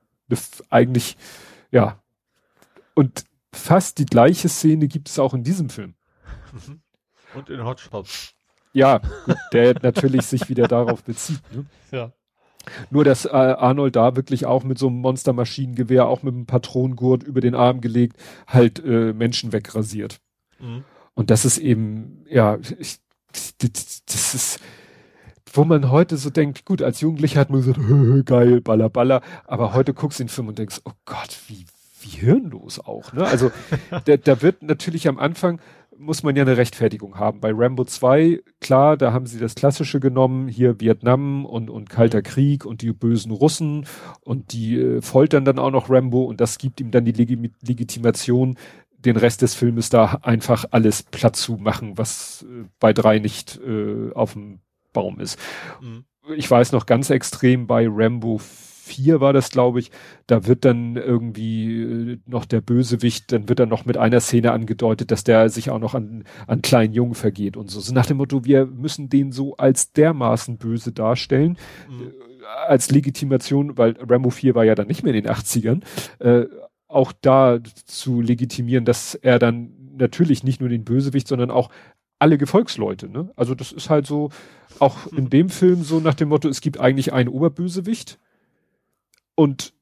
eigentlich, 0.70 1.16
ja. 1.72 2.02
Und 2.96 3.24
fast 3.54 4.00
die 4.00 4.06
gleiche 4.06 4.50
Szene 4.50 4.88
gibt 4.88 5.08
es 5.08 5.20
auch 5.20 5.34
in 5.34 5.44
diesem 5.44 5.70
Film. 5.70 5.94
Und 7.34 7.50
in 7.50 7.64
Hotshots. 7.64 8.34
Ja, 8.74 9.02
der 9.54 9.76
natürlich 9.82 10.26
sich 10.26 10.50
wieder 10.50 10.68
darauf 10.68 11.04
bezieht. 11.04 11.42
Ne? 11.54 11.66
Ja. 11.92 12.12
Nur, 12.90 13.04
dass 13.04 13.26
äh, 13.26 13.30
Arnold 13.30 13.96
da 13.96 14.16
wirklich 14.16 14.46
auch 14.46 14.64
mit 14.64 14.78
so 14.78 14.88
einem 14.88 14.98
Monstermaschinengewehr, 15.02 16.08
auch 16.08 16.24
mit 16.24 16.34
einem 16.34 16.46
Patronengurt 16.46 17.24
über 17.24 17.42
den 17.42 17.56
Arm 17.56 17.82
gelegt, 17.82 18.18
halt 18.48 18.84
äh, 18.84 19.14
Menschen 19.14 19.54
wegrasiert. 19.54 20.20
Mhm. 20.60 20.84
Und 21.14 21.30
das 21.30 21.46
ist 21.46 21.58
eben, 21.58 22.26
ja, 22.30 22.58
ich, 22.78 22.98
das 23.32 24.34
ist, 24.34 24.60
wo 25.52 25.64
man 25.64 25.90
heute 25.92 26.18
so 26.18 26.30
denkt, 26.30 26.66
gut, 26.66 26.82
als 26.82 27.02
Jugendlicher 27.02 27.40
hat 27.40 27.50
man 27.50 27.62
gesagt, 27.62 27.80
geil, 28.26 28.62
baller, 28.62 28.90
baller, 28.90 29.22
aber 29.46 29.74
heute 29.74 29.94
guckst 29.94 30.20
du 30.20 30.24
den 30.24 30.30
Film 30.30 30.48
und 30.48 30.60
denkst, 30.60 30.82
oh 30.86 30.92
Gott, 31.06 31.40
wie, 31.48 31.66
wie 32.02 32.10
hirnlos 32.10 32.80
auch, 32.80 33.14
ne? 33.14 33.26
Also, 33.26 33.52
da, 34.06 34.18
da 34.18 34.42
wird 34.42 34.64
natürlich 34.64 35.08
am 35.08 35.18
Anfang, 35.18 35.60
muss 35.98 36.24
man 36.24 36.36
ja 36.36 36.44
eine 36.44 36.58
Rechtfertigung 36.58 37.18
haben. 37.18 37.40
Bei 37.40 37.52
Rambo 37.54 37.84
2, 37.84 38.42
klar, 38.62 38.98
da 38.98 39.14
haben 39.14 39.26
sie 39.26 39.40
das 39.40 39.56
Klassische 39.56 40.00
genommen, 40.00 40.48
hier 40.48 40.80
Vietnam 40.80 41.46
und, 41.46 41.70
und 41.70 41.90
Kalter 41.90 42.22
Krieg 42.22 42.66
und 42.66 42.82
die 42.82 42.94
bösen 42.94 43.32
Russen 43.32 43.86
und 44.22 44.54
die 44.54 44.80
äh, 44.80 45.02
foltern 45.02 45.46
dann 45.46 45.60
auch 45.60 45.72
noch 45.72 45.90
Rambo 45.90 46.24
und 46.24 46.42
das 46.42 46.58
gibt 46.58 46.80
ihm 46.80 46.92
dann 46.92 47.06
die 47.06 47.12
Legi 47.12 47.52
Legitimation, 47.62 48.58
den 48.98 49.18
Rest 49.18 49.42
des 49.42 49.54
Filmes 49.56 49.90
da 49.90 50.20
einfach 50.24 50.66
alles 50.72 51.04
platt 51.04 51.36
zu 51.36 51.58
machen, 51.58 51.98
was 51.98 52.46
äh, 52.48 52.66
bei 52.80 52.94
drei 52.94 53.20
nicht 53.20 53.60
äh, 53.66 54.12
auf 54.14 54.34
dem 54.34 54.60
Baum 54.94 55.20
ist. 55.20 55.40
Mhm. 55.82 56.06
Ich 56.36 56.50
weiß 56.50 56.74
noch 56.74 56.86
ganz 56.86 57.10
extrem 57.10 57.68
bei 57.68 57.88
Rambo 57.90 58.38
4 58.38 58.77
war 59.20 59.34
das, 59.34 59.50
glaube 59.50 59.80
ich, 59.80 59.92
da 60.28 60.46
wird 60.48 60.66
dann 60.66 60.96
irgendwie 60.96 61.82
äh, 61.82 62.18
noch 62.26 62.46
der 62.46 62.62
Bösewicht, 62.62 63.32
dann 63.32 63.50
wird 63.50 63.60
dann 63.60 63.70
noch 63.70 63.86
mit 63.86 63.98
einer 63.98 64.20
Szene 64.20 64.52
angedeutet, 64.52 65.12
dass 65.12 65.24
der 65.24 65.50
sich 65.50 65.70
auch 65.70 65.80
noch 65.80 65.96
an, 65.96 66.24
an 66.48 66.62
kleinen 66.62 66.94
Jungen 66.94 67.16
vergeht 67.16 67.58
und 67.58 67.70
so. 67.70 67.80
So 67.80 67.94
nach 67.94 68.06
dem 68.06 68.18
Motto, 68.18 68.46
wir 68.46 68.66
müssen 68.66 69.10
den 69.10 69.32
so 69.32 69.58
als 69.58 69.92
dermaßen 69.94 70.58
böse 70.58 70.92
darstellen, 70.92 71.58
mhm. 71.90 72.08
Äh, 72.08 72.12
als 72.68 72.92
Legitimation, 72.92 73.78
weil 73.78 73.96
Rambo 74.00 74.30
4 74.30 74.56
war 74.56 74.64
ja 74.64 74.76
dann 74.76 74.88
nicht 74.88 75.04
mehr 75.04 75.14
in 75.14 75.24
den 75.24 75.32
80ern, 75.32 75.82
äh, 76.20 76.46
auch 76.88 77.12
da 77.12 77.60
zu 77.86 78.22
legitimieren, 78.22 78.86
dass 78.86 79.16
er 79.16 79.40
dann 79.40 79.74
natürlich 79.98 80.44
nicht 80.44 80.62
nur 80.62 80.70
den 80.70 80.86
Bösewicht, 80.86 81.28
sondern 81.28 81.52
auch 81.52 81.70
alle 82.20 82.38
Gefolgsleute, 82.38 83.10
ne? 83.10 83.30
Also 83.36 83.54
das 83.54 83.72
ist 83.72 83.90
halt 83.90 84.08
so, 84.08 84.30
auch 84.80 85.08
in 85.08 85.26
mhm. 85.26 85.30
dem 85.30 85.50
Film 85.50 85.84
so 85.84 86.00
nach 86.00 86.14
dem 86.14 86.30
Motto, 86.30 86.50
es 86.50 86.62
gibt 86.62 86.80
eigentlich 86.80 87.14
einen 87.14 87.30
Oberbösewicht, 87.30 88.20
und 89.38 89.74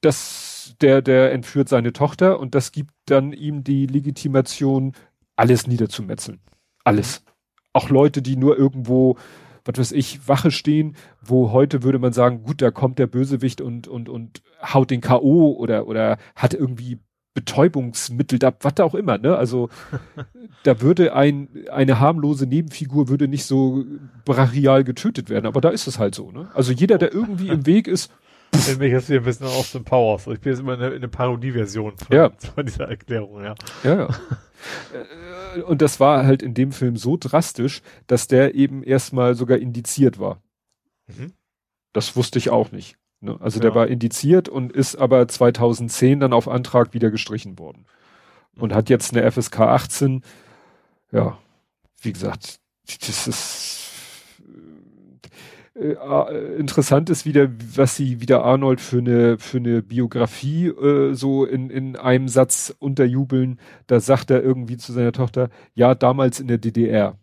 das, 0.00 0.76
der, 0.80 1.02
der 1.02 1.32
entführt 1.32 1.68
seine 1.68 1.92
Tochter 1.92 2.38
und 2.38 2.54
das 2.54 2.70
gibt 2.70 2.92
dann 3.06 3.32
ihm 3.32 3.64
die 3.64 3.86
Legitimation, 3.86 4.92
alles 5.34 5.66
niederzumetzeln. 5.66 6.40
Alles. 6.84 7.24
Auch 7.72 7.90
Leute, 7.90 8.22
die 8.22 8.36
nur 8.36 8.56
irgendwo, 8.56 9.16
was 9.64 9.78
weiß 9.78 9.92
ich, 9.92 10.28
Wache 10.28 10.52
stehen, 10.52 10.94
wo 11.20 11.50
heute 11.50 11.82
würde 11.82 11.98
man 11.98 12.12
sagen, 12.12 12.44
gut, 12.44 12.62
da 12.62 12.70
kommt 12.70 13.00
der 13.00 13.08
Bösewicht 13.08 13.60
und, 13.60 13.88
und, 13.88 14.08
und 14.08 14.42
haut 14.62 14.90
den 14.90 15.00
K.O. 15.00 15.52
oder, 15.52 15.88
oder 15.88 16.18
hat 16.36 16.54
irgendwie 16.54 17.00
Betäubungsmittel 17.34 18.38
da, 18.38 18.54
was 18.60 18.78
auch 18.78 18.94
immer, 18.94 19.18
ne? 19.18 19.36
Also 19.36 19.68
da 20.62 20.80
würde 20.80 21.14
ein, 21.14 21.48
eine 21.70 21.98
harmlose 21.98 22.46
Nebenfigur 22.46 23.08
würde 23.08 23.26
nicht 23.26 23.44
so 23.44 23.84
brachial 24.24 24.84
getötet 24.84 25.28
werden, 25.28 25.46
aber 25.46 25.60
da 25.60 25.70
ist 25.70 25.88
es 25.88 25.98
halt 25.98 26.14
so, 26.14 26.30
ne? 26.30 26.48
Also 26.54 26.72
jeder, 26.72 26.96
der 26.96 27.12
irgendwie 27.12 27.48
im 27.48 27.66
Weg 27.66 27.88
ist. 27.88 28.12
Mich 28.78 28.92
jetzt 28.92 29.06
hier 29.06 29.18
ein 29.18 29.24
bisschen 29.24 29.46
aus 29.46 29.72
dem 29.72 29.84
Powers. 29.84 30.26
Ich 30.26 30.40
bin 30.40 30.52
jetzt 30.52 30.60
immer 30.60 30.74
in 30.74 30.80
eine, 30.80 30.94
eine 30.94 31.08
Parodieversion 31.08 31.96
von, 31.96 32.16
ja. 32.16 32.30
von 32.54 32.66
dieser 32.66 32.88
Erklärung, 32.88 33.42
ja. 33.42 33.54
Ja, 33.82 33.94
ja. 33.94 34.08
Äh, 35.56 35.62
und 35.62 35.82
das 35.82 36.00
war 36.00 36.24
halt 36.24 36.42
in 36.42 36.54
dem 36.54 36.72
Film 36.72 36.96
so 36.96 37.16
drastisch, 37.18 37.82
dass 38.06 38.28
der 38.28 38.54
eben 38.54 38.82
erstmal 38.82 39.34
sogar 39.34 39.58
indiziert 39.58 40.18
war. 40.18 40.42
Mhm. 41.06 41.32
Das 41.92 42.16
wusste 42.16 42.38
ich 42.38 42.50
auch 42.50 42.72
nicht. 42.72 42.96
Ne? 43.20 43.36
Also 43.40 43.58
ja. 43.58 43.62
der 43.62 43.74
war 43.74 43.88
indiziert 43.88 44.48
und 44.48 44.72
ist 44.72 44.96
aber 44.96 45.26
2010 45.26 46.20
dann 46.20 46.32
auf 46.32 46.48
Antrag 46.48 46.94
wieder 46.94 47.10
gestrichen 47.10 47.58
worden. 47.58 47.86
Und 48.56 48.72
mhm. 48.72 48.74
hat 48.74 48.88
jetzt 48.88 49.14
eine 49.14 49.30
FSK 49.30 49.60
18. 49.60 50.22
Ja, 51.12 51.38
wie 52.00 52.12
gesagt, 52.12 52.60
das 53.00 53.26
ist 53.26 53.83
äh, 55.74 55.94
äh, 55.94 56.56
interessant 56.56 57.10
ist 57.10 57.26
wieder, 57.26 57.48
was 57.74 57.96
sie 57.96 58.20
wieder 58.20 58.44
Arnold 58.44 58.80
für 58.80 58.98
eine 58.98 59.38
für 59.38 59.58
eine 59.58 59.82
Biografie 59.82 60.68
äh, 60.68 61.14
so 61.14 61.44
in 61.44 61.70
in 61.70 61.96
einem 61.96 62.28
Satz 62.28 62.74
unterjubeln. 62.78 63.58
Da 63.86 64.00
sagt 64.00 64.30
er 64.30 64.42
irgendwie 64.42 64.76
zu 64.76 64.92
seiner 64.92 65.12
Tochter: 65.12 65.50
Ja, 65.74 65.94
damals 65.94 66.40
in 66.40 66.46
der 66.48 66.58
DDR. 66.58 67.18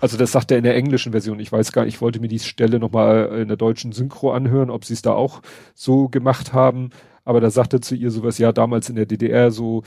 Also 0.00 0.18
das 0.18 0.32
sagt 0.32 0.50
er 0.50 0.58
in 0.58 0.64
der 0.64 0.76
englischen 0.76 1.12
Version. 1.12 1.40
Ich 1.40 1.50
weiß 1.50 1.72
gar 1.72 1.84
nicht, 1.84 1.94
ich 1.94 2.00
wollte 2.00 2.20
mir 2.20 2.28
die 2.28 2.38
Stelle 2.38 2.78
nochmal 2.78 3.38
in 3.40 3.48
der 3.48 3.56
deutschen 3.56 3.92
Synchro 3.92 4.32
anhören, 4.32 4.70
ob 4.70 4.84
sie 4.84 4.92
es 4.94 5.02
da 5.02 5.12
auch 5.12 5.40
so 5.74 6.08
gemacht 6.08 6.52
haben. 6.52 6.90
Aber 7.24 7.40
da 7.40 7.50
sagt 7.50 7.72
er 7.72 7.80
zu 7.80 7.94
ihr 7.94 8.10
sowas, 8.10 8.38
ja, 8.38 8.52
damals 8.52 8.90
in 8.90 8.96
der 8.96 9.06
DDR, 9.06 9.50
so 9.50 9.82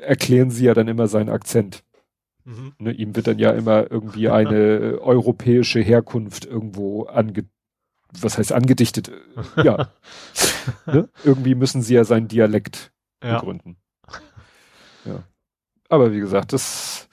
erklären 0.00 0.50
sie 0.50 0.66
ja 0.66 0.74
dann 0.74 0.88
immer 0.88 1.08
seinen 1.08 1.30
Akzent. 1.30 1.82
Mhm. 2.46 2.74
Ne, 2.78 2.92
ihm 2.92 3.16
wird 3.16 3.26
dann 3.26 3.40
ja 3.40 3.50
immer 3.50 3.90
irgendwie 3.90 4.28
eine 4.28 4.98
europäische 5.00 5.80
Herkunft 5.80 6.44
irgendwo 6.44 7.04
ange, 7.06 7.44
was 8.20 8.38
heißt 8.38 8.52
angedichtet? 8.52 9.10
Ja. 9.62 9.90
ne? 10.86 11.08
Irgendwie 11.24 11.56
müssen 11.56 11.82
sie 11.82 11.94
ja 11.94 12.04
seinen 12.04 12.28
Dialekt 12.28 12.92
ja. 13.22 13.38
begründen. 13.38 13.76
Ja. 15.04 15.24
Aber 15.88 16.12
wie 16.12 16.20
gesagt, 16.20 16.52
das 16.52 17.08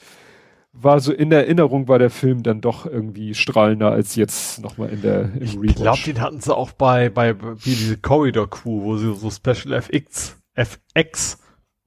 war 0.71 0.99
so 0.99 1.11
in 1.11 1.31
Erinnerung 1.31 1.87
war 1.87 1.97
der 1.97 2.11
Film 2.11 2.43
dann 2.43 2.61
doch 2.61 2.85
irgendwie 2.85 3.33
strahlender 3.33 3.91
als 3.91 4.15
jetzt 4.15 4.61
nochmal 4.61 4.89
in 4.89 5.01
der 5.01 5.33
im 5.35 5.63
Ich 5.63 5.75
glaube, 5.75 6.01
den 6.05 6.21
hatten 6.21 6.41
sie 6.41 6.55
auch 6.55 6.71
bei 6.71 7.09
bei 7.09 7.39
wie 7.39 7.75
diese 7.75 7.97
Corridor 7.97 8.49
Crew, 8.49 8.83
wo 8.83 8.97
sie 8.97 9.13
so 9.15 9.31
Special 9.31 9.73
FX 9.73 10.37
FX 10.55 11.39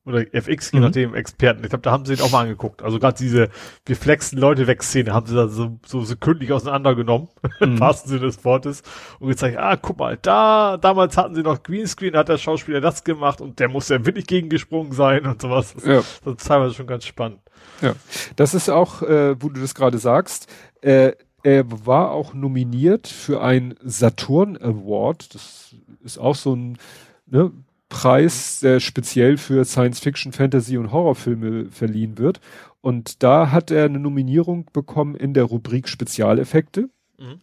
oder 0.07 0.25
FX, 0.33 0.71
je 0.71 0.79
mhm. 0.79 0.85
nachdem, 0.85 1.15
Experten. 1.15 1.65
Ich 1.65 1.71
glaube, 1.71 1.83
da 1.83 1.91
haben 1.91 2.05
sie 2.05 2.15
ihn 2.15 2.21
auch 2.21 2.31
mal 2.31 2.43
angeguckt. 2.43 2.83
Also 2.83 3.01
gerade 3.01 3.19
diese 3.19 3.49
wir 3.85 3.97
flexen 3.97 4.39
Leute 4.39 4.67
weg 4.67 4.83
Szene 4.83 5.13
haben 5.13 5.27
sie 5.27 5.35
da 5.35 5.49
so, 5.49 5.79
so 5.85 6.03
sekündlich 6.03 6.53
auseinandergenommen, 6.53 7.29
mhm. 7.61 7.67
im 7.67 7.81
wahrsten 7.81 8.11
Sinne 8.11 8.23
des 8.23 8.45
Wortes, 8.45 8.83
und 9.19 9.29
gezeigt, 9.29 9.59
ah, 9.59 9.77
guck 9.77 9.99
mal, 9.99 10.17
da, 10.23 10.77
damals 10.77 11.17
hatten 11.17 11.35
sie 11.35 11.43
noch 11.43 11.63
Greenscreen, 11.63 12.17
hat 12.17 12.29
der 12.29 12.39
Schauspieler 12.39 12.81
das 12.81 13.03
gemacht 13.03 13.41
und 13.41 13.59
der 13.59 13.69
muss 13.69 13.89
ja 13.89 14.07
wirklich 14.07 14.27
gegengesprungen 14.27 14.93
sein 14.93 15.27
und 15.27 15.43
sowas. 15.43 15.75
Das, 15.75 15.85
ja. 15.85 16.03
das 16.25 16.35
ist 16.35 16.47
teilweise 16.47 16.75
schon 16.75 16.87
ganz 16.87 17.05
spannend. 17.05 17.41
Ja, 17.83 17.95
das 18.37 18.55
ist 18.55 18.71
auch, 18.71 19.03
äh, 19.03 19.41
wo 19.43 19.49
du 19.49 19.61
das 19.61 19.75
gerade 19.75 19.99
sagst, 19.99 20.47
äh, 20.83 21.13
er 21.43 21.65
war 21.87 22.11
auch 22.11 22.35
nominiert 22.35 23.07
für 23.07 23.41
ein 23.43 23.75
Saturn 23.83 24.57
Award. 24.57 25.35
Das 25.35 25.75
ist 26.03 26.19
auch 26.19 26.35
so 26.35 26.55
ein 26.55 26.79
ne, 27.27 27.53
Preis, 27.89 28.61
der 28.61 28.81
speziell 28.81 29.37
für 29.37 29.65
Science 29.65 30.01
Fiction, 30.01 30.33
Fantasy 30.33 30.77
und 30.77 30.93
Horrorfilme 30.93 31.71
verliehen 31.71 32.19
wird. 32.19 32.41
Und 32.81 33.23
da 33.23 33.51
hat 33.51 33.71
er 33.71 33.85
eine 33.85 33.99
Nominierung 33.99 34.67
bekommen 34.73 35.15
in 35.15 35.35
der 35.35 35.45
Rubrik 35.45 35.89
Spezialeffekte. 35.89 36.91
Mhm. 37.19 37.41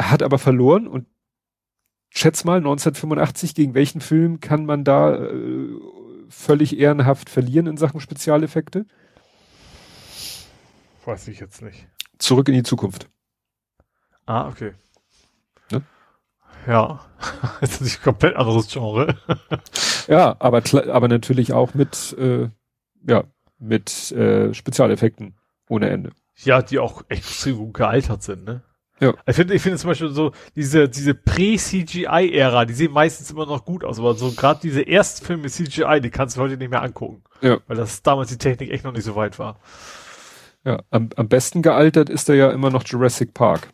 Hat 0.00 0.22
aber 0.22 0.38
verloren 0.38 0.86
und 0.86 1.06
schätz 2.10 2.44
mal 2.44 2.58
1985, 2.58 3.54
gegen 3.54 3.74
welchen 3.74 4.00
Film 4.00 4.40
kann 4.40 4.66
man 4.66 4.84
da 4.84 5.16
äh, 5.16 5.68
völlig 6.28 6.78
ehrenhaft 6.78 7.28
verlieren 7.28 7.66
in 7.66 7.76
Sachen 7.76 8.00
Spezialeffekte? 8.00 8.86
Weiß 11.04 11.28
ich 11.28 11.40
jetzt 11.40 11.62
nicht. 11.62 11.86
Zurück 12.18 12.48
in 12.48 12.54
die 12.54 12.62
Zukunft. 12.62 13.08
Ah, 14.26 14.48
okay. 14.48 14.72
Ja, 16.66 17.00
jetzt 17.60 17.80
ist 17.80 17.98
ein 17.98 18.02
komplett 18.02 18.36
anderes 18.36 18.68
Genre. 18.68 19.16
ja, 20.08 20.36
aber 20.38 20.62
aber 20.92 21.08
natürlich 21.08 21.52
auch 21.52 21.74
mit 21.74 22.16
äh, 22.18 22.48
ja 23.06 23.24
mit 23.58 24.12
äh, 24.12 24.54
Spezialeffekten 24.54 25.36
ohne 25.68 25.90
Ende. 25.90 26.10
Ja, 26.36 26.62
die 26.62 26.78
auch 26.78 27.02
extrem 27.08 27.56
gut 27.56 27.74
gealtert 27.74 28.22
sind, 28.22 28.44
ne? 28.44 28.62
Ja. 29.00 29.14
Ich 29.26 29.34
finde, 29.36 29.54
ich 29.54 29.62
finde 29.62 29.78
zum 29.78 29.88
Beispiel 29.88 30.10
so 30.10 30.32
diese 30.56 30.88
diese 30.88 31.14
Prä-CGI-Ära, 31.14 32.66
die 32.66 32.74
sehen 32.74 32.92
meistens 32.92 33.30
immer 33.30 33.46
noch 33.46 33.64
gut 33.64 33.82
aus, 33.82 33.98
aber 33.98 34.14
so 34.14 34.30
gerade 34.32 34.60
diese 34.62 34.82
Erstfilme 34.82 35.44
mit 35.44 35.52
CGI, 35.52 36.00
die 36.02 36.10
kannst 36.10 36.36
du 36.36 36.42
heute 36.42 36.58
nicht 36.58 36.70
mehr 36.70 36.82
angucken. 36.82 37.22
Ja. 37.40 37.58
Weil 37.66 37.78
das 37.78 38.02
damals 38.02 38.28
die 38.28 38.36
Technik 38.38 38.70
echt 38.70 38.84
noch 38.84 38.92
nicht 38.92 39.04
so 39.04 39.16
weit 39.16 39.38
war. 39.38 39.58
Ja, 40.64 40.82
am, 40.90 41.08
am 41.16 41.28
besten 41.28 41.62
gealtert 41.62 42.10
ist 42.10 42.28
er 42.28 42.34
ja 42.34 42.50
immer 42.50 42.68
noch 42.68 42.84
Jurassic 42.84 43.32
Park. 43.32 43.72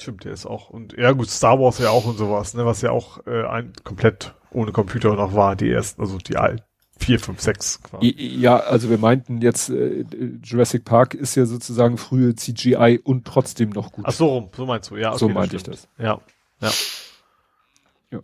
Stimmt, 0.00 0.24
der 0.24 0.32
ist 0.32 0.46
auch. 0.46 0.70
Und 0.70 0.96
ja 0.96 1.12
gut, 1.12 1.28
Star 1.28 1.58
Wars 1.58 1.78
ja 1.78 1.90
auch 1.90 2.06
und 2.06 2.16
sowas, 2.16 2.54
ne, 2.54 2.64
was 2.64 2.82
ja 2.82 2.90
auch 2.92 3.26
äh, 3.26 3.44
ein 3.46 3.72
komplett 3.82 4.34
ohne 4.50 4.72
Computer 4.72 5.14
noch 5.14 5.34
war, 5.34 5.56
die 5.56 5.70
ersten, 5.70 6.00
also 6.00 6.18
die 6.18 6.36
alten. 6.36 6.62
4, 7.00 7.20
5, 7.20 7.40
6 7.40 7.82
quasi. 7.82 8.14
Ja, 8.18 8.58
also 8.58 8.90
wir 8.90 8.98
meinten 8.98 9.40
jetzt, 9.40 9.70
äh, 9.70 10.04
Jurassic 10.42 10.84
Park 10.84 11.14
ist 11.14 11.36
ja 11.36 11.46
sozusagen 11.46 11.96
frühe 11.96 12.34
CGI 12.34 13.00
und 13.02 13.24
trotzdem 13.24 13.70
noch 13.70 13.92
gut. 13.92 14.04
Ach 14.06 14.12
so 14.12 14.26
rum, 14.26 14.48
so 14.54 14.66
meinst 14.66 14.90
du, 14.90 14.96
ja. 14.96 15.10
Okay, 15.10 15.18
so 15.18 15.28
meinte 15.28 15.56
ich 15.56 15.62
das. 15.62 15.88
Ja, 15.96 16.20
ja. 16.60 16.70
Ja. 18.10 18.20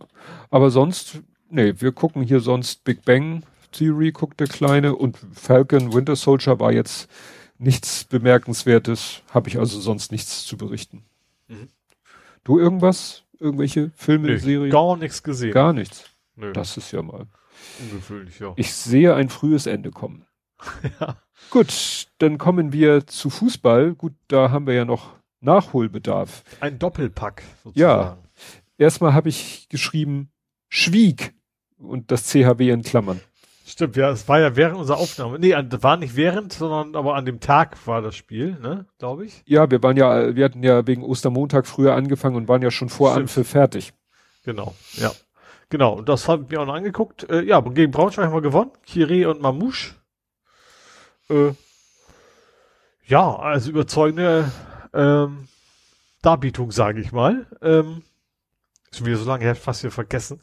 Aber 0.49 0.71
sonst, 0.71 1.21
nee, 1.49 1.73
wir 1.77 1.91
gucken 1.91 2.23
hier 2.23 2.39
sonst 2.39 2.83
Big 2.83 3.05
Bang 3.05 3.43
Theory, 3.71 4.11
guckt 4.11 4.39
der 4.39 4.47
Kleine 4.47 4.95
und 4.95 5.17
Falcon 5.33 5.93
Winter 5.93 6.15
Soldier 6.15 6.59
war 6.59 6.71
jetzt 6.71 7.09
nichts 7.57 8.03
Bemerkenswertes, 8.05 9.21
habe 9.31 9.49
ich 9.49 9.57
also 9.57 9.79
sonst 9.79 10.11
nichts 10.11 10.45
zu 10.45 10.57
berichten. 10.57 11.03
Mhm. 11.47 11.69
Du 12.43 12.59
irgendwas? 12.59 13.23
Irgendwelche 13.39 13.91
Filme, 13.95 14.27
nee, 14.27 14.37
Serien? 14.37 14.71
Gar 14.71 14.97
nichts 14.97 15.23
gesehen. 15.23 15.51
Gar 15.51 15.73
nichts. 15.73 16.05
Nö. 16.35 16.53
Das 16.53 16.77
ist 16.77 16.91
ja 16.91 17.01
mal. 17.01 17.27
Ungewöhnlich, 17.79 18.39
ja. 18.39 18.53
Ich 18.55 18.73
sehe 18.73 19.15
ein 19.15 19.29
frühes 19.29 19.65
Ende 19.65 19.91
kommen. 19.91 20.25
ja. 20.99 21.17
Gut, 21.49 22.07
dann 22.19 22.37
kommen 22.37 22.71
wir 22.71 23.07
zu 23.07 23.29
Fußball. 23.29 23.93
Gut, 23.95 24.13
da 24.27 24.51
haben 24.51 24.67
wir 24.67 24.73
ja 24.73 24.85
noch 24.85 25.13
Nachholbedarf. 25.41 26.43
Ein 26.59 26.79
Doppelpack 26.79 27.43
sozusagen. 27.63 27.79
Ja. 27.79 28.17
Erstmal 28.77 29.13
habe 29.13 29.29
ich 29.29 29.69
geschrieben 29.69 30.31
Schwieg 30.69 31.33
und 31.77 32.11
das 32.11 32.25
CHW 32.25 32.69
in 32.69 32.83
Klammern. 32.83 33.21
Stimmt, 33.67 33.95
ja, 33.95 34.11
es 34.11 34.27
war 34.27 34.39
ja 34.39 34.55
während 34.55 34.77
unserer 34.77 34.97
Aufnahme. 34.97 35.39
Nee, 35.39 35.55
war 35.55 35.97
nicht 35.97 36.15
während, 36.15 36.53
sondern 36.53 36.95
aber 36.95 37.15
an 37.15 37.25
dem 37.25 37.39
Tag 37.39 37.75
war 37.87 38.03
das 38.03 38.15
Spiel, 38.15 38.59
ne, 38.61 38.85
glaube 38.99 39.25
ich. 39.25 39.41
Ja, 39.47 39.71
wir 39.71 39.81
waren 39.81 39.97
ja, 39.97 40.35
wir 40.35 40.45
hatten 40.45 40.61
ja 40.61 40.85
wegen 40.85 41.03
Ostermontag 41.03 41.65
früher 41.65 41.95
angefangen 41.95 42.35
und 42.35 42.47
waren 42.47 42.61
ja 42.61 42.69
schon 42.69 42.89
vor 42.89 43.15
Anpfiff 43.15 43.49
fertig. 43.49 43.93
Genau, 44.43 44.75
ja. 44.93 45.11
Genau, 45.69 45.93
und 45.93 46.07
das 46.07 46.27
haben 46.27 46.51
wir 46.51 46.61
auch 46.61 46.67
noch 46.67 46.75
angeguckt. 46.75 47.27
Äh, 47.27 47.41
ja, 47.41 47.59
gegen 47.59 47.91
Braunschweig 47.91 48.27
haben 48.27 48.35
wir 48.35 48.41
gewonnen. 48.41 48.71
Kiri 48.85 49.25
und 49.25 49.41
Mamouche. 49.41 49.95
Äh, 51.31 51.53
ja, 53.07 53.35
also 53.35 53.71
überzeugende 53.71 54.51
ähm, 54.93 55.47
Darbietung, 56.21 56.71
sage 56.71 57.01
ich 57.01 57.11
mal. 57.11 57.47
Ähm, 57.63 58.03
schon 58.97 59.07
wieder 59.07 59.17
so 59.17 59.25
lange 59.25 59.43
her, 59.43 59.55
fast 59.55 59.83
wieder 59.83 59.91
vergessen. 59.91 60.39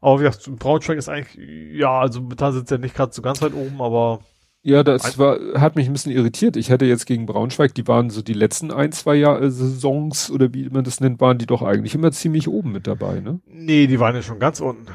Aber 0.00 0.20
wie 0.20 0.24
gesagt, 0.24 0.50
Braunschweig 0.58 0.98
ist 0.98 1.08
eigentlich, 1.08 1.36
ja, 1.72 2.00
also 2.00 2.20
da 2.20 2.52
sind 2.52 2.68
sie 2.68 2.74
ja 2.74 2.80
nicht 2.80 2.94
gerade 2.94 3.12
so 3.12 3.22
ganz 3.22 3.42
weit 3.42 3.54
oben, 3.54 3.80
aber. 3.80 4.20
Ja, 4.64 4.84
das 4.84 5.18
war, 5.18 5.38
hat 5.60 5.74
mich 5.74 5.88
ein 5.88 5.92
bisschen 5.92 6.12
irritiert. 6.12 6.56
Ich 6.56 6.70
hätte 6.70 6.84
jetzt 6.84 7.06
gegen 7.06 7.26
Braunschweig, 7.26 7.74
die 7.74 7.88
waren 7.88 8.10
so 8.10 8.22
die 8.22 8.32
letzten 8.32 8.70
ein, 8.70 8.92
zwei 8.92 9.16
Jahre, 9.16 9.50
Saisons 9.50 10.30
oder 10.30 10.54
wie 10.54 10.70
man 10.70 10.84
das 10.84 11.00
nennt, 11.00 11.20
waren 11.20 11.38
die 11.38 11.46
doch 11.46 11.62
eigentlich 11.62 11.96
immer 11.96 12.12
ziemlich 12.12 12.46
oben 12.46 12.70
mit 12.70 12.86
dabei, 12.86 13.18
ne? 13.18 13.40
Nee, 13.46 13.88
die 13.88 13.98
waren 13.98 14.14
ja 14.14 14.22
schon 14.22 14.38
ganz 14.38 14.60
unten. 14.60 14.86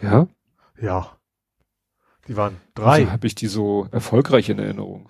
Ja? 0.00 0.28
Ja. 0.80 1.16
Die 2.28 2.36
waren 2.36 2.60
drei. 2.74 3.00
Also 3.00 3.10
habe 3.10 3.26
ich 3.26 3.34
die 3.34 3.48
so 3.48 3.88
erfolgreich 3.90 4.48
in 4.48 4.60
Erinnerung. 4.60 5.08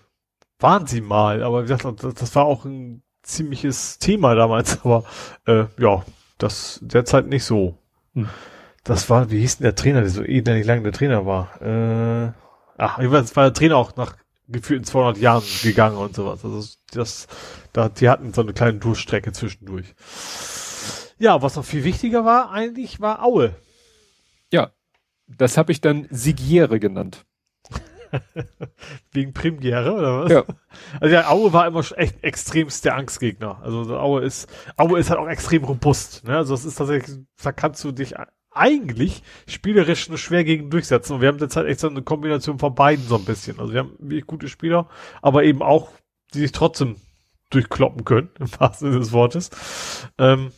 Waren 0.58 0.86
sie 0.86 1.02
mal, 1.02 1.42
aber 1.42 1.64
wie 1.64 1.68
gesagt, 1.68 2.02
das, 2.02 2.14
das 2.14 2.34
war 2.34 2.46
auch 2.46 2.64
ein 2.64 3.02
ziemliches 3.22 3.98
Thema 3.98 4.34
damals, 4.34 4.80
aber 4.84 5.04
äh, 5.46 5.64
ja, 5.78 6.02
das 6.42 6.78
derzeit 6.82 7.26
nicht 7.26 7.44
so. 7.44 7.78
Hm. 8.14 8.28
Das 8.84 9.10
war, 9.10 9.30
wie 9.30 9.40
hieß 9.40 9.58
denn 9.58 9.64
der 9.64 9.74
Trainer, 9.74 10.00
der 10.00 10.10
so 10.10 10.22
eh 10.22 10.40
nicht 10.40 10.66
lange 10.66 10.82
der 10.82 10.92
Trainer 10.92 11.26
war? 11.26 11.60
Äh, 11.60 12.32
ach, 12.78 12.98
jedenfalls 12.98 13.36
war 13.36 13.44
der 13.44 13.52
Trainer 13.52 13.76
auch 13.76 13.94
nach 13.96 14.16
gefühlten 14.48 14.84
200 14.84 15.18
Jahren 15.18 15.44
gegangen 15.62 15.96
und 15.96 16.14
sowas. 16.14 16.44
Also 16.44 16.64
das, 16.92 17.28
da, 17.72 17.88
die 17.88 18.08
hatten 18.08 18.32
so 18.32 18.40
eine 18.40 18.52
kleine 18.52 18.78
Durchstrecke 18.78 19.32
zwischendurch. 19.32 19.94
Ja, 21.18 21.42
was 21.42 21.56
noch 21.56 21.64
viel 21.64 21.84
wichtiger 21.84 22.24
war 22.24 22.50
eigentlich, 22.50 23.00
war 23.00 23.22
Aue. 23.22 23.54
Ja, 24.52 24.72
Das 25.26 25.56
habe 25.56 25.70
ich 25.72 25.80
dann 25.80 26.08
Sigiere 26.10 26.80
genannt. 26.80 27.26
Wegen 29.12 29.32
Premiere 29.32 29.92
oder 29.92 30.20
was? 30.20 30.32
Ja. 30.32 30.44
Also 31.00 31.14
ja, 31.14 31.28
Aue 31.28 31.52
war 31.52 31.66
immer 31.66 31.84
echt 31.96 32.22
extremst 32.22 32.84
der 32.84 32.96
Angstgegner. 32.96 33.60
Also 33.62 33.96
Aue 33.96 34.22
ist, 34.22 34.48
Aue 34.76 34.98
ist 34.98 35.10
halt 35.10 35.20
auch 35.20 35.28
extrem 35.28 35.64
robust. 35.64 36.24
Ne? 36.24 36.36
Also 36.36 36.54
das 36.54 36.64
ist 36.64 36.76
tatsächlich, 36.76 37.18
da 37.42 37.52
kannst 37.52 37.82
du 37.84 37.92
dich 37.92 38.14
eigentlich 38.52 39.22
spielerisch 39.46 40.08
nur 40.08 40.18
schwer 40.18 40.44
gegen 40.44 40.70
durchsetzen. 40.70 41.14
Und 41.14 41.20
wir 41.20 41.28
haben 41.28 41.38
jetzt 41.38 41.56
halt 41.56 41.68
echt 41.68 41.80
so 41.80 41.88
eine 41.88 42.02
Kombination 42.02 42.58
von 42.58 42.74
beiden 42.74 43.06
so 43.06 43.16
ein 43.16 43.24
bisschen. 43.24 43.58
Also 43.60 43.72
wir 43.72 43.80
haben 43.80 43.96
wirklich 43.98 44.26
gute 44.26 44.48
Spieler, 44.48 44.88
aber 45.22 45.44
eben 45.44 45.62
auch, 45.62 45.90
die 46.34 46.40
sich 46.40 46.52
trotzdem 46.52 46.96
durchkloppen 47.50 48.04
können, 48.04 48.30
im 48.38 48.50
wahrsten 48.58 48.88
Sinne 48.88 49.00
des 49.00 49.12
Wortes. 49.12 49.50
Ähm, 50.18 50.52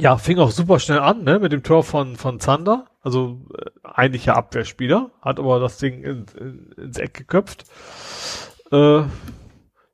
ja, 0.00 0.16
fing 0.16 0.38
auch 0.38 0.50
super 0.50 0.78
schnell 0.78 0.98
an, 0.98 1.24
ne, 1.24 1.38
mit 1.38 1.52
dem 1.52 1.62
Tor 1.62 1.84
von, 1.84 2.16
von 2.16 2.40
Zander. 2.40 2.86
Also 3.02 3.46
äh, 3.56 3.70
eigentlich 3.84 4.26
ja 4.26 4.34
Abwehrspieler, 4.34 5.10
hat 5.22 5.38
aber 5.38 5.60
das 5.60 5.78
Ding 5.78 6.02
in, 6.02 6.26
in, 6.38 6.72
ins 6.72 6.98
Eck 6.98 7.14
geköpft. 7.14 7.64
Äh, 8.72 9.02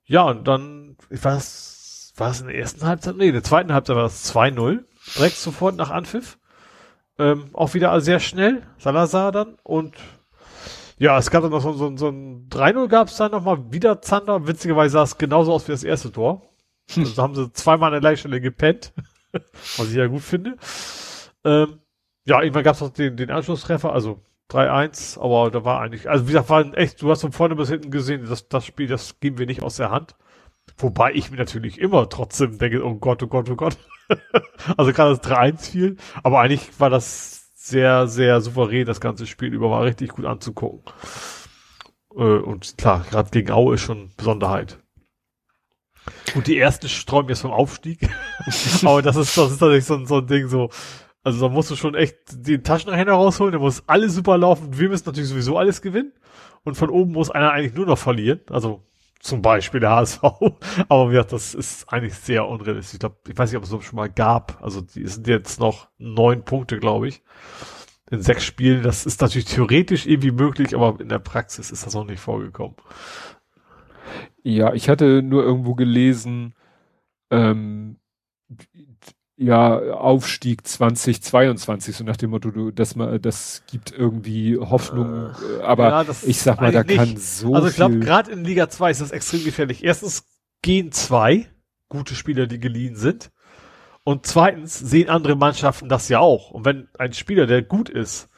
ja, 0.05 0.23
und 0.23 0.47
dann, 0.47 0.97
ich 1.11 1.25
weiß, 1.25 2.13
war 2.17 2.31
es 2.31 2.41
in 2.41 2.47
der 2.47 2.57
ersten 2.57 2.87
Halbzeit? 2.87 3.17
Nee, 3.17 3.29
in 3.29 3.35
der 3.35 3.43
zweiten 3.43 3.73
Halbzeit 3.73 3.97
war 3.97 4.05
es 4.05 4.33
2-0. 4.35 4.85
Direkt 5.17 5.37
sofort 5.37 5.77
nach 5.77 5.91
Anpfiff. 5.91 6.39
Ähm, 7.19 7.51
auch 7.53 7.75
wieder 7.75 8.01
sehr 8.01 8.21
schnell, 8.21 8.63
Salazar 8.79 9.33
dann. 9.33 9.57
Und 9.63 9.97
ja, 10.99 11.19
es 11.19 11.31
gab 11.31 11.43
dann 11.43 11.51
noch 11.51 11.63
so, 11.63 11.73
so, 11.73 11.97
so 11.97 12.09
ein 12.09 12.49
3-0 12.49 12.89
gab 12.89 13.09
es 13.09 13.17
dann 13.17 13.33
nochmal 13.33 13.73
wieder 13.73 14.01
Zander. 14.01 14.47
Witzigerweise 14.47 14.93
sah 14.95 15.03
es 15.03 15.19
genauso 15.19 15.53
aus 15.53 15.67
wie 15.69 15.73
das 15.73 15.85
erste 15.85 16.13
Tor. 16.13 16.43
Also 16.97 17.21
haben 17.21 17.35
sie 17.35 17.53
zweimal 17.53 17.89
an 17.89 17.95
der 17.95 18.01
gleichen 18.01 18.21
Stelle 18.21 18.41
gepennt, 18.41 18.93
was 19.77 19.89
ich 19.89 19.97
ja 19.97 20.07
gut 20.07 20.23
finde. 20.23 20.57
Ähm, 21.45 21.81
ja, 22.25 22.43
irgendwann 22.43 22.65
gab 22.65 22.75
es 22.75 22.81
noch 22.81 22.91
den, 22.91 23.17
den 23.17 23.31
Anschlusstreffer, 23.31 23.93
also 23.93 24.23
3-1, 24.51 25.19
aber 25.21 25.51
da 25.51 25.65
war 25.65 25.81
eigentlich, 25.81 26.09
also 26.09 26.25
wie 26.27 26.33
gesagt, 26.33 26.51
war 26.51 26.77
echt, 26.77 27.03
du 27.03 27.11
hast 27.11 27.23
von 27.23 27.33
vorne 27.33 27.57
bis 27.57 27.69
hinten 27.69 27.91
gesehen, 27.91 28.27
das, 28.29 28.49
das 28.49 28.65
Spiel, 28.65 28.87
das 28.89 29.19
geben 29.21 29.39
wir 29.39 29.47
nicht 29.47 29.63
aus 29.63 29.77
der 29.77 29.91
Hand. 29.91 30.17
Wobei 30.79 31.13
ich 31.13 31.31
mir 31.31 31.37
natürlich 31.37 31.81
immer 31.81 32.09
trotzdem 32.09 32.59
denke, 32.59 32.85
oh 32.85 32.97
Gott, 32.97 33.23
oh 33.23 33.29
Gott, 33.29 33.49
oh 33.51 33.57
Gott. 33.57 33.77
also 34.77 34.93
gerade 34.93 35.17
das 35.17 35.23
3-1 35.23 35.71
fiel, 35.71 35.97
aber 36.23 36.41
eigentlich 36.41 36.79
war 36.79 36.91
das 36.91 37.51
sehr, 37.55 38.07
sehr 38.07 38.41
souverän, 38.41 38.87
das 38.87 39.01
ganze 39.01 39.27
Spiel 39.27 39.53
über, 39.53 39.71
war 39.71 39.85
richtig 39.85 40.11
gut 40.11 40.25
anzugucken. 40.25 40.83
Äh, 42.15 42.23
und 42.23 42.79
klar, 42.79 43.05
gerade 43.11 43.31
gegen 43.31 43.51
Aue 43.51 43.75
ist 43.75 43.83
schon 43.83 44.11
Besonderheit. 44.17 44.79
Und 46.35 46.47
die 46.47 46.59
ersten 46.59 46.89
träumen 47.07 47.29
jetzt 47.29 47.41
vom 47.41 47.51
Aufstieg. 47.51 48.09
aber 48.85 49.03
das 49.03 49.17
ist, 49.17 49.37
das 49.37 49.53
ist 49.53 49.59
tatsächlich 49.59 49.85
so, 49.85 50.05
so 50.05 50.19
ein 50.19 50.27
Ding 50.27 50.49
so, 50.49 50.71
also 51.27 51.49
da 51.49 51.53
musst 51.53 51.71
du 51.73 51.77
schon 51.77 51.97
echt 51.97 52.17
den 52.31 52.63
Taschenrechner 52.63 53.13
rausholen, 53.13 53.51
der 53.51 53.61
muss 53.61 53.83
alles 53.89 54.15
super 54.15 54.39
laufen. 54.39 54.79
Wir 54.79 54.89
müssen 54.89 55.07
natürlich 55.07 55.29
sowieso 55.29 55.59
alles 55.59 55.83
gewinnen. 55.83 56.13
Und 56.63 56.77
von 56.77 56.89
oben 56.89 57.13
muss 57.13 57.31
einer 57.31 57.51
eigentlich 57.51 57.75
nur 57.75 57.87
noch 57.87 57.99
verlieren. 57.99 58.41
Also 58.49 58.83
zum 59.21 59.43
Beispiel 59.43 59.81
der 59.81 59.91
HSV. 59.91 60.23
Aber 60.89 61.09
wie 61.09 61.15
gesagt, 61.15 61.33
das 61.33 61.55
ist 61.55 61.93
eigentlich 61.93 62.15
sehr 62.15 62.47
unrealistisch. 62.47 62.95
Ich 62.95 63.01
glaube, 63.01 63.17
ich 63.29 63.37
weiß 63.37 63.51
nicht, 63.51 63.57
ob 63.59 63.65
es 63.65 63.71
so 63.71 63.81
schon 63.81 63.97
mal 63.97 64.09
gab. 64.09 64.63
Also 64.63 64.81
die 64.81 65.07
sind 65.07 65.27
jetzt 65.27 65.59
noch 65.59 65.89
neun 65.99 66.45
Punkte, 66.45 66.79
glaube 66.79 67.09
ich. 67.09 67.23
In 68.09 68.23
sechs 68.23 68.45
Spielen. 68.45 68.85
Das 68.85 69.05
ist 69.05 69.21
natürlich 69.21 69.47
theoretisch 69.47 70.07
irgendwie 70.07 70.31
möglich, 70.31 70.77
aber 70.77 71.01
in 71.01 71.09
der 71.09 71.19
Praxis 71.19 71.73
ist 71.73 71.85
das 71.85 71.95
noch 71.95 72.05
nicht 72.05 72.21
vorgekommen. 72.21 72.77
Ja, 74.47 74.75
ich 74.75 74.89
hatte 74.89 75.23
nur 75.25 75.43
irgendwo 75.43 75.75
gelesen, 75.75 76.55
ähm, 77.33 77.97
ja, 79.37 79.77
Aufstieg 79.77 80.65
2022, 80.65 81.97
so 81.97 82.05
nach 82.05 82.17
dem 82.17 82.31
Motto, 82.31 82.53
du, 82.53 82.71
dass 82.71 82.95
man, 82.95 83.21
das 83.21 83.65
gibt 83.67 83.91
irgendwie 83.91 84.57
Hoffnung, 84.57 85.31
äh, 85.59 85.63
aber 85.63 85.89
ja, 85.89 86.05
ich 86.23 86.41
sag 86.41 86.61
mal, 86.61 86.71
da 86.71 86.85
kann 86.85 87.09
nicht. 87.09 87.23
so 87.23 87.57
Also 87.57 87.67
ich 87.67 87.75
glaube, 87.75 87.99
gerade 87.99 88.31
in 88.31 88.45
Liga 88.45 88.69
2 88.69 88.93
ist 88.93 89.01
das 89.01 89.11
extrem 89.11 89.43
gefährlich. 89.43 89.83
Erstens 89.83 90.23
gehen 90.63 90.93
zwei 90.93 91.49
gute 91.89 92.15
Spieler, 92.15 92.47
die 92.47 92.61
geliehen 92.61 92.95
sind. 92.95 93.33
Und 94.05 94.27
zweitens 94.27 94.79
sehen 94.79 95.09
andere 95.09 95.35
Mannschaften 95.35 95.89
das 95.89 96.09
ja 96.09 96.21
auch. 96.21 96.53
Und 96.53 96.65
wenn 96.65 96.89
ein 97.01 97.13
Spieler, 97.13 97.47
der 97.47 97.63
gut 97.63 97.89
ist, 97.89 98.29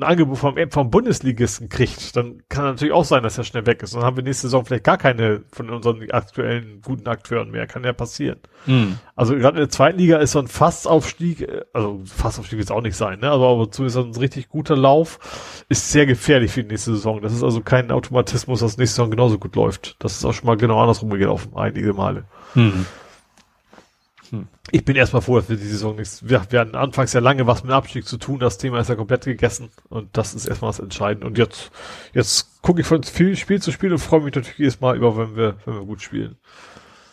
ein 0.00 0.02
Angebot 0.02 0.38
vom, 0.38 0.56
vom 0.70 0.90
Bundesligisten 0.90 1.68
kriegt, 1.68 2.16
dann 2.16 2.42
kann 2.48 2.64
natürlich 2.64 2.92
auch 2.92 3.04
sein, 3.04 3.22
dass 3.22 3.38
er 3.38 3.44
schnell 3.44 3.66
weg 3.66 3.82
ist. 3.82 3.94
Dann 3.94 4.02
haben 4.02 4.16
wir 4.16 4.24
nächste 4.24 4.48
Saison 4.48 4.64
vielleicht 4.64 4.84
gar 4.84 4.98
keine 4.98 5.42
von 5.52 5.70
unseren 5.70 6.10
aktuellen 6.10 6.80
guten 6.82 7.06
Akteuren 7.08 7.50
mehr. 7.50 7.66
Kann 7.66 7.84
ja 7.84 7.92
passieren. 7.92 8.38
Mhm. 8.66 8.98
Also 9.16 9.34
gerade 9.34 9.58
in 9.58 9.64
der 9.64 9.70
zweiten 9.70 9.98
Liga 9.98 10.18
ist 10.18 10.32
so 10.32 10.38
ein 10.38 10.48
Fassaufstieg, 10.48 11.42
äh, 11.42 11.62
also 11.72 12.00
Fassaufstieg 12.04 12.58
wird 12.58 12.68
es 12.68 12.72
auch 12.72 12.82
nicht 12.82 12.96
sein, 12.96 13.20
ne? 13.20 13.30
Also 13.30 13.46
aber 13.46 13.70
zumindest 13.70 13.98
ein 13.98 14.20
richtig 14.20 14.48
guter 14.48 14.76
Lauf 14.76 15.64
ist 15.68 15.90
sehr 15.90 16.06
gefährlich 16.06 16.52
für 16.52 16.62
die 16.62 16.68
nächste 16.68 16.92
Saison. 16.92 17.20
Das 17.22 17.32
ist 17.32 17.42
also 17.42 17.60
kein 17.60 17.90
Automatismus, 17.90 18.60
dass 18.60 18.78
nächste 18.78 18.96
Saison 18.96 19.10
genauso 19.10 19.38
gut 19.38 19.56
läuft. 19.56 19.96
Das 19.98 20.16
ist 20.16 20.24
auch 20.24 20.32
schon 20.32 20.46
mal 20.46 20.56
genau 20.56 20.80
andersrum 20.80 21.10
gelaufen, 21.10 21.52
einige 21.54 21.92
Male. 21.92 22.24
Mhm. 22.54 22.86
Hm. 24.30 24.48
Ich 24.70 24.84
bin 24.84 24.96
erstmal 24.96 25.22
froh, 25.22 25.36
dass 25.36 25.48
wir 25.48 25.56
die 25.56 25.66
Saison 25.66 25.96
nichts. 25.96 26.28
Wir, 26.28 26.42
wir 26.50 26.60
hatten 26.60 26.76
anfangs 26.76 27.12
ja 27.12 27.20
lange 27.20 27.46
was 27.46 27.64
mit 27.64 27.72
Abstieg 27.72 28.06
zu 28.06 28.16
tun. 28.16 28.38
Das 28.38 28.58
Thema 28.58 28.80
ist 28.80 28.88
ja 28.88 28.94
komplett 28.94 29.24
gegessen 29.24 29.70
und 29.88 30.16
das 30.16 30.34
ist 30.34 30.46
erstmal 30.46 30.70
das 30.70 30.78
Entscheidende. 30.78 31.26
Und 31.26 31.38
jetzt, 31.38 31.70
jetzt 32.14 32.62
gucke 32.62 32.80
ich 32.80 32.86
von 32.86 33.02
viel 33.02 33.36
Spiel 33.36 33.60
zu 33.60 33.72
Spiel 33.72 33.92
und 33.92 33.98
freue 33.98 34.20
mich 34.20 34.34
natürlich 34.34 34.58
jedes 34.58 34.80
Mal 34.80 34.96
über, 34.96 35.16
wenn 35.16 35.36
wir, 35.36 35.56
wenn 35.64 35.74
wir 35.74 35.84
gut 35.84 36.02
spielen. 36.02 36.38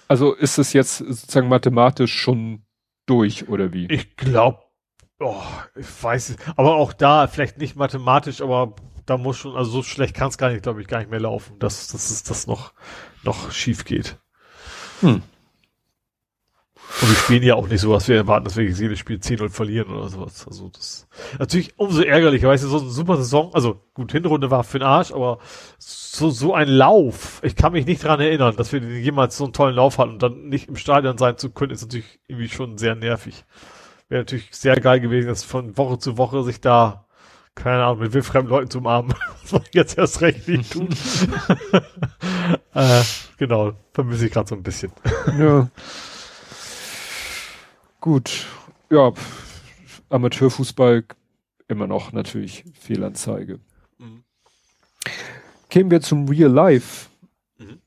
Also 0.08 0.34
ist 0.34 0.58
es 0.58 0.74
jetzt 0.74 0.98
sozusagen 0.98 1.50
mathematisch 1.50 2.14
schon 2.14 2.64
durch 3.06 3.50
oder 3.50 3.74
wie? 3.74 3.88
Ich 3.90 4.16
glaube, 4.16 4.60
oh, 5.20 5.44
ich 5.76 5.88
weiß 6.04 6.30
es. 6.30 6.38
Aber 6.56 6.76
auch 6.76 6.94
da 6.94 7.28
vielleicht 7.28 7.58
nicht 7.58 7.76
mathematisch, 7.76 8.42
aber 8.42 8.76
da 9.06 9.18
muss 9.18 9.38
schon, 9.38 9.56
also 9.56 9.72
so 9.72 9.84
schlecht 9.84 10.16
kann 10.16 10.30
es 10.30 10.38
gar 10.38 10.50
nicht, 10.50 10.64
glaube 10.64 10.82
ich, 10.82 10.88
gar 10.88 11.00
nicht 11.00 11.10
mehr 11.10 11.20
laufen, 11.20 11.58
dass, 11.60 11.88
dass 11.88 12.10
es 12.10 12.24
das 12.24 12.46
noch, 12.48 12.74
noch 13.24 13.52
schief 13.52 13.86
geht. 13.86 14.18
Hm. 15.02 15.24
Und 17.02 17.10
wir 17.10 17.16
spielen 17.16 17.44
ja 17.44 17.56
auch 17.56 17.68
nicht 17.68 17.82
so, 17.82 17.94
dass 17.94 18.08
wir 18.08 18.16
erwarten, 18.16 18.46
dass 18.46 18.56
wir 18.56 18.64
jedes 18.64 18.98
Spiel 18.98 19.18
10-0 19.18 19.50
verlieren 19.50 19.94
oder 19.94 20.10
sowas. 20.10 20.48
Also 20.48 20.70
das 20.70 21.08
natürlich 21.38 21.78
umso 21.78 22.02
ärgerlicher, 22.02 22.48
weißt 22.48 22.64
du, 22.64 22.70
so 22.70 22.80
eine 22.80 22.90
super 22.90 23.18
Saison, 23.18 23.54
also 23.54 23.82
gut, 23.94 24.12
Hinrunde 24.12 24.50
war 24.50 24.64
für 24.64 24.80
den 24.80 24.88
Arsch, 24.88 25.12
aber 25.12 25.40
so, 25.78 26.30
so 26.30 26.54
ein 26.54 26.70
Lauf, 26.70 27.42
ich 27.44 27.56
kann 27.56 27.74
mich 27.74 27.86
nicht 27.86 28.04
dran 28.04 28.20
erinnern, 28.20 28.56
dass 28.56 28.72
wir 28.72 28.82
jemals 28.82 29.38
so 29.38 29.44
einen 29.44 29.54
tollen 29.54 29.76
Lauf 29.76 29.98
hatten 29.98 30.14
und 30.14 30.24
dann 30.24 30.48
nicht 30.48 30.70
im 30.70 30.76
Stadion 30.76 31.18
sein 31.18 31.38
zu 31.38 31.52
können, 31.52 31.72
ist 31.72 31.82
natürlich 31.84 32.20
irgendwie 32.28 32.50
schon 32.50 32.78
sehr 32.78 32.96
nervig. 32.96 33.46
Wäre 34.10 34.22
natürlich 34.22 34.48
sehr 34.52 34.80
geil 34.80 35.00
gewesen, 35.00 35.28
dass 35.28 35.44
von 35.44 35.78
Woche 35.78 36.00
zu 36.00 36.18
Woche 36.18 36.44
sich 36.44 36.62
da 36.62 37.08
keine 37.54 37.84
Ahnung, 37.84 38.00
mit 38.00 38.14
wildfremden 38.14 38.50
Leuten 38.50 38.70
zu 38.70 38.78
umarmen, 38.78 39.14
was 39.42 39.52
man 39.52 39.64
jetzt 39.74 39.98
erst 39.98 40.22
recht 40.22 40.48
nicht 40.48 40.72
tut. 40.72 40.90
äh, 42.74 43.02
genau, 43.38 43.74
vermisse 43.94 44.28
ich 44.28 44.32
gerade 44.32 44.48
so 44.48 44.56
ein 44.56 44.64
bisschen. 44.64 44.92
Ja. 45.38 45.68
Gut, 48.08 48.46
ja, 48.90 49.12
Amateurfußball 50.08 51.04
immer 51.68 51.88
noch 51.88 52.14
natürlich 52.14 52.64
Fehlanzeige. 52.80 53.60
Mhm. 53.98 54.24
Kämen 55.70 55.92
wir 55.92 56.00
zum 56.00 56.30
Real 56.30 56.50
Life. 56.50 57.10
Mhm. 57.58 57.82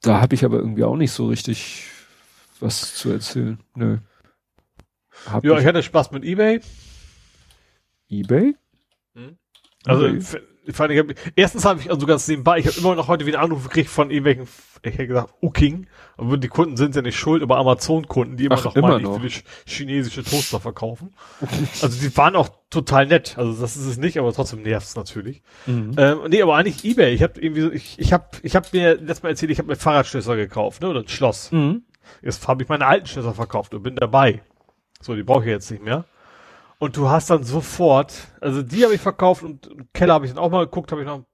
Da 0.00 0.22
habe 0.22 0.34
ich 0.34 0.46
aber 0.46 0.56
irgendwie 0.56 0.84
auch 0.84 0.96
nicht 0.96 1.12
so 1.12 1.28
richtig 1.28 1.90
was 2.58 2.94
zu 2.94 3.10
erzählen. 3.10 3.58
Nö. 3.74 3.98
Hab 5.26 5.44
ja, 5.44 5.58
ich, 5.58 5.66
hatte 5.66 5.82
Spaß 5.82 6.10
mit 6.12 6.24
eBay. 6.24 6.62
eBay? 8.08 8.56
Mhm. 9.12 9.36
Also 9.84 10.06
okay 10.06 10.40
fand, 10.74 10.92
ich 10.92 10.98
hab, 10.98 11.06
erstens 11.36 11.64
habe 11.64 11.80
ich 11.80 11.90
also 11.90 12.06
ganz 12.06 12.26
nebenbei, 12.26 12.58
ich 12.58 12.66
habe 12.66 12.78
immer 12.78 12.94
noch 12.94 13.08
heute 13.08 13.26
wieder 13.26 13.40
Anrufe 13.40 13.68
gekriegt 13.68 13.90
von 13.90 14.10
irgendwelchen, 14.10 14.48
ich 14.82 14.94
hätte 14.94 15.06
gesagt, 15.06 15.34
Uking, 15.42 15.86
aber 16.16 16.36
die 16.36 16.48
Kunden 16.48 16.76
sind 16.76 16.96
ja 16.96 17.02
nicht 17.02 17.16
schuld, 17.16 17.42
aber 17.42 17.58
Amazon-Kunden, 17.58 18.36
die 18.36 18.46
immer 18.46 18.56
Ach, 18.58 18.64
noch 18.64 18.76
immer 18.76 18.88
mal 18.88 19.00
noch. 19.00 19.20
viele 19.20 19.32
chinesische 19.66 20.24
Toaster 20.24 20.60
verkaufen. 20.60 21.14
also 21.82 22.00
die 22.00 22.16
waren 22.16 22.36
auch 22.36 22.48
total 22.70 23.06
nett, 23.06 23.36
also 23.38 23.60
das 23.60 23.76
ist 23.76 23.86
es 23.86 23.96
nicht, 23.96 24.18
aber 24.18 24.32
trotzdem 24.32 24.62
nervt's 24.62 24.96
natürlich. 24.96 25.42
Mhm. 25.66 25.92
Ähm, 25.96 26.18
nee, 26.28 26.42
aber 26.42 26.56
eigentlich 26.56 26.84
Ebay, 26.84 27.12
ich 27.12 27.22
habe 27.22 27.40
irgendwie 27.40 27.60
so, 27.60 27.70
ich, 27.70 27.98
ich 27.98 28.12
habe 28.12 28.26
ich 28.42 28.56
hab 28.56 28.72
mir 28.72 28.94
letztes 28.94 29.22
Mal 29.22 29.30
erzählt, 29.30 29.52
ich 29.52 29.58
habe 29.58 29.68
mir 29.68 29.76
Fahrradschlösser 29.76 30.36
gekauft, 30.36 30.82
ne, 30.82 30.88
oder 30.88 31.00
ein 31.00 31.08
Schloss. 31.08 31.52
Mhm. 31.52 31.82
Jetzt 32.22 32.46
habe 32.48 32.62
ich 32.62 32.68
meine 32.68 32.86
alten 32.86 33.06
Schlösser 33.06 33.34
verkauft 33.34 33.74
und 33.74 33.82
bin 33.82 33.96
dabei. 33.96 34.42
So, 35.00 35.14
die 35.14 35.22
brauche 35.22 35.44
ich 35.44 35.50
jetzt 35.50 35.70
nicht 35.70 35.82
mehr. 35.82 36.04
Und 36.78 36.96
du 36.96 37.08
hast 37.08 37.30
dann 37.30 37.42
sofort, 37.42 38.28
also 38.40 38.62
die 38.62 38.84
habe 38.84 38.94
ich 38.94 39.00
verkauft 39.00 39.42
und 39.42 39.68
Keller 39.94 40.14
habe 40.14 40.26
ich 40.26 40.32
dann 40.32 40.42
auch 40.42 40.50
mal 40.50 40.66
geguckt, 40.66 40.92
habe 40.92 41.00
ich 41.00 41.06
noch 41.06 41.24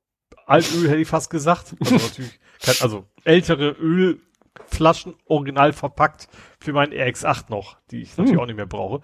Altöl, 0.47 0.89
hätte 0.89 1.01
ich 1.01 1.09
fast 1.09 1.31
gesagt. 1.31 1.75
Also 1.81 1.95
natürlich, 2.07 2.41
also 2.81 3.05
ältere 3.25 3.71
Ölflaschen 3.71 5.15
original 5.27 5.73
verpackt 5.73 6.29
für 6.61 6.73
meinen 6.73 6.93
RX8 6.93 7.45
noch, 7.49 7.77
die 7.91 8.03
ich 8.03 8.11
natürlich 8.17 8.33
hm. 8.33 8.41
auch 8.41 8.47
nicht 8.47 8.57
mehr 8.57 8.67
brauche. 8.67 9.01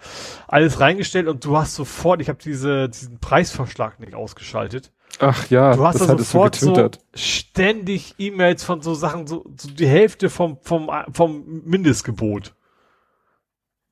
Alles 0.47 0.79
reingestellt 0.79 1.27
und 1.27 1.45
du 1.45 1.57
hast 1.57 1.75
sofort, 1.75 2.21
ich 2.21 2.29
habe 2.29 2.39
diese, 2.43 2.89
diesen 2.89 3.19
Preisverschlag 3.19 3.99
nicht 3.99 4.15
ausgeschaltet. 4.15 4.93
Ach 5.21 5.49
ja, 5.51 5.75
du 5.75 5.85
hast 5.85 6.01
das 6.01 6.07
da 6.07 6.19
sofort 6.19 6.55
so 6.55 6.91
ständig 7.15 8.15
E-Mails 8.19 8.63
von 8.63 8.83
so 8.83 8.95
Sachen, 8.95 9.27
so, 9.27 9.45
so 9.57 9.71
die 9.71 9.87
Hälfte 9.87 10.31
vom, 10.31 10.59
vom, 10.63 10.91
vom 11.13 11.63
Mindestgebot. 11.65 12.55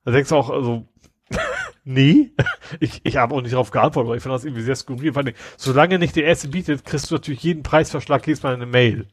Da 0.04 0.12
denkst 0.12 0.28
du 0.28 0.36
auch, 0.36 0.50
also 0.50 0.86
nee. 1.86 2.32
Ich, 2.80 3.00
ich 3.04 3.16
habe 3.16 3.32
auch 3.32 3.42
nicht 3.42 3.52
darauf 3.52 3.70
geantwortet, 3.70 4.10
weil 4.10 4.16
ich 4.16 4.22
fand 4.24 4.34
das 4.34 4.44
irgendwie 4.44 4.62
sehr 4.62 4.74
skurril. 4.74 5.14
Weil 5.14 5.34
solange 5.56 6.00
nicht 6.00 6.16
der 6.16 6.24
erste 6.24 6.48
bietet, 6.48 6.84
kriegst 6.84 7.10
du 7.10 7.14
natürlich 7.14 7.44
jeden 7.44 7.62
Preisverschlag 7.62 8.26
jedes 8.26 8.42
Mal 8.42 8.54
eine 8.54 8.66
Mail. 8.66 9.06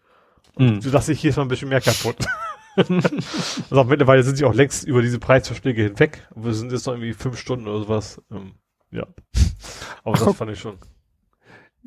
Mhm. 0.58 0.82
So 0.82 0.90
dass 0.90 1.08
ich 1.08 1.22
jedes 1.22 1.38
Mal 1.38 1.44
ein 1.44 1.50
bisschen 1.50 1.70
mehr 1.70 1.82
kaputt. 1.82 2.18
also 2.76 3.82
auch 3.82 3.86
mittlerweile 3.86 4.24
sind 4.24 4.38
sie 4.38 4.46
auch 4.46 4.56
längst 4.56 4.88
über 4.88 5.04
diese 5.04 5.20
Preisverschläge 5.20 5.84
hinweg. 5.84 6.28
Wir 6.36 6.54
sind 6.54 6.72
jetzt 6.72 6.88
noch 6.88 6.94
irgendwie 6.94 7.14
fünf 7.14 7.38
Stunden 7.38 7.68
oder 7.68 7.80
sowas. 7.80 8.22
Ähm, 8.32 8.54
ja. 8.90 9.06
Aber 10.04 10.16
Ach, 10.16 10.26
das 10.26 10.36
fand 10.36 10.52
ich 10.52 10.60
schon. 10.60 10.80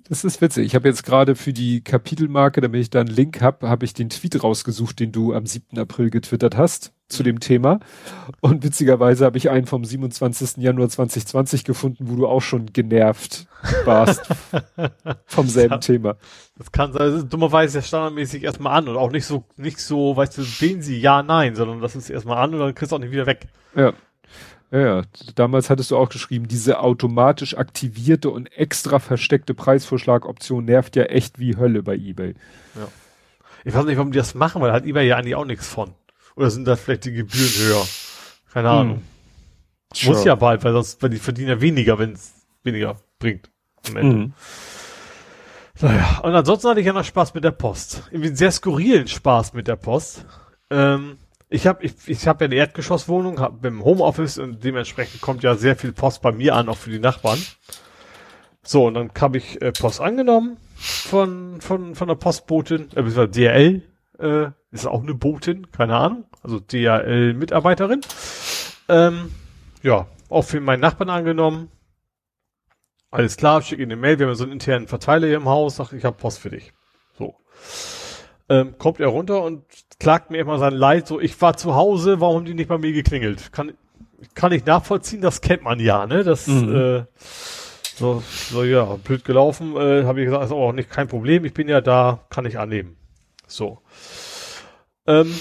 Das 0.08 0.22
ist 0.22 0.40
witzig. 0.40 0.66
Ich 0.66 0.76
habe 0.76 0.88
jetzt 0.88 1.02
gerade 1.02 1.34
für 1.34 1.52
die 1.52 1.82
Kapitelmarke, 1.82 2.60
damit 2.60 2.80
ich 2.80 2.90
da 2.90 3.00
einen 3.00 3.08
Link 3.08 3.40
habe, 3.40 3.68
habe 3.68 3.84
ich 3.84 3.92
den 3.92 4.08
Tweet 4.08 4.40
rausgesucht, 4.40 5.00
den 5.00 5.10
du 5.10 5.34
am 5.34 5.46
7. 5.46 5.78
April 5.78 6.10
getwittert 6.10 6.56
hast 6.56 6.92
zu 7.08 7.22
dem 7.22 7.40
Thema. 7.40 7.80
Und 8.40 8.64
witzigerweise 8.64 9.24
habe 9.24 9.38
ich 9.38 9.50
einen 9.50 9.66
vom 9.66 9.84
27. 9.84 10.56
Januar 10.58 10.88
2020 10.88 11.64
gefunden, 11.64 12.08
wo 12.08 12.16
du 12.16 12.26
auch 12.26 12.42
schon 12.42 12.72
genervt 12.72 13.46
warst 13.84 14.22
vom 15.26 15.48
selben 15.48 15.76
das 15.76 15.86
Thema. 15.86 16.16
Das 16.56 16.72
kann 16.72 16.92
sein, 16.92 17.10
das 17.10 17.22
ist 17.22 17.32
dummerweise 17.32 17.82
standardmäßig 17.82 18.42
erstmal 18.42 18.76
an 18.76 18.88
und 18.88 18.96
auch 18.96 19.10
nicht 19.10 19.26
so, 19.26 19.44
nicht 19.56 19.78
so, 19.78 20.16
weißt 20.16 20.36
du, 20.38 20.42
sehen 20.42 20.82
sie 20.82 20.98
ja, 20.98 21.22
nein, 21.22 21.54
sondern 21.54 21.80
das 21.80 21.96
ist 21.96 22.10
erstmal 22.10 22.38
an 22.38 22.54
und 22.54 22.60
dann 22.60 22.74
kriegst 22.74 22.92
du 22.92 22.96
auch 22.96 23.00
nicht 23.00 23.12
wieder 23.12 23.26
weg. 23.26 23.46
Ja. 23.74 23.92
Ja, 24.72 24.80
ja, 24.80 25.02
damals 25.36 25.70
hattest 25.70 25.92
du 25.92 25.96
auch 25.96 26.08
geschrieben, 26.08 26.48
diese 26.48 26.80
automatisch 26.80 27.56
aktivierte 27.56 28.30
und 28.30 28.48
extra 28.48 28.98
versteckte 28.98 29.54
Preisvorschlagoption 29.54 30.64
nervt 30.64 30.96
ja 30.96 31.04
echt 31.04 31.38
wie 31.38 31.56
Hölle 31.56 31.84
bei 31.84 31.94
eBay. 31.94 32.34
Ja. 32.74 32.88
Ich 33.64 33.74
weiß 33.74 33.84
nicht, 33.84 33.96
warum 33.96 34.10
die 34.10 34.18
das 34.18 34.34
machen, 34.34 34.60
weil 34.60 34.72
hat 34.72 34.84
eBay 34.84 35.06
ja 35.06 35.16
eigentlich 35.16 35.36
auch 35.36 35.44
nichts 35.44 35.68
von. 35.68 35.94
Oder 36.36 36.50
sind 36.50 36.66
da 36.66 36.76
vielleicht 36.76 37.06
die 37.06 37.12
Gebühren 37.12 37.50
höher? 37.58 37.86
Keine 38.52 38.70
hm. 38.70 38.76
Ahnung. 38.76 39.02
Sure. 39.92 40.14
Muss 40.14 40.24
ja 40.24 40.34
bald, 40.34 40.62
weil 40.64 40.72
sonst, 40.72 41.02
weil 41.02 41.10
die 41.10 41.18
verdienen 41.18 41.48
ja 41.48 41.60
weniger, 41.60 41.98
wenn 41.98 42.12
es 42.12 42.34
weniger 42.62 42.96
bringt. 43.18 43.50
Am 43.88 43.96
Ende. 43.96 44.16
Mhm. 44.16 44.32
Naja, 45.80 46.20
und 46.22 46.34
ansonsten 46.34 46.68
hatte 46.68 46.80
ich 46.80 46.86
ja 46.86 46.92
noch 46.92 47.04
Spaß 47.04 47.34
mit 47.34 47.44
der 47.44 47.50
Post. 47.50 48.02
Irgendwie 48.10 48.28
einen 48.28 48.36
sehr 48.36 48.50
skurrilen 48.50 49.08
Spaß 49.08 49.52
mit 49.52 49.68
der 49.68 49.76
Post. 49.76 50.24
Ähm, 50.70 51.18
ich 51.48 51.66
habe 51.66 51.84
ich, 51.84 51.94
ich 52.06 52.26
hab 52.26 52.40
ja 52.40 52.46
eine 52.46 52.56
Erdgeschosswohnung, 52.56 53.40
hab 53.40 53.64
im 53.64 53.84
Homeoffice 53.84 54.38
und 54.38 54.64
dementsprechend 54.64 55.20
kommt 55.20 55.42
ja 55.42 55.54
sehr 55.54 55.76
viel 55.76 55.92
Post 55.92 56.22
bei 56.22 56.32
mir 56.32 56.54
an, 56.54 56.68
auch 56.68 56.78
für 56.78 56.90
die 56.90 56.98
Nachbarn. 56.98 57.38
So, 58.62 58.86
und 58.86 58.94
dann 58.94 59.10
habe 59.20 59.38
ich 59.38 59.62
äh, 59.62 59.72
Post 59.72 60.00
angenommen 60.00 60.56
von, 60.76 61.60
von, 61.60 61.94
von 61.94 62.08
der 62.08 62.16
Postbotin, 62.16 62.88
äh, 62.96 63.28
DRL, 63.28 63.82
äh, 64.18 64.50
ist 64.80 64.86
auch 64.86 65.02
eine 65.02 65.14
Botin, 65.14 65.70
keine 65.70 65.96
Ahnung, 65.96 66.24
also 66.42 66.60
DRL-Mitarbeiterin. 66.60 68.00
Ähm, 68.88 69.32
ja, 69.82 70.06
auch 70.28 70.42
für 70.42 70.60
meinen 70.60 70.80
Nachbarn 70.80 71.10
angenommen. 71.10 71.70
Alles 73.10 73.36
klar, 73.36 73.62
schicke 73.62 73.82
ihm 73.82 73.88
eine 73.88 73.96
Mail, 73.96 74.18
wir 74.18 74.26
haben 74.26 74.34
so 74.34 74.44
einen 74.44 74.52
internen 74.52 74.88
Verteiler 74.88 75.26
hier 75.26 75.36
im 75.36 75.48
Haus, 75.48 75.76
sag 75.76 75.92
ich 75.92 76.04
habe 76.04 76.16
Post 76.16 76.38
für 76.38 76.50
dich. 76.50 76.72
So. 77.16 77.34
Ähm, 78.48 78.76
kommt 78.78 79.00
er 79.00 79.08
runter 79.08 79.42
und 79.42 79.64
klagt 79.98 80.30
mir 80.30 80.38
immer 80.38 80.58
sein 80.58 80.74
Leid, 80.74 81.06
so, 81.06 81.20
ich 81.20 81.40
war 81.40 81.56
zu 81.56 81.74
Hause, 81.74 82.20
warum 82.20 82.36
haben 82.36 82.44
die 82.44 82.54
nicht 82.54 82.68
bei 82.68 82.78
mir 82.78 82.92
geklingelt? 82.92 83.52
Kann, 83.52 83.72
kann 84.34 84.52
ich 84.52 84.64
nachvollziehen, 84.66 85.20
das 85.20 85.40
kennt 85.40 85.62
man 85.62 85.80
ja, 85.80 86.06
ne? 86.06 86.24
Das, 86.24 86.46
mhm. 86.46 86.76
äh, 86.76 87.04
so, 87.96 88.22
so, 88.50 88.62
ja, 88.62 88.84
blöd 89.02 89.24
gelaufen, 89.24 89.74
äh, 89.76 90.04
habe 90.04 90.20
ich 90.20 90.26
gesagt, 90.26 90.44
ist 90.44 90.52
auch 90.52 90.72
nicht 90.72 90.90
kein 90.90 91.08
Problem, 91.08 91.44
ich 91.46 91.54
bin 91.54 91.68
ja 91.68 91.80
da, 91.80 92.26
kann 92.28 92.44
ich 92.44 92.58
annehmen. 92.58 92.96
So. 93.46 93.78
Ähm, 95.06 95.34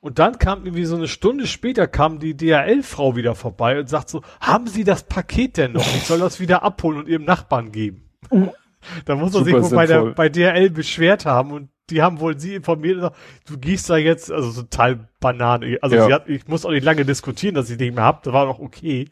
und 0.00 0.18
dann 0.18 0.38
kam 0.38 0.64
irgendwie 0.64 0.86
so 0.86 0.96
eine 0.96 1.08
Stunde 1.08 1.46
später 1.46 1.86
kam 1.86 2.18
die 2.20 2.34
DHL-Frau 2.34 3.16
wieder 3.16 3.34
vorbei 3.34 3.78
und 3.78 3.88
sagt 3.88 4.08
so, 4.08 4.22
haben 4.40 4.66
Sie 4.66 4.84
das 4.84 5.02
Paket 5.02 5.58
denn 5.58 5.72
noch? 5.72 5.86
Ich 5.94 6.04
soll 6.04 6.20
das 6.20 6.40
wieder 6.40 6.62
abholen 6.62 6.98
und 6.98 7.08
Ihrem 7.08 7.24
Nachbarn 7.24 7.70
geben. 7.70 8.08
da 9.04 9.16
muss 9.16 9.32
man 9.32 9.44
sich 9.44 9.54
wohl 9.54 9.70
bei, 9.70 9.86
der, 9.86 10.06
bei 10.06 10.28
DHL 10.30 10.70
beschwert 10.70 11.26
haben 11.26 11.50
und 11.50 11.68
die 11.90 12.02
haben 12.02 12.20
wohl 12.20 12.38
sie 12.38 12.54
informiert, 12.54 13.12
du 13.46 13.58
gehst 13.58 13.90
da 13.90 13.96
jetzt, 13.96 14.30
also 14.30 14.62
total 14.62 15.08
Banane. 15.18 15.78
Also 15.82 15.96
ja. 15.96 16.10
hat, 16.10 16.28
ich 16.28 16.46
muss 16.46 16.64
auch 16.64 16.70
nicht 16.70 16.84
lange 16.84 17.04
diskutieren, 17.04 17.54
dass 17.54 17.68
ich 17.68 17.78
nicht 17.78 17.94
mehr 17.94 18.04
hab, 18.04 18.22
das 18.22 18.32
war 18.32 18.46
doch 18.46 18.60
okay. 18.60 19.08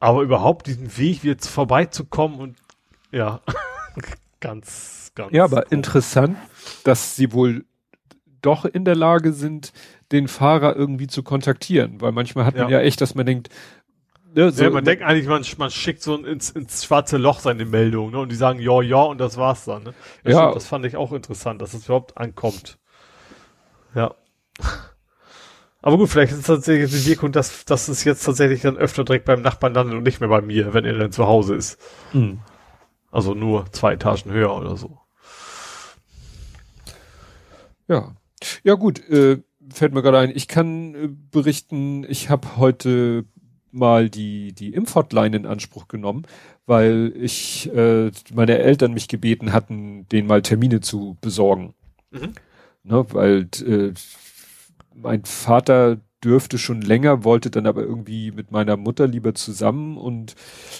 Aber 0.00 0.22
überhaupt 0.22 0.68
diesen 0.68 0.96
Weg 0.96 1.24
jetzt 1.24 1.48
vorbeizukommen 1.48 2.38
und 2.38 2.56
ja, 3.10 3.40
ganz, 4.40 5.10
ganz. 5.14 5.32
Ja, 5.32 5.44
aber 5.44 5.58
cool. 5.58 5.66
interessant, 5.70 6.36
dass 6.84 7.16
sie 7.16 7.32
wohl 7.32 7.64
doch 8.42 8.64
in 8.64 8.84
der 8.84 8.96
Lage 8.96 9.32
sind, 9.32 9.72
den 10.12 10.28
Fahrer 10.28 10.76
irgendwie 10.76 11.06
zu 11.06 11.22
kontaktieren, 11.22 12.00
weil 12.00 12.12
manchmal 12.12 12.44
hat 12.44 12.56
man 12.56 12.70
ja, 12.70 12.78
ja 12.78 12.84
echt, 12.84 13.00
dass 13.00 13.14
man 13.14 13.26
denkt, 13.26 13.50
Ne, 14.34 14.52
so 14.52 14.62
ja, 14.62 14.70
man 14.70 14.84
denkt 14.84 15.02
eigentlich, 15.02 15.26
man, 15.26 15.42
man 15.56 15.70
schickt 15.70 16.02
so 16.02 16.14
ins, 16.14 16.50
ins 16.50 16.84
schwarze 16.84 17.16
Loch 17.16 17.40
seine 17.40 17.64
Meldung, 17.64 18.10
ne? 18.10 18.18
Und 18.18 18.30
die 18.30 18.36
sagen 18.36 18.60
ja, 18.60 18.82
ja, 18.82 19.02
und 19.02 19.18
das 19.18 19.38
war's 19.38 19.64
dann, 19.64 19.84
ne? 19.84 19.94
Ja, 20.22 20.30
ja. 20.30 20.38
Stimmt, 20.38 20.56
das 20.56 20.66
fand 20.66 20.84
ich 20.84 20.96
auch 20.96 21.12
interessant, 21.12 21.62
dass 21.62 21.72
es 21.72 21.86
überhaupt 21.86 22.18
ankommt. 22.18 22.78
Ja. 23.94 24.14
Aber 25.80 25.96
gut, 25.96 26.10
vielleicht 26.10 26.32
ist 26.32 26.40
es 26.40 26.46
tatsächlich 26.46 26.90
die 26.90 27.08
Wirkung, 27.08 27.32
dass, 27.32 27.64
dass 27.64 27.88
es 27.88 28.04
jetzt 28.04 28.24
tatsächlich 28.24 28.60
dann 28.62 28.76
öfter 28.76 29.04
direkt 29.04 29.24
beim 29.24 29.40
Nachbarn 29.42 29.74
landet 29.74 29.96
und 29.96 30.02
nicht 30.02 30.20
mehr 30.20 30.28
bei 30.28 30.42
mir, 30.42 30.74
wenn 30.74 30.84
er 30.84 30.98
dann 30.98 31.12
zu 31.12 31.26
Hause 31.26 31.54
ist. 31.54 31.80
Mhm. 32.12 32.40
Also 33.10 33.34
nur 33.34 33.72
zwei 33.72 33.94
Etagen 33.94 34.30
höher 34.30 34.54
oder 34.54 34.76
so. 34.76 34.98
Ja. 37.86 38.14
Ja 38.62 38.74
gut, 38.74 39.08
äh, 39.08 39.38
fällt 39.72 39.94
mir 39.94 40.02
gerade 40.02 40.18
ein, 40.18 40.32
ich 40.34 40.48
kann 40.48 40.94
äh, 40.94 41.08
berichten, 41.30 42.04
ich 42.08 42.30
habe 42.30 42.56
heute 42.56 43.24
mal 43.70 44.08
die, 44.08 44.52
die 44.52 44.72
Impfhotline 44.72 45.36
in 45.36 45.46
Anspruch 45.46 45.88
genommen, 45.88 46.22
weil 46.66 47.12
ich, 47.16 47.70
äh, 47.74 48.10
meine 48.34 48.58
Eltern 48.58 48.94
mich 48.94 49.08
gebeten 49.08 49.52
hatten, 49.52 50.06
denen 50.08 50.26
mal 50.26 50.42
Termine 50.42 50.80
zu 50.80 51.16
besorgen. 51.20 51.74
Mhm. 52.10 52.32
Ne, 52.84 53.06
weil 53.10 53.48
äh, 53.66 53.92
mein 54.94 55.24
Vater 55.24 55.98
dürfte 56.24 56.58
schon 56.58 56.80
länger, 56.80 57.24
wollte 57.24 57.50
dann 57.50 57.66
aber 57.66 57.82
irgendwie 57.82 58.32
mit 58.32 58.50
meiner 58.50 58.76
Mutter 58.76 59.06
lieber 59.06 59.34
zusammen 59.34 59.96
und 59.96 60.34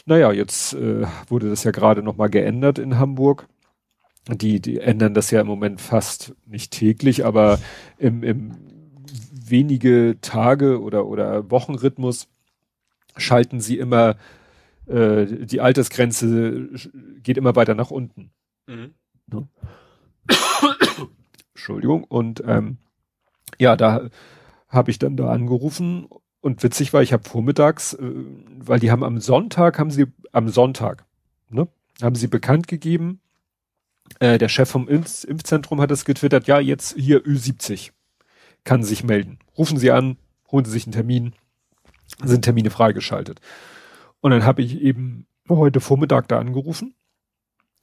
naja, 0.06 0.32
jetzt 0.32 0.74
äh, 0.74 1.06
wurde 1.28 1.50
das 1.50 1.64
ja 1.64 1.70
gerade 1.70 2.02
nochmal 2.02 2.30
geändert 2.30 2.78
in 2.78 2.98
Hamburg. 2.98 3.46
Die, 4.28 4.60
die 4.60 4.78
ändern 4.78 5.14
das 5.14 5.30
ja 5.30 5.40
im 5.40 5.46
Moment 5.46 5.80
fast 5.80 6.34
nicht 6.46 6.72
täglich, 6.72 7.24
aber 7.24 7.58
im, 7.96 8.22
im 8.22 8.52
wenige 9.32 10.18
Tage 10.20 10.82
oder, 10.82 11.06
oder 11.06 11.50
Wochenrhythmus 11.50 12.28
schalten 13.16 13.60
sie 13.60 13.78
immer, 13.78 14.16
äh, 14.86 15.26
die 15.26 15.60
Altersgrenze 15.60 16.68
geht 17.22 17.38
immer 17.38 17.56
weiter 17.56 17.74
nach 17.74 17.90
unten. 17.90 18.30
Mhm. 18.66 18.94
Ne? 19.26 19.48
Entschuldigung. 21.54 22.04
Und 22.04 22.42
ähm, 22.46 22.78
ja, 23.58 23.76
da 23.76 24.08
habe 24.68 24.90
ich 24.90 24.98
dann 24.98 25.16
da 25.16 25.30
angerufen 25.30 26.08
und 26.40 26.62
witzig 26.62 26.92
war, 26.92 27.02
ich 27.02 27.12
habe 27.12 27.28
vormittags, 27.28 27.94
äh, 27.94 28.12
weil 28.58 28.80
die 28.80 28.90
haben 28.90 29.04
am 29.04 29.20
Sonntag, 29.20 29.78
haben 29.78 29.90
sie 29.90 30.06
am 30.32 30.48
Sonntag, 30.48 31.04
ne, 31.50 31.68
haben 32.00 32.14
sie 32.14 32.28
bekannt 32.28 32.68
gegeben, 32.68 33.20
äh, 34.20 34.38
der 34.38 34.48
Chef 34.48 34.68
vom 34.68 34.88
Impf 34.88 35.24
Impfzentrum 35.24 35.80
hat 35.80 35.90
es 35.90 36.04
getwittert, 36.04 36.46
ja, 36.46 36.60
jetzt 36.60 36.96
hier 36.96 37.24
Ü70 37.24 37.90
kann 38.64 38.82
sich 38.82 39.04
melden. 39.04 39.38
Rufen 39.56 39.78
Sie 39.78 39.90
an, 39.90 40.18
holen 40.50 40.64
Sie 40.64 40.70
sich 40.70 40.86
einen 40.86 40.92
Termin, 40.92 41.32
sind 42.22 42.42
Termine 42.42 42.70
freigeschaltet. 42.70 43.40
Und 44.20 44.30
dann 44.30 44.44
habe 44.44 44.62
ich 44.62 44.80
eben 44.80 45.26
heute 45.48 45.80
Vormittag 45.80 46.28
da 46.28 46.38
angerufen. 46.38 46.94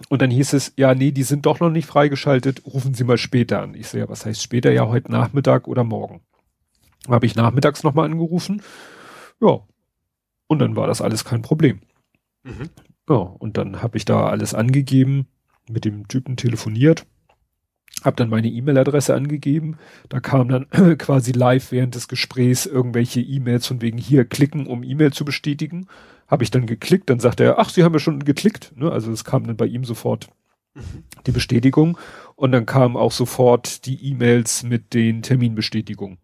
Und 0.10 0.22
dann 0.22 0.30
hieß 0.30 0.54
es, 0.54 0.74
ja, 0.76 0.94
nee, 0.94 1.12
die 1.12 1.24
sind 1.24 1.46
doch 1.46 1.60
noch 1.60 1.70
nicht 1.70 1.86
freigeschaltet, 1.86 2.66
rufen 2.66 2.94
Sie 2.94 3.06
mal 3.06 3.18
später 3.18 3.62
an. 3.62 3.76
Ich 3.76 3.88
sehe, 3.88 4.02
ja, 4.02 4.10
was 4.10 4.26
heißt 4.26 4.44
später? 4.44 4.72
Ja, 4.72 4.88
heute 4.88 5.12
Nachmittag 5.12 5.68
oder 5.68 5.84
morgen. 5.84 6.22
Habe 7.08 7.26
ich 7.26 7.36
nachmittags 7.36 7.84
nochmal 7.84 8.06
angerufen. 8.06 8.62
Ja. 9.40 9.62
Und 10.48 10.60
dann 10.60 10.76
war 10.76 10.88
das 10.88 11.02
alles 11.02 11.24
kein 11.24 11.42
Problem. 11.42 11.80
Mhm. 12.44 12.70
Ja, 13.10 13.16
und 13.16 13.58
dann 13.58 13.82
habe 13.82 13.98
ich 13.98 14.06
da 14.06 14.28
alles 14.28 14.54
angegeben, 14.54 15.28
mit 15.70 15.86
dem 15.86 16.08
Typen 16.08 16.38
telefoniert 16.38 17.06
habe 18.04 18.16
dann 18.16 18.30
meine 18.30 18.48
E-Mail-Adresse 18.48 19.14
angegeben. 19.14 19.78
Da 20.10 20.20
kam 20.20 20.50
dann 20.50 20.70
quasi 20.98 21.32
live 21.32 21.72
während 21.72 21.96
des 21.96 22.08
Gesprächs 22.08 22.66
irgendwelche 22.66 23.22
E-Mails 23.22 23.68
von 23.68 23.82
wegen 23.82 23.98
hier 23.98 24.26
klicken, 24.26 24.68
um 24.68 24.84
E-Mail 24.84 25.14
zu 25.14 25.26
bestätigen. 25.26 25.88
Habe 26.28 26.44
ich 26.44 26.52
dann 26.52 26.66
geklickt, 26.66 27.10
dann 27.10 27.20
sagt 27.20 27.40
er, 27.40 27.60
ach, 27.60 27.70
Sie 27.70 27.84
haben 27.84 27.94
ja 27.94 28.00
schon 28.00 28.24
geklickt. 28.24 28.74
Ne? 28.76 28.92
Also 28.92 29.12
es 29.12 29.24
kam 29.24 29.46
dann 29.46 29.58
bei 29.58 29.68
ihm 29.68 29.86
sofort 29.86 30.30
mhm. 30.74 31.04
die 31.26 31.32
Bestätigung 31.32 31.98
und 32.36 32.52
dann 32.52 32.66
kamen 32.66 32.98
auch 32.98 33.12
sofort 33.12 33.86
die 33.86 34.12
E-Mails 34.12 34.64
mit 34.64 34.94
den 34.94 35.22
Terminbestätigungen. 35.22 36.18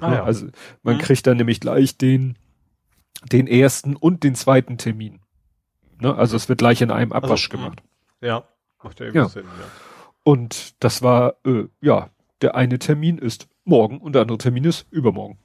Ah, 0.00 0.14
ja. 0.14 0.24
Also 0.24 0.48
man 0.82 0.96
mhm. 0.96 1.00
kriegt 1.00 1.26
dann 1.26 1.38
nämlich 1.38 1.60
gleich 1.60 1.96
den, 1.96 2.36
den 3.32 3.46
ersten 3.46 3.96
und 3.96 4.24
den 4.24 4.34
zweiten 4.34 4.76
Termin. 4.78 5.20
Ne? 6.00 6.14
Also 6.14 6.36
es 6.36 6.48
wird 6.48 6.58
gleich 6.58 6.82
in 6.82 6.90
einem 6.90 7.12
also, 7.12 7.26
Abwasch 7.26 7.50
also, 7.50 7.56
gemacht. 7.56 7.82
Ja, 8.20 8.44
macht 8.84 9.00
ja 9.00 9.08
ja. 9.10 9.28
Sinn, 9.28 9.44
ja. 9.44 9.66
Und 10.22 10.82
das 10.82 11.02
war, 11.02 11.34
äh, 11.44 11.64
ja, 11.80 12.10
der 12.40 12.54
eine 12.54 12.78
Termin 12.78 13.18
ist 13.18 13.48
morgen 13.64 13.98
und 13.98 14.14
der 14.14 14.22
andere 14.22 14.38
Termin 14.38 14.64
ist 14.64 14.86
übermorgen. 14.90 15.38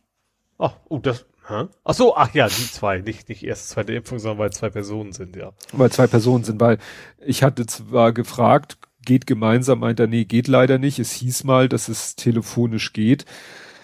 Ach, 0.58 0.76
oh, 0.90 1.00
das, 1.00 1.26
Hä? 1.50 1.68
Ach 1.84 1.94
so, 1.96 2.16
ach 2.16 2.34
ja, 2.36 2.48
die 2.48 2.72
zwei, 2.72 3.00
nicht, 3.00 3.28
nicht 3.28 3.44
erst 3.44 3.70
zweite 3.70 3.94
Impfung, 3.94 4.20
sondern 4.20 4.38
weil 4.38 4.52
zwei 4.52 4.70
Personen 4.70 5.14
sind, 5.14 5.36
ja. 5.36 5.52
Weil 5.74 5.92
zwei 5.92 6.06
Personen 6.06 6.44
sind, 6.44 6.62
weil 6.62 6.78
ich 7.26 7.42
hatte 7.42 7.66
zwar 7.66 8.14
gefragt, 8.14 8.78
geht 9.04 9.26
gemeinsam, 9.26 9.80
meint 9.80 10.00
er, 10.00 10.06
nee, 10.06 10.26
geht 10.26 10.48
leider 10.48 10.78
nicht. 10.78 11.00
Es 11.00 11.12
hieß 11.12 11.46
mal, 11.46 11.68
dass 11.68 11.90
es 11.90 12.16
telefonisch 12.16 12.94
geht. 12.94 13.26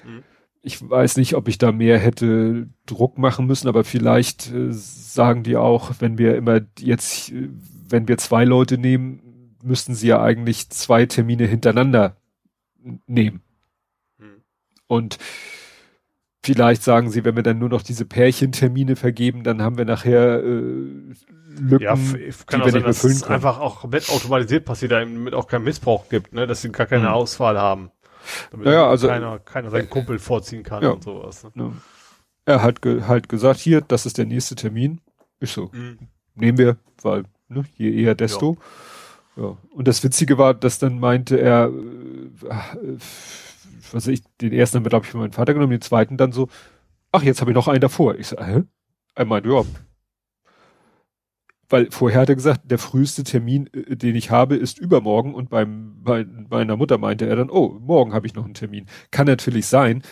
Mhm. 0.05 0.23
Ich 0.61 0.87
weiß 0.87 1.17
nicht, 1.17 1.33
ob 1.33 1.47
ich 1.47 1.57
da 1.57 1.71
mehr 1.71 1.97
hätte 1.97 2.69
Druck 2.85 3.17
machen 3.17 3.47
müssen, 3.47 3.67
aber 3.67 3.83
vielleicht 3.83 4.51
äh, 4.51 4.71
sagen 4.71 5.41
die 5.41 5.57
auch, 5.57 5.91
wenn 5.99 6.19
wir 6.19 6.35
immer 6.35 6.61
jetzt, 6.77 7.31
äh, 7.31 7.49
wenn 7.89 8.07
wir 8.07 8.19
zwei 8.19 8.45
Leute 8.45 8.77
nehmen, 8.77 9.24
müssten 9.65 9.95
sie 9.95 10.07
ja 10.07 10.21
eigentlich 10.21 10.69
zwei 10.69 11.05
Termine 11.05 11.45
hintereinander 11.45 12.17
nehmen. 13.07 13.41
Mhm. 14.17 14.43
Und 14.87 15.17
Vielleicht 16.45 16.83
sagen 16.83 17.09
sie, 17.09 17.25
wenn 17.25 17.35
wir 17.35 17.41
dann 17.41 17.57
nur 17.57 17.69
noch 17.69 17.81
diese 17.81 18.05
Pärchentermine 18.05 18.95
vergeben, 18.95 19.43
dann 19.43 19.63
haben 19.63 19.79
wir 19.79 19.85
nachher 19.85 20.43
äh, 20.43 20.45
Lücken, 21.57 21.81
ja, 21.81 21.95
kann 21.95 22.05
die 22.05 22.21
auch 22.21 22.65
wir 22.65 22.71
sein, 22.71 22.73
nicht 22.73 22.85
dass 22.85 23.03
es 23.03 23.23
einfach 23.23 23.57
auch 23.59 23.79
komplett 23.79 24.11
automatisiert 24.11 24.63
passiert, 24.63 24.91
damit 24.91 25.33
auch 25.33 25.47
kein 25.47 25.63
Missbrauch 25.63 26.07
gibt, 26.07 26.33
ne? 26.33 26.45
dass 26.45 26.61
sie 26.61 26.71
gar 26.71 26.85
keine 26.85 27.05
mhm. 27.05 27.13
Auswahl 27.15 27.57
haben. 27.57 27.89
Damit 28.51 28.67
ja, 28.67 28.87
also 28.87 29.07
keiner, 29.07 29.39
keiner 29.39 29.71
seinen 29.71 29.89
Kumpel 29.89 30.19
vorziehen 30.19 30.61
kann 30.61 30.83
ja, 30.83 30.91
und 30.91 31.03
sowas. 31.03 31.47
Ne? 31.55 31.71
Er 32.45 32.61
hat 32.61 32.83
ge 32.83 33.01
halt 33.07 33.27
gesagt, 33.27 33.59
hier, 33.59 33.81
das 33.81 34.05
ist 34.05 34.19
der 34.19 34.25
nächste 34.25 34.53
Termin. 34.53 35.01
Ich 35.39 35.51
so, 35.51 35.71
mhm. 35.73 35.97
nehmen 36.35 36.59
wir, 36.59 36.77
weil 37.01 37.23
ne, 37.47 37.65
je 37.75 37.91
eher 37.91 38.13
desto. 38.13 38.53
Ja. 38.53 38.59
Ja. 39.37 39.57
Und 39.71 39.87
das 39.87 40.03
Witzige 40.03 40.37
war, 40.37 40.53
dass 40.53 40.79
dann 40.79 40.99
meinte 40.99 41.39
er, 41.39 41.67
äh, 41.67 42.97
was 43.91 44.07
ich, 44.07 44.23
den 44.41 44.53
ersten 44.53 44.77
haben 44.77 44.85
wir, 44.85 44.89
glaube 44.89 45.05
ich, 45.05 45.11
für 45.11 45.17
meinen 45.17 45.33
Vater 45.33 45.53
genommen, 45.53 45.71
den 45.71 45.81
zweiten 45.81 46.17
dann 46.17 46.31
so, 46.31 46.47
ach, 47.11 47.23
jetzt 47.23 47.41
habe 47.41 47.51
ich 47.51 47.55
noch 47.55 47.67
einen 47.67 47.81
davor. 47.81 48.15
Ich 48.15 48.27
so, 48.27 48.37
hä? 48.37 48.63
Er 49.15 49.25
meinte, 49.25 49.49
ja. 49.49 49.63
Weil 51.67 51.89
vorher 51.89 52.21
hat 52.21 52.29
er 52.29 52.35
gesagt, 52.35 52.69
der 52.69 52.77
früheste 52.77 53.23
Termin, 53.23 53.67
äh, 53.73 53.95
den 53.95 54.15
ich 54.15 54.31
habe, 54.31 54.55
ist 54.55 54.79
übermorgen 54.79 55.33
und 55.33 55.49
beim, 55.49 56.01
bei 56.03 56.25
meiner 56.49 56.77
Mutter 56.77 56.97
meinte 56.97 57.25
er 57.27 57.35
dann, 57.35 57.49
oh, 57.49 57.77
morgen 57.79 58.13
habe 58.13 58.27
ich 58.27 58.35
noch 58.35 58.45
einen 58.45 58.53
Termin. 58.53 58.85
Kann 59.11 59.27
natürlich 59.27 59.65
sein. 59.65 60.03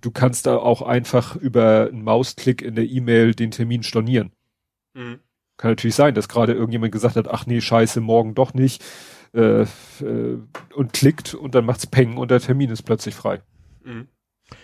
Du 0.00 0.10
kannst 0.10 0.46
da 0.46 0.56
auch 0.56 0.82
einfach 0.82 1.36
über 1.36 1.88
einen 1.88 2.02
Mausklick 2.02 2.60
in 2.60 2.74
der 2.74 2.84
E-Mail 2.84 3.34
den 3.34 3.52
Termin 3.52 3.82
stornieren. 3.82 4.32
Mhm. 4.94 5.20
Kann 5.56 5.72
natürlich 5.72 5.94
sein, 5.94 6.14
dass 6.14 6.28
gerade 6.28 6.52
irgendjemand 6.52 6.92
gesagt 6.92 7.16
hat, 7.16 7.28
ach 7.28 7.46
nee, 7.46 7.60
scheiße, 7.60 8.00
morgen 8.00 8.34
doch 8.34 8.54
nicht 8.54 8.82
äh, 9.34 9.62
äh, 9.62 9.66
und 10.74 10.92
klickt 10.92 11.34
und 11.34 11.54
dann 11.54 11.64
macht's 11.64 11.86
Peng 11.86 12.16
und 12.16 12.30
der 12.30 12.40
Termin 12.40 12.70
ist 12.70 12.82
plötzlich 12.82 13.14
frei. 13.14 13.40
Mhm. 13.84 14.08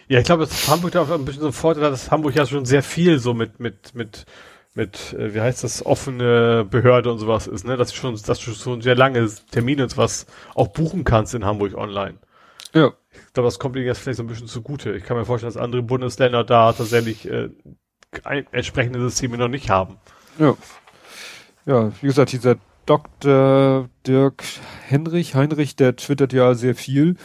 Ja, 0.09 0.19
ich 0.19 0.27
glaube, 0.27 0.45
dass 0.45 0.69
Hamburg 0.69 0.93
da 0.93 1.03
auch 1.03 1.11
ein 1.11 1.25
bisschen 1.25 1.43
so 1.43 1.49
ein 1.49 1.53
Vorteil 1.53 1.85
hat, 1.85 1.93
dass 1.93 2.11
Hamburg 2.11 2.35
ja 2.35 2.47
schon 2.47 2.67
sehr 2.67 2.83
viel 2.83 3.19
so 3.19 3.33
mit, 3.33 3.59
mit, 3.61 3.95
mit, 3.95 4.27
mit, 4.75 5.15
äh, 5.15 5.35
wie 5.35 5.41
heißt 5.41 5.65
das, 5.65 5.85
offene 5.85 6.67
Behörde 6.69 7.11
und 7.11 7.19
sowas 7.19 7.47
ist, 7.47 7.67
ne? 7.67 7.77
Dass 7.77 7.91
du 7.91 7.97
schon, 7.97 8.15
dass 8.15 8.39
du 8.39 8.53
schon 8.53 8.83
sehr 8.83 8.95
lange 8.95 9.29
Termine 9.51 9.85
und 9.85 9.91
sowas 9.91 10.27
auch 10.55 10.69
buchen 10.69 11.05
kannst 11.05 11.35
in 11.35 11.45
Hamburg 11.45 11.75
online. 11.75 12.19
Ja. 12.75 12.93
Ich 13.11 13.33
glaube, 13.33 13.47
das 13.47 13.59
kommt 13.59 13.77
ihnen 13.77 13.87
jetzt 13.87 13.99
vielleicht 13.99 14.19
so 14.19 14.23
ein 14.23 14.27
bisschen 14.27 14.47
zugute. 14.47 14.93
Ich 14.93 15.05
kann 15.05 15.17
mir 15.17 15.25
vorstellen, 15.25 15.53
dass 15.53 15.63
andere 15.63 15.83
Bundesländer 15.83 16.45
da 16.45 16.73
tatsächlich 16.73 17.29
äh, 17.29 17.49
ein, 18.25 18.47
entsprechende 18.53 19.01
Systeme 19.01 19.39
noch 19.39 19.49
nicht 19.49 19.71
haben. 19.71 19.97
Ja. 20.39 20.57
Ja, 21.67 21.93
wie 22.01 22.07
gesagt, 22.07 22.33
dieser 22.33 22.57
Dr. 22.87 23.89
Dirk 24.07 24.43
Henrich, 24.87 25.35
Heinrich, 25.35 25.77
der 25.77 25.97
twittert 25.97 26.33
ja 26.33 26.55
sehr 26.55 26.75
viel 26.75 27.17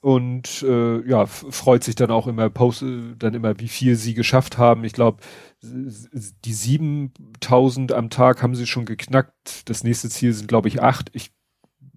und 0.00 0.62
äh, 0.62 1.08
ja, 1.08 1.24
freut 1.26 1.84
sich 1.84 1.94
dann 1.94 2.10
auch 2.10 2.26
immer, 2.26 2.50
postet 2.50 3.22
dann 3.22 3.32
immer, 3.32 3.58
wie 3.60 3.68
viel 3.68 3.96
sie 3.96 4.14
geschafft 4.14 4.58
haben. 4.58 4.84
Ich 4.84 4.92
glaube, 4.92 5.22
die 5.62 6.52
7000 6.52 7.92
am 7.92 8.10
Tag 8.10 8.42
haben 8.42 8.54
sie 8.54 8.66
schon 8.66 8.84
geknackt. 8.84 9.68
Das 9.68 9.84
nächste 9.84 10.10
Ziel 10.10 10.32
sind, 10.32 10.48
glaube 10.48 10.68
ich, 10.68 10.82
acht. 10.82 11.10
Ich 11.14 11.30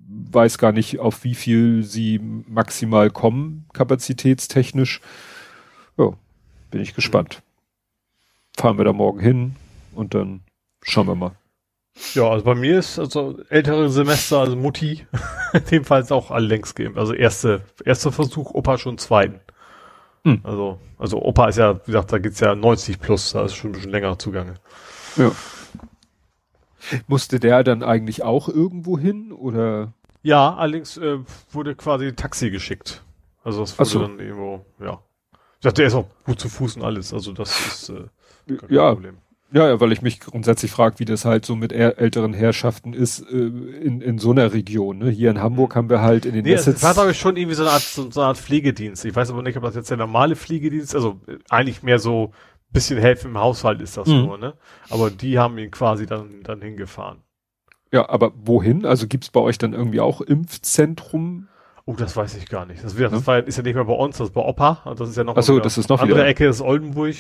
weiß 0.08 0.58
gar 0.58 0.72
nicht, 0.72 1.00
auf 1.00 1.24
wie 1.24 1.36
viel 1.36 1.84
sie 1.84 2.20
maximal 2.20 3.10
kommen, 3.10 3.66
kapazitätstechnisch. 3.74 5.02
Ja, 5.98 6.14
bin 6.72 6.82
ich 6.82 6.96
gespannt. 6.96 7.42
Fahren 8.56 8.78
wir 8.78 8.86
da 8.86 8.94
morgen 8.94 9.20
hin 9.20 9.56
und 9.94 10.14
dann 10.14 10.42
schauen 10.84 11.08
wir 11.08 11.16
mal. 11.16 11.38
Ja, 12.14 12.30
also 12.30 12.46
bei 12.46 12.56
mir 12.56 12.80
ist 12.80 13.00
also 13.00 13.40
ältere 13.50 13.90
Semester, 13.90 14.40
also 14.40 14.56
Mutti, 14.56 15.08
ebenfalls 15.72 16.12
auch 16.12 16.32
alle 16.32 16.48
längst 16.48 16.76
geimpft. 16.76 17.00
Also 17.00 17.14
erste, 17.14 17.62
erster 17.84 18.12
Versuch, 18.12 18.54
Opa 18.54 18.78
schon 18.78 18.98
zweiten. 18.98 19.40
Hm. 20.24 20.42
Also, 20.44 20.80
also 20.98 21.22
Opa 21.22 21.48
ist 21.48 21.58
ja, 21.58 21.76
wie 21.76 21.92
gesagt, 21.92 22.12
da 22.12 22.20
geht's 22.20 22.40
ja 22.40 22.56
90 22.56 23.00
plus, 23.00 23.32
da 23.32 23.46
ist 23.46 23.56
schon 23.56 23.72
ein 23.72 23.74
bisschen 23.74 23.92
länger 23.92 24.20
zugange. 24.20 24.56
Ja. 25.16 25.32
Musste 27.08 27.40
der 27.40 27.64
dann 27.64 27.84
eigentlich 27.84 28.24
auch 28.24 28.48
irgendwo 28.48 28.98
hin 28.98 29.32
oder? 29.32 29.94
Ja, 30.22 30.56
allerdings 30.56 30.98
äh, 30.98 31.20
wurde 31.52 31.76
quasi 31.76 32.14
Taxi 32.14 32.50
geschickt. 32.50 33.04
Also 33.44 33.62
das 33.62 33.78
wurde 33.80 33.90
so. 33.90 34.02
dann 34.02 34.20
irgendwo, 34.20 34.66
ja. 34.80 35.02
Ich 35.56 35.62
dachte, 35.62 35.82
der 35.82 35.88
ist 35.88 35.96
auch 35.96 36.08
gut 36.26 36.40
zu 36.40 36.50
Fuß 36.50 36.78
und 36.78 36.84
alles, 36.84 37.14
also 37.14 37.34
das 37.34 37.50
ist 37.68 37.90
äh, 37.90 38.58
kein 38.58 38.70
ja. 38.70 38.94
Problem. 38.94 39.18
Ja, 39.52 39.80
weil 39.80 39.94
ich 39.94 40.02
mich 40.02 40.20
grundsätzlich 40.20 40.72
frage, 40.72 41.00
wie 41.00 41.06
das 41.06 41.24
halt 41.24 41.46
so 41.46 41.56
mit 41.56 41.72
älteren 41.72 42.34
Herrschaften 42.34 42.94
ist 42.94 43.22
äh, 43.22 43.36
in, 43.36 44.02
in 44.02 44.18
so 44.18 44.32
einer 44.32 44.52
Region. 44.52 44.98
Ne? 44.98 45.10
Hier 45.10 45.30
in 45.30 45.40
Hamburg 45.40 45.76
haben 45.76 45.90
wir 45.90 46.02
halt 46.02 46.26
in 46.26 46.34
den 46.34 46.44
nee, 46.44 46.54
Assets... 46.54 46.82
Das 46.82 46.84
war, 46.84 46.94
glaube 46.94 47.12
ich, 47.12 47.20
schon 47.20 47.38
irgendwie 47.38 47.56
so 47.56 47.64
eine, 47.64 47.72
Art, 47.72 47.82
so, 47.82 48.12
so 48.12 48.20
eine 48.20 48.28
Art 48.28 48.38
Pflegedienst. 48.38 49.06
Ich 49.06 49.16
weiß 49.16 49.30
aber 49.30 49.44
nicht, 49.44 49.56
ob 49.58 49.64
das 49.64 49.76
jetzt 49.76 49.90
der 49.90 49.98
normale 49.98 50.36
Pflegedienst, 50.36 50.94
also 50.96 51.22
äh, 51.28 51.38
eigentlich 51.50 51.82
mehr 51.82 52.00
so 52.00 52.34
bisschen 52.72 53.00
helfen 53.00 53.32
im 53.32 53.38
Haushalt 53.38 53.82
ist 53.82 53.96
das 53.96 54.08
mhm. 54.08 54.26
nur, 54.26 54.38
ne? 54.38 54.54
Aber 54.90 55.10
die 55.10 55.40
haben 55.40 55.58
ihn 55.58 55.72
quasi 55.72 56.06
dann, 56.06 56.44
dann 56.44 56.62
hingefahren. 56.62 57.20
Ja, 57.94 58.10
aber 58.10 58.34
wohin? 58.36 58.86
Also 58.86 59.08
gibt's 59.08 59.30
bei 59.30 59.40
euch 59.40 59.58
dann 59.58 59.74
irgendwie 59.74 60.02
auch 60.02 60.20
Impfzentrum? 60.20 61.48
Oh, 61.90 61.96
das 61.96 62.18
weiß 62.18 62.36
ich 62.36 62.50
gar 62.50 62.66
nicht. 62.66 62.84
Das, 62.84 62.98
das 62.98 63.28
war, 63.28 63.48
ist 63.48 63.56
ja 63.56 63.64
nicht 63.64 63.76
mehr 63.76 63.86
bei 63.86 63.94
uns, 63.94 64.18
das 64.18 64.28
ist 64.28 64.34
bei 64.34 64.42
Opa. 64.42 64.84
Das 64.98 65.08
ist 65.08 65.16
ja 65.16 65.24
noch 65.24 65.38
Ach 65.38 65.42
so, 65.42 65.58
das 65.62 65.78
ist 65.78 65.88
noch 65.88 66.02
andere 66.02 66.20
wieder. 66.20 66.28
Ecke 66.28 66.46
ist 66.46 66.60
Oldenburg. 66.60 67.16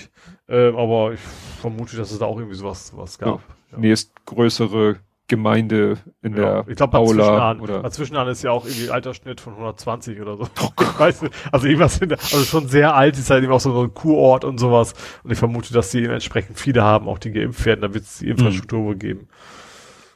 Äh, 0.49 0.67
aber 0.75 1.13
ich 1.13 1.21
vermute, 1.61 1.95
dass 1.95 2.11
es 2.11 2.19
da 2.19 2.25
auch 2.25 2.37
irgendwie 2.37 2.57
sowas 2.57 2.91
was 2.93 3.17
gab. 3.17 3.41
Ja. 3.71 3.79
Ja. 3.81 3.95
größere 4.25 4.97
Gemeinde 5.29 5.99
in 6.21 6.35
ja. 6.35 6.63
der 6.63 6.65
ich 6.67 6.75
glaub, 6.75 6.93
Aula. 6.95 7.57
Oder 7.61 7.81
dazwischen 7.81 8.17
ist 8.27 8.43
ja 8.43 8.51
auch 8.51 8.65
irgendwie 8.65 8.89
Altersschnitt 8.89 9.39
von 9.39 9.53
120 9.53 10.19
oder 10.19 10.35
so. 10.35 10.47
Oh 10.61 10.69
Gott. 10.75 10.99
Weißt 10.99 11.21
du, 11.21 11.29
also 11.49 11.65
irgendwas, 11.65 11.99
der, 11.99 12.17
also 12.19 12.43
schon 12.43 12.67
sehr 12.67 12.93
alt, 12.93 13.17
ist 13.17 13.29
halt 13.29 13.45
eben 13.45 13.53
auch 13.53 13.61
so 13.61 13.83
ein 13.83 13.93
Kurort 13.93 14.43
und 14.43 14.57
sowas. 14.57 14.95
Und 15.23 15.31
ich 15.31 15.39
vermute, 15.39 15.71
dass 15.71 15.91
die 15.91 16.03
entsprechend 16.03 16.59
viele 16.59 16.83
haben, 16.83 17.07
auch 17.07 17.19
die 17.19 17.31
geimpft 17.31 17.65
werden, 17.65 17.79
da 17.79 17.93
wird 17.93 18.03
es 18.03 18.17
die 18.17 18.27
Infrastruktur 18.27 18.95
mhm. 18.95 18.99
geben. 18.99 19.27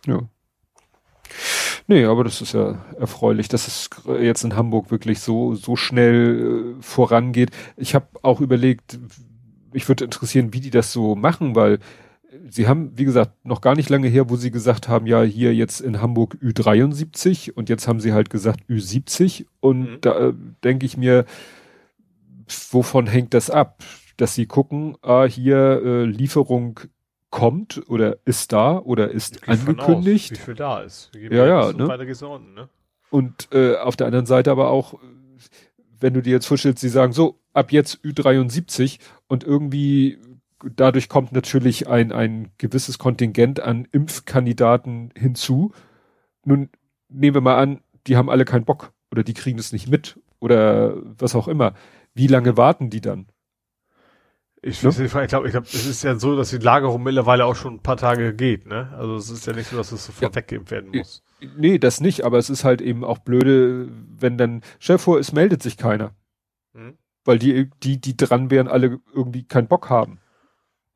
Ja. 0.08 0.20
Nee, 1.92 2.06
aber 2.06 2.24
das 2.24 2.40
ist 2.40 2.54
ja 2.54 2.86
erfreulich, 2.98 3.50
dass 3.50 3.68
es 3.68 3.90
jetzt 4.22 4.46
in 4.46 4.56
Hamburg 4.56 4.92
wirklich 4.92 5.20
so, 5.20 5.56
so 5.56 5.76
schnell 5.76 6.78
äh, 6.80 6.82
vorangeht. 6.82 7.52
Ich 7.76 7.96
habe 7.96 8.08
auch 8.22 8.40
überlegt, 8.40 8.98
ich 9.74 9.90
würde 9.90 10.06
interessieren, 10.06 10.54
wie 10.54 10.62
die 10.62 10.70
das 10.70 10.94
so 10.94 11.18
machen, 11.18 11.54
weil 11.54 11.80
sie 12.48 12.70
haben, 12.70 12.98
wie 12.98 13.04
gesagt, 13.04 13.46
noch 13.46 13.60
gar 13.60 13.76
nicht 13.76 13.90
lange 13.90 14.08
her, 14.08 14.30
wo 14.30 14.38
sie 14.38 14.52
gesagt 14.52 14.88
haben, 14.88 15.06
ja, 15.06 15.22
hier 15.24 15.54
jetzt 15.54 15.82
in 15.82 16.02
Hamburg 16.02 16.38
Ü73 16.42 17.52
und 17.52 17.68
jetzt 17.68 17.90
haben 17.90 18.00
sie 18.00 18.14
halt 18.14 18.30
gesagt 18.30 18.62
Ü70 18.70 19.48
und 19.60 19.82
mhm. 19.82 19.98
da 20.00 20.30
äh, 20.30 20.34
denke 20.64 20.86
ich 20.86 20.96
mir, 20.96 21.26
wovon 22.72 23.06
hängt 23.06 23.34
das 23.34 23.50
ab? 23.50 23.84
Dass 24.16 24.34
sie 24.34 24.46
gucken, 24.46 24.96
ah, 25.02 25.26
hier 25.26 25.82
äh, 25.84 26.06
Lieferung 26.06 26.80
kommt 27.32 27.82
oder 27.90 28.18
ist 28.26 28.54
da 28.54 28.78
oder 28.78 29.10
ist 29.10 29.48
angekündigt. 29.50 30.34
Aus, 30.34 30.40
wie 30.40 30.44
viel 30.44 30.56
da 30.56 30.82
ist. 30.82 31.12
Ja, 31.16 31.46
ja. 31.48 31.74
Ne? 31.74 31.88
Weiter 31.88 32.06
geht's 32.06 32.22
unten, 32.22 32.54
ne? 32.54 32.70
Und 33.10 33.50
äh, 33.52 33.76
auf 33.76 33.96
der 33.96 34.08
anderen 34.08 34.26
Seite 34.26 34.52
aber 34.52 34.70
auch, 34.70 35.00
wenn 36.00 36.14
du 36.14 36.22
dir 36.22 36.32
jetzt 36.32 36.46
vorstellst, 36.46 36.80
sie 36.80 36.90
sagen 36.90 37.12
so, 37.12 37.40
ab 37.54 37.72
jetzt 37.72 38.00
Ü73 38.06 39.00
und 39.28 39.44
irgendwie 39.44 40.18
dadurch 40.76 41.10
kommt 41.10 41.32
natürlich 41.32 41.88
ein, 41.88 42.12
ein 42.12 42.52
gewisses 42.58 43.00
Kontingent 43.00 43.60
an 43.60 43.88
Impfkandidaten 43.92 45.12
hinzu. 45.18 45.72
Nun 46.46 46.70
nehmen 47.10 47.36
wir 47.36 47.42
mal 47.42 47.58
an, 47.58 47.82
die 48.08 48.16
haben 48.16 48.30
alle 48.30 48.46
keinen 48.46 48.66
Bock 48.66 48.94
oder 49.12 49.24
die 49.24 49.34
kriegen 49.34 49.60
es 49.60 49.74
nicht 49.74 49.90
mit 49.90 50.20
oder 50.40 50.96
was 51.04 51.36
auch 51.36 51.48
immer. 51.48 51.74
Wie 52.14 52.28
lange 52.28 52.58
warten 52.58 52.90
die 52.90 53.02
dann? 53.02 53.28
Ich, 54.64 54.84
ne? 54.84 54.90
ich 54.90 55.12
glaube, 55.12 55.48
ich 55.48 55.52
glaube, 55.52 55.66
es 55.66 55.86
ist 55.86 56.04
ja 56.04 56.16
so, 56.20 56.36
dass 56.36 56.52
die 56.52 56.58
Lagerung 56.58 57.02
mittlerweile 57.02 57.46
auch 57.46 57.56
schon 57.56 57.76
ein 57.76 57.80
paar 57.80 57.98
Tage 57.98 58.36
geht, 58.36 58.68
ne? 58.68 58.94
Also 58.96 59.16
es 59.16 59.30
ist 59.32 59.48
ja 59.48 59.54
nicht 59.54 59.70
so, 59.70 59.78
dass 59.78 59.92
es 59.92 60.06
sofort 60.06 60.36
ja. 60.36 60.36
weggeben 60.36 60.70
werden 60.70 60.92
muss. 60.94 61.24
Nee, 61.58 61.80
das 61.80 62.00
nicht, 62.00 62.24
aber 62.24 62.38
es 62.38 62.52
ist 62.52 62.64
halt 62.64 62.80
eben 62.82 63.04
auch 63.04 63.18
blöde, 63.18 63.90
wenn 64.20 64.38
dann, 64.38 64.62
Chef 64.78 65.02
vor, 65.02 65.18
es 65.18 65.32
meldet 65.32 65.64
sich 65.64 65.78
keiner. 65.78 66.14
Hm? 66.76 66.96
Weil 67.26 67.40
die, 67.40 67.72
die, 67.82 68.00
die 68.00 68.16
dran 68.16 68.52
wären, 68.52 68.68
alle 68.68 69.00
irgendwie 69.14 69.44
keinen 69.44 69.68
Bock 69.68 69.90
haben. 69.90 70.20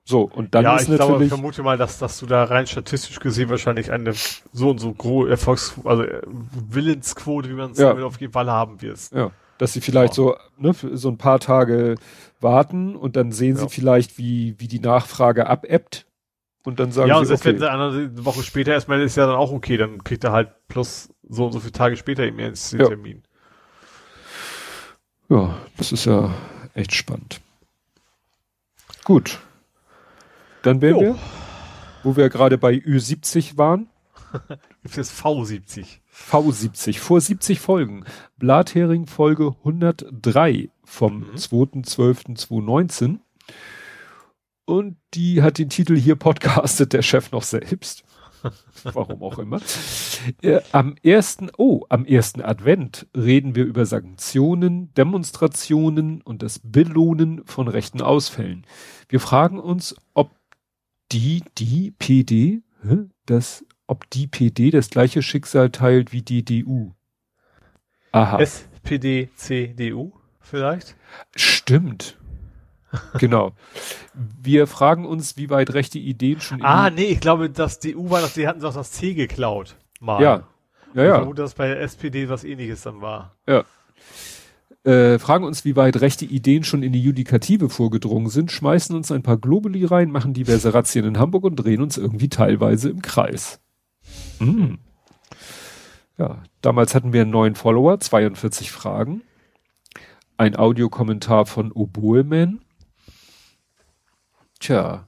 So, 0.04 0.22
und 0.22 0.54
dann 0.54 0.64
ja, 0.64 0.76
ist 0.76 0.84
ich 0.84 0.90
natürlich. 0.90 1.08
Glaube, 1.08 1.24
ich 1.24 1.30
vermute 1.30 1.64
mal, 1.64 1.78
dass, 1.78 1.98
dass 1.98 2.20
du 2.20 2.28
da 2.28 2.44
rein 2.44 2.68
statistisch 2.68 3.20
gesehen 3.20 3.50
wahrscheinlich 3.50 3.92
eine 3.92 4.14
so 4.54 4.70
und 4.70 4.78
so 4.78 4.94
große 4.94 5.32
Erfolgs-, 5.32 5.74
also 5.84 6.04
äh, 6.04 6.22
Willensquote, 6.70 7.50
wie 7.50 7.54
man 7.54 7.72
es 7.72 7.80
ja. 7.80 7.92
auf 7.94 8.22
jeden 8.22 8.32
Fall 8.32 8.52
haben 8.52 8.84
wirst. 8.84 9.14
Ja. 9.14 9.32
Dass 9.58 9.74
sie 9.74 9.82
vielleicht 9.82 10.14
ja. 10.14 10.16
so, 10.16 10.36
ne, 10.58 10.74
so 10.74 11.10
ein 11.10 11.18
paar 11.18 11.40
Tage 11.40 11.96
warten 12.42 12.96
und 12.96 13.16
dann 13.16 13.32
sehen 13.32 13.56
ja. 13.56 13.64
sie 13.64 13.70
vielleicht, 13.70 14.18
wie, 14.18 14.56
wie 14.60 14.68
die 14.68 14.80
Nachfrage 14.80 15.48
abebbt. 15.48 16.06
Und 16.64 16.80
dann 16.80 16.92
sagen 16.92 17.10
ja, 17.10 17.24
sie, 17.24 17.32
und 17.32 17.40
okay. 17.40 17.50
wenn 17.50 17.60
sie 17.60 17.72
eine 17.72 18.26
Woche 18.26 18.44
später 18.44 18.74
erstmal 18.74 19.02
ist 19.02 19.16
ja 19.16 19.28
dann 19.28 19.36
auch 19.36 19.52
okay, 19.52 19.78
dann 19.78 20.04
kriegt 20.04 20.24
er 20.24 20.32
halt 20.32 20.50
plus 20.68 21.10
so 21.30 21.46
und 21.46 21.52
so 21.52 21.60
viele 21.60 21.74
Tage 21.74 21.96
später 21.96 22.24
eben 22.24 22.40
erst 22.40 22.74
den 22.74 22.80
ja. 22.80 22.88
Termin. 22.88 23.24
Ja, 25.30 25.56
das 25.78 25.92
ist 25.92 26.06
ja 26.06 26.34
echt 26.74 26.94
spannend. 26.94 27.42
Gut. 29.04 29.40
Dann 30.64 30.82
wären 30.82 31.00
wir, 31.00 31.16
wo 32.04 32.16
wir 32.16 32.30
gerade 32.30 32.58
bei 32.58 32.74
Ü70 32.74 33.58
waren. 33.58 33.88
Gibt 34.84 34.98
es 34.98 35.14
V70? 35.14 36.00
V70, 36.16 37.00
vor 37.00 37.20
70 37.20 37.60
Folgen. 37.60 38.06
Blathering 38.38 39.06
Folge 39.06 39.56
103 39.60 40.70
vom 40.84 41.20
mhm. 41.20 41.36
2.12.2019. 41.36 43.20
Und 44.66 44.98
die 45.14 45.42
hat 45.42 45.58
den 45.58 45.70
Titel 45.70 45.98
hier 45.98 46.16
podcastet 46.16 46.94
der 46.94 47.02
Chef 47.02 47.32
noch 47.32 47.44
selbst. 47.44 48.04
Warum 48.84 49.22
auch 49.24 49.40
immer. 49.40 49.60
Äh, 50.42 50.62
am 50.72 50.96
ersten, 51.04 51.50
oh, 51.58 51.86
am 51.90 52.06
ersten 52.06 52.42
Advent 52.42 53.08
reden 53.16 53.56
wir 53.56 53.66
über 53.66 53.86
Sanktionen, 53.86 54.94
Demonstrationen 54.94 56.22
und 56.22 56.44
das 56.44 56.60
Belohnen 56.64 57.46
von 57.46 57.68
rechten 57.68 58.02
Ausfällen. 58.02 58.66
Wir 59.10 59.20
fragen 59.20 59.60
uns, 59.60 59.96
ob 60.14 60.32
die, 61.12 61.44
die 61.58 61.92
PD, 61.92 62.62
das, 63.26 63.66
ob 63.88 64.10
die 64.10 64.28
PD 64.28 64.72
das 64.72 64.90
gleiche 64.90 65.22
Schicksal 65.22 65.70
teilt 65.70 66.12
wie 66.12 66.22
die 66.22 66.44
DU. 66.44 66.92
Aha. 68.12 68.40
SPD, 68.40 69.30
CDU 69.36 70.14
vielleicht? 70.40 70.96
Stimmt. 71.36 72.18
genau. 73.18 73.52
Wir 74.14 74.68
fragen 74.68 75.06
uns, 75.06 75.38
wie 75.38 75.50
weit 75.50 75.74
rechte 75.74 76.00
Ideen 76.00 76.40
schon. 76.40 76.62
Ah, 76.64 76.90
nee, 76.90 77.06
ich 77.06 77.20
glaube, 77.20 77.50
das 77.50 77.80
DU 77.80 78.10
war 78.10 78.22
das, 78.22 78.34
die 78.34 78.48
hatten 78.48 78.62
doch 78.62 78.74
das 78.74 78.92
C 78.92 79.14
geklaut. 79.14 79.76
Mal. 80.00 80.22
Ja. 80.22 80.44
Ja, 80.94 81.04
ja. 81.04 81.10
Ich 81.10 81.18
vermute, 81.18 81.42
dass 81.42 81.56
bei 81.56 81.68
der 81.68 81.82
SPD 81.82 82.30
was 82.30 82.44
ähnliches 82.44 82.84
dann 82.84 83.02
war. 83.02 83.36
Ja. 83.48 83.66
Äh, 84.86 85.20
fragen 85.20 85.44
uns, 85.46 85.66
wie 85.66 85.76
weit 85.76 86.00
rechte 86.00 86.26
Ideen 86.26 86.64
schon 86.64 86.84
in 86.84 86.94
die 86.94 87.02
Judikative 87.02 87.70
vorgedrungen 87.70 88.30
sind, 88.30 88.52
schmeißen 88.52 88.96
uns 88.96 89.12
ein 89.12 89.24
paar 89.24 89.38
Globuli 89.38 89.84
rein, 89.84 90.12
machen 90.12 90.34
diverse 90.34 90.74
Razzien 90.74 91.06
in 91.06 91.18
Hamburg 91.18 91.44
und 91.44 91.56
drehen 91.56 91.82
uns 91.82 91.98
irgendwie 91.98 92.30
teilweise 92.30 92.90
im 92.90 93.02
Kreis. 93.02 93.60
Mm. 94.40 94.76
Ja, 96.18 96.44
damals 96.62 96.96
hatten 96.96 97.14
wir 97.14 97.22
einen 97.22 97.32
neuen 97.32 97.56
Follower, 97.56 98.00
42 98.00 98.72
Fragen. 98.72 99.22
Ein 100.38 100.56
Audiokommentar 100.56 101.46
von 101.46 101.72
Oboeman. 101.72 102.62
Tja, 104.60 105.08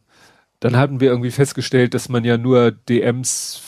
dann 0.60 0.76
hatten 0.76 1.00
wir 1.00 1.10
irgendwie 1.10 1.32
festgestellt, 1.32 1.94
dass 1.94 2.10
man 2.10 2.24
ja 2.24 2.38
nur 2.38 2.72
DMs 2.72 3.64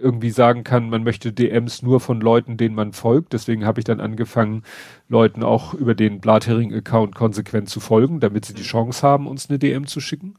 irgendwie 0.00 0.30
sagen 0.30 0.64
kann, 0.64 0.88
man 0.88 1.04
möchte 1.04 1.32
DMs 1.32 1.82
nur 1.82 2.00
von 2.00 2.20
Leuten, 2.20 2.56
denen 2.56 2.74
man 2.74 2.92
folgt. 2.92 3.32
Deswegen 3.32 3.64
habe 3.66 3.80
ich 3.80 3.84
dann 3.84 4.00
angefangen, 4.00 4.62
Leuten 5.08 5.42
auch 5.42 5.74
über 5.74 5.94
den 5.94 6.20
Blathering-Account 6.20 7.14
konsequent 7.14 7.68
zu 7.68 7.80
folgen, 7.80 8.20
damit 8.20 8.44
sie 8.44 8.54
die 8.54 8.62
Chance 8.62 9.06
haben, 9.06 9.26
uns 9.26 9.48
eine 9.48 9.58
DM 9.58 9.86
zu 9.86 10.00
schicken. 10.00 10.36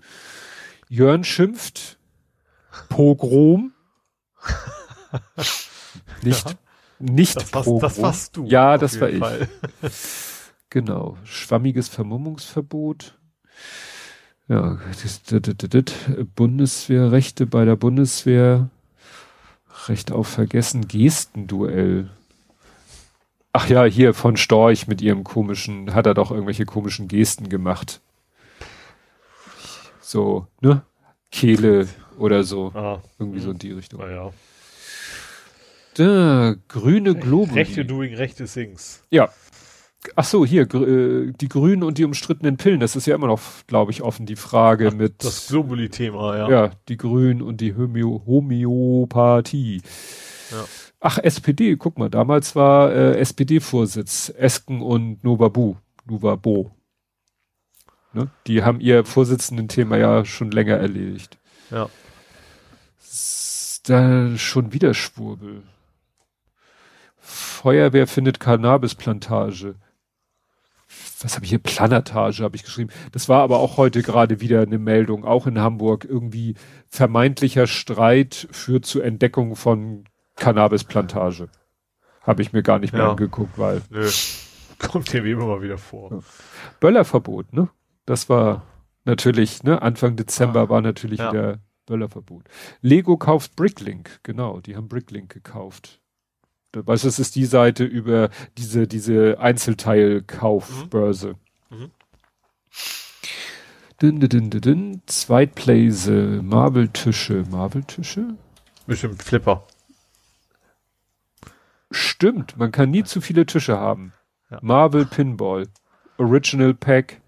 Jörn 0.89 1.23
schimpft. 1.23 1.97
Pogrom. 2.89 3.73
nicht, 6.23 6.49
ja, 6.49 6.55
nicht 6.99 7.35
das 7.35 7.51
Pogrom. 7.51 7.81
das 7.81 8.01
warst 8.01 8.37
du. 8.37 8.45
Ja, 8.45 8.77
das 8.77 8.99
war 8.99 9.09
Fall. 9.09 9.47
ich. 9.81 9.91
genau. 10.69 11.17
Schwammiges 11.23 11.87
Vermummungsverbot. 11.87 13.17
Ja, 14.47 14.79
das, 15.01 15.23
das, 15.23 15.41
das, 15.57 15.83
Bundeswehrrechte 16.35 17.45
bei 17.45 17.65
der 17.65 17.75
Bundeswehr. 17.75 18.69
Recht 19.87 20.11
auf 20.11 20.27
Vergessen. 20.27 20.87
Gestenduell. 20.87 22.09
Ach 23.53 23.67
ja, 23.69 23.85
hier 23.85 24.13
von 24.13 24.37
Storch 24.37 24.87
mit 24.87 25.01
ihrem 25.01 25.23
komischen, 25.23 25.93
hat 25.93 26.05
er 26.05 26.13
doch 26.13 26.31
irgendwelche 26.31 26.65
komischen 26.65 27.07
Gesten 27.07 27.49
gemacht. 27.49 28.01
So, 29.99 30.47
ne? 30.61 30.83
Kehle 31.31 31.87
oder 32.17 32.43
so. 32.43 32.71
Ah, 32.73 33.01
Irgendwie 33.19 33.39
so 33.39 33.51
in 33.51 33.59
die 33.59 33.71
Richtung. 33.71 34.01
Ja. 34.01 34.31
Da, 35.95 36.55
grüne 36.67 37.15
Globe. 37.15 37.55
Rechte 37.55 37.85
doing 37.85 38.13
rechte 38.13 38.45
things. 38.45 39.03
Ja, 39.09 39.29
Ach 40.15 40.23
so, 40.23 40.45
hier, 40.45 40.71
äh, 40.73 41.33
die 41.33 41.49
Grünen 41.49 41.83
und 41.83 41.97
die 41.97 42.05
umstrittenen 42.05 42.57
Pillen, 42.57 42.79
das 42.79 42.95
ist 42.95 43.07
ja 43.07 43.15
immer 43.15 43.27
noch, 43.27 43.41
glaube 43.65 43.91
ich, 43.91 44.01
offen, 44.01 44.25
die 44.25 44.35
Frage 44.35 44.89
Ach, 44.89 44.93
mit. 44.93 45.23
Das 45.23 45.47
Globuli-Thema, 45.47 46.37
ja. 46.37 46.49
Ja, 46.49 46.71
die 46.87 46.97
Grünen 46.97 47.41
und 47.41 47.61
die 47.61 47.75
Homö 47.75 48.03
Homöopathie. 48.25 49.81
Ja. 50.51 50.65
Ach, 50.99 51.17
SPD, 51.17 51.75
guck 51.75 51.97
mal, 51.97 52.09
damals 52.09 52.55
war 52.55 52.91
äh, 52.91 53.17
SPD-Vorsitz 53.19 54.33
Esken 54.35 54.81
und 54.81 55.23
Novabu, 55.23 55.75
Novabo. 56.05 56.71
Ne? 58.13 58.29
Die 58.47 58.63
haben 58.63 58.79
ihr 58.79 59.03
Vorsitzenden-Thema 59.03 59.97
ja 59.97 60.25
schon 60.25 60.51
länger 60.51 60.77
erledigt. 60.77 61.37
Ja. 61.69 61.89
Da 63.87 64.37
schon 64.37 64.73
wieder 64.73 64.93
Schwurbel. 64.93 65.63
Feuerwehr 67.17 68.07
findet 68.07 68.39
Cannabisplantage 68.39 69.75
was 71.21 71.35
habe 71.35 71.45
ich 71.45 71.49
hier, 71.49 71.59
Planatage 71.59 72.43
habe 72.43 72.55
ich 72.55 72.63
geschrieben. 72.63 72.91
Das 73.11 73.27
war 73.27 73.41
aber 73.41 73.59
auch 73.59 73.77
heute 73.77 74.01
gerade 74.01 74.39
wieder 74.39 74.61
eine 74.61 74.77
Meldung, 74.77 75.25
auch 75.25 75.47
in 75.47 75.59
Hamburg, 75.59 76.05
irgendwie 76.05 76.55
vermeintlicher 76.87 77.67
Streit 77.67 78.47
führt 78.51 78.85
zur 78.85 79.03
Entdeckung 79.03 79.55
von 79.55 80.05
Cannabisplantage. 80.35 81.49
Habe 82.21 82.41
ich 82.41 82.53
mir 82.53 82.61
gar 82.61 82.79
nicht 82.79 82.93
mehr 82.93 83.03
ja. 83.03 83.09
angeguckt, 83.11 83.57
weil. 83.57 83.81
Nö. 83.89 84.09
Kommt 84.79 85.11
wie 85.11 85.31
immer 85.31 85.47
mal 85.47 85.61
wieder 85.61 85.77
vor. 85.77 86.11
Ja. 86.11 86.19
Böllerverbot, 86.79 87.51
ne? 87.51 87.69
Das 88.05 88.29
war 88.29 88.63
natürlich, 89.05 89.63
ne? 89.63 89.81
Anfang 89.81 90.15
Dezember 90.15 90.61
ah, 90.61 90.69
war 90.69 90.81
natürlich 90.81 91.19
ja. 91.19 91.31
wieder 91.31 91.59
Böllerverbot. 91.87 92.43
Lego 92.81 93.17
kauft 93.17 93.55
Bricklink, 93.55 94.19
genau, 94.21 94.59
die 94.59 94.75
haben 94.75 94.87
Bricklink 94.87 95.33
gekauft. 95.33 95.99
Weißt 96.73 97.03
du, 97.03 97.07
das 97.07 97.17
ist 97.17 97.35
die 97.35 97.45
Seite 97.45 97.83
über 97.83 98.29
diese, 98.57 98.87
diese 98.87 99.39
Einzelteilkaufbörse. 99.39 101.35
Mhm. 101.71 101.77
Mhm. 101.77 101.91
Dün, 103.99 104.19
dün, 104.19 104.49
dün, 104.51 104.61
dün. 104.61 105.01
Zweitplace, 105.07 106.41
Marble-Tische. 106.43 107.45
Marble-Tische? 107.49 108.35
Bestimmt 108.85 109.23
Flipper. 109.23 109.65
Stimmt, 111.89 112.57
man 112.57 112.71
kann 112.71 112.91
nie 112.91 113.03
zu 113.03 113.21
viele 113.21 113.45
Tische 113.45 113.79
haben. 113.79 114.13
Ja. 114.51 114.59
Marble 114.61 115.05
Pinball, 115.05 115.67
Original 116.17 116.73
Pack, 116.73 117.21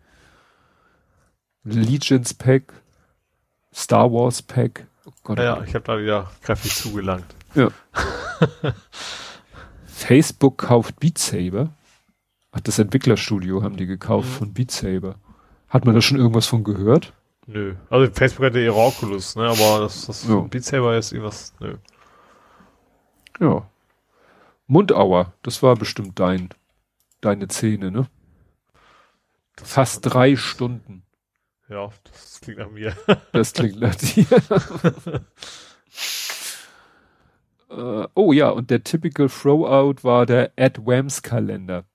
Legions 1.64 2.34
Pack, 2.34 2.79
Star 3.74 4.12
Wars 4.12 4.42
Pack. 4.42 4.88
Oh 5.06 5.12
Gott, 5.24 5.40
ja, 5.40 5.64
ich 5.64 5.74
habe 5.74 5.86
da 5.86 6.00
wieder 6.00 6.30
kräftig 6.42 6.76
zugelangt. 6.76 7.26
Ja. 7.56 7.70
Facebook 9.86 10.58
kauft 10.58 11.00
Beat 11.00 11.18
Saber. 11.18 11.70
Ach, 12.52 12.62
das 12.62 12.80
Entwicklerstudio 12.80 13.64
haben 13.64 13.78
die 13.78 13.86
gekauft 13.86 14.28
mhm. 14.30 14.34
von 14.34 14.54
Beat 14.54 14.72
Saber. 14.72 15.16
Hat 15.68 15.86
man 15.86 15.94
da 15.94 16.02
schon 16.02 16.18
irgendwas 16.18 16.48
von 16.48 16.64
gehört? 16.64 17.14
Nö. 17.46 17.76
Also 17.90 18.12
Facebook 18.12 18.46
hatte 18.46 18.60
ihre 18.60 18.76
Oculus, 18.76 19.36
ne? 19.36 19.48
Aber 19.48 19.82
das, 19.82 20.08
das 20.08 20.28
ja. 20.28 20.40
Beat 20.42 20.64
Saber 20.64 20.98
ist 20.98 21.12
irgendwas, 21.12 21.54
nö. 21.60 21.76
Ja. 23.40 23.68
Mundauer, 24.68 25.34
das 25.42 25.64
war 25.64 25.76
bestimmt 25.76 26.20
dein, 26.20 26.50
deine 27.22 27.48
Szene, 27.48 27.92
ne? 27.92 28.08
Das 29.56 29.72
Fast 29.74 30.02
drei 30.04 30.36
Stunden. 30.36 31.04
Ja, 31.70 31.90
das 32.04 32.42
klingt 32.42 32.60
nach 32.60 32.72
mir. 32.72 32.94
Das 33.32 33.54
klingt 33.54 33.80
nach 33.80 33.96
dir. 33.96 34.26
Äh, 37.70 38.08
oh 38.16 38.34
ja, 38.34 38.50
und 38.50 38.72
der 38.72 38.84
Typical 38.84 39.30
Throwout 39.30 40.04
war 40.04 40.26
der 40.26 40.54
Ed 40.56 40.86
Wams 40.86 41.22
Kalender. 41.22 41.86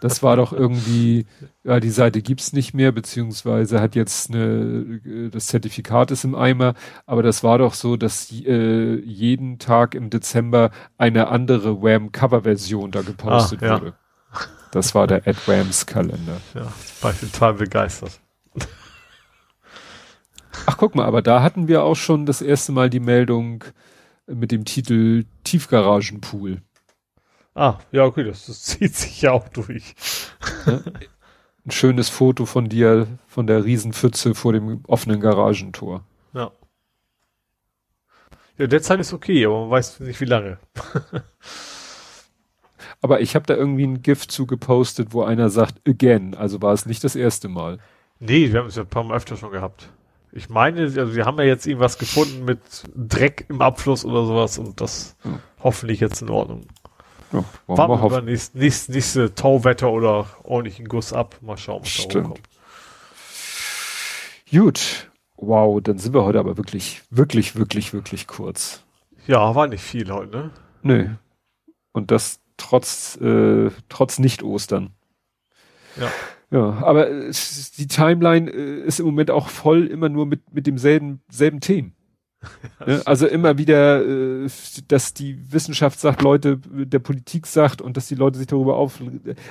Das 0.00 0.22
war 0.22 0.36
doch 0.36 0.52
irgendwie, 0.52 1.24
ja, 1.62 1.80
die 1.80 1.90
Seite 1.90 2.20
gibt's 2.20 2.52
nicht 2.52 2.74
mehr, 2.74 2.92
beziehungsweise 2.92 3.80
hat 3.80 3.94
jetzt 3.94 4.30
eine, 4.30 5.30
das 5.30 5.46
Zertifikat 5.46 6.10
ist 6.10 6.24
im 6.24 6.34
Eimer, 6.34 6.74
aber 7.06 7.22
das 7.22 7.42
war 7.42 7.56
doch 7.56 7.72
so, 7.72 7.96
dass 7.96 8.30
äh, 8.30 8.96
jeden 8.96 9.58
Tag 9.58 9.94
im 9.94 10.10
Dezember 10.10 10.72
eine 10.98 11.28
andere 11.28 11.80
Wham 11.80 12.12
Coverversion 12.12 12.90
da 12.90 13.00
gepostet 13.00 13.62
ah, 13.62 13.66
ja. 13.66 13.80
wurde. 13.80 13.94
Das 14.72 14.94
war 14.94 15.06
der 15.06 15.26
Ed 15.26 15.48
Wams 15.48 15.86
Kalender. 15.86 16.38
Ja, 16.54 16.70
war 17.00 17.12
ich 17.12 17.20
total 17.20 17.54
begeistert. 17.54 18.20
Ach, 20.66 20.76
guck 20.76 20.94
mal, 20.94 21.04
aber 21.04 21.22
da 21.22 21.42
hatten 21.42 21.68
wir 21.68 21.82
auch 21.82 21.96
schon 21.96 22.26
das 22.26 22.42
erste 22.42 22.72
Mal 22.72 22.90
die 22.90 23.00
Meldung, 23.00 23.64
mit 24.26 24.52
dem 24.52 24.64
Titel 24.64 25.24
Tiefgaragenpool. 25.44 26.62
Ah, 27.54 27.78
ja, 27.92 28.04
okay, 28.04 28.24
das, 28.24 28.46
das 28.46 28.62
zieht 28.64 28.94
sich 28.94 29.22
ja 29.22 29.32
auch 29.32 29.48
durch. 29.48 29.94
Ja? 30.66 30.80
Ein 31.66 31.70
schönes 31.70 32.08
Foto 32.08 32.44
von 32.44 32.68
dir, 32.68 33.06
von 33.26 33.46
der 33.46 33.64
Riesenpfütze 33.64 34.34
vor 34.34 34.52
dem 34.52 34.82
offenen 34.86 35.20
Garagentor. 35.20 36.04
Ja. 36.34 36.50
Ja, 38.58 38.66
derzeit 38.66 39.00
ist 39.00 39.12
okay, 39.12 39.46
aber 39.46 39.62
man 39.62 39.70
weiß 39.70 40.00
nicht 40.00 40.20
wie 40.20 40.26
lange. 40.26 40.58
aber 43.00 43.20
ich 43.20 43.34
habe 43.34 43.46
da 43.46 43.54
irgendwie 43.54 43.86
ein 43.86 44.02
GIF 44.02 44.28
zu 44.28 44.46
gepostet, 44.46 45.12
wo 45.12 45.22
einer 45.22 45.48
sagt, 45.48 45.80
again, 45.88 46.34
also 46.34 46.60
war 46.60 46.72
es 46.72 46.86
nicht 46.86 47.02
das 47.02 47.16
erste 47.16 47.48
Mal. 47.48 47.78
Nee, 48.20 48.52
wir 48.52 48.60
haben 48.60 48.68
es 48.68 48.76
ja 48.76 48.82
ein 48.82 48.88
paar 48.88 49.02
Mal 49.02 49.16
öfter 49.16 49.36
schon 49.36 49.50
gehabt. 49.50 49.90
Ich 50.36 50.48
meine, 50.48 50.82
also 50.82 51.14
wir 51.14 51.26
haben 51.26 51.38
ja 51.38 51.44
jetzt 51.44 51.64
irgendwas 51.64 51.96
gefunden 51.96 52.44
mit 52.44 52.58
Dreck 52.92 53.46
im 53.48 53.62
Abfluss 53.62 54.04
oder 54.04 54.26
sowas 54.26 54.58
und 54.58 54.80
das 54.80 55.16
ja. 55.24 55.38
hoffentlich 55.62 56.00
jetzt 56.00 56.22
in 56.22 56.28
Ordnung. 56.28 56.66
Ja, 57.32 57.44
Warten 57.68 57.92
wir 57.92 58.00
hoffen. 58.00 58.24
Nächst, 58.24 58.56
nächst, 58.56 58.88
nächste 58.88 59.36
Tauwetter 59.36 59.92
oder 59.92 60.26
ordentlichen 60.42 60.88
Guss 60.88 61.12
ab. 61.12 61.36
Mal 61.40 61.56
schauen, 61.56 61.82
was 61.82 61.88
Stimmt. 61.88 62.14
da 62.14 62.18
rumkommt. 62.18 62.48
Gut. 64.50 65.10
Wow, 65.36 65.80
dann 65.80 65.98
sind 65.98 66.14
wir 66.14 66.24
heute 66.24 66.40
aber 66.40 66.56
wirklich, 66.56 67.02
wirklich, 67.10 67.54
wirklich, 67.54 67.92
wirklich 67.92 68.26
kurz. 68.26 68.82
Ja, 69.28 69.54
war 69.54 69.68
nicht 69.68 69.84
viel 69.84 70.10
heute, 70.10 70.36
ne? 70.36 70.50
Nö. 70.82 71.08
Und 71.92 72.10
das 72.10 72.40
trotz, 72.56 73.16
äh, 73.20 73.70
trotz 73.88 74.18
Nicht-Ostern. 74.18 74.90
Ja. 75.96 76.10
Ja, 76.54 76.78
aber 76.84 77.08
die 77.10 77.88
Timeline 77.88 78.48
äh, 78.48 78.86
ist 78.86 79.00
im 79.00 79.06
Moment 79.06 79.32
auch 79.32 79.48
voll 79.48 79.88
immer 79.88 80.08
nur 80.08 80.24
mit, 80.24 80.54
mit 80.54 80.68
demselben 80.68 81.20
selben 81.28 81.58
Themen. 81.60 81.94
Ja, 82.86 83.00
also 83.06 83.26
immer 83.26 83.56
wieder, 83.56 84.04
äh, 84.04 84.48
dass 84.88 85.14
die 85.14 85.50
Wissenschaft 85.50 85.98
sagt, 85.98 86.20
Leute, 86.20 86.58
der 86.58 86.98
Politik 86.98 87.46
sagt 87.46 87.80
und 87.80 87.96
dass 87.96 88.06
die 88.06 88.14
Leute 88.14 88.36
sich 88.38 88.46
darüber 88.46 88.76
auf. 88.76 89.00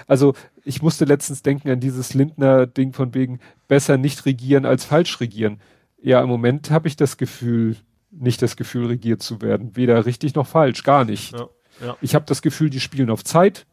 Also 0.06 0.36
ich 0.64 0.84
musste 0.84 1.06
letztens 1.06 1.42
denken 1.42 1.70
an 1.72 1.80
dieses 1.80 2.14
Lindner-Ding 2.14 2.94
von 2.94 3.16
wegen 3.16 3.40
besser 3.68 3.98
nicht 3.98 4.28
regieren 4.28 4.66
als 4.66 4.86
falsch 4.86 5.20
regieren. 5.20 5.60
Ja, 6.00 6.22
im 6.22 6.30
Moment 6.30 6.70
habe 6.70 6.88
ich 6.88 6.96
das 6.96 7.18
Gefühl, 7.18 7.76
nicht 8.12 8.44
das 8.44 8.56
Gefühl, 8.56 8.86
regiert 8.86 9.24
zu 9.24 9.42
werden. 9.42 9.76
Weder 9.76 10.06
richtig 10.06 10.36
noch 10.36 10.46
falsch, 10.46 10.84
gar 10.84 11.04
nicht. 11.04 11.34
Ja, 11.34 11.50
ja. 11.84 11.98
Ich 12.02 12.14
habe 12.14 12.26
das 12.28 12.44
Gefühl, 12.44 12.70
die 12.70 12.80
spielen 12.80 13.10
auf 13.10 13.24
Zeit, 13.24 13.66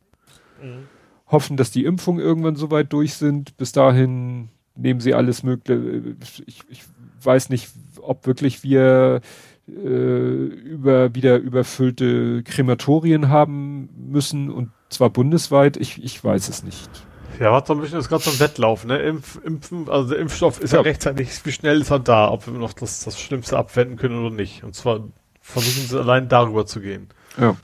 mhm. 0.62 0.88
Hoffen, 1.30 1.56
dass 1.56 1.70
die 1.70 1.84
Impfungen 1.84 2.20
irgendwann 2.20 2.56
soweit 2.56 2.92
durch 2.92 3.14
sind. 3.14 3.56
Bis 3.56 3.72
dahin 3.72 4.48
nehmen 4.74 5.00
sie 5.00 5.14
alles 5.14 5.42
Mögliche. 5.42 6.16
Ich, 6.46 6.62
ich 6.68 6.82
weiß 7.22 7.48
nicht, 7.50 7.68
ob 8.00 8.26
wirklich 8.26 8.62
wir 8.62 9.20
äh, 9.68 9.70
über 9.70 11.14
wieder 11.14 11.38
überfüllte 11.38 12.42
Krematorien 12.42 13.28
haben 13.28 13.88
müssen 13.96 14.50
und 14.50 14.70
zwar 14.88 15.10
bundesweit. 15.10 15.76
Ich, 15.76 16.02
ich 16.02 16.22
weiß 16.22 16.48
es 16.48 16.62
nicht. 16.62 16.90
Ja, 17.38 17.52
was 17.52 17.66
so 17.66 17.74
ein 17.74 17.80
bisschen 17.80 17.98
ist 17.98 18.08
gerade 18.08 18.22
so 18.22 18.30
ein 18.30 18.40
Wettlauf, 18.40 18.84
ne? 18.84 18.98
Impf, 18.98 19.40
Impfen, 19.42 19.88
also 19.88 20.10
der 20.10 20.18
Impfstoff 20.18 20.60
ist 20.60 20.72
ja. 20.72 20.78
ja 20.78 20.82
rechtzeitig, 20.82 21.30
wie 21.44 21.52
schnell 21.52 21.80
ist 21.80 21.90
er 21.90 21.98
da, 21.98 22.30
ob 22.30 22.46
wir 22.46 22.52
noch 22.52 22.74
das, 22.74 23.04
das 23.04 23.18
Schlimmste 23.18 23.56
abwenden 23.56 23.96
können 23.96 24.18
oder 24.18 24.34
nicht. 24.34 24.62
Und 24.62 24.74
zwar 24.74 25.04
versuchen 25.40 25.88
sie 25.88 25.98
allein 25.98 26.28
darüber 26.28 26.66
zu 26.66 26.80
gehen. 26.80 27.08
Ja. 27.38 27.56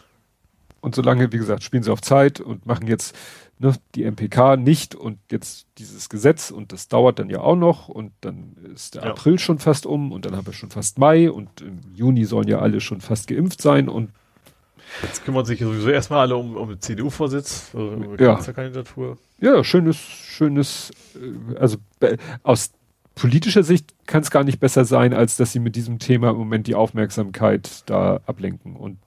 Und 0.80 0.94
solange, 0.94 1.32
wie 1.32 1.38
gesagt, 1.38 1.62
spielen 1.62 1.82
sie 1.82 1.92
auf 1.92 2.00
Zeit 2.00 2.40
und 2.40 2.64
machen 2.64 2.86
jetzt 2.86 3.16
ne, 3.58 3.74
die 3.94 4.04
MPK 4.04 4.56
nicht 4.56 4.94
und 4.94 5.18
jetzt 5.30 5.66
dieses 5.78 6.08
Gesetz 6.08 6.50
und 6.50 6.72
das 6.72 6.88
dauert 6.88 7.18
dann 7.18 7.30
ja 7.30 7.40
auch 7.40 7.56
noch 7.56 7.88
und 7.88 8.12
dann 8.20 8.56
ist 8.74 8.94
der 8.94 9.04
ja. 9.04 9.10
April 9.10 9.38
schon 9.38 9.58
fast 9.58 9.86
um 9.86 10.12
und 10.12 10.26
dann 10.26 10.36
haben 10.36 10.46
wir 10.46 10.52
schon 10.52 10.70
fast 10.70 10.98
Mai 10.98 11.30
und 11.30 11.60
im 11.60 11.80
Juni 11.94 12.24
sollen 12.24 12.48
ja 12.48 12.58
alle 12.58 12.80
schon 12.80 13.00
fast 13.00 13.28
geimpft 13.28 13.62
sein 13.62 13.88
und 13.88 14.10
Jetzt 15.02 15.24
kümmern 15.24 15.44
sich 15.44 15.58
sowieso 15.58 15.90
erstmal 15.90 16.20
alle 16.20 16.36
um, 16.36 16.56
um 16.56 16.68
den 16.68 16.80
CDU-Vorsitz, 16.80 17.70
also 17.74 17.88
um 17.88 18.16
die 18.16 18.22
ja. 18.22 18.36
Kandidatur. 18.36 19.18
Ja, 19.40 19.62
schönes, 19.64 19.96
schönes, 19.96 20.92
äh, 21.16 21.56
also 21.58 21.78
aus 22.44 22.70
politischer 23.14 23.62
Sicht 23.62 23.94
kann 24.06 24.22
es 24.22 24.30
gar 24.30 24.44
nicht 24.44 24.60
besser 24.60 24.84
sein, 24.84 25.12
als 25.12 25.36
dass 25.36 25.52
sie 25.52 25.58
mit 25.58 25.74
diesem 25.74 25.98
Thema 25.98 26.30
im 26.30 26.36
Moment 26.36 26.66
die 26.66 26.74
Aufmerksamkeit 26.74 27.82
da 27.86 28.20
ablenken. 28.26 28.76
Und. 28.76 28.98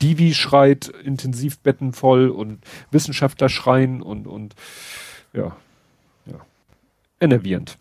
Divi 0.00 0.34
schreit 0.34 0.88
intensiv 0.88 1.58
Betten 1.58 1.92
voll 1.92 2.28
und 2.28 2.64
Wissenschaftler 2.90 3.48
schreien 3.48 4.02
und, 4.02 4.26
und 4.26 4.54
ja, 5.32 5.56
ja. 6.26 6.40
Enervierend. 7.20 7.78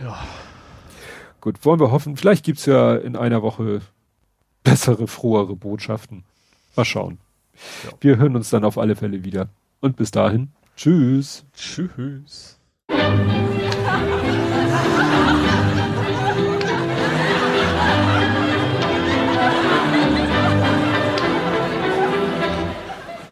Ja. 0.00 0.18
Gut, 1.40 1.64
wollen 1.64 1.80
wir 1.80 1.90
hoffen, 1.90 2.16
vielleicht 2.16 2.44
gibt's 2.44 2.66
ja 2.66 2.94
in 2.94 3.16
einer 3.16 3.42
Woche 3.42 3.80
bessere, 4.64 5.08
frohere 5.08 5.56
Botschaften. 5.56 6.24
Mal 6.76 6.84
schauen. 6.84 7.18
Ja. 7.84 7.90
Wir 8.00 8.16
hören 8.16 8.36
uns 8.36 8.50
dann 8.50 8.64
auf 8.64 8.78
alle 8.78 8.96
Fälle 8.96 9.24
wieder. 9.24 9.48
Und 9.80 9.96
bis 9.96 10.10
dahin, 10.10 10.52
tschüss. 10.76 11.44
Tschüss. 11.54 12.58